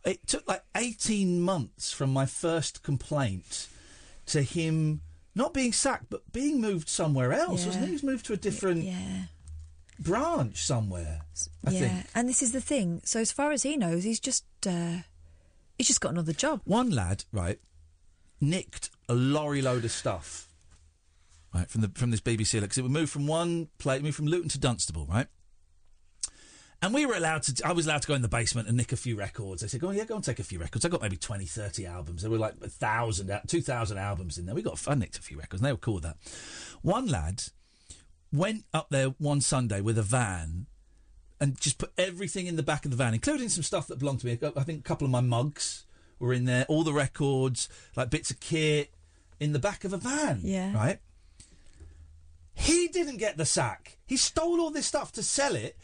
it 0.04 0.26
took 0.28 0.46
like 0.46 0.62
18 0.76 1.40
months 1.40 1.90
from 1.92 2.12
my 2.12 2.24
first 2.26 2.82
complaint 2.84 3.66
to 4.26 4.42
him 4.42 5.00
not 5.34 5.52
being 5.54 5.72
sacked, 5.72 6.06
but 6.10 6.30
being 6.32 6.60
moved 6.60 6.88
somewhere 6.88 7.32
else. 7.32 7.64
Wasn't 7.66 7.82
he? 7.84 7.86
He 7.86 7.92
was 7.92 8.02
moved 8.02 8.26
to 8.26 8.32
a 8.32 8.36
different 8.36 8.84
branch 9.98 10.62
somewhere. 10.62 11.22
I 11.66 11.70
yeah, 11.70 11.88
think. 11.88 12.06
and 12.14 12.28
this 12.28 12.42
is 12.42 12.52
the 12.52 12.60
thing. 12.60 13.00
So 13.04 13.20
as 13.20 13.32
far 13.32 13.52
as 13.52 13.62
he 13.62 13.76
knows, 13.76 14.04
he's 14.04 14.20
just 14.20 14.44
uh, 14.66 14.98
he's 15.76 15.86
just 15.86 16.00
got 16.00 16.12
another 16.12 16.32
job. 16.32 16.60
One 16.64 16.90
lad, 16.90 17.24
right, 17.32 17.58
nicked 18.40 18.90
a 19.08 19.14
lorry 19.14 19.62
load 19.62 19.84
of 19.84 19.90
stuff, 19.90 20.48
right, 21.54 21.68
from 21.68 21.80
the 21.80 21.90
from 21.94 22.10
this 22.10 22.20
BBC 22.20 22.60
because 22.60 22.78
it 22.78 22.82
would 22.82 22.92
move 22.92 23.10
from 23.10 23.26
one 23.26 23.68
place, 23.78 24.02
move 24.02 24.14
from 24.14 24.26
Luton 24.26 24.48
to 24.50 24.58
Dunstable, 24.58 25.06
right. 25.06 25.26
And 26.80 26.94
we 26.94 27.06
were 27.06 27.14
allowed 27.14 27.42
to. 27.42 27.66
I 27.66 27.72
was 27.72 27.86
allowed 27.86 28.02
to 28.02 28.08
go 28.08 28.14
in 28.14 28.22
the 28.22 28.28
basement 28.28 28.68
and 28.68 28.76
nick 28.76 28.92
a 28.92 28.96
few 28.96 29.16
records. 29.16 29.62
They 29.62 29.68
said, 29.68 29.80
"Go 29.80 29.88
on, 29.88 29.96
yeah, 29.96 30.04
go 30.04 30.14
and 30.14 30.22
take 30.22 30.38
a 30.38 30.44
few 30.44 30.60
records." 30.60 30.84
I 30.84 30.88
got 30.88 31.02
maybe 31.02 31.16
20, 31.16 31.44
30 31.44 31.86
albums. 31.86 32.22
There 32.22 32.30
were 32.30 32.38
like 32.38 32.54
a 32.62 32.68
thousand, 32.68 33.36
two 33.48 33.60
thousand 33.60 33.98
albums 33.98 34.38
in 34.38 34.46
there. 34.46 34.54
We 34.54 34.62
got. 34.62 34.80
I 34.86 34.94
nicked 34.94 35.18
a 35.18 35.22
few 35.22 35.36
records. 35.38 35.60
and 35.60 35.66
They 35.66 35.72
were 35.72 35.78
cool 35.78 35.94
with 35.94 36.04
that. 36.04 36.18
One 36.82 37.08
lad 37.08 37.42
went 38.32 38.64
up 38.74 38.88
there 38.90 39.08
one 39.18 39.40
Sunday 39.40 39.80
with 39.80 39.98
a 39.98 40.02
van 40.02 40.66
and 41.40 41.60
just 41.60 41.78
put 41.78 41.92
everything 41.96 42.46
in 42.46 42.56
the 42.56 42.62
back 42.62 42.84
of 42.84 42.90
the 42.90 42.96
van, 42.96 43.14
including 43.14 43.48
some 43.48 43.62
stuff 43.62 43.86
that 43.86 43.98
belonged 43.98 44.20
to 44.20 44.26
me. 44.26 44.38
I 44.56 44.62
think 44.64 44.80
a 44.80 44.82
couple 44.82 45.04
of 45.04 45.10
my 45.10 45.20
mugs 45.20 45.84
were 46.18 46.32
in 46.32 46.44
there, 46.44 46.66
all 46.68 46.82
the 46.82 46.92
records, 46.92 47.68
like 47.96 48.10
bits 48.10 48.30
of 48.30 48.40
kit, 48.40 48.92
in 49.40 49.52
the 49.52 49.58
back 49.58 49.84
of 49.84 49.92
a 49.92 49.98
van. 49.98 50.40
Yeah. 50.42 50.74
Right? 50.74 50.98
He 52.54 52.88
didn't 52.88 53.18
get 53.18 53.36
the 53.36 53.46
sack. 53.46 53.98
He 54.04 54.16
stole 54.16 54.60
all 54.60 54.70
this 54.70 54.86
stuff 54.86 55.12
to 55.12 55.22
sell 55.22 55.54
it. 55.54 55.78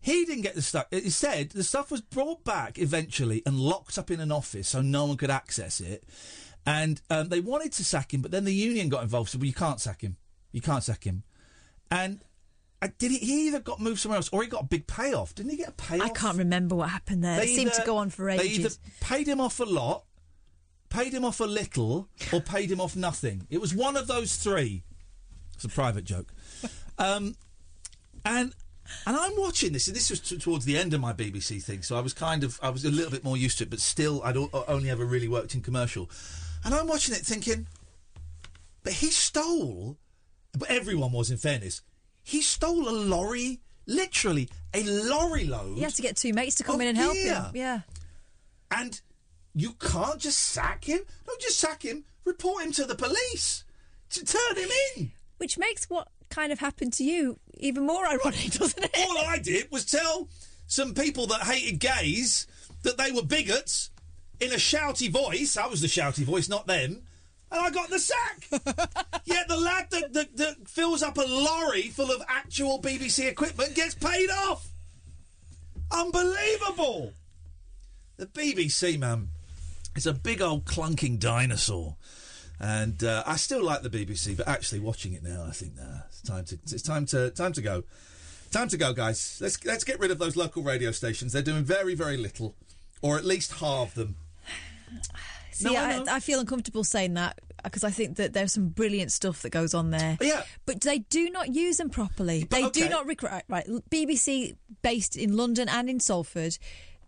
He 0.00 0.24
didn't 0.24 0.42
get 0.42 0.54
the 0.54 0.62
stuff. 0.62 0.86
It 0.90 1.10
said 1.12 1.50
the 1.50 1.64
stuff 1.64 1.90
was 1.90 2.00
brought 2.00 2.44
back 2.44 2.78
eventually 2.78 3.42
and 3.44 3.58
locked 3.58 3.98
up 3.98 4.10
in 4.10 4.20
an 4.20 4.32
office 4.32 4.68
so 4.68 4.80
no 4.80 5.06
one 5.06 5.16
could 5.16 5.30
access 5.30 5.80
it. 5.80 6.04
And 6.66 7.00
um, 7.10 7.28
they 7.28 7.40
wanted 7.40 7.72
to 7.72 7.84
sack 7.84 8.12
him, 8.14 8.22
but 8.22 8.30
then 8.30 8.44
the 8.44 8.54
union 8.54 8.88
got 8.88 9.02
involved. 9.02 9.30
Said, 9.30 9.40
"Well, 9.40 9.46
you 9.46 9.54
can't 9.54 9.80
sack 9.80 10.00
him. 10.00 10.16
You 10.50 10.62
can't 10.62 10.82
sack 10.82 11.04
him." 11.04 11.24
And 11.94 12.20
uh, 12.82 12.88
did 12.98 13.10
he? 13.12 13.18
He 13.18 13.46
either 13.48 13.60
got 13.60 13.80
moved 13.80 14.00
somewhere 14.00 14.16
else, 14.16 14.28
or 14.32 14.42
he 14.42 14.48
got 14.48 14.62
a 14.62 14.66
big 14.66 14.86
payoff. 14.86 15.34
Didn't 15.34 15.50
he 15.52 15.56
get 15.58 15.68
a 15.68 15.72
payoff? 15.72 16.10
I 16.10 16.12
can't 16.12 16.36
remember 16.38 16.74
what 16.74 16.90
happened 16.90 17.22
there. 17.24 17.40
It 17.42 17.48
seemed 17.48 17.72
to 17.74 17.82
go 17.84 17.96
on 17.98 18.10
for 18.10 18.28
ages. 18.28 18.46
They 18.46 18.62
either 18.62 18.70
paid 19.00 19.26
him 19.28 19.40
off 19.40 19.60
a 19.60 19.64
lot, 19.64 20.04
paid 20.88 21.12
him 21.14 21.24
off 21.24 21.40
a 21.40 21.44
little, 21.44 22.08
or 22.32 22.40
paid 22.40 22.70
him 22.70 22.80
off 22.80 22.96
nothing. 22.96 23.46
It 23.48 23.60
was 23.60 23.74
one 23.74 23.96
of 23.96 24.06
those 24.06 24.36
three. 24.36 24.82
It's 25.54 25.64
a 25.64 25.68
private 25.68 26.04
joke. 26.04 26.32
Um, 26.96 27.34
and 28.24 28.54
and 29.04 29.16
I'm 29.16 29.32
watching 29.36 29.72
this, 29.72 29.88
and 29.88 29.96
this 29.96 30.10
was 30.10 30.20
t- 30.20 30.38
towards 30.38 30.64
the 30.64 30.78
end 30.78 30.94
of 30.94 31.00
my 31.00 31.12
BBC 31.12 31.60
thing, 31.60 31.82
so 31.82 31.96
I 31.96 32.00
was 32.00 32.12
kind 32.12 32.44
of 32.44 32.60
I 32.62 32.70
was 32.70 32.84
a 32.84 32.90
little 32.90 33.10
bit 33.10 33.24
more 33.24 33.36
used 33.36 33.58
to 33.58 33.64
it, 33.64 33.70
but 33.70 33.80
still 33.80 34.22
I'd 34.22 34.36
o- 34.36 34.64
only 34.68 34.90
ever 34.90 35.04
really 35.04 35.26
worked 35.26 35.56
in 35.56 35.60
commercial, 35.60 36.08
and 36.64 36.72
I'm 36.72 36.86
watching 36.86 37.12
it 37.16 37.22
thinking, 37.22 37.66
but 38.84 38.92
he 38.92 39.08
stole, 39.10 39.96
but 40.56 40.70
everyone 40.70 41.10
was 41.10 41.32
in 41.32 41.36
fairness, 41.36 41.82
he 42.24 42.40
stole 42.40 42.88
a 42.88 42.90
lorry, 42.90 43.60
literally 43.86 44.48
a 44.72 44.82
lorry 44.82 45.44
load. 45.44 45.76
He 45.76 45.82
had 45.82 45.94
to 45.94 46.02
get 46.02 46.16
two 46.16 46.32
mates 46.32 46.56
to 46.56 46.64
come 46.64 46.76
oh, 46.76 46.80
in 46.80 46.88
and 46.88 46.98
help 46.98 47.14
gear. 47.14 47.34
him. 47.34 47.44
Yeah. 47.54 47.80
And 48.70 49.00
you 49.54 49.74
can't 49.74 50.18
just 50.18 50.38
sack 50.38 50.84
him. 50.84 51.00
Don't 51.26 51.40
just 51.40 51.60
sack 51.60 51.82
him. 51.84 52.04
Report 52.24 52.64
him 52.64 52.72
to 52.72 52.84
the 52.84 52.94
police 52.96 53.64
to 54.10 54.24
turn 54.24 54.56
him 54.56 54.70
in. 54.96 55.12
Which 55.36 55.58
makes 55.58 55.88
what 55.90 56.08
kind 56.30 56.50
of 56.50 56.58
happened 56.58 56.94
to 56.94 57.04
you 57.04 57.38
even 57.58 57.86
more 57.86 58.06
ironic, 58.06 58.50
doesn't 58.52 58.82
it? 58.82 58.96
All 58.98 59.18
I 59.18 59.38
did 59.38 59.70
was 59.70 59.84
tell 59.84 60.28
some 60.66 60.94
people 60.94 61.26
that 61.28 61.42
hated 61.42 61.78
gays 61.78 62.46
that 62.82 62.96
they 62.96 63.12
were 63.12 63.22
bigots 63.22 63.90
in 64.40 64.50
a 64.50 64.56
shouty 64.56 65.10
voice. 65.10 65.56
I 65.58 65.66
was 65.66 65.82
the 65.82 65.86
shouty 65.86 66.24
voice, 66.24 66.48
not 66.48 66.66
them. 66.66 67.02
And 67.50 67.60
I 67.60 67.70
got 67.70 67.90
the 67.90 67.98
sack. 67.98 68.48
Yet 69.24 69.48
the 69.48 69.56
lad 69.56 69.86
that, 69.90 70.12
that, 70.12 70.36
that 70.36 70.68
fills 70.68 71.02
up 71.02 71.18
a 71.18 71.22
lorry 71.22 71.82
full 71.82 72.10
of 72.10 72.22
actual 72.28 72.80
BBC 72.80 73.28
equipment 73.28 73.74
gets 73.74 73.94
paid 73.94 74.30
off. 74.30 74.68
Unbelievable. 75.90 77.12
The 78.16 78.26
BBC, 78.26 78.98
man. 78.98 79.28
It's 79.94 80.06
a 80.06 80.12
big 80.12 80.42
old 80.42 80.64
clunking 80.64 81.20
dinosaur. 81.20 81.96
And 82.58 83.02
uh, 83.04 83.22
I 83.26 83.36
still 83.36 83.62
like 83.62 83.82
the 83.82 83.90
BBC, 83.90 84.36
but 84.36 84.48
actually 84.48 84.80
watching 84.80 85.12
it 85.12 85.22
now, 85.22 85.44
I 85.46 85.50
think 85.50 85.76
nah, 85.76 86.00
it's 86.08 86.22
time 86.22 86.44
to 86.46 86.54
it's 86.54 86.82
time 86.82 87.06
to 87.06 87.30
time 87.30 87.52
to 87.52 87.62
go. 87.62 87.84
Time 88.52 88.68
to 88.68 88.76
go, 88.76 88.92
guys. 88.92 89.38
Let's 89.40 89.64
let's 89.64 89.82
get 89.82 89.98
rid 89.98 90.12
of 90.12 90.18
those 90.18 90.36
local 90.36 90.62
radio 90.62 90.92
stations. 90.92 91.32
They're 91.32 91.42
doing 91.42 91.64
very 91.64 91.96
very 91.96 92.16
little, 92.16 92.54
or 93.02 93.18
at 93.18 93.24
least 93.24 93.54
halve 93.54 93.94
them. 93.94 94.16
See, 95.54 95.64
No, 95.64 95.76
I 95.76 95.92
I. 95.92 96.16
I, 96.16 96.20
feel 96.20 96.40
uncomfortable 96.40 96.84
saying 96.84 97.14
that 97.14 97.40
because 97.62 97.84
I 97.84 97.90
think 97.90 98.16
that 98.16 98.32
there's 98.32 98.52
some 98.52 98.68
brilliant 98.68 99.12
stuff 99.12 99.42
that 99.42 99.50
goes 99.50 99.72
on 99.72 99.90
there. 99.90 100.18
Yeah. 100.20 100.42
But 100.66 100.80
they 100.80 100.98
do 100.98 101.30
not 101.30 101.54
use 101.54 101.76
them 101.76 101.90
properly. 101.90 102.44
They 102.44 102.68
do 102.70 102.88
not 102.88 103.06
recruit. 103.06 103.32
Right. 103.48 103.66
BBC, 103.90 104.56
based 104.82 105.16
in 105.16 105.36
London 105.36 105.68
and 105.68 105.88
in 105.88 106.00
Salford, 106.00 106.58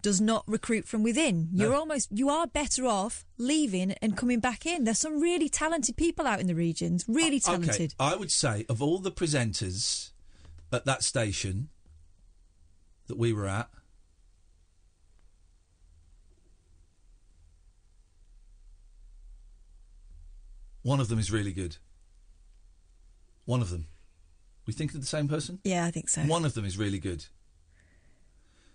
does 0.02 0.20
not 0.20 0.44
recruit 0.46 0.86
from 0.86 1.02
within. 1.02 1.48
You're 1.52 1.74
almost 1.74 2.10
you 2.12 2.28
are 2.30 2.46
better 2.46 2.86
off 2.86 3.24
leaving 3.38 3.92
and 4.00 4.16
coming 4.16 4.38
back 4.38 4.64
in. 4.64 4.84
There's 4.84 5.00
some 5.00 5.20
really 5.20 5.48
talented 5.48 5.96
people 5.96 6.26
out 6.26 6.40
in 6.40 6.46
the 6.46 6.54
regions. 6.54 7.04
Really 7.08 7.38
uh, 7.38 7.50
talented. 7.50 7.94
Okay, 8.00 8.12
I 8.12 8.14
would 8.14 8.30
say 8.30 8.64
of 8.68 8.80
all 8.80 8.98
the 8.98 9.10
presenters 9.10 10.10
at 10.72 10.84
that 10.84 11.02
station 11.02 11.70
that 13.08 13.18
we 13.18 13.32
were 13.32 13.46
at, 13.46 13.68
one 20.86 21.00
of 21.00 21.08
them 21.08 21.18
is 21.18 21.32
really 21.32 21.52
good. 21.52 21.78
One 23.44 23.60
of 23.60 23.70
them. 23.70 23.88
We 24.66 24.72
think 24.72 24.94
of 24.94 25.00
the 25.00 25.06
same 25.06 25.26
person? 25.26 25.58
Yeah, 25.64 25.84
I 25.84 25.90
think 25.90 26.08
so. 26.08 26.22
One 26.22 26.44
of 26.44 26.54
them 26.54 26.64
is 26.64 26.78
really 26.78 27.00
good. 27.00 27.24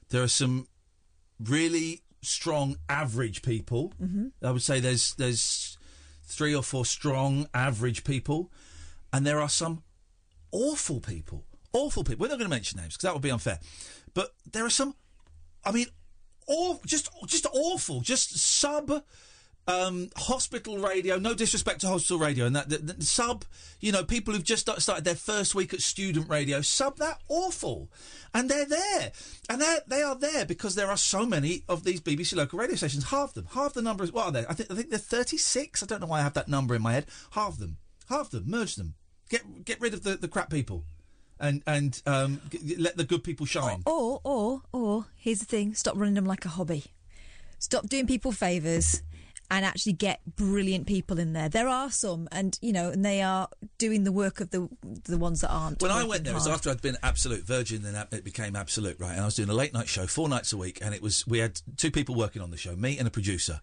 There 0.09 0.21
are 0.21 0.27
some 0.27 0.67
really 1.39 2.01
strong 2.21 2.75
average 2.89 3.41
people. 3.41 3.93
Mm-hmm. 4.01 4.45
I 4.45 4.51
would 4.51 4.61
say 4.61 4.81
there's 4.81 5.15
there's 5.15 5.77
three 6.25 6.53
or 6.53 6.63
four 6.63 6.85
strong 6.85 7.47
average 7.53 8.03
people, 8.03 8.51
and 9.13 9.25
there 9.25 9.39
are 9.39 9.49
some 9.49 9.83
awful 10.51 10.99
people. 10.99 11.45
Awful 11.71 12.03
people. 12.03 12.23
We're 12.23 12.29
not 12.29 12.39
going 12.39 12.49
to 12.51 12.55
mention 12.57 12.77
names 12.81 12.95
because 12.95 13.03
that 13.03 13.13
would 13.13 13.23
be 13.23 13.31
unfair. 13.31 13.59
But 14.13 14.33
there 14.51 14.65
are 14.65 14.69
some. 14.69 14.95
I 15.63 15.71
mean, 15.71 15.87
aw- 16.45 16.79
just 16.85 17.09
just 17.27 17.47
awful. 17.53 18.01
Just 18.01 18.37
sub. 18.37 19.01
Um, 19.67 20.09
hospital 20.15 20.79
radio. 20.79 21.17
No 21.17 21.33
disrespect 21.35 21.81
to 21.81 21.87
hospital 21.87 22.17
radio, 22.17 22.45
and 22.45 22.55
that 22.55 22.69
the, 22.69 22.77
the 22.79 23.05
sub. 23.05 23.45
You 23.79 23.91
know, 23.91 24.03
people 24.03 24.33
who've 24.33 24.43
just 24.43 24.67
started 24.81 25.05
their 25.05 25.15
first 25.15 25.53
week 25.53 25.73
at 25.73 25.81
student 25.81 26.29
radio. 26.29 26.61
Sub 26.61 26.97
that 26.97 27.21
awful, 27.29 27.89
and 28.33 28.49
they're 28.49 28.65
there, 28.65 29.11
and 29.49 29.61
they 29.61 29.77
they 29.87 30.01
are 30.01 30.15
there 30.15 30.45
because 30.45 30.75
there 30.75 30.89
are 30.89 30.97
so 30.97 31.25
many 31.25 31.63
of 31.69 31.83
these 31.83 32.01
BBC 32.01 32.35
local 32.35 32.57
radio 32.59 32.75
stations. 32.75 33.05
Half 33.05 33.33
them, 33.33 33.47
half 33.51 33.73
the 33.73 33.81
number 33.83 34.03
is 34.03 34.11
what 34.11 34.25
are 34.25 34.31
they? 34.31 34.45
I 34.47 34.53
think 34.53 34.71
I 34.71 34.75
think 34.75 34.89
they're 34.89 34.99
thirty 34.99 35.37
six. 35.37 35.83
I 35.83 35.85
don't 35.85 36.01
know 36.01 36.07
why 36.07 36.19
I 36.19 36.23
have 36.23 36.33
that 36.33 36.47
number 36.47 36.73
in 36.73 36.81
my 36.81 36.93
head. 36.93 37.05
Half 37.31 37.57
them, 37.57 37.77
half 38.09 38.31
them, 38.31 38.45
merge 38.47 38.75
them. 38.75 38.95
Get 39.29 39.63
get 39.63 39.79
rid 39.79 39.93
of 39.93 40.03
the, 40.03 40.17
the 40.17 40.27
crap 40.27 40.49
people, 40.49 40.85
and 41.39 41.61
and 41.67 42.01
um, 42.05 42.41
g- 42.49 42.75
let 42.77 42.97
the 42.97 43.03
good 43.03 43.23
people 43.23 43.45
shine. 43.45 43.83
Or, 43.85 44.19
or, 44.23 44.63
or, 44.73 45.05
here's 45.15 45.39
the 45.39 45.45
thing: 45.45 45.75
stop 45.75 45.95
running 45.95 46.15
them 46.15 46.25
like 46.25 46.45
a 46.45 46.49
hobby. 46.49 46.85
Stop 47.59 47.87
doing 47.87 48.07
people 48.07 48.31
favours, 48.31 49.03
and 49.51 49.65
actually 49.65 49.91
get 49.91 50.21
brilliant 50.37 50.87
people 50.87 51.19
in 51.19 51.33
there. 51.33 51.49
There 51.49 51.67
are 51.67 51.91
some, 51.91 52.29
and 52.31 52.57
you 52.61 52.71
know, 52.71 52.89
and 52.89 53.03
they 53.03 53.21
are 53.21 53.49
doing 53.77 54.05
the 54.05 54.11
work 54.11 54.39
of 54.39 54.49
the 54.49 54.69
the 54.81 55.17
ones 55.17 55.41
that 55.41 55.49
aren't. 55.49 55.81
When 55.81 55.91
I 55.91 56.05
went 56.05 56.23
there, 56.23 56.31
it 56.31 56.35
was 56.35 56.47
after 56.47 56.69
I'd 56.69 56.81
been 56.81 56.97
Absolute 57.03 57.43
Virgin, 57.43 57.83
then 57.83 58.07
it 58.11 58.23
became 58.23 58.55
Absolute, 58.55 58.97
right? 58.97 59.11
And 59.11 59.21
I 59.21 59.25
was 59.25 59.35
doing 59.35 59.49
a 59.49 59.53
late 59.53 59.73
night 59.73 59.89
show 59.89 60.07
four 60.07 60.29
nights 60.29 60.53
a 60.53 60.57
week, 60.57 60.79
and 60.81 60.95
it 60.95 61.01
was 61.01 61.27
we 61.27 61.39
had 61.39 61.61
two 61.75 61.91
people 61.91 62.15
working 62.15 62.41
on 62.41 62.49
the 62.49 62.57
show, 62.57 62.75
me 62.77 62.97
and 62.97 63.07
a 63.07 63.11
producer. 63.11 63.59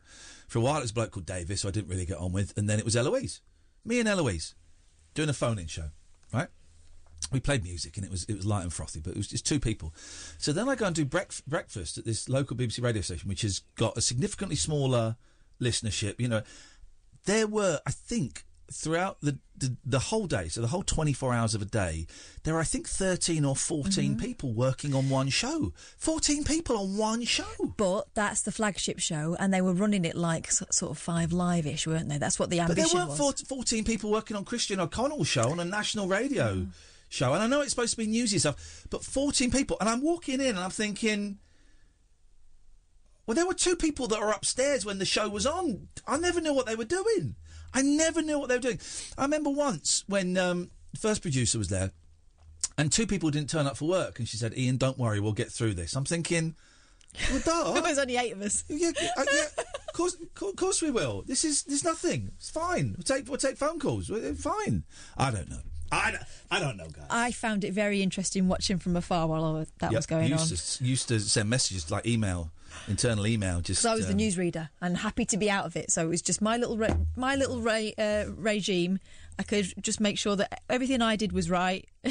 For 0.47 0.59
a 0.59 0.62
while, 0.62 0.78
it 0.78 0.82
was 0.82 0.90
a 0.90 0.94
bloke 0.94 1.12
called 1.12 1.27
Davis, 1.27 1.62
who 1.62 1.69
I 1.69 1.70
didn't 1.70 1.89
really 1.89 2.06
get 2.06 2.19
on 2.19 2.32
with, 2.32 2.56
and 2.56 2.69
then 2.69 2.78
it 2.78 2.85
was 2.85 2.94
Eloise, 2.94 3.40
me 3.85 3.98
and 3.98 4.09
Eloise, 4.09 4.55
doing 5.15 5.31
a 5.31 5.35
phone-in 5.35 5.66
show, 5.69 5.89
right? 6.32 6.48
We 7.32 7.40
played 7.40 7.65
music, 7.65 7.97
and 7.97 8.05
it 8.05 8.10
was 8.10 8.24
it 8.24 8.36
was 8.36 8.44
light 8.44 8.62
and 8.62 8.73
frothy, 8.73 9.01
but 9.01 9.12
it 9.12 9.16
was 9.16 9.28
just 9.28 9.47
two 9.47 9.59
people. 9.59 9.94
So 10.36 10.52
then 10.52 10.69
I 10.69 10.74
go 10.74 10.85
and 10.85 10.94
do 10.94 11.06
brec- 11.06 11.47
breakfast 11.47 11.97
at 11.97 12.05
this 12.05 12.28
local 12.28 12.56
BBC 12.56 12.82
radio 12.82 13.01
station, 13.01 13.27
which 13.27 13.40
has 13.40 13.62
got 13.77 13.97
a 13.97 14.02
significantly 14.02 14.56
smaller 14.56 15.16
listenership. 15.60 16.18
You 16.20 16.28
know, 16.28 16.43
there 17.24 17.47
were, 17.47 17.80
I 17.86 17.90
think, 17.90 18.44
throughout 18.70 19.18
the, 19.22 19.39
the 19.56 19.74
the 19.85 19.98
whole 19.98 20.26
day, 20.26 20.48
so 20.48 20.60
the 20.60 20.66
whole 20.66 20.82
twenty 20.82 21.12
four 21.14 21.32
hours 21.32 21.55
of 21.55 21.62
a 21.62 21.64
day, 21.64 22.06
there 22.44 22.52
were 22.55 22.60
I 22.60 22.64
think 22.64 22.86
thirteen 22.86 23.44
or 23.44 23.56
14 23.56 23.89
Mm-hmm. 24.12 24.20
people 24.20 24.52
working 24.52 24.94
on 24.94 25.09
one 25.09 25.30
show. 25.30 25.72
Fourteen 25.97 26.44
people 26.44 26.76
on 26.76 26.97
one 26.98 27.24
show. 27.24 27.44
But 27.78 28.09
that's 28.14 28.43
the 28.43 28.52
flagship 28.52 28.98
show, 28.98 29.36
and 29.40 29.52
they 29.55 29.62
were 29.62 29.72
running 29.72 30.05
it 30.05 30.14
like 30.16 30.51
sort 30.51 30.90
of 30.90 30.98
five 30.98 31.32
live-ish, 31.32 31.86
weren't 31.86 32.09
they? 32.10 32.18
That's 32.18 32.39
what 32.39 32.51
the 32.51 32.59
But 32.59 32.70
ambition 32.70 32.98
there 32.98 33.06
weren't 33.06 33.10
was. 33.20 33.40
14, 33.40 33.47
14 33.47 33.85
people 33.85 34.10
working 34.10 34.36
on 34.36 34.44
Christian 34.44 34.80
O'Connell's 34.80 35.28
show 35.28 35.51
on 35.51 35.60
a 35.60 35.64
national 35.64 36.06
radio 36.06 36.66
show, 37.09 37.32
and 37.32 37.43
I 37.43 37.47
know 37.47 37.62
it's 37.62 37.70
supposed 37.70 37.93
to 37.93 37.97
be 37.97 38.06
newsy 38.06 38.39
stuff, 38.39 38.86
but 38.90 39.02
fourteen 39.02 39.51
people, 39.51 39.78
and 39.80 39.89
I'm 39.89 40.02
walking 40.02 40.40
in 40.40 40.48
and 40.51 40.59
I'm 40.60 40.70
thinking. 40.70 41.39
Well, 43.28 43.34
there 43.34 43.46
were 43.46 43.52
two 43.52 43.76
people 43.76 44.06
that 44.09 44.20
were 44.20 44.30
upstairs 44.30 44.86
when 44.86 44.98
the 44.98 45.05
show 45.05 45.28
was 45.28 45.44
on. 45.46 45.88
I 46.06 46.16
never 46.16 46.40
knew 46.40 46.55
what 46.55 46.64
they 46.64 46.74
were 46.74 46.86
doing. 46.86 47.34
I 47.74 47.82
never 47.82 48.22
knew 48.22 48.38
what 48.38 48.48
they 48.48 48.55
were 48.56 48.62
doing. 48.62 48.80
I 49.18 49.22
remember 49.24 49.50
once 49.50 50.02
when 50.06 50.38
um, 50.38 50.70
the 50.94 50.98
first 50.98 51.20
producer 51.20 51.59
was 51.59 51.68
there, 51.68 51.90
and 52.78 52.90
two 52.90 53.06
people 53.06 53.30
didn't 53.30 53.50
turn 53.50 53.66
up 53.66 53.76
for 53.76 53.86
work, 53.86 54.18
and 54.18 54.26
she 54.26 54.38
said, 54.38 54.55
"Iain, 54.56 54.78
don't 54.78 54.96
worry, 54.96 55.20
we'll 55.20 55.34
get 55.34 55.52
through 55.52 55.74
this." 55.74 55.94
I'm 55.94 56.06
thinking, 56.06 56.56
well, 57.30 57.42
duh. 57.44 57.72
There 57.74 57.82
was 57.82 57.98
only 57.98 58.16
eight 58.16 58.32
of 58.32 58.40
us. 58.40 58.64
Yeah, 58.68 58.92
uh, 59.18 59.24
yeah, 59.30 59.44
of 59.88 59.92
course, 59.92 60.16
of 60.40 60.56
course 60.56 60.80
we 60.80 60.90
will. 60.90 61.22
This 61.26 61.44
is 61.44 61.64
there's 61.64 61.84
nothing. 61.84 62.30
It's 62.38 62.48
fine. 62.48 62.94
We'll 62.96 63.02
take 63.05 63.28
we'll 63.28 63.36
take 63.36 63.59
phone 63.59 63.78
calls. 63.78 64.09
We're- 64.09 64.32
Fine. 64.32 64.84
I 65.18 65.30
don't 65.30 65.50
know. 65.50 65.60
I 65.92 66.12
don't, 66.12 66.22
I 66.50 66.60
don't 66.60 66.76
know, 66.78 66.88
guys. 66.88 67.06
I 67.10 67.32
found 67.32 67.62
it 67.64 67.72
very 67.74 68.00
interesting 68.02 68.48
watching 68.48 68.78
from 68.78 68.96
afar 68.96 69.26
while 69.26 69.44
all 69.44 69.55
that 69.55 69.68
Yep, 69.82 69.92
was 69.92 70.06
going 70.06 70.32
on. 70.32 70.38
used 70.38 70.78
To, 70.78 70.84
used 70.84 71.09
to 71.09 71.20
send 71.20 71.48
messages 71.50 71.90
like 71.90 72.06
email, 72.06 72.50
internal 72.86 73.26
email. 73.26 73.60
Just 73.60 73.84
I 73.84 73.94
was 73.94 74.06
the 74.06 74.12
um, 74.12 74.18
newsreader 74.18 74.68
and 74.80 74.96
happy 74.98 75.24
to 75.26 75.36
be 75.36 75.50
out 75.50 75.66
of 75.66 75.76
it. 75.76 75.90
So 75.90 76.02
it 76.05 76.09
was 76.09 76.22
just 76.22 76.40
my 76.40 76.56
little 76.56 76.76
re- 76.78 76.94
my 77.16 77.34
little 77.36 77.60
re- 77.60 77.94
uh, 77.98 78.26
regime. 78.36 78.98
I 79.38 79.42
could 79.44 79.72
just 79.80 80.00
make 80.00 80.18
sure 80.18 80.34
that 80.36 80.62
everything 80.68 81.00
I 81.00 81.14
did 81.16 81.32
was 81.32 81.48
right 81.48 81.86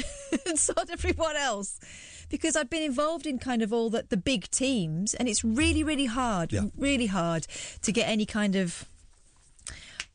and 0.46 0.58
sort 0.58 0.90
everyone 0.90 1.36
else. 1.36 1.78
Because 2.30 2.56
I've 2.56 2.68
been 2.70 2.82
involved 2.82 3.26
in 3.26 3.38
kind 3.38 3.62
of 3.62 3.72
all 3.72 3.88
the, 3.90 4.04
the 4.08 4.16
big 4.18 4.50
teams, 4.50 5.14
and 5.14 5.28
it's 5.28 5.42
really, 5.42 5.82
really 5.82 6.04
hard, 6.06 6.52
Yeah. 6.52 6.66
really 6.76 7.06
hard 7.06 7.46
to 7.82 7.90
get 7.92 8.06
any 8.06 8.26
kind 8.26 8.54
of 8.54 8.84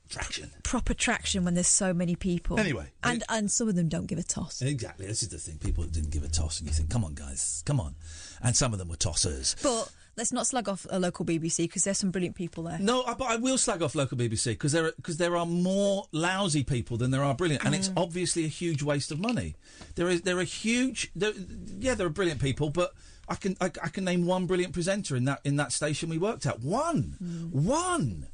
traction, 0.09 0.51
proper 0.63 0.93
traction 0.93 1.43
when 1.43 1.53
there's 1.55 1.67
so 1.67 1.93
many 1.93 2.15
people. 2.15 2.59
Anyway, 2.59 2.85
and 3.03 3.23
and 3.29 3.51
some 3.51 3.67
of 3.67 3.75
them 3.75 3.89
don't 3.89 4.05
give 4.05 4.19
a 4.19 4.23
toss. 4.23 4.61
Exactly. 4.61 5.07
This 5.07 5.23
is 5.23 5.29
the 5.29 5.37
thing. 5.39 5.57
People 5.57 5.83
didn't 5.85 6.11
give 6.11 6.23
a 6.23 6.27
toss, 6.27 6.59
and 6.59 6.67
you 6.67 6.73
think, 6.73 6.89
"Come 6.89 7.03
on, 7.03 7.13
guys, 7.15 7.63
come 7.65 7.79
on." 7.79 7.95
And 8.41 8.55
some 8.55 8.73
of 8.73 8.79
them 8.79 8.89
were 8.89 8.95
tossers. 8.95 9.55
But 9.63 9.91
let's 10.15 10.31
not 10.31 10.45
slag 10.47 10.69
off 10.69 10.85
a 10.89 10.99
local 10.99 11.25
BBC 11.25 11.57
because 11.65 11.83
there's 11.85 11.97
some 11.97 12.11
brilliant 12.11 12.35
people 12.35 12.63
there. 12.63 12.77
No, 12.79 13.03
I- 13.03 13.13
but 13.15 13.25
I 13.29 13.35
will 13.37 13.57
slag 13.57 13.81
off 13.81 13.95
local 13.95 14.17
BBC 14.17 14.51
because 14.51 14.71
there 14.71 14.91
because 14.95 15.17
there 15.17 15.35
are 15.35 15.45
more 15.45 16.05
lousy 16.11 16.63
people 16.63 16.97
than 16.97 17.11
there 17.11 17.23
are 17.23 17.33
brilliant, 17.35 17.65
and 17.65 17.73
it's 17.75 17.89
Mm. 17.89 17.93
obviously 17.97 18.45
a 18.45 18.49
huge 18.49 18.83
waste 18.83 19.11
of 19.11 19.19
money. 19.19 19.55
There 19.95 20.07
is 20.09 20.21
there 20.21 20.37
are 20.39 20.43
huge, 20.43 21.11
there, 21.15 21.33
yeah, 21.79 21.95
there 21.95 22.05
are 22.07 22.11
brilliant 22.11 22.41
people, 22.41 22.69
but 22.69 22.93
I 23.27 23.35
can 23.35 23.55
I, 23.61 23.65
I 23.81 23.89
can 23.89 24.03
name 24.03 24.25
one 24.25 24.45
brilliant 24.47 24.73
presenter 24.73 25.15
in 25.15 25.25
that 25.25 25.39
in 25.43 25.55
that 25.55 25.71
station 25.71 26.09
we 26.09 26.17
worked 26.17 26.45
at. 26.45 26.59
One, 26.59 27.49
one, 27.51 28.27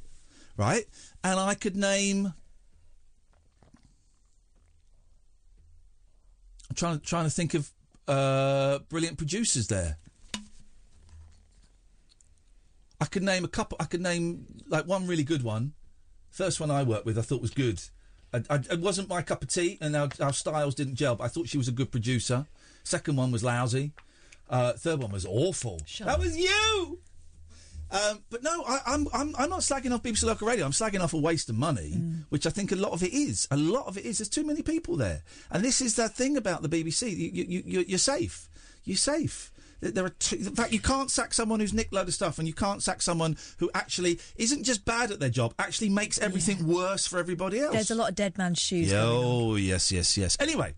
right? 0.56 0.86
And 1.24 1.38
I 1.40 1.54
could 1.54 1.76
name. 1.76 2.34
I'm 6.68 6.74
trying 6.76 6.98
to 6.98 7.04
trying 7.04 7.24
to 7.24 7.30
think 7.30 7.54
of 7.54 7.70
uh, 8.06 8.80
brilliant 8.88 9.16
producers 9.18 9.68
there. 9.68 9.96
I 13.00 13.06
could 13.06 13.22
name 13.22 13.44
a 13.44 13.48
couple. 13.48 13.76
I 13.80 13.84
could 13.84 14.02
name 14.02 14.46
like 14.68 14.86
one 14.86 15.06
really 15.06 15.24
good 15.24 15.42
one. 15.42 15.72
First 16.30 16.60
one 16.60 16.70
I 16.70 16.82
worked 16.82 17.06
with, 17.06 17.18
I 17.18 17.22
thought 17.22 17.40
was 17.42 17.50
good. 17.50 17.80
I, 18.32 18.42
I, 18.48 18.56
it 18.70 18.80
wasn't 18.80 19.08
my 19.08 19.22
cup 19.22 19.42
of 19.42 19.48
tea, 19.48 19.78
and 19.80 19.96
our, 19.96 20.08
our 20.20 20.32
styles 20.32 20.74
didn't 20.74 20.94
gel. 20.94 21.16
But 21.16 21.24
I 21.24 21.28
thought 21.28 21.48
she 21.48 21.58
was 21.58 21.66
a 21.68 21.72
good 21.72 21.90
producer. 21.90 22.46
Second 22.84 23.16
one 23.16 23.32
was 23.32 23.42
lousy. 23.42 23.92
Uh, 24.48 24.72
third 24.74 25.00
one 25.00 25.12
was 25.12 25.26
awful. 25.26 25.80
that 26.04 26.18
was 26.18 26.36
you. 26.36 26.98
Um, 27.92 28.22
but 28.30 28.42
no, 28.44 28.62
I, 28.68 28.80
I'm, 28.86 29.08
I'm 29.12 29.34
I'm 29.36 29.50
not 29.50 29.60
slagging 29.60 29.92
off 29.92 30.02
BBC 30.04 30.24
Local 30.24 30.46
Radio. 30.46 30.64
I'm 30.64 30.70
slagging 30.70 31.00
off 31.00 31.12
a 31.12 31.18
waste 31.18 31.48
of 31.48 31.56
money, 31.56 31.90
which 32.28 32.46
I 32.46 32.50
think 32.50 32.70
a 32.70 32.76
lot 32.76 32.92
of 32.92 33.02
it 33.02 33.12
is. 33.12 33.48
A 33.50 33.56
lot 33.56 33.86
of 33.86 33.98
it 33.98 34.04
is. 34.04 34.18
There's 34.18 34.28
too 34.28 34.46
many 34.46 34.62
people 34.62 34.96
there, 34.96 35.22
and 35.50 35.64
this 35.64 35.80
is 35.80 35.96
the 35.96 36.08
thing 36.08 36.36
about 36.36 36.62
the 36.62 36.68
BBC. 36.68 37.10
You, 37.10 37.30
you, 37.32 37.62
you, 37.66 37.84
you're 37.88 37.98
safe. 37.98 38.48
You're 38.84 38.96
safe. 38.96 39.50
There- 39.80 40.04
are 40.04 40.10
two, 40.10 40.36
in 40.36 40.54
fact, 40.54 40.72
you 40.72 40.80
can't 40.80 41.10
sack 41.10 41.34
someone 41.34 41.60
who's 41.60 41.72
nicked 41.72 41.92
load 41.92 42.08
of 42.08 42.14
stuff, 42.14 42.38
and 42.38 42.46
you 42.46 42.54
can't 42.54 42.82
sack 42.82 43.02
someone 43.02 43.36
who 43.58 43.70
actually 43.74 44.18
isn't 44.36 44.64
just 44.64 44.84
bad 44.84 45.10
at 45.10 45.20
their 45.20 45.30
job, 45.30 45.54
actually 45.58 45.88
makes 45.88 46.18
everything 46.18 46.66
worse 46.66 47.06
for 47.06 47.18
everybody 47.18 47.60
else. 47.60 47.72
There's 47.72 47.90
a 47.90 47.94
lot 47.94 48.10
of 48.10 48.14
dead 48.14 48.38
man's 48.38 48.58
shoes. 48.58 48.90
Yeah. 48.90 49.02
Oh, 49.04 49.56
yes, 49.56 49.90
yes, 49.92 50.16
yes. 50.16 50.36
Anyway, 50.40 50.74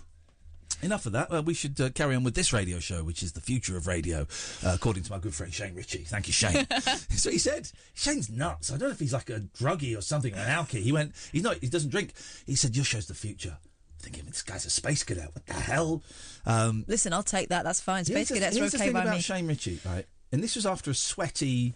Enough 0.83 1.07
of 1.07 1.13
that. 1.13 1.45
We 1.45 1.55
should 1.55 1.81
uh, 1.81 1.91
carry 1.91 2.17
on 2.17 2.25
with 2.25 2.35
this 2.35 2.53
radio 2.53 2.81
show, 2.81 3.05
which 3.05 3.23
is 3.23 3.33
the 3.33 3.41
future 3.41 3.77
of 3.77 3.87
radio, 3.87 4.27
uh, 4.65 4.73
according 4.75 5.05
to 5.05 5.13
my 5.13 5.19
good 5.19 5.33
friend 5.33 5.55
Shane 5.55 5.77
Richie. 5.77 6.03
Thank 6.03 6.27
you, 6.27 6.33
Shane. 6.33 6.67
so 7.11 7.31
he 7.31 7.39
said. 7.39 7.71
Shane's 7.95 8.29
nuts. 8.29 8.73
I 8.73 8.77
don't 8.77 8.89
know 8.89 8.93
if 8.93 8.99
he's 8.99 9.13
like 9.13 9.31
a 9.31 9.41
druggie 9.41 9.97
or 9.97 10.01
something, 10.01 10.35
an 10.35 10.49
alky. 10.49 10.83
He 10.83 10.91
went, 10.91 11.13
he's 11.31 11.45
not, 11.45 11.59
he 11.59 11.69
doesn't 11.69 11.91
drink. 11.91 12.15
He 12.47 12.57
said, 12.57 12.75
your 12.75 12.85
show's 12.85 13.07
the 13.07 13.15
future. 13.15 13.59
Thinking, 14.03 14.25
this 14.27 14.43
guy's 14.43 14.67
a 14.67 14.71
space 14.71 15.05
cadet. 15.05 15.31
What 15.33 15.47
the 15.47 15.55
hell? 15.55 16.03
Um, 16.45 16.85
Listen, 16.89 17.13
I'll 17.13 17.23
take 17.23 17.49
that. 17.51 17.63
That's 17.63 17.81
fine. 17.81 18.05
Space 18.05 18.29
the- 18.29 18.35
cadets 18.35 18.59
are 18.59 18.65
okay 18.65 18.91
by 18.91 19.03
about 19.03 19.15
me. 19.15 19.21
Shane 19.21 19.47
Richie, 19.47 19.79
right? 19.87 20.07
And 20.33 20.43
this 20.43 20.57
was 20.57 20.67
after 20.67 20.91
a 20.91 20.95
sweaty 20.95 21.75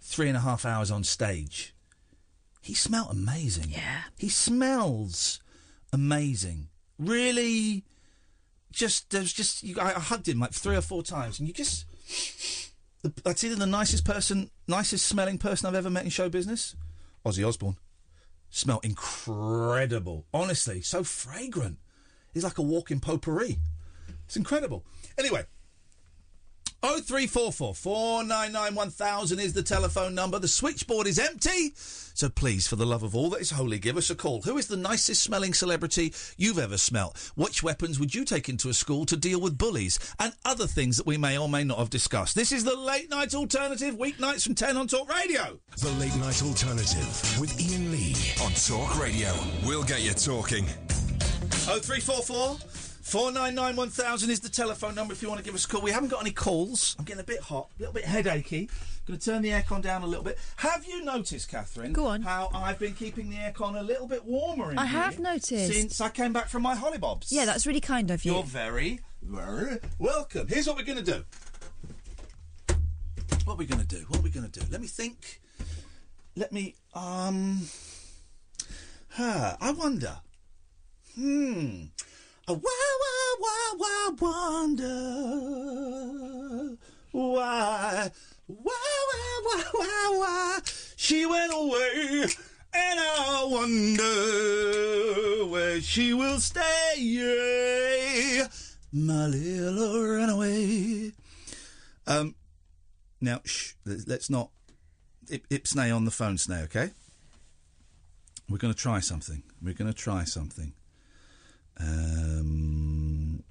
three 0.00 0.28
and 0.28 0.36
a 0.36 0.40
half 0.40 0.64
hours 0.64 0.90
on 0.90 1.04
stage. 1.04 1.74
He 2.62 2.74
smelled 2.74 3.10
amazing. 3.12 3.70
Yeah. 3.70 4.02
He 4.18 4.28
smells 4.28 5.40
amazing. 5.92 6.68
Really, 6.98 7.84
just 8.72 9.10
there's 9.10 9.32
just 9.32 9.62
you, 9.62 9.76
I, 9.80 9.94
I 9.94 10.00
hugged 10.00 10.28
him 10.28 10.40
like 10.40 10.52
three 10.52 10.76
or 10.76 10.82
four 10.82 11.02
times, 11.02 11.38
and 11.38 11.48
you 11.48 11.54
just 11.54 11.86
that's 13.24 13.44
either 13.44 13.54
the 13.54 13.66
nicest 13.66 14.04
person, 14.04 14.50
nicest 14.68 15.06
smelling 15.06 15.38
person 15.38 15.66
I've 15.68 15.74
ever 15.74 15.90
met 15.90 16.04
in 16.04 16.10
show 16.10 16.28
business, 16.28 16.74
Ozzy 17.24 17.46
Osbourne. 17.46 17.76
Smell 18.50 18.80
incredible. 18.80 20.26
Honestly, 20.34 20.80
so 20.82 21.04
fragrant. 21.04 21.78
He's 22.34 22.44
like 22.44 22.58
a 22.58 22.62
walking 22.62 23.00
potpourri. 23.00 23.58
It's 24.26 24.36
incredible. 24.36 24.84
Anyway, 25.16 25.46
0344 26.82 27.74
499 27.74 28.74
1000 28.74 29.38
is 29.38 29.52
the 29.52 29.62
telephone 29.62 30.14
number. 30.14 30.38
The 30.38 30.48
switchboard 30.48 31.06
is 31.06 31.18
empty. 31.18 31.74
So 31.74 32.28
please, 32.28 32.66
for 32.66 32.76
the 32.76 32.86
love 32.86 33.02
of 33.02 33.14
all 33.14 33.30
that 33.30 33.40
is 33.40 33.50
holy, 33.50 33.78
give 33.78 33.96
us 33.96 34.10
a 34.10 34.14
call. 34.14 34.42
Who 34.42 34.56
is 34.56 34.66
the 34.66 34.76
nicest 34.76 35.22
smelling 35.22 35.54
celebrity 35.54 36.14
you've 36.36 36.58
ever 36.58 36.78
smelt? 36.78 37.32
Which 37.34 37.62
weapons 37.62 38.00
would 38.00 38.14
you 38.14 38.24
take 38.24 38.48
into 38.48 38.68
a 38.68 38.74
school 38.74 39.04
to 39.06 39.16
deal 39.16 39.40
with 39.40 39.58
bullies? 39.58 39.98
And 40.18 40.32
other 40.44 40.66
things 40.66 40.96
that 40.96 41.06
we 41.06 41.18
may 41.18 41.36
or 41.38 41.48
may 41.48 41.64
not 41.64 41.78
have 41.78 41.90
discussed. 41.90 42.34
This 42.34 42.52
is 42.52 42.64
the 42.64 42.76
late 42.76 43.10
night 43.10 43.34
alternative, 43.34 43.96
weeknights 43.96 44.44
from 44.44 44.54
10 44.54 44.76
on 44.76 44.86
Talk 44.86 45.14
Radio. 45.14 45.58
The 45.78 45.90
Late 45.92 46.16
Night 46.16 46.42
Alternative 46.42 47.38
with 47.38 47.58
Iain 47.60 47.92
Lee 47.92 48.14
on 48.42 48.52
Talk 48.52 48.98
Radio. 48.98 49.34
We'll 49.66 49.84
get 49.84 50.02
you 50.02 50.12
talking. 50.12 50.64
0344 51.66 52.79
499 53.10 53.74
1000 53.74 54.30
is 54.30 54.38
the 54.38 54.48
telephone 54.48 54.94
number 54.94 55.12
if 55.12 55.20
you 55.20 55.28
want 55.28 55.40
to 55.40 55.44
give 55.44 55.52
us 55.56 55.64
a 55.64 55.68
call. 55.68 55.82
We 55.82 55.90
haven't 55.90 56.10
got 56.10 56.20
any 56.20 56.30
calls. 56.30 56.94
I'm 56.96 57.04
getting 57.04 57.20
a 57.20 57.24
bit 57.24 57.40
hot, 57.40 57.68
a 57.76 57.82
little 57.82 57.92
bit 57.92 58.04
headachy. 58.04 58.70
Going 59.04 59.18
to 59.18 59.24
turn 59.24 59.42
the 59.42 59.48
aircon 59.48 59.82
down 59.82 60.02
a 60.02 60.06
little 60.06 60.22
bit. 60.22 60.38
Have 60.58 60.84
you 60.86 61.02
noticed, 61.04 61.50
Katherine? 61.50 61.92
Go 61.92 62.06
on. 62.06 62.22
How 62.22 62.50
I've 62.54 62.78
been 62.78 62.94
keeping 62.94 63.28
the 63.28 63.34
aircon 63.34 63.76
a 63.76 63.82
little 63.82 64.06
bit 64.06 64.24
warmer 64.24 64.70
in 64.70 64.78
here. 64.78 64.80
I 64.80 64.86
have 64.86 65.18
noticed. 65.18 65.72
since 65.72 66.00
I 66.00 66.08
came 66.08 66.32
back 66.32 66.48
from 66.48 66.62
my 66.62 66.76
hollybobs. 66.76 67.32
Yeah, 67.32 67.46
that's 67.46 67.66
really 67.66 67.80
kind 67.80 68.12
of 68.12 68.24
you. 68.24 68.34
You're 68.34 68.44
very, 68.44 69.00
very 69.20 69.78
welcome. 69.98 70.46
Here's 70.46 70.68
what 70.68 70.76
we're 70.76 70.84
going 70.84 71.04
to 71.04 71.12
do. 71.12 71.24
What 73.44 73.54
are 73.54 73.56
we 73.56 73.66
going 73.66 73.80
to 73.80 73.88
do? 73.88 74.04
What 74.06 74.20
are 74.20 74.22
we 74.22 74.30
going 74.30 74.48
to 74.48 74.60
do? 74.60 74.64
Let 74.70 74.80
me 74.80 74.86
think. 74.86 75.40
Let 76.36 76.52
me. 76.52 76.76
Um. 76.94 77.62
Huh. 79.08 79.56
I 79.60 79.72
wonder. 79.72 80.18
Hmm. 81.16 81.86
Wow, 82.52 82.92
wow, 83.02 83.36
wow, 83.40 83.76
wow, 83.78 84.14
wonder 84.20 84.96
why, 87.12 88.10
wow, 88.48 88.56
wow, 88.66 89.40
wow, 89.44 89.62
wow, 89.74 90.18
why 90.18 90.58
she 90.96 91.26
went 91.26 91.52
away, 91.52 92.24
and 92.72 93.00
I 93.00 93.44
wonder 93.50 95.46
where 95.50 95.80
she 95.80 96.14
will 96.14 96.38
stay, 96.40 98.42
my 98.92 99.26
little 99.26 100.02
runaway. 100.02 101.12
Um. 102.06 102.34
Now, 103.20 103.40
shh. 103.44 103.74
let- 103.84 104.08
Let's 104.08 104.30
not 104.30 104.50
ip, 105.28 105.46
on 105.92 106.04
the 106.06 106.10
phone, 106.10 106.36
snay. 106.36 106.62
Okay. 106.64 106.90
We're 108.48 108.58
going 108.58 108.72
to 108.74 108.80
try 108.80 108.98
something. 109.00 109.42
We're 109.62 109.74
going 109.74 109.92
to 109.92 109.96
try 109.96 110.24
something. 110.24 110.72
Um, 111.80 113.42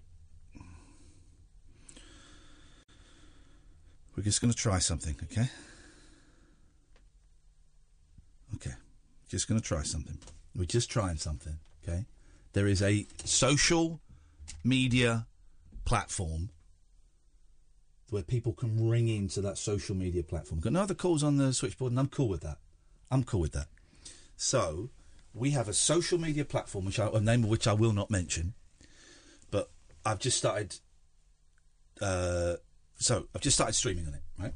we're 4.15 4.23
just 4.23 4.41
going 4.41 4.51
to 4.51 4.57
try 4.57 4.80
something, 4.80 5.15
okay? 5.23 5.49
Okay. 8.56 8.76
Just 9.27 9.47
going 9.47 9.60
to 9.60 9.65
try 9.65 9.84
something. 9.84 10.18
We're 10.56 10.65
just 10.65 10.89
trying 10.91 11.18
something, 11.18 11.57
okay? 11.84 12.06
There 12.53 12.68
is 12.68 12.81
a 12.81 13.07
social 13.23 13.99
media 14.64 15.27
platform 15.85 16.49
where 18.10 18.23
people 18.23 18.53
can 18.53 18.89
ring 18.89 19.07
into 19.07 19.41
that 19.41 19.57
social 19.57 19.95
media 19.95 20.23
platform. 20.23 20.60
Got 20.60 20.73
no 20.73 20.81
other 20.81 20.95
calls 20.95 21.23
on 21.23 21.38
the 21.38 21.53
switchboard, 21.53 21.91
and 21.91 21.99
I'm 21.99 22.07
cool 22.07 22.27
with 22.27 22.41
that. 22.41 22.57
I'm 23.11 23.23
cool 23.23 23.39
with 23.39 23.53
that. 23.53 23.68
So 24.35 24.89
we 25.34 25.51
have 25.51 25.68
a 25.69 25.73
social 25.73 26.18
media 26.18 26.45
platform, 26.45 26.85
which 26.85 26.99
I, 26.99 27.07
a 27.07 27.19
name 27.19 27.43
of 27.43 27.49
which 27.49 27.68
I 27.68 27.73
will 27.73 27.93
not 27.93 28.10
mention, 28.10 28.53
but 29.51 29.69
I've 30.06 30.19
just 30.19 30.38
started. 30.38 30.76
Uh, 32.01 32.56
so 32.95 33.27
I've 33.35 33.41
just 33.41 33.56
started 33.56 33.73
streaming 33.73 34.07
on 34.07 34.14
it, 34.14 34.22
right? 34.38 34.53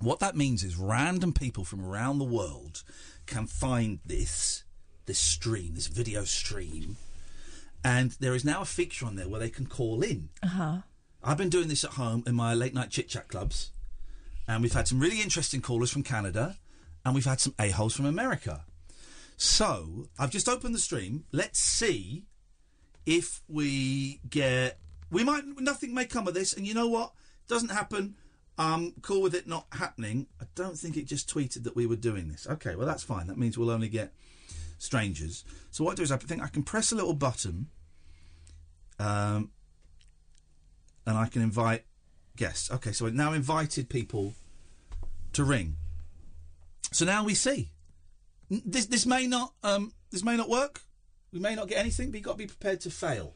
What 0.00 0.20
that 0.20 0.36
means 0.36 0.62
is 0.64 0.76
random 0.76 1.32
people 1.32 1.64
from 1.64 1.84
around 1.84 2.18
the 2.18 2.24
world 2.24 2.82
can 3.26 3.46
find 3.46 4.00
this 4.04 4.64
this 5.06 5.18
stream, 5.18 5.74
this 5.74 5.86
video 5.86 6.24
stream, 6.24 6.96
and 7.84 8.12
there 8.20 8.34
is 8.34 8.44
now 8.44 8.62
a 8.62 8.66
feature 8.66 9.06
on 9.06 9.16
there 9.16 9.28
where 9.28 9.40
they 9.40 9.50
can 9.50 9.66
call 9.66 10.02
in. 10.02 10.30
Uh 10.42 10.48
huh. 10.48 10.76
I've 11.22 11.38
been 11.38 11.48
doing 11.48 11.68
this 11.68 11.84
at 11.84 11.92
home 11.92 12.22
in 12.26 12.34
my 12.34 12.52
late 12.54 12.74
night 12.74 12.90
chit 12.90 13.08
chat 13.08 13.28
clubs, 13.28 13.70
and 14.46 14.62
we've 14.62 14.72
had 14.72 14.88
some 14.88 15.00
really 15.00 15.22
interesting 15.22 15.62
callers 15.62 15.90
from 15.90 16.02
Canada, 16.02 16.58
and 17.04 17.14
we've 17.14 17.24
had 17.24 17.40
some 17.40 17.54
a 17.58 17.70
holes 17.70 17.94
from 17.96 18.06
America. 18.06 18.64
So 19.36 20.08
I've 20.18 20.30
just 20.30 20.48
opened 20.48 20.74
the 20.74 20.80
stream. 20.80 21.24
Let's 21.32 21.58
see 21.58 22.24
if 23.06 23.42
we 23.48 24.20
get. 24.28 24.78
We 25.10 25.24
might 25.24 25.44
nothing 25.60 25.94
may 25.94 26.06
come 26.06 26.28
of 26.28 26.34
this, 26.34 26.54
and 26.54 26.66
you 26.66 26.74
know 26.74 26.88
what? 26.88 27.12
Doesn't 27.48 27.70
happen. 27.70 28.16
I'm 28.56 28.92
cool 29.02 29.22
with 29.22 29.34
it 29.34 29.48
not 29.48 29.66
happening. 29.72 30.28
I 30.40 30.44
don't 30.54 30.78
think 30.78 30.96
it 30.96 31.06
just 31.06 31.28
tweeted 31.32 31.64
that 31.64 31.74
we 31.74 31.86
were 31.86 31.96
doing 31.96 32.28
this. 32.28 32.46
Okay, 32.48 32.76
well 32.76 32.86
that's 32.86 33.02
fine. 33.02 33.26
That 33.26 33.36
means 33.36 33.58
we'll 33.58 33.70
only 33.70 33.88
get 33.88 34.12
strangers. 34.78 35.44
So 35.70 35.84
what 35.84 35.92
I 35.92 35.94
do 35.96 36.02
is 36.02 36.12
I 36.12 36.16
think 36.16 36.42
I 36.42 36.48
can 36.48 36.62
press 36.62 36.92
a 36.92 36.94
little 36.94 37.14
button. 37.14 37.68
Um, 38.98 39.50
and 41.06 41.18
I 41.18 41.26
can 41.26 41.42
invite 41.42 41.84
guests. 42.36 42.70
Okay, 42.70 42.92
so 42.92 43.06
I've 43.06 43.14
now 43.14 43.32
invited 43.32 43.88
people 43.88 44.34
to 45.32 45.44
ring. 45.44 45.76
So 46.92 47.04
now 47.04 47.24
we 47.24 47.34
see. 47.34 47.70
N- 48.50 48.62
This 48.64 48.86
this 48.86 49.06
may 49.06 49.26
not 49.26 49.52
um 49.62 49.92
this 50.10 50.22
may 50.24 50.36
not 50.36 50.48
work. 50.48 50.82
We 51.32 51.40
may 51.40 51.54
not 51.54 51.68
get 51.68 51.78
anything, 51.78 52.10
but 52.10 52.16
you've 52.18 52.24
got 52.24 52.32
to 52.32 52.38
be 52.38 52.46
prepared 52.46 52.80
to 52.82 52.90
fail. 52.90 53.34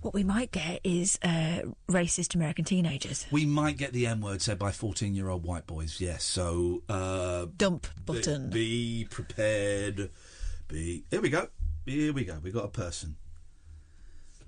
What 0.00 0.14
we 0.14 0.24
might 0.24 0.50
get 0.50 0.80
is 0.82 1.18
uh, 1.22 1.60
racist 1.88 2.34
American 2.34 2.64
teenagers. 2.64 3.26
We 3.30 3.44
might 3.44 3.76
get 3.76 3.92
the 3.92 4.06
M 4.06 4.22
word 4.22 4.40
said 4.40 4.58
by 4.58 4.72
fourteen 4.72 5.14
year 5.14 5.28
old 5.28 5.44
white 5.44 5.66
boys. 5.66 6.00
Yes. 6.00 6.24
So 6.24 6.82
uh, 6.88 7.46
dump 7.56 7.86
button. 8.06 8.48
Be, 8.48 9.06
prepared. 9.10 10.10
Be 10.68 11.04
here 11.10 11.20
we 11.20 11.28
go. 11.28 11.48
Here 11.84 12.12
we 12.12 12.24
go. 12.24 12.38
We 12.42 12.50
got 12.50 12.64
a 12.64 12.68
person. 12.68 13.16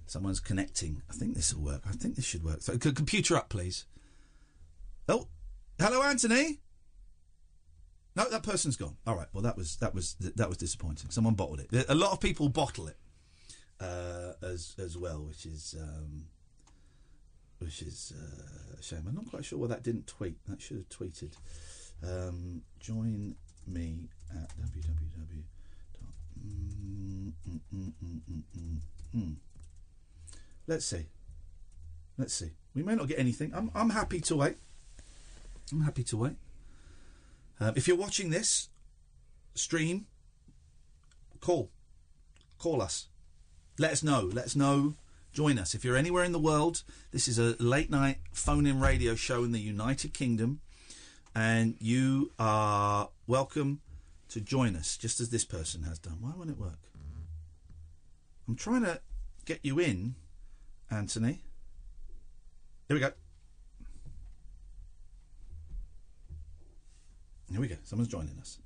Someone's 0.06 0.40
connecting. 0.40 1.02
I 1.10 1.14
think 1.14 1.34
this 1.34 1.54
will 1.54 1.64
work. 1.64 1.82
I 1.88 1.92
think 1.92 2.16
this 2.16 2.24
should 2.24 2.44
work. 2.44 2.62
So, 2.62 2.76
computer 2.76 3.36
up, 3.36 3.48
please. 3.48 3.86
Oh, 5.08 5.28
hello, 5.78 6.02
Anthony. 6.02 6.60
No, 8.14 8.28
that 8.28 8.42
person's 8.42 8.76
gone. 8.76 8.96
All 9.06 9.16
right. 9.16 9.28
Well, 9.32 9.42
that 9.42 9.56
was 9.56 9.76
that 9.76 9.94
was 9.94 10.16
that 10.20 10.48
was 10.48 10.58
disappointing. 10.58 11.10
Someone 11.10 11.34
bottled 11.34 11.60
it. 11.60 11.86
A 11.88 11.94
lot 11.94 12.12
of 12.12 12.20
people 12.20 12.48
bottle 12.48 12.88
it 12.88 12.96
uh, 13.80 14.32
as 14.42 14.74
as 14.78 14.96
well, 14.98 15.24
which 15.24 15.46
is 15.46 15.74
um, 15.80 16.26
which 17.58 17.82
is 17.82 18.12
uh, 18.16 18.76
a 18.78 18.82
shame. 18.82 19.04
I'm 19.08 19.14
not 19.14 19.30
quite 19.30 19.44
sure 19.44 19.58
why 19.58 19.68
that 19.68 19.82
didn't 19.82 20.06
tweet. 20.06 20.36
That 20.48 20.60
should 20.60 20.78
have 20.78 20.88
tweeted. 20.88 21.32
Um, 22.02 22.62
join 22.80 23.36
me 23.66 24.08
at 24.34 24.50
www. 24.60 25.42
Mm, 26.44 27.32
mm, 27.74 27.92
mm. 29.16 29.36
Let's 30.66 30.84
see. 30.84 31.06
Let's 32.18 32.34
see. 32.34 32.50
We 32.74 32.82
may 32.82 32.94
not 32.94 33.08
get 33.08 33.18
anything. 33.18 33.52
I'm 33.54 33.70
I'm 33.74 33.90
happy 33.90 34.20
to 34.20 34.36
wait. 34.36 34.56
I'm 35.72 35.82
happy 35.82 36.02
to 36.04 36.16
wait. 36.16 36.36
Um, 37.62 37.74
if 37.76 37.86
you're 37.86 37.96
watching 37.96 38.30
this 38.30 38.68
stream, 39.54 40.06
call, 41.40 41.70
call 42.58 42.82
us. 42.82 43.06
Let 43.78 43.92
us 43.92 44.02
know. 44.02 44.28
Let 44.32 44.46
us 44.46 44.56
know. 44.56 44.94
Join 45.32 45.60
us 45.60 45.72
if 45.72 45.84
you're 45.84 45.96
anywhere 45.96 46.24
in 46.24 46.32
the 46.32 46.40
world. 46.40 46.82
This 47.12 47.28
is 47.28 47.38
a 47.38 47.54
late 47.62 47.88
night 47.88 48.18
phone-in 48.32 48.80
radio 48.80 49.14
show 49.14 49.44
in 49.44 49.52
the 49.52 49.60
United 49.60 50.12
Kingdom, 50.12 50.60
and 51.36 51.76
you 51.78 52.32
are 52.36 53.10
welcome 53.28 53.80
to 54.30 54.40
join 54.40 54.74
us, 54.74 54.96
just 54.96 55.20
as 55.20 55.30
this 55.30 55.44
person 55.44 55.84
has 55.84 56.00
done. 56.00 56.16
Why 56.20 56.32
won't 56.36 56.50
it 56.50 56.58
work? 56.58 56.80
I'm 58.48 58.56
trying 58.56 58.82
to 58.82 59.00
get 59.44 59.60
you 59.62 59.78
in, 59.78 60.16
Anthony. 60.90 61.44
Here 62.88 62.96
we 62.96 63.00
go. 63.00 63.12
Here 67.52 67.60
we 67.60 67.68
go. 67.68 67.76
Someone's 67.84 68.08
joining 68.08 68.38
us. 68.40 68.58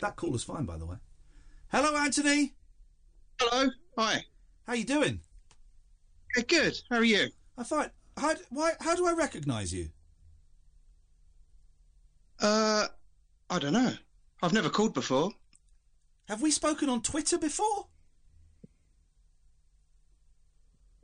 That 0.00 0.14
call 0.14 0.30
was 0.30 0.44
fine, 0.44 0.64
by 0.64 0.78
the 0.78 0.86
way. 0.86 0.96
Hello, 1.72 1.96
Anthony. 1.96 2.54
Hello. 3.40 3.68
Hi. 3.98 4.24
How 4.64 4.74
you 4.74 4.84
doing? 4.84 5.18
Yeah, 6.36 6.44
good. 6.44 6.80
How 6.88 6.98
are 6.98 7.04
you? 7.04 7.28
I'm 7.58 7.64
fine. 7.64 7.90
How, 8.16 8.34
why, 8.50 8.72
how 8.80 8.94
do 8.94 9.06
I 9.06 9.12
recognise 9.12 9.74
you? 9.74 9.88
Uh, 12.40 12.86
I 13.50 13.58
don't 13.58 13.72
know. 13.72 13.92
I've 14.40 14.52
never 14.52 14.70
called 14.70 14.94
before. 14.94 15.32
Have 16.28 16.42
we 16.42 16.52
spoken 16.52 16.88
on 16.88 17.02
Twitter 17.02 17.38
before? 17.38 17.88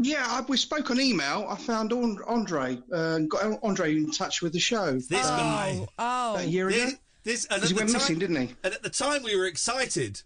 Yeah, 0.00 0.24
I, 0.26 0.42
we 0.42 0.56
spoke 0.56 0.90
on 0.90 1.00
email. 1.00 1.46
I 1.48 1.56
found 1.56 1.92
Andre 1.92 2.78
uh, 2.92 3.18
got 3.20 3.58
Andre 3.62 3.96
in 3.96 4.10
touch 4.12 4.42
with 4.42 4.52
the 4.52 4.60
show. 4.60 4.92
This 4.94 5.12
uh, 5.26 5.36
guy. 5.36 5.86
Oh. 5.98 6.34
about 6.34 6.44
a 6.44 6.48
year 6.48 6.68
ago. 6.68 6.76
This, 6.76 6.94
this 7.24 7.44
and 7.46 7.60
Because 7.60 7.62
at 7.62 7.68
he 7.68 7.74
the 7.74 7.78
went 7.80 7.88
time- 7.90 7.94
missing, 7.98 8.18
didn't 8.20 8.36
he? 8.36 8.54
And 8.62 8.74
at 8.74 8.82
the 8.82 8.90
time, 8.90 9.22
we 9.24 9.36
were 9.36 9.46
excited, 9.46 10.22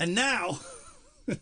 and 0.00 0.14
now. 0.14 0.58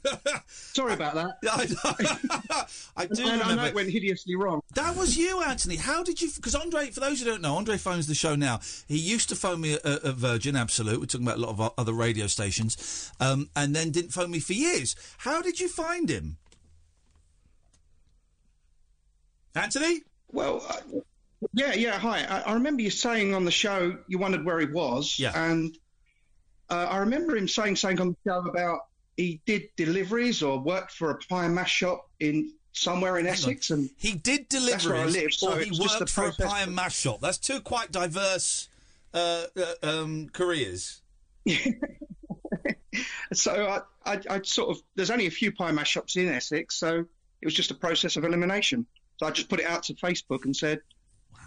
Sorry 0.47 0.93
about 0.93 1.15
that. 1.15 1.33
I, 2.65 2.67
I 3.03 3.07
do 3.07 3.23
And 3.23 3.31
I 3.33 3.37
know 3.37 3.43
remember. 3.43 3.67
it 3.67 3.75
went 3.75 3.91
hideously 3.91 4.37
wrong. 4.37 4.61
That 4.77 4.95
was 4.95 5.17
you, 5.17 5.43
Anthony. 5.43 5.75
How 5.77 6.05
did 6.05 6.23
you? 6.23 6.29
Because 6.37 6.55
Andre, 6.55 6.91
for 6.91 7.01
those 7.01 7.19
who 7.21 7.27
don't 7.27 7.43
know, 7.43 7.57
Andre 7.57 7.79
phones 7.79 8.07
the 8.07 8.15
show 8.15 8.37
now. 8.37 8.61
He 8.87 8.97
used 8.97 9.29
to 9.31 9.35
phone 9.35 9.61
me 9.61 9.75
at, 9.75 9.85
at 9.85 10.15
Virgin 10.15 10.55
Absolute. 10.55 11.01
We're 11.01 11.07
talking 11.07 11.27
about 11.27 11.39
a 11.39 11.41
lot 11.41 11.59
of 11.59 11.73
other 11.79 11.93
radio 11.93 12.29
stations, 12.29 13.11
um, 13.19 13.49
and 13.57 13.75
then 13.75 13.91
didn't 13.91 14.13
phone 14.13 14.31
me 14.31 14.39
for 14.39 14.53
years. 14.53 14.95
How 15.19 15.43
did 15.43 15.59
you 15.59 15.69
find 15.69 16.09
him, 16.09 16.37
Anthony? 19.55 20.03
Well, 20.31 20.65
uh, 20.69 21.01
yeah, 21.53 21.75
yeah. 21.75 21.99
Hi. 21.99 22.25
I, 22.25 22.41
I 22.41 22.53
remember 22.55 22.83
you 22.83 22.91
saying 22.91 23.35
on 23.35 23.45
the 23.45 23.51
show 23.51 23.99
you 24.07 24.19
wondered 24.19 24.45
where 24.45 24.61
he 24.61 24.67
was. 24.67 25.19
Yeah. 25.19 25.33
And 25.35 25.77
uh, 26.71 26.87
I 26.91 26.99
remember 26.99 27.37
him 27.37 27.49
saying 27.49 27.77
something 27.77 28.01
on 28.01 28.09
the 28.11 28.31
show 28.31 28.39
about 28.49 28.81
he 29.17 29.41
did 29.45 29.69
deliveries 29.77 30.43
or 30.43 30.59
worked 30.59 30.93
for 30.93 31.11
a 31.11 31.19
pie 31.19 31.45
and 31.45 31.55
mash 31.55 31.73
shop 31.73 32.09
in 32.19 32.53
somewhere 32.73 33.19
in 33.19 33.27
Essex, 33.27 33.71
and 33.71 33.91
He 33.99 34.15
did 34.15 34.47
That's 34.49 34.87
where 34.87 34.97
I 34.97 35.05
deliveries, 35.05 35.23
live, 35.23 35.33
so 35.35 35.53
or 35.53 35.61
he 35.61 35.79
worked 35.79 36.11
for 36.11 36.29
a 36.29 36.33
pie 36.33 36.63
and 36.63 36.75
mash 36.75 36.99
shop. 36.99 37.21
That's 37.21 37.39
two 37.39 37.61
quite 37.61 37.93
diverse 37.93 38.69
uh, 39.13 39.45
uh, 39.57 39.75
um, 39.83 40.31
careers. 40.31 41.03
so 43.33 43.53
I, 44.07 44.13
I, 44.15 44.21
I 44.31 44.43
sort 44.43 44.71
of 44.71 44.83
there's 44.95 45.11
only 45.11 45.27
a 45.27 45.31
few 45.31 45.53
pie 45.53 45.69
and 45.69 45.77
mash 45.77 45.91
shops 45.91 46.17
in 46.17 46.29
Essex, 46.29 46.77
so 46.77 47.05
it 47.41 47.45
was 47.45 47.55
just 47.55 47.71
a 47.71 47.75
process 47.75 48.17
of 48.17 48.25
elimination. 48.25 48.87
So 49.23 49.29
I 49.29 49.31
just 49.31 49.49
put 49.49 49.61
it 49.61 49.67
out 49.67 49.85
to 49.85 49.95
Facebook 49.95 50.47
and 50.47 50.57
said, 50.57 50.81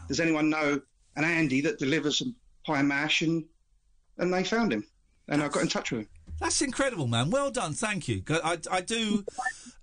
"Does 0.08 0.22
anyone 0.22 0.50
know 0.50 0.80
an 1.18 1.26
Andy 1.26 1.60
that 1.60 1.78
delivers 1.78 2.20
some 2.20 2.34
pie 2.66 2.82
mash?" 2.82 3.22
And 3.22 3.44
and 4.18 4.34
they 4.34 4.46
found 4.46 4.72
him, 4.72 4.88
and 5.28 5.44
I 5.44 5.50
got 5.50 5.64
in 5.64 5.68
touch 5.68 5.92
with 5.92 6.02
him. 6.04 6.08
That's 6.40 6.62
incredible, 6.62 7.08
man. 7.08 7.32
Well 7.32 7.52
done. 7.52 7.74
Thank 7.74 8.08
you. 8.08 8.24
I, 8.30 8.60
I 8.72 8.80
do. 8.80 9.26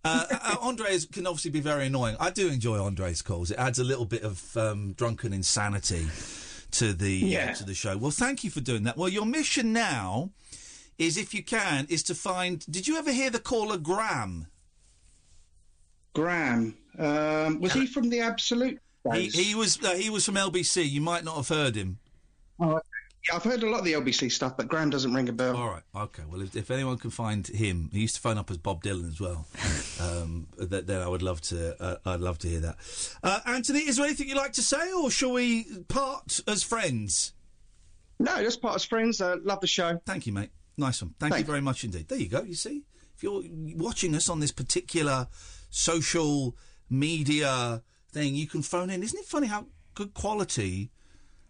Uh, 0.06 0.24
uh, 0.30 0.56
Andre's 0.62 1.04
can 1.04 1.26
obviously 1.26 1.50
be 1.50 1.60
very 1.60 1.84
annoying. 1.84 2.16
I 2.18 2.30
do 2.30 2.48
enjoy 2.48 2.82
Andre's 2.82 3.20
calls. 3.20 3.50
It 3.50 3.58
adds 3.58 3.78
a 3.78 3.84
little 3.84 4.06
bit 4.06 4.22
of 4.22 4.56
um, 4.56 4.94
drunken 4.94 5.34
insanity 5.34 6.06
to 6.70 6.94
the 6.94 7.36
uh, 7.36 7.52
to 7.56 7.64
the 7.64 7.74
show. 7.74 7.98
Well, 7.98 8.10
thank 8.10 8.42
you 8.42 8.48
for 8.48 8.62
doing 8.62 8.84
that. 8.84 8.96
Well, 8.96 9.10
your 9.10 9.26
mission 9.26 9.74
now 9.74 10.30
is, 10.96 11.18
if 11.18 11.34
you 11.34 11.42
can, 11.42 11.86
is 11.90 12.02
to 12.04 12.14
find. 12.14 12.64
Did 12.70 12.88
you 12.88 12.96
ever 12.96 13.12
hear 13.12 13.28
the 13.28 13.38
caller 13.38 13.76
Graham? 13.76 14.46
Graham 16.14 16.76
um, 16.98 17.60
was 17.60 17.72
he 17.72 17.86
from 17.86 18.10
the 18.10 18.20
Absolute? 18.20 18.78
He, 19.12 19.28
he 19.28 19.54
was 19.54 19.82
uh, 19.82 19.94
he 19.94 20.10
was 20.10 20.24
from 20.24 20.36
LBC. 20.36 20.88
You 20.88 21.00
might 21.00 21.24
not 21.24 21.36
have 21.36 21.48
heard 21.48 21.74
him. 21.74 21.98
Oh, 22.60 22.80
yeah, 23.28 23.36
I've 23.36 23.42
heard 23.42 23.62
a 23.62 23.70
lot 23.70 23.80
of 23.80 23.84
the 23.84 23.94
LBC 23.94 24.30
stuff, 24.30 24.56
but 24.56 24.68
Graham 24.68 24.90
doesn't 24.90 25.12
ring 25.12 25.28
a 25.28 25.32
bell. 25.32 25.56
All 25.56 25.68
right. 25.68 25.82
Okay. 25.94 26.22
Well, 26.28 26.42
if, 26.42 26.54
if 26.54 26.70
anyone 26.70 26.98
can 26.98 27.10
find 27.10 27.46
him, 27.46 27.88
he 27.92 28.00
used 28.00 28.16
to 28.16 28.20
phone 28.20 28.38
up 28.38 28.50
as 28.50 28.58
Bob 28.58 28.82
Dylan 28.82 29.08
as 29.08 29.20
well. 29.20 29.46
Um, 30.00 30.48
then 30.58 31.00
I 31.00 31.06
would 31.06 31.22
love 31.22 31.40
to. 31.42 31.80
Uh, 31.80 31.96
I'd 32.04 32.20
love 32.20 32.38
to 32.38 32.48
hear 32.48 32.58
that. 32.60 32.76
Uh, 33.22 33.38
Anthony, 33.46 33.80
is 33.80 33.98
there 33.98 34.06
anything 34.06 34.26
you'd 34.26 34.36
like 34.36 34.54
to 34.54 34.62
say, 34.62 34.90
or 34.90 35.12
shall 35.12 35.30
we 35.30 35.64
part 35.86 36.40
as 36.48 36.64
friends? 36.64 37.34
No, 38.18 38.42
just 38.42 38.60
part 38.60 38.74
as 38.74 38.84
friends. 38.84 39.20
Uh, 39.20 39.36
love 39.44 39.60
the 39.60 39.68
show. 39.68 40.00
Thank 40.04 40.26
you, 40.26 40.32
mate. 40.32 40.50
Nice 40.76 41.02
one. 41.02 41.14
Thank 41.20 41.38
you 41.38 41.44
very 41.44 41.60
much 41.60 41.84
indeed. 41.84 42.08
There 42.08 42.18
you 42.18 42.28
go. 42.28 42.42
You 42.42 42.54
see, 42.54 42.82
if 43.14 43.22
you're 43.22 43.42
watching 43.76 44.16
us 44.16 44.28
on 44.28 44.40
this 44.40 44.50
particular 44.50 45.28
social 45.72 46.54
media 46.88 47.82
thing, 48.12 48.36
you 48.36 48.46
can 48.46 48.62
phone 48.62 48.90
in. 48.90 49.02
Isn't 49.02 49.18
it 49.18 49.24
funny 49.24 49.48
how 49.48 49.66
good 49.94 50.14
quality? 50.14 50.90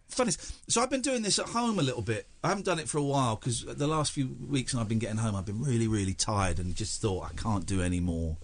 Funny. 0.07 0.31
So 0.67 0.81
I've 0.81 0.89
been 0.89 1.01
doing 1.01 1.21
this 1.21 1.37
at 1.39 1.47
home 1.47 1.77
a 1.77 1.83
little 1.83 2.01
bit. 2.01 2.27
I 2.43 2.47
haven't 2.47 2.65
done 2.65 2.79
it 2.79 2.87
for 2.87 2.97
a 2.97 3.03
while 3.03 3.35
because 3.35 3.65
the 3.65 3.87
last 3.87 4.11
few 4.11 4.35
weeks, 4.49 4.73
and 4.73 4.81
I've 4.81 4.87
been 4.87 4.99
getting 4.99 5.17
home, 5.17 5.35
I've 5.35 5.45
been 5.45 5.61
really, 5.61 5.87
really 5.87 6.13
tired, 6.13 6.59
and 6.59 6.75
just 6.75 7.01
thought 7.01 7.29
I 7.29 7.33
can't 7.35 7.65
do 7.65 7.81
any 7.81 7.99
more. 7.99 8.37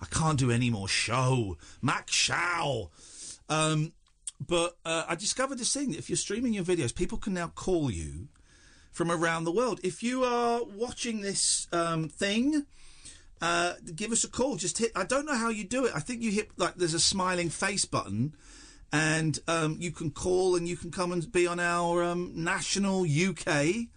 I 0.00 0.06
can't 0.06 0.38
do 0.38 0.50
any 0.50 0.70
more 0.70 0.88
show. 0.88 1.56
Mac 1.82 2.10
Shaw. 2.10 2.88
Um, 3.48 3.92
but 4.46 4.76
uh, 4.84 5.04
I 5.08 5.14
discovered 5.14 5.58
this 5.58 5.72
thing 5.72 5.90
that 5.90 5.98
if 5.98 6.08
you're 6.08 6.16
streaming 6.16 6.52
your 6.52 6.64
videos, 6.64 6.94
people 6.94 7.18
can 7.18 7.34
now 7.34 7.48
call 7.48 7.90
you 7.90 8.28
from 8.92 9.10
around 9.10 9.44
the 9.44 9.52
world. 9.52 9.80
If 9.82 10.02
you 10.02 10.24
are 10.24 10.62
watching 10.62 11.22
this 11.22 11.66
um, 11.72 12.08
thing, 12.08 12.66
uh, 13.40 13.74
give 13.94 14.12
us 14.12 14.24
a 14.24 14.28
call. 14.28 14.56
Just 14.56 14.78
hit. 14.78 14.92
I 14.94 15.04
don't 15.04 15.26
know 15.26 15.36
how 15.36 15.48
you 15.48 15.64
do 15.64 15.84
it. 15.84 15.92
I 15.94 16.00
think 16.00 16.22
you 16.22 16.30
hit 16.30 16.50
like 16.56 16.76
there's 16.76 16.94
a 16.94 17.00
smiling 17.00 17.50
face 17.50 17.84
button, 17.84 18.34
and 18.92 19.38
um, 19.48 19.76
you 19.80 19.90
can 19.90 20.10
call 20.10 20.56
and 20.56 20.68
you 20.68 20.76
can 20.76 20.90
come 20.90 21.12
and 21.12 21.30
be 21.30 21.46
on 21.46 21.60
our 21.60 22.02
um, 22.04 22.32
national 22.34 23.02
UK 23.02 23.88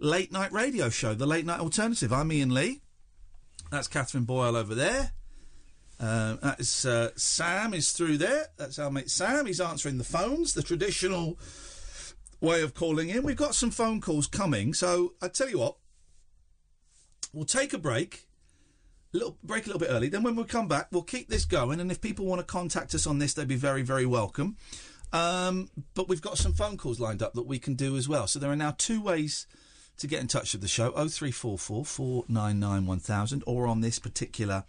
late 0.00 0.32
night 0.32 0.52
radio 0.52 0.88
show, 0.88 1.14
the 1.14 1.26
Late 1.26 1.46
Night 1.46 1.60
Alternative. 1.60 2.12
I'm 2.12 2.30
Iain 2.30 2.52
Lee. 2.54 2.80
That's 3.70 3.88
Katherine 3.88 4.24
Boyle 4.24 4.56
over 4.56 4.74
there. 4.74 5.12
Uh, 6.00 6.36
that 6.36 6.60
is 6.60 6.86
uh, 6.86 7.10
Sam 7.16 7.74
is 7.74 7.90
through 7.92 8.18
there. 8.18 8.46
That's 8.56 8.78
our 8.78 8.90
mate 8.90 9.10
Sam. 9.10 9.46
He's 9.46 9.60
answering 9.60 9.98
the 9.98 10.04
phones, 10.04 10.54
the 10.54 10.62
traditional 10.62 11.38
way 12.40 12.62
of 12.62 12.72
calling 12.74 13.08
in. 13.08 13.24
We've 13.24 13.36
got 13.36 13.54
some 13.54 13.70
phone 13.70 14.00
calls 14.00 14.28
coming, 14.28 14.74
so 14.74 15.14
I 15.20 15.28
tell 15.28 15.50
you 15.50 15.58
what, 15.58 15.76
we'll 17.32 17.44
take 17.44 17.72
a 17.72 17.78
break, 17.78 18.27
little 19.12 19.36
break 19.42 19.64
a 19.64 19.66
little 19.66 19.80
bit 19.80 19.90
early. 19.90 20.08
Then 20.08 20.22
when 20.22 20.36
we 20.36 20.44
come 20.44 20.68
back, 20.68 20.88
we'll 20.90 21.02
keep 21.02 21.28
this 21.28 21.44
going, 21.44 21.80
and 21.80 21.90
if 21.90 22.00
people 22.00 22.26
want 22.26 22.40
to 22.40 22.44
contact 22.44 22.94
us 22.94 23.06
on 23.06 23.18
this, 23.18 23.34
they'd 23.34 23.48
be 23.48 23.56
very 23.56 23.82
very 23.82 24.06
welcome. 24.06 24.56
Um, 25.12 25.70
but 25.94 26.08
we've 26.08 26.20
got 26.20 26.36
some 26.36 26.52
phone 26.52 26.76
calls 26.76 27.00
lined 27.00 27.22
up 27.22 27.32
that 27.34 27.46
we 27.46 27.58
can 27.58 27.74
do 27.74 27.96
as 27.96 28.08
well. 28.08 28.26
So 28.26 28.38
there 28.38 28.50
are 28.50 28.56
now 28.56 28.74
two 28.76 29.00
ways 29.00 29.46
to 29.96 30.06
get 30.06 30.20
in 30.20 30.28
touch 30.28 30.52
with 30.52 30.62
the 30.62 30.68
show: 30.68 30.92
oh 30.94 31.08
three 31.08 31.30
four 31.30 31.58
four 31.58 31.84
four 31.84 32.24
nine 32.28 32.60
nine 32.60 32.86
one 32.86 33.00
thousand, 33.00 33.42
or 33.46 33.66
on 33.66 33.80
this 33.80 33.98
particular 33.98 34.64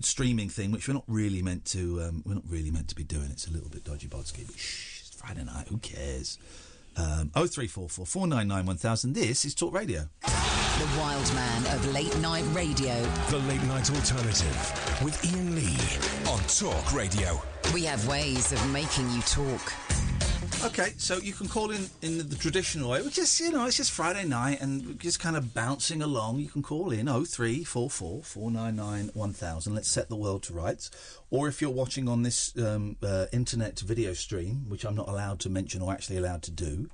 streaming 0.00 0.48
thing, 0.48 0.72
which 0.72 0.88
we're 0.88 0.94
not 0.94 1.04
really 1.06 1.42
meant 1.42 1.64
to. 1.66 2.02
Um, 2.02 2.22
we're 2.26 2.34
not 2.34 2.48
really 2.48 2.70
meant 2.70 2.88
to 2.88 2.94
be 2.94 3.04
doing. 3.04 3.30
It's 3.30 3.46
a 3.46 3.52
little 3.52 3.68
bit 3.68 3.84
dodgy, 3.84 4.08
bodsky. 4.08 4.46
But 4.46 4.58
shh, 4.58 5.00
it's 5.00 5.14
Friday 5.14 5.44
night. 5.44 5.68
Who 5.68 5.78
cares? 5.78 6.38
Um, 6.96 7.30
oh 7.34 7.46
three 7.46 7.66
four 7.66 7.88
four 7.88 8.06
four 8.06 8.26
nine 8.26 8.48
nine 8.48 8.66
one 8.66 8.76
thousand. 8.76 9.14
This 9.14 9.44
is 9.44 9.54
Talk 9.54 9.72
Radio. 9.74 10.08
The 10.22 10.98
wild 10.98 11.34
man 11.34 11.66
of 11.74 11.92
late 11.92 12.16
night 12.20 12.44
radio. 12.52 13.00
The 13.28 13.38
Late 13.40 13.62
Night 13.64 13.90
Alternative 13.90 15.00
with 15.04 15.22
Iain 15.24 15.54
Lee 15.54 16.30
on 16.30 16.40
Talk 16.44 16.94
Radio. 16.94 17.40
We 17.74 17.84
have 17.84 18.06
ways 18.08 18.52
of 18.52 18.70
making 18.70 19.10
you 19.10 19.20
talk. 19.22 19.72
Okay, 20.62 20.92
so 20.98 21.16
you 21.16 21.32
can 21.32 21.48
call 21.48 21.70
in 21.70 21.88
in 22.02 22.18
the 22.18 22.36
traditional 22.36 22.90
way, 22.90 23.00
which 23.00 23.16
is 23.16 23.40
you 23.40 23.50
know 23.50 23.64
it's 23.64 23.78
just 23.78 23.92
Friday 23.92 24.26
night 24.26 24.60
and 24.60 25.00
just 25.00 25.18
kind 25.18 25.34
of 25.34 25.54
bouncing 25.54 26.02
along. 26.02 26.38
You 26.38 26.48
can 26.48 26.62
call 26.62 26.90
in 26.90 27.08
oh 27.08 27.24
three 27.24 27.64
four 27.64 27.88
four 27.88 28.22
four 28.22 28.50
nine 28.50 28.76
nine 28.76 29.10
one 29.14 29.32
thousand. 29.32 29.74
Let's 29.74 29.90
set 29.90 30.10
the 30.10 30.16
world 30.16 30.42
to 30.44 30.52
rights. 30.52 30.90
Or 31.30 31.48
if 31.48 31.62
you're 31.62 31.70
watching 31.70 32.08
on 32.08 32.24
this 32.24 32.54
um, 32.58 32.96
uh, 33.02 33.26
internet 33.32 33.80
video 33.80 34.12
stream, 34.12 34.68
which 34.68 34.84
I'm 34.84 34.94
not 34.94 35.08
allowed 35.08 35.40
to 35.40 35.48
mention 35.48 35.80
or 35.80 35.92
actually 35.94 36.18
allowed 36.18 36.42
to 36.42 36.50
do, 36.50 36.90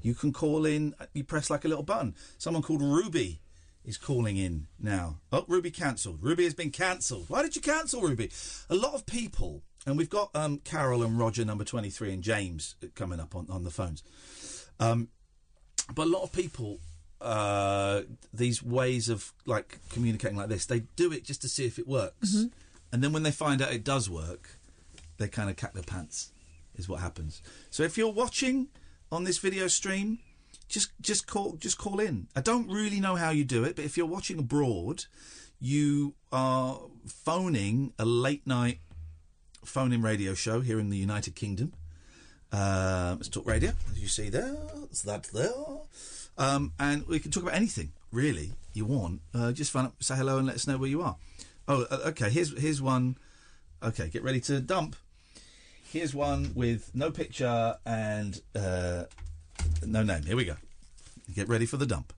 you 0.00 0.14
can 0.14 0.32
call 0.32 0.64
in. 0.64 0.94
You 1.12 1.22
press 1.22 1.50
like 1.50 1.66
a 1.66 1.68
little 1.68 1.84
button. 1.84 2.14
Someone 2.38 2.62
called 2.62 2.80
Ruby 2.80 3.42
is 3.84 3.98
calling 3.98 4.38
in 4.38 4.66
now. 4.78 5.18
Oh, 5.30 5.44
Ruby 5.46 5.70
cancelled. 5.70 6.22
Ruby 6.22 6.44
has 6.44 6.54
been 6.54 6.70
cancelled. 6.70 7.26
Why 7.28 7.42
did 7.42 7.54
you 7.54 7.60
cancel 7.60 8.00
Ruby? 8.00 8.30
A 8.70 8.74
lot 8.74 8.94
of 8.94 9.04
people, 9.04 9.62
and 9.90 9.98
we've 9.98 10.10
got 10.10 10.30
um, 10.34 10.58
Carol 10.58 11.02
and 11.02 11.18
Roger, 11.18 11.44
number 11.44 11.64
23, 11.64 12.12
and 12.12 12.22
James 12.22 12.76
coming 12.94 13.20
up 13.20 13.34
on, 13.34 13.46
on 13.50 13.64
the 13.64 13.70
phones. 13.70 14.02
Um, 14.78 15.08
but 15.94 16.06
a 16.06 16.10
lot 16.10 16.22
of 16.22 16.32
people, 16.32 16.78
uh, 17.20 18.02
these 18.32 18.62
ways 18.62 19.08
of 19.08 19.32
like 19.46 19.78
communicating 19.90 20.36
like 20.36 20.48
this, 20.48 20.66
they 20.66 20.80
do 20.96 21.12
it 21.12 21.24
just 21.24 21.42
to 21.42 21.48
see 21.48 21.66
if 21.66 21.78
it 21.78 21.86
works. 21.86 22.34
Mhm. 22.34 22.50
And 22.92 23.04
then 23.04 23.12
when 23.12 23.22
they 23.22 23.30
find 23.30 23.60
out 23.60 23.72
it 23.72 23.84
does 23.84 24.08
work, 24.08 24.58
they 25.18 25.28
kind 25.28 25.50
of 25.50 25.56
cack 25.56 25.74
their 25.74 25.82
pants, 25.82 26.32
is 26.76 26.88
what 26.88 27.00
happens. 27.00 27.42
So 27.70 27.82
if 27.82 27.98
you're 27.98 28.12
watching 28.12 28.68
on 29.12 29.24
this 29.24 29.38
video 29.38 29.68
stream, 29.68 30.18
just 30.68 30.92
just 31.00 31.26
call 31.26 31.56
just 31.56 31.78
call 31.78 32.00
in. 32.00 32.28
I 32.36 32.40
don't 32.40 32.68
really 32.68 33.00
know 33.00 33.16
how 33.16 33.30
you 33.30 33.44
do 33.44 33.64
it, 33.64 33.76
but 33.76 33.84
if 33.84 33.96
you're 33.96 34.06
watching 34.06 34.38
abroad, 34.38 35.04
you 35.60 36.14
are 36.32 36.80
phoning 37.06 37.92
a 37.98 38.04
late 38.04 38.46
night 38.46 38.78
phone 39.64 39.92
in 39.92 40.02
radio 40.02 40.34
show 40.34 40.60
here 40.60 40.78
in 40.78 40.90
the 40.90 40.96
United 40.96 41.34
Kingdom. 41.34 41.72
Uh, 42.52 43.14
let's 43.16 43.28
talk 43.28 43.46
radio, 43.46 43.72
as 43.90 44.00
you 44.00 44.08
see 44.08 44.28
there. 44.28 44.56
It's 44.84 45.02
that 45.02 45.24
there. 45.32 45.52
Um, 46.36 46.72
and 46.78 47.06
we 47.06 47.20
can 47.20 47.30
talk 47.30 47.42
about 47.42 47.54
anything, 47.54 47.92
really, 48.12 48.52
you 48.72 48.84
want. 48.84 49.20
Uh, 49.34 49.52
just 49.52 49.74
up, 49.76 50.02
say 50.02 50.16
hello, 50.16 50.38
and 50.38 50.46
let 50.46 50.56
us 50.56 50.66
know 50.66 50.78
where 50.78 50.88
you 50.88 51.02
are. 51.02 51.16
Oh, 51.68 51.86
uh, 51.90 51.98
okay. 52.06 52.30
Here's 52.30 52.58
here's 52.58 52.82
one. 52.82 53.16
Okay, 53.82 54.08
get 54.08 54.22
ready 54.22 54.40
to 54.40 54.60
dump. 54.60 54.96
Here's 55.92 56.14
one 56.14 56.52
with 56.54 56.90
no 56.94 57.10
picture 57.10 57.76
and 57.84 58.40
uh, 58.54 59.04
no 59.84 60.02
name. 60.02 60.22
Here 60.24 60.36
we 60.36 60.44
go. 60.44 60.56
Get 61.34 61.48
ready 61.48 61.66
for 61.66 61.76
the 61.76 61.86
dump. 61.86 62.12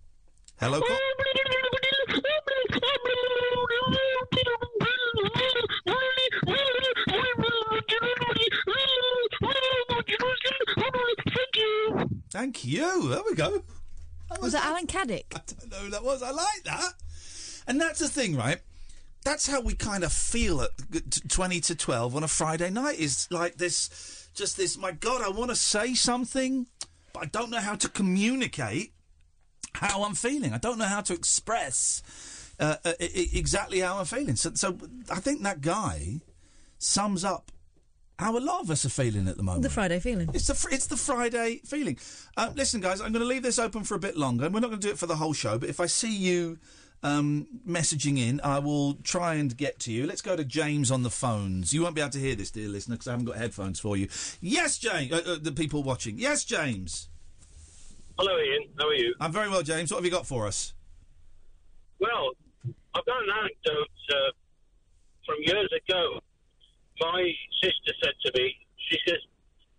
Hello. 0.58 0.80
Thank 12.42 12.64
you. 12.64 13.08
There 13.08 13.22
we 13.24 13.36
go. 13.36 13.62
Was 14.40 14.52
it 14.54 14.64
Alan 14.64 14.88
Caddick? 14.88 15.26
I 15.32 15.42
don't 15.46 15.70
know 15.70 15.76
who 15.76 15.90
that 15.90 16.02
was. 16.02 16.24
I 16.24 16.32
like 16.32 16.64
that. 16.64 16.94
And 17.68 17.80
that's 17.80 18.00
the 18.00 18.08
thing, 18.08 18.34
right? 18.34 18.58
That's 19.24 19.46
how 19.46 19.60
we 19.60 19.74
kind 19.74 20.02
of 20.02 20.12
feel 20.12 20.60
at 20.60 20.70
20 21.28 21.60
to 21.60 21.76
12 21.76 22.16
on 22.16 22.24
a 22.24 22.26
Friday 22.26 22.68
night 22.68 22.98
is 22.98 23.28
like 23.30 23.58
this, 23.58 24.28
just 24.34 24.56
this, 24.56 24.76
my 24.76 24.90
God, 24.90 25.22
I 25.22 25.28
want 25.28 25.50
to 25.50 25.54
say 25.54 25.94
something, 25.94 26.66
but 27.12 27.22
I 27.22 27.26
don't 27.26 27.48
know 27.48 27.60
how 27.60 27.76
to 27.76 27.88
communicate 27.88 28.92
how 29.74 30.02
I'm 30.02 30.16
feeling. 30.16 30.52
I 30.52 30.58
don't 30.58 30.78
know 30.78 30.86
how 30.86 31.02
to 31.02 31.14
express 31.14 32.02
uh, 32.58 32.74
uh, 32.84 32.94
exactly 32.98 33.78
how 33.78 33.98
I'm 33.98 34.04
feeling. 34.04 34.34
So, 34.34 34.50
so 34.54 34.78
I 35.08 35.20
think 35.20 35.44
that 35.44 35.60
guy 35.60 36.22
sums 36.80 37.24
up 37.24 37.52
how 38.18 38.36
a 38.36 38.40
lot 38.40 38.62
of 38.62 38.70
us 38.70 38.84
are 38.84 38.90
feeling 38.90 39.28
at 39.28 39.36
the 39.36 39.42
moment. 39.42 39.62
The 39.62 39.70
Friday 39.70 39.98
feeling. 40.00 40.30
It's 40.32 40.46
the 40.46 40.68
it's 40.70 40.86
the 40.86 40.96
Friday 40.96 41.60
feeling. 41.64 41.98
Uh, 42.36 42.50
listen, 42.54 42.80
guys, 42.80 43.00
I'm 43.00 43.12
going 43.12 43.22
to 43.22 43.28
leave 43.28 43.42
this 43.42 43.58
open 43.58 43.84
for 43.84 43.94
a 43.94 43.98
bit 43.98 44.16
longer, 44.16 44.44
and 44.44 44.54
we're 44.54 44.60
not 44.60 44.68
going 44.68 44.80
to 44.80 44.86
do 44.86 44.92
it 44.92 44.98
for 44.98 45.06
the 45.06 45.16
whole 45.16 45.32
show. 45.32 45.58
But 45.58 45.68
if 45.68 45.80
I 45.80 45.86
see 45.86 46.14
you 46.14 46.58
um, 47.02 47.46
messaging 47.66 48.18
in, 48.18 48.40
I 48.44 48.58
will 48.58 48.94
try 49.02 49.34
and 49.34 49.56
get 49.56 49.78
to 49.80 49.92
you. 49.92 50.06
Let's 50.06 50.22
go 50.22 50.36
to 50.36 50.44
James 50.44 50.90
on 50.90 51.02
the 51.02 51.10
phones. 51.10 51.72
You 51.72 51.82
won't 51.82 51.94
be 51.94 52.00
able 52.00 52.10
to 52.12 52.18
hear 52.18 52.34
this, 52.34 52.50
dear 52.50 52.68
listener, 52.68 52.94
because 52.94 53.08
I 53.08 53.12
haven't 53.12 53.26
got 53.26 53.36
headphones 53.36 53.80
for 53.80 53.96
you. 53.96 54.08
Yes, 54.40 54.78
James. 54.78 55.12
Uh, 55.12 55.22
uh, 55.26 55.36
the 55.40 55.52
people 55.52 55.82
watching. 55.82 56.18
Yes, 56.18 56.44
James. 56.44 57.08
Hello, 58.18 58.36
Iain. 58.36 58.68
How 58.78 58.88
are 58.88 58.94
you? 58.94 59.14
I'm 59.20 59.32
very 59.32 59.48
well, 59.48 59.62
James. 59.62 59.90
What 59.90 59.98
have 59.98 60.04
you 60.04 60.10
got 60.10 60.26
for 60.26 60.46
us? 60.46 60.74
Well, 61.98 62.32
I've 62.94 63.04
got 63.06 63.22
an 63.22 63.30
anecdote 63.40 63.88
uh, 64.10 64.30
from 65.24 65.36
years 65.40 65.70
ago. 65.86 66.20
My 67.00 67.32
sister 67.62 67.92
said 68.02 68.14
to 68.26 68.32
me, 68.38 68.56
she 68.88 68.98
says, 69.06 69.18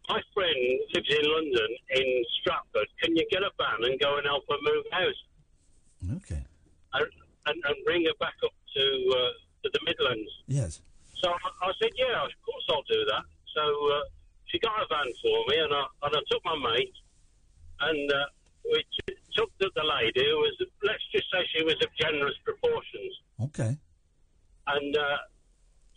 my 0.09 0.21
friend 0.33 0.79
lives 0.93 1.09
in 1.09 1.31
London, 1.31 1.69
in 1.95 2.23
Stratford. 2.39 2.87
Can 3.01 3.15
you 3.15 3.25
get 3.31 3.41
a 3.41 3.51
van 3.57 3.89
and 3.89 3.99
go 3.99 4.17
and 4.17 4.25
help 4.25 4.43
her 4.49 4.57
move 4.61 4.85
house? 4.91 5.21
Okay. 6.17 6.43
And, 6.93 7.05
and, 7.45 7.63
and 7.65 7.75
bring 7.85 8.03
her 8.05 8.17
back 8.19 8.35
up 8.43 8.51
to, 8.75 8.83
uh, 8.83 9.31
to 9.63 9.69
the 9.71 9.79
Midlands. 9.85 10.31
Yes. 10.47 10.81
So 11.15 11.29
I, 11.29 11.67
I 11.67 11.71
said, 11.81 11.91
yeah, 11.95 12.25
of 12.25 12.31
course 12.43 12.65
I'll 12.69 12.83
do 12.83 13.05
that. 13.05 13.23
So 13.55 13.61
uh, 13.93 14.01
she 14.45 14.59
got 14.59 14.73
a 14.81 14.85
van 14.89 15.13
for 15.21 15.45
me, 15.47 15.59
and 15.59 15.73
I, 15.73 15.85
and 16.03 16.15
I 16.15 16.19
took 16.29 16.43
my 16.43 16.57
mate, 16.57 16.93
and 17.79 18.11
uh, 18.11 18.25
we 18.65 18.83
t- 19.07 19.15
took 19.35 19.51
the, 19.59 19.71
the 19.75 19.83
lady 19.83 20.25
who 20.29 20.37
was, 20.37 20.55
let's 20.83 21.03
just 21.13 21.31
say 21.31 21.45
she 21.55 21.63
was 21.63 21.75
of 21.81 21.89
generous 21.97 22.35
proportions. 22.43 23.13
Okay. 23.41 23.77
And 24.67 24.97
uh, 24.97 25.17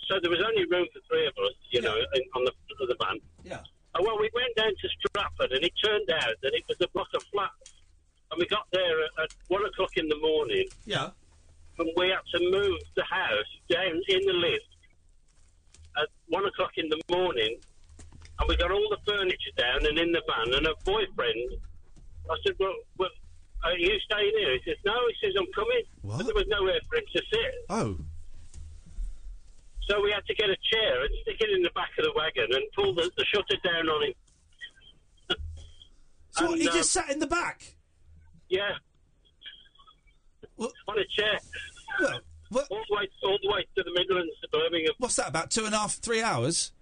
so 0.09 0.19
there 0.21 0.31
was 0.31 0.41
only 0.47 0.65
room 0.67 0.87
for 0.93 1.01
three 1.09 1.27
of 1.27 1.35
us, 1.45 1.55
you 1.71 1.81
know, 1.81 1.97
in, 1.97 2.23
on 2.35 2.45
the 2.45 2.53
front 2.67 2.81
of 2.81 2.89
the 2.89 2.97
van. 3.05 3.19
Yeah. 3.45 3.61
And 3.95 4.05
well, 4.07 4.19
we 4.21 4.31
went 4.35 4.55
down 4.57 4.71
to 4.71 4.89
Stratford, 5.09 5.53
and 5.53 5.65
it 5.65 5.73
turned 5.83 6.11
out 6.11 6.35
that 6.43 6.53
it 6.55 6.63
was 6.69 6.77
a 6.81 6.89
block 6.93 7.09
of 7.15 7.23
flats. 7.33 7.73
And 8.31 8.39
we 8.39 8.47
got 8.47 8.67
there 8.73 9.03
at, 9.05 9.25
at 9.25 9.31
one 9.49 9.65
o'clock 9.65 9.97
in 9.97 10.09
the 10.09 10.19
morning, 10.19 10.67
Yeah. 10.85 11.11
and 11.79 11.89
we 11.97 12.09
had 12.11 12.21
to 12.39 12.51
move 12.51 12.79
the 12.95 13.05
house 13.05 13.53
down 13.71 14.01
in 14.09 14.21
the 14.27 14.33
lift 14.33 14.67
at 15.97 16.09
one 16.29 16.45
o'clock 16.45 16.73
in 16.77 16.89
the 16.89 17.01
morning. 17.11 17.57
And 18.39 18.49
we 18.49 18.57
got 18.57 18.71
all 18.71 18.87
the 18.91 18.99
furniture 19.11 19.55
down 19.57 19.87
and 19.87 19.99
in 19.99 20.13
the 20.13 20.21
van. 20.29 20.53
And 20.55 20.67
her 20.67 20.75
boyfriend, 20.85 21.57
I 22.31 22.37
said, 22.45 22.55
"Well, 22.59 22.75
well 22.99 23.09
are 23.65 23.79
you 23.79 23.99
staying 24.01 24.33
here?" 24.39 24.53
He 24.53 24.61
says, 24.71 24.77
"No." 24.85 24.95
He 25.09 25.27
says, 25.27 25.35
"I'm 25.39 25.51
coming." 25.55 25.83
But 26.05 26.27
there 26.27 26.35
was 26.35 26.45
nowhere 26.49 26.79
for 26.89 26.97
him 26.97 27.05
to 27.15 27.23
sit. 27.33 27.55
Oh. 27.71 27.99
So 29.89 30.01
we 30.03 30.11
had 30.11 30.25
to 30.27 30.35
get 30.35 30.51
a 30.51 30.57
chair 30.73 31.03
and 31.03 31.11
stick 31.23 31.37
it 31.41 31.51
in 31.51 31.63
the 31.63 31.71
back 31.75 31.91
of 31.99 32.05
the 32.05 32.13
wagon 32.17 32.47
and 32.51 32.63
pull 32.75 32.95
the, 32.95 33.11
the 33.17 33.25
shutter 33.33 33.57
down 33.63 33.89
on 33.89 34.03
him. 34.05 34.15
So 36.31 36.53
And, 36.53 36.61
he 36.61 36.69
uh, 36.69 36.73
just 36.73 36.93
sat 36.93 37.11
in 37.11 37.19
the 37.21 37.27
back. 37.27 37.75
Yeah. 38.49 38.73
On 40.59 40.69
a 40.99 41.05
chair. 41.09 41.39
Well, 42.51 42.67
all 42.71 42.83
the 42.89 42.97
way, 42.97 43.09
all 43.25 43.39
the 43.43 43.51
way 43.51 43.67
to 43.77 43.83
the 43.83 43.93
Midlands 43.93 44.33
to 44.43 44.49
Birmingham. 44.51 44.93
What's 44.99 45.17
that? 45.17 45.29
About 45.29 45.51
two 45.51 45.65
and 45.65 45.75
a 45.75 45.79
half, 45.79 45.95
three 45.95 46.23
hours. 46.23 46.73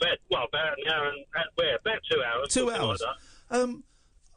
About, 0.00 0.18
well, 0.30 0.44
about 0.48 0.78
an 0.78 0.92
hour 0.92 1.08
and 1.08 1.24
uh, 1.36 1.40
where? 1.54 1.76
About 1.76 1.98
two 2.10 2.22
hours. 2.22 2.48
Two 2.48 2.70
hours. 2.70 3.02
Like. 3.50 3.60
Um, 3.60 3.84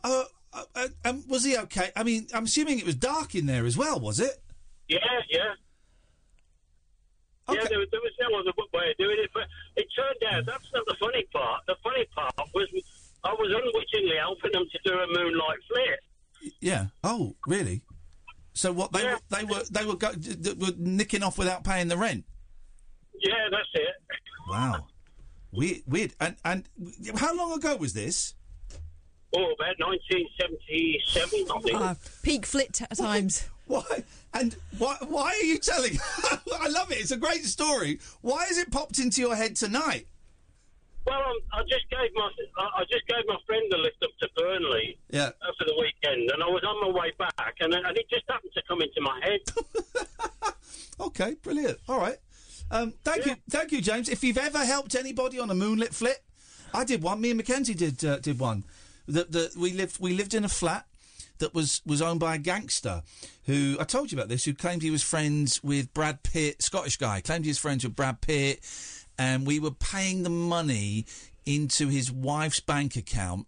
uh, 0.03 0.23
uh, 0.53 0.64
uh, 0.76 0.88
um, 1.06 1.23
was 1.27 1.44
he 1.44 1.57
okay? 1.57 1.91
I 1.95 2.03
mean, 2.03 2.27
I'm 2.34 2.45
assuming 2.45 2.80
it 2.80 2.85
was 2.85 2.95
dark 2.95 3.35
in 3.35 3.45
there 3.45 3.65
as 3.65 3.77
well, 3.77 3.99
was 3.99 4.19
it? 4.19 4.41
Yeah, 4.88 4.99
yeah. 5.30 5.53
Yeah, 7.51 7.63
there, 7.69 7.79
was- 7.79 7.89
there 7.91 7.99
was 8.01 8.13
no 8.21 8.39
other 8.39 8.51
way 8.73 8.91
of 8.91 8.97
doing 8.97 9.17
it, 9.19 9.29
but 9.33 9.43
it 9.75 9.87
turned 9.95 10.33
out 10.33 10.45
that's 10.45 10.71
not 10.73 10.85
the 10.87 10.95
funny 10.99 11.23
part. 11.33 11.61
The 11.67 11.75
funny 11.83 12.05
part 12.15 12.33
was 12.53 12.67
I 13.23 13.33
was 13.33 13.51
unwittingly 13.51 14.17
helping 14.17 14.51
them 14.53 14.65
to 14.71 14.79
do 14.85 14.97
a 14.99 15.07
moonlight 15.07 15.59
flit. 15.67 16.51
Yeah. 16.61 16.87
Oh, 17.03 17.35
really? 17.47 17.81
So 18.53 18.71
what 18.71 18.91
they 18.93 19.03
were 19.05 19.19
they 19.29 19.43
were 19.45 19.63
they 19.71 19.85
were, 19.85 19.95
go, 19.95 20.13
d- 20.13 20.35
d- 20.35 20.53
were 20.53 20.71
nicking 20.77 21.23
off 21.23 21.37
without 21.37 21.63
paying 21.63 21.87
the 21.87 21.97
rent. 21.97 22.23
Yeah, 23.19 23.47
that's 23.51 23.67
it. 23.73 23.95
Wow. 24.49 24.87
Weird. 25.51 25.81
Weird. 25.87 26.13
And 26.19 26.35
and 26.45 26.63
how 27.17 27.35
long 27.35 27.53
ago 27.53 27.75
was 27.77 27.93
this? 27.93 28.35
Oh, 29.35 29.51
about 29.53 29.75
1977, 29.79 31.47
I 31.55 31.59
think. 31.61 31.75
Ah, 31.81 31.95
peak 32.21 32.45
flit 32.45 32.73
t- 32.73 32.85
times. 32.95 33.47
Why? 33.68 34.03
And 34.34 34.56
why? 34.77 34.98
Why 35.07 35.27
are 35.30 35.45
you 35.45 35.57
telling? 35.57 35.98
I 36.60 36.68
love 36.69 36.91
it. 36.91 36.99
It's 36.99 37.11
a 37.11 37.18
great 37.18 37.45
story. 37.45 37.99
Why 38.22 38.45
has 38.45 38.57
it 38.57 38.72
popped 38.72 38.99
into 38.99 39.22
your 39.22 39.35
head 39.35 39.56
tonight? 39.56 40.07
Well, 41.06 41.19
um, 41.19 41.35
I 41.52 41.61
just 41.64 41.90
gave 41.90 42.10
my 42.15 42.30
I 42.57 42.84
just 42.91 43.06
gave 43.07 43.26
my 43.27 43.38
friend 43.45 43.72
a 43.73 43.77
lift 43.77 44.02
up 44.03 44.10
to 44.22 44.30
Burnley 44.38 44.98
Yeah. 45.10 45.31
uh, 45.41 45.52
for 45.57 45.65
the 45.65 45.76
weekend, 45.80 46.31
and 46.31 46.41
I 46.41 46.48
was 46.48 46.64
on 46.65 46.80
my 46.81 46.98
way 46.98 47.11
back, 47.19 47.56
and, 47.60 47.73
and 47.73 47.98
it 47.98 48.10
just 48.10 48.23
happened 48.30 48.52
to 48.56 48.61
come 48.68 48.81
into 48.81 49.02
my 49.02 49.19
head. 49.23 49.40
Okay. 50.99 51.35
Brilliant. 51.41 51.80
All 51.90 51.99
right. 51.99 52.18
Um, 52.72 52.94
thank 53.03 53.26
you, 53.26 53.35
thank 53.49 53.72
you, 53.72 53.81
James. 53.81 54.07
If 54.10 54.23
you've 54.23 54.38
ever 54.38 54.60
helped 54.64 54.95
anybody 54.95 55.40
on 55.40 55.49
a 55.49 55.56
moonlit 55.56 55.94
flit, 55.94 56.23
I 56.73 56.84
did 56.85 57.02
one. 57.02 57.19
Me 57.19 57.31
and 57.31 57.38
Mackenzie 57.38 57.73
did 57.73 58.03
uh, 58.06 58.19
did 58.19 58.40
one. 58.40 58.64
That 59.07 59.31
that 59.31 59.56
we 59.57 59.73
lived 59.73 59.99
we 59.99 60.14
lived 60.14 60.34
in 60.34 60.45
a 60.45 60.49
flat 60.49 60.85
that 61.43 61.53
was 61.53 61.81
was 61.85 62.01
owned 62.01 62.21
by 62.21 62.35
a 62.35 62.37
gangster 62.37 63.03
who 63.45 63.75
I 63.77 63.83
told 63.83 64.11
you 64.11 64.17
about 64.17 64.29
this. 64.29 64.45
Who 64.45 64.53
claimed 64.53 64.81
he 64.81 64.91
was 64.91 65.03
friends 65.03 65.61
with 65.61 65.93
Brad 65.93 66.23
Pitt, 66.23 66.61
Scottish 66.61 66.97
guy. 66.97 67.19
Claimed 67.19 67.43
he 67.43 67.49
was 67.49 67.59
friends 67.59 67.83
with 67.83 67.95
Brad 67.95 68.21
Pitt, 68.21 68.61
and 69.17 69.45
we 69.45 69.59
were 69.59 69.71
paying 69.71 70.23
the 70.23 70.29
money 70.29 71.05
into 71.45 71.89
his 71.89 72.09
wife's 72.11 72.61
bank 72.61 72.95
account. 72.95 73.45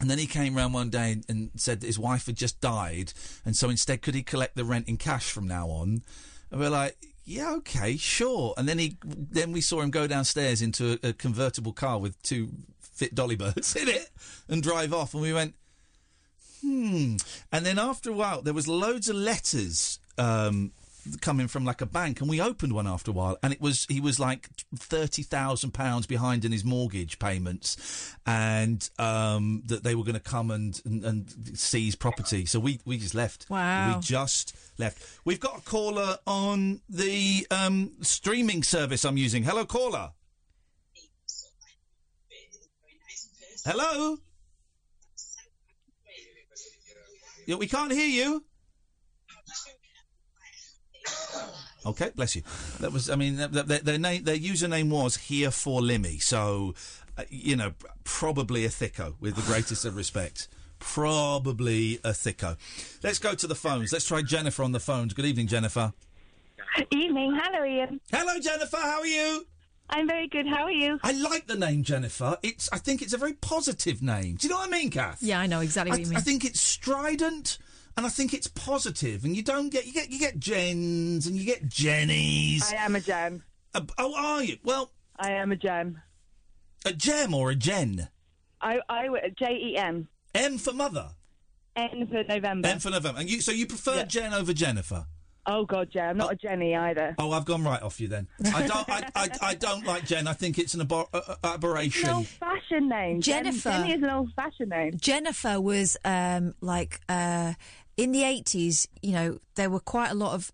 And 0.00 0.10
then 0.10 0.18
he 0.18 0.26
came 0.26 0.56
round 0.56 0.74
one 0.74 0.90
day 0.90 1.12
and, 1.12 1.24
and 1.28 1.50
said 1.54 1.80
that 1.80 1.86
his 1.86 2.00
wife 2.00 2.26
had 2.26 2.34
just 2.34 2.60
died, 2.60 3.12
and 3.44 3.56
so 3.56 3.70
instead, 3.70 4.02
could 4.02 4.16
he 4.16 4.24
collect 4.24 4.56
the 4.56 4.64
rent 4.64 4.88
in 4.88 4.96
cash 4.96 5.30
from 5.30 5.46
now 5.46 5.68
on? 5.68 6.02
And 6.50 6.60
we're 6.60 6.68
like, 6.68 6.96
yeah, 7.24 7.52
okay, 7.58 7.96
sure. 7.96 8.54
And 8.56 8.68
then 8.68 8.80
he, 8.80 8.98
then 9.04 9.52
we 9.52 9.60
saw 9.60 9.82
him 9.82 9.90
go 9.90 10.08
downstairs 10.08 10.60
into 10.60 10.98
a, 11.04 11.10
a 11.10 11.12
convertible 11.12 11.72
car 11.72 12.00
with 12.00 12.20
two 12.22 12.48
fit 12.80 13.14
dolly 13.14 13.36
birds 13.36 13.76
in 13.80 13.88
it 13.88 14.10
and 14.48 14.64
drive 14.64 14.92
off. 14.92 15.14
And 15.14 15.22
we 15.22 15.32
went, 15.32 15.54
hmm. 16.64 17.16
And 17.52 17.66
then 17.66 17.78
after 17.78 18.10
a 18.10 18.14
while, 18.14 18.42
there 18.42 18.54
was 18.54 18.66
loads 18.66 19.08
of 19.08 19.16
letters 19.16 19.98
um, 20.18 20.72
coming 21.20 21.48
from 21.48 21.64
like 21.64 21.80
a 21.80 21.86
bank, 21.86 22.20
and 22.20 22.28
we 22.28 22.40
opened 22.40 22.72
one 22.72 22.86
after 22.86 23.10
a 23.10 23.14
while, 23.14 23.36
and 23.42 23.52
it 23.52 23.60
was 23.60 23.86
he 23.88 24.00
was 24.00 24.18
like 24.18 24.48
thirty 24.76 25.22
thousand 25.22 25.72
pounds 25.72 26.06
behind 26.06 26.44
in 26.44 26.52
his 26.52 26.64
mortgage 26.64 27.18
payments, 27.18 28.14
and 28.26 28.88
um, 28.98 29.62
that 29.66 29.84
they 29.84 29.94
were 29.94 30.04
going 30.04 30.14
to 30.14 30.20
come 30.20 30.50
and, 30.50 30.80
and 30.84 31.04
and 31.04 31.58
seize 31.58 31.94
property. 31.94 32.46
So 32.46 32.58
we 32.60 32.80
we 32.84 32.98
just 32.98 33.14
left. 33.14 33.46
Wow. 33.50 33.96
we 33.96 34.00
just 34.02 34.56
left. 34.78 35.20
We've 35.24 35.40
got 35.40 35.58
a 35.58 35.62
caller 35.62 36.18
on 36.26 36.80
the 36.88 37.46
um, 37.50 37.92
streaming 38.00 38.62
service 38.62 39.04
I'm 39.04 39.16
using. 39.16 39.42
Hello, 39.42 39.64
caller. 39.64 40.10
Hello. 43.64 44.18
Yeah, 47.46 47.56
we 47.56 47.66
can't 47.66 47.92
hear 47.92 48.06
you. 48.06 48.44
Okay, 51.86 52.10
bless 52.16 52.34
you. 52.34 52.42
That 52.80 52.92
was, 52.92 53.10
I 53.10 53.16
mean, 53.16 53.36
th- 53.36 53.52
th- 53.52 53.66
their, 53.66 53.78
their 53.80 53.98
name, 53.98 54.24
their 54.24 54.36
username 54.36 54.88
was 54.88 55.16
here 55.16 55.50
for 55.50 55.80
Limmy. 55.80 56.22
So, 56.22 56.74
uh, 57.18 57.24
you 57.28 57.56
know, 57.56 57.74
probably 58.04 58.64
a 58.64 58.70
thicko 58.70 59.16
with 59.20 59.36
the 59.36 59.42
greatest 59.42 59.84
of 59.84 59.94
respect. 59.94 60.48
Probably 60.78 61.96
a 61.96 62.10
thicko. 62.10 62.56
Let's 63.02 63.18
go 63.18 63.34
to 63.34 63.46
the 63.46 63.54
phones. 63.54 63.92
Let's 63.92 64.06
try 64.06 64.22
Jennifer 64.22 64.62
on 64.62 64.72
the 64.72 64.80
phones. 64.80 65.12
Good 65.12 65.26
evening, 65.26 65.46
Jennifer. 65.46 65.92
Evening. 66.90 67.38
Hello, 67.40 67.62
Iain. 67.62 68.00
Hello, 68.10 68.40
Jennifer. 68.40 68.78
How 68.78 69.00
are 69.00 69.06
you? 69.06 69.46
I'm 69.90 70.08
very 70.08 70.26
good. 70.28 70.46
How 70.46 70.64
are 70.64 70.72
you? 70.72 70.98
I 71.02 71.12
like 71.12 71.46
the 71.46 71.56
name 71.56 71.82
Jennifer. 71.82 72.36
It's, 72.42 72.68
I 72.72 72.78
think 72.78 73.02
it's 73.02 73.12
a 73.12 73.18
very 73.18 73.34
positive 73.34 74.02
name. 74.02 74.36
Do 74.36 74.46
you 74.46 74.52
know 74.52 74.58
what 74.58 74.68
I 74.68 74.70
mean, 74.70 74.90
Kath? 74.90 75.22
Yeah, 75.22 75.38
I 75.38 75.46
know 75.46 75.60
exactly 75.60 75.92
I, 75.92 75.94
what 75.94 76.00
you 76.00 76.06
mean. 76.08 76.16
I 76.16 76.20
think 76.20 76.44
it's 76.44 76.60
strident, 76.60 77.58
and 77.96 78.06
I 78.06 78.08
think 78.08 78.32
it's 78.34 78.48
positive, 78.48 79.24
and 79.24 79.36
you 79.36 79.42
don't 79.42 79.68
get 79.68 79.86
you 79.86 79.92
get 79.92 80.10
you 80.10 80.18
get 80.18 80.38
Jens 80.38 81.26
and 81.26 81.36
you 81.36 81.44
get 81.44 81.68
Jennies. 81.68 82.72
I 82.72 82.76
am 82.76 82.96
a 82.96 83.00
gem. 83.00 83.44
Uh, 83.74 83.82
oh, 83.98 84.14
are 84.16 84.42
you? 84.42 84.58
Well, 84.64 84.90
I 85.18 85.32
am 85.32 85.52
a 85.52 85.56
gem. 85.56 86.00
a 86.84 86.92
gem 86.92 87.34
or 87.34 87.50
a 87.50 87.54
Jen? 87.54 88.08
I 88.60 88.80
I 88.88 89.08
J 89.38 89.54
E 89.54 89.76
M. 89.76 90.08
M 90.34 90.58
for 90.58 90.72
mother. 90.72 91.10
N 91.76 92.06
for 92.06 92.24
November. 92.24 92.68
M 92.68 92.78
for 92.78 92.90
November. 92.90 93.20
And 93.20 93.30
you, 93.30 93.40
so 93.40 93.52
you 93.52 93.66
prefer 93.66 94.04
Jen 94.04 94.32
over 94.32 94.52
Jennifer? 94.52 95.06
Oh 95.46 95.64
God, 95.66 95.88
yeah. 95.92 96.08
I'm 96.08 96.16
not 96.16 96.32
a 96.32 96.36
Jenny 96.36 96.74
either. 96.74 97.14
Oh, 97.18 97.32
I've 97.32 97.44
gone 97.44 97.62
right 97.64 97.82
off 97.82 98.00
you 98.00 98.08
then. 98.08 98.28
I 98.54 98.66
don't. 98.66 98.88
I, 98.88 99.08
I, 99.14 99.28
I 99.42 99.54
don't 99.54 99.84
like 99.86 100.06
Jen. 100.06 100.26
I 100.26 100.32
think 100.32 100.58
it's 100.58 100.72
an 100.74 100.86
abor- 100.86 101.08
uh, 101.12 101.20
uh, 101.28 101.36
aberration. 101.54 102.08
An 102.08 102.16
old-fashioned 102.16 102.88
name. 102.88 103.20
Jen- 103.20 103.44
Jennifer. 103.44 103.70
Jenny 103.70 103.92
is 103.92 104.02
an 104.02 104.10
old-fashioned 104.10 104.70
name. 104.70 104.96
Jennifer 104.98 105.60
was 105.60 105.98
um, 106.04 106.54
like 106.62 107.00
uh, 107.10 107.52
in 107.98 108.12
the 108.12 108.24
eighties. 108.24 108.88
You 109.02 109.12
know, 109.12 109.38
there 109.56 109.68
were 109.68 109.80
quite 109.80 110.10
a 110.10 110.14
lot 110.14 110.32
of 110.34 110.50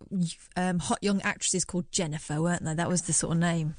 um, 0.57 0.81
hot 0.81 0.99
young 1.03 1.23
actresses 1.23 1.65
called 1.65 1.91
Jennifer, 1.93 2.43
weren't 2.43 2.65
there? 2.65 2.75
That 2.75 2.89
was 2.89 3.03
the 3.03 3.13
sort 3.13 3.35
of 3.35 3.39
name. 3.39 3.77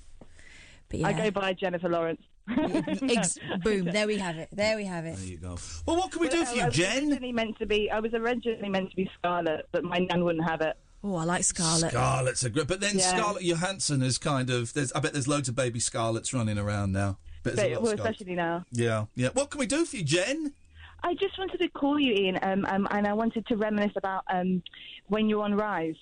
But 0.90 1.00
yeah, 1.02 1.08
I 1.08 1.14
go 1.14 1.32
by 1.32 1.54
Jennifer 1.54 1.90
Lawrence. 1.90 2.22
Ex- 2.58 3.38
boom. 3.64 3.86
There 3.86 4.08
we 4.08 4.18
have 4.18 4.38
it. 4.38 4.50
There 4.52 4.76
we 4.76 4.86
have 4.86 5.06
it. 5.06 5.16
There 5.18 5.26
you 5.28 5.38
go. 5.38 5.58
Well, 5.86 5.98
what 5.98 6.12
can 6.12 6.22
we 6.22 6.30
do 6.30 6.44
for 6.46 6.56
you, 6.56 6.64
I 6.64 6.66
was 6.68 6.76
Jen? 6.76 7.04
Originally 7.10 7.32
meant 7.32 7.58
to 7.60 7.66
be. 7.66 7.92
I 7.92 8.00
was 8.00 8.14
originally 8.14 8.70
meant 8.70 8.90
to 8.90 8.96
be 8.96 9.10
Scarlet, 9.20 9.68
but 9.72 9.84
my 9.84 9.98
nan 10.00 10.24
wouldn't 10.24 10.48
have 10.50 10.62
it. 10.62 10.78
Oh, 11.04 11.16
I 11.16 11.24
like 11.24 11.44
Scarlet. 11.44 11.92
Scarlet's 11.92 12.44
a 12.44 12.50
great. 12.50 12.68
But 12.68 12.80
then 12.80 12.98
Yeah. 13.00 13.10
Scarlett 13.18 13.44
Johansson 13.44 14.02
is 14.04 14.18
kind 14.18 14.50
of. 14.50 14.74
There's. 14.74 14.92
I 14.94 15.00
bet 15.00 15.14
there's 15.14 15.28
loads 15.28 15.50
of 15.50 15.56
baby 15.56 15.80
Scarlets 15.80 16.34
running 16.34 16.58
around 16.60 16.92
now. 16.92 17.18
Bet 17.44 17.56
there's 17.56 17.68
a 17.68 17.72
lot 17.72 17.74
But, 17.76 17.82
well, 17.84 17.92
Scarlets. 17.94 18.16
especially 18.22 18.36
now. 18.36 18.66
Yeah, 18.72 19.06
yeah. 19.16 19.30
What 19.34 19.50
can 19.50 19.60
we 19.60 19.66
do 19.66 19.84
for 19.86 19.98
you, 19.98 20.04
Jen? 20.04 20.54
I 21.04 21.16
just 21.16 21.36
wanted 21.40 21.58
to 21.58 21.68
call 21.70 22.00
you, 22.00 22.14
Iain, 22.14 22.38
um, 22.44 22.66
um, 22.70 22.88
and 22.92 23.08
I 23.08 23.14
wanted 23.14 23.48
to 23.48 23.56
reminisce 23.58 23.94
about 23.96 24.24
um, 24.32 24.62
when 25.08 25.28
you 25.28 25.38
were 25.38 25.44
on 25.46 25.56
RI:SE. 25.56 25.98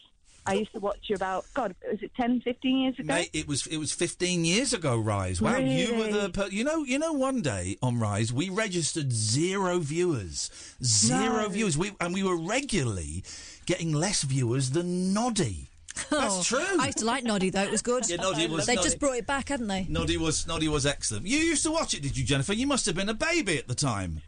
I 0.46 0.54
used 0.54 0.72
to 0.74 0.80
watch 0.80 0.98
you 1.10 1.16
about, 1.16 1.46
God, 1.54 1.76
was 1.90 2.02
it 2.02 2.12
10, 2.16 2.42
15 2.42 2.78
years 2.80 2.96
ago? 2.98 3.14
Mate, 3.14 3.30
it 3.34 3.48
was 3.48 3.68
it 3.68 3.78
was 3.78 3.92
15 3.94 4.44
years 4.46 4.74
ago. 4.74 4.98
RI:SE. 4.98 5.40
Wow, 5.42 5.58
you 5.58 5.96
were 5.96 6.08
the. 6.08 6.12
Really? 6.12 6.32
Per- 6.32 6.48
you 6.48 6.64
know, 6.66 6.84
you 6.84 7.00
know. 7.00 7.14
One 7.14 7.42
day 7.42 7.78
on 7.82 8.00
RI:SE, 8.00 8.34
we 8.34 8.50
registered 8.50 9.12
zero 9.14 9.80
viewers, 9.80 10.50
zero 10.84 11.44
No. 11.44 11.50
viewers. 11.50 11.78
We 11.78 11.92
and 12.02 12.14
we 12.14 12.24
were 12.24 12.36
regularly 12.38 13.24
getting 13.70 13.94
less 13.94 14.24
viewers 14.24 14.72
than 14.72 15.14
Noddy. 15.14 15.68
That's 16.10 16.12
Oh, 16.12 16.42
true. 16.44 16.66
I 16.80 16.88
used 16.88 16.98
to 17.00 17.06
like 17.06 17.24
Noddy 17.24 17.52
though; 17.52 17.62
it 17.62 17.70
was 17.72 17.84
good. 17.84 18.10
Yeah, 18.10 18.16
Noddy 18.18 18.48
was- 18.48 18.66
They 18.66 18.74
Noddy- 18.76 18.88
just 18.88 19.00
brought 19.00 19.18
it 19.18 19.28
back, 19.28 19.50
hadn't 19.50 19.68
they? 19.68 19.86
Noddy 19.88 20.18
was 20.18 20.48
Noddy 20.48 20.68
was 20.68 20.86
excellent. 20.88 21.28
You 21.28 21.38
used 21.38 21.62
to 21.64 21.72
watch 21.72 21.94
it, 21.94 22.02
did 22.02 22.18
you, 22.18 22.24
Jennifer? 22.24 22.54
You 22.54 22.66
must 22.66 22.86
have 22.88 22.96
been 22.96 23.10
a 23.10 23.14
baby 23.14 23.58
at 23.60 23.68
the 23.68 23.76
time. 23.76 24.22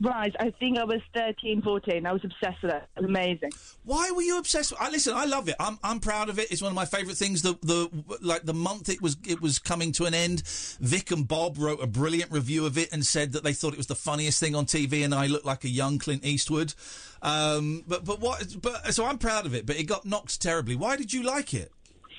RI:SE, 0.00 0.32
I 0.38 0.50
think 0.50 0.78
I 0.78 0.84
was 0.84 1.00
13, 1.14 1.62
14. 1.62 2.06
I 2.06 2.12
was 2.12 2.22
obsessed 2.22 2.62
with 2.62 2.72
it. 2.72 2.82
It 2.96 3.00
was 3.00 3.08
amazing. 3.08 3.50
Why 3.84 4.10
were 4.10 4.22
you 4.22 4.38
obsessed? 4.38 4.72
With, 4.72 4.80
I 4.80 4.90
listen. 4.90 5.14
I 5.14 5.24
love 5.24 5.48
it. 5.48 5.56
I'm 5.58 5.78
I'm 5.82 6.00
proud 6.00 6.28
of 6.28 6.38
it. 6.38 6.50
It's 6.50 6.60
one 6.60 6.70
of 6.70 6.76
my 6.76 6.84
favourite 6.84 7.16
things. 7.16 7.42
The 7.42 7.58
the 7.62 7.88
like 8.20 8.42
the 8.42 8.54
month 8.54 8.88
it 8.88 9.00
was 9.00 9.16
it 9.26 9.40
was 9.40 9.58
coming 9.58 9.92
to 9.92 10.04
an 10.04 10.12
end. 10.12 10.42
Vic 10.80 11.10
and 11.10 11.26
Bob 11.26 11.56
wrote 11.58 11.82
a 11.82 11.86
brilliant 11.86 12.30
review 12.30 12.66
of 12.66 12.76
it 12.76 12.92
and 12.92 13.06
said 13.06 13.32
that 13.32 13.42
they 13.42 13.54
thought 13.54 13.72
it 13.72 13.78
was 13.78 13.86
the 13.86 13.94
funniest 13.94 14.38
thing 14.38 14.54
on 14.54 14.66
TV, 14.66 15.04
and 15.04 15.14
I 15.14 15.26
looked 15.26 15.46
like 15.46 15.64
a 15.64 15.68
young 15.68 15.98
Clint 15.98 16.24
Eastwood. 16.24 16.74
Um, 17.22 17.82
but 17.88 18.04
but 18.04 18.20
what? 18.20 18.56
But 18.60 18.92
so 18.92 19.06
I'm 19.06 19.18
proud 19.18 19.46
of 19.46 19.54
it. 19.54 19.64
But 19.64 19.76
it 19.76 19.84
got 19.84 20.04
knocked 20.04 20.40
terribly. 20.42 20.76
Why 20.76 20.96
did 20.96 21.12
you 21.12 21.22
like 21.22 21.54
it? 21.54 21.72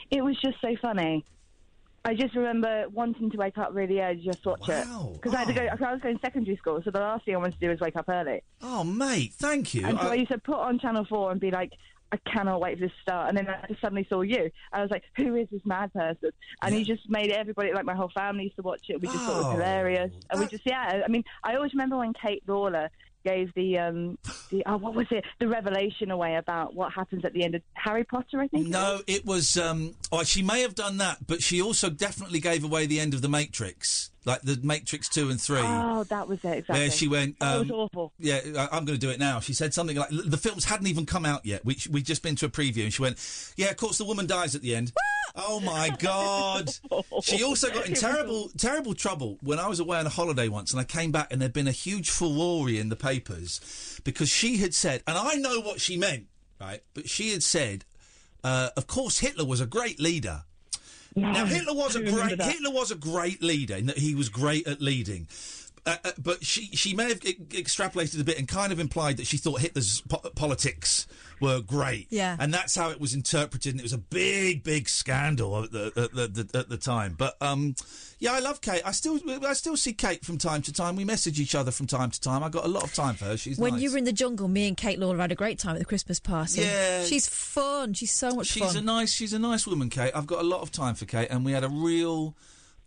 It 0.09 0.23
was 0.23 0.39
just 0.41 0.59
so 0.61 0.75
funny. 0.81 1.25
I 2.07 2.13
just 2.15 2.35
remember 2.35 2.85
wanting 2.93 3.29
to 3.31 3.37
wake 3.37 3.57
up 3.57 3.71
really 3.73 3.99
early 3.99 4.21
just 4.23 4.41
to 4.43 4.49
watch 4.49 4.69
it. 4.69 4.87
Because 5.13 5.33
I 5.33 5.39
had 5.39 5.47
to 5.49 5.53
go. 5.53 5.67
'cause 5.67 5.81
I 5.81 5.91
was 5.91 6.01
going 6.01 6.15
to 6.15 6.21
secondary 6.21 6.55
school, 6.55 6.81
so 6.83 6.89
the 6.89 6.99
last 7.01 7.25
thing 7.25 7.35
I 7.35 7.37
wanted 7.37 7.55
to 7.55 7.59
do 7.59 7.69
was 7.69 7.79
wake 7.81 7.97
up 7.97 8.07
early. 8.07 8.41
Oh, 8.61 8.83
mate, 8.85 9.33
thank 9.33 9.73
you. 9.73 9.85
And 9.85 9.99
so 9.99 10.07
I, 10.07 10.11
I- 10.11 10.15
used 10.15 10.31
to 10.31 10.37
put 10.37 10.55
on 10.57 10.79
Channel 10.79 11.05
4 11.05 11.31
and 11.31 11.39
be 11.41 11.51
like, 11.51 11.73
I 12.09 12.17
cannot 12.31 12.61
wait 12.61 12.77
for 12.77 12.85
this 12.85 12.91
to 12.91 13.01
start. 13.01 13.27
And 13.27 13.37
then 13.37 13.49
I 13.49 13.67
just 13.67 13.81
suddenly 13.81 14.07
saw 14.09 14.21
you. 14.21 14.49
I 14.71 14.81
was 14.81 14.89
like, 14.89 15.03
who 15.17 15.35
is 15.35 15.49
this 15.51 15.59
mad 15.65 15.91
person? 15.91 16.29
And 16.61 16.73
you 16.73 16.85
just 16.85 17.09
made 17.09 17.31
everybody, 17.31 17.73
like 17.73 17.83
my 17.83 17.95
whole 17.95 18.09
family 18.15 18.45
used 18.45 18.55
to 18.55 18.61
watch 18.61 18.83
it. 18.87 19.01
We 19.01 19.09
just 19.09 19.19
thought 19.19 19.41
it 19.41 19.43
Oh, 19.43 19.47
was 19.49 19.53
hilarious. 19.55 20.11
And 20.29 20.39
we 20.39 20.47
just, 20.47 20.63
yeah, 20.65 21.01
I 21.05 21.09
mean, 21.09 21.25
I 21.43 21.55
always 21.55 21.73
remember 21.73 21.97
when 21.97 22.13
Kate 22.13 22.43
Lawler 22.47 22.89
gave 23.27 23.53
the, 23.55 23.77
um, 23.77 24.17
the 24.49 24.63
oh, 24.65 24.77
what 24.77 24.95
was 24.95 25.07
it? 25.11 25.25
The 25.39 25.47
revelation 25.47 26.11
away 26.11 26.35
about 26.35 26.73
what 26.73 26.93
happens 26.93 27.25
at 27.25 27.33
the 27.33 27.43
end 27.43 27.55
of 27.55 27.61
Harry 27.73 28.03
Potter, 28.03 28.39
I 28.39 28.47
think. 28.47 28.67
No, 28.67 29.01
it 29.07 29.25
was. 29.25 29.57
Um, 29.57 29.95
oh, 30.11 30.23
she 30.23 30.41
may 30.41 30.61
have 30.61 30.75
done 30.75 30.97
that, 30.97 31.27
but 31.27 31.41
she 31.41 31.61
also 31.61 31.89
definitely 31.89 32.39
gave 32.39 32.63
away 32.63 32.85
the 32.85 32.99
end 32.99 33.13
of 33.13 33.21
the 33.21 33.29
Matrix, 33.29 34.11
like 34.25 34.41
the 34.41 34.59
Matrix 34.63 35.09
two 35.09 35.29
and 35.29 35.41
three. 35.41 35.61
Oh, 35.61 36.03
that 36.05 36.27
was 36.27 36.39
it, 36.43 36.59
exactly. 36.59 36.79
Where 36.79 36.91
she 36.91 37.07
went, 37.07 37.39
That 37.39 37.59
was 37.59 37.71
um, 37.71 37.75
awful. 37.75 38.13
Yeah, 38.19 38.39
I, 38.57 38.77
I'm 38.77 38.85
going 38.85 38.97
to 38.99 39.05
do 39.05 39.09
it 39.09 39.19
now. 39.19 39.39
She 39.39 39.53
said 39.53 39.73
something 39.73 39.97
like 39.97 40.09
the 40.09 40.37
films 40.37 40.65
hadn't 40.65 40.87
even 40.87 41.05
come 41.05 41.25
out 41.25 41.45
yet. 41.45 41.65
We 41.65 41.77
we'd 41.91 42.05
just 42.05 42.23
been 42.23 42.35
to 42.37 42.45
a 42.45 42.49
preview, 42.49 42.83
and 42.83 42.93
she 42.93 43.01
went, 43.01 43.17
"Yeah, 43.57 43.67
of 43.67 43.77
course 43.77 43.97
the 43.97 44.05
woman 44.05 44.27
dies 44.27 44.55
at 44.55 44.61
the 44.61 44.75
end." 44.75 44.93
Oh 45.35 45.59
my 45.59 45.89
god! 45.99 46.69
She 47.23 47.43
also 47.45 47.69
got 47.69 47.87
in 47.87 47.93
terrible 47.93 48.49
terrible 48.57 48.93
trouble 48.93 49.37
when 49.41 49.59
I 49.59 49.67
was 49.67 49.79
away 49.79 49.97
on 49.97 50.05
a 50.05 50.09
holiday 50.09 50.47
once, 50.47 50.71
and 50.71 50.79
I 50.79 50.83
came 50.83 51.11
back, 51.11 51.27
and 51.31 51.41
there'd 51.41 51.53
been 51.53 51.67
a 51.67 51.71
huge 51.71 52.09
furore 52.09 52.69
in 52.69 52.89
the 52.89 52.95
papers 52.95 53.99
because 54.03 54.29
she 54.29 54.57
had 54.57 54.73
said, 54.73 55.03
and 55.07 55.17
I 55.17 55.35
know 55.35 55.59
what 55.59 55.79
she 55.79 55.97
meant, 55.97 56.27
right? 56.59 56.81
But 56.93 57.09
she 57.09 57.31
had 57.31 57.43
said, 57.43 57.85
uh, 58.43 58.69
"Of 58.75 58.87
course, 58.87 59.19
Hitler 59.19 59.45
was 59.45 59.61
a 59.61 59.67
great 59.67 59.99
leader." 59.99 60.43
now 61.15 61.45
Hitler 61.45 61.73
was 61.73 61.95
a 61.95 62.03
great 62.03 62.37
that. 62.37 62.51
Hitler 62.51 62.71
was 62.71 62.91
a 62.91 62.95
great 62.95 63.41
leader 63.41 63.75
in 63.75 63.87
that 63.87 63.97
he 63.97 64.13
was 64.13 64.29
great 64.29 64.67
at 64.67 64.81
leading. 64.81 65.27
Uh, 65.87 65.95
uh, 66.03 66.11
but 66.21 66.43
she 66.43 66.65
she 66.75 66.93
may 66.93 67.07
have 67.07 67.21
extrapolated 67.21 68.19
a 68.19 68.23
bit 68.25 68.37
and 68.37 68.47
kind 68.47 68.73
of 68.73 68.79
implied 68.79 69.15
that 69.17 69.25
she 69.25 69.37
thought 69.37 69.61
Hitler's 69.61 70.01
po- 70.01 70.29
politics 70.35 71.07
were 71.39 71.61
great. 71.61 72.07
Yeah. 72.09 72.35
and 72.39 72.53
that's 72.53 72.75
how 72.75 72.89
it 72.89 72.99
was 72.99 73.13
interpreted, 73.13 73.71
and 73.73 73.79
it 73.79 73.83
was 73.83 73.93
a 73.93 73.97
big 73.97 74.63
big 74.63 74.89
scandal 74.89 75.63
at 75.63 75.71
the 75.71 75.93
at 75.95 76.13
the, 76.13 76.27
the, 76.43 76.59
at 76.59 76.67
the 76.67 76.75
time. 76.77 77.15
But 77.17 77.37
um, 77.41 77.75
yeah, 78.19 78.33
I 78.33 78.39
love 78.39 78.59
Kate. 78.59 78.81
I 78.83 78.91
still 78.91 79.17
I 79.45 79.53
still 79.53 79.77
see 79.77 79.93
Kate 79.93 80.25
from 80.25 80.37
time 80.37 80.61
to 80.63 80.73
time. 80.73 80.97
We 80.97 81.05
message 81.05 81.39
each 81.39 81.55
other 81.55 81.71
from 81.71 81.87
time 81.87 82.11
to 82.11 82.19
time. 82.19 82.43
I 82.43 82.49
got 82.49 82.65
a 82.65 82.69
lot 82.69 82.83
of 82.83 82.93
time 82.93 83.15
for 83.15 83.23
her. 83.25 83.37
She's 83.37 83.57
when 83.57 83.73
nice. 83.73 83.81
you 83.81 83.91
were 83.91 83.97
in 83.97 84.03
the 84.03 84.11
jungle, 84.11 84.49
me 84.49 84.67
and 84.67 84.75
Kate 84.75 84.99
Lawler 84.99 85.19
had 85.19 85.31
a 85.31 85.35
great 85.35 85.57
time 85.57 85.75
at 85.75 85.79
the 85.79 85.85
Christmas 85.85 86.19
party. 86.19 86.61
Yeah. 86.61 87.05
she's 87.05 87.27
fun. 87.29 87.93
She's 87.93 88.11
so 88.11 88.31
much 88.35 88.47
She's 88.47 88.63
fun. 88.63 88.75
a 88.75 88.81
nice. 88.81 89.13
She's 89.13 89.31
a 89.31 89.39
nice 89.39 89.65
woman, 89.65 89.89
Kate. 89.89 90.11
I've 90.13 90.27
got 90.27 90.39
a 90.41 90.47
lot 90.47 90.61
of 90.61 90.71
time 90.71 90.95
for 90.95 91.05
Kate, 91.05 91.29
and 91.29 91.45
we 91.45 91.53
had 91.53 91.63
a 91.63 91.69
real. 91.69 92.35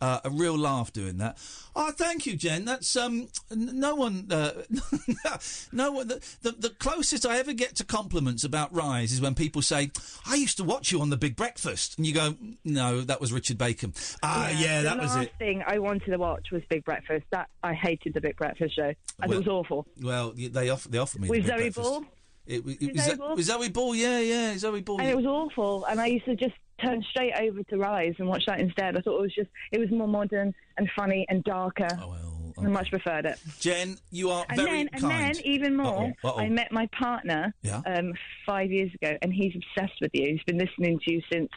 Uh, 0.01 0.19
a 0.25 0.31
real 0.31 0.57
laugh 0.57 0.93
doing 0.95 1.19
that. 1.19 1.37
Oh, 1.77 1.91
thank 1.93 2.25
you, 2.25 2.35
Jen. 2.35 2.65
That's 2.65 2.97
um, 2.97 3.29
n- 3.51 3.79
no 3.79 3.95
one, 3.95 4.27
uh, 4.31 4.53
no 5.73 5.93
one. 5.93 6.09
The, 6.09 6.21
the 6.43 6.53
the 6.53 6.71
closest 6.71 7.27
I 7.27 7.39
ever 7.39 7.53
get 7.53 7.77
to 7.77 7.85
compliments 7.85 8.43
about 8.45 8.73
RI:SE 8.75 9.13
is 9.13 9.21
when 9.21 9.35
people 9.35 9.63
say, 9.63 9.91
"I 10.27 10.35
used 10.37 10.57
to 10.57 10.65
watch 10.65 10.91
you 10.93 11.01
on 11.01 11.11
the 11.11 11.17
Big 11.17 11.37
Breakfast," 11.37 11.99
and 11.99 12.07
you 12.07 12.15
go, 12.15 12.35
"No, 12.65 13.03
that 13.03 13.21
was 13.21 13.33
Richard 13.33 13.59
Bacon." 13.59 13.93
Ah, 14.23 14.51
yeah, 14.59 14.83
that 14.83 14.99
was 14.99 15.11
it. 15.11 15.15
the 15.15 15.19
last 15.21 15.39
thing 15.39 15.63
I 15.67 15.79
wanted 15.79 16.11
to 16.11 16.17
watch 16.17 16.51
was 16.51 16.63
Big 16.69 16.85
Breakfast. 16.85 17.27
That 17.31 17.49
I 17.63 17.75
hated 17.75 18.15
the 18.15 18.21
Big 18.21 18.37
Breakfast 18.37 18.77
show, 18.77 18.85
and 18.89 18.97
Well, 19.29 19.33
it 19.33 19.39
was 19.39 19.49
awful. 19.49 19.87
Well, 20.01 20.33
they 20.35 20.71
offer 20.71 20.89
they 20.89 20.99
offered 20.99 21.21
me 21.23 21.29
With 21.29 21.47
Zoe 21.47 21.57
Breakfast. 21.57 21.77
Ball? 21.89 22.05
It, 22.47 22.65
was- 22.65 22.75
it 22.77 22.81
With 22.87 22.93
was 22.97 23.05
Zoe 23.05 23.11
Zo- 23.11 23.17
Ball? 23.19 23.37
was 23.37 23.47
Zoe 23.47 23.69
Ball. 23.69 23.95
Yeah, 23.95 24.19
yeah, 24.21 24.57
Zoe 24.59 24.81
Ball. 24.81 24.97
and 24.99 25.07
yeah. 25.07 25.13
it 25.13 25.17
was 25.17 25.27
awful. 25.27 25.85
And 25.85 26.01
I 26.01 26.07
used 26.07 26.25
to 26.25 26.35
just 26.37 26.55
turn 26.83 27.03
straight 27.11 27.35
over 27.41 27.63
to 27.65 27.77
RI:SE 27.79 28.17
and 28.19 28.29
watch 28.29 28.47
that 28.47 28.61
instead. 28.61 28.97
I 28.97 29.01
thought 29.01 29.19
it 29.19 29.23
was 29.23 29.35
just 29.35 29.51
it 29.73 29.79
was 29.79 29.91
more 29.91 30.09
modern 30.09 30.55
and 30.77 30.91
funny 30.97 31.27
and 31.29 31.43
darker. 31.45 31.89
Oh, 32.01 32.17
I 32.59 32.63
much 32.69 32.91
preferred 32.91 33.25
it. 33.25 33.39
Jen, 33.59 33.97
you 34.11 34.29
are 34.31 34.45
And 34.51 34.59
very 34.59 34.71
then, 34.71 34.91
and 34.93 35.03
then, 35.05 35.33
even 35.45 35.77
more, 35.77 36.13
Uh-oh, 36.23 36.29
uh-oh. 36.29 36.39
I 36.41 36.49
met 36.51 36.71
my 36.73 36.87
partner 36.89 37.55
Yeah. 37.63 37.81
um, 37.87 38.13
five 38.45 38.71
years 38.71 38.93
ago, 38.95 39.17
and 39.23 39.33
he's 39.33 39.55
obsessed 39.57 39.99
with 40.03 40.11
you. 40.13 40.33
He's 40.33 40.43
been 40.43 40.59
listening 40.59 40.99
to 41.05 41.13
you 41.13 41.23
since, 41.33 41.49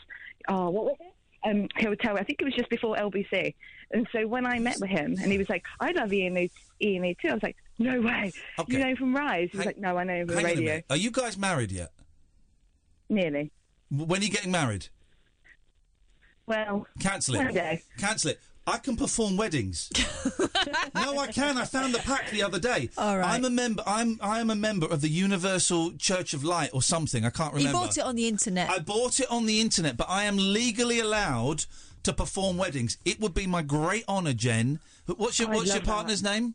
oh, 0.47 0.69
what 0.69 0.85
was 0.85 0.95
it? 1.01 1.07
Um, 1.45 1.67
he'll 1.77 1.95
tell 1.97 2.13
me. 2.13 2.21
I 2.21 2.23
think 2.23 2.39
it 2.41 2.45
was 2.45 2.53
just 2.53 2.69
before 2.69 2.95
LBC. 2.95 3.53
And 3.91 4.07
so 4.13 4.25
when 4.27 4.45
I 4.45 4.59
met 4.59 4.77
with 4.79 4.89
him, 4.89 5.17
and 5.21 5.29
he 5.29 5.37
was 5.37 5.49
like, 5.49 5.63
"I 5.81 5.91
love 5.91 6.09
Lee, 6.09 6.23
Iain 6.81 7.01
Lee 7.01 7.17
too." 7.21 7.27
I 7.27 7.33
was 7.33 7.43
like, 7.43 7.57
"No 7.79 7.99
way! 7.99 8.31
Okay. 8.57 8.71
You 8.73 8.79
know 8.79 8.95
from 8.95 9.13
RI:SE?" 9.13 9.49
He 9.51 9.57
was 9.57 9.65
Hang- 9.65 9.73
like, 9.75 9.77
"No, 9.77 9.97
I 9.97 10.03
know 10.05 10.25
from 10.25 10.37
a 10.37 10.41
radio." 10.41 10.81
Are 10.89 10.95
you 10.95 11.11
guys 11.11 11.37
married 11.37 11.71
yet? 11.73 11.91
Nearly. 13.09 13.51
When 13.91 14.21
are 14.21 14.23
you 14.23 14.31
getting 14.31 14.51
married? 14.51 14.87
Well, 16.45 16.85
Cancel 16.99 17.35
it. 17.35 17.53
day. 17.53 17.81
Cancel 17.97 18.31
it. 18.31 18.39
I 18.65 18.77
can 18.77 18.95
perform 18.95 19.35
weddings. 19.35 19.89
no, 20.95 21.17
I 21.19 21.27
can. 21.27 21.57
I 21.57 21.65
found 21.65 21.93
the 21.93 21.99
pack 21.99 22.29
the 22.29 22.43
other 22.43 22.59
day. 22.59 22.89
All 22.97 23.17
right. 23.17 23.33
I'm 23.33 23.43
a 23.43 23.49
member. 23.49 23.83
I'm 23.85 24.17
I 24.21 24.39
am 24.39 24.49
a 24.49 24.55
member 24.55 24.85
of 24.87 25.01
the 25.01 25.09
Universal 25.09 25.93
Church 25.97 26.33
of 26.33 26.45
Light 26.45 26.69
or 26.73 26.81
something. 26.81 27.25
I 27.25 27.29
can't 27.29 27.51
He 27.57 27.65
remember. 27.65 27.79
bought 27.87 27.97
it 27.97 28.03
on 28.05 28.15
the 28.15 28.27
internet. 28.27 28.69
I 28.69 28.79
bought 28.79 29.19
it 29.19 29.29
on 29.29 29.45
the 29.47 29.59
internet, 29.59 29.97
but 29.97 30.07
I 30.09 30.23
am 30.23 30.37
legally 30.37 30.99
allowed 31.01 31.65
to 32.03 32.13
perform 32.13 32.55
weddings. 32.57 32.97
It 33.03 33.19
would 33.19 33.33
be 33.33 33.47
my 33.47 33.63
great 33.63 34.05
honour, 34.07 34.33
Jen. 34.33 34.79
But 35.05 35.19
What's 35.19 35.39
your 35.39 35.49
oh, 35.49 35.53
I 35.53 35.55
What's 35.55 35.67
your 35.67 35.75
love 35.77 35.85
that. 35.85 35.91
partner's 35.91 36.23
name? 36.23 36.53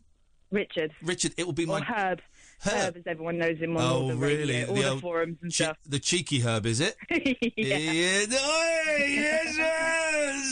Richard. 0.51 0.91
Richard. 1.03 1.33
It 1.37 1.45
will 1.45 1.53
be 1.53 1.65
Or 1.65 1.79
my 1.79 1.81
Herb. 1.81 2.21
Herb, 2.61 2.97
as 2.97 3.03
everyone 3.05 3.37
knows 3.37 3.57
him 3.57 3.77
on 3.77 3.83
Oh, 3.83 3.87
all 4.01 4.07
the 4.09 4.15
radio, 4.15 4.45
really? 4.45 4.65
all 4.65 4.75
The 4.75 4.95
the, 4.95 5.01
forums 5.01 5.37
and 5.41 5.51
che- 5.51 5.63
stuff. 5.65 5.77
the 5.87 5.99
cheeky 5.99 6.39
herb, 6.41 6.65
is 6.65 6.79
it? 6.81 6.95
yeah. 7.09 7.77
Yeah, 7.77 8.25
yes. 8.27 9.55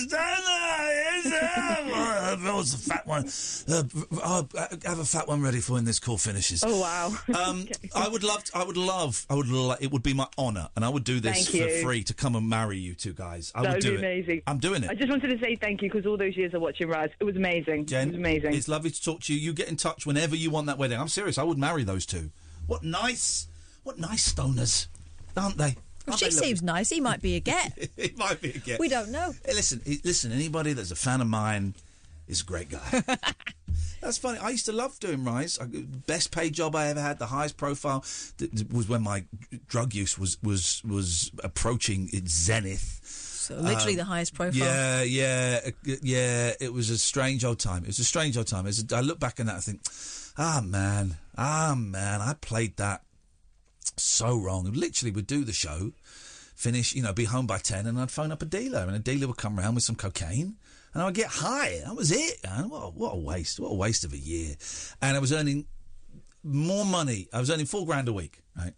Stand 0.08 0.44
yes, 0.48 1.24
sir. 1.24 1.84
That 2.38 2.54
was 2.54 2.72
the 2.86 2.94
fat 2.94 3.08
one. 3.08 3.26
Uh, 3.68 3.84
I'll 4.24 4.48
have 4.86 5.00
a 5.00 5.06
fat 5.06 5.28
one 5.28 5.42
ready 5.42 5.60
for 5.60 5.74
when 5.74 5.86
this 5.86 6.00
call 6.00 6.18
finishes. 6.18 6.64
Oh 6.66 6.80
wow! 6.82 7.14
Um, 7.38 7.68
I 7.96 8.08
would 8.10 8.24
love. 8.24 8.44
To, 8.46 8.58
I 8.58 8.64
would 8.64 8.78
love. 8.78 9.26
I 9.30 9.36
would. 9.36 9.48
Lo- 9.48 9.76
it 9.80 9.92
would 9.92 10.04
be 10.04 10.14
my 10.14 10.28
honour, 10.38 10.70
and 10.76 10.84
I 10.84 10.90
would 10.90 11.04
do 11.04 11.20
this 11.20 11.48
Thank 11.50 11.64
for 11.64 11.70
you. 11.70 11.82
free 11.84 12.04
to 12.04 12.14
come 12.14 12.36
and 12.36 12.48
marry 12.50 12.78
you 12.78 12.94
two 12.96 13.14
guys. 13.14 13.52
I 13.56 13.64
that 13.64 13.74
would 13.74 13.82
do 13.82 13.90
be 13.92 13.96
it. 13.96 14.00
amazing. 14.00 14.42
I'm 14.46 14.58
doing 14.60 14.84
it. 14.84 14.90
I 14.90 14.94
just 14.96 15.10
wanted 15.10 15.30
to 15.30 15.40
say 15.44 15.56
thank 15.56 15.82
you 15.82 15.90
because 15.90 16.06
all 16.06 16.18
those 16.18 16.36
years 16.36 16.54
of 16.54 16.62
watching 16.62 16.90
RI:SE, 16.90 17.12
it 17.20 17.24
was 17.24 17.36
amazing. 17.38 17.86
Jen, 17.86 18.10
it 18.10 18.12
was 18.12 18.18
amazing. 18.20 18.54
It's 18.54 18.68
lovely 18.68 18.92
to 18.92 19.02
talk 19.04 19.22
to 19.22 19.34
you. 19.34 19.40
You 19.40 19.54
get 19.54 19.70
in 19.70 19.78
touch 19.78 20.06
whenever 20.06 20.36
you 20.36 20.50
want 20.52 20.68
that 20.68 20.78
wedding. 20.78 21.00
I'm 21.00 21.08
serious. 21.08 21.38
I 21.38 21.44
would 21.44 21.58
marry 21.58 21.84
those 21.84 21.97
two. 22.06 22.32
What 22.68 22.84
nice, 22.84 23.48
what 23.84 23.98
nice 23.98 24.34
stoners, 24.34 24.88
aren't 25.36 25.58
they? 25.58 25.76
Well, 26.06 26.14
Aren't 26.14 26.20
she 26.20 26.26
they 26.30 26.36
lovely? 26.36 26.48
seems 26.48 26.62
nice. 26.62 26.90
He 26.90 27.02
might 27.02 27.22
be 27.22 27.36
a 27.36 27.40
get. 27.40 27.78
it 27.98 28.18
might 28.18 28.42
be 28.42 28.50
a 28.52 28.58
get. 28.60 28.80
We 28.80 28.88
don't 28.90 29.10
know. 29.12 29.34
Hey, 29.46 29.54
listen, 29.54 29.82
he- 29.86 30.00
listen. 30.04 30.32
Anybody 30.32 30.74
that's 30.74 30.92
a 30.92 30.96
fan 30.96 31.20
of 31.22 31.28
mine 31.28 31.74
is 32.28 32.42
a 32.42 32.46
great 32.46 32.70
guy. 32.70 33.04
That's 34.02 34.18
funny. 34.20 34.38
I 34.38 34.50
used 34.50 34.66
to 34.68 34.72
love 34.72 35.00
doing 35.00 35.24
RI:SE. 35.24 35.60
I, 35.60 35.66
best 36.06 36.32
paid 36.32 36.54
job 36.54 36.76
I 36.76 36.88
ever 36.88 37.02
had, 37.02 37.18
the 37.20 37.26
highest 37.26 37.58
profile, 37.58 38.06
th- 38.38 38.52
was 38.72 38.88
when 38.88 39.02
my 39.02 39.24
drug 39.68 39.94
use 39.96 40.20
was 40.20 40.38
was 40.44 40.82
was 40.88 41.32
approaching 41.44 42.08
its 42.14 42.32
zenith. 42.32 43.00
So 43.04 43.56
literally 43.56 43.94
Um, 43.94 43.98
the 43.98 44.04
highest 44.06 44.34
profile. 44.36 44.54
Yeah, 44.60 45.02
yeah, 45.02 45.60
uh, 45.68 45.72
yeah. 46.04 46.54
It 46.60 46.72
was 46.74 46.90
a 46.92 46.98
strange 46.98 47.44
old 47.44 47.60
time. 47.60 47.84
It 47.84 47.88
was 47.88 48.00
a 48.00 48.04
strange 48.04 48.38
old 48.38 48.48
time. 48.48 48.66
It 48.66 48.70
was 48.70 48.86
a- 48.92 48.96
I 48.96 49.02
look 49.02 49.20
back 49.20 49.40
on 49.40 49.48
that 49.48 49.56
I 49.56 49.60
think, 49.62 49.82
ah 50.38 50.62
man, 50.64 51.18
ah 51.38 51.76
man, 51.78 52.22
I 52.22 52.34
played 52.34 52.78
that 52.78 53.02
so 53.98 54.38
wrong. 54.38 54.72
Literally, 54.72 55.12
would 55.12 55.28
do 55.28 55.44
the 55.44 55.54
show, 55.54 55.92
finish, 56.56 56.94
you 56.94 57.02
know, 57.02 57.14
be 57.14 57.26
home 57.26 57.48
by 57.48 57.58
ten, 57.58 57.88
and 57.88 58.00
I'd 58.00 58.12
phone 58.12 58.32
up 58.32 58.42
a 58.42 58.46
dealer, 58.46 58.82
and 58.82 58.96
a 58.96 59.00
dealer 59.00 59.28
would 59.28 59.38
come 59.38 59.60
around 59.60 59.76
with 59.76 59.84
some 59.84 59.96
cocaine, 59.96 60.56
and 60.94 61.04
I'd 61.04 61.14
get 61.14 61.28
high. 61.28 61.82
That 61.86 61.96
was 61.96 62.12
it. 62.12 62.44
Man. 62.44 62.70
What, 62.70 62.84
a, 62.84 62.90
what 62.90 63.14
a 63.14 63.18
waste! 63.18 63.60
What 63.60 63.70
a 63.70 63.76
waste 63.76 64.04
of 64.04 64.14
a 64.14 64.18
year. 64.18 64.56
And 65.02 65.18
I 65.18 65.20
was 65.20 65.34
earning 65.34 65.66
more 66.44 66.86
money. 66.86 67.28
I 67.34 67.40
was 67.40 67.50
earning 67.50 67.66
four 67.66 67.86
grand 67.86 68.08
a 68.08 68.14
week, 68.14 68.42
right? 68.58 68.74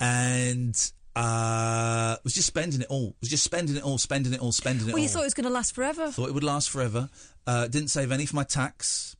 And 0.00 0.74
uh 1.14 2.16
was 2.24 2.32
just 2.32 2.46
spending 2.46 2.80
it 2.80 2.86
all. 2.88 3.14
Was 3.20 3.28
just 3.28 3.44
spending 3.44 3.76
it 3.76 3.82
all, 3.82 3.98
spending 3.98 4.32
it 4.32 4.40
all, 4.40 4.52
spending 4.52 4.82
it 4.82 4.86
Well, 4.86 4.92
all. 4.92 4.94
Well, 4.94 5.02
you 5.02 5.08
thought 5.08 5.22
it 5.22 5.26
was 5.26 5.34
going 5.34 5.44
to 5.44 5.52
last 5.52 5.74
forever. 5.74 6.10
Thought 6.10 6.28
it 6.28 6.34
would 6.34 6.44
last 6.44 6.70
forever. 6.70 7.10
Uh, 7.46 7.68
didn't 7.68 7.88
save 7.88 8.12
any 8.12 8.24
for 8.24 8.36
my 8.36 8.44
tax. 8.44 9.16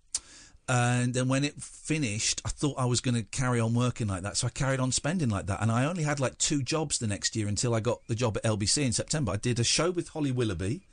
And 0.73 1.13
then 1.13 1.29
when 1.29 1.45
it 1.45 1.61
finished, 1.61 2.41
I 2.47 2.49
thought 2.49 2.77
I 2.79 2.87
was 2.87 3.03
going 3.03 3.15
to 3.15 3.25
carry 3.25 3.61
on 3.61 3.75
working 3.75 4.07
like 4.07 4.23
that. 4.23 4.39
So 4.39 4.47
I 4.47 4.51
carried 4.51 4.81
on 4.81 4.91
spending 4.91 5.29
like 5.29 5.45
that. 5.45 5.61
And 5.61 5.71
I 5.71 5.85
only 5.85 6.03
had 6.03 6.19
like 6.19 6.39
two 6.39 6.63
jobs 6.63 6.99
the 6.99 7.07
next 7.07 7.37
year 7.37 7.47
until 7.47 7.75
I 7.75 7.81
got 7.81 8.01
the 8.09 8.15
job 8.15 8.39
at 8.39 8.45
LBC 8.45 8.83
in 8.87 8.93
September. 8.93 9.33
I 9.33 9.37
did 9.37 9.61
a 9.61 9.65
show 9.65 9.91
with 9.91 10.09
Holly 10.09 10.33
Willoughby 10.33 10.87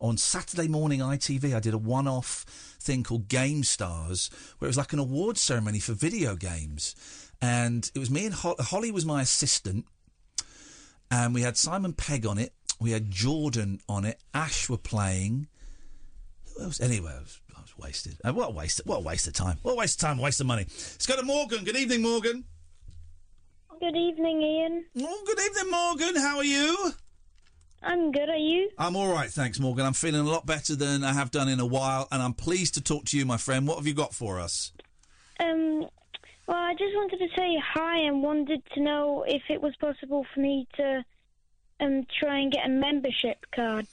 on 0.00 0.16
Saturday 0.16 0.68
morning 0.68 1.00
ITV. 1.00 1.54
I 1.54 1.60
did 1.60 1.74
a 1.74 1.78
one 1.78 2.08
off 2.08 2.46
thing 2.80 3.02
called 3.02 3.28
Game 3.28 3.62
Stars, 3.62 4.30
where 4.58 4.68
it 4.68 4.70
was 4.70 4.78
like 4.78 4.94
an 4.94 5.00
awards 5.00 5.42
ceremony 5.42 5.80
for 5.80 5.92
video 5.92 6.34
games. 6.34 6.96
And 7.42 7.90
it 7.94 7.98
was 7.98 8.10
me 8.10 8.24
and 8.24 8.34
Ho- 8.36 8.56
Holly 8.58 8.90
was 8.90 9.04
my 9.04 9.20
assistant 9.20 9.84
and 11.10 11.34
we 11.34 11.42
had 11.42 11.58
Simon 11.58 11.92
Pegg 11.92 12.24
on 12.24 12.38
it. 12.38 12.54
We 12.80 12.92
had 12.92 13.10
Jordan 13.10 13.80
on 13.86 14.06
it. 14.06 14.18
Ash 14.32 14.70
were 14.70 14.78
playing. 14.78 15.48
Who 16.56 16.64
else? 16.64 16.80
Anyway, 16.80 17.12
I 17.14 17.18
was, 17.20 17.40
I 17.45 17.45
was 17.45 17.45
wasted. 17.78 18.16
Uh, 18.24 18.32
what 18.32 18.48
a 18.48 18.52
waste! 18.52 18.80
What 18.84 18.96
a 18.98 19.00
waste 19.00 19.26
of 19.26 19.34
time! 19.34 19.58
What 19.62 19.72
a 19.72 19.76
waste 19.76 20.02
of 20.02 20.08
time! 20.08 20.18
Waste 20.18 20.40
of 20.40 20.46
money. 20.46 20.64
Let's 20.64 21.06
go 21.06 21.16
to 21.16 21.22
Morgan. 21.22 21.64
Good 21.64 21.76
evening, 21.76 22.02
Morgan. 22.02 22.44
Good 23.78 23.96
evening, 23.96 24.42
Iain. 24.42 24.84
Oh, 25.00 25.22
good 25.26 25.38
evening, 25.38 25.70
Morgan. 25.70 26.16
How 26.16 26.38
are 26.38 26.44
you? 26.44 26.92
I'm 27.82 28.10
good. 28.10 28.28
Are 28.28 28.36
you? 28.36 28.70
I'm 28.78 28.96
all 28.96 29.12
right, 29.12 29.30
thanks, 29.30 29.60
Morgan. 29.60 29.84
I'm 29.84 29.92
feeling 29.92 30.22
a 30.22 30.30
lot 30.30 30.46
better 30.46 30.74
than 30.74 31.04
I 31.04 31.12
have 31.12 31.30
done 31.30 31.48
in 31.48 31.60
a 31.60 31.66
while, 31.66 32.08
and 32.10 32.22
I'm 32.22 32.32
pleased 32.32 32.74
to 32.74 32.80
talk 32.80 33.04
to 33.06 33.18
you, 33.18 33.26
my 33.26 33.36
friend. 33.36 33.66
What 33.68 33.76
have 33.76 33.86
you 33.86 33.94
got 33.94 34.14
for 34.14 34.40
us? 34.40 34.72
Um. 35.38 35.86
Well, 36.48 36.56
I 36.56 36.74
just 36.74 36.94
wanted 36.94 37.18
to 37.18 37.28
say 37.36 37.60
hi 37.74 37.98
and 37.98 38.22
wanted 38.22 38.62
to 38.74 38.80
know 38.80 39.24
if 39.26 39.42
it 39.50 39.60
was 39.60 39.74
possible 39.76 40.24
for 40.32 40.40
me 40.40 40.68
to 40.76 41.04
um 41.80 42.06
try 42.20 42.38
and 42.38 42.52
get 42.52 42.66
a 42.66 42.68
membership 42.68 43.44
card. 43.54 43.86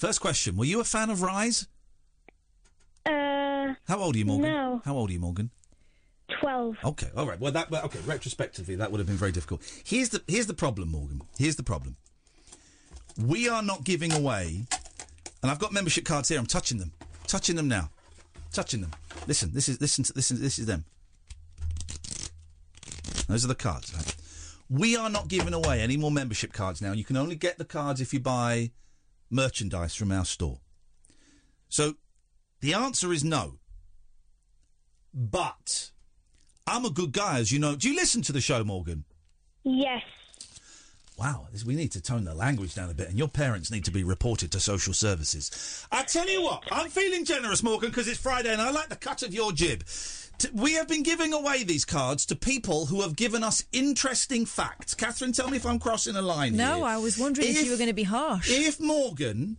First 0.00 0.22
question: 0.22 0.56
Were 0.56 0.64
you 0.64 0.80
a 0.80 0.84
fan 0.84 1.10
of 1.10 1.20
RI:SE? 1.20 1.66
Uh. 3.04 3.74
How 3.86 3.98
old 3.98 4.14
are 4.14 4.18
you, 4.18 4.24
Morgan? 4.24 4.50
No. 4.50 4.80
How 4.82 4.96
old 4.96 5.10
are 5.10 5.12
you, 5.12 5.20
Morgan? 5.20 5.50
Twelve. 6.40 6.76
Okay, 6.82 7.10
all 7.14 7.26
right. 7.26 7.38
Well, 7.38 7.52
that 7.52 7.70
well, 7.70 7.84
okay. 7.84 7.98
Retrospectively, 8.06 8.76
that 8.76 8.90
would 8.90 8.96
have 8.96 9.06
been 9.06 9.18
very 9.18 9.30
difficult. 9.30 9.60
Here's 9.84 10.08
the 10.08 10.22
here's 10.26 10.46
the 10.46 10.54
problem, 10.54 10.88
Morgan. 10.88 11.20
Here's 11.36 11.56
the 11.56 11.62
problem. 11.62 11.96
We 13.18 13.46
are 13.50 13.62
not 13.62 13.84
giving 13.84 14.10
away, 14.10 14.64
and 15.42 15.50
I've 15.50 15.58
got 15.58 15.70
membership 15.70 16.06
cards 16.06 16.30
here. 16.30 16.38
I'm 16.38 16.46
touching 16.46 16.78
them, 16.78 16.92
touching 17.26 17.56
them 17.56 17.68
now, 17.68 17.90
touching 18.54 18.80
them. 18.80 18.92
Listen, 19.26 19.52
this 19.52 19.68
is 19.68 19.82
listen 19.82 20.04
to 20.04 20.14
listen. 20.16 20.40
This 20.40 20.58
is 20.58 20.64
them. 20.64 20.86
Those 23.28 23.44
are 23.44 23.48
the 23.48 23.54
cards. 23.54 23.94
Right? 23.94 24.16
We 24.70 24.96
are 24.96 25.10
not 25.10 25.28
giving 25.28 25.52
away 25.52 25.82
any 25.82 25.98
more 25.98 26.10
membership 26.10 26.54
cards 26.54 26.80
now. 26.80 26.92
You 26.92 27.04
can 27.04 27.18
only 27.18 27.36
get 27.36 27.58
the 27.58 27.66
cards 27.66 28.00
if 28.00 28.14
you 28.14 28.20
buy 28.20 28.70
merchandise 29.30 29.94
from 29.94 30.10
our 30.12 30.24
store. 30.24 30.60
So 31.68 31.94
the 32.60 32.74
answer 32.74 33.12
is 33.12 33.24
no. 33.24 33.58
But 35.14 35.90
I'm 36.66 36.84
a 36.84 36.90
good 36.90 37.12
guy, 37.12 37.38
as 37.38 37.50
you 37.50 37.58
know. 37.58 37.76
Do 37.76 37.88
you 37.88 37.96
listen 37.96 38.22
to 38.22 38.32
the 38.32 38.40
show, 38.40 38.62
Morgan? 38.64 39.04
Yes. 39.64 40.02
Wow, 41.16 41.48
this- 41.52 41.64
we 41.64 41.74
need 41.74 41.92
to 41.92 42.00
tone 42.00 42.24
the 42.24 42.34
language 42.34 42.74
down 42.74 42.88
a 42.90 42.94
bit, 42.94 43.08
and 43.08 43.18
your 43.18 43.28
parents 43.28 43.70
need 43.70 43.84
to 43.84 43.90
be 43.90 44.02
reported 44.02 44.50
to 44.52 44.60
social 44.60 44.94
services. 44.94 45.86
I 45.92 46.02
tell 46.04 46.28
you 46.28 46.42
what, 46.42 46.64
I'm 46.72 46.88
feeling 46.88 47.24
generous, 47.26 47.62
Morgan, 47.62 47.90
because 47.90 48.08
it's 48.08 48.18
Friday, 48.18 48.50
and 48.52 48.62
I 48.62 48.70
like 48.70 48.88
the 48.88 48.96
cut 48.96 49.22
of 49.22 49.34
your 49.34 49.52
jib. 49.52 49.84
T- 50.40 50.48
We 50.54 50.72
have 50.74 50.88
been 50.88 51.02
giving 51.02 51.32
away 51.32 51.64
these 51.64 51.84
cards 51.84 52.24
to 52.26 52.34
people 52.34 52.86
who 52.86 53.02
have 53.02 53.14
given 53.14 53.44
us 53.44 53.62
interesting 53.72 54.46
facts. 54.46 54.94
Katherine, 54.94 55.32
tell 55.32 55.50
me 55.50 55.58
if 55.58 55.66
I'm 55.66 55.78
crossing 55.78 56.16
a 56.16 56.22
line 56.22 56.56
No, 56.56 56.76
here. 56.76 56.84
I 56.86 56.96
was 56.96 57.18
wondering 57.18 57.48
if, 57.48 57.62
you 57.64 57.70
were 57.70 57.76
going 57.76 57.88
to 57.88 57.94
be 57.94 58.04
harsh. 58.04 58.50
If 58.50 58.80
Morgan 58.80 59.58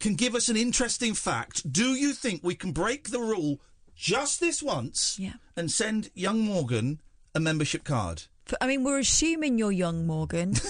can 0.00 0.16
give 0.16 0.34
us 0.34 0.48
an 0.48 0.56
interesting 0.56 1.14
fact, 1.14 1.72
do 1.72 1.94
you 1.94 2.12
think 2.12 2.42
we 2.42 2.54
can 2.56 2.72
break 2.72 3.10
the 3.10 3.20
rule 3.20 3.60
just 3.94 4.40
this 4.40 4.62
once 4.62 5.20
and 5.56 5.70
send 5.70 6.10
young 6.14 6.40
Morgan 6.40 7.00
a 7.34 7.40
membership 7.40 7.84
card? 7.84 8.24
I 8.60 8.66
mean, 8.66 8.82
we're 8.82 8.98
assuming 8.98 9.58
you're 9.58 9.72
young, 9.72 10.06
Morgan. 10.06 10.54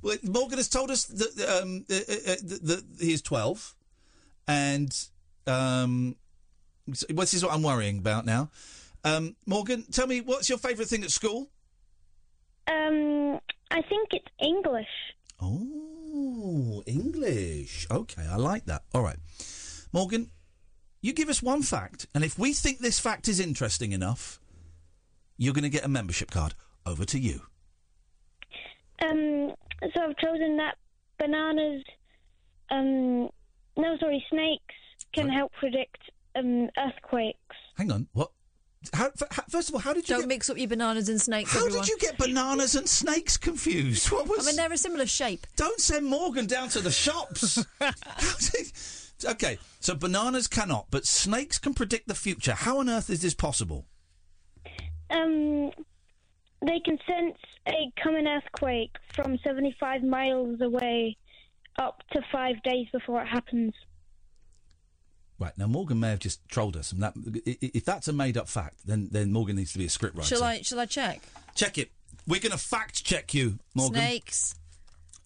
Well, 0.00 0.16
Morgan 0.22 0.58
has 0.58 0.68
told 0.68 0.92
us 0.92 1.06
that, 1.06 1.60
um, 1.60 1.84
uh, 1.90 1.94
uh, 1.94 2.32
uh, 2.32 2.36
that, 2.44 2.60
that 2.62 2.84
he 3.00 3.12
is 3.12 3.20
12, 3.22 3.74
and 4.46 4.96
um, 5.48 6.14
this 7.08 7.34
is 7.34 7.44
what 7.44 7.52
I'm 7.52 7.62
worrying 7.62 7.98
about 7.98 8.26
now. 8.26 8.50
Um, 9.04 9.36
Morgan, 9.46 9.84
tell 9.90 10.06
me, 10.06 10.20
what's 10.20 10.48
your 10.48 10.58
favourite 10.58 10.88
thing 10.88 11.04
at 11.04 11.10
school? 11.10 11.50
Um. 12.66 13.38
I 13.70 13.82
think 13.82 14.08
it's 14.12 14.26
English. 14.40 14.86
Oh, 15.40 16.82
English. 16.86 17.86
Okay, 17.90 18.26
I 18.26 18.36
like 18.36 18.64
that. 18.64 18.82
All 18.94 19.02
right. 19.02 19.18
Morgan, 19.92 20.30
you 21.02 21.12
give 21.12 21.28
us 21.28 21.42
one 21.42 21.62
fact, 21.62 22.06
and 22.14 22.24
if 22.24 22.38
we 22.38 22.54
think 22.54 22.78
this 22.78 22.98
fact 22.98 23.28
is 23.28 23.38
interesting 23.38 23.92
enough, 23.92 24.40
you're 25.36 25.52
going 25.52 25.64
to 25.64 25.68
get 25.68 25.84
a 25.84 25.88
membership 25.88 26.30
card. 26.30 26.54
Over 26.86 27.04
to 27.04 27.18
you. 27.18 27.42
Um. 29.02 29.52
So 29.94 30.00
I've 30.02 30.16
chosen 30.16 30.56
that 30.56 30.76
bananas. 31.18 31.84
Um. 32.70 33.28
No, 33.76 33.96
sorry, 34.00 34.24
snakes 34.30 34.74
can 35.12 35.28
help 35.28 35.52
predict 35.52 35.98
um 36.38 36.68
earthquakes. 36.78 37.56
Hang 37.76 37.90
on. 37.90 38.08
What? 38.12 38.30
How, 38.92 39.06
f- 39.06 39.22
how- 39.30 39.42
first 39.48 39.68
of 39.68 39.74
all, 39.74 39.80
how 39.80 39.92
did 39.92 40.08
you 40.08 40.16
Don't 40.16 40.28
mix 40.28 40.48
up 40.48 40.56
your 40.56 40.68
bananas 40.68 41.08
and 41.08 41.20
snakes. 41.20 41.52
How 41.52 41.64
everyone. 41.66 41.84
did 41.84 41.88
you 41.88 41.98
get 41.98 42.16
bananas 42.16 42.74
and 42.76 42.88
snakes 42.88 43.36
confused? 43.36 44.10
What 44.10 44.28
was? 44.28 44.46
I 44.46 44.50
mean, 44.50 44.56
they're 44.56 44.72
a 44.72 44.78
similar 44.78 45.06
shape. 45.06 45.46
Don't 45.56 45.80
send 45.80 46.06
Morgan 46.06 46.46
down 46.46 46.68
to 46.70 46.80
the 46.80 46.92
shops. 46.92 47.64
okay, 49.24 49.58
so 49.80 49.94
bananas 49.94 50.46
cannot, 50.46 50.86
but 50.90 51.06
snakes 51.06 51.58
can 51.58 51.74
predict 51.74 52.06
the 52.08 52.14
future. 52.14 52.52
How 52.52 52.78
on 52.78 52.88
earth 52.88 53.10
is 53.10 53.22
this 53.22 53.34
possible? 53.34 53.86
Um. 55.10 55.70
They 56.60 56.80
can 56.84 56.98
sense 57.06 57.38
a 57.68 57.92
coming 58.02 58.26
earthquake 58.26 58.90
from 59.14 59.38
75 59.44 60.02
miles 60.02 60.60
away 60.60 61.16
up 61.78 62.02
to 62.10 62.20
five 62.32 62.60
days 62.64 62.88
before 62.92 63.22
it 63.22 63.28
happens. 63.28 63.72
Right 65.38 65.56
now, 65.56 65.68
Morgan 65.68 66.00
may 66.00 66.10
have 66.10 66.18
just 66.18 66.46
trolled 66.48 66.76
us, 66.76 66.90
and 66.90 67.02
that 67.02 67.14
if 67.44 67.84
that's 67.84 68.08
a 68.08 68.12
made-up 68.12 68.48
fact, 68.48 68.80
then 68.84 69.08
then 69.12 69.32
Morgan 69.32 69.56
needs 69.56 69.72
to 69.72 69.78
be 69.78 69.84
a 69.84 69.88
scriptwriter. 69.88 70.24
Shall 70.24 70.42
I? 70.42 70.62
Shall 70.62 70.80
I 70.80 70.86
check? 70.86 71.22
check 71.54 71.78
it? 71.78 71.90
We're 72.26 72.40
going 72.40 72.52
to 72.52 72.58
fact 72.58 73.04
check 73.04 73.34
you, 73.34 73.58
Morgan. 73.74 74.00
Snakes, 74.00 74.54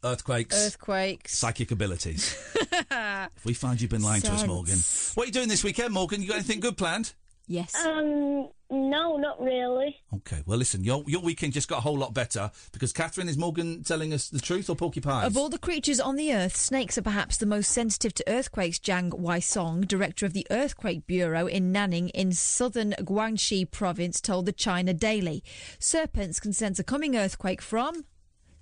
Earthquakes, 0.05 0.67
earthquakes. 0.67 1.37
psychic 1.37 1.71
abilities. 1.71 2.37
if 2.91 3.45
we 3.45 3.55
find 3.55 3.81
you've 3.81 3.91
been 3.91 4.03
lying 4.03 4.23
to 4.23 4.33
us, 4.33 4.47
Morgan, 4.47 4.79
what 5.15 5.25
are 5.25 5.27
you 5.27 5.33
doing 5.33 5.49
this 5.49 5.65
weekend, 5.65 5.95
Morgan? 5.95 6.21
You 6.21 6.29
got 6.29 6.35
anything 6.35 6.61
good 6.61 6.77
planned? 6.77 7.15
Yes. 7.47 7.75
Um, 7.75 8.49
no, 8.71 9.17
not 9.17 9.41
really. 9.41 10.01
Okay, 10.15 10.43
well, 10.47 10.57
listen, 10.57 10.85
your 10.85 11.05
your 11.07 11.21
weekend 11.21 11.53
just 11.53 11.69
got 11.69 11.79
a 11.79 11.81
whole 11.83 11.99
lot 11.99 12.15
better 12.15 12.51
because 12.73 12.93
Katherine 12.93 13.29
is 13.29 13.37
Morgan 13.37 13.83
telling 13.83 14.13
us 14.13 14.29
the 14.29 14.41
truth 14.41 14.71
or 14.71 14.77
porcupines? 14.77 15.27
Of 15.27 15.37
all 15.37 15.49
the 15.49 15.59
creatures 15.59 16.01
on 16.01 16.17
the 16.17 16.33
earth, 16.33 16.57
snakes 16.57 16.97
are 16.97 17.03
perhaps 17.03 17.37
the 17.37 17.47
most 17.47 17.71
sensitive 17.71 18.15
to 18.15 18.25
earthquakes, 18.29 18.79
Jiang 18.79 19.11
Weisong, 19.11 19.87
director 19.87 20.25
of 20.25 20.33
the 20.33 20.47
Earthquake 20.51 21.07
Bureau 21.07 21.47
in 21.47 21.73
Nanning 21.73 22.11
in 22.15 22.33
southern 22.33 22.93
Guangxi 22.93 23.71
province, 23.71 24.21
told 24.21 24.47
the 24.47 24.53
China 24.53 24.95
Daily. 24.95 25.45
Serpents 25.79 26.41
can 26.41 26.53
sense 26.53 26.79
a 26.79 26.85
coming 26.85 27.17
earthquake 27.17 27.61
from 27.61 28.05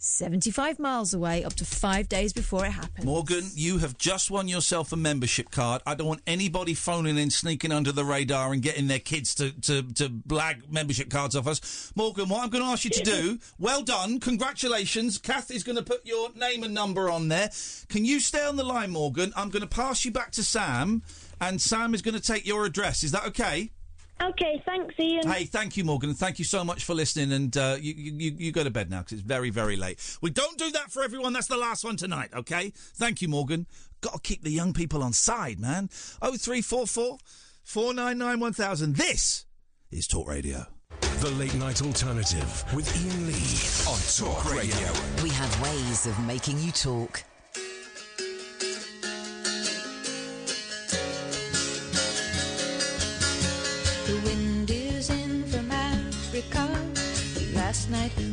75 0.02 0.78
miles 0.78 1.12
away 1.12 1.44
up 1.44 1.52
to 1.54 1.64
five 1.64 2.08
days 2.08 2.32
before 2.32 2.64
it 2.64 2.70
happens. 2.70 3.04
Morgan, 3.04 3.44
you 3.54 3.78
have 3.78 3.98
just 3.98 4.30
won 4.30 4.48
yourself 4.48 4.92
a 4.92 4.96
membership 4.96 5.50
card. 5.50 5.82
I 5.86 5.94
don't 5.94 6.06
want 6.06 6.22
anybody 6.26 6.72
phoning 6.72 7.18
in, 7.18 7.28
sneaking 7.28 7.70
under 7.70 7.92
the 7.92 8.04
radar, 8.04 8.52
and 8.52 8.62
getting 8.62 8.86
their 8.86 8.98
kids 8.98 9.34
to, 9.36 9.52
to, 9.60 9.82
to 9.82 10.08
blag 10.08 10.70
membership 10.70 11.10
cards 11.10 11.36
off 11.36 11.46
us. 11.46 11.92
Morgan, 11.94 12.30
what 12.30 12.42
I'm 12.42 12.48
going 12.48 12.64
to 12.64 12.70
ask 12.70 12.84
you 12.84 12.90
to 12.90 13.02
do, 13.02 13.38
well 13.58 13.82
done, 13.82 14.20
congratulations. 14.20 15.18
Kath 15.18 15.50
is 15.50 15.62
going 15.62 15.76
to 15.76 15.82
put 15.82 16.06
your 16.06 16.30
name 16.34 16.62
and 16.62 16.72
number 16.72 17.10
on 17.10 17.28
there. 17.28 17.50
Can 17.88 18.06
you 18.06 18.20
stay 18.20 18.44
on 18.44 18.56
the 18.56 18.64
line, 18.64 18.90
Morgan? 18.90 19.34
I'm 19.36 19.50
going 19.50 19.62
to 19.62 19.68
pass 19.68 20.04
you 20.06 20.10
back 20.10 20.30
to 20.32 20.42
Sam, 20.42 21.02
and 21.42 21.60
Sam 21.60 21.92
is 21.92 22.00
going 22.00 22.14
to 22.14 22.22
take 22.22 22.46
your 22.46 22.64
address. 22.64 23.04
Is 23.04 23.12
that 23.12 23.26
okay? 23.26 23.70
Okay, 24.22 24.62
thanks, 24.66 24.94
Iain. 24.98 25.26
Hey, 25.26 25.44
thank 25.44 25.76
you, 25.76 25.84
Morgan, 25.84 26.10
and 26.10 26.18
thank 26.18 26.38
you 26.38 26.44
so 26.44 26.62
much 26.62 26.84
for 26.84 26.94
listening. 26.94 27.32
And 27.32 27.56
uh, 27.56 27.76
you, 27.80 27.94
you, 27.94 28.34
you 28.36 28.52
go 28.52 28.62
to 28.62 28.70
bed 28.70 28.90
now 28.90 28.98
because 28.98 29.12
it's 29.14 29.22
very, 29.22 29.48
very 29.50 29.76
late. 29.76 30.18
We 30.20 30.30
don't 30.30 30.58
do 30.58 30.70
that 30.72 30.90
for 30.90 31.02
everyone. 31.02 31.32
That's 31.32 31.46
the 31.46 31.56
last 31.56 31.84
one 31.84 31.96
tonight. 31.96 32.30
Okay? 32.34 32.72
Thank 32.74 33.22
you, 33.22 33.28
Morgan. 33.28 33.66
Got 34.02 34.12
to 34.14 34.20
keep 34.20 34.42
the 34.42 34.50
young 34.50 34.72
people 34.72 35.02
on 35.02 35.12
side, 35.12 35.58
man. 35.58 35.88
Oh 36.20 36.36
three 36.36 36.62
four 36.62 36.86
four 36.86 37.18
four 37.62 37.94
nine 37.94 38.18
nine 38.18 38.40
one 38.40 38.52
thousand. 38.52 38.96
This 38.96 39.46
is 39.90 40.06
Talk 40.06 40.28
Radio. 40.28 40.66
The 41.20 41.30
Late 41.32 41.54
Night 41.54 41.82
Alternative 41.82 42.64
with 42.74 42.88
Iain 42.96 43.26
Lee 43.26 43.90
on 43.90 43.98
Talk 44.16 44.54
Radio. 44.54 45.22
We 45.22 45.30
have 45.30 45.62
ways 45.62 46.06
of 46.06 46.18
making 46.26 46.58
you 46.60 46.72
talk. 46.72 47.22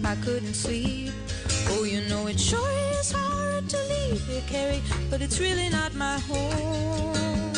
I 0.07 0.15
couldn't 0.23 0.53
sleep. 0.53 1.11
Oh, 1.71 1.83
you 1.83 1.99
know 2.07 2.27
it 2.27 2.39
sure 2.39 2.71
is 2.97 3.11
hard 3.11 3.67
to 3.67 3.77
leave 3.91 4.25
here, 4.25 4.41
Carey, 4.47 4.81
but 5.09 5.21
it's 5.21 5.37
really 5.37 5.67
not 5.67 5.93
my 5.95 6.17
home. 6.19 7.51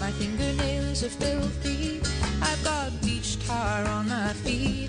My 0.00 0.10
fingernails 0.12 1.04
are 1.04 1.10
filthy. 1.10 2.00
I've 2.40 2.64
got 2.64 2.90
beach 3.02 3.36
tar 3.46 3.84
on 3.84 4.08
my 4.08 4.32
feet, 4.32 4.88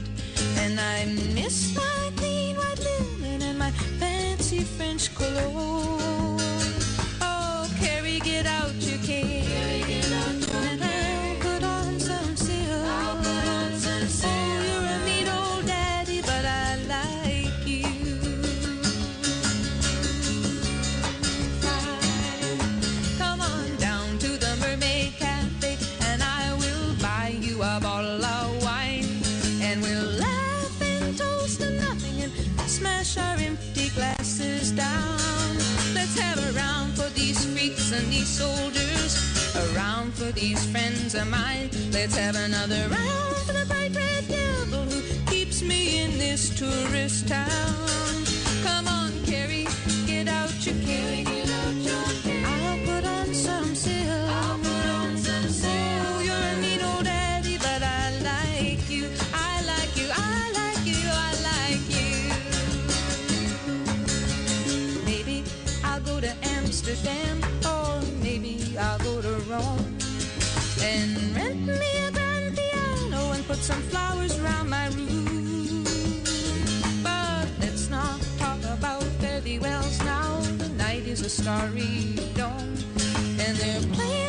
and 0.60 0.80
I 0.80 1.04
miss 1.36 1.76
my 1.76 2.12
clean 2.16 2.56
white 2.56 2.80
linen 2.80 3.42
and 3.42 3.60
my 3.60 3.72
fancy 4.00 4.64
French 4.64 5.14
cologne. 5.14 6.40
Oh, 7.20 7.70
Carey, 7.82 8.22
get 8.22 8.46
out 8.46 8.74
your 8.76 9.00
cane. 9.00 9.39
Soldiers, 38.40 39.54
a 39.54 39.76
round 39.76 40.14
for 40.14 40.32
these 40.32 40.66
friends 40.72 41.14
of 41.14 41.28
mine. 41.28 41.70
Let's 41.92 42.16
have 42.16 42.38
another 42.38 42.88
round 42.88 43.36
for 43.46 43.52
the 43.52 43.66
bright 43.68 43.94
red 43.94 44.26
devil 44.30 44.84
who 44.84 45.02
keeps 45.30 45.62
me 45.62 46.00
in 46.00 46.18
this 46.18 46.58
tourist 46.58 47.28
town. 47.28 48.24
Come 48.64 48.88
on, 48.88 49.12
Carey, 49.26 49.68
get 50.08 50.30
out 50.30 50.54
your 50.66 50.76
cane. 50.86 51.59
Put 73.60 73.66
some 73.66 73.82
flowers 73.84 74.40
round 74.40 74.70
my 74.70 74.88
room. 74.90 75.84
But 77.04 77.48
let's 77.60 77.90
not 77.90 78.20
talk 78.38 78.60
about 78.64 79.04
thee 79.44 79.60
wells 79.60 80.00
now. 80.00 80.40
The 80.58 80.70
night 80.70 81.06
is 81.06 81.22
a 81.22 81.30
starry 81.30 82.16
dawn, 82.36 82.78
and 83.40 83.58
they're 83.58 83.82
playing 83.94 84.29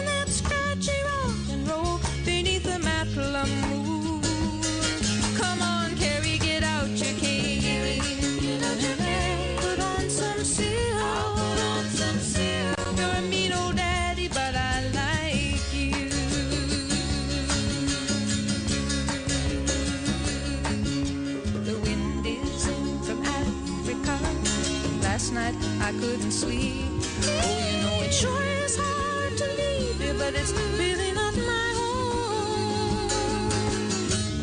but 30.33 30.39
it's 30.41 30.53
really 30.79 31.11
not 31.13 31.35
my 31.35 31.73
home. 31.81 33.09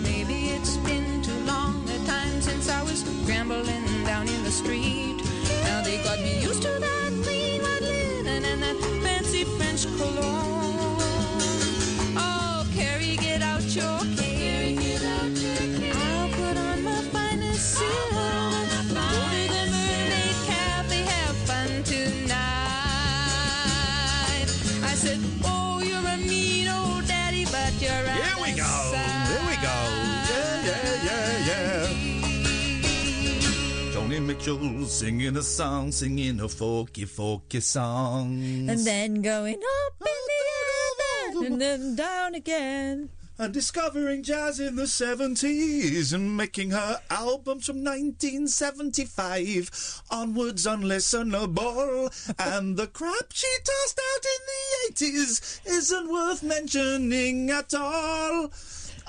Maybe 0.04 0.50
it's 0.50 0.76
been 0.78 1.22
too 1.22 1.40
long 1.46 1.82
a 1.90 1.98
time 2.06 2.42
since 2.42 2.70
I 2.70 2.84
was 2.84 3.04
down 4.04 4.28
in 4.28 4.44
the 4.44 4.52
street. 4.52 4.97
Singing 34.48 35.36
a 35.36 35.44
song, 35.44 35.92
singing 35.92 36.40
a 36.40 36.48
folky, 36.48 37.06
folky 37.06 37.62
song. 37.62 38.70
And 38.70 38.80
then 38.80 39.22
going 39.22 39.56
up 39.56 39.94
in 40.00 40.08
the 40.08 40.14
air 41.44 41.52
and 41.52 41.62
then 41.62 41.98
down 41.98 42.34
again. 42.34 43.10
And 43.38 43.54
discovering 43.54 44.24
jazz 44.24 44.62
in 44.62 44.78
the 44.78 44.84
70s 44.84 46.14
and 46.14 46.38
making 46.38 46.72
her 46.72 47.02
albums 47.10 47.66
from 47.66 47.84
1975 47.84 50.02
onwards 50.10 50.66
unlistenable. 50.66 52.10
and 52.40 52.78
the 52.78 52.88
crap 52.88 53.34
she 53.34 53.48
tossed 53.66 54.00
out 54.00 54.24
in 54.24 54.40
the 54.48 54.94
80s 54.94 55.60
isn't 55.66 56.10
worth 56.10 56.42
mentioning 56.42 57.50
at 57.50 57.74
all. 57.74 58.50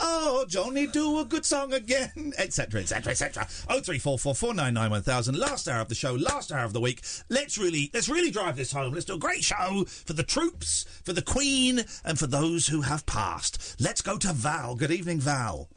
Oh, 0.00 0.44
Joni, 0.48 0.90
do 0.90 1.18
a 1.18 1.24
good 1.24 1.44
song 1.44 1.72
again, 1.72 2.32
etc., 2.38 2.80
etc., 2.80 3.10
etc. 3.10 3.48
Oh 3.68 3.80
three 3.80 3.98
four 3.98 4.18
four 4.18 4.34
four 4.34 4.54
nine 4.54 4.74
nine 4.74 4.90
one 4.90 5.02
thousand. 5.02 5.36
Last 5.38 5.68
hour 5.68 5.80
of 5.80 5.88
the 5.88 5.94
show, 5.94 6.14
last 6.14 6.52
hour 6.52 6.64
of 6.64 6.72
the 6.72 6.80
week. 6.80 7.02
Let's 7.28 7.58
really, 7.58 7.90
let's 7.92 8.08
really 8.08 8.30
drive 8.30 8.56
this 8.56 8.72
home. 8.72 8.92
Let's 8.94 9.06
do 9.06 9.14
a 9.14 9.18
great 9.18 9.42
show 9.42 9.84
for 9.86 10.12
the 10.12 10.22
troops, 10.22 10.84
for 11.04 11.12
the 11.12 11.22
Queen, 11.22 11.84
and 12.04 12.18
for 12.18 12.26
those 12.26 12.68
who 12.68 12.82
have 12.82 13.06
passed. 13.06 13.76
Let's 13.80 14.00
go 14.00 14.16
to 14.18 14.32
Val. 14.32 14.74
Good 14.76 14.90
evening, 14.92 15.18
Val. 15.20 15.68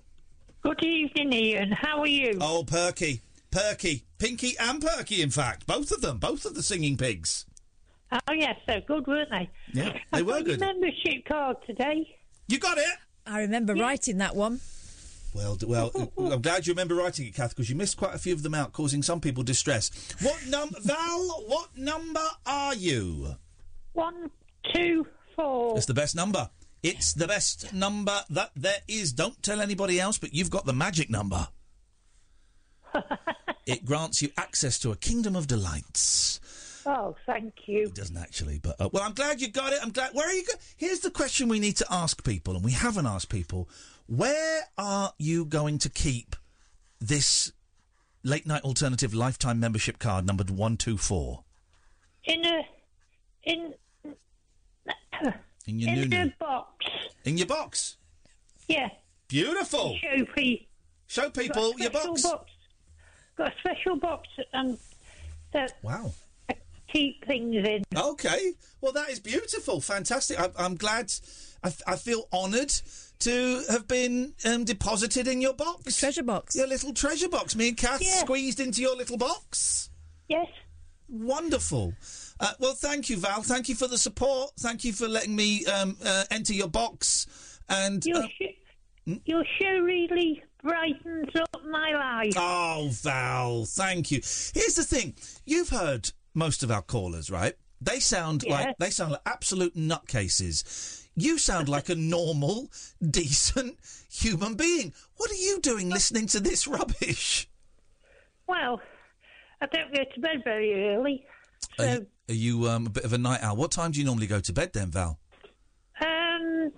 Good 0.62 0.84
evening, 0.84 1.34
Iain. 1.34 1.72
How 1.72 2.02
are 2.02 2.08
you? 2.08 2.38
Oh, 2.40 2.64
Perky, 2.64 3.22
Perky, 3.50 4.04
Pinky, 4.20 4.56
and 4.60 4.80
Perky. 4.82 5.24
In 5.24 5.32
fact, 5.32 5.66
both 5.66 5.92
of 5.92 6.02
them, 6.02 6.20
both 6.20 6.46
of 6.46 6.54
the 6.54 6.62
singing 6.62 6.98
pigs. 6.98 7.46
Oh, 8.12 8.34
yes, 8.34 8.58
they're 8.68 8.82
good, 8.82 9.08
weren't 9.08 9.30
they? 9.32 9.50
Yeah, 9.74 9.94
they 10.12 10.20
I 10.20 10.22
were 10.22 10.42
good. 10.44 10.60
membership 10.60 11.26
card 11.28 11.58
today. 11.66 12.16
You 12.48 12.60
got 12.60 12.78
it. 12.78 12.86
I 13.26 13.42
remember 13.42 13.74
writing 13.76 14.18
that 14.18 14.36
one. 14.36 14.60
Well, 15.34 15.58
well, 15.66 15.92
I'm 16.18 16.42
glad 16.42 16.68
you 16.68 16.74
remember 16.74 16.96
writing 16.96 17.28
it, 17.28 17.36
Kath, 17.36 17.52
because 17.52 17.70
you 17.70 17.76
missed 17.76 17.98
quite 17.98 18.14
a 18.14 18.18
few 18.18 18.34
of 18.34 18.44
them 18.44 18.54
out, 18.54 18.74
causing 18.74 19.02
some 19.02 19.22
people 19.22 19.44
distress. 19.44 19.92
What 20.22 20.40
num, 20.48 20.70
Val? 20.82 21.44
What 21.48 21.78
number 21.78 22.28
are 22.46 22.76
you? 22.76 23.36
One, 23.94 24.30
two, 24.74 25.08
four. 25.36 25.78
It's 25.78 25.86
the 25.86 25.94
best 25.94 26.16
number. 26.16 26.50
It's 26.84 27.14
the 27.14 27.28
best 27.28 27.74
number 27.74 28.22
that 28.30 28.52
there 28.56 28.80
is. 28.88 29.14
Don't 29.14 29.42
tell 29.44 29.62
anybody 29.62 30.00
else, 30.00 30.18
but 30.18 30.34
you've 30.34 30.50
got 30.50 30.66
the 30.66 30.74
magic 30.74 31.10
number. 31.10 31.48
it 33.66 33.86
grants 33.86 34.22
you 34.22 34.30
access 34.38 34.80
to 34.80 34.92
a 34.92 34.96
kingdom 34.96 35.36
of 35.36 35.48
delights. 35.48 36.40
Oh, 36.86 37.16
thank 37.26 37.54
you. 37.68 37.84
It 37.88 37.96
doesn't 37.96 38.18
actually, 38.18 38.60
but 38.60 38.80
uh, 38.80 38.90
well, 38.92 39.04
I'm 39.04 39.14
glad 39.14 39.40
you 39.42 39.50
got 39.50 39.74
it. 39.74 39.80
I'm 39.82 39.92
glad. 39.92 40.14
Where 40.14 40.28
are 40.28 40.34
you? 40.34 40.44
Go- 40.46 40.54
Here's 40.78 41.00
the 41.00 41.12
question 41.12 41.48
we 41.48 41.60
need 41.60 41.78
to 41.78 41.86
ask 41.92 42.24
people, 42.24 42.56
and 42.56 42.64
we 42.66 42.72
haven't 42.72 43.06
asked 43.06 43.30
people: 43.30 43.70
Where 44.08 44.62
are 44.78 45.14
you 45.18 45.46
going 45.46 45.78
to 45.80 45.90
keep 45.90 46.36
this 47.00 47.52
late 48.24 48.46
night 48.48 48.64
alternative 48.64 49.14
lifetime 49.14 49.60
membership 49.60 50.00
card 50.00 50.26
numbered 50.26 50.50
one 50.50 50.78
two 50.78 50.98
four 50.98 51.44
In 52.26 52.46
a, 52.46 52.62
in, 53.44 53.74
in 55.68 55.80
your 55.80 55.90
in 55.90 56.10
new 56.10 56.32
box. 56.40 56.86
in 57.26 57.38
your 57.38 57.48
box? 57.48 57.98
Yeah. 58.68 58.90
Beautiful. 59.28 59.96
Show, 59.98 60.26
pe- 60.36 60.66
Show 61.08 61.30
people 61.30 61.74
your 61.78 61.90
special 61.92 62.14
box. 62.22 62.52
Got 63.38 63.48
a 63.54 63.60
special 63.60 63.96
box 63.98 64.28
and 64.54 64.78
that 65.54 65.74
Wow. 65.82 66.14
I 66.94 66.98
keep 66.98 67.26
things 67.26 67.56
in. 67.68 67.84
Okay. 67.96 68.54
Well, 68.82 68.92
that 68.94 69.10
is 69.10 69.20
beautiful. 69.20 69.82
Fantastic. 69.82 70.40
I, 70.40 70.50
I'm 70.58 70.76
glad. 70.76 71.12
I, 71.64 71.68
f- 71.68 71.82
I 71.88 71.96
feel 71.96 72.28
honoured 72.34 72.74
to 73.20 73.64
have 73.70 73.88
been 73.88 74.34
um, 74.46 74.64
deposited 74.64 75.28
in 75.28 75.42
your 75.42 75.54
box. 75.54 75.98
treasure 76.00 76.24
box. 76.24 76.56
Your 76.56 76.68
little 76.68 76.94
treasure 76.94 77.30
box. 77.30 77.56
Me 77.56 77.70
and 77.70 77.78
Kath 77.78 78.02
Yeah. 78.02 78.20
squeezed 78.22 78.60
into 78.60 78.82
your 78.82 78.96
little 78.96 79.18
box. 79.18 79.90
Yes. 80.28 80.48
Wonderful. 81.08 81.94
Uh, 82.40 82.54
well, 82.60 82.74
thank 82.74 83.10
you, 83.10 83.18
Val. 83.18 83.44
Thank 83.44 83.70
you 83.70 83.76
for 83.76 83.88
the 83.88 83.98
support. 83.98 84.52
Thank 84.60 84.84
you 84.84 84.94
for 84.94 85.08
letting 85.08 85.36
me 85.36 85.66
um, 85.66 85.98
uh, 86.04 86.24
enter 86.32 86.54
your 86.54 86.68
box. 86.70 87.28
And 87.70 88.04
Your, 88.06 88.24
uh, 88.24 88.28
sh- 88.28 89.16
your 89.26 89.44
show 89.60 89.80
really 89.80 90.42
brightens 90.64 91.30
up 91.36 91.62
my 91.70 91.92
life. 91.94 92.34
Oh, 92.38 92.90
Val, 92.92 93.66
thank 93.66 94.10
you. 94.12 94.18
Here's 94.54 94.76
the 94.76 94.84
thing: 94.84 95.16
you've 95.46 95.70
heard 95.70 96.12
most 96.34 96.64
of 96.64 96.72
our 96.72 96.82
callers, 96.82 97.30
right? 97.30 97.54
They 97.80 98.00
sound 98.00 98.44
Yeah. 98.46 98.54
like 98.54 98.78
they 98.78 98.90
sound 98.92 99.12
like 99.14 99.22
absolute 99.26 99.76
nutcases. 99.76 101.08
You 101.16 101.38
sound 101.38 101.68
like 101.68 101.90
a 101.90 101.96
normal, 101.96 102.70
decent 103.10 103.78
human 104.10 104.56
being. 104.56 104.94
What 105.18 105.32
are 105.32 105.36
you 105.36 105.60
doing 105.60 105.90
listening 105.90 106.28
to 106.28 106.40
this 106.40 106.68
rubbish? 106.68 107.50
Well, 108.48 108.82
I 109.62 109.66
don't 109.68 109.94
go 109.94 110.04
to 110.04 110.20
bed 110.20 110.42
very 110.44 110.94
early. 110.94 111.26
Are 111.80 111.86
you, 111.86 112.08
are 112.30 112.34
you 112.34 112.68
um, 112.70 112.88
a 112.88 112.90
bit 112.90 113.04
of 113.04 113.14
a 113.14 113.18
night 113.18 113.42
owl? 113.44 113.56
What 113.56 113.72
time 113.72 113.92
do 113.92 114.00
you 114.00 114.06
normally 114.06 114.28
go 114.28 114.40
to 114.40 114.54
bed 114.54 114.72
then, 114.74 114.92
Val? 114.92 115.20
Um, 116.02 116.72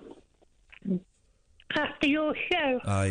after 1.75 2.07
your 2.07 2.35
show. 2.51 2.79
I. 2.85 3.07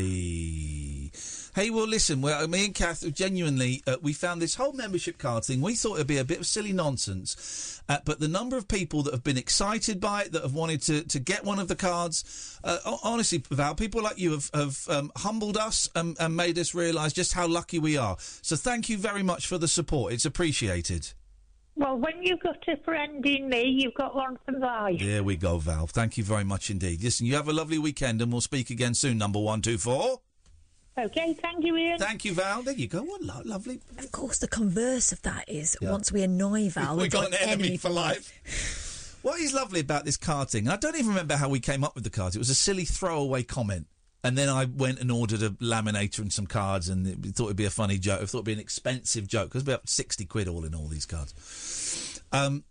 Hey, 1.55 1.69
well, 1.69 1.87
listen. 1.87 2.23
Well, 2.23 2.49
me 2.49 2.65
and 2.65 2.75
Kath, 2.75 3.05
genuinely, 3.13 3.83
uh, 3.87 3.97
we 4.01 4.15
found 4.15 4.41
this 4.41 4.55
whole 4.55 4.73
membership 4.73 5.19
card 5.19 5.45
thing. 5.45 5.61
We 5.61 5.75
thought 5.75 5.97
it'd 5.97 6.07
be 6.07 6.17
a 6.17 6.25
bit 6.25 6.39
of 6.39 6.47
silly 6.47 6.73
nonsense, 6.73 7.83
uh, 7.91 7.99
but 8.07 8.21
the 8.21 8.29
number 8.29 8.57
of 8.57 8.69
people 8.69 9.03
that 9.03 9.13
have 9.13 9.23
been 9.23 9.37
excited 9.37 10.01
by 10.01 10.23
it, 10.23 10.33
that 10.33 10.41
have 10.41 10.55
wanted 10.55 10.81
to, 10.85 11.03
to 11.03 11.21
get 11.21 11.45
one 11.45 11.59
of 11.59 11.69
the 11.69 11.77
cards, 11.77 12.59
uh, 12.65 12.79
honestly, 13.05 13.45
Val, 13.51 13.75
people 13.75 14.03
like 14.03 14.19
you 14.19 14.31
have, 14.31 14.51
have 14.55 14.89
um, 14.89 15.13
humbled 15.17 15.59
us 15.59 15.91
and, 15.95 16.17
and 16.19 16.35
made 16.35 16.59
us 16.59 16.75
realise 16.75 17.13
just 17.13 17.35
how 17.35 17.47
lucky 17.47 17.79
we 17.79 17.99
are. 17.99 18.17
So, 18.19 18.57
thank 18.57 18.89
you 18.89 18.97
very 18.97 19.23
much 19.23 19.47
for 19.47 19.59
the 19.59 19.69
support. 19.69 20.15
It's 20.15 20.25
appreciated. 20.25 21.13
Well, 21.75 21.99
when 21.99 22.23
you've 22.23 22.41
got 22.41 22.67
a 22.67 22.79
friend 22.79 23.27
in 23.27 23.51
me, 23.51 23.65
you've 23.65 23.93
got 23.93 24.15
one 24.15 24.39
for 24.47 24.59
life. 24.59 25.01
There 25.01 25.23
we 25.23 25.37
go, 25.37 25.59
Val. 25.59 25.87
Thank 25.87 26.17
you 26.17 26.25
very 26.25 26.45
much 26.45 26.71
indeed. 26.71 27.03
Listen, 27.03 27.27
you 27.27 27.35
have 27.35 27.49
a 27.49 27.53
lovely 27.53 27.79
weekend, 27.79 28.23
and 28.23 28.33
we'll 28.33 28.41
speak 28.41 28.71
again 28.71 28.95
soon. 28.95 29.19
Number 29.19 29.39
one, 29.39 29.61
two, 29.61 29.77
four. 29.77 30.21
Okay, 30.99 31.33
thank 31.41 31.65
you, 31.65 31.75
Iain. 31.77 31.99
Thank 31.99 32.25
you, 32.25 32.35
Val. 32.35 32.63
There 32.63 32.75
you 32.75 32.87
go. 32.87 33.03
What 33.03 33.23
lo- 33.23 33.41
lovely. 33.45 33.81
Of 33.99 34.13
course, 34.13 34.39
the 34.39 34.49
converse 34.49 35.11
of 35.11 35.23
that 35.23 35.49
is 35.49 35.77
Yeah. 35.81 35.91
once 35.91 36.13
we 36.13 36.23
annoy 36.23 36.69
Val, 36.71 36.97
we 36.97 37.05
we've 37.05 37.11
got 37.13 37.29
an 37.29 37.35
enemy 37.35 37.77
for 37.77 37.89
life. 37.91 38.39
What 39.23 39.39
is 39.39 39.55
lovely 39.55 39.79
about 39.79 40.05
this 40.05 40.17
card 40.17 40.51
thing? 40.51 40.67
I 40.69 40.75
don't 40.75 40.97
even 40.97 41.07
remember 41.11 41.37
how 41.37 41.49
we 41.49 41.61
came 41.61 41.85
up 41.85 41.95
with 41.95 42.03
the 42.03 42.11
cards. 42.11 42.35
It 42.35 42.41
was 42.41 42.51
a 42.51 42.57
silly 42.57 42.85
throwaway 42.85 43.45
comment. 43.45 43.87
And 44.25 44.37
then 44.37 44.49
I 44.49 44.65
went 44.65 44.99
and 44.99 45.13
ordered 45.13 45.45
a 45.45 45.51
laminator 45.51 46.19
and 46.19 46.33
some 46.33 46.49
cards, 46.49 46.89
and 46.89 47.07
it, 47.07 47.35
thought 47.37 47.45
it'd 47.45 47.57
be 47.57 47.65
a 47.65 47.71
funny 47.71 47.99
joke. 47.99 48.21
I 48.21 48.25
thought 48.27 48.39
it'd 48.39 48.47
be 48.47 48.53
an 48.53 48.59
expensive 48.59 49.29
joke. 49.29 49.47
It 49.51 49.55
was 49.55 49.63
about 49.63 49.89
sixty 49.89 50.25
quid 50.25 50.49
all 50.49 50.65
in 50.65 50.75
all 50.75 50.89
these 50.89 51.07
cards. 51.07 52.21
Um, 52.33 52.65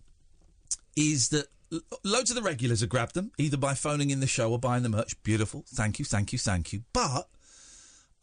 is 0.97 1.29
that 1.29 1.47
lo- 1.69 1.79
loads 2.03 2.31
of 2.31 2.35
the 2.35 2.41
regulars 2.41 2.81
have 2.81 2.89
grabbed 2.89 3.13
them 3.15 3.31
either 3.37 3.55
by 3.57 3.73
phoning 3.73 4.09
in 4.09 4.19
the 4.19 4.27
show 4.27 4.51
or 4.51 4.59
buying 4.59 4.83
the 4.83 4.89
merch. 4.89 5.21
Beautiful, 5.23 5.63
thank 5.69 5.99
you, 5.99 6.05
thank 6.05 6.33
you, 6.33 6.39
thank 6.39 6.73
you. 6.73 6.83
But 6.91 7.29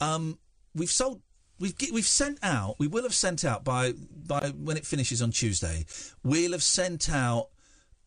um, 0.00 0.38
we've 0.74 0.90
sold. 0.90 1.22
We've 1.60 1.74
we've 1.92 2.06
sent 2.06 2.38
out. 2.42 2.76
We 2.78 2.86
will 2.86 3.02
have 3.02 3.14
sent 3.14 3.44
out 3.44 3.64
by 3.64 3.92
by 3.92 4.50
when 4.50 4.76
it 4.76 4.86
finishes 4.86 5.20
on 5.20 5.32
Tuesday. 5.32 5.86
We'll 6.22 6.52
have 6.52 6.62
sent 6.62 7.10
out 7.10 7.48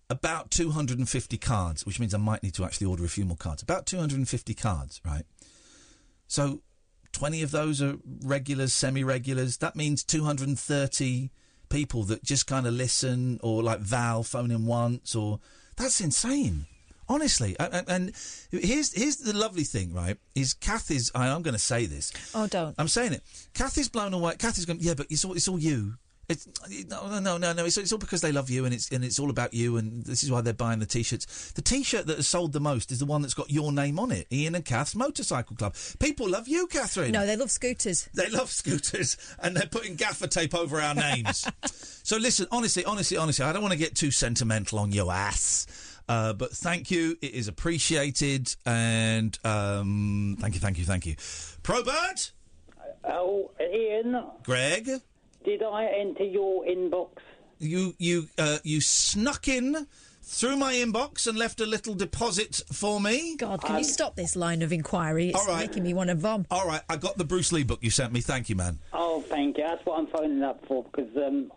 about 0.10 0.52
250 0.52 1.38
cards, 1.38 1.86
which 1.86 2.00
means 2.00 2.14
I 2.14 2.18
might 2.18 2.44
need 2.44 2.54
to 2.56 2.66
actually 2.66 2.88
order 2.88 3.06
a 3.06 3.10
few 3.10 3.26
more 3.26 3.38
cards. 3.38 3.62
About 3.62 3.86
250 3.86 4.54
cards, 4.54 5.02
right? 5.06 5.24
So 6.28 6.62
20 7.14 7.44
of 7.44 7.52
those 7.52 7.82
are 7.82 7.96
regulars, 8.24 8.74
semi-regulars. 8.74 9.58
That 9.58 9.76
means 9.76 10.04
230 10.04 11.32
people 11.70 12.04
that 12.04 12.24
just 12.24 12.48
kind 12.48 12.68
of 12.68 12.74
listen, 12.74 13.40
or 13.42 13.64
like 13.64 13.80
Val 13.80 14.24
phone 14.24 14.52
in 14.52 14.66
once, 14.66 15.16
or 15.16 15.40
that's 15.78 16.02
insane. 16.02 16.66
Honestly, 17.12 17.58
and, 17.60 17.90
and- 17.90 18.12
here's 18.52 18.94
here's 18.94 19.18
the 19.18 19.36
lovely 19.38 19.66
thing, 19.66 19.94
right? 19.94 20.18
Is 20.34 20.54
Kathy's? 20.54 21.12
I, 21.14 21.28
I'm 21.28 21.42
going 21.42 21.54
to 21.54 21.60
say 21.60 21.86
this. 21.86 22.14
Oh, 22.34 22.48
don't. 22.48 22.74
I'm 22.78 22.88
saying 22.88 23.12
it. 23.12 23.22
Kathy's 23.54 23.90
blown 23.90 24.14
away. 24.14 24.36
Kathy's 24.38 24.66
going, 24.66 24.80
yeah, 24.80 24.94
but 24.94 25.08
it's 25.10 25.26
all 25.26 25.34
it's 25.34 25.48
all 25.50 25.60
you. 25.60 25.96
It's 26.30 26.48
no, 26.90 27.20
no, 27.20 27.38
no, 27.38 27.52
no. 27.52 27.66
It's, 27.66 27.78
it's 27.78 27.92
all 27.92 27.98
because 27.98 28.22
they 28.22 28.32
love 28.32 28.50
you, 28.50 28.64
and 28.64 28.74
it's 28.74 28.90
and 28.92 29.04
it's 29.04 29.20
all 29.20 29.30
about 29.30 29.54
you, 29.54 29.76
and 29.76 30.06
this 30.06 30.24
is 30.24 30.32
why 30.32 30.40
they're 30.40 30.54
buying 30.54 30.80
the 30.80 30.86
t-shirts. 30.86 31.52
The 31.52 31.62
t-shirt 31.62 32.08
that 32.08 32.16
has 32.16 32.28
sold 32.28 32.54
the 32.54 32.62
most 32.62 32.92
is 32.92 33.00
the 33.00 33.06
one 33.06 33.22
that's 33.22 33.34
got 33.34 33.52
your 33.52 33.74
name 33.74 34.00
on 34.00 34.12
it, 34.12 34.28
Iain 34.32 34.56
and 34.56 34.64
Kath's 34.64 34.96
Motorcycle 34.96 35.58
Club. 35.58 35.76
People 36.00 36.30
love 36.30 36.48
you, 36.48 36.68
Katherine. 36.68 37.12
No, 37.12 37.26
they 37.26 37.36
love 37.36 37.52
scooters. 37.52 38.08
They 38.14 38.30
love 38.30 38.50
scooters 38.50 39.18
and 39.40 39.58
they're 39.58 39.68
putting 39.68 39.96
gaffer 39.96 40.28
tape 40.28 40.56
over 40.56 40.80
our 40.80 40.96
names. 40.96 41.46
so 42.04 42.16
listen, 42.16 42.48
honestly, 42.52 42.86
honestly, 42.86 43.18
honestly, 43.18 43.44
I 43.44 43.52
don't 43.52 43.62
want 43.62 43.74
to 43.74 43.80
get 43.80 43.96
too 43.96 44.12
sentimental 44.12 44.80
on 44.80 44.94
your 44.94 45.12
ass. 45.12 45.68
Uh, 46.12 46.34
but 46.34 46.52
thank 46.52 46.92
you, 46.92 47.16
it 47.22 47.34
is 47.34 47.48
appreciated, 47.48 48.54
and 48.66 49.40
um, 49.46 50.36
thank 50.42 50.54
you, 50.54 50.60
thank 50.60 50.78
you, 50.78 50.84
thank 50.84 51.06
you. 51.06 51.16
Probert, 51.64 52.34
Oh, 53.06 53.50
Iain, 53.62 54.22
Greg, 54.44 54.90
did 55.46 55.64
I 55.64 55.86
enter 55.86 56.26
your 56.26 56.66
inbox? 56.66 57.12
you 57.60 57.96
you 57.98 58.28
uh, 58.38 58.58
you 58.66 58.82
snuck 58.82 59.48
in 59.48 59.88
through 60.22 60.58
my 60.58 60.74
inbox 60.74 61.28
and 61.28 61.38
left 61.38 61.62
a 61.62 61.66
little 61.66 61.94
deposit 61.94 62.62
for 62.74 63.00
me. 63.00 63.38
God, 63.38 63.62
can 63.64 63.78
you 63.78 63.86
stop 63.86 64.18
this 64.18 64.36
line 64.36 64.62
of 64.64 64.74
inquiry? 64.74 65.30
It's 65.30 65.40
All 65.40 65.48
right. 65.48 65.66
making 65.66 65.84
me 65.84 65.94
want 65.94 66.10
to 66.10 66.16
vom. 66.16 66.46
All 66.52 66.68
right, 66.68 66.82
I 66.90 66.98
got 66.98 67.18
the 67.18 67.24
Bruce 67.26 67.54
Lee 67.54 67.64
book 67.64 67.80
you 67.82 67.90
sent 67.90 68.12
me. 68.12 68.20
Thank 68.20 68.50
you, 68.50 68.58
man. 68.58 68.80
Oh, 68.92 69.22
thank 69.30 69.58
you. 69.58 69.64
That's 69.64 69.86
what 69.86 69.98
I'm 69.98 70.08
phoning 70.08 70.44
up 70.44 70.66
for 70.68 70.84
because 70.84 71.16
um, 71.16 71.54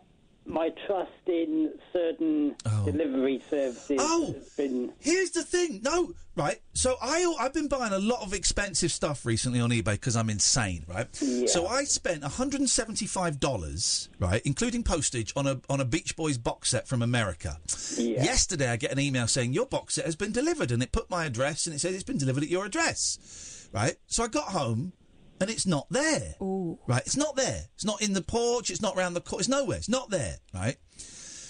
my 0.46 0.70
trust 0.86 1.10
in 1.26 1.72
certain 1.92 2.54
oh. 2.66 2.84
delivery 2.84 3.42
services 3.48 3.96
Oh. 4.00 4.34
has 4.34 4.48
been. 4.50 4.92
Here's 5.00 5.30
the 5.30 5.42
thing. 5.42 5.80
No, 5.82 6.12
right. 6.36 6.60
So 6.74 6.96
I 7.00 7.34
I've 7.40 7.54
been 7.54 7.68
buying 7.68 7.92
a 7.92 7.98
lot 7.98 8.22
of 8.22 8.34
expensive 8.34 8.92
stuff 8.92 9.24
recently 9.24 9.60
on 9.60 9.70
eBay 9.70 9.92
because 9.92 10.16
I'm 10.16 10.28
insane, 10.28 10.84
right? 10.88 11.06
So 11.48 11.66
I 11.66 11.84
spent 11.84 12.22
175 12.22 13.40
dollars, 13.40 14.08
right, 14.18 14.42
including 14.44 14.82
postage, 14.82 15.32
on 15.36 15.46
a 15.46 15.60
on 15.70 15.80
a 15.80 15.84
Beach 15.84 16.16
Boys 16.16 16.36
box 16.38 16.70
set 16.70 16.86
from 16.86 17.00
America. 17.02 17.58
Yesterday, 17.96 18.68
I 18.68 18.76
get 18.76 18.92
an 18.92 18.98
email 19.00 19.26
saying 19.26 19.52
your 19.52 19.66
box 19.66 19.94
set 19.94 20.04
has 20.04 20.16
been 20.16 20.32
delivered, 20.32 20.70
and 20.70 20.82
it 20.82 20.92
put 20.92 21.08
my 21.08 21.24
address, 21.24 21.66
and 21.66 21.74
it 21.74 21.78
says 21.78 21.94
it's 21.94 22.02
been 22.02 22.18
delivered 22.18 22.42
at 22.42 22.48
your 22.50 22.66
address, 22.66 23.68
right? 23.72 23.96
So 24.06 24.24
I 24.24 24.28
got 24.28 24.48
home. 24.48 24.92
And 25.40 25.50
it's 25.50 25.66
not 25.66 25.86
there. 25.90 26.34
Right? 26.40 27.02
It's 27.04 27.16
not 27.16 27.36
there. 27.36 27.62
It's 27.74 27.84
not 27.84 28.00
in 28.00 28.12
the 28.12 28.22
porch. 28.22 28.70
It's 28.70 28.80
not 28.82 28.96
round 28.96 29.16
the 29.16 29.20
corner. 29.20 29.40
It's 29.40 29.48
nowhere. 29.48 29.76
It's 29.78 29.88
not 29.88 30.10
there. 30.10 30.36
Right? 30.54 30.76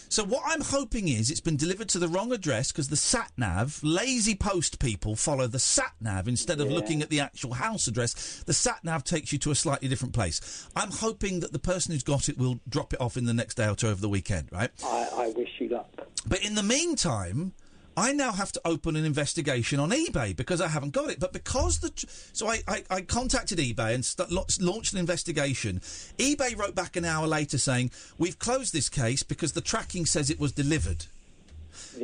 So 0.09 0.23
what 0.23 0.43
I'm 0.47 0.61
hoping 0.61 1.09
is 1.09 1.29
it's 1.29 1.41
been 1.41 1.57
delivered 1.57 1.89
to 1.89 1.99
the 1.99 2.07
wrong 2.07 2.33
address 2.33 2.71
because 2.71 2.89
the 2.89 2.97
sat 2.97 3.33
nav, 3.37 3.81
lazy 3.83 4.37
post 4.37 4.79
people 4.79 5.17
follow 5.17 5.49
the 5.49 5.59
sat 5.59 5.93
nav 6.01 6.29
instead 6.29 6.61
of 6.61 6.69
Yeah. 6.69 6.75
looking 6.77 7.03
at 7.03 7.11
the 7.11 7.19
actual 7.19 7.55
house 7.55 7.89
address. 7.89 8.43
The 8.47 8.53
sat 8.55 8.85
nav 8.85 9.03
takes 9.03 9.33
you 9.33 9.39
to 9.41 9.51
a 9.51 9.57
slightly 9.57 9.89
different 9.89 10.15
place. 10.15 10.69
I'm 10.77 10.93
hoping 10.93 11.41
that 11.41 11.53
the 11.53 11.59
person 11.59 11.93
who's 11.93 12.05
got 12.05 12.29
it 12.29 12.39
will 12.39 12.61
drop 12.69 12.93
it 12.93 13.01
off 13.01 13.17
in 13.17 13.25
the 13.25 13.35
next 13.35 13.57
day 13.57 13.67
or 13.69 13.75
two 13.75 13.89
over 13.89 14.01
the 14.01 14.09
weekend, 14.09 14.51
right? 14.53 14.71
I, 14.85 15.09
I 15.15 15.29
wish 15.37 15.51
you 15.59 15.69
luck. 15.71 15.91
But 16.27 16.45
in 16.45 16.55
the 16.55 16.63
meantime, 16.63 17.53
I 17.97 18.13
now 18.13 18.33
have 18.33 18.51
to 18.53 18.61
open 18.65 18.97
an 18.97 19.05
investigation 19.05 19.79
on 19.79 19.91
eBay 19.91 20.35
because 20.35 20.61
I 20.61 20.69
haven't 20.69 20.93
got 20.93 21.11
it. 21.11 21.21
But 21.21 21.33
because 21.33 21.79
the 21.79 21.91
tr- 21.91 22.07
so 22.33 22.49
I, 22.49 22.63
I, 22.67 22.83
I 22.91 23.01
contacted 23.03 23.59
eBay 23.59 23.95
and 23.95 24.05
st- 24.05 24.33
launched 24.61 24.93
an 24.93 24.99
investigation. 24.99 25.81
eBay 26.19 26.57
wrote 26.59 26.75
back 26.75 26.97
an 26.97 27.05
hour 27.05 27.27
later 27.27 27.59
saying 27.59 27.93
we've 28.19 28.39
closed 28.39 28.73
this 28.73 28.89
case 28.89 29.23
because 29.23 29.53
the 29.53 29.61
tracking 29.61 30.07
says 30.07 30.29
it 30.29 30.41
was 30.41 30.53
delivered. 30.53 31.07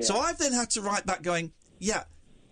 So 0.02 0.18
I've 0.18 0.38
then 0.38 0.52
had 0.52 0.70
to 0.70 0.82
write 0.82 1.06
back 1.06 1.22
going, 1.22 1.52
yeah, 1.78 2.04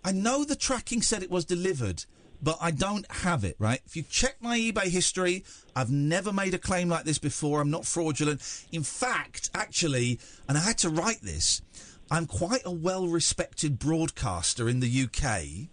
I 0.03 0.11
know 0.11 0.43
the 0.43 0.55
tracking 0.55 1.01
said 1.01 1.23
it 1.23 1.31
was 1.31 1.45
delivered. 1.45 2.05
But 2.41 2.57
I 2.61 2.71
don't 2.71 3.09
have 3.11 3.43
it, 3.43 3.57
right? 3.59 3.81
If 3.85 3.97
you 3.97 4.03
check 4.03 4.37
my 4.39 4.57
eBay 4.57 4.87
history, 4.87 5.43
I've 5.75 5.91
never 5.91 6.31
made 6.31 6.53
a 6.53 6.57
claim 6.57 6.87
like 6.87 7.03
this 7.03 7.17
before. 7.17 7.59
I'm 7.59 7.69
not 7.69 7.85
fraudulent. 7.85 8.41
In 8.71 8.83
fact, 8.83 9.49
actually, 9.53 10.19
and 10.47 10.57
I 10.57 10.61
had 10.61 10.77
to 10.79 10.89
write 10.89 11.21
this, 11.21 11.61
I'm 12.11 12.25
quite 12.25 12.63
a 12.65 12.71
well 12.71 13.07
respected 13.07 13.77
broadcaster 13.77 14.67
in 14.67 14.79
the 14.79 15.03
UK. 15.03 15.69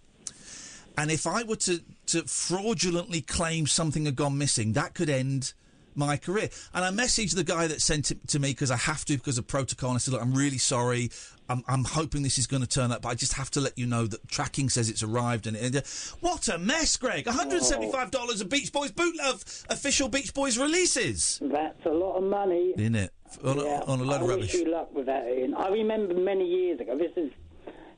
And 0.97 1.11
if 1.11 1.27
I 1.27 1.43
were 1.43 1.55
to, 1.57 1.81
to 2.07 2.23
fraudulently 2.23 3.21
claim 3.21 3.67
something 3.67 4.05
had 4.05 4.15
gone 4.15 4.37
missing, 4.37 4.73
that 4.73 4.93
could 4.93 5.09
end 5.09 5.53
my 5.97 6.15
career. 6.17 6.49
And 6.73 6.85
I 6.85 6.91
messaged 6.91 7.35
the 7.35 7.43
guy 7.43 7.67
that 7.67 7.81
sent 7.81 8.11
it 8.11 8.27
to 8.29 8.39
me 8.39 8.51
because 8.51 8.71
I 8.71 8.77
have 8.77 9.03
to 9.05 9.17
because 9.17 9.37
of 9.37 9.47
protocol. 9.47 9.89
And 9.89 9.97
I 9.97 9.99
said, 9.99 10.13
look, 10.13 10.21
I'm 10.21 10.33
really 10.33 10.57
sorry. 10.59 11.09
I'm, 11.49 11.63
I'm 11.67 11.85
hoping 11.85 12.23
this 12.23 12.37
is 12.37 12.45
going 12.45 12.61
to 12.61 12.67
turn 12.67 12.91
up, 12.91 13.01
but 13.03 13.09
I 13.09 13.15
just 13.15 13.33
have 13.33 13.49
to 13.51 13.61
let 13.61 13.77
you 13.77 13.85
know 13.85 14.05
that 14.05 14.27
tracking 14.27 14.69
says 14.69 14.89
it's 14.89 15.01
arrived. 15.01 15.47
And 15.47 15.55
it, 15.55 15.75
uh, 15.77 15.81
what 16.19 16.47
a 16.49 16.57
mess, 16.57 16.97
Greg! 16.97 17.23
$175 17.23 18.41
of 18.41 18.49
Beach 18.49 18.71
Boys 18.73 18.91
boot 18.91 19.15
love 19.17 19.43
official 19.69 20.09
Beach 20.09 20.33
Boys 20.33 20.57
releases. 20.57 21.39
That's 21.41 21.85
a 21.85 21.89
lot 21.89 22.17
of 22.17 22.23
money. 22.23 22.73
In 22.77 22.95
it 22.95 23.11
on, 23.43 23.59
a- 23.59 23.63
Yeah, 23.63 23.81
on 23.87 23.99
a 24.01 24.03
load 24.03 24.13
I 24.13 24.15
of 24.15 24.21
wish 24.23 24.29
rubbish. 24.29 24.53
you 24.55 24.71
luck 24.71 24.93
with 24.93 25.05
that, 25.05 25.23
Iain. 25.23 25.53
I 25.55 25.69
remember 25.69 26.13
many 26.15 26.45
years 26.45 26.79
ago. 26.81 26.97
This 26.97 27.11
is 27.15 27.31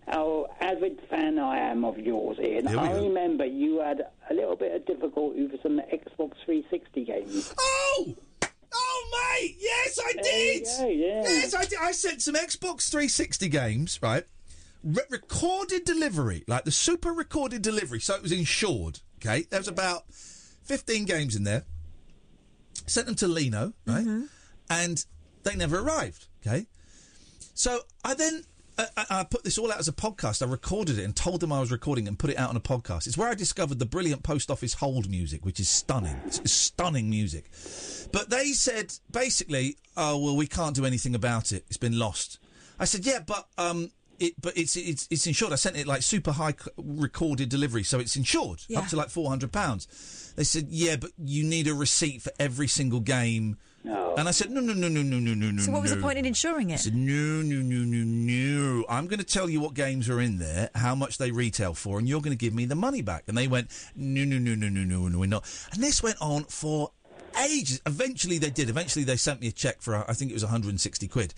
how 0.10 0.48
avid 0.60 0.99
fan 1.10 1.38
I 1.40 1.57
am 1.60 1.86
of 1.86 1.98
yours, 1.99 2.38
Iain. 2.40 2.68
Here 2.68 2.77
we 2.80 2.88
I 2.88 2.94
go. 2.94 3.07
remember 3.07 3.45
you 3.45 3.80
had 3.80 4.02
a 4.30 4.34
little 4.34 4.56
bit 4.56 4.73
of 4.76 4.86
difficulty 4.86 5.44
with 5.48 5.61
some 5.61 5.80
Xbox 5.80 6.34
360 6.45 7.06
games. 7.06 7.53
Oh! 7.60 8.15
Oh, 8.72 9.36
mate! 9.41 9.56
Yes, 9.60 9.99
I 9.99 10.14
There 10.14 10.23
did! 10.23 10.64
go, 10.64 10.88
yeah. 10.88 11.22
Yes, 11.23 11.53
I 11.56 11.65
did. 11.65 11.80
I 11.81 11.91
sent 11.91 12.22
some 12.22 12.36
Xbox 12.36 12.90
360 12.90 13.48
games, 13.49 13.99
right? 14.02 14.26
Re- 14.84 15.03
recorded 15.10 15.86
delivery, 15.86 16.44
like 16.48 16.65
the 16.65 16.72
super 16.72 17.11
recorded 17.11 17.61
delivery, 17.61 17.99
so 17.99 18.15
it 18.15 18.22
was 18.22 18.31
insured, 18.31 18.99
okay? 19.18 19.44
There 19.49 19.60
was 19.60 19.68
about 19.68 20.03
15 20.14 21.06
games 21.06 21.36
in 21.36 21.44
there. 21.44 21.65
Sent 22.86 23.07
them 23.07 23.15
to 23.15 23.27
Lino, 23.27 23.73
right? 23.86 24.06
Mm-hmm. 24.06 24.23
And 24.69 25.06
they 25.44 25.56
never 25.56 25.80
arrived, 25.80 26.27
okay? 26.45 26.68
So 27.56 27.81
I 28.06 28.14
then 28.14 28.44
I, 28.80 28.88
I, 28.97 29.06
I 29.19 29.23
put 29.23 29.43
this 29.43 29.57
all 29.57 29.72
out 29.72 29.80
as 29.80 29.88
a 29.88 29.93
podcast. 29.93 30.41
I 30.45 30.49
recorded 30.49 30.97
it 30.97 31.03
and 31.03 31.15
told 31.15 31.41
them 31.41 31.51
I 31.51 31.60
was 31.60 31.72
recording 31.72 32.06
it 32.06 32.10
and 32.10 32.19
put 32.19 32.30
it 32.30 32.38
out 32.38 32.49
on 32.49 32.56
a 32.56 32.60
podcast. 32.61 33.07
It's 33.07 33.18
where 33.18 33.30
I 33.30 33.35
discovered 33.35 33.80
the 33.80 33.85
brilliant 33.85 34.23
post 34.23 34.49
office 34.49 34.76
hold 34.76 35.10
music, 35.10 35.45
which 35.45 35.60
is 35.60 35.68
stunning. 35.69 36.19
It's, 36.26 36.39
it's 36.39 36.53
stunning 36.53 37.10
music. 37.10 37.49
But 38.11 38.30
they 38.30 38.53
said 38.53 38.93
basically, 39.11 39.77
"Oh 39.97 40.18
well, 40.18 40.35
we 40.35 40.47
can't 40.47 40.76
do 40.76 40.85
anything 40.85 41.14
about 41.15 41.51
it. 41.51 41.65
It's 41.68 41.77
been 41.77 41.99
lost." 41.99 42.39
I 42.80 42.85
said, 42.85 43.06
"Yeah, 43.06 43.19
but 43.19 43.47
um." 43.57 43.91
It, 44.22 44.34
but 44.41 44.57
it's 44.57 44.76
it's 44.76 45.07
it's 45.10 45.26
insured. 45.27 45.53
I 45.53 45.56
sent 45.56 45.77
it 45.77 45.88
like 45.88 46.01
super 46.01 46.34
high 46.34 46.53
recorded 46.77 47.47
delivery, 47.47 47.84
so 47.84 47.99
it's 47.99 48.18
insured 48.18 48.61
Yeah. 48.68 48.80
up 48.80 48.88
to 48.88 48.97
like 48.97 49.10
four 49.10 49.30
hundred 49.30 49.53
pounds. 49.53 50.34
They 50.35 50.43
said, 50.43 50.68
"Yeah, 50.69 50.97
but 50.97 51.11
you 51.18 51.45
need 51.45 51.69
a 51.69 51.73
receipt 51.73 52.22
for 52.22 52.31
every 52.38 52.68
single 52.68 52.99
game." 52.99 53.56
And 53.84 54.27
I 54.27 54.31
said, 54.31 54.51
"No, 54.51 54.61
no, 54.61 54.73
no, 54.73 54.88
no, 54.88 55.01
no, 55.01 55.19
no, 55.19 55.34
no, 55.34 55.51
no." 55.51 55.61
So 55.61 55.72
what 55.72 55.81
was 55.81 55.91
the 55.91 56.01
point 56.01 56.18
in 56.18 56.26
insuring 56.26 56.69
it? 56.69 56.73
I 56.73 56.77
said, 56.77 56.95
no, 56.95 57.41
no, 57.41 57.61
no, 57.61 57.84
no, 57.85 58.03
no. 58.03 58.85
I'm 58.89 59.07
going 59.07 59.19
to 59.19 59.26
tell 59.26 59.49
you 59.49 59.61
what 59.61 59.73
games 59.73 60.10
are 60.10 60.19
in 60.19 60.38
there, 60.38 60.69
how 60.76 60.95
much 60.95 61.18
they 61.18 61.31
retail 61.31 61.73
for, 61.73 61.97
and 61.99 62.07
you're 62.07 62.22
going 62.22 62.38
to 62.38 62.38
give 62.38 62.53
me 62.53 62.65
the 62.65 62.76
money 62.76 63.01
back. 63.01 63.23
And 63.27 63.38
they 63.38 63.47
went, 63.47 63.69
no, 63.95 64.26
no, 64.26 64.38
no, 64.38 64.56
no, 64.56 64.68
no, 64.69 64.84
no, 64.84 65.07
no, 65.07 65.18
we're 65.19 65.26
not. 65.27 65.45
And 65.73 65.81
this 65.81 66.03
went 66.03 66.18
on 66.22 66.43
for 66.45 66.91
ages. 67.41 67.81
Eventually 67.85 68.38
they 68.38 68.49
did. 68.49 68.69
Eventually 68.69 69.06
they 69.06 69.15
sent 69.15 69.41
me 69.41 69.47
a 69.47 69.51
check 69.51 69.81
for, 69.81 69.95
uh, 69.95 70.03
I 70.07 70.14
think 70.14 70.31
it 70.31 70.34
was 70.34 70.43
160 70.43 71.07
quid. 71.07 71.34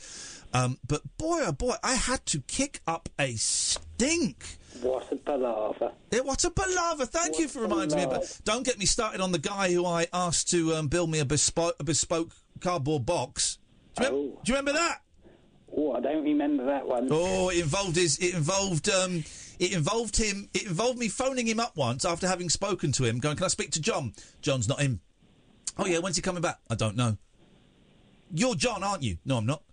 Um, 0.54 0.80
but 0.88 1.02
boy, 1.18 1.42
oh 1.46 1.52
boy, 1.52 1.76
I 1.84 1.96
had 1.96 2.26
to 2.28 2.42
kick 2.42 2.82
up 2.88 3.10
a 3.20 3.36
stink. 3.36 4.58
What 4.82 5.12
a 5.12 5.16
palaver. 5.18 5.92
Yeah, 6.12 6.22
what 6.22 6.44
a 6.44 6.50
palaver. 6.50 7.06
Thank 7.06 7.40
you 7.40 7.48
for 7.48 7.62
reminding 7.62 7.98
me. 7.98 8.06
But 8.06 8.40
don't 8.44 8.66
get 8.66 8.80
me 8.80 8.86
started 8.86 9.22
on 9.22 9.32
the 9.32 9.40
guy 9.40 9.72
who 9.72 9.86
I 9.86 10.08
asked 10.14 10.50
to 10.52 10.74
um, 10.76 10.88
build 10.88 11.10
me 11.12 11.20
a 11.20 11.26
bespoke, 11.26 11.76
a 11.80 11.84
bespoke 11.84 12.32
cardboard 12.60 13.06
box. 13.06 13.60
Do 13.96 14.04
you, 14.04 14.10
remem- 14.10 14.12
do 14.44 14.52
you 14.52 14.58
remember 14.58 14.74
that? 14.74 15.02
Oh, 15.76 15.94
I 15.94 16.00
don't 16.00 16.24
remember 16.24 16.66
that 16.66 16.88
one. 16.88 17.08
Oh, 17.12 17.50
it 17.50 17.60
involved 17.60 17.96
his. 17.96 18.18
It 18.20 18.34
involved. 18.34 18.90
Um, 18.90 19.24
it 19.60 19.74
involved 19.74 20.18
him. 20.18 20.50
It 20.54 20.64
involved 20.64 20.98
me 20.98 21.08
phoning 21.08 21.48
him 21.48 21.60
up 21.60 21.78
once 21.78 22.04
after 22.04 22.28
having 22.28 22.50
spoken 22.50 22.92
to 22.94 23.04
him, 23.04 23.20
going, 23.20 23.36
"Can 23.38 23.46
I 23.46 23.50
speak 23.50 23.72
to 23.72 23.82
John?" 23.82 24.14
John's 24.42 24.68
not 24.68 24.82
in. 24.82 25.00
Oh 25.78 25.86
yeah, 25.86 26.00
when's 26.00 26.16
he 26.16 26.22
coming 26.22 26.42
back? 26.42 26.60
I 26.70 26.76
don't 26.76 26.96
know. 26.96 27.18
You're 28.34 28.56
John, 28.56 28.84
aren't 28.84 29.04
you? 29.04 29.18
No, 29.26 29.38
I'm 29.38 29.46
not. 29.46 29.64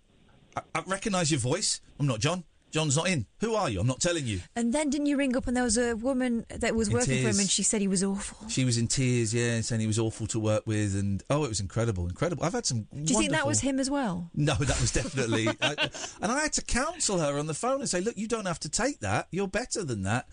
I, 0.55 0.61
I 0.75 0.83
recognise 0.85 1.31
your 1.31 1.39
voice. 1.39 1.81
I'm 1.99 2.07
not 2.07 2.19
John. 2.19 2.43
John's 2.71 2.95
not 2.95 3.07
in. 3.07 3.25
Who 3.39 3.55
are 3.55 3.69
you? 3.69 3.79
I'm 3.79 3.87
not 3.87 3.99
telling 3.99 4.25
you. 4.25 4.41
And 4.55 4.73
then 4.73 4.89
didn't 4.89 5.07
you 5.07 5.17
ring 5.17 5.35
up 5.35 5.47
and 5.47 5.55
there 5.57 5.63
was 5.63 5.77
a 5.77 5.95
woman 5.95 6.45
that 6.49 6.75
was 6.75 6.87
In 6.87 6.93
working 6.93 7.23
for 7.23 7.29
him 7.29 7.39
and 7.39 7.49
she 7.49 7.63
said 7.63 7.81
he 7.81 7.87
was 7.87 8.03
awful. 8.03 8.47
She 8.49 8.65
was 8.65 8.77
in 8.77 8.87
tears, 8.87 9.33
yeah, 9.33 9.61
saying 9.61 9.81
he 9.81 9.87
was 9.87 9.99
awful 9.99 10.27
to 10.27 10.39
work 10.39 10.67
with, 10.67 10.95
and 10.95 11.23
oh, 11.29 11.43
it 11.43 11.49
was 11.49 11.59
incredible, 11.59 12.05
incredible. 12.07 12.43
I've 12.43 12.53
had 12.53 12.65
some. 12.65 12.87
Do 12.93 13.13
you 13.13 13.19
think 13.19 13.31
that 13.31 13.47
was 13.47 13.61
him 13.61 13.79
as 13.79 13.89
well? 13.89 14.29
No, 14.35 14.53
that 14.53 14.79
was 14.79 14.91
definitely. 14.91 15.47
I, 15.61 15.89
and 16.21 16.31
I 16.31 16.41
had 16.41 16.53
to 16.53 16.61
counsel 16.61 17.19
her 17.19 17.37
on 17.39 17.47
the 17.47 17.53
phone 17.53 17.79
and 17.81 17.89
say, 17.89 18.01
"Look, 18.01 18.17
you 18.17 18.27
don't 18.27 18.45
have 18.45 18.59
to 18.61 18.69
take 18.69 18.99
that. 18.99 19.27
You're 19.31 19.47
better 19.47 19.83
than 19.83 20.03
that." 20.03 20.27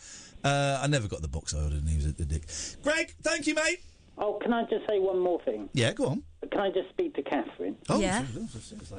Uh, 0.44 0.78
I 0.82 0.86
never 0.86 1.08
got 1.08 1.22
the 1.22 1.28
box 1.28 1.54
I 1.54 1.58
ordered, 1.62 1.80
and 1.80 1.88
he 1.88 1.96
was 1.96 2.06
a, 2.06 2.10
a 2.10 2.24
dick. 2.24 2.44
Greg, 2.82 3.14
thank 3.22 3.46
you, 3.46 3.54
mate. 3.54 3.80
Oh, 4.18 4.34
can 4.34 4.52
I 4.52 4.62
just 4.64 4.86
say 4.86 4.98
one 4.98 5.18
more 5.18 5.40
thing? 5.42 5.68
Yeah, 5.72 5.92
go 5.92 6.06
on. 6.06 6.22
Can 6.50 6.60
I 6.60 6.70
just 6.70 6.88
speak 6.90 7.14
to 7.16 7.22
Katherine? 7.22 7.76
Oh, 7.88 8.00
Yeah. 8.00 8.24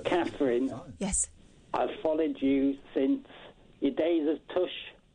Katherine, 0.03 0.71
Yes. 0.99 1.29
I've 1.77 1.99
followed 2.01 2.37
you 2.41 2.75
since 2.93 3.25
your 3.81 3.91
days 3.91 4.27
as 4.27 4.39
Tush, 4.53 4.71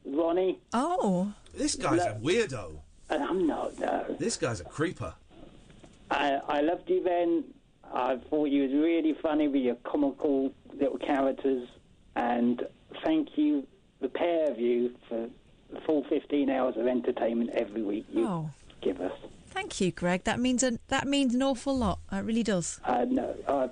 Ronnie. 0.06 0.59
Oh. 0.72 1.32
This 1.55 1.74
guy's 1.74 2.01
a 2.05 2.14
weirdo. 2.22 2.78
And 3.10 3.22
I'm 3.22 3.47
not, 3.47 3.78
no. 3.78 4.16
This 4.18 4.36
guy's 4.36 4.60
a 4.60 4.64
creeper. 4.64 5.12
I, 6.10 6.40
I 6.48 6.60
loved 6.60 6.89
you 6.89 7.02
then. 7.02 7.44
I 7.93 8.16
thought 8.30 8.47
you 8.47 8.62
was 8.62 8.72
really 8.72 9.14
funny 9.20 9.48
with 9.48 9.62
your 9.62 9.74
comical 9.84 10.52
little 10.72 10.98
characters. 10.98 11.68
And 12.16 12.62
thank 13.05 13.36
you, 13.36 13.66
the 14.01 14.09
pair 14.09 14.51
of 14.51 14.59
you, 14.60 14.94
for 15.09 15.28
the 15.72 15.80
full 15.80 16.05
15 16.05 16.48
hours 16.48 16.76
of 16.76 16.86
entertainment 16.86 17.51
every 17.55 17.82
week 17.82 18.06
you 18.10 18.26
Oh. 18.26 18.51
give 18.80 19.01
us. 19.01 19.12
Thank 19.48 19.80
you, 19.80 19.90
Greg. 19.90 20.24
That 20.24 20.39
means 20.40 20.62
a, 20.62 20.78
that 20.89 21.06
means 21.06 21.34
an 21.34 21.43
awful 21.43 21.76
lot. 21.76 21.98
It 22.10 22.24
really 22.24 22.43
does. 22.44 22.80
Uh, 22.84 23.05
no, 23.09 23.34
I, 23.48 23.68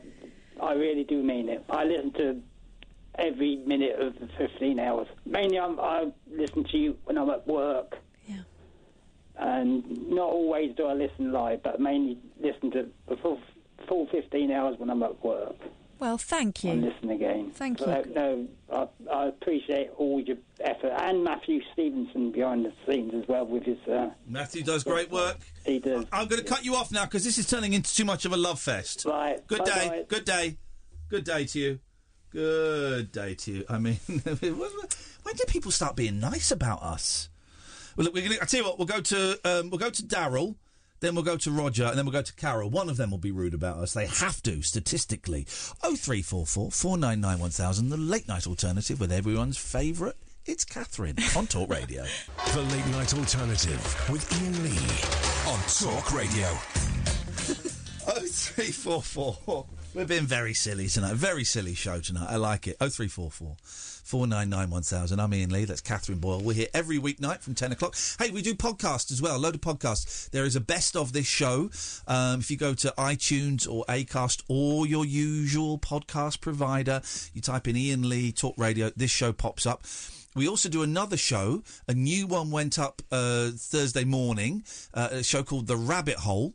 I 0.63 0.73
really 0.75 1.05
do 1.05 1.23
mean 1.23 1.49
it. 1.49 1.65
I 1.71 1.85
listen 1.85 2.13
to 2.15 2.43
every 3.21 3.57
minute 3.67 3.99
of 4.01 4.15
the 4.19 4.29
15 4.39 4.79
hours. 4.79 5.07
Mainly, 5.27 5.59
I'm, 5.59 5.79
I 5.79 6.11
listen 6.31 6.65
to 6.65 6.77
you 6.77 6.97
when 7.05 7.19
I'm 7.19 7.31
at 7.31 7.47
work. 7.47 7.97
Yeah. 8.27 8.43
And 9.37 10.09
not 10.09 10.29
always 10.31 10.75
do 10.77 10.87
I 10.87 10.95
listen 10.95 11.33
live, 11.33 11.63
but 11.63 11.81
mainly 11.81 12.19
listen 12.41 12.71
to 12.73 12.89
the 13.09 13.17
full, 13.17 13.41
full 13.89 14.07
15 14.11 14.51
hours 14.51 14.77
when 14.79 14.91
I'm 14.91 15.03
at 15.03 15.23
work. 15.25 15.57
Well, 15.99 16.17
thank 16.17 16.65
you. 16.65 16.71
And 16.71 16.83
listen 16.83 17.11
again. 17.11 17.51
Thank 17.55 17.79
So, 17.79 18.03
you. 18.07 18.15
no, 18.15 18.49
I, 18.73 18.89
I 19.13 19.27
appreciate 19.27 19.91
all 19.99 20.19
your 20.19 20.39
effort. 20.61 20.93
And 20.97 21.23
Matthew 21.23 21.61
Stevenson 21.75 22.33
behind 22.33 22.65
the 22.65 22.73
scenes 22.87 23.13
as 23.15 23.29
well 23.29 23.47
with 23.47 23.65
his. 23.65 23.77
Uh, 23.87 24.09
Matthew 24.27 24.63
does 24.63 24.83
great 24.83 25.11
work. 25.11 25.37
He 25.67 25.79
does. 25.79 26.07
I'm 26.11 26.27
going 26.27 26.41
to 26.43 26.49
cut 26.49 26.65
you 26.65 26.75
off 26.75 26.91
now 26.91 27.05
because 27.05 27.23
this 27.23 27.37
is 27.37 27.47
turning 27.47 27.75
into 27.75 27.95
too 27.95 28.07
much 28.07 28.25
of 28.25 28.33
a 28.33 28.37
love 28.39 28.59
fest. 28.59 29.05
Right. 29.05 29.47
Good 29.47 29.65
day. 29.65 29.89
Bye-bye. 29.89 30.05
Good 30.09 30.25
day. 30.25 30.57
Good 31.11 31.25
day 31.25 31.45
to 31.45 31.59
you. 31.59 31.79
Good 32.33 33.11
day 33.11 33.35
to 33.35 33.51
you. 33.53 33.65
I 33.69 33.79
mean, 33.79 33.95
when 34.07 35.35
do 35.35 35.45
people 35.49 35.73
start 35.73 35.97
being 35.97 36.21
nice 36.21 36.51
about 36.51 36.83
us? 36.83 37.29
Well, 37.97 38.05
look, 38.05 38.15
we're 38.15 38.23
gonna. 38.23 38.41
I 38.41 38.45
tell 38.45 38.61
you 38.61 38.67
what. 38.67 38.79
We'll 38.79 38.87
go 38.87 39.01
to 39.01 39.41
um, 39.45 39.71
we'll 39.71 39.79
go 39.79 39.91
to 39.91 40.03
Daryl. 40.03 40.55
Then 41.01 41.15
we'll 41.15 41.25
go 41.25 41.39
to 41.39 41.51
Roger, 41.51 41.87
and 41.87 41.97
then 41.97 42.05
we'll 42.05 42.13
go 42.13 42.21
to 42.23 42.35
Carol. 42.35 42.69
One 42.69 42.91
of 42.91 42.99
them 42.99 43.11
will 43.11 43.19
be 43.19 43.31
rude 43.33 43.55
about 43.55 43.79
us. 43.79 43.95
They 43.95 44.07
have 44.07 44.43
to, 44.43 44.61
statistically. 44.63 45.47
Oh 45.83 45.97
three 45.97 46.23
four 46.23 46.47
four 46.47 46.71
four 46.71 46.99
nine 46.99 47.21
nine 47.21 47.39
one 47.39 47.51
thousand. 47.51 47.89
The 47.89 47.97
late 47.97 48.29
night 48.29 48.47
alternative 48.47 49.01
with 49.01 49.11
everyone's 49.11 49.57
favourite. 49.57 50.15
It's 50.47 50.65
Katherine 50.65 51.17
on 51.37 51.47
Talk 51.47 51.71
Radio. 51.71 52.05
The 52.55 52.63
Late 52.63 52.87
Night 52.89 53.15
Alternative 53.15 54.09
with 54.11 54.31
Iain 54.33 54.63
Lee 54.63 55.53
on 55.53 55.61
Talk 55.69 56.13
Radio. 56.15 56.49
Oh 58.07 58.27
three 58.27 58.73
four 58.73 59.03
four. 59.03 59.67
We're 59.93 60.07
being 60.07 60.27
very 60.27 60.55
silly 60.55 60.87
tonight. 60.87 61.15
Very 61.15 61.43
silly 61.43 61.75
show 61.75 61.99
tonight. 61.99 62.29
I 62.31 62.37
like 62.37 62.69
it. 62.69 62.77
Oh 62.81 62.89
three 62.89 63.09
four 63.09 63.31
four. 63.31 63.57
499 63.63 64.71
1000. 64.71 65.21
I'm 65.21 65.33
Iain 65.33 65.51
Lee. 65.51 65.65
That's 65.65 65.81
Katherine 65.81 66.19
Boyle. 66.19 66.41
We're 66.41 66.55
here 66.55 66.69
every 66.75 66.99
weeknight 66.99 67.43
from 67.43 67.55
10 67.55 67.73
o'clock. 67.73 67.95
Hey, 68.19 68.31
we 68.31 68.43
do 68.43 68.55
podcasts 68.55 69.13
as 69.13 69.23
well. 69.23 69.37
A 69.37 69.39
load 69.39 69.55
of 69.55 69.61
podcasts. 69.61 70.31
There 70.31 70.45
is 70.45 70.57
a 70.57 70.61
best 70.61 70.97
of 70.97 71.13
this 71.13 71.27
show. 71.27 71.71
Um, 72.09 72.41
if 72.41 72.51
you 72.51 72.57
go 72.57 72.75
to 72.75 72.93
iTunes 72.99 73.69
or 73.69 73.85
Acast 73.87 74.43
or 74.49 74.87
your 74.87 75.05
usual 75.05 75.79
podcast 75.79 76.41
provider, 76.41 77.03
you 77.35 77.41
type 77.41 77.69
in 77.69 77.77
Iain 77.77 78.09
Lee 78.09 78.33
Talk 78.33 78.55
Radio, 78.59 78.91
this 78.97 79.13
show 79.13 79.33
pops 79.33 79.65
up. 79.65 79.85
We 80.35 80.49
also 80.49 80.69
do 80.69 80.83
another 80.83 81.17
show. 81.17 81.63
A 81.89 81.95
new 81.95 82.27
one 82.27 82.51
went 82.51 82.79
up 82.79 83.03
uh, 83.13 83.51
Thursday 83.57 84.05
morning, 84.05 84.65
uh, 84.95 85.09
a 85.11 85.23
show 85.23 85.43
called 85.43 85.67
The 85.67 85.77
Rabbit 85.77 86.17
Hole. 86.17 86.55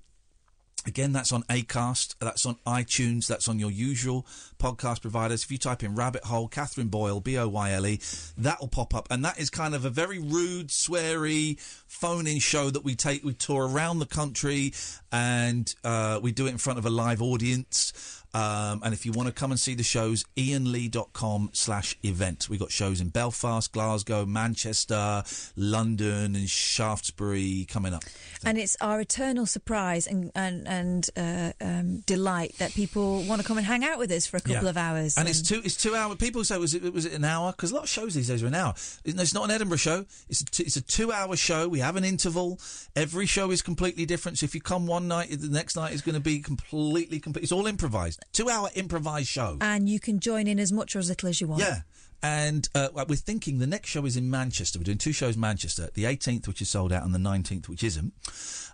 Again, 0.85 1.13
that's 1.13 1.31
on 1.31 1.43
Acast, 1.43 2.15
that's 2.19 2.45
on 2.45 2.57
iTunes, 2.65 3.27
that's 3.27 3.47
on 3.47 3.59
your 3.59 3.71
usual 3.71 4.25
podcast 4.59 5.01
providers. 5.01 5.43
If 5.43 5.51
you 5.51 5.57
type 5.57 5.83
in 5.83 5.95
Rabbit 5.95 6.25
Hole, 6.25 6.47
Katherine 6.47 6.89
Boyle, 6.89 7.19
B 7.19 7.37
O 7.37 7.47
Y 7.47 7.71
L 7.71 7.87
E, 7.87 7.99
that 8.37 8.59
will 8.59 8.67
pop 8.67 8.93
up. 8.93 9.07
And 9.09 9.25
that 9.25 9.39
is 9.39 9.49
kind 9.49 9.73
of 9.73 9.85
a 9.85 9.89
very 9.89 10.19
rude, 10.19 10.67
sweary, 10.67 11.59
phone 11.99 12.27
in 12.27 12.39
show 12.39 12.69
that 12.69 12.83
we 12.83 12.95
take, 12.95 13.23
we 13.23 13.33
tour 13.33 13.67
around 13.67 13.99
the 13.99 14.05
country 14.05 14.73
and 15.11 15.73
uh, 15.83 16.19
we 16.21 16.31
do 16.31 16.45
it 16.47 16.51
in 16.51 16.57
front 16.57 16.77
of 16.79 16.85
a 16.85 16.89
live 16.89 17.21
audience. 17.21 18.21
Um, 18.33 18.81
and 18.83 18.93
if 18.93 19.05
you 19.05 19.13
want 19.13 19.27
to 19.29 19.33
come 19.33 19.51
and 19.51 19.57
see 19.59 19.75
the 19.75 19.83
shows, 19.83 20.25
ianlee.com 20.35 21.51
slash 21.53 21.97
event. 22.03 22.49
We've 22.49 22.59
got 22.59 22.69
shows 22.69 22.99
in 22.99 23.07
Belfast, 23.07 23.71
Glasgow, 23.71 24.25
Manchester, 24.25 25.23
London, 25.55 26.35
and 26.35 26.49
Shaftesbury 26.49 27.65
coming 27.69 27.93
up. 27.93 28.03
And 28.43 28.57
it's 28.57 28.75
our 28.81 28.99
eternal 28.99 29.45
surprise 29.45 30.05
and 30.05 30.31
and, 30.35 30.67
and 30.67 31.09
uh, 31.15 31.53
um, 31.61 31.99
delight 32.05 32.55
that 32.59 32.73
people 32.73 33.23
want 33.23 33.41
to 33.41 33.47
come 33.47 33.57
and 33.57 33.65
hang 33.65 33.85
out 33.85 33.99
with 33.99 34.11
us 34.11 34.27
for 34.27 34.35
a 34.35 34.41
couple 34.41 34.63
Yeah. 34.65 34.69
of 34.69 34.75
hours. 34.77 35.17
And 35.17 35.29
it's 35.29 35.41
two. 35.41 35.61
It's 35.63 35.77
two 35.77 35.95
hour. 35.95 36.13
People 36.15 36.43
say 36.43 36.57
was 36.57 36.73
it 36.73 36.93
was 36.93 37.05
it 37.05 37.13
an 37.13 37.23
hour? 37.23 37.53
Because 37.53 37.71
a 37.71 37.75
lot 37.75 37.83
of 37.83 37.89
shows 37.89 38.13
these 38.15 38.27
days 38.27 38.43
are 38.43 38.47
an 38.47 38.55
hour. 38.55 38.73
It's 39.05 39.33
not 39.33 39.45
an 39.45 39.51
Edinburgh 39.51 39.77
show. 39.77 40.05
It's 40.27 40.41
a 40.41 40.45
two, 40.45 40.63
it's 40.63 40.75
a 40.75 40.81
two 40.81 41.13
hour 41.13 41.37
show. 41.37 41.69
We 41.69 41.79
have 41.85 41.95
an 41.95 42.03
interval. 42.03 42.59
Every 42.95 43.25
show 43.25 43.51
is 43.51 43.61
completely 43.61 44.05
different. 44.05 44.37
So 44.39 44.45
if 44.45 44.55
you 44.55 44.61
come 44.61 44.87
one 44.87 45.07
night, 45.07 45.29
the 45.31 45.49
next 45.49 45.75
night 45.75 45.93
is 45.93 46.01
going 46.01 46.15
to 46.15 46.21
be 46.21 46.39
completely 46.39 47.19
complete. 47.19 47.43
It's 47.43 47.51
all 47.51 47.67
improvised. 47.67 48.23
Two 48.33 48.49
hour 48.49 48.69
improvised 48.75 49.27
show. 49.27 49.57
and 49.61 49.87
you 49.87 49.99
can 49.99 50.19
join 50.19 50.47
in 50.47 50.59
as 50.59 50.71
much 50.71 50.95
or 50.95 50.99
as 50.99 51.09
little 51.09 51.29
as 51.29 51.39
you 51.41 51.47
want. 51.47 51.61
Yeah. 51.61 51.81
And 52.23 52.67
uh, 52.73 52.89
we're 53.07 53.15
thinking 53.15 53.59
the 53.59 53.67
next 53.67 53.89
show 53.89 54.05
is 54.05 54.17
in 54.17 54.29
Manchester. 54.31 54.79
We're 54.79 54.83
doing 54.85 54.97
two 54.97 55.11
shows 55.11 55.35
in 55.35 55.41
Manchester, 55.41 55.89
the 55.93 56.05
18th, 56.05 56.47
which 56.47 56.61
is 56.61 56.69
sold 56.69 56.91
out, 56.91 57.03
and 57.03 57.13
the 57.13 57.19
19th, 57.19 57.67
which 57.69 57.83
isn't. 57.83 58.13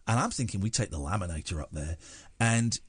And 0.08 0.20
I'm 0.20 0.32
thinking 0.32 0.62
we 0.62 0.70
take 0.70 0.90
the 0.90 1.00
laminator 1.00 1.62
up 1.62 1.70
there 1.72 1.98
and 2.40 2.80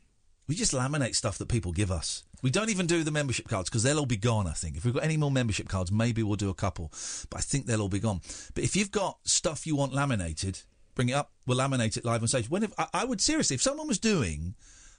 we 0.46 0.54
just 0.54 0.72
laminate 0.72 1.16
stuff 1.16 1.38
that 1.38 1.48
people 1.48 1.72
give 1.72 1.90
us. 1.90 2.22
We 2.42 2.50
don't 2.50 2.70
even 2.70 2.86
do 2.86 3.04
the 3.04 3.12
membership 3.12 3.48
cards 3.48 3.70
because 3.70 3.84
they'll 3.84 4.00
all 4.00 4.06
be 4.06 4.16
gone, 4.16 4.48
I 4.48 4.52
think. 4.52 4.76
If 4.76 4.84
we've 4.84 4.92
got 4.92 5.04
any 5.04 5.16
more 5.16 5.30
membership 5.30 5.68
cards, 5.68 5.92
maybe 5.92 6.24
we'll 6.24 6.36
do 6.36 6.50
a 6.50 6.54
couple. 6.54 6.92
But 7.30 7.38
I 7.38 7.40
think 7.40 7.66
they'll 7.66 7.80
all 7.80 7.88
be 7.88 8.00
gone. 8.00 8.20
But 8.54 8.64
if 8.64 8.74
you've 8.74 8.90
got 8.90 9.18
stuff 9.24 9.64
you 9.66 9.76
want 9.76 9.94
laminated, 9.94 10.60
bring 10.96 11.08
it 11.08 11.12
up. 11.12 11.30
We'll 11.46 11.58
laminate 11.58 11.96
it 11.96 12.04
live 12.04 12.20
on 12.20 12.28
stage. 12.28 12.50
When 12.50 12.64
if, 12.64 12.72
I, 12.76 12.88
I 12.92 13.04
would 13.04 13.20
seriously, 13.20 13.54
if 13.54 13.62
someone 13.62 13.86
was 13.86 14.00
doing 14.00 14.54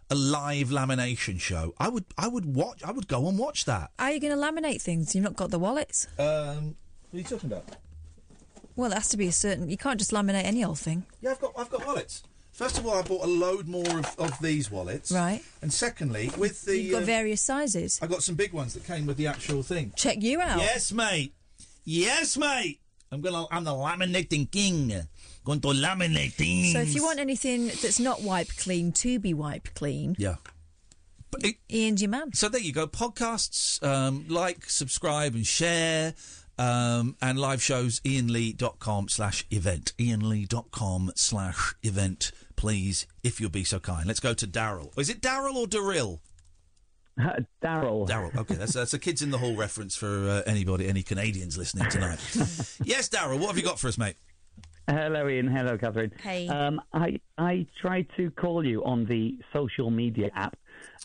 a 0.10 0.16
live 0.16 0.70
lamination 0.70 1.40
show, 1.40 1.74
I 1.78 1.90
would, 1.90 2.06
I 2.18 2.30
would 2.30 2.56
watch, 2.56 2.82
I 2.82 2.92
would 2.92 3.10
go 3.10 3.28
and 3.28 3.38
watch 3.38 3.66
that. 3.66 3.92
Are 4.00 4.12
you 4.12 4.22
going 4.22 4.38
to 4.38 4.42
laminate 4.42 4.82
things? 4.82 5.14
You've 5.14 5.26
not 5.26 5.36
got 5.36 5.52
the 5.52 5.60
wallets. 5.60 6.08
Um, 6.18 6.76
what 7.12 7.18
are 7.18 7.18
you 7.18 7.24
talking 7.24 7.52
about? 7.52 7.66
Well, 8.76 8.92
it 8.92 8.96
has 8.96 9.10
to 9.10 9.18
be 9.18 9.28
a 9.28 9.32
certain. 9.32 9.70
You 9.70 9.78
can't 9.78 10.00
just 10.00 10.12
laminate 10.12 10.46
any 10.46 10.64
old 10.64 10.80
thing. 10.80 11.06
Yeah, 11.22 11.32
I've 11.32 11.42
got 11.42 11.54
I've 11.58 11.70
got 11.70 11.86
wallets. 11.86 12.24
First 12.54 12.78
of 12.78 12.86
all, 12.86 12.94
I 12.94 13.02
bought 13.02 13.24
a 13.24 13.28
load 13.28 13.68
more 13.68 14.00
of, 14.00 14.16
of 14.20 14.40
these 14.40 14.70
wallets. 14.70 15.12
Right. 15.12 15.42
And 15.64 15.74
secondly, 15.74 16.30
with 16.38 16.62
the 16.66 16.78
You've 16.78 16.92
got 16.92 17.00
um, 17.00 17.06
various 17.06 17.42
sizes. 17.42 18.00
I 18.02 18.08
got 18.08 18.22
some 18.22 18.36
big 18.36 18.54
ones 18.54 18.76
that 18.76 18.86
came 18.86 19.08
with 19.08 19.18
the 19.18 19.28
actual 19.28 19.64
thing. 19.64 19.92
Check 19.96 20.22
you 20.22 20.40
out. 20.40 20.60
Yes, 20.60 20.92
mate. 20.92 21.34
Yes, 21.84 22.38
mate. 22.38 22.80
I'm 23.12 23.22
gonna. 23.22 23.46
I'm 23.52 23.64
the 23.64 23.72
laminating 23.72 24.50
king. 24.50 24.94
Going 25.44 25.62
to 25.62 25.68
laminate 25.70 26.34
things. 26.34 26.74
So 26.74 26.80
if 26.80 26.96
you 26.96 27.04
want 27.04 27.20
anything 27.20 27.68
that's 27.68 28.00
not 28.00 28.22
wiped 28.22 28.58
clean 28.58 28.92
to 28.94 29.20
be 29.20 29.34
wiped 29.34 29.76
clean, 29.76 30.16
yeah. 30.18 30.36
Iain's 31.72 32.02
your 32.02 32.10
man. 32.10 32.34
So 32.34 32.48
there 32.50 32.62
you 32.62 32.72
go. 32.72 32.88
Podcasts, 32.88 33.84
um, 33.86 34.26
like, 34.30 34.70
subscribe, 34.70 35.36
and 35.36 35.46
share. 35.46 36.14
Um, 36.58 37.16
and 37.20 37.40
live 37.40 37.64
shows, 37.64 38.00
ianlee.com 38.02 39.10
slash 39.10 39.46
event. 39.50 39.94
ianlee.com 39.98 41.12
slash 41.16 41.74
event, 41.82 42.32
please, 42.56 43.08
if 43.24 43.40
you'll 43.42 43.50
be 43.50 43.64
so 43.64 43.80
kind. 43.80 44.06
Let's 44.08 44.20
go 44.20 44.34
to 44.34 44.48
Daryl. 44.48 44.98
Is 44.98 45.10
it 45.10 45.22
Daryl 45.22 45.56
or 45.56 45.68
Daryl? 45.68 46.20
Daryl. 47.18 48.08
Daryl. 48.10 48.36
Okay, 48.36 48.56
that's 48.56 48.74
that's 48.74 48.94
a 48.94 49.00
kids 49.00 49.22
in 49.22 49.30
the 49.30 49.38
hall 49.38 49.56
reference 49.56 49.96
for 49.96 50.28
uh, 50.30 50.42
anybody, 50.48 50.88
any 50.88 51.04
Canadians 51.04 51.58
listening 51.58 51.88
tonight. 51.90 52.20
yes, 52.84 53.10
Daryl. 53.10 53.40
What 53.40 53.48
have 53.50 53.58
you 53.58 53.64
got 53.64 53.80
for 53.80 53.88
us, 53.88 53.98
mate? 53.98 54.16
Hello, 54.90 55.28
Iain. 55.28 55.48
Hello, 55.48 55.78
Katherine. 55.78 56.12
Hey. 56.22 56.48
Um, 56.48 56.82
I 56.92 57.20
I 57.38 57.68
tried 57.82 58.08
to 58.18 58.32
call 58.32 58.66
you 58.66 58.84
on 58.84 59.06
the 59.06 59.38
social 59.54 59.92
media 59.92 60.30
app. 60.36 60.58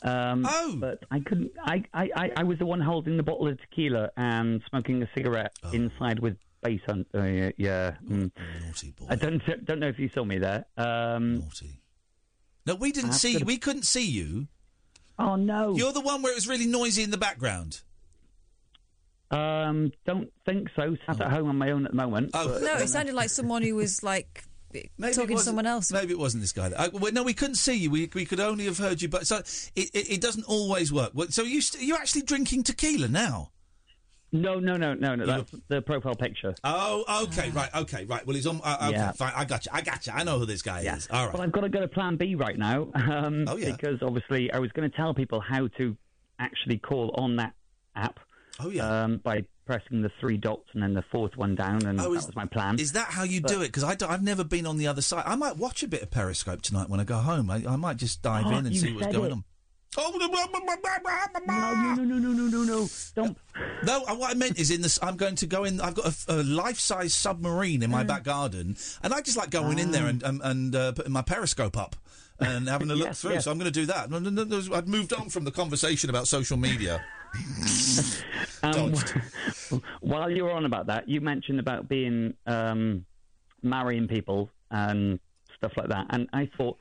Um, 0.02 0.44
oh. 0.48 0.76
But 0.80 1.04
I 1.10 1.20
couldn't. 1.20 1.52
I, 1.62 1.84
I, 1.92 2.08
I, 2.16 2.30
I 2.38 2.42
was 2.44 2.58
the 2.58 2.66
one 2.66 2.80
holding 2.80 3.16
the 3.16 3.22
bottle 3.22 3.46
of 3.46 3.60
tequila 3.60 4.10
and 4.16 4.62
smoking 4.70 5.02
a 5.02 5.08
cigarette 5.14 5.52
Oh. 5.62 5.70
inside 5.72 6.18
with 6.20 6.36
bass 6.62 6.80
on. 6.88 7.06
Uh, 7.14 7.22
yeah. 7.22 7.50
yeah. 7.56 7.94
mm. 8.04 8.30
Naughty 8.64 8.90
boy. 8.92 9.06
I 9.08 9.16
don't 9.16 9.42
don't 9.64 9.78
know 9.80 9.88
if 9.88 9.98
you 9.98 10.10
saw 10.14 10.24
me 10.24 10.38
there. 10.38 10.64
Um, 10.76 11.40
Naughty. 11.40 11.80
No, 12.66 12.74
we 12.74 12.92
didn't 12.92 13.12
see. 13.12 13.34
got 13.34 13.42
a- 13.42 13.46
We 13.46 13.58
couldn't 13.58 13.84
see 13.84 14.06
you. 14.06 14.48
Oh 15.18 15.34
no! 15.34 15.76
You're 15.76 15.92
the 15.92 16.00
one 16.00 16.22
where 16.22 16.32
it 16.32 16.36
was 16.36 16.46
really 16.46 16.66
noisy 16.66 17.02
in 17.02 17.10
the 17.10 17.18
background. 17.18 17.82
Um, 19.30 19.92
don't 20.06 20.32
think 20.46 20.68
so. 20.74 20.96
Sat 21.06 21.20
at 21.20 21.30
home 21.30 21.48
on 21.48 21.56
my 21.56 21.70
own 21.70 21.84
at 21.84 21.90
the 21.90 21.96
moment. 21.96 22.30
Oh. 22.34 22.48
but, 22.48 22.62
No, 22.62 22.76
it 22.76 22.88
sounded 22.88 23.14
like 23.14 23.28
someone 23.28 23.62
who 23.62 23.74
was 23.74 24.02
like 24.02 24.44
Maybe 24.72 25.14
talking 25.14 25.36
to 25.36 25.42
someone 25.42 25.66
else. 25.66 25.90
Maybe 25.90 26.12
it 26.12 26.18
wasn't 26.18 26.42
this 26.42 26.52
guy. 26.52 26.70
I, 26.78 26.88
well, 26.88 27.12
no, 27.12 27.22
we 27.22 27.34
couldn't 27.34 27.56
see 27.56 27.74
you. 27.74 27.90
We, 27.90 28.10
we 28.14 28.24
could 28.24 28.40
only 28.40 28.64
have 28.66 28.78
heard 28.78 29.00
you. 29.00 29.08
But 29.08 29.26
so 29.26 29.38
it, 29.38 29.90
it, 29.92 30.10
it 30.12 30.20
doesn't 30.20 30.44
always 30.44 30.92
work. 30.92 31.12
So 31.30 31.42
you 31.42 31.60
st- 31.60 31.84
you're 31.84 31.96
actually 31.96 32.22
drinking 32.22 32.64
tequila 32.64 33.08
now? 33.08 33.50
No, 34.30 34.60
no, 34.60 34.76
no, 34.76 34.92
no, 34.94 35.14
no. 35.14 35.24
That's 35.26 35.54
the 35.68 35.80
profile 35.82 36.14
picture. 36.14 36.54
Oh, 36.62 37.24
okay, 37.24 37.48
right, 37.50 37.74
okay, 37.74 38.04
right. 38.04 38.26
Well, 38.26 38.36
he's 38.36 38.46
on. 38.46 38.60
Uh, 38.62 38.76
okay, 38.88 38.90
Yeah. 38.92 39.12
fine. 39.12 39.32
I 39.34 39.44
got 39.46 39.64
you. 39.64 39.70
I 39.74 39.80
got 39.80 40.06
you. 40.06 40.12
I 40.14 40.22
know 40.22 40.38
who 40.38 40.44
this 40.46 40.60
guy 40.62 40.80
is. 40.80 41.08
All 41.10 41.26
right. 41.26 41.32
Well, 41.34 41.42
I've 41.42 41.52
got 41.52 41.62
to 41.62 41.68
go 41.70 41.80
to 41.80 41.88
Plan 41.88 42.16
B 42.16 42.34
right 42.34 42.58
now. 42.58 42.88
Um, 42.94 43.46
Oh, 43.48 43.56
yeah. 43.56 43.72
Because 43.72 44.02
obviously, 44.02 44.52
I 44.52 44.58
was 44.58 44.70
going 44.72 44.90
to 44.90 44.94
tell 44.96 45.14
people 45.14 45.40
how 45.40 45.68
to 45.78 45.96
actually 46.38 46.76
call 46.78 47.10
on 47.16 47.36
that 47.36 47.54
app. 47.96 48.20
Oh 48.60 48.68
yeah. 48.70 49.04
Um, 49.04 49.18
by 49.18 49.44
pressing 49.66 50.02
the 50.02 50.10
three 50.20 50.36
dots 50.36 50.64
and 50.74 50.82
then 50.82 50.94
the 50.94 51.04
fourth 51.12 51.36
one 51.36 51.54
down, 51.54 51.84
and 51.86 52.00
Oh, 52.00 52.12
that 52.12 52.18
is- 52.18 52.26
was 52.26 52.36
my 52.36 52.44
plan. 52.46 52.78
Is 52.78 52.92
that 52.92 53.08
how 53.08 53.22
you 53.22 53.40
But- 53.40 53.50
do 53.50 53.62
it? 53.62 53.72
Because 53.72 53.84
I've 53.84 54.22
never 54.22 54.44
been 54.44 54.66
on 54.66 54.76
the 54.78 54.86
other 54.88 55.00
side. 55.02 55.24
I 55.26 55.36
might 55.36 55.56
watch 55.56 55.82
a 55.82 55.88
bit 55.88 56.02
of 56.02 56.10
Periscope 56.10 56.60
tonight 56.62 56.88
when 56.88 57.00
I 57.00 57.04
go 57.04 57.16
home. 57.18 57.50
I, 57.50 57.62
I 57.66 57.76
might 57.76 57.96
just 57.96 58.20
dive 58.22 58.44
Oh, 58.46 58.50
in 58.56 58.66
and 58.66 58.76
see 58.76 58.92
what's 58.92 59.06
going 59.14 59.30
it. 59.30 59.32
on. 59.32 59.44
No, 59.96 60.10
no, 60.10 60.26
no, 60.26 62.04
no, 62.04 62.04
no, 62.04 62.32
no, 62.32 62.46
no, 62.46 62.62
no! 62.64 62.88
Don't. 63.14 63.36
No, 63.82 64.02
uh, 64.08 64.14
what 64.16 64.30
I 64.30 64.34
meant 64.34 64.58
is 64.58 64.70
in 64.70 64.82
this. 64.82 64.98
I'm 65.02 65.16
going 65.16 65.36
to 65.36 65.46
go 65.46 65.64
in. 65.64 65.80
I've 65.80 65.94
got 65.94 66.06
a, 66.28 66.32
a 66.34 66.42
life-size 66.42 67.14
submarine 67.14 67.82
in 67.82 67.90
my 67.90 68.02
Mm. 68.04 68.08
back 68.08 68.24
garden, 68.24 68.76
and 69.02 69.14
I 69.14 69.20
just 69.20 69.36
like 69.36 69.50
going 69.50 69.78
in 69.78 69.90
there 69.92 70.06
and 70.06 70.22
and, 70.22 70.40
and 70.42 70.74
uh, 70.76 70.92
putting 70.92 71.12
my 71.12 71.22
periscope 71.22 71.76
up 71.76 71.96
and 72.40 72.68
having 72.68 72.90
a 72.90 72.94
look 72.94 73.08
Yes, 73.08 73.20
through. 73.22 73.32
yes. 73.34 73.44
So 73.44 73.50
I'm 73.50 73.58
going 73.58 73.72
to 73.72 73.80
do 73.80 73.86
that. 73.86 74.10
No, 74.10 74.18
no, 74.18 74.30
no, 74.30 74.44
no, 74.44 74.62
I'd 74.74 74.88
moved 74.88 75.12
on 75.12 75.28
from 75.30 75.44
the 75.44 75.50
conversation 75.50 76.10
about 76.10 76.28
social 76.28 76.56
media. 76.56 77.00
Um, 78.62 78.94
while 80.00 80.30
you 80.30 80.44
were 80.44 80.52
on 80.52 80.64
about 80.64 80.86
that, 80.86 81.08
you 81.08 81.20
mentioned 81.20 81.60
about 81.60 81.88
being 81.88 82.34
um, 82.46 83.04
marrying 83.62 84.08
people 84.08 84.50
and 84.70 85.18
stuff 85.56 85.72
like 85.76 85.88
that, 85.88 86.06
and 86.10 86.28
I 86.32 86.50
thought 86.56 86.78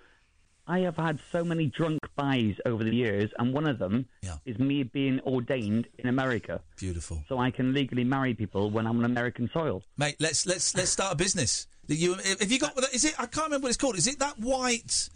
I 0.68 0.80
have 0.80 0.98
had 0.98 1.20
so 1.32 1.44
many 1.46 1.68
drunk 1.68 2.00
buys 2.16 2.56
over 2.66 2.84
the 2.84 2.94
years, 2.94 3.32
and 3.40 3.54
one 3.54 3.66
of 3.68 3.80
them 3.80 4.06
is 4.46 4.60
me 4.60 4.84
being 4.84 5.20
ordained 5.22 5.88
in 5.98 6.10
America. 6.10 6.62
Beautiful. 6.78 7.24
So 7.30 7.40
I 7.40 7.52
can 7.52 7.74
legally 7.74 8.04
marry 8.04 8.34
people 8.34 8.70
when 8.70 8.86
I'm 8.86 8.98
on 9.00 9.06
American 9.06 9.50
soil. 9.54 9.82
Mate, 9.98 10.18
let's 10.20 10.46
let's 10.46 10.76
let's 10.76 10.90
start 10.92 11.14
a 11.14 11.16
business. 11.16 11.68
That 11.88 11.96
You, 11.96 12.16
if 12.20 12.52
you 12.52 12.60
got, 12.60 12.78
is 12.94 13.06
it? 13.06 13.14
I 13.18 13.28
can't 13.28 13.46
remember 13.48 13.66
what 13.66 13.70
it's 13.70 13.78
called. 13.78 13.98
Is 13.98 14.08
it 14.08 14.20
that 14.20 14.38
white 14.40 15.10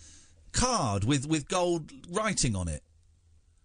card 0.53 1.03
with 1.03 1.27
with 1.27 1.47
gold 1.49 1.91
writing 2.09 2.55
on 2.55 2.67
it? 2.69 2.81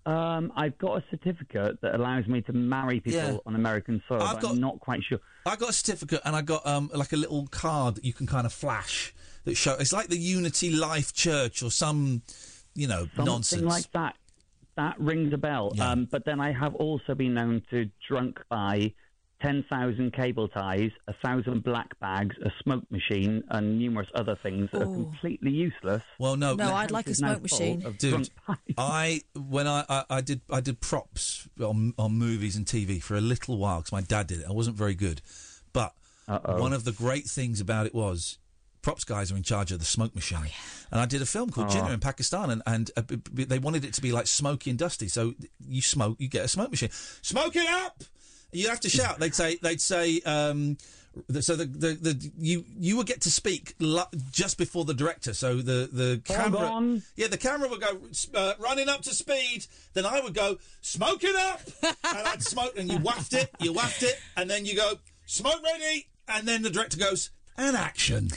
Um, 0.06 0.52
I've 0.56 0.78
got 0.78 0.98
a 0.98 1.04
certificate 1.10 1.80
that 1.82 1.94
allows 1.96 2.28
me 2.28 2.40
to 2.42 2.52
marry 2.52 3.00
people 3.00 3.18
Yeah. 3.20 3.36
on 3.44 3.56
American 3.56 4.00
soil. 4.08 4.22
I've 4.22 4.40
got- 4.40 4.52
I'm 4.52 4.60
not 4.60 4.78
quite 4.78 5.02
sure. 5.02 5.18
I 5.44 5.56
got 5.56 5.70
a 5.70 5.72
certificate 5.72 6.20
and 6.24 6.36
I 6.36 6.42
got 6.42 6.64
um, 6.64 6.90
like 6.94 7.12
a 7.12 7.16
little 7.16 7.48
card 7.48 7.96
that 7.96 8.04
you 8.04 8.12
can 8.12 8.24
kind 8.26 8.46
of 8.46 8.52
flash 8.52 9.12
that 9.46 9.56
show. 9.56 9.74
It's 9.80 9.92
like 9.92 10.08
the 10.08 10.18
Unity 10.18 10.70
Life 10.70 11.12
Church 11.12 11.62
or 11.62 11.70
some, 11.70 12.22
you 12.74 12.86
know, 12.86 13.08
nonsense. 13.16 13.48
Something 13.48 13.64
nonsense. 13.64 13.64
like 13.64 13.92
that. 13.92 14.16
That 14.76 15.00
rings 15.00 15.32
a 15.32 15.38
bell. 15.38 15.72
Um, 15.80 16.06
but 16.10 16.26
then 16.26 16.38
I 16.38 16.52
have 16.52 16.74
also 16.74 17.14
been 17.14 17.32
known 17.32 17.62
to 17.70 17.88
drunk 18.06 18.38
buy 18.50 18.92
10,000 19.42 20.12
cable 20.12 20.48
ties, 20.48 20.90
a 21.08 21.14
thousand 21.24 21.62
black 21.62 21.98
bags, 22.00 22.34
a 22.44 22.50
smoke 22.62 22.84
machine, 22.90 23.42
and 23.50 23.78
numerous 23.78 24.08
other 24.14 24.36
things 24.42 24.68
that 24.72 24.82
are 24.82 24.86
completely 24.86 25.50
useless. 25.50 26.02
Well, 26.18 26.36
no, 26.36 26.54
No, 26.54 26.74
I'd 26.74 26.90
like 26.90 27.06
a 27.06 27.14
smoke 27.14 27.42
machine. 27.42 27.80
Dude, 27.98 28.30
I 28.78 29.22
when 29.34 29.66
I, 29.66 29.84
I, 29.88 30.04
I 30.10 30.20
did 30.20 30.40
I 30.50 30.60
did 30.60 30.80
props 30.80 31.48
on 31.60 31.92
on 31.98 32.12
movies 32.12 32.56
and 32.56 32.64
TV 32.64 33.02
for 33.02 33.14
a 33.14 33.20
little 33.20 33.58
while 33.58 33.78
because 33.78 33.92
my 33.92 34.00
dad 34.00 34.26
did 34.26 34.40
it. 34.40 34.46
I 34.48 34.52
wasn't 34.52 34.76
very 34.76 34.94
good, 34.94 35.20
but 35.72 35.94
Uh-oh. 36.28 36.60
one 36.60 36.72
of 36.72 36.84
the 36.84 36.92
great 36.92 37.26
things 37.26 37.60
about 37.60 37.86
it 37.86 37.94
was 37.94 38.38
props 38.86 39.04
guys 39.04 39.32
are 39.32 39.36
in 39.36 39.42
charge 39.42 39.72
of 39.72 39.78
the 39.80 39.84
smoke 39.84 40.14
machine. 40.14 40.38
And 40.92 41.00
I 41.00 41.06
did 41.06 41.20
a 41.20 41.26
film 41.26 41.50
called 41.50 41.66
Oh. 41.70 41.74
Jinnah 41.74 41.92
in 41.94 42.00
Pakistan, 42.00 42.50
and 42.50 42.62
and 42.66 42.90
uh, 42.96 43.02
b- 43.02 43.16
b- 43.34 43.44
they 43.44 43.58
wanted 43.58 43.84
it 43.84 43.92
to 43.94 44.00
be 44.00 44.12
like 44.12 44.26
smoky 44.28 44.70
and 44.70 44.78
dusty. 44.78 45.08
So 45.08 45.34
you 45.68 45.82
smoke, 45.82 46.16
you 46.20 46.28
get 46.28 46.44
a 46.44 46.48
smoke 46.48 46.70
machine. 46.70 46.90
Smoke 47.22 47.56
it 47.56 47.68
up. 47.68 48.04
You 48.52 48.68
have 48.68 48.78
to 48.80 48.88
shout. 48.88 49.18
They'd 49.18 49.34
say. 49.34 49.58
They'd 49.60 49.80
say. 49.80 50.20
Um, 50.24 50.76
so 51.40 51.56
the, 51.56 51.64
the, 51.64 51.90
the 51.94 52.30
you 52.38 52.64
you 52.78 52.96
would 52.98 53.06
get 53.08 53.22
to 53.22 53.30
speak 53.30 53.74
lu- 53.80 54.12
just 54.30 54.56
before 54.58 54.84
the 54.84 54.94
director. 54.94 55.34
So 55.34 55.56
the 55.56 55.88
the 55.92 56.20
camera, 56.24 56.60
on. 56.60 57.02
yeah, 57.16 57.26
the 57.28 57.38
camera 57.38 57.68
would 57.68 57.80
go 57.80 57.92
uh, 58.34 58.52
running 58.60 58.88
up 58.88 59.02
to 59.02 59.14
speed. 59.14 59.66
Then 59.94 60.06
I 60.06 60.20
would 60.20 60.34
go 60.34 60.58
smoke 60.80 61.24
it 61.24 61.34
up, 61.34 61.60
and 61.82 62.28
I'd 62.28 62.42
smoke, 62.42 62.74
and 62.78 62.86
you 62.92 62.98
waft 62.98 63.32
it, 63.32 63.50
you 63.60 63.72
waft 63.72 64.02
it, 64.04 64.16
and 64.36 64.48
then 64.48 64.64
you 64.66 64.76
go 64.76 64.94
smoke 65.26 65.60
ready, 65.64 66.06
and 66.28 66.46
then 66.46 66.62
the 66.62 66.70
director 66.70 66.98
goes 66.98 67.30
and 67.56 67.76
action. 67.76 68.28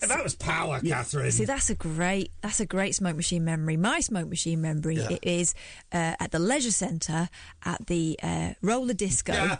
And 0.00 0.10
that 0.10 0.22
was 0.22 0.34
power, 0.34 0.80
Katherine. 0.80 1.30
See, 1.32 1.44
that's 1.44 1.70
a 1.70 1.74
great 1.74 2.30
that's 2.40 2.60
a 2.60 2.66
great 2.66 2.94
smoke 2.94 3.16
machine 3.16 3.44
memory. 3.44 3.76
My 3.76 4.00
smoke 4.00 4.28
machine 4.28 4.60
memory 4.60 4.96
Yeah. 4.96 5.08
it 5.10 5.20
is 5.24 5.54
uh, 5.92 6.14
at 6.20 6.30
the 6.30 6.38
leisure 6.38 6.70
centre 6.70 7.28
at 7.64 7.86
the 7.86 8.18
uh, 8.22 8.52
roller 8.62 8.94
disco, 8.94 9.32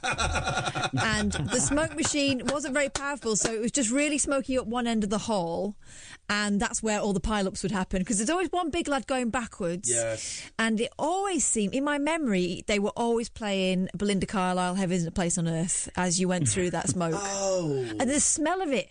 and 1.03 1.33
the 1.33 1.61
smoke 1.61 1.95
machine 1.97 2.43
wasn't 2.47 2.75
very 2.75 2.89
powerful, 2.89 3.37
so 3.37 3.53
it 3.53 3.61
was 3.61 3.73
just 3.73 3.91
really 3.91 4.19
smoking 4.19 4.59
up 4.59 4.67
one 4.67 4.87
end 4.87 5.05
of 5.05 5.11
the 5.11 5.19
hall, 5.19 5.77
and 6.29 6.61
that's 6.61 6.83
where 6.83 7.01
all 7.01 7.13
the 7.13 7.21
pile-ups 7.21 7.63
would 7.63 7.73
happen 7.73 8.01
because 8.01 8.19
there's 8.19 8.31
always 8.31 8.49
one 8.51 8.71
big 8.71 8.89
lad 8.89 9.07
going 9.07 9.31
backwards. 9.31 9.91
Yes. 9.91 10.51
And 10.59 10.81
it 10.81 10.91
always 10.99 11.45
seemed, 11.45 11.75
in 11.75 11.85
my 11.85 11.99
memory, 11.99 12.65
they 12.67 12.79
were 12.79 12.93
always 12.97 13.29
playing 13.29 13.89
Belinda 13.97 14.27
Carlisle, 14.27 14.75
"Heaven's 14.77 15.07
a 15.07 15.11
Place 15.11 15.39
on 15.39 15.49
Earth, 15.49 15.89
as 15.97 16.21
you 16.21 16.29
went 16.29 16.49
through 16.49 16.71
that 16.71 16.89
smoke. 16.89 17.15
oh. 17.17 17.87
And 17.99 18.09
the 18.09 18.21
smell 18.21 18.63
of 18.63 18.71
it, 18.73 18.89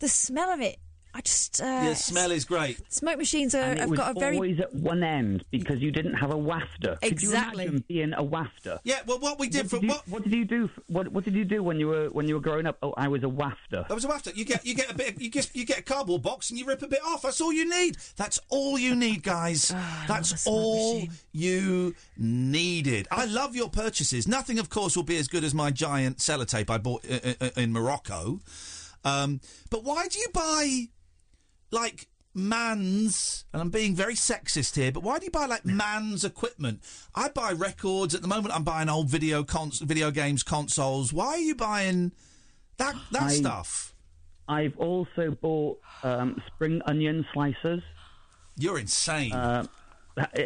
the 0.00 0.08
smell 0.08 0.50
of 0.50 0.60
it, 0.60 0.78
I 1.18 1.20
just. 1.22 1.60
Uh, 1.60 1.64
Yeah, 1.64 1.94
smell 1.94 2.30
is 2.30 2.44
great. 2.44 2.78
Smoke 2.92 3.18
machines 3.18 3.52
are, 3.52 3.58
And 3.58 3.78
it 3.78 3.80
have 3.80 3.90
was 3.90 3.98
got 3.98 4.16
a 4.16 4.20
very. 4.20 4.36
always 4.36 4.60
at 4.60 4.72
one 4.72 5.02
end 5.02 5.44
because 5.50 5.80
you 5.80 5.90
didn't 5.90 6.14
have 6.14 6.30
a 6.30 6.36
wafter. 6.36 6.96
Exactly. 7.02 7.08
Could 7.10 7.22
you 7.22 7.30
imagine 7.32 7.84
being 7.88 8.12
a 8.12 8.22
wafter? 8.22 8.78
Yeah, 8.84 9.00
well, 9.04 9.18
what 9.18 9.40
we 9.40 9.48
did 9.48 9.62
what 9.64 9.70
for 9.70 9.76
did 9.80 9.82
you, 9.82 9.88
what 9.88 10.08
what 10.08 10.22
did 10.22 10.32
you 10.32 10.44
do? 10.44 10.64
f- 10.66 10.82
What 10.86 11.08
What 11.08 11.24
did 11.24 11.34
you 11.34 11.44
do 11.44 11.60
when 11.64 11.80
you 11.80 11.88
were 11.88 12.08
when 12.10 12.28
you 12.28 12.34
were 12.34 12.40
growing 12.40 12.66
up? 12.66 12.78
Oh, 12.84 12.94
I 12.96 13.08
was 13.08 13.24
a 13.24 13.26
wafter. 13.26 13.86
That 13.88 13.94
was 13.94 14.04
a 14.04 14.08
wafter. 14.08 14.30
You 14.36 14.44
get 14.44 14.64
you 14.64 14.76
get 14.76 14.92
a 14.92 14.94
bit. 14.94 15.20
You 15.20 15.28
get 15.28 15.50
you 15.54 15.64
get 15.64 15.78
a 15.80 15.82
cardboard 15.82 16.22
box 16.22 16.50
and 16.50 16.58
you 16.58 16.64
rip 16.64 16.82
a 16.82 16.86
bit 16.86 17.00
off. 17.04 17.22
That's 17.22 17.40
all 17.40 17.52
you 17.52 17.68
need. 17.68 17.96
That's 18.16 18.38
all 18.48 18.78
you 18.78 18.94
need, 18.94 19.24
guys. 19.24 19.74
That's 20.06 20.46
all 20.46 21.02
you 21.32 21.96
needed. 22.16 23.08
I 23.10 23.24
love 23.24 23.56
your 23.56 23.68
purchases. 23.70 24.28
Nothing, 24.28 24.60
of 24.60 24.70
course, 24.70 24.94
will 24.96 25.02
be 25.02 25.16
as 25.18 25.26
good 25.26 25.42
as 25.42 25.52
my 25.52 25.72
giant 25.72 26.18
sellotape 26.18 26.70
I 26.70 26.78
bought 26.78 27.04
i- 27.10 27.36
i- 27.40 27.52
in 27.60 27.72
Morocco. 27.72 28.40
Um, 29.04 29.40
but 29.70 29.84
why 29.84 30.06
do 30.08 30.18
you 30.18 30.28
buy 30.32 30.88
like 31.70 32.08
man's? 32.34 33.44
And 33.52 33.60
I'm 33.62 33.70
being 33.70 33.94
very 33.94 34.14
sexist 34.14 34.76
here. 34.76 34.92
But 34.92 35.02
why 35.02 35.18
do 35.18 35.24
you 35.26 35.30
buy 35.30 35.46
like 35.46 35.64
man's 35.64 36.24
equipment? 36.24 36.80
I 37.14 37.28
buy 37.28 37.52
records 37.52 38.14
at 38.14 38.22
the 38.22 38.28
moment. 38.28 38.54
I'm 38.54 38.64
buying 38.64 38.88
old 38.88 39.08
video 39.08 39.44
cons- 39.44 39.80
video 39.80 40.10
games 40.10 40.42
consoles. 40.42 41.12
Why 41.12 41.26
are 41.28 41.38
you 41.38 41.54
buying 41.54 42.12
that 42.78 42.94
that 43.12 43.22
I- 43.22 43.32
stuff? 43.32 43.94
I've 44.50 44.78
also 44.78 45.30
bought 45.42 45.78
um, 46.02 46.40
spring 46.46 46.80
onion 46.86 47.26
slicers. 47.34 47.82
You're 48.56 48.78
insane. 48.78 49.32
Uh, 49.32 49.66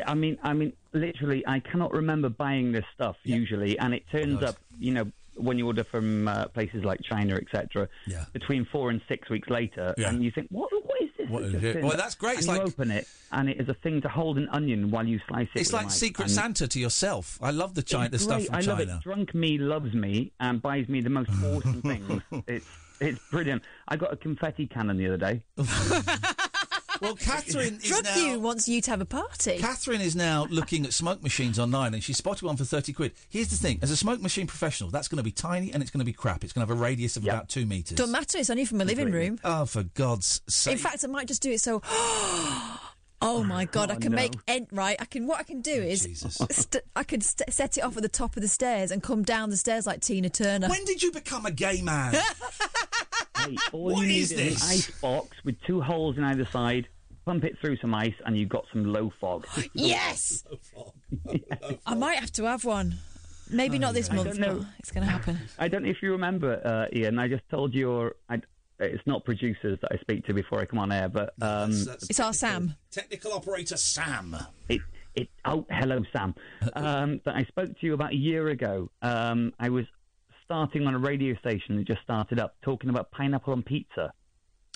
I 0.07 0.15
mean, 0.15 0.39
I 0.43 0.53
mean, 0.53 0.73
literally, 0.93 1.47
I 1.47 1.61
cannot 1.61 1.93
remember 1.93 2.29
buying 2.29 2.73
this 2.73 2.85
stuff 2.95 3.17
usually, 3.23 3.79
and 3.79 3.95
it 3.95 4.03
turns 4.11 4.41
God. 4.41 4.45
up, 4.45 4.57
you 4.79 4.93
know, 4.93 5.11
when 5.37 5.59
you 5.59 5.67
order 5.67 5.85
from 5.85 6.29
uh, 6.29 6.47
places 6.49 6.85
like 6.85 7.01
China, 7.03 7.37
etc. 7.37 7.89
Yeah. 8.07 8.25
Between 8.33 8.65
four 8.65 8.91
and 8.91 9.01
six 9.09 9.31
weeks 9.31 9.49
later, 9.49 9.95
Yeah. 9.97 10.09
and 10.11 10.23
you 10.23 10.31
think, 10.31 10.49
what? 10.51 10.71
What 10.73 11.01
is 11.03 11.11
this? 11.17 11.29
What 11.31 11.43
is 11.45 11.55
it? 11.63 11.83
Well, 11.83 11.97
that's 11.97 12.15
great. 12.15 12.31
And 12.33 12.39
It's 12.39 12.47
you 12.49 12.53
like- 12.55 12.63
open 12.69 12.91
it, 12.91 13.07
and 13.31 13.49
it 13.49 13.61
is 13.61 13.69
a 13.69 13.75
thing 13.75 14.01
to 14.03 14.09
hold 14.09 14.37
an 14.39 14.49
onion 14.51 14.91
while 14.91 15.07
you 15.07 15.21
slice 15.29 15.49
it. 15.55 15.61
It's 15.61 15.73
like 15.73 15.91
Secret 15.91 16.29
Santa 16.31 16.69
to 16.69 16.79
yourself. 16.79 17.39
I 17.43 17.51
love 17.51 17.75
the 17.75 17.83
China, 17.83 18.09
the 18.11 18.19
stuff 18.19 18.45
from 18.45 18.55
I 18.55 18.61
love 18.61 18.79
China. 18.79 18.97
it. 18.97 19.03
Drunk 19.03 19.35
me 19.35 19.59
loves 19.59 19.95
me 19.95 20.33
and 20.41 20.61
buys 20.61 20.89
me 20.89 21.01
the 21.01 21.11
most 21.11 21.31
awesome 21.45 21.81
things. 21.83 22.23
It's 22.47 22.67
it's 23.01 23.19
brilliant. 23.31 23.63
I 23.89 23.97
got 23.97 24.13
a 24.13 24.17
confetti 24.17 24.67
cannon 24.67 24.97
the 24.97 25.07
other 25.07 25.17
day. 25.17 25.43
Well, 27.03 27.17
Katherine 27.21 27.77
is 27.83 27.89
Drug 27.89 28.05
now. 28.05 28.17
you 28.17 28.39
wants 28.41 28.69
you 28.69 28.81
to 28.81 28.91
have 28.91 29.01
a 29.01 29.05
party. 29.05 29.59
Katherine 29.59 30.01
is 30.01 30.15
now 30.17 30.47
looking 30.51 30.85
at 30.87 30.93
smoke 30.93 31.23
machines 31.23 31.59
online, 31.59 31.95
and 31.95 32.03
she 32.03 32.13
spotted 32.13 32.45
one 32.45 32.57
for 32.57 32.65
thirty 32.65 32.93
quid. 32.93 33.13
Here's 33.29 33.49
the 33.49 33.57
thing: 33.57 33.79
as 33.83 33.91
a 33.91 33.97
smoke 33.97 34.21
machine 34.21 34.47
professional, 34.47 34.91
that's 34.91 35.09
going 35.09 35.19
to 35.19 35.23
be 35.23 35.33
tiny 35.33 35.73
and 35.73 35.83
it's 35.83 35.91
going 35.91 35.99
to 36.01 36.05
be 36.05 36.13
crap. 36.13 36.45
It's 36.45 36.53
going 36.53 36.67
to 36.67 36.73
have 36.73 36.79
a 36.79 36.83
radius 36.83 37.17
of 37.17 37.25
about 37.25 37.49
two 37.49 37.67
meters. 37.67 37.97
Don't 37.97 38.13
matter. 38.13 38.39
It's 38.39 38.51
only 38.51 38.65
from 38.65 38.81
a 38.81 38.85
living 38.85 39.11
room. 39.11 39.39
Oh, 39.45 39.67
for 39.67 39.83
God's 39.83 40.41
sake! 40.49 40.73
In 40.73 40.79
fact, 40.79 41.05
I 41.05 41.09
might 41.09 41.29
just 41.29 41.43
do 41.43 41.51
it 41.51 41.61
so. 41.61 41.83
Oh 43.25 43.45
my 43.45 43.63
oh, 43.63 43.69
god! 43.71 43.93
I 43.93 43.95
Oh, 43.95 43.99
can 43.99 44.11
no. 44.11 44.17
make 44.17 44.33
en- 44.49 44.67
right. 44.73 44.97
I 45.01 45.05
can. 45.05 45.29
What 45.29 45.39
I 45.39 45.45
can 45.45 45.61
do 45.61 45.71
oh, 45.77 45.87
is, 45.87 46.03
st- 46.51 46.83
I 46.97 47.05
can 47.05 47.21
st- 47.21 47.53
set 47.53 47.79
it 47.79 47.83
off 47.85 47.97
at 47.97 48.03
the 48.03 48.09
top 48.09 48.35
of 48.37 48.43
the 48.43 48.49
stairs 48.49 48.91
and 48.91 49.01
come 49.01 49.23
down 49.23 49.49
the 49.51 49.57
stairs 49.57 49.87
like 49.87 50.01
Tina 50.01 50.29
Turner. 50.29 50.69
When 50.69 50.85
did 50.85 51.05
you 51.05 51.13
become 51.13 51.47
a 51.47 51.53
gay 51.53 51.83
man? 51.83 52.17
Hey, 53.45 53.57
all 53.73 53.85
What 53.85 54.01
you 54.03 54.07
need 54.07 54.19
is 54.19 54.33
is 54.33 54.37
this? 54.37 54.63
an 54.63 54.71
ice 54.71 54.91
box 55.01 55.37
with 55.45 55.61
two 55.63 55.81
holes 55.81 56.17
in 56.19 56.25
either 56.25 56.47
side. 56.47 56.89
Pump 57.25 57.45
it 57.45 57.57
through 57.61 57.77
some 57.77 57.95
ice, 57.95 58.15
and 58.27 58.37
you've 58.37 58.49
got 58.49 58.65
some 58.73 58.85
low 58.85 59.13
fog. 59.21 59.47
yes, 59.75 60.45
I 61.87 61.95
might 61.95 62.19
have 62.19 62.33
to 62.33 62.45
have 62.45 62.65
one. 62.65 62.97
Maybe 63.51 63.79
not 63.79 63.93
this 63.95 64.11
I 64.11 64.15
month, 64.15 64.39
don't 64.41 64.59
but 64.61 64.67
it's 64.79 64.91
going 64.91 65.05
to 65.07 65.11
happen. 65.13 65.39
I 65.59 65.69
don't 65.69 65.83
know 65.85 65.91
if 65.91 66.03
you 66.03 66.13
remember, 66.13 66.61
uh, 66.65 66.97
Iain. 66.97 67.19
I 67.19 67.29
just 67.29 67.49
told 67.51 67.75
your. 67.75 68.15
I, 68.29 68.41
it's 68.79 69.07
not 69.07 69.25
producers 69.25 69.79
that 69.83 69.93
I 69.93 69.99
speak 69.99 70.25
to 70.27 70.33
before 70.35 70.59
I 70.59 70.65
come 70.65 70.79
on 70.81 70.91
air, 70.91 71.09
but 71.09 71.35
um, 71.41 71.71
It's 71.71 72.19
our 72.19 72.33
Sam. 72.33 72.75
Technical 72.91 73.33
operator 73.35 73.77
Sam. 73.77 74.35
It, 74.69 74.81
it, 75.15 75.29
oh, 75.45 75.65
hello, 75.71 76.03
Sam. 76.13 76.35
Um, 76.75 77.21
that 77.25 77.37
I 77.37 77.45
spoke 77.45 77.69
to 77.79 77.87
you 77.87 77.95
about 77.95 78.13
a 78.13 78.17
year 78.17 78.49
ago. 78.49 78.91
Um, 79.03 79.53
I 79.61 79.69
was 79.69 79.85
starting 80.45 80.87
on 80.87 80.95
a 80.95 80.99
radio 80.99 81.35
station 81.37 81.77
that 81.77 81.87
just 81.87 82.03
started 82.03 82.39
up, 82.39 82.55
talking 82.63 82.91
about 82.91 83.11
pineapple 83.11 83.53
on 83.53 83.63
pizza. 83.63 84.13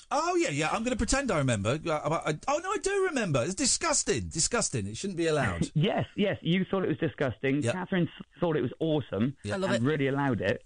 Oh 0.09 0.35
yeah, 0.37 0.49
yeah. 0.49 0.67
I'm 0.69 0.83
going 0.83 0.91
to 0.91 0.97
pretend 0.97 1.31
I 1.31 1.37
remember. 1.39 1.77
Uh, 1.85 1.91
I- 1.91 2.29
I- 2.31 2.39
oh 2.47 2.59
no, 2.63 2.71
I 2.71 2.77
do 2.81 3.05
remember. 3.09 3.43
It's 3.43 3.55
disgusting. 3.55 4.29
Disgusting. 4.29 4.87
It 4.87 4.95
shouldn't 4.95 5.17
be 5.17 5.27
allowed. 5.27 5.69
Yes, 5.75 6.05
yes. 6.15 6.37
You 6.41 6.65
thought 6.71 6.83
it 6.83 6.87
was 6.87 6.97
disgusting. 6.97 7.61
Katherine 7.61 8.07
thought 8.39 8.55
it 8.55 8.61
was 8.61 8.71
awesome. 8.79 9.35
Yeah. 9.43 9.55
I 9.55 9.57
love 9.57 9.71
and 9.71 9.83
it. 9.85 9.87
really 9.87 10.07
allowed 10.07 10.39
it. 10.41 10.63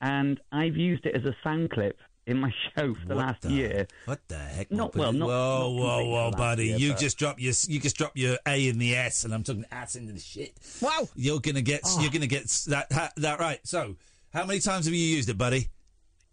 And 0.00 0.40
I've 0.52 0.76
used 0.76 1.06
it 1.06 1.14
as 1.16 1.24
a 1.24 1.34
sound 1.44 1.70
clip 1.70 1.98
in 2.26 2.38
my 2.38 2.50
show 2.76 2.92
for 2.94 3.06
the 3.06 3.14
last 3.14 3.44
year. 3.44 3.86
What 4.04 4.18
the 4.28 4.36
heck? 4.36 4.70
Not 4.72 4.94
What 4.96 4.98
well, 4.98 5.12
not. 5.12 5.28
whoa, 5.28 5.72
not 5.72 5.80
whoa, 5.80 6.04
whoa, 6.10 6.30
buddy! 6.32 6.66
year, 6.66 6.76
you 6.78 6.90
but- 6.90 6.98
just 6.98 7.18
drop 7.18 7.40
your 7.40 7.54
you 7.68 7.78
just 7.80 7.96
drop 7.96 8.12
your 8.16 8.36
A 8.46 8.66
in 8.68 8.78
the 8.78 8.96
S, 8.96 9.22
and 9.24 9.32
I'm 9.32 9.44
talking 9.44 9.64
ass 9.70 9.94
into 9.94 10.12
the 10.12 10.18
shit. 10.20 10.54
Wow! 10.82 11.08
You're 11.14 11.38
gonna 11.40 11.62
get 11.62 11.82
Oh. 11.84 12.00
you're 12.02 12.10
gonna 12.10 12.26
get 12.26 12.48
that 12.68 13.12
that 13.16 13.38
right. 13.38 13.60
So, 13.64 13.94
how 14.36 14.44
many 14.44 14.60
times 14.60 14.84
have 14.84 14.94
you 14.94 15.00
used 15.00 15.30
it, 15.30 15.38
buddy? 15.38 15.68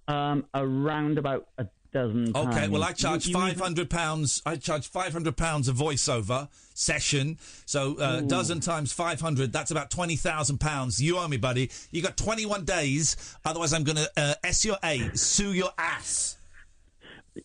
Um, 0.09 0.45
around 0.53 1.17
about 1.17 1.47
a 1.57 1.67
dozen. 1.93 2.35
Okay, 2.35 2.51
times. 2.51 2.69
well, 2.69 2.83
I 2.83 2.91
charge 2.91 3.31
five 3.31 3.57
hundred 3.57 3.89
pounds. 3.89 4.41
I 4.45 4.57
charge 4.57 4.87
five 4.89 5.13
hundred 5.13 5.37
pounds 5.37 5.69
a 5.69 5.71
voiceover 5.71 6.49
session. 6.73 7.37
So 7.65 7.97
uh, 7.99 8.19
a 8.19 8.21
dozen 8.21 8.59
times 8.59 8.91
five 8.91 9.21
hundred. 9.21 9.53
That's 9.53 9.71
about 9.71 9.89
twenty 9.89 10.17
thousand 10.17 10.59
pounds. 10.59 11.01
You 11.01 11.17
owe 11.17 11.27
me, 11.27 11.37
buddy. 11.37 11.71
You 11.91 12.01
got 12.01 12.17
twenty 12.17 12.45
one 12.45 12.65
days. 12.65 13.37
Otherwise, 13.45 13.71
I'm 13.71 13.85
going 13.85 13.95
to 13.95 14.11
uh, 14.17 14.33
S 14.43 14.65
your 14.65 14.77
A, 14.83 15.15
sue 15.15 15.53
your 15.53 15.69
ass. 15.77 16.37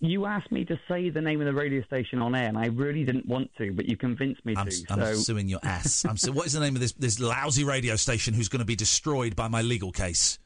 You 0.01 0.27
asked 0.27 0.53
me 0.53 0.65
to 0.67 0.79
say 0.89 1.09
the 1.09 1.21
name 1.21 1.41
of 1.41 1.47
the 1.47 1.55
radio 1.55 1.83
station 1.85 2.21
on 2.21 2.35
air, 2.35 2.49
and 2.49 2.59
I 2.59 2.67
really 2.67 3.05
didn't 3.05 3.27
want 3.27 3.51
to, 3.57 3.73
but 3.73 3.89
you 3.89 3.97
convinced 3.97 4.45
me 4.45 4.55
I'm, 4.57 4.69
to. 4.69 4.85
I'm 4.91 5.01
so 5.01 5.15
suing 5.15 5.49
your 5.49 5.61
ass. 5.63 6.05
I'm 6.05 6.19
su- 6.19 6.33
what 6.33 6.47
is 6.47 6.53
the 6.53 6.61
name 6.61 6.75
of 6.75 6.81
this 6.81 6.93
this 6.93 7.21
lousy 7.21 7.65
radio 7.65 7.95
station 7.97 8.35
who's 8.35 8.49
going 8.49 8.61
to 8.61 8.67
be 8.67 8.77
destroyed 8.77 9.37
by 9.37 9.47
my 9.47 9.63
legal 9.63 9.93
case? 9.93 10.39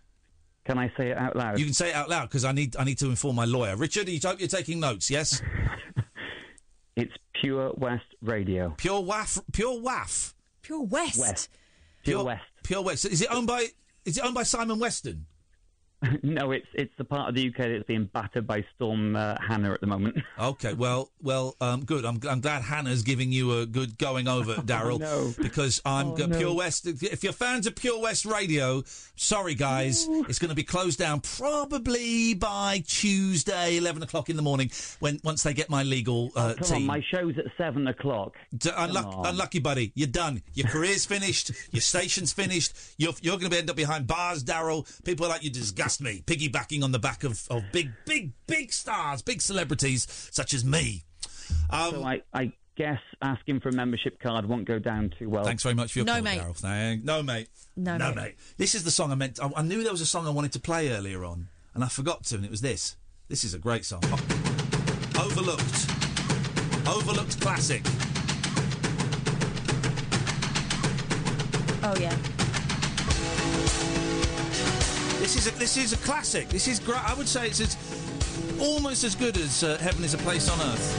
Can 0.64 0.78
I 0.78 0.92
say 0.96 1.10
it 1.10 1.16
out 1.16 1.36
loud? 1.36 1.58
You 1.58 1.64
can 1.64 1.74
say 1.74 1.90
it 1.90 1.94
out 1.94 2.08
loud 2.08 2.28
because 2.28 2.44
I 2.44 2.52
need 2.52 2.76
I 2.76 2.84
need 2.84 2.98
to 2.98 3.06
inform 3.06 3.36
my 3.36 3.44
lawyer. 3.44 3.76
Richard, 3.76 4.08
you 4.08 4.20
hope 4.22 4.38
you're 4.38 4.48
taking 4.48 4.80
notes. 4.80 5.10
Yes. 5.10 5.42
It's 6.94 7.12
Pure 7.40 7.72
West 7.78 8.04
Radio. 8.20 8.74
Pure 8.76 9.00
waff. 9.00 9.38
Pure 9.52 9.80
waff. 9.80 10.34
Pure 10.60 10.82
West. 10.84 11.18
West. 11.18 11.48
Pure, 12.04 12.16
Pure 12.16 12.24
West. 12.24 12.42
Pure 12.62 12.82
West. 12.82 13.04
Is 13.06 13.22
it 13.22 13.28
owned 13.30 13.46
by? 13.46 13.66
Is 14.04 14.18
it 14.18 14.24
owned 14.24 14.34
by 14.34 14.42
Simon 14.42 14.78
Weston? 14.78 15.26
no, 16.22 16.50
it's 16.50 16.66
it's 16.74 16.92
the 16.98 17.04
part 17.04 17.28
of 17.28 17.34
the 17.34 17.48
UK 17.48 17.56
that's 17.58 17.84
being 17.84 18.06
battered 18.12 18.46
by 18.46 18.64
Storm 18.74 19.14
uh, 19.16 19.36
Hannah 19.46 19.72
at 19.72 19.80
the 19.80 19.86
moment. 19.86 20.16
Okay, 20.38 20.72
well, 20.74 21.10
well, 21.22 21.54
um, 21.60 21.84
good. 21.84 22.04
I'm, 22.04 22.18
I'm 22.28 22.40
glad 22.40 22.62
Hannah's 22.62 23.02
giving 23.02 23.30
you 23.30 23.60
a 23.60 23.66
good 23.66 23.96
going 23.98 24.26
over, 24.26 24.54
Daryl, 24.56 24.98
no. 24.98 25.32
because 25.40 25.80
I'm 25.84 26.08
Oh, 26.08 26.16
go- 26.16 26.26
no. 26.26 26.36
Pure 26.38 26.54
West. 26.56 26.86
If 26.86 27.22
you're 27.22 27.32
fans 27.32 27.66
of 27.66 27.76
Pure 27.76 28.00
West 28.00 28.24
Radio, 28.24 28.82
sorry 29.14 29.54
guys, 29.54 30.06
it's 30.28 30.38
going 30.40 30.48
to 30.48 30.54
be 30.56 30.64
closed 30.64 30.98
down 30.98 31.20
probably 31.20 32.34
by 32.34 32.82
Tuesday, 32.86 33.76
eleven 33.76 34.02
o'clock 34.02 34.28
in 34.30 34.36
the 34.36 34.42
morning, 34.42 34.70
when 35.00 35.20
once 35.22 35.42
they 35.42 35.52
get 35.54 35.70
my 35.70 35.82
legal 35.82 36.32
uh, 36.34 36.54
Come 36.54 36.64
team. 36.64 36.76
on, 36.76 36.86
my 36.86 37.04
show's 37.10 37.38
at 37.38 37.44
seven 37.56 37.86
o'clock. 37.86 38.32
D- 38.56 38.70
unluck- 38.70 39.28
unlucky, 39.28 39.60
buddy. 39.60 39.92
You're 39.94 40.08
done. 40.08 40.42
Your 40.54 40.66
career's 40.68 41.04
finished. 41.04 41.52
Your 41.70 41.82
station's 41.82 42.32
finished. 42.32 42.72
You're, 42.98 43.12
you're 43.20 43.38
going 43.38 43.50
to 43.52 43.58
end 43.58 43.70
up 43.70 43.76
behind 43.76 44.06
bars, 44.06 44.42
Daryl. 44.42 44.86
People 45.04 45.28
like 45.28 45.44
you 45.44 45.50
disgust 45.50 45.91
me. 46.00 46.22
Piggybacking 46.26 46.82
on 46.82 46.92
the 46.92 46.98
back 46.98 47.24
of, 47.24 47.44
of 47.50 47.62
big, 47.72 47.90
big, 48.06 48.32
big 48.46 48.72
stars, 48.72 49.22
big 49.22 49.40
celebrities 49.42 50.06
such 50.30 50.54
as 50.54 50.64
me. 50.64 51.04
Um, 51.70 51.90
so 51.90 52.04
I, 52.04 52.22
I 52.32 52.52
guess 52.76 53.00
asking 53.20 53.60
for 53.60 53.68
a 53.68 53.72
membership 53.72 54.18
card 54.20 54.46
won't 54.46 54.64
go 54.64 54.78
down 54.78 55.12
too 55.18 55.28
well. 55.28 55.44
Thanks 55.44 55.62
very 55.62 55.74
much 55.74 55.92
for 55.92 55.98
your 56.00 56.06
No, 56.06 56.14
call, 56.14 56.22
mate. 56.22 56.40
Daryl. 56.40 56.56
Thank- 56.56 57.04
no, 57.04 57.22
mate. 57.22 57.48
No, 57.76 57.96
no, 57.96 58.08
mate. 58.08 58.16
mate. 58.16 58.34
This 58.56 58.74
is 58.74 58.84
the 58.84 58.90
song 58.90 59.12
I 59.12 59.14
meant. 59.14 59.38
I, 59.42 59.50
I 59.56 59.62
knew 59.62 59.82
there 59.82 59.92
was 59.92 60.00
a 60.00 60.06
song 60.06 60.26
I 60.26 60.30
wanted 60.30 60.52
to 60.52 60.60
play 60.60 60.90
earlier 60.90 61.24
on, 61.24 61.48
and 61.74 61.82
I 61.84 61.88
forgot 61.88 62.24
to, 62.24 62.36
and 62.36 62.44
it 62.44 62.50
was 62.50 62.60
this. 62.60 62.96
This 63.28 63.44
is 63.44 63.54
a 63.54 63.58
great 63.58 63.84
song. 63.84 64.00
Oh, 64.04 65.24
overlooked. 65.24 65.86
Overlooked 66.88 67.40
classic. 67.40 67.82
Oh 71.84 71.96
yeah. 71.98 72.16
This 75.22 75.36
is 75.36 75.46
a, 75.46 75.56
this 75.56 75.76
is 75.76 75.92
a 75.92 75.96
classic. 75.98 76.48
This 76.48 76.66
is. 76.66 76.80
I 76.88 77.14
would 77.14 77.28
say 77.28 77.46
it's, 77.46 77.76
almost 78.60 79.04
as 79.04 79.14
good 79.14 79.36
as 79.36 79.62
uh, 79.62 79.78
Heaven 79.78 80.02
is 80.02 80.14
a 80.14 80.18
Place 80.18 80.50
on 80.50 80.60
Earth. 80.60 80.96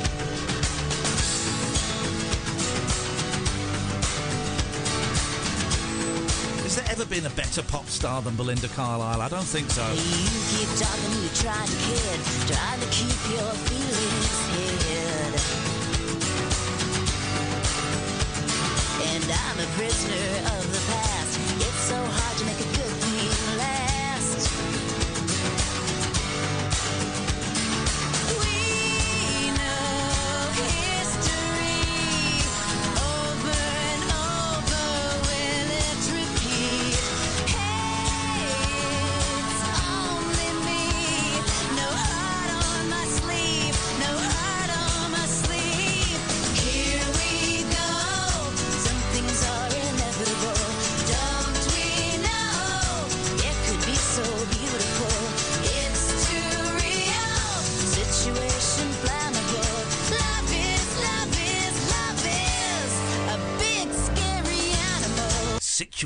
Has 6.64 6.78
there 6.78 6.86
ever 6.90 7.04
been 7.06 7.26
a 7.26 7.30
better 7.32 7.62
pop 7.64 7.86
star 7.88 8.22
than 8.22 8.38
Belinda 8.38 8.70
Carlisle? 8.70 9.22
I 9.22 9.28
don't 9.28 9.44
think 9.44 9.70
so. 9.70 9.86
You 9.92 10.00
keep 10.56 10.70
talking, 10.80 11.22
you 11.22 11.30
trying 11.44 11.68
to 11.68 11.76
kid, 11.84 12.20
to 12.48 12.88
keep 12.96 13.20
your 13.28 13.52
feelings 13.68 14.40
hid. 14.56 15.36
And 19.04 19.26
I'm 19.28 19.60
a 19.60 19.68
prisoner 19.76 20.48
of 20.56 20.64
the 20.72 20.80
past. 20.94 21.40
It's 21.60 21.84
so 21.90 21.98
hard 21.98 22.23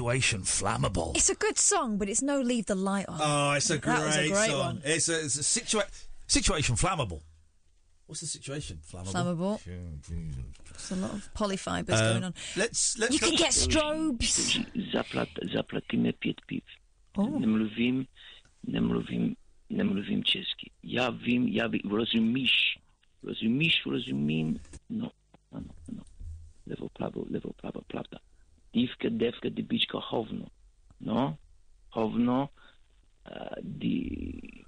Situation 0.07 0.41
flammable. 0.43 1.15
It's 1.15 1.29
a 1.29 1.35
good 1.35 1.57
song, 1.59 1.97
but 1.97 2.07
it's 2.09 2.21
no 2.21 2.39
"Leave 2.39 2.65
the 2.65 2.75
Light 2.75 3.05
On." 3.09 3.19
Oh, 3.21 3.51
it's 3.57 3.69
a 3.69 3.77
great, 3.77 3.97
that 3.97 4.05
was 4.05 4.15
a 4.17 4.27
great 4.29 4.49
song. 4.51 4.59
one. 4.59 4.81
It's 4.85 5.09
a, 5.09 5.19
it's 5.25 5.37
a 5.37 5.41
situa- 5.43 5.89
situation 6.27 6.75
flammable. 6.75 7.21
What's 8.07 8.21
the 8.21 8.27
situation? 8.27 8.79
Flammable. 8.89 9.11
Flammable. 9.11 9.59
There's 10.71 10.91
a 10.91 10.95
lot 10.95 11.13
of 11.13 11.29
polyfibers 11.33 11.99
Um, 11.99 12.11
going 12.13 12.23
on. 12.23 12.33
Let's 12.55 12.97
let's 12.97 13.13
You 13.13 13.19
can 13.19 13.35
get 13.35 13.51
strobes. 13.51 14.63
Zaplat- 14.93 15.51
zaplatimy 15.53 16.13
piet 16.13 16.39
piw. 16.47 16.61
Nie 17.17 17.47
mluvím, 17.47 18.05
nemluvím, 18.67 19.35
nemluvím 19.69 20.23
česky. 20.23 20.71
Já 20.83 21.09
vím, 21.09 21.47
já 21.47 21.67
vím, 21.67 21.81
rozumíš, 21.91 22.77
rozumíš, 23.23 23.85
rozumím, 23.85 24.59
no, 24.89 25.11
ano, 25.51 25.67
ano. 25.89 26.03
Levo, 26.67 26.89
prawo, 26.89 27.25
lewo, 27.29 27.53
prawo, 27.61 27.81
prawda. 27.87 28.19
Dívka, 28.77 29.09
devka, 29.09 29.49
dybička, 29.49 29.97
hovno. 29.97 30.45
No, 30.99 31.37
hovno, 31.97 32.49
eh, 33.25 33.57
di, 33.61 33.97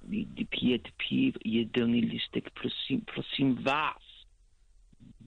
di, 0.02 0.26
di 0.34 0.46
piet 0.46 0.90
piw, 0.98 1.38
jedelný 1.46 2.02
listek, 2.10 2.50
prosím, 2.58 3.02
prosím 3.06 3.56
vás. 3.62 4.02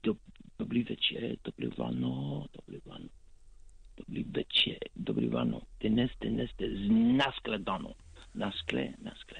Dob, 0.03 0.17
dobrý 0.59 0.83
večer, 0.83 1.39
dobrý 1.43 1.69
ráno, 1.79 2.45
dobrý 2.51 2.79
ráno. 2.85 3.07
Dobrý 3.97 4.23
večer, 4.23 4.79
dobrý 4.95 5.29
ráno. 5.29 5.61
Dnes, 5.79 6.11
dnes, 6.19 6.49
dnes, 6.57 6.75
naskledanou. 7.17 7.95
Naskle, 8.35 8.93
naskle. 9.03 9.39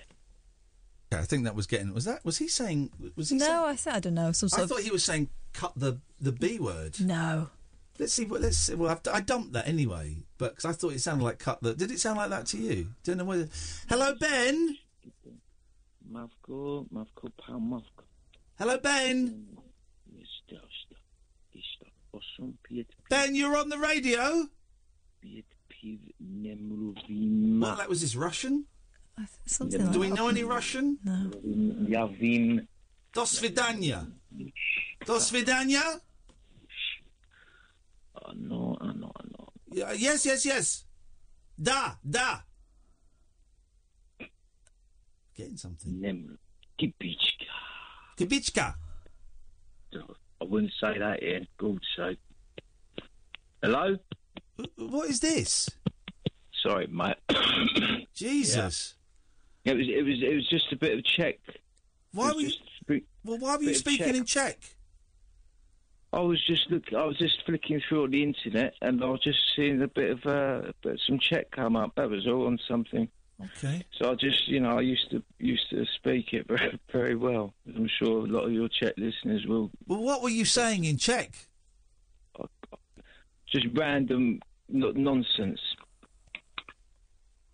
I 1.11 1.25
think 1.25 1.43
that 1.45 1.55
was 1.55 1.67
getting. 1.67 1.93
Was 1.93 2.05
that? 2.05 2.25
Was 2.25 2.37
he 2.37 2.47
saying? 2.47 2.89
Was 3.15 3.29
he? 3.29 3.37
No, 3.37 3.45
saying, 3.45 3.65
I 3.65 3.75
said 3.75 3.93
I 3.95 3.99
don't 3.99 4.15
know. 4.15 4.31
Some 4.31 4.49
I 4.53 4.57
sort 4.57 4.69
thought 4.69 4.81
he 4.81 4.91
was 4.91 5.03
saying 5.03 5.29
cut 5.53 5.73
the 5.75 5.99
the 6.21 6.31
B 6.31 6.57
word. 6.59 6.97
no. 7.01 7.49
Let's 7.99 8.13
see. 8.13 8.25
what 8.25 8.41
Let's. 8.41 8.57
See, 8.57 8.75
well, 8.75 8.89
I've, 8.89 9.01
I 9.13 9.21
dumped 9.21 9.53
that 9.53 9.67
anyway, 9.67 10.17
but 10.37 10.55
because 10.55 10.65
I 10.65 10.73
thought 10.73 10.93
it 10.93 11.01
sounded 11.01 11.23
like 11.23 11.39
cut 11.39 11.61
the. 11.61 11.73
Did 11.73 11.91
it 11.91 11.99
sound 11.99 12.17
like 12.17 12.29
that 12.29 12.45
to 12.47 12.57
you? 12.57 12.87
Don't 13.03 13.17
know 13.17 13.25
whether. 13.25 13.49
Hello, 13.89 14.13
Ben. 14.19 14.77
Mavko, 16.11 16.87
Mavko, 16.91 17.31
pa, 17.37 17.53
Mavko. 17.53 18.03
Hello, 18.57 18.77
Ben. 18.77 19.47
Ben, 23.09 23.35
you're 23.35 23.57
on 23.57 23.69
the 23.69 23.77
radio. 23.77 24.47
piet, 25.23 25.45
piv, 25.69 25.99
nie 26.19 26.55
mluvím. 26.55 27.59
What? 27.59 27.77
That 27.77 27.89
was 27.89 28.01
this 28.01 28.15
Russian. 28.15 28.65
Something 29.45 29.79
Do 29.91 29.99
like 29.99 29.99
we 29.99 30.09
know 30.09 30.27
any 30.27 30.43
Russian? 30.43 30.97
No. 31.03 31.31
Já 31.87 32.05
vím. 32.19 32.67
Do 33.13 33.25
svidania. 33.25 34.07
Do 35.05 35.19
svidania. 35.19 36.01
Ano, 38.15 38.77
ano, 38.79 39.11
ano. 39.15 39.53
Yeah, 39.71 39.91
yes, 39.93 40.25
yes, 40.25 40.45
yes. 40.45 40.85
Da, 41.61 41.95
da. 42.07 42.39
Getting 45.35 45.57
something. 45.57 45.99
Nem, 45.99 46.37
typička. 46.79 47.53
Typička. 48.17 48.75
I 50.41 50.45
wouldn't 50.45 50.73
say 50.79 50.97
that 50.99 51.23
in 51.23 51.47
good 51.57 51.81
sake. 51.95 52.19
Hello? 53.61 53.95
What 54.75 55.09
is 55.09 55.19
this? 55.19 55.69
Sorry, 56.61 56.87
mate. 56.87 57.15
Jesus. 58.13 58.95
It 59.65 59.77
was 59.77 59.87
it 59.87 60.03
was 60.03 60.21
it 60.21 60.35
was 60.35 60.49
just 60.49 60.71
a 60.71 60.75
bit 60.75 60.97
of 60.97 61.03
Czech. 61.05 61.39
Why 62.11 62.31
were 62.33 62.41
you? 62.41 62.51
Well, 63.23 63.37
why 63.39 63.55
were 63.55 63.63
you 63.63 63.73
speaking 63.73 64.07
Czech. 64.07 64.15
in 64.15 64.25
Czech? 64.25 64.57
I 66.13 66.19
was 66.21 66.39
just 66.45 66.69
look. 66.69 66.93
I 66.93 67.03
was 67.05 67.17
just 67.17 67.43
flicking 67.45 67.81
through 67.89 68.09
the 68.09 68.21
internet, 68.23 68.75
and 68.81 69.03
I 69.03 69.07
was 69.07 69.19
just 69.21 69.39
seeing 69.55 69.81
a 69.81 69.87
bit 69.87 70.11
of 70.11 70.25
uh, 70.25 70.71
a 70.85 70.97
some 71.07 71.17
Czech 71.19 71.49
come 71.51 71.75
up. 71.75 71.95
That 71.95 72.09
was 72.09 72.27
all 72.27 72.45
on 72.47 72.59
something. 72.67 73.07
Okay. 73.43 73.83
So 73.99 74.11
I 74.11 74.15
just, 74.15 74.47
you 74.47 74.59
know, 74.59 74.77
I 74.77 74.81
used 74.81 75.09
to 75.11 75.23
used 75.39 75.69
to 75.71 75.85
speak 75.97 76.33
it 76.33 76.47
very, 76.47 76.79
very 76.91 77.15
well. 77.15 77.53
I'm 77.75 77.89
sure 77.99 78.19
a 78.25 78.29
lot 78.29 78.45
of 78.45 78.51
your 78.53 78.69
Czech 78.69 78.93
listeners 78.97 79.45
will. 79.47 79.71
Well, 79.87 80.03
what 80.03 80.21
were 80.21 80.29
you 80.29 80.45
saying 80.45 80.85
in 80.85 80.97
Czech? 80.97 81.31
Just 83.51 83.67
random 83.73 84.39
nonsense. 84.69 85.59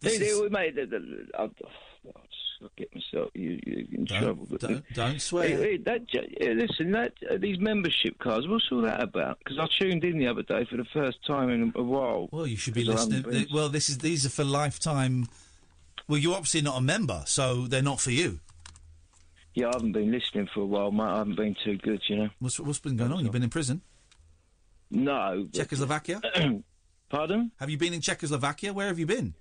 This 0.01 0.13
They- 0.13 0.19
they 0.19 0.31
is- 0.31 0.39
were 0.39 0.49
made. 0.49 0.77
I, 1.37 1.49
I'll 2.61 2.69
get 2.75 2.93
myself 2.93 3.29
you, 3.35 3.59
you 3.65 3.87
in 3.91 4.05
Don't- 4.05 4.21
trouble. 4.21 4.47
But 4.49 4.59
don't- 4.61 4.93
don't 4.93 5.21
swear. 5.21 5.47
Hey, 5.47 5.55
hey, 5.55 5.77
that, 5.77 6.01
yeah, 6.13 6.51
listen, 6.53 6.91
that 6.91 7.13
uh, 7.29 7.37
these 7.37 7.57
membership 7.59 8.19
cards. 8.19 8.47
What's 8.47 8.65
all 8.71 8.81
that 8.81 9.01
about? 9.01 9.39
Because 9.39 9.57
I 9.59 9.67
tuned 9.79 10.03
in 10.03 10.17
the 10.19 10.27
other 10.27 10.43
day 10.43 10.65
for 10.65 10.77
the 10.77 10.85
first 10.85 11.25
time 11.25 11.49
in 11.49 11.71
a, 11.75 11.81
while. 11.83 12.27
Well, 12.31 12.45
you 12.47 12.57
should 12.57 12.73
be 12.73 12.83
listening. 12.83 13.21
been- 13.21 13.47
Well, 13.53 13.69
this 13.69 13.87
is 13.89 13.99
these 13.99 14.25
are 14.25 14.29
for 14.29 14.43
lifetime. 14.43 15.27
Well, 16.07 16.17
you're 16.19 16.33
obviously 16.35 16.61
not 16.61 16.77
a 16.77 16.81
member, 16.81 17.23
so 17.25 17.67
they're 17.67 17.81
not 17.81 17.99
for 18.01 18.11
you. 18.11 18.39
Yeah, 19.53 19.67
I 19.67 19.71
haven't 19.75 19.93
been 19.93 20.11
listening 20.11 20.47
for 20.53 20.61
a 20.61 20.65
while, 20.65 20.91
mate. 20.91 21.03
I 21.03 21.17
haven't 21.19 21.35
been 21.35 21.55
too 21.63 21.77
good, 21.77 22.01
you 22.07 22.15
know. 22.17 22.29
What's 22.39 22.59
what's 22.59 22.79
been 22.79 22.97
going 22.97 23.11
on? 23.11 23.23
You've 23.23 23.31
been 23.33 23.43
in 23.43 23.49
prison. 23.49 23.81
No. 24.91 25.47
Czechoslovakia? 25.53 26.21
Pardon? 27.09 27.51
Have 27.59 27.69
you 27.69 27.77
been 27.77 27.93
in 27.93 28.01
Czechoslovakia? 28.01 28.73
Where 28.73 28.87
have 28.87 28.99
you 28.99 29.05
been? 29.05 29.33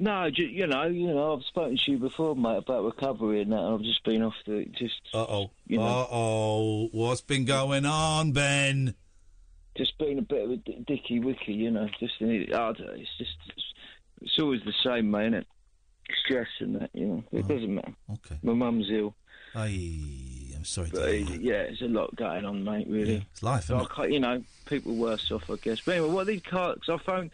No, 0.00 0.24
you 0.34 0.66
know, 0.66 0.86
you 0.86 1.08
know, 1.08 1.36
I've 1.36 1.44
spoken 1.44 1.76
to 1.76 1.90
you 1.92 1.98
before, 1.98 2.34
mate, 2.34 2.56
about 2.56 2.84
recovery 2.84 3.42
and 3.42 3.52
that. 3.52 3.58
and 3.58 3.74
I've 3.74 3.82
just 3.82 4.02
been 4.02 4.22
off 4.22 4.34
the 4.46 4.64
just. 4.78 5.00
Uh 5.12 5.18
oh. 5.28 5.50
You 5.66 5.76
know, 5.78 5.84
Uh 5.84 6.06
oh. 6.10 6.88
What's 6.92 7.20
been 7.20 7.44
going 7.44 7.84
on, 7.84 8.32
Ben? 8.32 8.94
just 9.76 9.96
been 9.98 10.18
a 10.18 10.22
bit 10.22 10.42
of 10.44 10.50
a 10.50 10.56
d- 10.56 10.84
dicky 10.86 11.20
wicky, 11.20 11.52
you 11.54 11.70
know. 11.70 11.88
Just 12.00 12.14
I 12.20 12.26
don't 12.26 12.80
it's 12.98 13.08
just 13.18 13.30
it's 14.20 14.38
always 14.38 14.60
the 14.64 14.72
same, 14.84 15.10
mate. 15.10 15.32
Innit? 15.32 15.44
Stress 16.24 16.48
and 16.60 16.76
that, 16.80 16.90
you 16.92 17.06
know. 17.06 17.24
It 17.32 17.46
doesn't 17.46 17.74
matter. 17.74 17.92
Oh, 18.08 18.14
Okay. 18.14 18.38
My 18.42 18.52
mum's 18.54 18.90
ill. 18.90 19.14
I, 19.54 19.66
I'm 20.56 20.64
sorry. 20.64 20.90
But 20.92 21.02
uh, 21.02 21.08
yeah, 21.10 21.62
there's 21.64 21.82
a 21.82 21.86
lot 21.86 22.14
going 22.16 22.44
on, 22.44 22.64
mate. 22.64 22.86
Really, 22.88 23.26
it's 23.32 23.42
life, 23.42 23.64
So 23.64 23.76
isn't 23.76 23.90
I 23.90 23.94
can't- 23.94 24.12
you 24.12 24.20
know, 24.20 24.42
people 24.66 24.94
worse 24.96 25.30
off, 25.30 25.48
I 25.50 25.56
guess. 25.56 25.80
But 25.80 25.96
anyway, 25.96 26.10
what 26.10 26.22
are 26.22 26.24
these 26.32 26.42
cards? 26.42 26.88
I 26.88 26.96
phoned, 26.98 27.30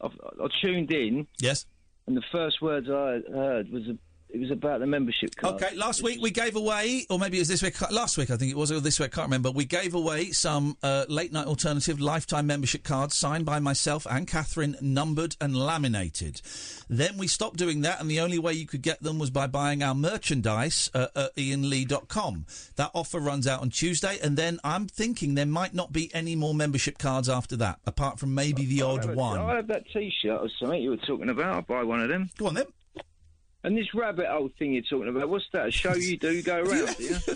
I, 0.00 0.06
I 0.06 0.48
tuned 0.60 0.90
in. 0.92 1.26
Yes. 1.40 1.66
And 2.08 2.16
the 2.16 2.22
first 2.32 2.62
words 2.62 2.88
I 2.88 3.20
heard 3.30 3.70
was 3.70 3.82
it 4.30 4.40
was 4.40 4.50
about 4.50 4.80
the 4.80 4.86
membership 4.86 5.34
card. 5.36 5.54
Okay, 5.54 5.74
last 5.74 6.02
week 6.02 6.20
we 6.20 6.30
gave 6.30 6.54
away, 6.54 7.06
or 7.08 7.18
maybe 7.18 7.38
it 7.38 7.40
was 7.40 7.48
this 7.48 7.62
week, 7.62 7.80
last 7.90 8.18
week 8.18 8.30
I 8.30 8.36
think 8.36 8.50
it 8.50 8.56
was, 8.56 8.70
or 8.70 8.80
this 8.80 9.00
week, 9.00 9.08
I 9.12 9.14
can't 9.14 9.26
remember. 9.26 9.50
We 9.50 9.64
gave 9.64 9.94
away 9.94 10.32
some 10.32 10.76
uh, 10.82 11.06
late 11.08 11.32
night 11.32 11.46
alternative 11.46 11.98
lifetime 11.98 12.46
membership 12.46 12.84
cards 12.84 13.16
signed 13.16 13.46
by 13.46 13.58
myself 13.58 14.06
and 14.10 14.26
Katherine, 14.28 14.76
numbered 14.82 15.36
and 15.40 15.56
laminated. 15.56 16.42
Then 16.88 17.16
we 17.16 17.26
stopped 17.26 17.56
doing 17.56 17.80
that, 17.82 18.00
and 18.00 18.10
the 18.10 18.20
only 18.20 18.38
way 18.38 18.52
you 18.52 18.66
could 18.66 18.82
get 18.82 19.02
them 19.02 19.18
was 19.18 19.30
by 19.30 19.46
buying 19.46 19.82
our 19.82 19.94
merchandise 19.94 20.90
uh, 20.92 21.06
at 21.16 21.34
ianlee.com. 21.36 22.46
That 22.76 22.90
offer 22.94 23.20
runs 23.20 23.46
out 23.46 23.62
on 23.62 23.70
Tuesday, 23.70 24.18
and 24.22 24.36
then 24.36 24.60
I'm 24.62 24.86
thinking 24.86 25.34
there 25.34 25.46
might 25.46 25.74
not 25.74 25.92
be 25.92 26.14
any 26.14 26.36
more 26.36 26.54
membership 26.54 26.98
cards 26.98 27.28
after 27.28 27.56
that, 27.56 27.78
apart 27.86 28.18
from 28.18 28.34
maybe 28.34 28.66
the 28.66 28.82
I 28.82 28.86
odd 28.86 29.04
have 29.06 29.16
one. 29.16 29.38
I 29.38 29.56
have 29.56 29.68
that 29.68 29.84
T-shirt 29.90 30.40
or 30.40 30.48
something 30.58 30.82
you 30.82 30.90
were 30.90 30.96
talking 30.98 31.30
about. 31.30 31.54
I'll 31.54 31.62
buy 31.62 31.82
one 31.82 32.02
of 32.02 32.08
them. 32.08 32.30
Go 32.36 32.46
on 32.48 32.54
then. 32.54 32.66
And 33.64 33.76
this 33.76 33.92
rabbit 33.92 34.26
hole 34.26 34.50
thing 34.58 34.74
you're 34.74 34.82
talking 34.82 35.08
about, 35.08 35.28
what's 35.28 35.46
that? 35.52 35.68
A 35.68 35.70
show 35.70 35.94
you 35.94 36.16
do? 36.16 36.32
You 36.32 36.42
go 36.42 36.60
around, 36.62 36.98
you? 36.98 37.16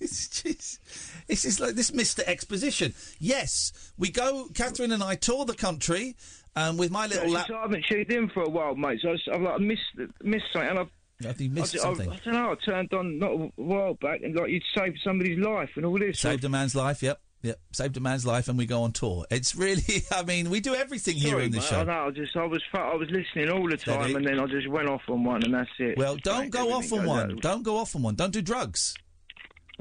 It's 0.00 0.78
This 1.26 1.44
is 1.44 1.60
like 1.60 1.74
this 1.74 1.90
Mr. 1.90 2.20
Exposition. 2.20 2.94
Yes, 3.18 3.92
we 3.98 4.10
go, 4.10 4.48
Katherine 4.54 4.92
and 4.92 5.02
I 5.02 5.14
tour 5.16 5.44
the 5.44 5.54
country 5.54 6.16
um, 6.56 6.76
with 6.76 6.90
my 6.90 7.06
little 7.06 7.28
Yeah, 7.28 7.34
lap. 7.34 7.50
I 7.50 7.62
haven't 7.62 7.84
tuned 7.86 8.10
in 8.10 8.28
for 8.28 8.42
a 8.42 8.48
while, 8.48 8.74
mate. 8.74 9.00
So 9.02 9.08
I 9.08 9.12
was, 9.12 9.22
I've 9.32 9.40
like 9.42 9.60
missed 9.60 9.82
missed 10.22 10.46
something, 10.52 10.70
and 10.70 10.78
I've. 10.80 10.90
I 11.20 11.32
think 11.32 11.40
you 11.40 11.50
missed 11.50 11.76
I, 11.76 11.78
I, 11.78 11.82
something. 11.82 12.10
I, 12.10 12.18
don't 12.24 12.34
know. 12.34 12.52
I 12.52 12.54
turned 12.64 12.92
on 12.94 13.18
not 13.18 13.30
a 13.30 13.50
while 13.56 13.94
back, 13.94 14.20
and 14.22 14.34
like 14.34 14.50
you'd 14.50 14.64
saved 14.76 15.00
somebody's 15.04 15.38
life 15.38 15.70
and 15.76 15.86
all 15.86 15.98
this. 15.98 16.20
Saved 16.20 16.44
a 16.44 16.48
man's 16.48 16.74
life, 16.74 17.02
yep. 17.02 17.20
Yep, 17.42 17.58
saved 17.72 17.96
a 17.96 18.00
man's 18.00 18.24
life, 18.24 18.46
and 18.48 18.56
we 18.56 18.66
go 18.66 18.84
on 18.84 18.92
tour. 18.92 19.24
It's 19.28 19.56
really, 19.56 19.82
I 20.12 20.22
mean, 20.22 20.48
we 20.48 20.60
do 20.60 20.74
everything 20.76 21.16
here 21.16 21.40
in 21.40 21.50
the 21.50 21.60
show. 21.60 21.80
I 21.80 21.84
know. 21.84 22.06
I 22.06 22.10
just, 22.10 22.36
I 22.36 22.44
was, 22.44 22.62
I 22.72 22.94
was 22.94 23.10
listening 23.10 23.50
all 23.50 23.68
the 23.68 23.76
time, 23.76 24.00
Steady. 24.02 24.14
and 24.14 24.24
then 24.26 24.38
I 24.38 24.46
just 24.46 24.68
went 24.68 24.88
off 24.88 25.02
on 25.08 25.24
one, 25.24 25.42
and 25.42 25.52
that's 25.52 25.70
it. 25.80 25.98
Well, 25.98 26.14
Just 26.14 26.24
don't 26.24 26.50
go 26.50 26.72
off 26.72 26.92
on 26.92 27.04
one. 27.04 27.28
down. 27.30 27.36
Don't 27.38 27.62
go 27.64 27.78
off 27.78 27.96
on 27.96 28.02
one. 28.02 28.14
Don't 28.14 28.32
do 28.32 28.42
drugs. 28.42 28.94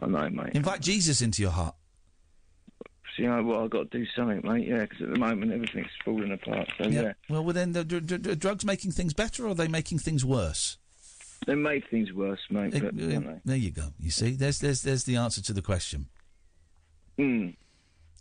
I 0.02 0.08
know, 0.08 0.28
mate. 0.32 0.54
Invite 0.56 0.82
Jesus 0.82 1.22
into 1.22 1.44
your 1.44 1.52
heart. 1.52 1.76
See, 3.16 3.28
I, 3.28 3.42
well, 3.42 3.64
I've 3.66 3.70
got 3.70 3.92
to 3.92 3.98
do 4.00 4.06
something, 4.16 4.42
mate. 4.44 4.68
Yeah, 4.68 4.80
because 4.80 5.02
at 5.02 5.14
the 5.14 5.20
moment 5.20 5.52
everything's 5.52 5.92
falling 6.04 6.32
apart. 6.32 6.68
So 6.82 6.88
yeah, 6.90 7.14
Well, 7.30 7.44
well 7.44 7.54
then, 7.54 7.74
the, 7.74 7.84
d- 7.84 8.00
d- 8.00 8.36
drugs 8.36 8.66
making 8.66 8.92
things 8.94 9.14
better, 9.14 9.46
or 9.46 9.50
are 9.50 9.54
they 9.54 9.68
making 9.68 10.00
things 10.00 10.26
worse? 10.26 10.78
they 11.46 11.56
make 11.56 11.88
things 11.90 12.12
worse, 12.14 12.40
mate. 12.50 12.74
Eh, 12.74 12.80
But, 12.80 12.94
eh, 12.96 13.04
you 13.06 13.20
know. 13.20 13.40
there 13.46 13.58
you 13.58 13.72
go. 13.72 13.94
You 14.00 14.12
see, 14.12 14.32
there's 14.32 14.60
there's 14.60 14.82
there's 14.84 15.04
the 15.04 15.16
answer 15.18 15.42
to 15.42 15.54
the 15.54 15.62
question. 15.62 16.08
Mm. 17.20 17.56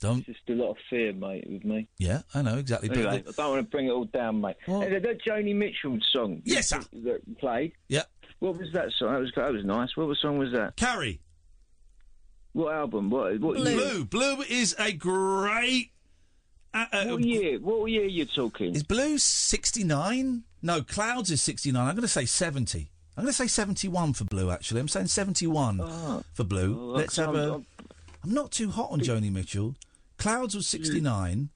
Don't. 0.01 0.19
It's 0.27 0.39
just 0.39 0.49
a 0.49 0.53
lot 0.55 0.71
of 0.71 0.77
fear, 0.89 1.12
mate, 1.12 1.45
with 1.49 1.65
me. 1.65 1.87
Yeah, 1.99 2.23
I 2.35 2.41
know 2.43 2.57
exactly. 2.57 2.89
but 2.89 2.97
Anyway, 2.99 3.23
the- 3.23 3.29
I 3.31 3.33
don't 3.37 3.51
want 3.51 3.67
to 3.67 3.71
bring 3.71 3.87
it 3.87 3.91
all 3.91 4.07
down, 4.07 4.41
mate. 4.41 4.57
Hey, 4.65 4.99
that 4.99 5.19
Joni 5.27 5.55
Mitchell 5.55 5.99
song. 6.12 6.41
Yes, 6.45 6.69
sir. 6.71 6.81
That 7.05 7.39
played. 7.39 7.73
Yeah. 7.89 8.05
What 8.39 8.57
was 8.59 8.73
that 8.73 8.91
song? 8.99 9.12
That 9.12 9.21
was 9.21 9.33
that 9.37 9.53
was 9.53 9.65
nice. 9.65 9.95
What 9.97 10.17
song 10.17 10.39
was 10.39 10.53
that? 10.53 10.77
Carey. 10.77 11.21
What 12.53 12.75
album? 12.75 13.11
What? 13.11 13.39
What 13.41 13.57
Blue. 13.57 13.71
year? 13.71 13.79
Blue. 13.81 14.05
Blue 14.07 14.43
is 14.49 14.75
a 14.79 14.93
great. 14.93 15.91
Uh, 16.73 16.87
uh, 16.93 17.05
what 17.07 17.21
year? 17.23 17.59
What 17.59 17.91
year 17.91 18.03
are 18.05 18.07
you 18.07 18.25
talking? 18.25 18.75
Is 18.75 18.83
Blue 18.83 19.19
sixty 19.19 19.85
nine? 19.85 20.45
No, 20.62 20.83
Clouds 20.83 21.31
is 21.31 21.43
sixty 21.43 21.71
nine. 21.73 21.87
I'm 21.89 21.95
going 21.95 22.03
to 22.03 22.09
say 22.09 22.25
seventy. 22.25 22.91
I'm 23.17 23.25
going 23.25 23.33
to 23.33 23.37
say 23.37 23.47
seventy 23.49 23.89
one 23.89 24.15
for 24.15 24.25
Blue. 24.25 24.51
Actually, 24.51 24.81
I'm 24.81 24.89
saying 24.89 25.09
seventy 25.09 25.47
one 25.47 25.81
Ah. 25.83 26.23
for 26.33 26.45
Blue. 26.45 26.77
Oh, 26.81 26.85
Let's 26.97 27.17
have 27.17 27.35
a. 27.35 27.39
I'm- 27.53 27.67
I'm 28.22 28.32
not 28.32 28.51
too 28.51 28.70
hot 28.70 28.90
on 28.90 29.01
Joni 29.01 29.32
Mitchell. 29.32 29.74
Clouds 30.18 30.55
was 30.55 30.66
mm. 30.66 30.70
sixty 30.70 31.01
nine. 31.01 31.51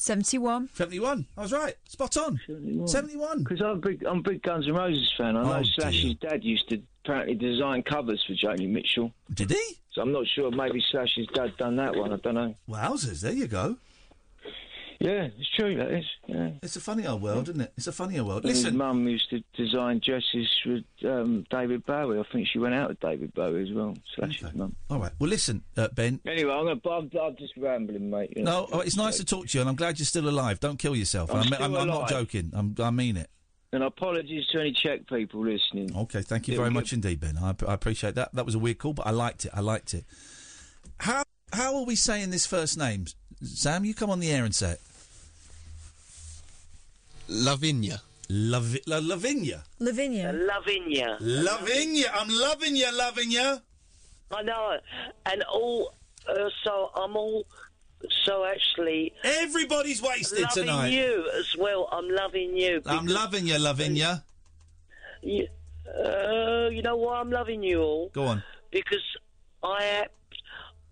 71. 0.00 0.70
71. 0.72 1.26
I 1.36 1.42
was 1.42 1.52
right. 1.52 1.74
Spot 1.86 2.16
on. 2.16 2.40
71. 2.86 3.40
Because 3.40 3.60
I'm 3.60 3.66
a 3.72 3.76
big, 3.76 4.02
I'm 4.06 4.20
a 4.20 4.22
big 4.22 4.42
Guns 4.42 4.66
N' 4.66 4.72
Roses 4.72 5.12
fan. 5.18 5.36
I 5.36 5.40
oh, 5.40 5.44
know 5.44 5.52
Oh, 5.58 5.62
Slash's 5.62 6.14
dad 6.14 6.42
used 6.42 6.70
to 6.70 6.80
apparently 7.04 7.34
design 7.34 7.82
covers 7.82 8.24
for 8.26 8.32
Joni 8.32 8.66
Mitchell. 8.66 9.12
Did 9.34 9.50
he? 9.50 9.78
So 9.92 10.00
I'm 10.00 10.10
not 10.10 10.26
sure. 10.26 10.50
Maybe 10.50 10.82
Slash's 10.90 11.26
dad 11.34 11.54
done 11.58 11.76
that 11.76 11.94
one. 11.94 12.14
I 12.14 12.16
don't 12.16 12.34
know. 12.34 12.54
Wowzers! 12.66 13.20
There 13.20 13.32
you 13.32 13.46
go. 13.46 13.76
Yeah, 15.00 15.28
it's 15.38 15.48
true. 15.56 15.76
That 15.76 15.90
is. 15.92 16.04
Yeah. 16.26 16.50
It's 16.62 16.76
a 16.76 16.80
funny 16.80 17.06
old 17.06 17.22
world, 17.22 17.48
isn't 17.48 17.60
it? 17.62 17.72
It's 17.78 17.86
a 17.86 17.92
funny 17.92 18.18
old 18.18 18.28
world. 18.28 18.44
His 18.44 18.62
Listen, 18.62 18.76
mum 18.76 19.08
used 19.08 19.30
to 19.30 19.42
design 19.56 20.02
dresses 20.04 20.46
with 20.66 20.84
um, 21.04 21.46
David 21.48 21.86
Bowie. 21.86 22.18
I 22.18 22.22
think 22.30 22.46
she 22.46 22.58
went 22.58 22.74
out 22.74 22.90
with 22.90 23.00
David 23.00 23.32
Bowie 23.32 23.62
as 23.62 23.74
well. 23.74 23.96
Slash's 24.14 24.52
mum. 24.52 24.76
all 24.90 24.98
right. 24.98 25.12
Well, 25.18 25.30
listen, 25.30 25.62
uh, 25.78 25.88
Ben. 25.88 26.20
Anyway, 26.26 26.52
I'm, 26.52 26.66
gonna, 26.66 26.98
I'm, 26.98 27.10
I'm 27.18 27.36
just 27.36 27.56
rambling, 27.56 28.10
mate. 28.10 28.34
you 28.36 28.42
know. 28.42 28.66
No, 28.66 28.68
oh, 28.72 28.80
it's 28.80 28.96
nice 28.96 29.16
to 29.16 29.24
talk 29.24 29.46
to 29.48 29.56
you, 29.56 29.62
and 29.62 29.70
I'm 29.70 29.76
glad 29.76 29.98
you're 29.98 30.04
still 30.04 30.28
alive. 30.28 30.60
Don't 30.60 30.78
kill 30.78 30.94
yourself. 30.94 31.34
I'm 31.34 31.50
I'm, 31.54 31.74
I'm, 31.74 31.88
not 31.88 32.10
joking. 32.10 32.50
I'm, 32.52 32.74
I 32.78 32.90
mean 32.90 33.16
it. 33.16 33.30
And 33.72 33.82
apologies 33.82 34.48
to 34.48 34.60
any 34.60 34.72
Czech 34.72 35.06
people 35.06 35.46
listening. 35.46 35.96
Okay, 35.96 36.20
thank 36.20 36.46
you 36.46 36.56
very 36.56 36.70
much 36.70 36.92
indeed, 36.92 37.20
Ben. 37.20 37.38
I, 37.38 37.54
I 37.66 37.72
appreciate 37.72 38.16
that. 38.16 38.34
That 38.34 38.44
was 38.44 38.54
a 38.54 38.58
weird 38.58 38.78
call, 38.78 38.92
but 38.92 39.06
I 39.06 39.12
liked 39.12 39.46
it. 39.46 39.52
I 39.54 39.60
liked 39.60 39.94
it. 39.94 40.04
How 40.98 41.22
how 41.54 41.76
are 41.76 41.84
we 41.86 41.96
saying 41.96 42.28
this 42.28 42.44
first 42.44 42.76
name? 42.76 43.06
Sam, 43.42 43.86
you 43.86 43.94
come 43.94 44.10
on 44.10 44.20
the 44.20 44.30
air 44.30 44.44
and 44.44 44.54
say 44.54 44.72
it. 44.72 44.80
Lavinia. 47.30 48.02
Lavi- 48.28 48.82
La- 48.86 49.00
Lavinia. 49.02 49.62
Lavinia. 49.78 50.32
Lavinia. 50.32 51.16
Lavinia. 51.20 52.10
I'm 52.14 52.28
loving 52.28 52.76
you, 52.76 52.90
loving 52.96 53.30
you. 53.30 53.58
I 54.32 54.42
know. 54.42 54.78
And 55.26 55.42
all, 55.44 55.94
uh, 56.28 56.48
so 56.64 56.90
I'm 56.94 57.16
all, 57.16 57.44
so 58.24 58.44
actually. 58.44 59.12
Everybody's 59.24 60.00
wasted 60.02 60.38
tonight. 60.50 60.56
loving 60.56 60.66
tonight. 60.66 60.92
you 60.92 61.30
as 61.38 61.56
well. 61.58 61.88
I'm 61.90 62.08
loving 62.08 62.56
you. 62.56 62.82
I'm 62.86 63.06
because 63.06 63.16
loving 63.16 63.46
you, 63.46 63.58
Lavinia. 63.58 64.24
you. 65.22 65.38
You, 65.42 65.48
uh, 65.92 66.68
you 66.70 66.82
know 66.82 66.96
why 66.96 67.18
I'm 67.20 67.30
loving 67.30 67.62
you 67.62 67.80
all? 67.82 68.08
Go 68.10 68.24
on. 68.26 68.42
Because 68.70 69.02
I, 69.62 70.06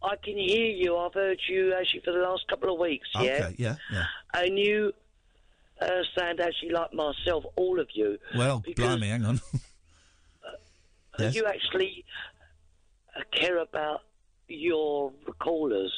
I 0.02 0.16
can 0.16 0.36
hear 0.36 0.66
you. 0.66 0.97
I've 0.97 1.15
heard 1.15 1.39
you 1.48 1.73
actually 1.74 2.01
for 2.01 2.12
the 2.12 2.19
last 2.19 2.47
couple 2.48 2.73
of 2.73 2.81
weeks. 2.81 3.09
Yeah. 3.15 3.20
Okay, 3.20 3.55
yeah, 3.59 3.77
yeah. 3.93 4.05
And 4.35 4.59
you 4.59 4.93
uh, 5.80 5.88
sound 6.16 6.40
actually 6.40 6.70
like 6.70 6.92
myself, 6.92 7.44
all 7.56 7.78
of 7.80 7.88
you. 7.94 8.18
Well, 8.36 8.60
Because- 8.64 8.84
blimey, 8.96 9.09
hang 9.09 9.24
on. 9.24 9.40
Yes. 11.18 11.34
You 11.34 11.46
actually 11.46 12.05
uh, 13.16 13.22
care 13.32 13.59
about 13.59 14.02
your 14.46 15.10
callers, 15.40 15.92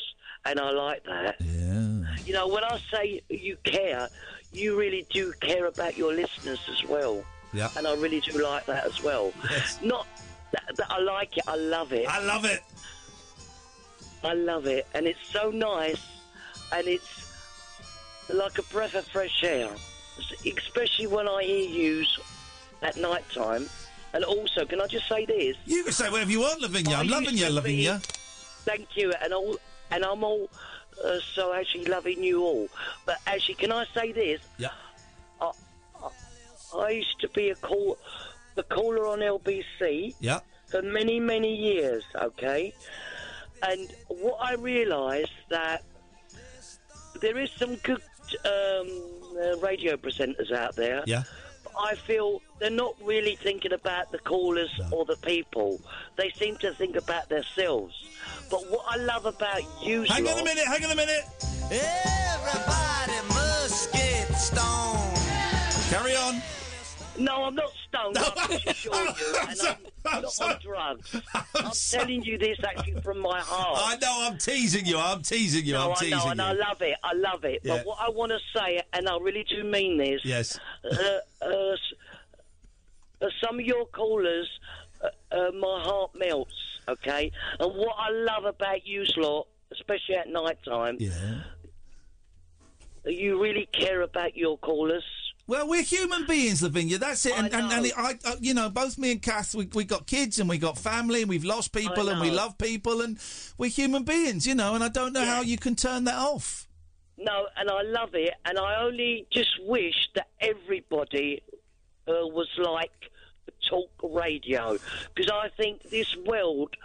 and 0.47 0.59
I 0.59 0.71
like 0.71 1.05
that. 1.05 1.37
Yeah. 1.41 2.05
You 2.25 2.33
know, 2.33 2.49
when 2.49 2.65
I 2.65 2.81
say 2.91 3.21
you 3.29 3.59
care, 3.63 4.09
you 4.51 4.79
really 4.79 5.07
do 5.11 5.33
care 5.43 5.67
about 5.67 5.99
your 5.99 6.15
listeners 6.15 6.61
as 6.71 6.83
well. 6.89 7.23
Yeah. 7.53 7.69
And 7.77 7.87
I 7.87 7.95
really 7.97 8.21
do 8.21 8.43
like 8.43 8.65
that 8.65 8.87
as 8.87 9.03
well. 9.03 9.31
Yes. 9.51 9.79
Not 9.83 10.07
that, 10.53 10.75
that 10.77 10.87
I 10.91 11.01
like 11.01 11.37
it, 11.37 11.45
I 11.47 11.57
love 11.57 11.93
it. 11.93 12.09
I 12.09 12.25
love 12.25 12.47
it. 12.47 12.63
I 14.25 14.33
love 14.33 14.67
it, 14.67 14.87
and 14.95 15.07
it's 15.07 15.27
so 15.31 15.51
nice, 15.51 16.01
and 16.73 16.87
it's 16.89 17.20
like 18.35 18.59
a 18.59 18.63
breath 18.65 18.95
of 18.95 19.07
fresh 19.07 19.43
air, 19.45 19.71
especially 20.47 21.07
when 21.07 21.29
I 21.29 21.43
hear 21.43 21.69
you 21.69 22.05
at 22.83 22.97
night 22.97 23.25
time. 23.33 23.67
And 24.13 24.25
also, 24.25 24.65
can 24.67 24.81
I 24.81 24.87
just 24.89 25.09
say 25.09 25.25
this? 25.25 25.57
You 25.67 25.85
can 25.85 25.93
say 25.93 26.11
whatever 26.11 26.31
you 26.31 26.41
want, 26.41 26.61
Lavinia. 26.61 26.97
I'm 26.97 27.07
I 27.07 27.11
loving 27.11 27.31
used 27.31 27.45
you, 27.45 27.51
Lavinia. 27.51 28.01
be- 28.03 28.09
Thank 28.65 28.97
you, 28.97 29.13
and 29.23 29.33
all, 29.33 29.57
and 29.91 30.05
I'm 30.05 30.23
all 30.25 30.49
uh, 31.05 31.19
so 31.35 31.53
actually 31.55 31.85
loving 31.87 32.23
you 32.23 32.43
all. 32.43 32.69
But 33.07 33.19
actually, 33.27 33.55
can 33.55 33.71
I 33.73 33.85
say 33.95 34.13
this? 34.13 34.41
Yeah. 34.59 34.69
I, 35.41 35.53
I, 36.03 36.09
I 36.77 36.91
used 36.91 37.21
to 37.21 37.29
be 37.29 37.51
a 37.51 37.55
call, 37.55 37.99
a 38.57 38.63
caller 38.65 39.07
on 39.07 39.21
LBC 39.21 40.15
Yeah. 40.21 40.41
for 40.69 40.83
many, 40.83 41.21
many 41.21 41.55
years. 41.55 42.03
Okay, 42.17 42.75
and 43.63 43.93
what 44.09 44.39
I 44.41 44.55
realised 44.55 45.31
that 45.51 45.85
there 47.21 47.39
is 47.39 47.51
some 47.53 47.77
good 47.77 48.03
um, 48.45 48.89
uh, 49.41 49.59
radio 49.59 49.97
presenters 49.97 50.53
out 50.53 50.77
there. 50.77 51.03
Yeah. 51.07 51.23
I 51.79 51.95
feel 51.95 52.43
they're 52.59 52.71
not 52.71 52.95
really 53.03 53.37
thinking 53.37 53.73
about 53.73 54.13
the 54.13 54.19
callers 54.19 54.71
or 54.91 55.05
the 55.05 55.17
people. 55.17 55.81
They 56.17 56.31
seem 56.31 56.57
to 56.59 56.75
think 56.75 56.97
about 56.97 57.29
themselves. 57.29 57.95
But 58.51 58.69
what 58.71 58.85
I 58.89 58.97
love 58.97 59.27
about 59.27 59.63
you, 59.83 60.03
Hang 60.03 60.27
on 60.27 60.39
a 60.39 60.45
minute, 60.45 60.65
hang 60.67 60.85
on 60.85 60.91
a 60.91 60.97
minute. 60.97 61.25
Everybody 61.71 63.29
must 63.29 63.93
get 63.93 64.27
stoned. 64.35 65.17
Carry 65.91 66.17
on. 66.17 66.43
No, 67.21 67.45
I'm 67.45 67.55
not 67.55 67.73
stoned. 67.87 68.17
I 68.19 68.47
can 68.47 68.69
assure 68.69 68.95
you, 69.05 69.37
and 69.49 69.61
I'm, 69.61 70.23
not 70.23 70.41
on 70.41 70.59
drugs. 70.63 71.17
I'm, 71.55 71.71
telling 71.71 72.23
you 72.23 72.39
this 72.39 72.59
actually 72.65 73.01
from 73.03 73.21
my 73.21 73.41
heart. 73.41 73.79
I 73.79 73.97
know, 73.97 74.27
I'm 74.29 74.39
teasing 74.39 74.87
you. 74.87 74.99
I'm 74.99 75.23
teasing 75.23 75.67
you. 75.67 75.75
no, 75.75 75.91
I'm 75.91 75.97
teasing 75.97 76.15
I 76.15 76.19
know, 76.19 76.25
you. 76.25 76.31
and 76.31 76.43
I 76.43 76.53
love 76.53 76.81
it. 76.81 76.97
I 77.05 77.13
love 77.13 77.45
it. 77.45 77.61
Yeah. 77.63 77.77
But 77.77 77.87
what 77.87 77.99
I 78.01 78.09
want 78.09 78.33
to 78.33 78.39
say, 78.59 78.81
and 78.95 79.09
I 79.09 79.19
really 79.19 79.45
do 79.45 79.63
mean 79.65 79.99
this. 79.99 80.25
Yes. 80.25 80.59
Uh, 80.85 80.97
uh, 81.43 81.77
uh, 83.21 83.29
some 83.45 83.61
of 83.61 83.67
your 83.67 83.85
callers, 83.87 84.49
uh, 85.03 85.09
uh, 85.35 85.51
my 85.53 85.81
heart 85.83 86.13
melts. 86.15 86.55
Okay, 86.89 87.31
and 87.61 87.75
what 87.75 87.95
I 87.99 88.11
love 88.11 88.47
about 88.47 88.87
you, 88.87 89.05
lot, 89.19 89.47
especially 89.71 90.17
at 90.17 90.29
night 90.29 90.59
time, 90.65 90.97
yeah. 90.99 91.43
you 93.05 93.41
really 93.41 93.69
care 93.73 94.01
about 94.01 94.37
your 94.37 94.59
callers. 94.59 95.05
Well, 95.51 95.67
we're 95.67 95.83
human 95.83 96.27
beings, 96.27 96.63
Lavinia. 96.63 96.99
That's 96.99 97.27
it. 97.27 97.37
And, 97.37 97.53
and, 97.53 97.73
and 97.73 97.87
it, 97.87 97.93
I, 97.99 98.17
uh, 98.25 98.37
you 98.39 98.55
know, 98.55 98.71
both 98.71 98.97
me 98.99 99.11
and 99.11 99.21
Kath, 99.21 99.53
we 99.53 99.69
we 99.75 99.83
got 99.83 100.07
kids 100.07 100.39
and 100.39 100.49
we 100.49 100.59
got 100.59 100.79
family 100.79 101.23
and 101.23 101.29
we've 101.29 101.45
lost 101.45 101.73
people 101.73 102.09
and 102.09 102.21
we 102.21 102.31
love 102.31 102.57
people 102.57 103.01
and 103.01 103.19
we're 103.59 103.69
human 103.69 104.05
beings, 104.05 104.47
you 104.47 104.55
know. 104.55 104.77
And 104.77 104.85
I 104.85 104.87
don't 104.87 105.13
know 105.13 105.25
how 105.25 105.41
you 105.41 105.59
can 105.59 105.75
turn 105.75 106.05
that 106.05 106.15
off. 106.15 106.69
No, 107.19 107.49
and 107.57 107.69
I 107.69 107.83
love 107.83 108.11
it, 108.15 108.33
and 108.45 108.61
I 108.61 108.81
only 108.81 109.27
just 109.33 109.51
wish 109.67 110.09
that 110.15 110.29
everybody 110.41 111.43
uh, 112.07 112.29
was 112.29 112.49
like 112.57 113.11
talk 113.69 113.91
radio, 114.05 114.79
because 115.13 115.33
I 115.33 115.49
think 115.57 115.83
this 115.91 116.17
world 116.27 116.77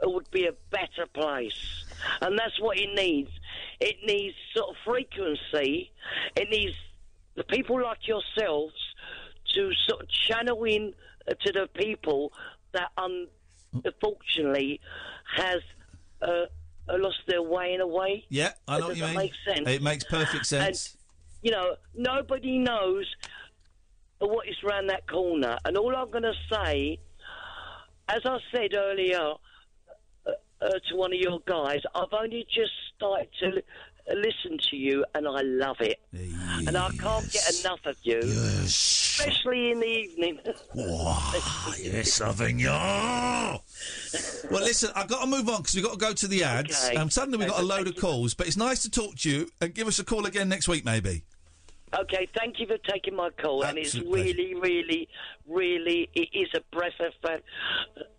uh, 0.00 0.08
would 0.08 0.30
be 0.30 0.46
a 0.46 0.54
better 0.70 1.06
place, 1.12 1.84
and 2.22 2.38
that's 2.38 2.60
what 2.60 2.78
it 2.78 2.94
needs. 2.94 3.32
It 3.80 3.96
needs 4.06 4.36
sort 4.54 4.70
of 4.70 4.76
frequency. 4.84 5.90
It 6.36 6.48
needs 6.50 6.76
the 7.40 7.56
people 7.56 7.82
like 7.82 8.06
yourselves 8.06 8.74
to 9.54 9.72
sort 9.88 10.02
of 10.02 10.08
channel 10.08 10.62
in 10.64 10.92
uh, 11.26 11.32
to 11.44 11.52
the 11.52 11.68
people 11.74 12.32
that 12.72 12.90
unfortunately 12.98 14.78
has 15.36 15.60
uh, 16.20 16.44
lost 16.98 17.20
their 17.26 17.42
way 17.42 17.72
in 17.72 17.80
a 17.80 17.86
way. 17.86 18.24
Yeah, 18.28 18.52
I 18.68 18.78
know 18.78 18.88
Does 18.88 18.88
what 18.88 18.96
you 18.98 19.04
mean. 19.04 19.14
make 19.14 19.32
sense? 19.48 19.68
It 19.68 19.82
makes 19.82 20.04
perfect 20.04 20.46
sense. 20.46 20.96
you 21.42 21.50
know, 21.50 21.76
nobody 21.94 22.58
knows 22.58 23.06
what 24.18 24.46
is 24.46 24.56
round 24.62 24.90
that 24.90 25.08
corner. 25.08 25.56
And 25.64 25.78
all 25.78 25.96
I'm 25.96 26.10
going 26.10 26.24
to 26.24 26.34
say, 26.52 26.98
as 28.08 28.20
I 28.26 28.38
said 28.52 28.74
earlier 28.74 29.18
uh, 30.26 30.30
uh, 30.60 30.68
to 30.90 30.96
one 30.96 31.12
of 31.14 31.18
your 31.18 31.40
guys, 31.46 31.80
I've 31.94 32.12
only 32.12 32.46
just 32.54 32.72
started 32.96 33.28
to 33.40 33.62
listen 34.14 34.58
to 34.70 34.76
you, 34.76 35.04
and 35.14 35.26
I 35.26 35.42
love 35.42 35.80
it. 35.80 36.00
And 36.12 36.76
I 36.76 36.90
can't 36.90 37.30
get 37.30 37.60
enough 37.60 37.80
of 37.84 37.96
you, 38.02 38.18
especially 38.18 39.72
in 39.72 39.80
the 39.80 39.86
evening. 39.86 40.38
yes, 41.80 42.20
Lavinia. 42.20 43.60
Well, 44.50 44.62
listen, 44.62 44.90
I've 44.94 45.08
got 45.08 45.22
to 45.22 45.26
move 45.26 45.48
on 45.48 45.58
because 45.58 45.74
we've 45.74 45.84
got 45.84 45.92
to 45.92 45.98
go 45.98 46.12
to 46.12 46.28
the 46.28 46.44
ads. 46.44 46.88
Okay. 46.88 46.96
Um, 46.96 47.10
suddenly 47.10 47.38
we've 47.38 47.48
got 47.48 47.60
a 47.60 47.64
load 47.64 47.88
of 47.88 47.96
calls, 47.96 48.34
but 48.34 48.46
it's 48.46 48.56
nice 48.56 48.82
to 48.82 48.90
talk 48.90 49.16
to 49.16 49.30
you 49.30 49.50
and 49.60 49.74
give 49.74 49.86
us 49.88 49.98
a 49.98 50.04
call 50.04 50.26
again 50.26 50.48
next 50.48 50.68
week, 50.68 50.84
maybe. 50.84 51.24
Okay, 51.98 52.28
thank 52.36 52.60
you 52.60 52.66
for 52.66 52.78
taking 52.78 53.16
my 53.16 53.30
call, 53.30 53.62
and 53.64 53.76
it's 53.76 53.96
Absolute 53.96 54.14
really, 54.14 54.54
really, 54.54 55.08
really, 55.48 56.08
it 56.14 56.28
is 56.32 56.48
a 56.54 56.60
breath 56.74 57.00
of 57.00 57.12
fresh. 57.20 57.40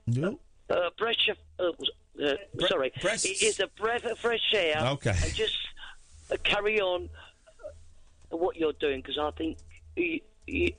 No. 0.07 0.39
Uh, 0.69 0.89
breath 0.97 1.15
of, 1.59 1.75
uh, 2.21 2.25
uh, 2.25 2.67
sorry, 2.67 2.91
breasts? 3.01 3.25
it 3.25 3.41
is 3.41 3.59
a 3.59 3.67
breath 3.79 4.03
of 4.05 4.17
fresh 4.19 4.53
air. 4.53 4.77
Okay. 4.93 5.15
And 5.23 5.33
just 5.33 5.55
uh, 5.55 5.80
carry 6.37 6.79
on 6.79 7.09
uh, 8.31 8.37
what 8.37 8.57
you're 8.57 8.73
doing 8.73 9.01
because 9.01 9.17
I 9.17 9.31
think 9.31 9.57
you, 9.95 10.21
you, 10.47 10.73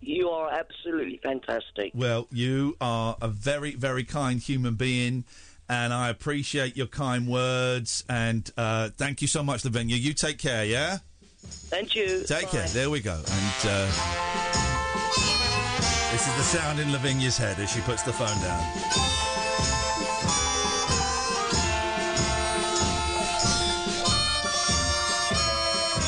you 0.00 0.28
are 0.30 0.50
absolutely 0.52 1.20
fantastic. 1.22 1.92
Well, 1.94 2.26
you 2.30 2.76
are 2.80 3.16
a 3.20 3.28
very, 3.28 3.74
very 3.74 4.04
kind 4.04 4.40
human 4.40 4.74
being, 4.74 5.24
and 5.68 5.92
I 5.92 6.08
appreciate 6.08 6.76
your 6.76 6.86
kind 6.86 7.26
words. 7.26 8.04
And 8.08 8.50
uh, 8.56 8.90
thank 8.90 9.22
you 9.22 9.28
so 9.28 9.42
much, 9.42 9.64
Lavinia. 9.64 9.96
You 9.96 10.12
take 10.12 10.38
care, 10.38 10.64
yeah? 10.64 10.98
Thank 11.44 11.94
you. 11.94 12.24
Take 12.24 12.48
care. 12.48 12.66
There 12.68 12.90
we 12.90 13.00
go. 13.00 13.14
And 13.14 13.64
uh, 13.64 13.86
this 16.12 16.28
is 16.28 16.36
the 16.36 16.42
sound 16.42 16.78
in 16.78 16.92
Lavinia's 16.92 17.36
head 17.38 17.58
as 17.58 17.70
she 17.70 17.80
puts 17.80 18.02
the 18.02 18.12
phone 18.12 18.40
down. 18.42 19.21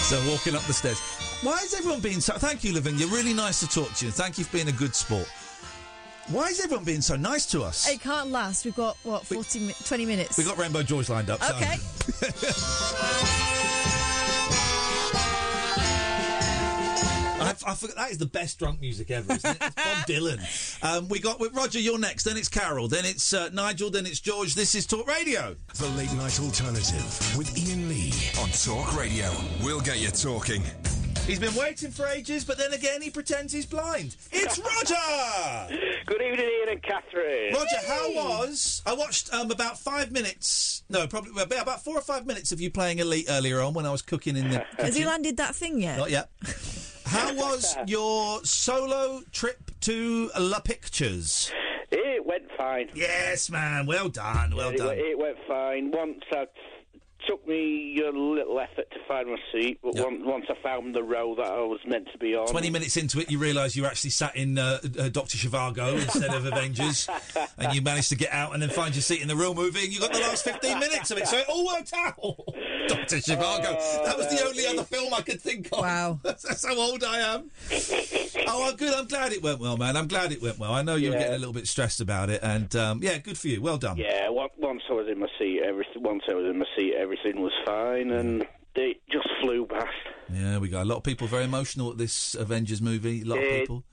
So 0.04 0.20
walking 0.30 0.54
up 0.54 0.62
the 0.64 0.72
stairs. 0.74 1.00
Why 1.42 1.56
is 1.64 1.72
everyone 1.74 2.00
being 2.00 2.20
so? 2.20 2.34
Thank 2.34 2.62
you, 2.62 2.74
Lavinia. 2.74 3.06
Really 3.06 3.32
nice 3.32 3.60
to 3.60 3.66
talk 3.68 3.92
to 3.94 4.04
you. 4.06 4.12
Thank 4.12 4.36
you 4.38 4.44
for 4.44 4.52
being 4.52 4.68
a 4.68 4.72
good 4.72 4.94
sport. 4.94 5.26
Why 6.28 6.48
is 6.48 6.60
everyone 6.62 6.84
being 6.84 7.00
so 7.00 7.16
nice 7.16 7.46
to 7.46 7.62
us? 7.62 7.88
It 7.88 8.00
can't 8.00 8.30
last. 8.30 8.64
We've 8.66 8.74
got, 8.76 8.96
what, 9.02 9.26
40, 9.26 9.60
mi- 9.60 9.74
20 9.84 10.06
minutes? 10.06 10.36
We 10.38 10.44
got 10.44 10.58
Rainbow 10.58 10.82
George 10.82 11.08
lined 11.08 11.30
up. 11.30 11.42
so- 11.42 11.54
Okay. 11.56 11.76
I, 13.00 14.03
I 17.66 17.74
forgot 17.74 17.96
that 17.96 18.10
is 18.10 18.18
the 18.18 18.26
best 18.26 18.58
drunk 18.58 18.80
music 18.80 19.10
ever, 19.10 19.32
isn't 19.34 19.50
it? 19.50 19.62
It's 19.62 19.74
Bob 19.74 20.06
Dylan. 20.06 20.82
Um, 20.82 21.08
we 21.08 21.20
got 21.20 21.40
with 21.40 21.54
Roger. 21.54 21.78
You're 21.78 21.98
next. 21.98 22.24
Then 22.24 22.36
it's 22.36 22.48
Carol. 22.48 22.88
Then 22.88 23.04
it's 23.04 23.32
uh, 23.32 23.50
Nigel. 23.52 23.90
Then 23.90 24.06
it's 24.06 24.20
George. 24.20 24.54
This 24.54 24.74
is 24.74 24.86
Talk 24.86 25.06
Radio. 25.06 25.56
The 25.76 25.88
Late 25.90 26.12
Night 26.14 26.40
Alternative 26.40 27.36
with 27.36 27.56
Iain 27.56 27.88
Lee 27.88 28.12
on 28.40 28.48
Talk 28.50 28.96
Radio. 28.98 29.30
We'll 29.62 29.80
get 29.80 30.00
you 30.00 30.08
talking. 30.08 30.62
He's 31.26 31.38
been 31.38 31.54
waiting 31.54 31.90
for 31.90 32.06
ages, 32.06 32.44
but 32.44 32.58
then 32.58 32.74
again, 32.74 33.00
he 33.00 33.08
pretends 33.08 33.50
he's 33.50 33.64
blind. 33.64 34.14
It's 34.30 34.58
Roger. 34.58 35.80
Good 36.06 36.20
evening, 36.20 36.46
Iain 36.46 36.68
and 36.68 36.82
Katherine. 36.82 37.54
Roger, 37.54 37.76
how 37.86 38.12
was? 38.12 38.82
I 38.84 38.92
watched 38.92 39.32
um, 39.32 39.50
about 39.50 39.78
five 39.78 40.12
minutes. 40.12 40.82
No, 40.90 41.06
probably 41.06 41.42
about 41.42 41.82
four 41.82 41.96
or 41.96 42.02
five 42.02 42.26
minutes 42.26 42.52
of 42.52 42.60
you 42.60 42.70
playing 42.70 42.98
Elite 42.98 43.24
earlier 43.30 43.62
on 43.62 43.72
when 43.72 43.86
I 43.86 43.90
was 43.90 44.02
cooking 44.02 44.36
in 44.36 44.50
the. 44.50 44.64
Has 44.78 44.96
he 44.96 45.06
landed 45.06 45.38
that 45.38 45.54
thing 45.54 45.80
yet? 45.80 45.96
Not 45.96 46.10
yet. 46.10 46.28
How 47.04 47.34
was 47.34 47.76
your 47.86 48.44
solo 48.44 49.22
trip 49.32 49.70
to 49.82 50.30
La 50.38 50.60
Pictures? 50.60 51.52
It 51.90 52.26
went 52.26 52.44
fine. 52.56 52.90
Yes, 52.94 53.50
man. 53.50 53.86
Well 53.86 54.08
done. 54.08 54.56
Well 54.56 54.70
it, 54.70 54.78
done. 54.78 54.96
It 54.96 55.18
went 55.18 55.36
fine. 55.46 55.90
Once 55.92 56.22
I 56.32 56.46
took 57.28 57.46
me 57.46 58.00
a 58.00 58.10
little 58.10 58.58
effort 58.60 58.90
to 58.90 58.98
find 59.06 59.28
my 59.28 59.36
seat, 59.52 59.78
but 59.82 59.94
once, 59.94 60.20
once 60.24 60.44
I 60.50 60.54
found 60.62 60.94
the 60.94 61.02
row 61.02 61.34
that 61.36 61.46
I 61.46 61.60
was 61.60 61.80
meant 61.86 62.08
to 62.12 62.18
be 62.18 62.34
on, 62.34 62.46
20 62.48 62.70
minutes 62.70 62.96
into 62.96 63.20
it, 63.20 63.30
you 63.30 63.38
realise 63.38 63.76
you 63.76 63.86
actually 63.86 64.10
sat 64.10 64.36
in 64.36 64.58
uh, 64.58 64.78
uh, 64.98 65.08
Dr. 65.08 65.38
Zhivago 65.38 65.94
instead 65.94 66.34
of 66.34 66.44
Avengers, 66.44 67.08
and 67.58 67.74
you 67.74 67.80
managed 67.82 68.10
to 68.10 68.16
get 68.16 68.32
out 68.32 68.52
and 68.52 68.62
then 68.62 68.70
find 68.70 68.94
your 68.94 69.02
seat 69.02 69.22
in 69.22 69.28
the 69.28 69.36
real 69.36 69.54
movie, 69.54 69.84
and 69.84 69.92
you 69.92 70.00
got 70.00 70.12
the 70.12 70.20
last 70.20 70.44
15 70.44 70.78
minutes 70.78 71.10
of 71.10 71.18
it, 71.18 71.26
so 71.28 71.38
it 71.38 71.48
all 71.48 71.66
worked 71.66 71.92
out. 71.94 72.18
Dr. 72.88 73.16
Zhivago. 73.16 74.04
that 74.04 74.16
was 74.16 74.26
the 74.28 74.44
only 74.46 74.66
other 74.66 74.84
film 74.84 75.12
I 75.14 75.20
could 75.22 75.40
think 75.40 75.68
of. 75.72 75.80
Wow. 75.80 76.18
That's 76.24 76.66
how 76.66 76.76
old 76.76 77.02
I 77.04 77.18
am. 77.34 77.50
Oh, 78.46 78.68
I'm 78.68 78.76
good. 78.76 78.92
I'm 78.94 79.06
glad 79.06 79.32
it 79.32 79.42
went 79.42 79.58
well, 79.60 79.76
man. 79.76 79.96
I'm 79.96 80.08
glad 80.08 80.32
it 80.32 80.42
went 80.42 80.58
well. 80.58 80.72
I 80.72 80.82
know 80.82 80.96
you 80.96 81.08
were 81.10 81.14
Yeah. 81.14 81.20
getting 81.20 81.34
a 81.36 81.38
little 81.38 81.54
bit 81.54 81.66
stressed 81.66 82.00
about 82.00 82.30
it, 82.30 82.40
and 82.42 82.74
um, 82.76 83.00
yeah, 83.02 83.18
good 83.18 83.38
for 83.38 83.48
you. 83.48 83.60
Well 83.62 83.78
done. 83.78 83.96
Yeah, 83.96 84.28
once 84.30 84.82
I 84.88 84.92
was 84.92 85.08
in 85.08 85.18
my 85.18 85.28
seat, 85.38 85.60
everything. 85.64 86.02
Once 86.02 86.22
I 86.28 86.34
was 86.34 86.46
in 86.46 86.58
my 86.58 86.66
seat, 86.76 86.94
everything 86.94 87.40
was 87.40 87.52
fine, 87.64 88.10
and 88.10 88.46
it 88.74 89.00
just 89.10 89.28
flew 89.40 89.66
past. 89.66 89.88
Yeah, 90.32 90.58
we 90.58 90.68
got 90.68 90.82
a 90.82 90.84
lot 90.88 90.96
of 90.96 91.02
people 91.04 91.26
very 91.26 91.44
emotional 91.44 91.90
at 91.90 91.98
this 91.98 92.34
Avengers 92.34 92.82
movie. 92.82 93.22
A 93.22 93.24
lot 93.24 93.38
of 93.38 93.44
people. 93.44 93.84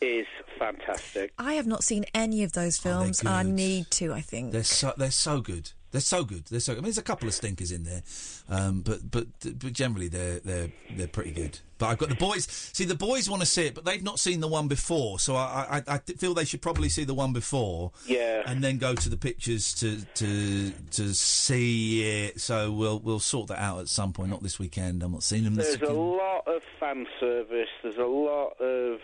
Is 0.00 0.26
fantastic. 0.58 1.32
I 1.38 1.54
have 1.54 1.66
not 1.66 1.82
seen 1.82 2.04
any 2.14 2.42
of 2.42 2.52
those 2.52 2.76
films. 2.76 3.24
I 3.24 3.42
need 3.42 3.90
to, 3.92 4.12
I 4.12 4.20
think. 4.20 4.52
They're 4.52 4.62
so 4.64 4.92
they're 4.96 5.10
so 5.10 5.40
good. 5.40 5.72
They're 5.96 6.02
so 6.02 6.24
good. 6.24 6.44
They're 6.44 6.60
so. 6.60 6.72
I 6.72 6.76
mean, 6.76 6.84
there's 6.84 6.98
a 6.98 7.02
couple 7.02 7.26
of 7.26 7.32
stinkers 7.32 7.72
in 7.72 7.84
there, 7.84 8.02
um, 8.50 8.82
but 8.82 9.10
but 9.10 9.28
but 9.40 9.72
generally 9.72 10.08
they're 10.08 10.40
they're 10.40 10.70
they're 10.94 11.08
pretty 11.08 11.30
good. 11.30 11.58
But 11.78 11.86
I've 11.86 11.96
got 11.96 12.10
the 12.10 12.16
boys. 12.16 12.46
See, 12.74 12.84
the 12.84 12.94
boys 12.94 13.30
want 13.30 13.40
to 13.40 13.46
see 13.46 13.66
it, 13.66 13.74
but 13.74 13.86
they've 13.86 14.02
not 14.02 14.18
seen 14.18 14.40
the 14.40 14.46
one 14.48 14.68
before. 14.68 15.18
So 15.18 15.36
I 15.36 15.80
I, 15.88 15.94
I 15.94 15.98
feel 16.18 16.34
they 16.34 16.44
should 16.44 16.60
probably 16.60 16.90
see 16.90 17.04
the 17.04 17.14
one 17.14 17.32
before. 17.32 17.92
Yeah. 18.06 18.42
And 18.44 18.62
then 18.62 18.76
go 18.76 18.94
to 18.94 19.08
the 19.08 19.16
pictures 19.16 19.72
to 19.76 20.04
to 20.16 20.70
to 20.90 21.14
see 21.14 22.02
it. 22.26 22.42
So 22.42 22.70
we'll 22.72 22.98
we'll 22.98 23.18
sort 23.18 23.48
that 23.48 23.58
out 23.58 23.80
at 23.80 23.88
some 23.88 24.12
point. 24.12 24.28
Not 24.28 24.42
this 24.42 24.58
weekend. 24.58 25.02
I'm 25.02 25.12
not 25.12 25.22
seeing 25.22 25.44
them 25.44 25.54
this 25.54 25.76
There's 25.76 25.90
a 25.90 25.94
lot 25.94 26.46
of 26.46 26.60
fan 26.78 27.06
service. 27.18 27.70
There's 27.82 27.96
a 27.96 28.04
lot 28.04 28.60
of 28.60 29.00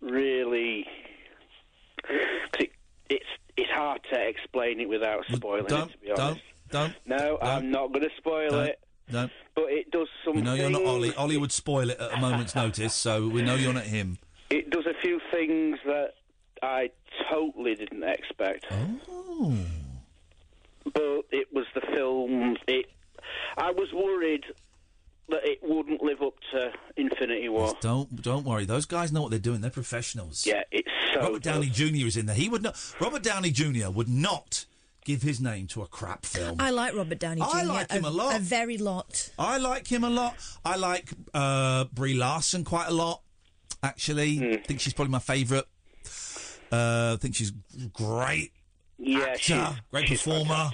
really. 0.00 0.86
'cause 2.02 2.16
It, 2.58 2.72
it's 3.08 3.24
it's 3.56 3.70
hard 3.70 4.00
to 4.12 4.20
explain 4.20 4.80
it 4.80 4.88
without 4.88 5.24
spoiling 5.32 5.66
Don't 5.66 5.90
it. 5.90 5.92
To 5.92 5.98
be 5.98 6.10
honest, 6.10 6.42
don't 6.70 6.94
don't. 7.06 7.20
no, 7.20 7.38
I'm 7.40 7.70
not 7.70 7.92
going 7.92 8.02
to 8.02 8.10
spoil 8.16 8.50
Don't. 8.50 8.66
it. 8.68 8.80
No. 9.10 9.28
But 9.54 9.64
it 9.66 9.90
does 9.90 10.08
something. 10.24 10.42
No, 10.42 10.54
you're 10.54 10.70
not 10.70 10.84
Ollie. 10.84 11.14
Ollie 11.14 11.36
would 11.36 11.52
spoil 11.52 11.90
it 11.90 12.00
at 12.00 12.14
a 12.14 12.20
moment's 12.20 12.54
notice, 12.54 12.94
so 12.94 13.28
we 13.28 13.42
know 13.42 13.54
you're 13.54 13.72
not 13.74 13.84
him. 13.84 14.18
It 14.50 14.70
does 14.70 14.86
a 14.86 14.94
few 15.02 15.20
things 15.30 15.78
that 15.84 16.14
I 16.62 16.90
totally 17.30 17.74
didn't 17.74 18.02
expect. 18.02 18.66
Oh. 18.70 19.56
But 20.84 21.22
it 21.30 21.52
was 21.52 21.66
the 21.74 21.82
film. 21.92 22.56
It. 22.66 22.86
I 23.56 23.70
was 23.70 23.92
worried 23.92 24.44
that 25.28 25.40
it 25.44 25.58
wouldn't 25.62 26.02
live 26.02 26.20
up 26.22 26.34
to 26.52 26.72
Infinity 26.96 27.48
War. 27.48 27.74
Don't 27.80 28.20
don't 28.22 28.44
worry. 28.44 28.64
Those 28.64 28.86
guys 28.86 29.12
know 29.12 29.22
what 29.22 29.30
they're 29.30 29.38
doing. 29.38 29.60
They're 29.60 29.70
professionals. 29.70 30.46
Yeah, 30.46 30.62
it's 30.70 30.88
so 31.14 31.20
Robert 31.20 31.42
Downey. 31.42 31.66
Jr. 31.70 32.06
is 32.06 32.16
in 32.16 32.26
there. 32.26 32.36
He 32.36 32.48
would 32.48 32.62
not. 32.62 32.76
Robert 33.00 33.22
Downey 33.22 33.50
Jr. 33.50 33.88
would 33.90 34.08
not 34.08 34.66
give 35.04 35.22
his 35.22 35.40
name 35.40 35.66
to 35.68 35.82
a 35.82 35.86
crap 35.86 36.24
film. 36.24 36.56
I 36.58 36.70
like 36.70 36.94
Robert 36.94 37.18
Downey 37.18 37.40
Jr. 37.42 37.46
I 37.52 37.62
like 37.62 37.90
him 37.90 38.04
a 38.04 38.10
lot. 38.10 38.36
A 38.36 38.38
very 38.38 38.78
lot. 38.78 39.30
I 39.38 39.58
like 39.58 39.86
him 39.86 40.02
a 40.04 40.10
lot. 40.10 40.34
I 40.64 40.76
like 40.76 41.10
uh, 41.34 41.84
Brie 41.92 42.14
Larson 42.14 42.64
quite 42.64 42.88
a 42.88 42.94
lot. 42.94 43.20
Actually, 43.82 44.36
Hmm. 44.38 44.52
I 44.52 44.56
think 44.56 44.80
she's 44.80 44.94
probably 44.94 45.12
my 45.12 45.18
favourite. 45.18 45.64
Uh, 46.72 47.14
I 47.14 47.16
think 47.20 47.34
she's 47.34 47.52
great. 47.92 48.52
Yeah, 48.98 49.18
actor, 49.20 49.38
she's, 49.38 49.58
great 49.90 50.08
she's 50.08 50.22
performer. 50.22 50.70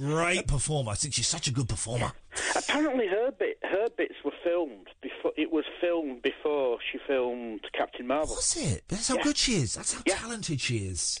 Fantastic 0.00 0.06
in 0.06 0.10
it. 0.12 0.36
Great 0.36 0.46
performer. 0.48 0.90
I 0.92 0.94
think 0.94 1.14
she's 1.14 1.26
such 1.28 1.48
a 1.48 1.52
good 1.52 1.68
performer. 1.68 2.12
Apparently, 2.56 3.06
her 3.08 3.30
bit, 3.32 3.58
her 3.62 3.88
bits 3.96 4.14
were 4.24 4.32
filmed 4.44 4.88
before. 5.02 5.32
It 5.36 5.50
was 5.52 5.64
filmed 5.80 6.22
before 6.22 6.78
she 6.90 6.98
filmed 7.06 7.60
Captain 7.72 8.06
Marvel. 8.06 8.36
Was 8.36 8.56
it? 8.56 8.84
That's 8.88 9.08
how 9.08 9.16
Yeah. 9.16 9.22
good 9.22 9.36
she 9.36 9.54
is. 9.56 9.74
That's 9.74 9.92
how 9.94 10.02
talented 10.06 10.60
she 10.60 10.78
is. 10.78 11.20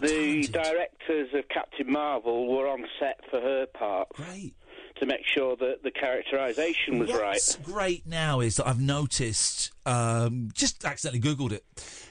The 0.00 0.46
directors 0.52 1.34
of 1.34 1.48
Captain 1.48 1.90
Marvel 1.90 2.46
were 2.54 2.68
on 2.68 2.84
set 3.00 3.20
for 3.30 3.40
her 3.40 3.66
part. 3.66 4.08
Great. 4.10 4.54
To 5.00 5.06
make 5.06 5.24
sure 5.26 5.56
that 5.56 5.82
the 5.82 5.90
characterization 5.90 6.98
was 6.98 7.10
right. 7.10 7.28
What's 7.34 7.56
right. 7.56 7.64
great 7.64 8.06
now 8.06 8.40
is 8.40 8.56
that 8.56 8.68
I've 8.68 8.80
noticed, 8.80 9.72
um, 9.86 10.50
just 10.52 10.84
accidentally 10.84 11.22
Googled 11.22 11.52
it, 11.52 11.64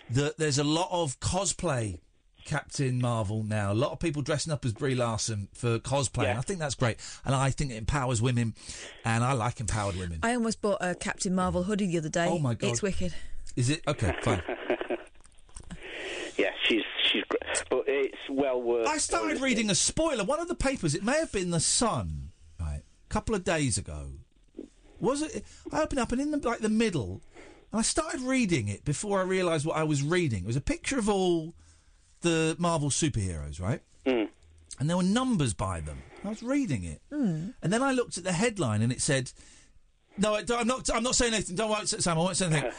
that 0.09 0.37
there's 0.37 0.57
a 0.57 0.63
lot 0.63 0.89
of 0.91 1.19
cosplay 1.19 1.99
Captain 2.49 2.99
Marvel 2.99 3.43
now. 3.43 3.71
A 3.71 3.75
lot 3.75 3.91
of 3.91 3.99
people 3.99 4.23
dressing 4.23 4.51
up 4.51 4.65
as 4.65 4.73
Brie 4.73 4.95
Larson 4.95 5.49
for 5.53 5.77
cosplay. 5.77 6.25
And 6.29 6.39
I 6.39 6.41
think 6.41 6.57
that's 6.57 6.73
great. 6.73 6.97
And 7.23 7.35
I 7.35 7.51
think 7.51 7.71
it 7.71 7.75
empowers 7.75 8.23
women, 8.23 8.55
and 9.05 9.23
I 9.23 9.33
like 9.33 9.59
empowered 9.59 9.95
women. 9.95 10.19
I 10.23 10.33
almost 10.33 10.59
bought 10.59 10.79
a 10.81 10.95
Captain 10.95 11.35
Marvel 11.35 11.61
hoodie 11.61 11.85
the 11.85 11.99
other 11.99 12.09
day. 12.09 12.25
Oh, 12.27 12.39
my 12.39 12.55
God. 12.55 12.71
It's 12.71 12.81
wicked. 12.81 13.13
Is 13.55 13.69
it? 13.69 13.83
Okay, 13.87 14.15
fine. 14.23 14.41
Yeah, 16.37 16.51
she's 16.65 16.83
she's 17.11 17.23
great, 17.25 17.63
but 17.69 17.83
it's 17.85 18.15
well 18.29 18.61
worth. 18.61 18.87
I 18.87 18.97
started 18.97 19.41
reading 19.41 19.69
a 19.69 19.75
spoiler. 19.75 20.23
One 20.23 20.39
of 20.39 20.47
the 20.47 20.55
papers, 20.55 20.95
it 20.95 21.03
may 21.03 21.19
have 21.19 21.33
been 21.33 21.49
The 21.49 21.59
Sun, 21.59 22.31
right, 22.57 22.79
a 22.79 23.13
couple 23.13 23.35
of 23.35 23.43
days 23.43 23.77
ago. 23.77 24.11
Was 25.01 25.21
it? 25.21 25.43
I 25.73 25.81
opened 25.81 25.99
up 25.99 26.13
and 26.13 26.21
in 26.21 26.31
the 26.31 26.37
like 26.37 26.59
the 26.59 26.69
middle, 26.69 27.21
and 27.73 27.79
I 27.79 27.81
started 27.81 28.21
reading 28.21 28.69
it 28.69 28.85
before 28.85 29.19
I 29.19 29.23
realised 29.23 29.65
what 29.65 29.75
I 29.75 29.83
was 29.83 30.01
reading. 30.01 30.43
It 30.43 30.47
was 30.47 30.55
a 30.55 30.61
picture 30.61 30.97
of 30.97 31.09
all 31.09 31.55
the 32.21 32.55
Marvel 32.59 32.89
superheroes, 32.89 33.61
right? 33.61 33.81
Mm. 34.05 34.29
And 34.79 34.89
there 34.89 34.97
were 34.97 35.03
numbers 35.03 35.53
by 35.53 35.81
them. 35.81 36.01
I 36.23 36.29
was 36.29 36.43
reading 36.43 36.83
it, 36.83 37.01
and 37.11 37.53
then 37.61 37.81
I 37.81 37.91
looked 37.91 38.17
at 38.17 38.23
the 38.23 38.31
headline, 38.33 38.81
and 38.81 38.91
it 38.91 39.01
said, 39.01 39.31
"No, 40.17 40.35
I 40.35 40.43
don't- 40.43 40.61
I'm 40.61 40.67
not. 40.67 40.89
I'm 40.93 41.03
not 41.03 41.15
saying 41.15 41.33
anything. 41.33 41.55
Don't 41.55 41.69
worry, 41.69 41.85
Sam. 41.87 42.17
I 42.17 42.21
won't 42.21 42.35
say 42.37 42.47
anything." 42.47 42.71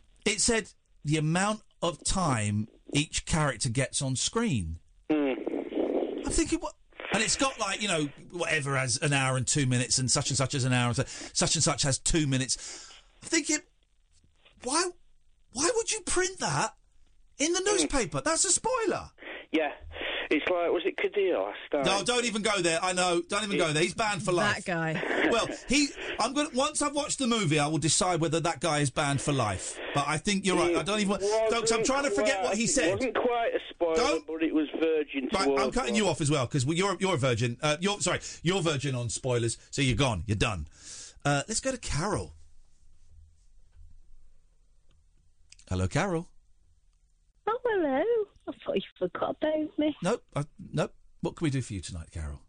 it 0.24 0.40
said 0.40 0.70
the 1.04 1.16
amount 1.16 1.62
of 1.80 2.02
time 2.04 2.68
each 2.92 3.24
character 3.24 3.68
gets 3.68 4.02
on 4.02 4.16
screen. 4.16 4.78
Mm. 5.10 6.26
I'm 6.26 6.32
thinking, 6.32 6.58
what? 6.58 6.74
And 7.12 7.22
it's 7.22 7.36
got 7.36 7.58
like 7.60 7.80
you 7.82 7.88
know 7.88 8.08
whatever 8.32 8.76
has 8.76 8.96
an 8.98 9.12
hour 9.12 9.36
and 9.36 9.46
two 9.46 9.66
minutes, 9.66 9.98
and 9.98 10.10
such 10.10 10.30
and 10.30 10.36
such 10.36 10.54
as 10.54 10.64
an 10.64 10.72
hour, 10.72 10.88
and 10.88 10.96
so- 10.96 11.04
such 11.32 11.54
and 11.54 11.62
such 11.62 11.82
has 11.82 11.98
two 11.98 12.26
minutes. 12.26 12.90
I'm 13.22 13.28
thinking, 13.28 13.58
why? 14.64 14.90
Why 15.52 15.70
would 15.76 15.90
you 15.92 16.00
print 16.02 16.40
that 16.40 16.74
in 17.38 17.52
the 17.52 17.60
newspaper? 17.60 18.20
That's 18.24 18.44
a 18.44 18.50
spoiler. 18.50 19.10
Yeah, 19.50 19.72
it's 20.30 20.44
like 20.50 20.70
was 20.70 20.82
it 20.84 20.96
Kadir 20.98 21.38
last 21.38 21.56
night? 21.72 21.86
No, 21.86 22.04
don't 22.04 22.26
even 22.26 22.42
go 22.42 22.60
there. 22.60 22.78
I 22.82 22.92
know. 22.92 23.22
Don't 23.30 23.44
even 23.44 23.56
go 23.56 23.72
there. 23.72 23.82
He's 23.82 23.94
banned 23.94 24.22
for 24.22 24.32
life. 24.32 24.62
That 24.66 24.66
guy. 24.66 25.28
Well, 25.30 25.48
he. 25.68 25.88
I'm 26.20 26.34
going. 26.34 26.50
to 26.50 26.56
Once 26.56 26.82
I've 26.82 26.94
watched 26.94 27.18
the 27.18 27.26
movie, 27.26 27.58
I 27.58 27.66
will 27.66 27.78
decide 27.78 28.20
whether 28.20 28.40
that 28.40 28.60
guy 28.60 28.80
is 28.80 28.90
banned 28.90 29.22
for 29.22 29.32
life. 29.32 29.78
But 29.94 30.04
I 30.06 30.18
think 30.18 30.44
you're 30.44 30.56
right. 30.56 30.76
I 30.76 30.82
don't 30.82 31.00
even. 31.00 31.18
Don't, 31.48 31.72
I'm 31.72 31.82
trying 31.82 32.04
to 32.04 32.10
forget 32.10 32.42
what 32.42 32.56
he 32.58 32.64
It 32.64 32.68
said. 32.68 32.94
wasn't 32.96 33.14
quite 33.14 33.52
a 33.54 33.60
spoiler, 33.70 33.96
Don't- 33.96 34.26
but 34.26 34.42
it 34.42 34.54
was 34.54 34.68
virgin. 34.78 35.30
Right, 35.32 35.48
I'm 35.58 35.70
cutting 35.70 35.94
you 35.94 36.08
off 36.08 36.20
as 36.20 36.30
well 36.30 36.44
because 36.44 36.66
you're 36.66 36.96
you're 37.00 37.14
a 37.14 37.18
virgin. 37.18 37.56
Uh, 37.62 37.78
you're 37.80 37.98
sorry, 38.00 38.20
you're 38.42 38.60
virgin 38.60 38.94
on 38.94 39.08
spoilers. 39.08 39.56
So 39.70 39.80
you're 39.80 39.96
gone. 39.96 40.24
You're 40.26 40.36
done. 40.36 40.66
Uh, 41.24 41.42
let's 41.48 41.60
go 41.60 41.70
to 41.72 41.78
Carol. 41.78 42.34
Hello, 45.70 45.88
Carol. 45.88 46.28
Oh, 47.48 47.58
hello. 47.64 48.02
I 48.48 48.52
thought 48.64 48.76
you 48.76 48.82
forgot 48.98 49.36
about 49.40 49.78
me. 49.78 49.96
Nope. 50.02 50.22
Uh, 50.36 50.44
nope. 50.72 50.92
What 51.22 51.36
can 51.36 51.46
we 51.46 51.50
do 51.50 51.62
for 51.62 51.72
you 51.72 51.80
tonight, 51.80 52.10
Carol? 52.12 52.42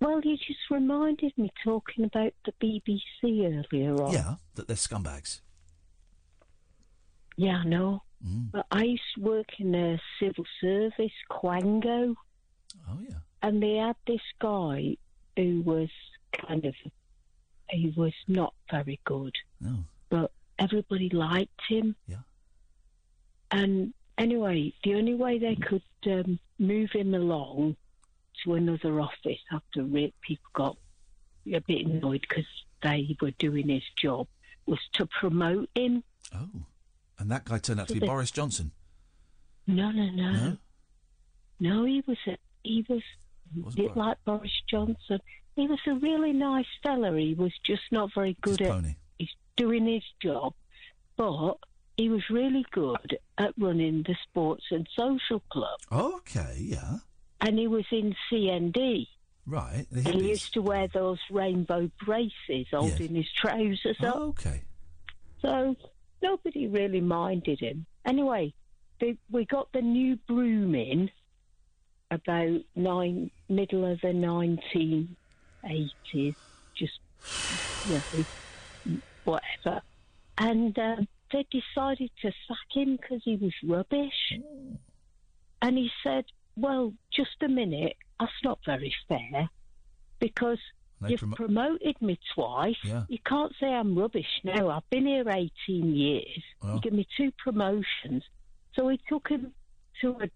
Well, 0.00 0.20
you 0.22 0.36
just 0.36 0.58
reminded 0.70 1.32
me 1.38 1.50
talking 1.64 2.04
about 2.04 2.34
the 2.44 2.52
BBC 2.62 3.64
earlier 3.72 4.02
on. 4.02 4.12
Yeah, 4.12 4.34
that 4.54 4.68
they're 4.68 4.76
scumbags. 4.76 5.40
Yeah, 7.38 7.58
I 7.58 7.64
know. 7.64 8.02
Mm. 8.26 8.50
But 8.52 8.66
I 8.70 8.82
used 8.82 9.02
to 9.16 9.22
work 9.22 9.48
in 9.58 9.74
a 9.74 9.98
civil 10.20 10.44
service, 10.60 11.12
Quango. 11.30 12.14
Oh, 12.88 12.98
yeah. 13.00 13.16
And 13.42 13.62
they 13.62 13.76
had 13.76 13.96
this 14.06 14.20
guy 14.38 14.96
who 15.36 15.62
was 15.62 15.88
kind 16.46 16.64
of, 16.66 16.74
he 17.70 17.94
was 17.96 18.14
not 18.28 18.52
very 18.70 19.00
good. 19.04 19.34
No. 19.60 19.84
But 20.10 20.30
everybody 20.58 21.08
liked 21.10 21.60
him. 21.68 21.96
Yeah. 22.06 22.16
And 23.50 23.94
anyway, 24.18 24.72
the 24.84 24.94
only 24.94 25.14
way 25.14 25.38
they 25.38 25.56
could 25.56 25.82
um, 26.06 26.38
move 26.58 26.90
him 26.92 27.14
along 27.14 27.76
to 28.44 28.54
another 28.54 29.00
office 29.00 29.38
after 29.52 29.82
people 29.82 30.50
got 30.52 30.76
a 31.46 31.60
bit 31.60 31.86
annoyed 31.86 32.24
because 32.28 32.46
they 32.82 33.16
were 33.20 33.30
doing 33.32 33.68
his 33.68 33.82
job 33.96 34.26
was 34.66 34.80
to 34.94 35.06
promote 35.06 35.70
him. 35.74 36.02
Oh. 36.34 36.48
And 37.18 37.30
that 37.30 37.44
guy 37.44 37.58
turned 37.58 37.80
out 37.80 37.88
to 37.88 37.94
be 37.94 38.00
they- 38.00 38.06
Boris 38.06 38.30
Johnson. 38.30 38.72
No, 39.66 39.90
no, 39.90 40.10
no. 40.10 40.32
No? 40.32 40.56
No, 41.58 41.84
he 41.84 42.02
was 42.06 42.18
a, 42.26 42.36
he 42.62 42.84
was 42.88 43.02
a 43.56 43.60
Wasn't 43.60 43.76
bit 43.76 43.96
like 43.96 44.18
Boris 44.24 44.52
Johnson. 44.68 45.20
He 45.56 45.66
was 45.66 45.80
a 45.86 45.94
really 45.94 46.32
nice 46.32 46.66
fella. 46.82 47.16
He 47.16 47.34
was 47.34 47.52
just 47.64 47.82
not 47.90 48.10
very 48.14 48.36
good 48.42 48.60
at 48.60 48.70
pony. 48.70 48.96
he's 49.18 49.30
doing 49.56 49.86
his 49.86 50.04
job, 50.22 50.52
but 51.16 51.56
he 51.96 52.08
was 52.08 52.28
really 52.28 52.66
good 52.72 53.18
at 53.38 53.54
running 53.58 54.02
the 54.02 54.16
sports 54.28 54.64
and 54.70 54.86
social 54.94 55.40
club. 55.50 55.78
Okay, 55.90 56.56
yeah. 56.58 56.98
And 57.40 57.58
he 57.58 57.66
was 57.66 57.86
in 57.90 58.14
CND. 58.30 59.06
Right. 59.46 59.86
He 59.94 60.28
used 60.28 60.52
to 60.54 60.62
wear 60.62 60.88
those 60.88 61.20
rainbow 61.30 61.90
braces 62.04 62.66
holding 62.70 63.14
his 63.14 63.30
trousers 63.32 63.96
up. 64.00 64.16
Oh, 64.16 64.28
okay. 64.28 64.64
So 65.40 65.76
nobody 66.20 66.66
really 66.66 67.00
minded 67.00 67.60
him. 67.60 67.86
Anyway, 68.04 68.52
they, 69.00 69.16
we 69.30 69.44
got 69.44 69.72
the 69.72 69.82
new 69.82 70.16
broom 70.26 70.74
in 70.74 71.10
about 72.10 72.60
nine 72.74 73.30
middle 73.48 73.84
of 73.84 74.00
the 74.00 74.08
1980s, 74.08 76.34
just 76.74 76.98
you 77.88 77.94
know, 77.94 78.02
whatever. 79.24 79.80
And 80.38 80.78
uh, 80.78 80.96
they 81.36 81.60
decided 81.60 82.10
to 82.22 82.32
sack 82.48 82.70
him 82.72 82.96
because 82.96 83.20
he 83.24 83.36
was 83.36 83.52
rubbish. 83.64 84.38
And 85.62 85.78
he 85.78 85.90
said, 86.02 86.24
"Well, 86.56 86.94
just 87.12 87.42
a 87.42 87.48
minute. 87.48 87.96
That's 88.18 88.32
not 88.42 88.58
very 88.64 88.94
fair 89.08 89.50
because." 90.18 90.58
You've 91.06 91.20
promo- 91.20 91.36
promoted 91.36 92.00
me 92.00 92.18
twice. 92.34 92.82
Yeah. 92.82 93.04
You 93.10 93.18
can't 93.18 93.52
say 93.60 93.66
I'm 93.66 93.98
rubbish 93.98 94.40
now. 94.44 94.70
I've 94.70 94.88
been 94.88 95.04
here 95.04 95.28
18 95.28 95.94
years. 95.94 96.42
Well. 96.62 96.76
You 96.76 96.80
give 96.80 96.94
me 96.94 97.06
two 97.18 97.32
promotions. 97.32 98.24
So 98.74 98.88
he 98.88 98.98
took 99.06 99.28
him 99.28 99.52
to 100.00 100.12
a. 100.22 100.30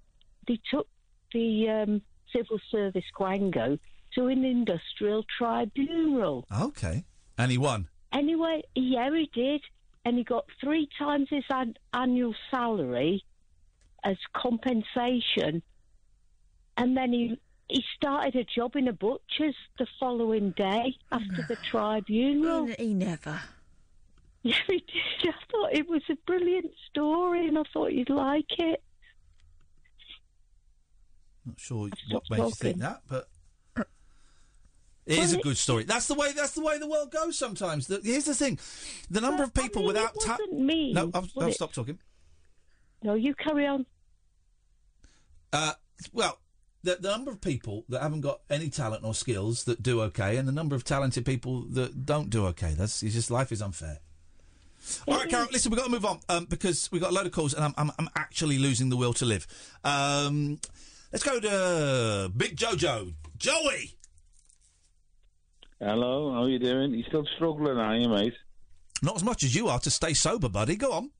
They 0.46 0.60
took 0.70 0.86
the 1.32 1.66
um, 1.70 2.02
civil 2.30 2.60
service 2.70 3.06
Quango 3.18 3.78
to 4.16 4.26
an 4.26 4.44
industrial 4.44 5.24
tribunal. 5.38 6.46
Okay. 6.54 7.04
And 7.38 7.50
he 7.50 7.56
won. 7.56 7.88
Anyway, 8.12 8.62
yeah, 8.74 9.08
he 9.14 9.30
did. 9.32 9.62
And 10.04 10.16
he 10.16 10.24
got 10.24 10.46
three 10.60 10.88
times 10.98 11.28
his 11.30 11.44
an- 11.50 11.76
annual 11.92 12.34
salary 12.50 13.24
as 14.02 14.16
compensation. 14.34 15.62
And 16.76 16.96
then 16.96 17.12
he 17.12 17.38
he 17.68 17.84
started 17.94 18.34
a 18.34 18.44
job 18.44 18.74
in 18.74 18.88
a 18.88 18.92
butcher's 18.92 19.54
the 19.78 19.86
following 20.00 20.50
day 20.50 20.96
after 21.12 21.44
the 21.46 21.56
tribunal. 21.70 22.66
He 22.66 22.94
never. 22.94 23.40
Yeah, 24.42 24.54
he 24.68 24.78
did. 24.78 25.34
I 25.34 25.52
thought 25.52 25.74
it 25.74 25.86
was 25.86 26.00
a 26.08 26.16
brilliant 26.26 26.70
story 26.88 27.46
and 27.46 27.58
I 27.58 27.62
thought 27.74 27.92
you'd 27.92 28.08
like 28.08 28.58
it. 28.58 28.82
Not 31.44 31.60
sure 31.60 31.88
stopped 32.06 32.30
what 32.30 32.38
makes 32.38 32.62
you 32.62 32.68
think 32.70 32.78
that, 32.78 33.02
but 33.06 33.28
It 35.10 35.18
is 35.18 35.32
a 35.32 35.38
good 35.38 35.56
story. 35.56 35.84
That's 35.84 36.06
the 36.06 36.14
way. 36.14 36.32
That's 36.32 36.52
the 36.52 36.62
way 36.62 36.78
the 36.78 36.88
world 36.88 37.10
goes. 37.10 37.36
Sometimes. 37.36 37.86
The, 37.88 38.00
here's 38.02 38.24
the 38.24 38.34
thing: 38.34 38.58
the 39.10 39.20
number 39.20 39.42
of 39.42 39.52
people 39.52 39.84
without 39.84 40.14
ta- 40.20 40.38
me. 40.52 40.92
No, 40.92 41.10
I'll, 41.12 41.28
I'll 41.38 41.48
it? 41.48 41.54
stop 41.54 41.72
talking. 41.72 41.98
No, 43.02 43.14
you 43.14 43.34
carry 43.34 43.66
on. 43.66 43.86
Uh, 45.52 45.72
well, 46.12 46.38
the, 46.84 46.96
the 47.00 47.10
number 47.10 47.30
of 47.30 47.40
people 47.40 47.84
that 47.88 48.02
haven't 48.02 48.20
got 48.20 48.40
any 48.48 48.68
talent 48.68 49.04
or 49.04 49.14
skills 49.14 49.64
that 49.64 49.82
do 49.82 50.00
okay, 50.02 50.36
and 50.36 50.46
the 50.46 50.52
number 50.52 50.76
of 50.76 50.84
talented 50.84 51.26
people 51.26 51.62
that 51.70 52.06
don't 52.06 52.30
do 52.30 52.46
okay. 52.46 52.74
That's 52.74 53.02
it's 53.02 53.14
just 53.14 53.30
life 53.30 53.50
is 53.50 53.60
unfair. 53.60 53.98
All 55.06 55.16
right, 55.16 55.28
Carol. 55.28 55.48
Listen, 55.52 55.70
we've 55.70 55.78
got 55.78 55.86
to 55.86 55.90
move 55.90 56.06
on 56.06 56.20
um, 56.28 56.44
because 56.46 56.90
we've 56.90 57.02
got 57.02 57.10
a 57.10 57.14
load 57.14 57.26
of 57.26 57.32
calls, 57.32 57.52
and 57.52 57.64
I'm, 57.64 57.74
I'm, 57.76 57.90
I'm 57.98 58.08
actually 58.16 58.58
losing 58.58 58.88
the 58.88 58.96
will 58.96 59.12
to 59.14 59.26
live. 59.26 59.46
Um, 59.84 60.58
let's 61.12 61.24
go 61.24 61.38
to 61.40 62.30
Big 62.34 62.56
Jojo, 62.56 63.12
Joey. 63.36 63.96
Hello, 65.80 66.30
how 66.34 66.44
you 66.44 66.58
doing? 66.58 66.92
You 66.92 67.02
still 67.04 67.24
struggling, 67.36 67.78
are 67.78 67.96
you, 67.96 68.08
mate? 68.08 68.34
Not 69.02 69.16
as 69.16 69.24
much 69.24 69.42
as 69.42 69.54
you 69.54 69.68
are 69.68 69.78
to 69.78 69.90
stay 69.90 70.12
sober, 70.12 70.50
buddy. 70.50 70.76
Go 70.76 70.92
on. 70.92 71.10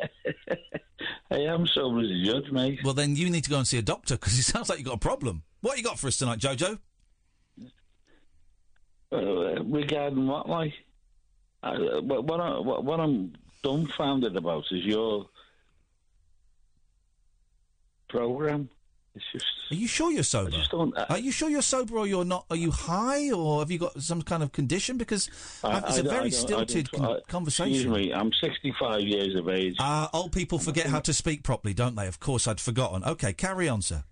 I 1.30 1.38
am 1.38 1.68
sober 1.68 2.00
as 2.00 2.10
a 2.10 2.24
judge, 2.24 2.50
mate. 2.50 2.80
Well, 2.82 2.94
then 2.94 3.14
you 3.14 3.30
need 3.30 3.44
to 3.44 3.50
go 3.50 3.58
and 3.58 3.66
see 3.66 3.78
a 3.78 3.82
doctor 3.82 4.16
because 4.16 4.36
it 4.36 4.42
sounds 4.52 4.68
like 4.68 4.78
you've 4.78 4.88
got 4.88 4.96
a 4.96 4.98
problem. 4.98 5.44
What 5.60 5.78
you 5.78 5.84
got 5.84 6.00
for 6.00 6.08
us 6.08 6.16
tonight, 6.16 6.40
Jojo? 6.40 6.80
Uh, 9.12 9.62
regarding 9.62 10.26
what, 10.26 10.48
like, 10.48 10.74
uh, 11.62 12.00
what, 12.00 12.24
what, 12.24 12.40
I, 12.40 12.58
what, 12.58 12.84
what 12.84 12.98
I'm 12.98 13.34
dumbfounded 13.62 14.36
about 14.36 14.64
is 14.72 14.84
your 14.84 15.26
program. 18.08 18.68
It's 19.14 19.24
just. 19.32 19.44
Are 19.70 19.74
you 19.74 19.86
sure 19.88 20.10
you're 20.12 20.22
sober? 20.22 20.50
just 20.50 20.70
don't- 20.70 20.96
uh, 20.96 21.06
are 21.10 21.18
you 21.18 21.30
sure 21.32 21.50
you're 21.50 21.60
sober 21.62 21.98
or 21.98 22.06
you're 22.06 22.24
not? 22.24 22.46
Are 22.50 22.56
you 22.56 22.70
high 22.70 23.30
or 23.32 23.58
have 23.60 23.70
you 23.70 23.78
got 23.78 24.00
some 24.00 24.22
kind 24.22 24.42
of 24.42 24.52
condition? 24.52 24.96
Because 24.96 25.28
I- 25.64 25.78
it's 25.78 25.96
I 25.98 26.00
a 26.00 26.02
very 26.04 26.30
stilted 26.30 26.90
con- 26.92 27.04
I- 27.16 27.20
conversation. 27.28 27.74
Excuse 27.74 28.06
me, 28.08 28.12
I'm 28.14 28.32
65 28.32 29.00
years 29.02 29.34
of 29.34 29.48
age. 29.48 29.76
Ah, 29.78 30.08
old 30.12 30.32
people 30.32 30.58
forget 30.58 30.86
how 30.86 31.00
to 31.00 31.12
speak 31.12 31.42
properly, 31.42 31.74
don't 31.74 31.96
they? 31.96 32.06
Of 32.06 32.20
course, 32.20 32.46
I'd 32.46 32.60
forgotten. 32.60 33.04
Okay, 33.04 33.32
carry 33.32 33.68
on, 33.68 33.82
sir. 33.82 34.04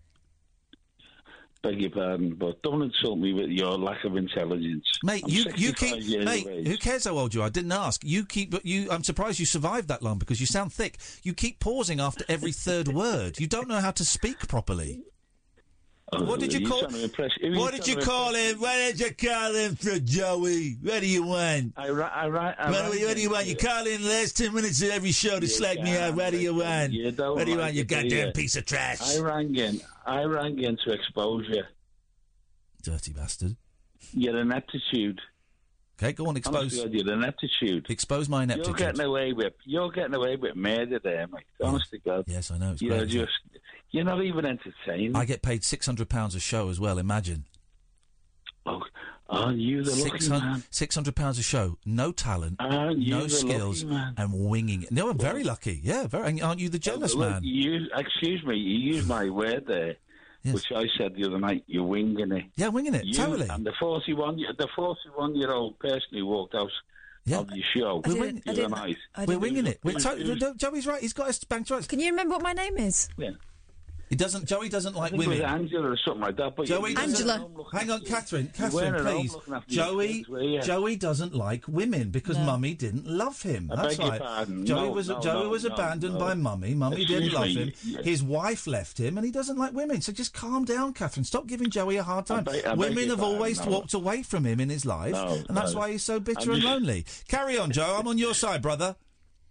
Beg 1.67 1.81
your 1.81 1.91
pardon, 1.91 2.35
but 2.35 2.63
don't 2.63 2.81
insult 2.83 3.19
me 3.19 3.33
with 3.33 3.51
your 3.51 3.77
lack 3.77 4.05
of 4.05 4.17
intelligence. 4.17 4.85
Mate, 5.03 5.25
I'm 5.25 5.31
you 5.31 5.45
you 5.57 5.73
keep 5.73 6.25
mate. 6.25 6.67
Who 6.67 6.77
cares 6.77 7.05
how 7.05 7.19
old 7.19 7.35
you 7.35 7.43
are? 7.43 7.47
I 7.47 7.51
didn't 7.51 7.73
ask. 7.73 8.05
You 8.05 8.25
keep 8.25 8.53
but 8.53 8.65
you. 8.65 8.89
I'm 8.89 9.03
surprised 9.03 9.41
you 9.41 9.47
survived 9.47 9.89
that 9.89 10.01
long 10.01 10.19
because 10.19 10.41
you 10.41 10.47
sound 10.47 10.73
thick. 10.73 10.99
You 11.25 11.35
keep 11.35 11.59
pausing 11.59 11.99
after 11.99 12.25
every 12.29 12.53
third 12.53 12.87
word. 12.95 13.41
You 13.41 13.49
don't 13.49 13.67
know 13.67 13.81
how 13.81 13.91
to 13.91 14.05
speak 14.05 14.47
properly. 14.47 15.01
Oh, 16.13 16.23
what 16.25 16.39
did 16.39 16.53
you 16.53 16.69
call? 16.69 16.81
trying 16.83 16.93
to 16.93 17.05
impress- 17.05 17.33
if 17.41 17.43
you're 17.53 17.59
What 17.59 17.75
did 17.75 17.89
you 17.89 17.97
call 17.97 18.33
him? 18.33 18.61
What 18.61 18.77
did 18.77 19.01
you 19.01 19.11
call 19.29 19.53
him 19.55 19.75
for 19.75 19.99
Joey? 19.99 20.77
What 20.81 21.01
do 21.01 21.07
you 21.07 21.25
want? 21.25 21.73
I, 21.77 21.89
I, 21.89 21.91
I 21.91 22.29
What, 22.29 22.39
rang 22.39 22.93
do 22.93 22.99
you- 22.99 23.07
what 23.07 23.17
do 23.17 23.23
you 23.23 23.27
in- 23.29 23.33
want? 23.33 23.47
You 23.47 23.57
call 23.57 23.87
in 23.89 24.03
the 24.03 24.09
last 24.09 24.37
ten 24.37 24.55
minutes 24.55 24.81
of 24.83 24.91
every 24.91 25.11
show 25.11 25.41
to 25.41 25.47
You 25.47 25.51
slag 25.53 25.83
me 25.83 25.97
out. 25.99 26.15
What 26.15 26.31
do 26.31 26.39
you 26.39 26.55
want? 26.55 26.93
You 26.93 27.11
don't 27.11 27.45
do 27.45 27.51
you 27.51 27.59
want? 27.59 27.75
You 27.75 27.83
goddamn 27.85 28.33
piece 28.33 28.55
of 28.55 28.65
trash. 28.67 29.01
I 29.03 29.19
rang 29.21 29.57
in. 29.57 29.81
I 30.07 30.23
rang 30.23 30.61
in 30.61 30.77
to 30.85 30.93
expose 30.93 31.45
you. 31.49 31.65
Dirty 32.83 33.13
bastard. 33.13 33.57
You're 34.13 34.37
an 34.39 34.53
aptitude. 34.53 35.21
Okay, 35.99 36.13
go 36.13 36.27
on. 36.27 36.37
Expose. 36.37 36.79
God, 36.79 36.93
you're 36.93 37.11
an 37.11 37.25
aptitude. 37.25 37.87
Expose 37.89 38.29
my 38.29 38.43
ineptitude. 38.43 38.79
You're 38.79 38.93
getting 38.93 39.05
away 39.07 39.33
with. 39.33 39.55
You're 39.65 39.91
getting 39.91 40.15
away 40.15 40.37
with 40.37 40.55
murder 40.55 40.99
there, 41.03 41.27
mate. 41.27 41.45
Honest 41.63 41.91
to 41.91 41.99
God. 41.99 42.25
Yes, 42.27 42.51
I 42.51 42.59
know. 42.59 42.73
It's 42.73 42.83
You're 42.83 42.99
great, 42.99 43.09
isn't 43.09 43.21
it? 43.21 43.25
just. 43.25 43.63
You're 43.93 44.05
not 44.05 44.23
even 44.23 44.45
entertained. 44.45 45.17
I 45.17 45.25
get 45.25 45.43
paid 45.43 45.65
six 45.65 45.87
hundred 45.87 46.11
pounds 46.11 46.35
a 46.35 46.41
show 46.41 46.69
as 46.69 46.79
well. 46.79 46.99
Imagine. 46.99 47.45
Oh, 48.67 48.83
aren't 49.29 49.59
you 49.59 49.83
the 49.83 49.91
lucky 49.93 50.19
600 50.19 50.45
man? 50.45 50.63
Six 50.71 50.95
hundred 50.95 51.17
pounds 51.17 51.39
a 51.39 51.43
show, 51.43 51.79
no 51.87 52.13
talent, 52.13 52.57
no 52.61 53.27
skills, 53.29 53.85
lucky 53.85 53.97
man? 53.97 54.15
and 54.17 54.49
winging 54.51 54.83
it. 54.83 54.93
No, 54.93 55.09
I'm 55.09 55.19
very 55.19 55.45
lucky. 55.45 55.81
Yeah, 55.83 56.07
very. 56.09 56.41
Aren't 56.43 56.61
you 56.61 56.69
the 56.69 56.79
jealous 56.79 57.15
Look, 57.15 57.31
man? 57.31 57.41
You, 57.45 57.87
excuse 57.97 58.45
me. 58.45 58.57
You 58.57 58.95
used 58.95 59.09
my 59.09 59.31
word 59.31 59.65
there, 59.67 59.97
which 60.55 60.73
I 60.73 60.85
said 60.99 61.15
the 61.15 61.25
other 61.27 61.39
night. 61.39 61.65
You're 61.67 61.85
winging 61.85 62.33
it. 62.33 62.45
Yeah, 62.57 62.69
winging 62.69 62.95
it. 62.95 63.05
You 63.05 63.15
totally. 63.15 63.49
And 63.49 63.67
the 63.67 63.73
forty-one, 63.79 64.37
the 64.37 64.69
forty-one-year-old 64.77 65.79
person 65.79 66.09
who 66.13 66.27
walked 66.27 66.55
out 66.55 66.71
of 67.27 67.51
your 67.51 67.65
show 67.77 68.03
I 68.05 68.09
the 68.09 68.15
didn't- 68.15 68.49
other 68.49 68.69
night. 68.69 68.97
We're 69.27 69.39
winging 69.39 69.67
it. 69.67 69.81
We're 69.83 69.93
Who's- 69.93 70.39
to- 70.39 70.55
Joey's 70.57 70.87
right. 70.87 71.01
He's 71.03 71.13
got 71.13 71.29
us 71.29 71.43
banked 71.45 71.71
right. 71.71 71.87
Can 71.89 72.01
you 72.01 72.11
remember 72.11 72.35
what 72.35 72.43
my 72.43 72.53
name 72.53 72.77
is? 72.79 73.09
Yeah. 73.17 73.31
He 74.09 74.15
doesn't. 74.15 74.47
Joey 74.47 74.69
doesn't 74.69 74.95
I 74.95 74.99
like 75.01 75.11
think 75.11 75.25
it 75.25 75.29
was 75.29 75.39
women. 75.41 75.53
Angela 75.55 75.91
or 75.91 75.97
something 75.97 76.21
like 76.23 76.37
that. 76.37 76.55
But 76.57 76.67
Joey 76.67 76.95
Angela. 76.97 77.49
Hang 77.73 77.91
on, 77.91 78.01
Katherine. 78.03 78.51
Katherine, 78.55 78.93
weren't 78.93 78.97
at 78.97 79.13
home 79.13 79.21
please. 79.23 79.33
looking 79.33 79.55
after 79.55 79.75
your 79.75 79.85
Joey. 79.87 80.09
kids, 80.19 80.29
were? 80.29 80.61
Joey 80.61 80.97
doesn't 80.97 81.35
like 81.35 81.65
women 81.67 82.11
because 82.11 82.37
No. 82.39 82.45
Mummy 82.45 82.75
didn't 82.75 83.07
love 83.07 83.43
him. 83.43 83.69
I 83.73 83.77
That's 83.83 83.97
beg 83.97 84.09
right. 84.09 84.21
pardon. 84.21 84.65
Joey 84.65 84.81
No, 84.83 84.91
was 84.93 85.09
no, 85.09 85.21
Joey 85.21 85.43
no, 85.45 85.49
was 85.51 85.65
no, 85.65 85.75
abandoned 85.75 86.15
no. 86.15 86.21
by 86.21 86.35
Mummy. 86.35 86.75
Mummy 86.75 87.05
didn't 87.05 87.33
love 87.33 87.47
me, 87.47 87.55
him. 87.55 87.73
yeah. 87.85 88.03
His 88.03 88.23
wife 88.23 88.67
left 88.69 88.99
him, 88.99 89.19
and 89.19 89.25
he 89.27 89.33
doesn't 89.33 89.59
like 89.59 89.73
women. 89.73 90.01
So 90.01 90.13
just 90.13 90.33
calm 90.33 90.65
down, 90.65 90.93
Katherine. 90.93 91.25
Stop 91.25 91.49
giving 91.49 91.69
Joey 91.71 91.97
a 91.97 92.03
hard 92.05 92.27
time. 92.27 92.45
beg- 92.45 92.65
I 92.65 92.71
beg 92.71 92.79
women 92.79 93.09
have 93.11 93.23
always 93.23 93.59
no. 93.65 93.73
walked 93.73 93.93
away 93.95 94.23
from 94.23 94.45
him 94.45 94.61
in 94.61 94.69
his 94.69 94.87
life, 94.87 95.13
No, 95.15 95.43
and 95.49 95.57
that's 95.57 95.73
no. 95.73 95.81
why 95.81 95.91
he's 95.91 96.05
so 96.05 96.21
bitter 96.21 96.53
and 96.53 96.63
lonely. 96.63 97.05
Carry 97.27 97.59
on, 97.59 97.73
Joe. 97.73 97.97
I'm 97.99 98.07
on 98.07 98.19
your 98.19 98.35
side, 98.35 98.63
brother. 98.63 98.95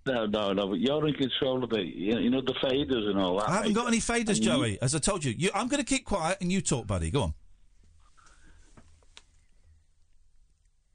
No, 0.06 0.26
no, 0.28 0.54
no. 0.54 0.68
But 0.68 0.80
you're 0.80 1.08
in 1.08 1.14
control 1.16 1.64
of 1.64 1.70
the, 1.72 1.82
you 1.82 2.20
you 2.20 2.30
know, 2.30 2.42
the 2.42 2.54
faders 2.54 3.10
and 3.10 3.18
all 3.20 3.40
that. 3.40 3.50
I 3.50 3.56
haven't 3.58 3.74
got 3.74 3.88
any 3.88 3.98
faders, 3.98 4.30
And 4.30 4.38
you- 4.38 4.44
Joey. 4.44 4.82
As 4.82 4.94
I 4.94 5.00
told 5.00 5.24
you, 5.24 5.34
you 5.38 5.50
I'm 5.54 5.68
going 5.68 5.84
to 5.84 5.86
keep 5.86 6.06
quiet 6.06 6.38
and 6.42 6.52
you 6.52 6.62
talk, 6.62 6.86
buddy. 6.88 7.10
Go 7.10 7.24
on. 7.24 7.34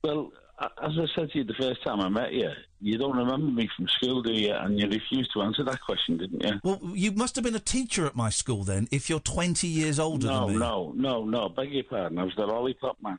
Well, 0.05 0.31
as 0.61 0.93
I 0.99 1.07
said 1.15 1.31
to 1.33 1.39
you 1.39 1.45
the 1.45 1.55
first 1.55 1.83
time 1.83 2.01
I 2.01 2.09
met 2.09 2.33
you, 2.33 2.51
you 2.81 2.97
don't 2.99 3.17
remember 3.17 3.47
me 3.51 3.69
from 3.77 3.87
school, 3.89 4.23
do 4.23 4.33
you? 4.33 4.53
And 4.55 4.79
you 4.79 4.87
refused 4.89 5.31
to 5.35 5.43
answer 5.43 5.65
that 5.65 5.81
question, 5.83 6.17
didn't 6.17 6.43
you? 6.43 6.61
Well, 6.63 6.81
you 6.95 7.13
must 7.13 7.35
have 7.35 7.45
been 7.45 7.55
a 7.55 7.59
teacher 7.61 8.07
at 8.07 8.15
my 8.17 8.31
school 8.31 8.65
then, 8.65 8.89
if 8.91 9.11
you're 9.11 9.21
20 9.21 9.67
years 9.67 9.99
older 9.99 10.29
no, 10.29 10.47
than 10.47 10.55
me. 10.55 10.61
no, 10.61 10.93
no, 10.97 11.25
no. 11.25 11.49
Beg 11.51 11.73
your 11.73 11.85
pardon. 11.85 12.19
I 12.19 12.25
was 12.25 12.33
the 12.37 12.47
lollipop 12.47 12.97
man. 13.03 13.19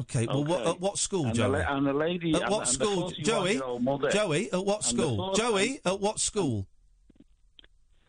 Okay, 0.00 0.26
well, 0.26 0.44
what, 0.44 0.66
at 0.66 0.80
what 0.80 0.98
school, 0.98 1.26
And 1.26 1.34
the 1.34 1.42
Joey? 1.42 1.58
la- 1.58 1.76
and 1.76 1.86
the 1.86 1.92
lady- 1.92 2.34
At 2.34 2.50
what 2.50 2.68
school, 2.68 3.10
41 3.10 3.24
Joey? 3.24 3.52
year 3.52 3.62
old 3.64 3.82
mother. 3.84 4.10
Joey, 4.10 4.52
at 4.52 4.64
what 4.64 4.82
the 4.82 4.88
school? 4.88 5.34
Joey, 5.34 5.80
at 5.84 6.00
what 6.00 6.18
school? 6.20 6.66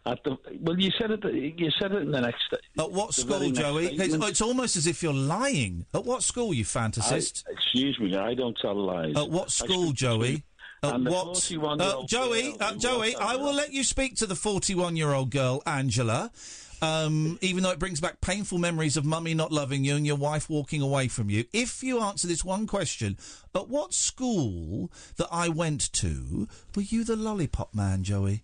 At 0.04 0.24
the, 0.24 0.36
well, 0.60 0.80
you 0.80 0.90
said 0.98 1.12
it. 1.12 1.24
You 1.24 1.70
said 1.80 1.92
it 1.92 2.02
in 2.02 2.12
the 2.12 2.22
next. 2.22 2.42
At 2.80 2.92
what 2.92 3.14
school, 3.14 3.52
Joey? 3.52 3.96
It's, 3.96 4.14
it's 4.16 4.42
almost 4.42 4.76
as 4.76 4.88
if 4.88 5.04
you're 5.04 5.14
lying. 5.14 5.86
At 5.94 6.06
what 6.06 6.24
school, 6.24 6.54
you 6.56 6.66
fantasist? 6.66 7.44
I, 7.48 7.52
excuse 7.52 8.00
me, 8.00 8.16
I 8.18 8.34
don't 8.34 8.58
tell 8.60 8.76
lies. 8.76 9.16
At 9.16 9.30
what 9.30 9.52
school, 9.52 9.92
Joey? 9.92 10.44
At 10.84 11.00
what? 11.02 11.36
41-year-old 11.36 11.82
Uh, 11.82 12.08
Joey, 12.08 12.56
uh, 12.60 12.74
Joey, 12.78 13.16
I 13.16 13.36
will 13.36 13.54
let 13.54 13.72
you 13.74 13.84
speak 13.84 14.16
to 14.16 14.26
the 14.26 14.34
41 14.36 14.96
year 14.96 15.14
old 15.14 15.30
girl, 15.30 15.62
Angela. 15.68 16.32
Um, 16.82 17.38
even 17.42 17.62
though 17.62 17.70
it 17.70 17.78
brings 17.80 18.02
back 18.02 18.22
painful 18.22 18.58
memories 18.58 18.98
of 18.98 19.06
mummy 19.06 19.36
not 19.36 19.52
loving 19.52 19.84
you 19.84 19.96
and 19.96 20.06
your 20.06 20.16
wife 20.16 20.50
walking 20.50 20.82
away 20.82 21.08
from 21.08 21.30
you. 21.30 21.46
If 21.54 21.84
you 21.84 22.02
answer 22.02 22.28
this 22.28 22.44
one 22.44 22.66
question, 22.66 23.18
at 23.54 23.68
what 23.70 23.94
school 23.94 24.92
that 25.18 25.28
I 25.32 25.48
went 25.50 25.94
to 25.94 26.48
were 26.76 26.82
you 26.82 27.04
the 27.04 27.16
lollipop 27.16 27.76
man, 27.76 28.04
Joey? 28.04 28.44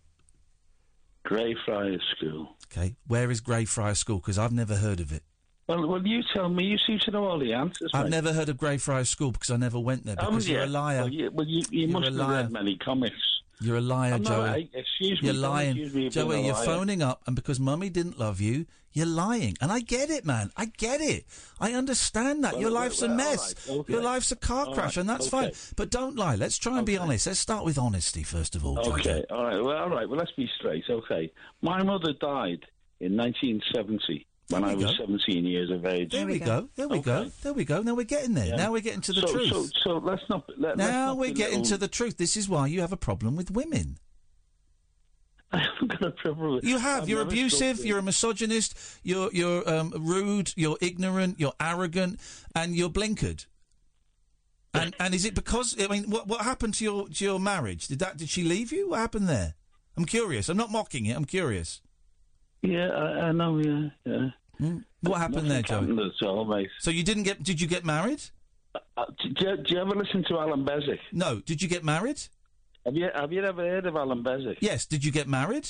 Greyfriars 1.23 2.01
School. 2.15 2.55
Okay, 2.71 2.95
where 3.07 3.31
is 3.31 3.41
Greyfriars 3.41 3.99
School? 3.99 4.17
Because 4.17 4.37
I've 4.37 4.53
never 4.53 4.75
heard 4.75 4.99
of 4.99 5.11
it. 5.11 5.23
Well, 5.67 5.85
well, 5.85 6.05
you 6.05 6.21
tell 6.33 6.47
me. 6.47 6.63
You 6.63 6.77
seem 6.77 6.99
to 6.99 7.11
know 7.11 7.25
all 7.25 7.39
the 7.39 7.51
answers. 7.53 7.91
I've 7.93 8.05
mate. 8.05 8.11
never 8.11 8.33
heard 8.33 8.47
of 8.47 8.57
Greyfriars 8.57 9.09
School 9.09 9.31
because 9.31 9.51
I 9.51 9.57
never 9.57 9.79
went 9.79 10.05
there. 10.05 10.15
Haven't 10.17 10.35
Because 10.35 10.49
you're 10.49 10.63
a 10.63 10.67
liar. 10.67 10.99
Well, 11.01 11.09
you, 11.09 11.31
well, 11.31 11.45
you, 11.45 11.63
you 11.71 11.87
must 11.89 12.05
have 12.05 12.15
liar. 12.15 12.43
read 12.43 12.51
many 12.51 12.77
comics. 12.77 13.36
You're 13.59 13.77
a 13.77 13.81
liar, 13.81 14.13
I'm 14.13 14.23
Joey. 14.23 14.49
I- 14.49 14.69
excuse 14.73 15.21
me, 15.21 15.29
You're 15.29 15.33
lying, 15.37 15.75
me 15.93 16.09
Joey. 16.09 16.45
You're 16.45 16.55
phoning 16.55 17.01
up, 17.01 17.21
and 17.25 17.35
because 17.35 17.59
Mummy 17.59 17.89
didn't 17.89 18.19
love 18.19 18.39
you, 18.39 18.65
you're 18.93 19.05
lying. 19.05 19.57
And 19.61 19.71
I 19.71 19.79
get 19.79 20.09
it, 20.09 20.25
man. 20.25 20.51
I 20.55 20.65
get 20.65 21.01
it. 21.01 21.25
I 21.59 21.73
understand 21.73 22.43
that. 22.43 22.53
Well, 22.53 22.61
Your 22.61 22.71
well, 22.71 22.81
life's 22.81 23.01
well, 23.01 23.11
a 23.11 23.15
mess. 23.15 23.55
right, 23.67 23.77
okay. 23.77 23.93
Your 23.93 24.01
life's 24.01 24.31
a 24.31 24.35
car 24.35 24.65
All 24.67 24.73
crash, 24.73 24.95
right, 24.95 25.01
and 25.01 25.09
that's 25.09 25.33
okay. 25.33 25.51
fine. 25.51 25.73
But 25.75 25.89
don't 25.91 26.15
lie. 26.15 26.35
Let's 26.35 26.57
try 26.57 26.77
and 26.77 26.85
be 26.85 26.97
honest. 26.97 27.27
Let's 27.27 27.39
start 27.39 27.65
with 27.65 27.77
honesty 27.77 28.23
first 28.23 28.55
of 28.55 28.65
all, 28.65 28.75
Joey. 28.83 28.99
Okay, 29.01 29.23
all 29.29 29.43
right. 29.43 29.61
Well, 29.63 29.77
all 29.77 29.89
right. 29.89 30.07
Well, 30.07 30.17
let's 30.19 30.31
be 30.31 30.49
straight. 30.57 30.83
Okay, 30.89 31.31
my 31.61 31.83
mother 31.83 32.13
died 32.13 32.65
in 32.99 33.15
1970 33.17 34.25
when 34.49 34.61
There 34.61 34.71
I 34.71 34.75
we 34.75 34.85
was 34.85 34.97
go. 34.97 35.05
17 35.05 35.45
years 35.45 35.69
of 35.69 35.85
age. 35.85 36.11
There 36.11 36.25
we 36.25 36.39
go. 36.39 36.69
There 36.75 36.87
we 36.87 36.99
go. 36.99 37.29
There 37.43 37.53
we 37.53 37.65
go. 37.65 37.81
Now 37.81 37.95
we're 37.95 38.03
getting 38.05 38.33
there. 38.33 38.47
Yeah. 38.47 38.55
Now 38.55 38.71
we're 38.71 38.81
getting 38.81 39.01
to 39.01 39.13
the 39.13 39.21
so, 39.21 39.27
truth. 39.27 39.49
So, 39.49 39.67
so 39.83 39.97
let's 39.97 40.23
not. 40.29 40.47
Let, 40.57 40.77
let's 40.77 40.89
now 40.89 41.07
not 41.07 41.17
we're 41.17 41.33
getting 41.33 41.59
belittle- 41.61 41.71
to 41.71 41.77
the 41.77 41.87
truth. 41.87 42.17
This 42.17 42.37
is 42.37 42.47
why 42.47 42.67
you 42.67 42.81
have 42.81 42.93
a 42.93 42.97
problem 42.97 43.35
with 43.35 43.51
women. 43.51 43.97
I 45.51 45.59
haven't 45.59 45.87
got 45.89 46.03
a 46.03 46.11
problem 46.11 46.55
with 46.55 46.63
You 46.63 46.77
have. 46.77 47.03
I've 47.03 47.09
you're 47.09 47.21
abusive. 47.21 47.85
You're 47.85 47.99
a 47.99 48.03
misogynist. 48.03 48.77
You're 49.03 49.29
you're 49.33 49.67
um, 49.69 49.93
rude. 49.97 50.53
You're 50.55 50.77
ignorant. 50.81 51.39
You're 51.39 51.53
arrogant, 51.59 52.19
and 52.55 52.75
you're 52.75 52.89
blinkered. 52.89 53.45
And 54.73 54.95
and 54.99 55.13
is 55.13 55.25
it 55.25 55.35
because 55.35 55.75
I 55.79 55.87
mean, 55.87 56.09
what 56.09 56.27
what 56.27 56.41
happened 56.41 56.73
to 56.75 56.83
your 56.83 57.09
to 57.09 57.25
your 57.25 57.39
marriage? 57.39 57.87
Did 57.87 57.99
that 57.99 58.17
did 58.17 58.29
she 58.29 58.43
leave 58.43 58.71
you? 58.71 58.89
What 58.89 58.99
happened 58.99 59.27
there? 59.27 59.55
I'm 59.95 60.05
curious. 60.05 60.47
I'm 60.47 60.57
not 60.57 60.71
mocking 60.71 61.05
it. 61.05 61.15
I'm 61.17 61.25
curious. 61.25 61.81
Yeah, 62.61 62.89
I, 62.89 63.27
I 63.27 63.31
know. 63.31 63.57
Yeah, 63.59 63.89
yeah. 64.05 64.29
What 65.01 65.19
happened 65.19 65.49
there, 65.49 65.61
Joey? 65.61 65.81
happened 65.81 65.99
at 65.99 66.27
all, 66.27 66.45
mate. 66.45 66.69
So 66.79 66.91
you 66.91 67.03
didn't 67.03 67.23
get? 67.23 67.43
Did 67.43 67.61
you 67.61 67.67
get 67.67 67.85
married? 67.85 68.21
Uh, 68.75 69.05
do, 69.19 69.29
you, 69.29 69.57
do 69.57 69.75
you 69.75 69.79
ever 69.81 69.95
listen 69.95 70.23
to 70.27 70.39
Alan 70.39 70.65
Bezic? 70.65 70.99
No. 71.11 71.39
Did 71.39 71.61
you 71.61 71.67
get 71.67 71.83
married? 71.83 72.21
Have 72.85 72.95
you 72.95 73.09
Have 73.13 73.31
you 73.31 73.43
ever 73.43 73.61
heard 73.61 73.85
of 73.85 73.95
Alan 73.95 74.23
Bezic? 74.23 74.57
Yes. 74.59 74.85
Did 74.85 75.05
you 75.05 75.11
get 75.11 75.27
married? 75.27 75.67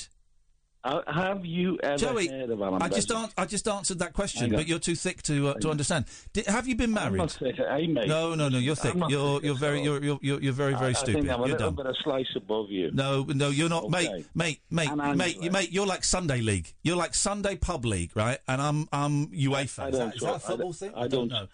Uh, 0.84 1.00
have 1.12 1.44
you 1.44 1.76
ever 1.82 1.96
Joey, 1.98 2.28
heard 2.28 2.50
of 2.50 2.62
Alan 2.62 2.80
I 2.80 2.88
just 2.88 3.10
an- 3.10 3.28
I 3.36 3.46
just 3.46 3.66
answered 3.66 3.98
that 3.98 4.12
question, 4.12 4.50
but 4.52 4.68
you're 4.68 4.78
too 4.78 4.94
thick 4.94 5.22
to 5.24 5.48
uh, 5.48 5.54
to 5.54 5.70
understand. 5.70 6.04
Did, 6.32 6.46
have 6.46 6.68
you 6.68 6.76
been 6.76 6.96
I'm 6.96 7.12
married? 7.12 7.18
not 7.18 7.32
thick, 7.32 7.56
hey, 7.56 7.88
mate. 7.88 8.06
No, 8.06 8.36
no, 8.36 8.48
no. 8.48 8.58
You're 8.58 8.76
thick. 8.76 8.94
You're 9.08 9.42
you're 9.42 9.56
very 9.56 9.82
you're 9.82 10.02
you're 10.02 10.18
you're, 10.22 10.40
you're 10.40 10.52
very 10.52 10.74
very 10.74 10.86
I, 10.86 10.88
I 10.90 10.92
stupid. 10.92 11.14
think 11.22 11.30
I'm 11.30 11.40
a 11.42 11.46
you're 11.48 11.56
little 11.58 11.72
dumb. 11.72 11.84
bit 11.84 11.86
a 11.86 11.94
slice 12.04 12.28
above 12.36 12.70
you. 12.70 12.90
No, 12.92 13.24
no, 13.24 13.48
you're 13.50 13.68
not, 13.68 13.84
Okay. 13.84 14.08
mate, 14.08 14.26
mate, 14.36 14.60
mate, 14.70 14.88
And 14.88 15.18
mate, 15.18 15.34
Angela. 15.36 15.50
mate, 15.52 15.72
you're 15.72 15.86
like 15.86 16.04
Sunday 16.04 16.40
League. 16.40 16.72
You're 16.84 16.96
like 16.96 17.12
Sunday 17.14 17.56
Pub 17.56 17.84
League, 17.84 18.12
right? 18.14 18.38
And 18.46 18.62
I'm, 18.62 18.88
I'm 18.92 19.26
UEFA. 19.28 19.48
I 19.48 19.58
is, 19.58 19.74
don't 19.76 19.92
that, 19.92 20.14
is 20.14 20.20
that 20.22 20.26
a 20.26 20.30
talk- 20.30 20.34
I 20.34 20.38
football 20.38 20.56
don't- 20.58 20.76
thing? 20.76 20.92
I 20.94 21.08
don't- 21.08 21.28
know. 21.28 21.46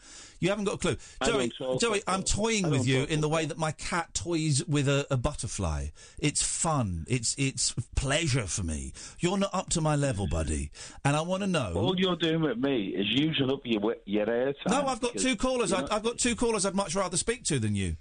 You 0.44 0.50
haven't 0.50 0.66
got 0.66 0.74
a 0.74 0.78
clue, 0.78 0.96
I 1.22 1.26
Joey. 1.26 1.52
don't 1.58 1.80
Joey. 1.80 2.02
I'm 2.06 2.22
toying 2.22 2.68
with 2.68 2.86
you 2.86 3.00
talk 3.00 3.10
in 3.10 3.22
the 3.22 3.30
way 3.30 3.46
that 3.46 3.56
my 3.56 3.72
cat 3.72 4.12
toys 4.12 4.62
with 4.66 4.88
a, 4.88 5.06
a 5.10 5.16
butterfly. 5.16 5.86
It's 6.18 6.42
fun. 6.42 7.06
It's 7.08 7.34
it's 7.38 7.74
pleasure 7.96 8.46
for 8.46 8.62
me. 8.62 8.92
You're 9.20 9.38
not 9.38 9.54
up 9.54 9.70
to 9.70 9.80
my 9.80 9.96
level, 9.96 10.26
buddy, 10.26 10.70
and 11.02 11.16
I 11.16 11.22
want 11.22 11.44
to 11.44 11.46
know. 11.46 11.72
All 11.74 11.98
you're 11.98 12.16
doing 12.16 12.42
with 12.42 12.58
me 12.58 12.88
is 12.88 13.06
using 13.08 13.50
up 13.50 13.60
your 13.64 13.96
your 14.04 14.26
airtime. 14.26 14.68
no, 14.68 14.86
I've 14.86 15.00
got 15.00 15.16
two 15.16 15.34
callers. 15.34 15.72
I, 15.72 15.86
I've 15.90 16.02
got 16.02 16.18
two 16.18 16.36
callers. 16.36 16.66
I'd 16.66 16.74
much 16.74 16.94
rather 16.94 17.16
speak 17.16 17.44
to 17.44 17.58
than 17.58 17.74
you. 17.74 17.96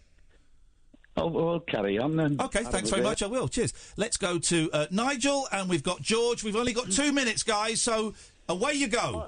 Oh, 1.15 1.27
well, 1.27 1.59
carry 1.61 1.97
on 1.97 2.17
then. 2.17 2.41
Okay, 2.41 2.63
Have 2.63 2.73
thanks 2.73 2.89
very 2.89 3.03
bit. 3.03 3.07
much. 3.07 3.23
I 3.23 3.27
will. 3.27 3.47
Cheers. 3.47 3.71
Let's 3.95 4.17
go 4.17 4.37
to 4.39 4.69
uh, 4.73 4.87
Nigel, 4.91 5.47
and 5.53 5.69
we've 5.69 5.83
got 5.83 6.01
George. 6.01 6.43
We've 6.43 6.57
only 6.57 6.73
got 6.73 6.91
two 6.91 7.13
minutes, 7.13 7.43
guys, 7.43 7.81
so 7.81 8.15
away 8.49 8.73
you 8.73 8.87
go. 8.87 9.27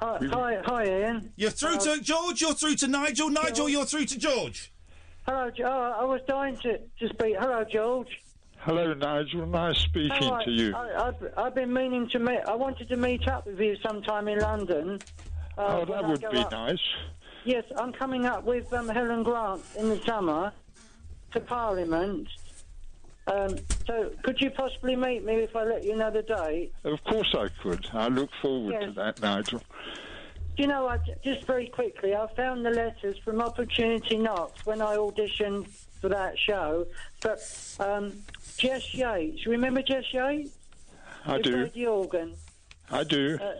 Hi, 0.00 0.18
hi, 0.30 0.58
hi, 0.64 0.82
Iain. 0.84 1.32
You're 1.36 1.50
through 1.50 1.78
Hello. 1.78 1.96
to 1.96 2.02
George. 2.02 2.40
You're 2.40 2.54
through 2.54 2.76
to 2.76 2.86
Nigel. 2.88 3.30
Nigel, 3.30 3.68
you're 3.68 3.84
through 3.84 4.04
to 4.06 4.18
George. 4.18 4.72
Hello, 5.26 5.50
Jo- 5.50 5.64
oh, 5.66 6.00
I 6.00 6.04
was 6.04 6.20
dying 6.28 6.56
to, 6.58 6.78
to 6.78 7.08
speak. 7.08 7.36
Hello, 7.38 7.64
George. 7.64 8.08
Hello, 8.58 8.94
Nigel. 8.94 9.46
Nice 9.46 9.78
speaking 9.78 10.12
All 10.28 10.36
right, 10.36 10.44
to 10.44 10.50
you. 10.52 10.74
I, 10.74 11.08
I've, 11.08 11.14
I've 11.36 11.54
been 11.54 11.72
meaning 11.72 12.08
to 12.10 12.18
meet. 12.20 12.40
I 12.46 12.54
wanted 12.54 12.88
to 12.90 12.96
meet 12.96 13.26
up 13.26 13.46
with 13.46 13.58
you 13.60 13.76
sometime 13.82 14.28
in 14.28 14.38
London. 14.38 15.00
uh, 15.56 15.80
oh, 15.80 15.84
that 15.84 16.06
would 16.06 16.20
be 16.30 16.38
up. 16.38 16.52
nice. 16.52 16.80
Yes, 17.44 17.64
I'm 17.76 17.92
coming 17.92 18.24
up 18.24 18.44
with 18.44 18.72
um, 18.72 18.88
Helen 18.88 19.24
Grant 19.24 19.62
in 19.76 19.88
the 19.88 20.00
summer 20.04 20.52
to 21.32 21.40
Parliament. 21.40 22.28
Um, 23.30 23.56
so, 23.86 24.10
could 24.22 24.40
you 24.40 24.50
possibly 24.50 24.96
meet 24.96 25.24
me 25.24 25.34
if 25.34 25.54
I 25.54 25.64
let 25.64 25.84
you 25.84 25.96
know 25.96 26.10
the 26.10 26.22
date? 26.22 26.72
Of 26.84 27.02
course 27.04 27.34
I 27.36 27.48
could. 27.62 27.86
I 27.92 28.08
look 28.08 28.30
forward 28.40 28.80
to 28.80 28.90
that, 28.92 29.20
Nigel. 29.20 29.62
You 30.56 30.66
know, 30.66 30.88
I, 30.88 30.98
just 31.22 31.46
very 31.46 31.68
quickly, 31.68 32.14
I 32.14 32.26
found 32.34 32.64
the 32.64 32.70
letters 32.70 33.16
from 33.18 33.40
Opportunity 33.40 34.16
Knocks 34.16 34.66
when 34.66 34.80
I 34.80 34.96
auditioned 34.96 35.68
for 36.00 36.08
that 36.08 36.38
show. 36.38 36.86
But 37.20 37.40
um, 37.78 38.12
Jess 38.56 38.94
Yates, 38.94 39.44
you 39.44 39.52
remember 39.52 39.82
Jess 39.82 40.04
Yates? 40.12 40.50
I 41.24 41.36
Who 41.36 41.42
do. 41.42 41.52
played 41.52 41.74
the 41.74 41.86
organ. 41.86 42.34
I 42.90 43.04
do. 43.04 43.38
Uh, 43.40 43.52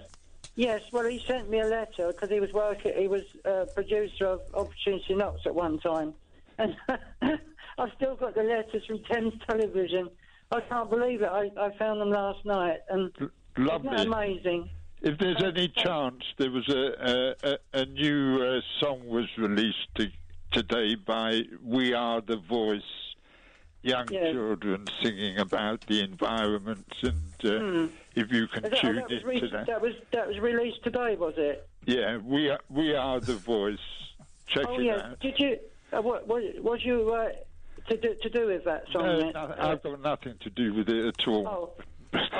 yes, 0.57 0.81
well, 0.91 1.07
he 1.07 1.23
sent 1.27 1.51
me 1.51 1.61
a 1.61 1.67
letter 1.67 2.09
because 2.09 2.31
he 2.31 2.41
was 2.41 2.53
working. 2.53 2.93
He 2.97 3.07
was 3.07 3.23
uh, 3.45 3.67
producer 3.75 4.27
of 4.27 4.41
Opportunity 4.55 5.15
Knocks 5.15 5.43
at 5.47 5.55
one 5.55 5.79
time, 5.79 6.15
and 6.57 6.75
I've 7.79 7.93
still 7.97 8.17
got 8.17 8.35
the 8.35 8.43
letters 8.43 8.85
from 8.87 8.99
Thames 9.11 9.35
Television. 9.49 10.11
I 10.51 10.61
can't 10.63 10.91
believe 10.91 11.23
it. 11.23 11.29
I, 11.29 11.51
I 11.59 11.71
found 11.79 12.01
them 12.01 12.11
last 12.11 12.45
night, 12.45 12.79
and 12.89 13.13
Lovely. 13.57 13.91
isn't 13.91 13.97
that 13.97 14.07
amazing? 14.07 14.71
If 15.01 15.19
there's 15.19 15.43
any 15.43 15.69
chance, 15.69 16.25
there 16.39 16.51
was 16.51 16.69
a 16.69 17.35
a, 17.45 17.51
a, 17.53 17.83
a 17.83 17.87
new 17.87 18.43
uh, 18.43 18.61
song 18.81 19.07
was 19.07 19.27
released 19.37 19.89
to, 19.97 20.11
today 20.51 20.97
by 20.97 21.43
We 21.63 21.95
Are 21.95 22.21
the 22.21 22.39
Voice, 22.39 22.83
young 23.83 24.09
Yeah. 24.11 24.33
children 24.33 24.87
singing 25.03 25.39
about 25.39 25.87
the 25.87 26.03
environment, 26.03 26.93
and 27.03 27.45
uh, 27.45 27.89
if 28.17 28.33
you 28.33 28.49
can 28.49 28.65
that, 28.65 28.73
oh, 28.75 28.81
tune 28.81 28.97
that, 28.97 29.11
was 29.11 29.23
into 29.35 29.49
that, 29.49 29.67
that 29.67 29.81
was 29.81 29.95
that 30.13 30.27
was 30.27 30.39
released 30.41 30.83
today, 30.83 31.15
was 31.15 31.35
it? 31.37 31.69
yeah, 31.87 32.17
we 32.17 32.51
are 32.51 32.61
we 32.69 32.95
are 32.95 33.21
the 33.21 33.37
voice. 33.37 33.79
Check 34.49 34.65
oh 34.67 34.81
it 34.81 34.85
yeah. 34.85 35.11
out. 35.11 35.21
Did 35.21 35.39
you? 35.39 35.59
Uh, 35.93 36.03
what 36.03 36.27
was 36.27 36.43
was 36.59 36.85
you 36.85 37.13
uh, 37.13 37.29
to 37.89 37.97
do 37.97 38.15
to 38.23 38.31
do 38.31 38.47
with 38.47 38.65
that 38.65 38.85
song? 38.93 39.03
No, 39.03 39.31
no, 39.31 39.55
I've 39.59 39.83
got 39.83 40.01
nothing 40.01 40.35
to 40.41 40.51
do 40.51 40.75
with 40.75 40.89
it 40.89 41.07
at 41.07 41.29
all. 41.29 41.47
Oh. 41.47 41.85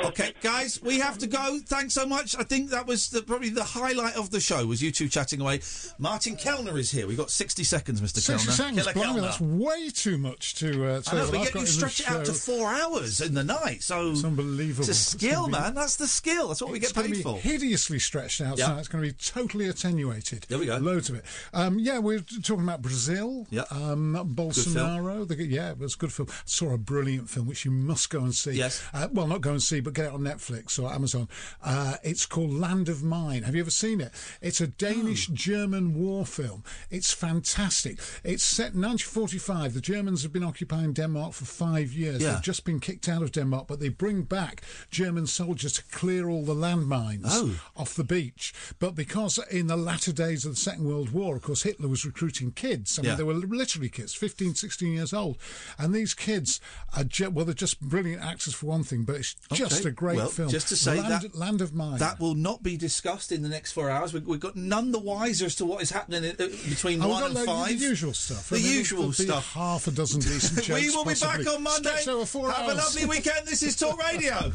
Okay, 0.05 0.33
guys, 0.43 0.81
we 0.81 0.99
have 1.01 1.19
to 1.19 1.27
go. 1.27 1.59
Thanks 1.67 1.93
so 1.93 2.07
much. 2.07 2.35
I 2.39 2.43
think 2.43 2.71
that 2.71 2.87
was 2.87 3.11
the, 3.11 3.21
probably 3.21 3.51
the 3.51 3.65
highlight 3.65 4.15
of 4.17 4.31
the 4.31 4.41
show. 4.41 4.65
Was 4.67 4.81
you 4.83 4.91
two 4.93 5.09
chatting 5.09 5.41
away? 5.41 5.61
Martin 5.99 6.37
Kelner 6.37 6.79
is 6.79 6.91
here. 6.91 7.07
We've 7.07 7.17
got 7.19 7.31
sixty 7.31 7.65
seconds, 7.65 8.01
Mr. 8.01 8.19
60 8.21 8.33
Kelner. 8.33 8.51
seconds, 8.53 8.83
Killer 8.87 8.93
blimey, 8.95 9.19
Kelner. 9.19 9.23
that's 9.23 9.41
way 9.41 9.91
too 9.91 10.17
much 10.17 10.55
to 10.57 10.85
uh, 10.87 11.01
say 11.03 11.17
I 11.17 11.21
know, 11.25 11.31
but 11.33 11.41
yet 11.41 11.55
you 11.55 11.67
stretch 11.67 12.01
it 12.01 12.09
out 12.11 12.25
to 12.27 12.33
four 12.33 12.69
hours 12.71 13.21
in 13.21 13.35
the 13.35 13.45
night. 13.45 13.83
So 13.83 14.13
It's 14.13 14.25
unbelievable. 14.25 14.89
It's 14.89 14.91
a 14.91 14.95
skill, 14.95 15.47
be- 15.47 15.53
man. 15.53 15.75
That's 15.75 15.97
the 15.97 16.07
skill. 16.07 16.49
That's 16.49 16.63
what 16.63 16.71
we 16.71 16.79
It's 16.79 16.93
get 16.93 17.03
paid 17.05 17.13
be 17.13 17.23
for. 17.23 17.37
hideously 17.39 17.99
stretched 17.99 18.41
out, 18.41 18.57
Yeah. 18.57 18.67
so 18.69 18.77
it's 18.79 18.89
going 18.89 19.05
to 19.05 19.11
be 19.11 19.17
totally 19.19 19.69
attenuated. 19.69 20.47
There 20.49 20.59
we 20.59 20.67
go. 20.67 20.77
Loads 20.79 21.11
of 21.11 21.17
it. 21.17 21.25
Um, 21.53 21.79
yeah, 21.79 21.99
we're 21.99 22.21
talking 22.21 22.65
about 22.65 22.83
Brazil. 22.83 23.47
Yeah. 23.51 23.65
Um, 23.71 24.15
Bolsonaro. 24.35 25.27
The, 25.27 25.45
yeah, 25.45 25.73
it 25.73 25.79
was 25.79 25.95
a 25.95 25.99
good 25.99 26.13
film. 26.13 26.29
Saw 26.45 26.73
a 26.73 26.79
brilliant 26.79 27.29
film 27.29 27.47
which 27.47 27.65
you 27.65 27.71
must 27.73 28.09
go 28.11 28.21
and 28.21 28.35
see. 28.35 28.53
Yes. 28.53 28.83
Uh, 28.95 29.09
well, 29.13 29.27
not 29.27 29.41
go 29.41 29.58
and 29.59 29.63
see, 29.63 29.81
but 29.81 29.93
get 29.95 30.07
it 30.07 30.13
on 30.13 30.21
Netflix 30.21 30.79
or 30.79 30.93
Amazon. 30.93 31.29
Uh, 31.63 31.97
it's 32.05 32.25
called 32.27 32.53
Land 32.53 32.89
of 32.89 33.03
Mine. 33.03 33.43
Have 33.43 33.55
you 33.57 33.61
ever 33.61 33.71
seen 33.71 34.01
it? 34.01 34.13
It's 34.41 34.61
a 34.61 34.69
Danish-German 34.69 35.95
war 35.95 36.25
film. 36.25 36.63
It's 36.91 37.13
fantastic. 37.13 37.99
It's 38.23 38.45
set 38.45 38.75
in 38.75 38.83
1945. 38.83 39.75
The 39.75 39.81
Germans 39.81 40.23
have 40.23 40.33
been 40.33 40.45
occupying 40.45 40.93
Denmark 40.93 41.33
for 41.33 41.45
five 41.45 41.93
years. 41.93 42.23
Yeah. 42.23 42.35
They've 42.35 42.43
just 42.43 42.65
been 42.65 42.79
kicked 42.81 43.09
out 43.09 43.23
of 43.23 43.33
Denmark, 43.33 43.67
but 43.67 43.81
they 43.81 43.89
bring 43.89 44.23
back 44.23 44.63
German 44.91 45.27
soldiers 45.27 45.73
to 45.75 45.83
clear 45.91 46.29
all 46.29 46.45
the 46.45 46.55
landmines 46.55 47.23
Oh. 47.27 47.59
off 47.77 47.95
the 47.95 48.05
beach. 48.05 48.55
But 48.79 48.95
because 48.95 49.39
in 49.51 49.67
the 49.67 49.77
latter 49.77 50.13
days 50.13 50.45
of 50.45 50.53
the 50.53 50.61
Second 50.61 50.85
World 50.85 51.11
War, 51.11 51.37
of 51.37 51.43
course, 51.43 51.63
Hitler 51.65 51.89
was 51.89 52.05
recruiting 52.05 52.53
kids. 52.53 52.99
I 52.99 53.03
mean, 53.03 53.11
Yeah. 53.11 53.17
they 53.17 53.23
were 53.25 53.35
literally 53.35 53.89
kids, 53.89 54.15
15, 54.15 54.55
16 54.55 54.93
years 54.93 55.13
old. 55.13 55.37
And 55.79 55.95
these 55.95 56.15
kids 56.15 56.61
are, 56.97 57.05
ju- 57.05 57.31
well, 57.31 57.45
they're 57.45 57.55
just 57.55 57.81
brilliant 57.81 58.23
actors 58.23 58.55
for 58.55 58.67
one 58.67 58.85
thing, 58.85 59.03
but 59.05 59.17
it's 59.17 59.35
just 59.53 59.81
Okay. 59.81 59.89
a 59.89 59.93
great 59.93 60.17
well, 60.17 60.29
film. 60.29 60.49
Just 60.51 60.69
to 60.69 60.77
say 60.77 61.01
Land, 61.01 61.23
that 61.23 61.35
Land 61.35 61.61
of 61.61 61.75
Mine. 61.75 61.99
that 61.99 62.21
will 62.21 62.35
not 62.35 62.63
be 62.63 62.77
discussed 62.77 63.33
in 63.33 63.43
the 63.43 63.49
next 63.49 63.73
four 63.73 63.89
hours. 63.91 64.13
We, 64.13 64.21
we've 64.21 64.41
got 64.41 64.57
none 64.57 64.93
the 64.93 64.99
wiser 64.99 65.47
as 65.47 65.55
to 65.57 65.65
what 65.65 65.83
is 65.83 65.91
happening 65.91 66.25
in, 66.25 66.31
uh, 66.33 66.49
between 66.69 67.01
Oh, 67.03 67.07
we've 67.07 67.13
one 67.13 67.21
got 67.21 67.27
and 67.27 67.35
like 67.35 67.47
five. 67.47 67.69
The 67.81 67.87
usual 67.87 68.13
stuff. 68.15 68.49
The 68.51 68.57
I 68.57 68.59
mean, 68.61 68.73
usual 68.73 68.99
there'll 68.99 69.11
be 69.13 69.25
stuff. 69.25 69.53
Half 69.55 69.87
a 69.87 69.91
dozen 69.91 70.21
decent 70.23 70.63
jokes. 70.65 70.81
we 70.81 70.91
will 70.95 71.05
be 71.05 71.11
possibly. 71.11 71.45
back 71.45 71.55
on 71.55 71.63
Monday. 71.63 71.89
Stretched 71.91 72.09
over 72.09 72.27
four 72.27 72.51
Have 72.51 72.69
a 72.71 72.75
lovely 72.75 73.07
weekend. 73.07 73.47
This 73.47 73.63
is 73.63 73.77
Talk 73.77 73.99
Radio. 74.03 74.53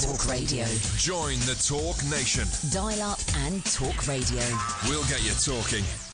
Talk 0.00 0.28
Radio. 0.28 0.64
Join 0.96 1.38
the 1.40 1.54
Talk 1.66 1.96
Nation. 2.10 2.48
Dial 2.72 3.02
up 3.02 3.20
and 3.46 3.64
talk 3.66 4.06
radio. 4.08 4.42
We'll 4.88 5.04
get 5.04 5.24
you 5.24 5.32
talking. 5.32 5.84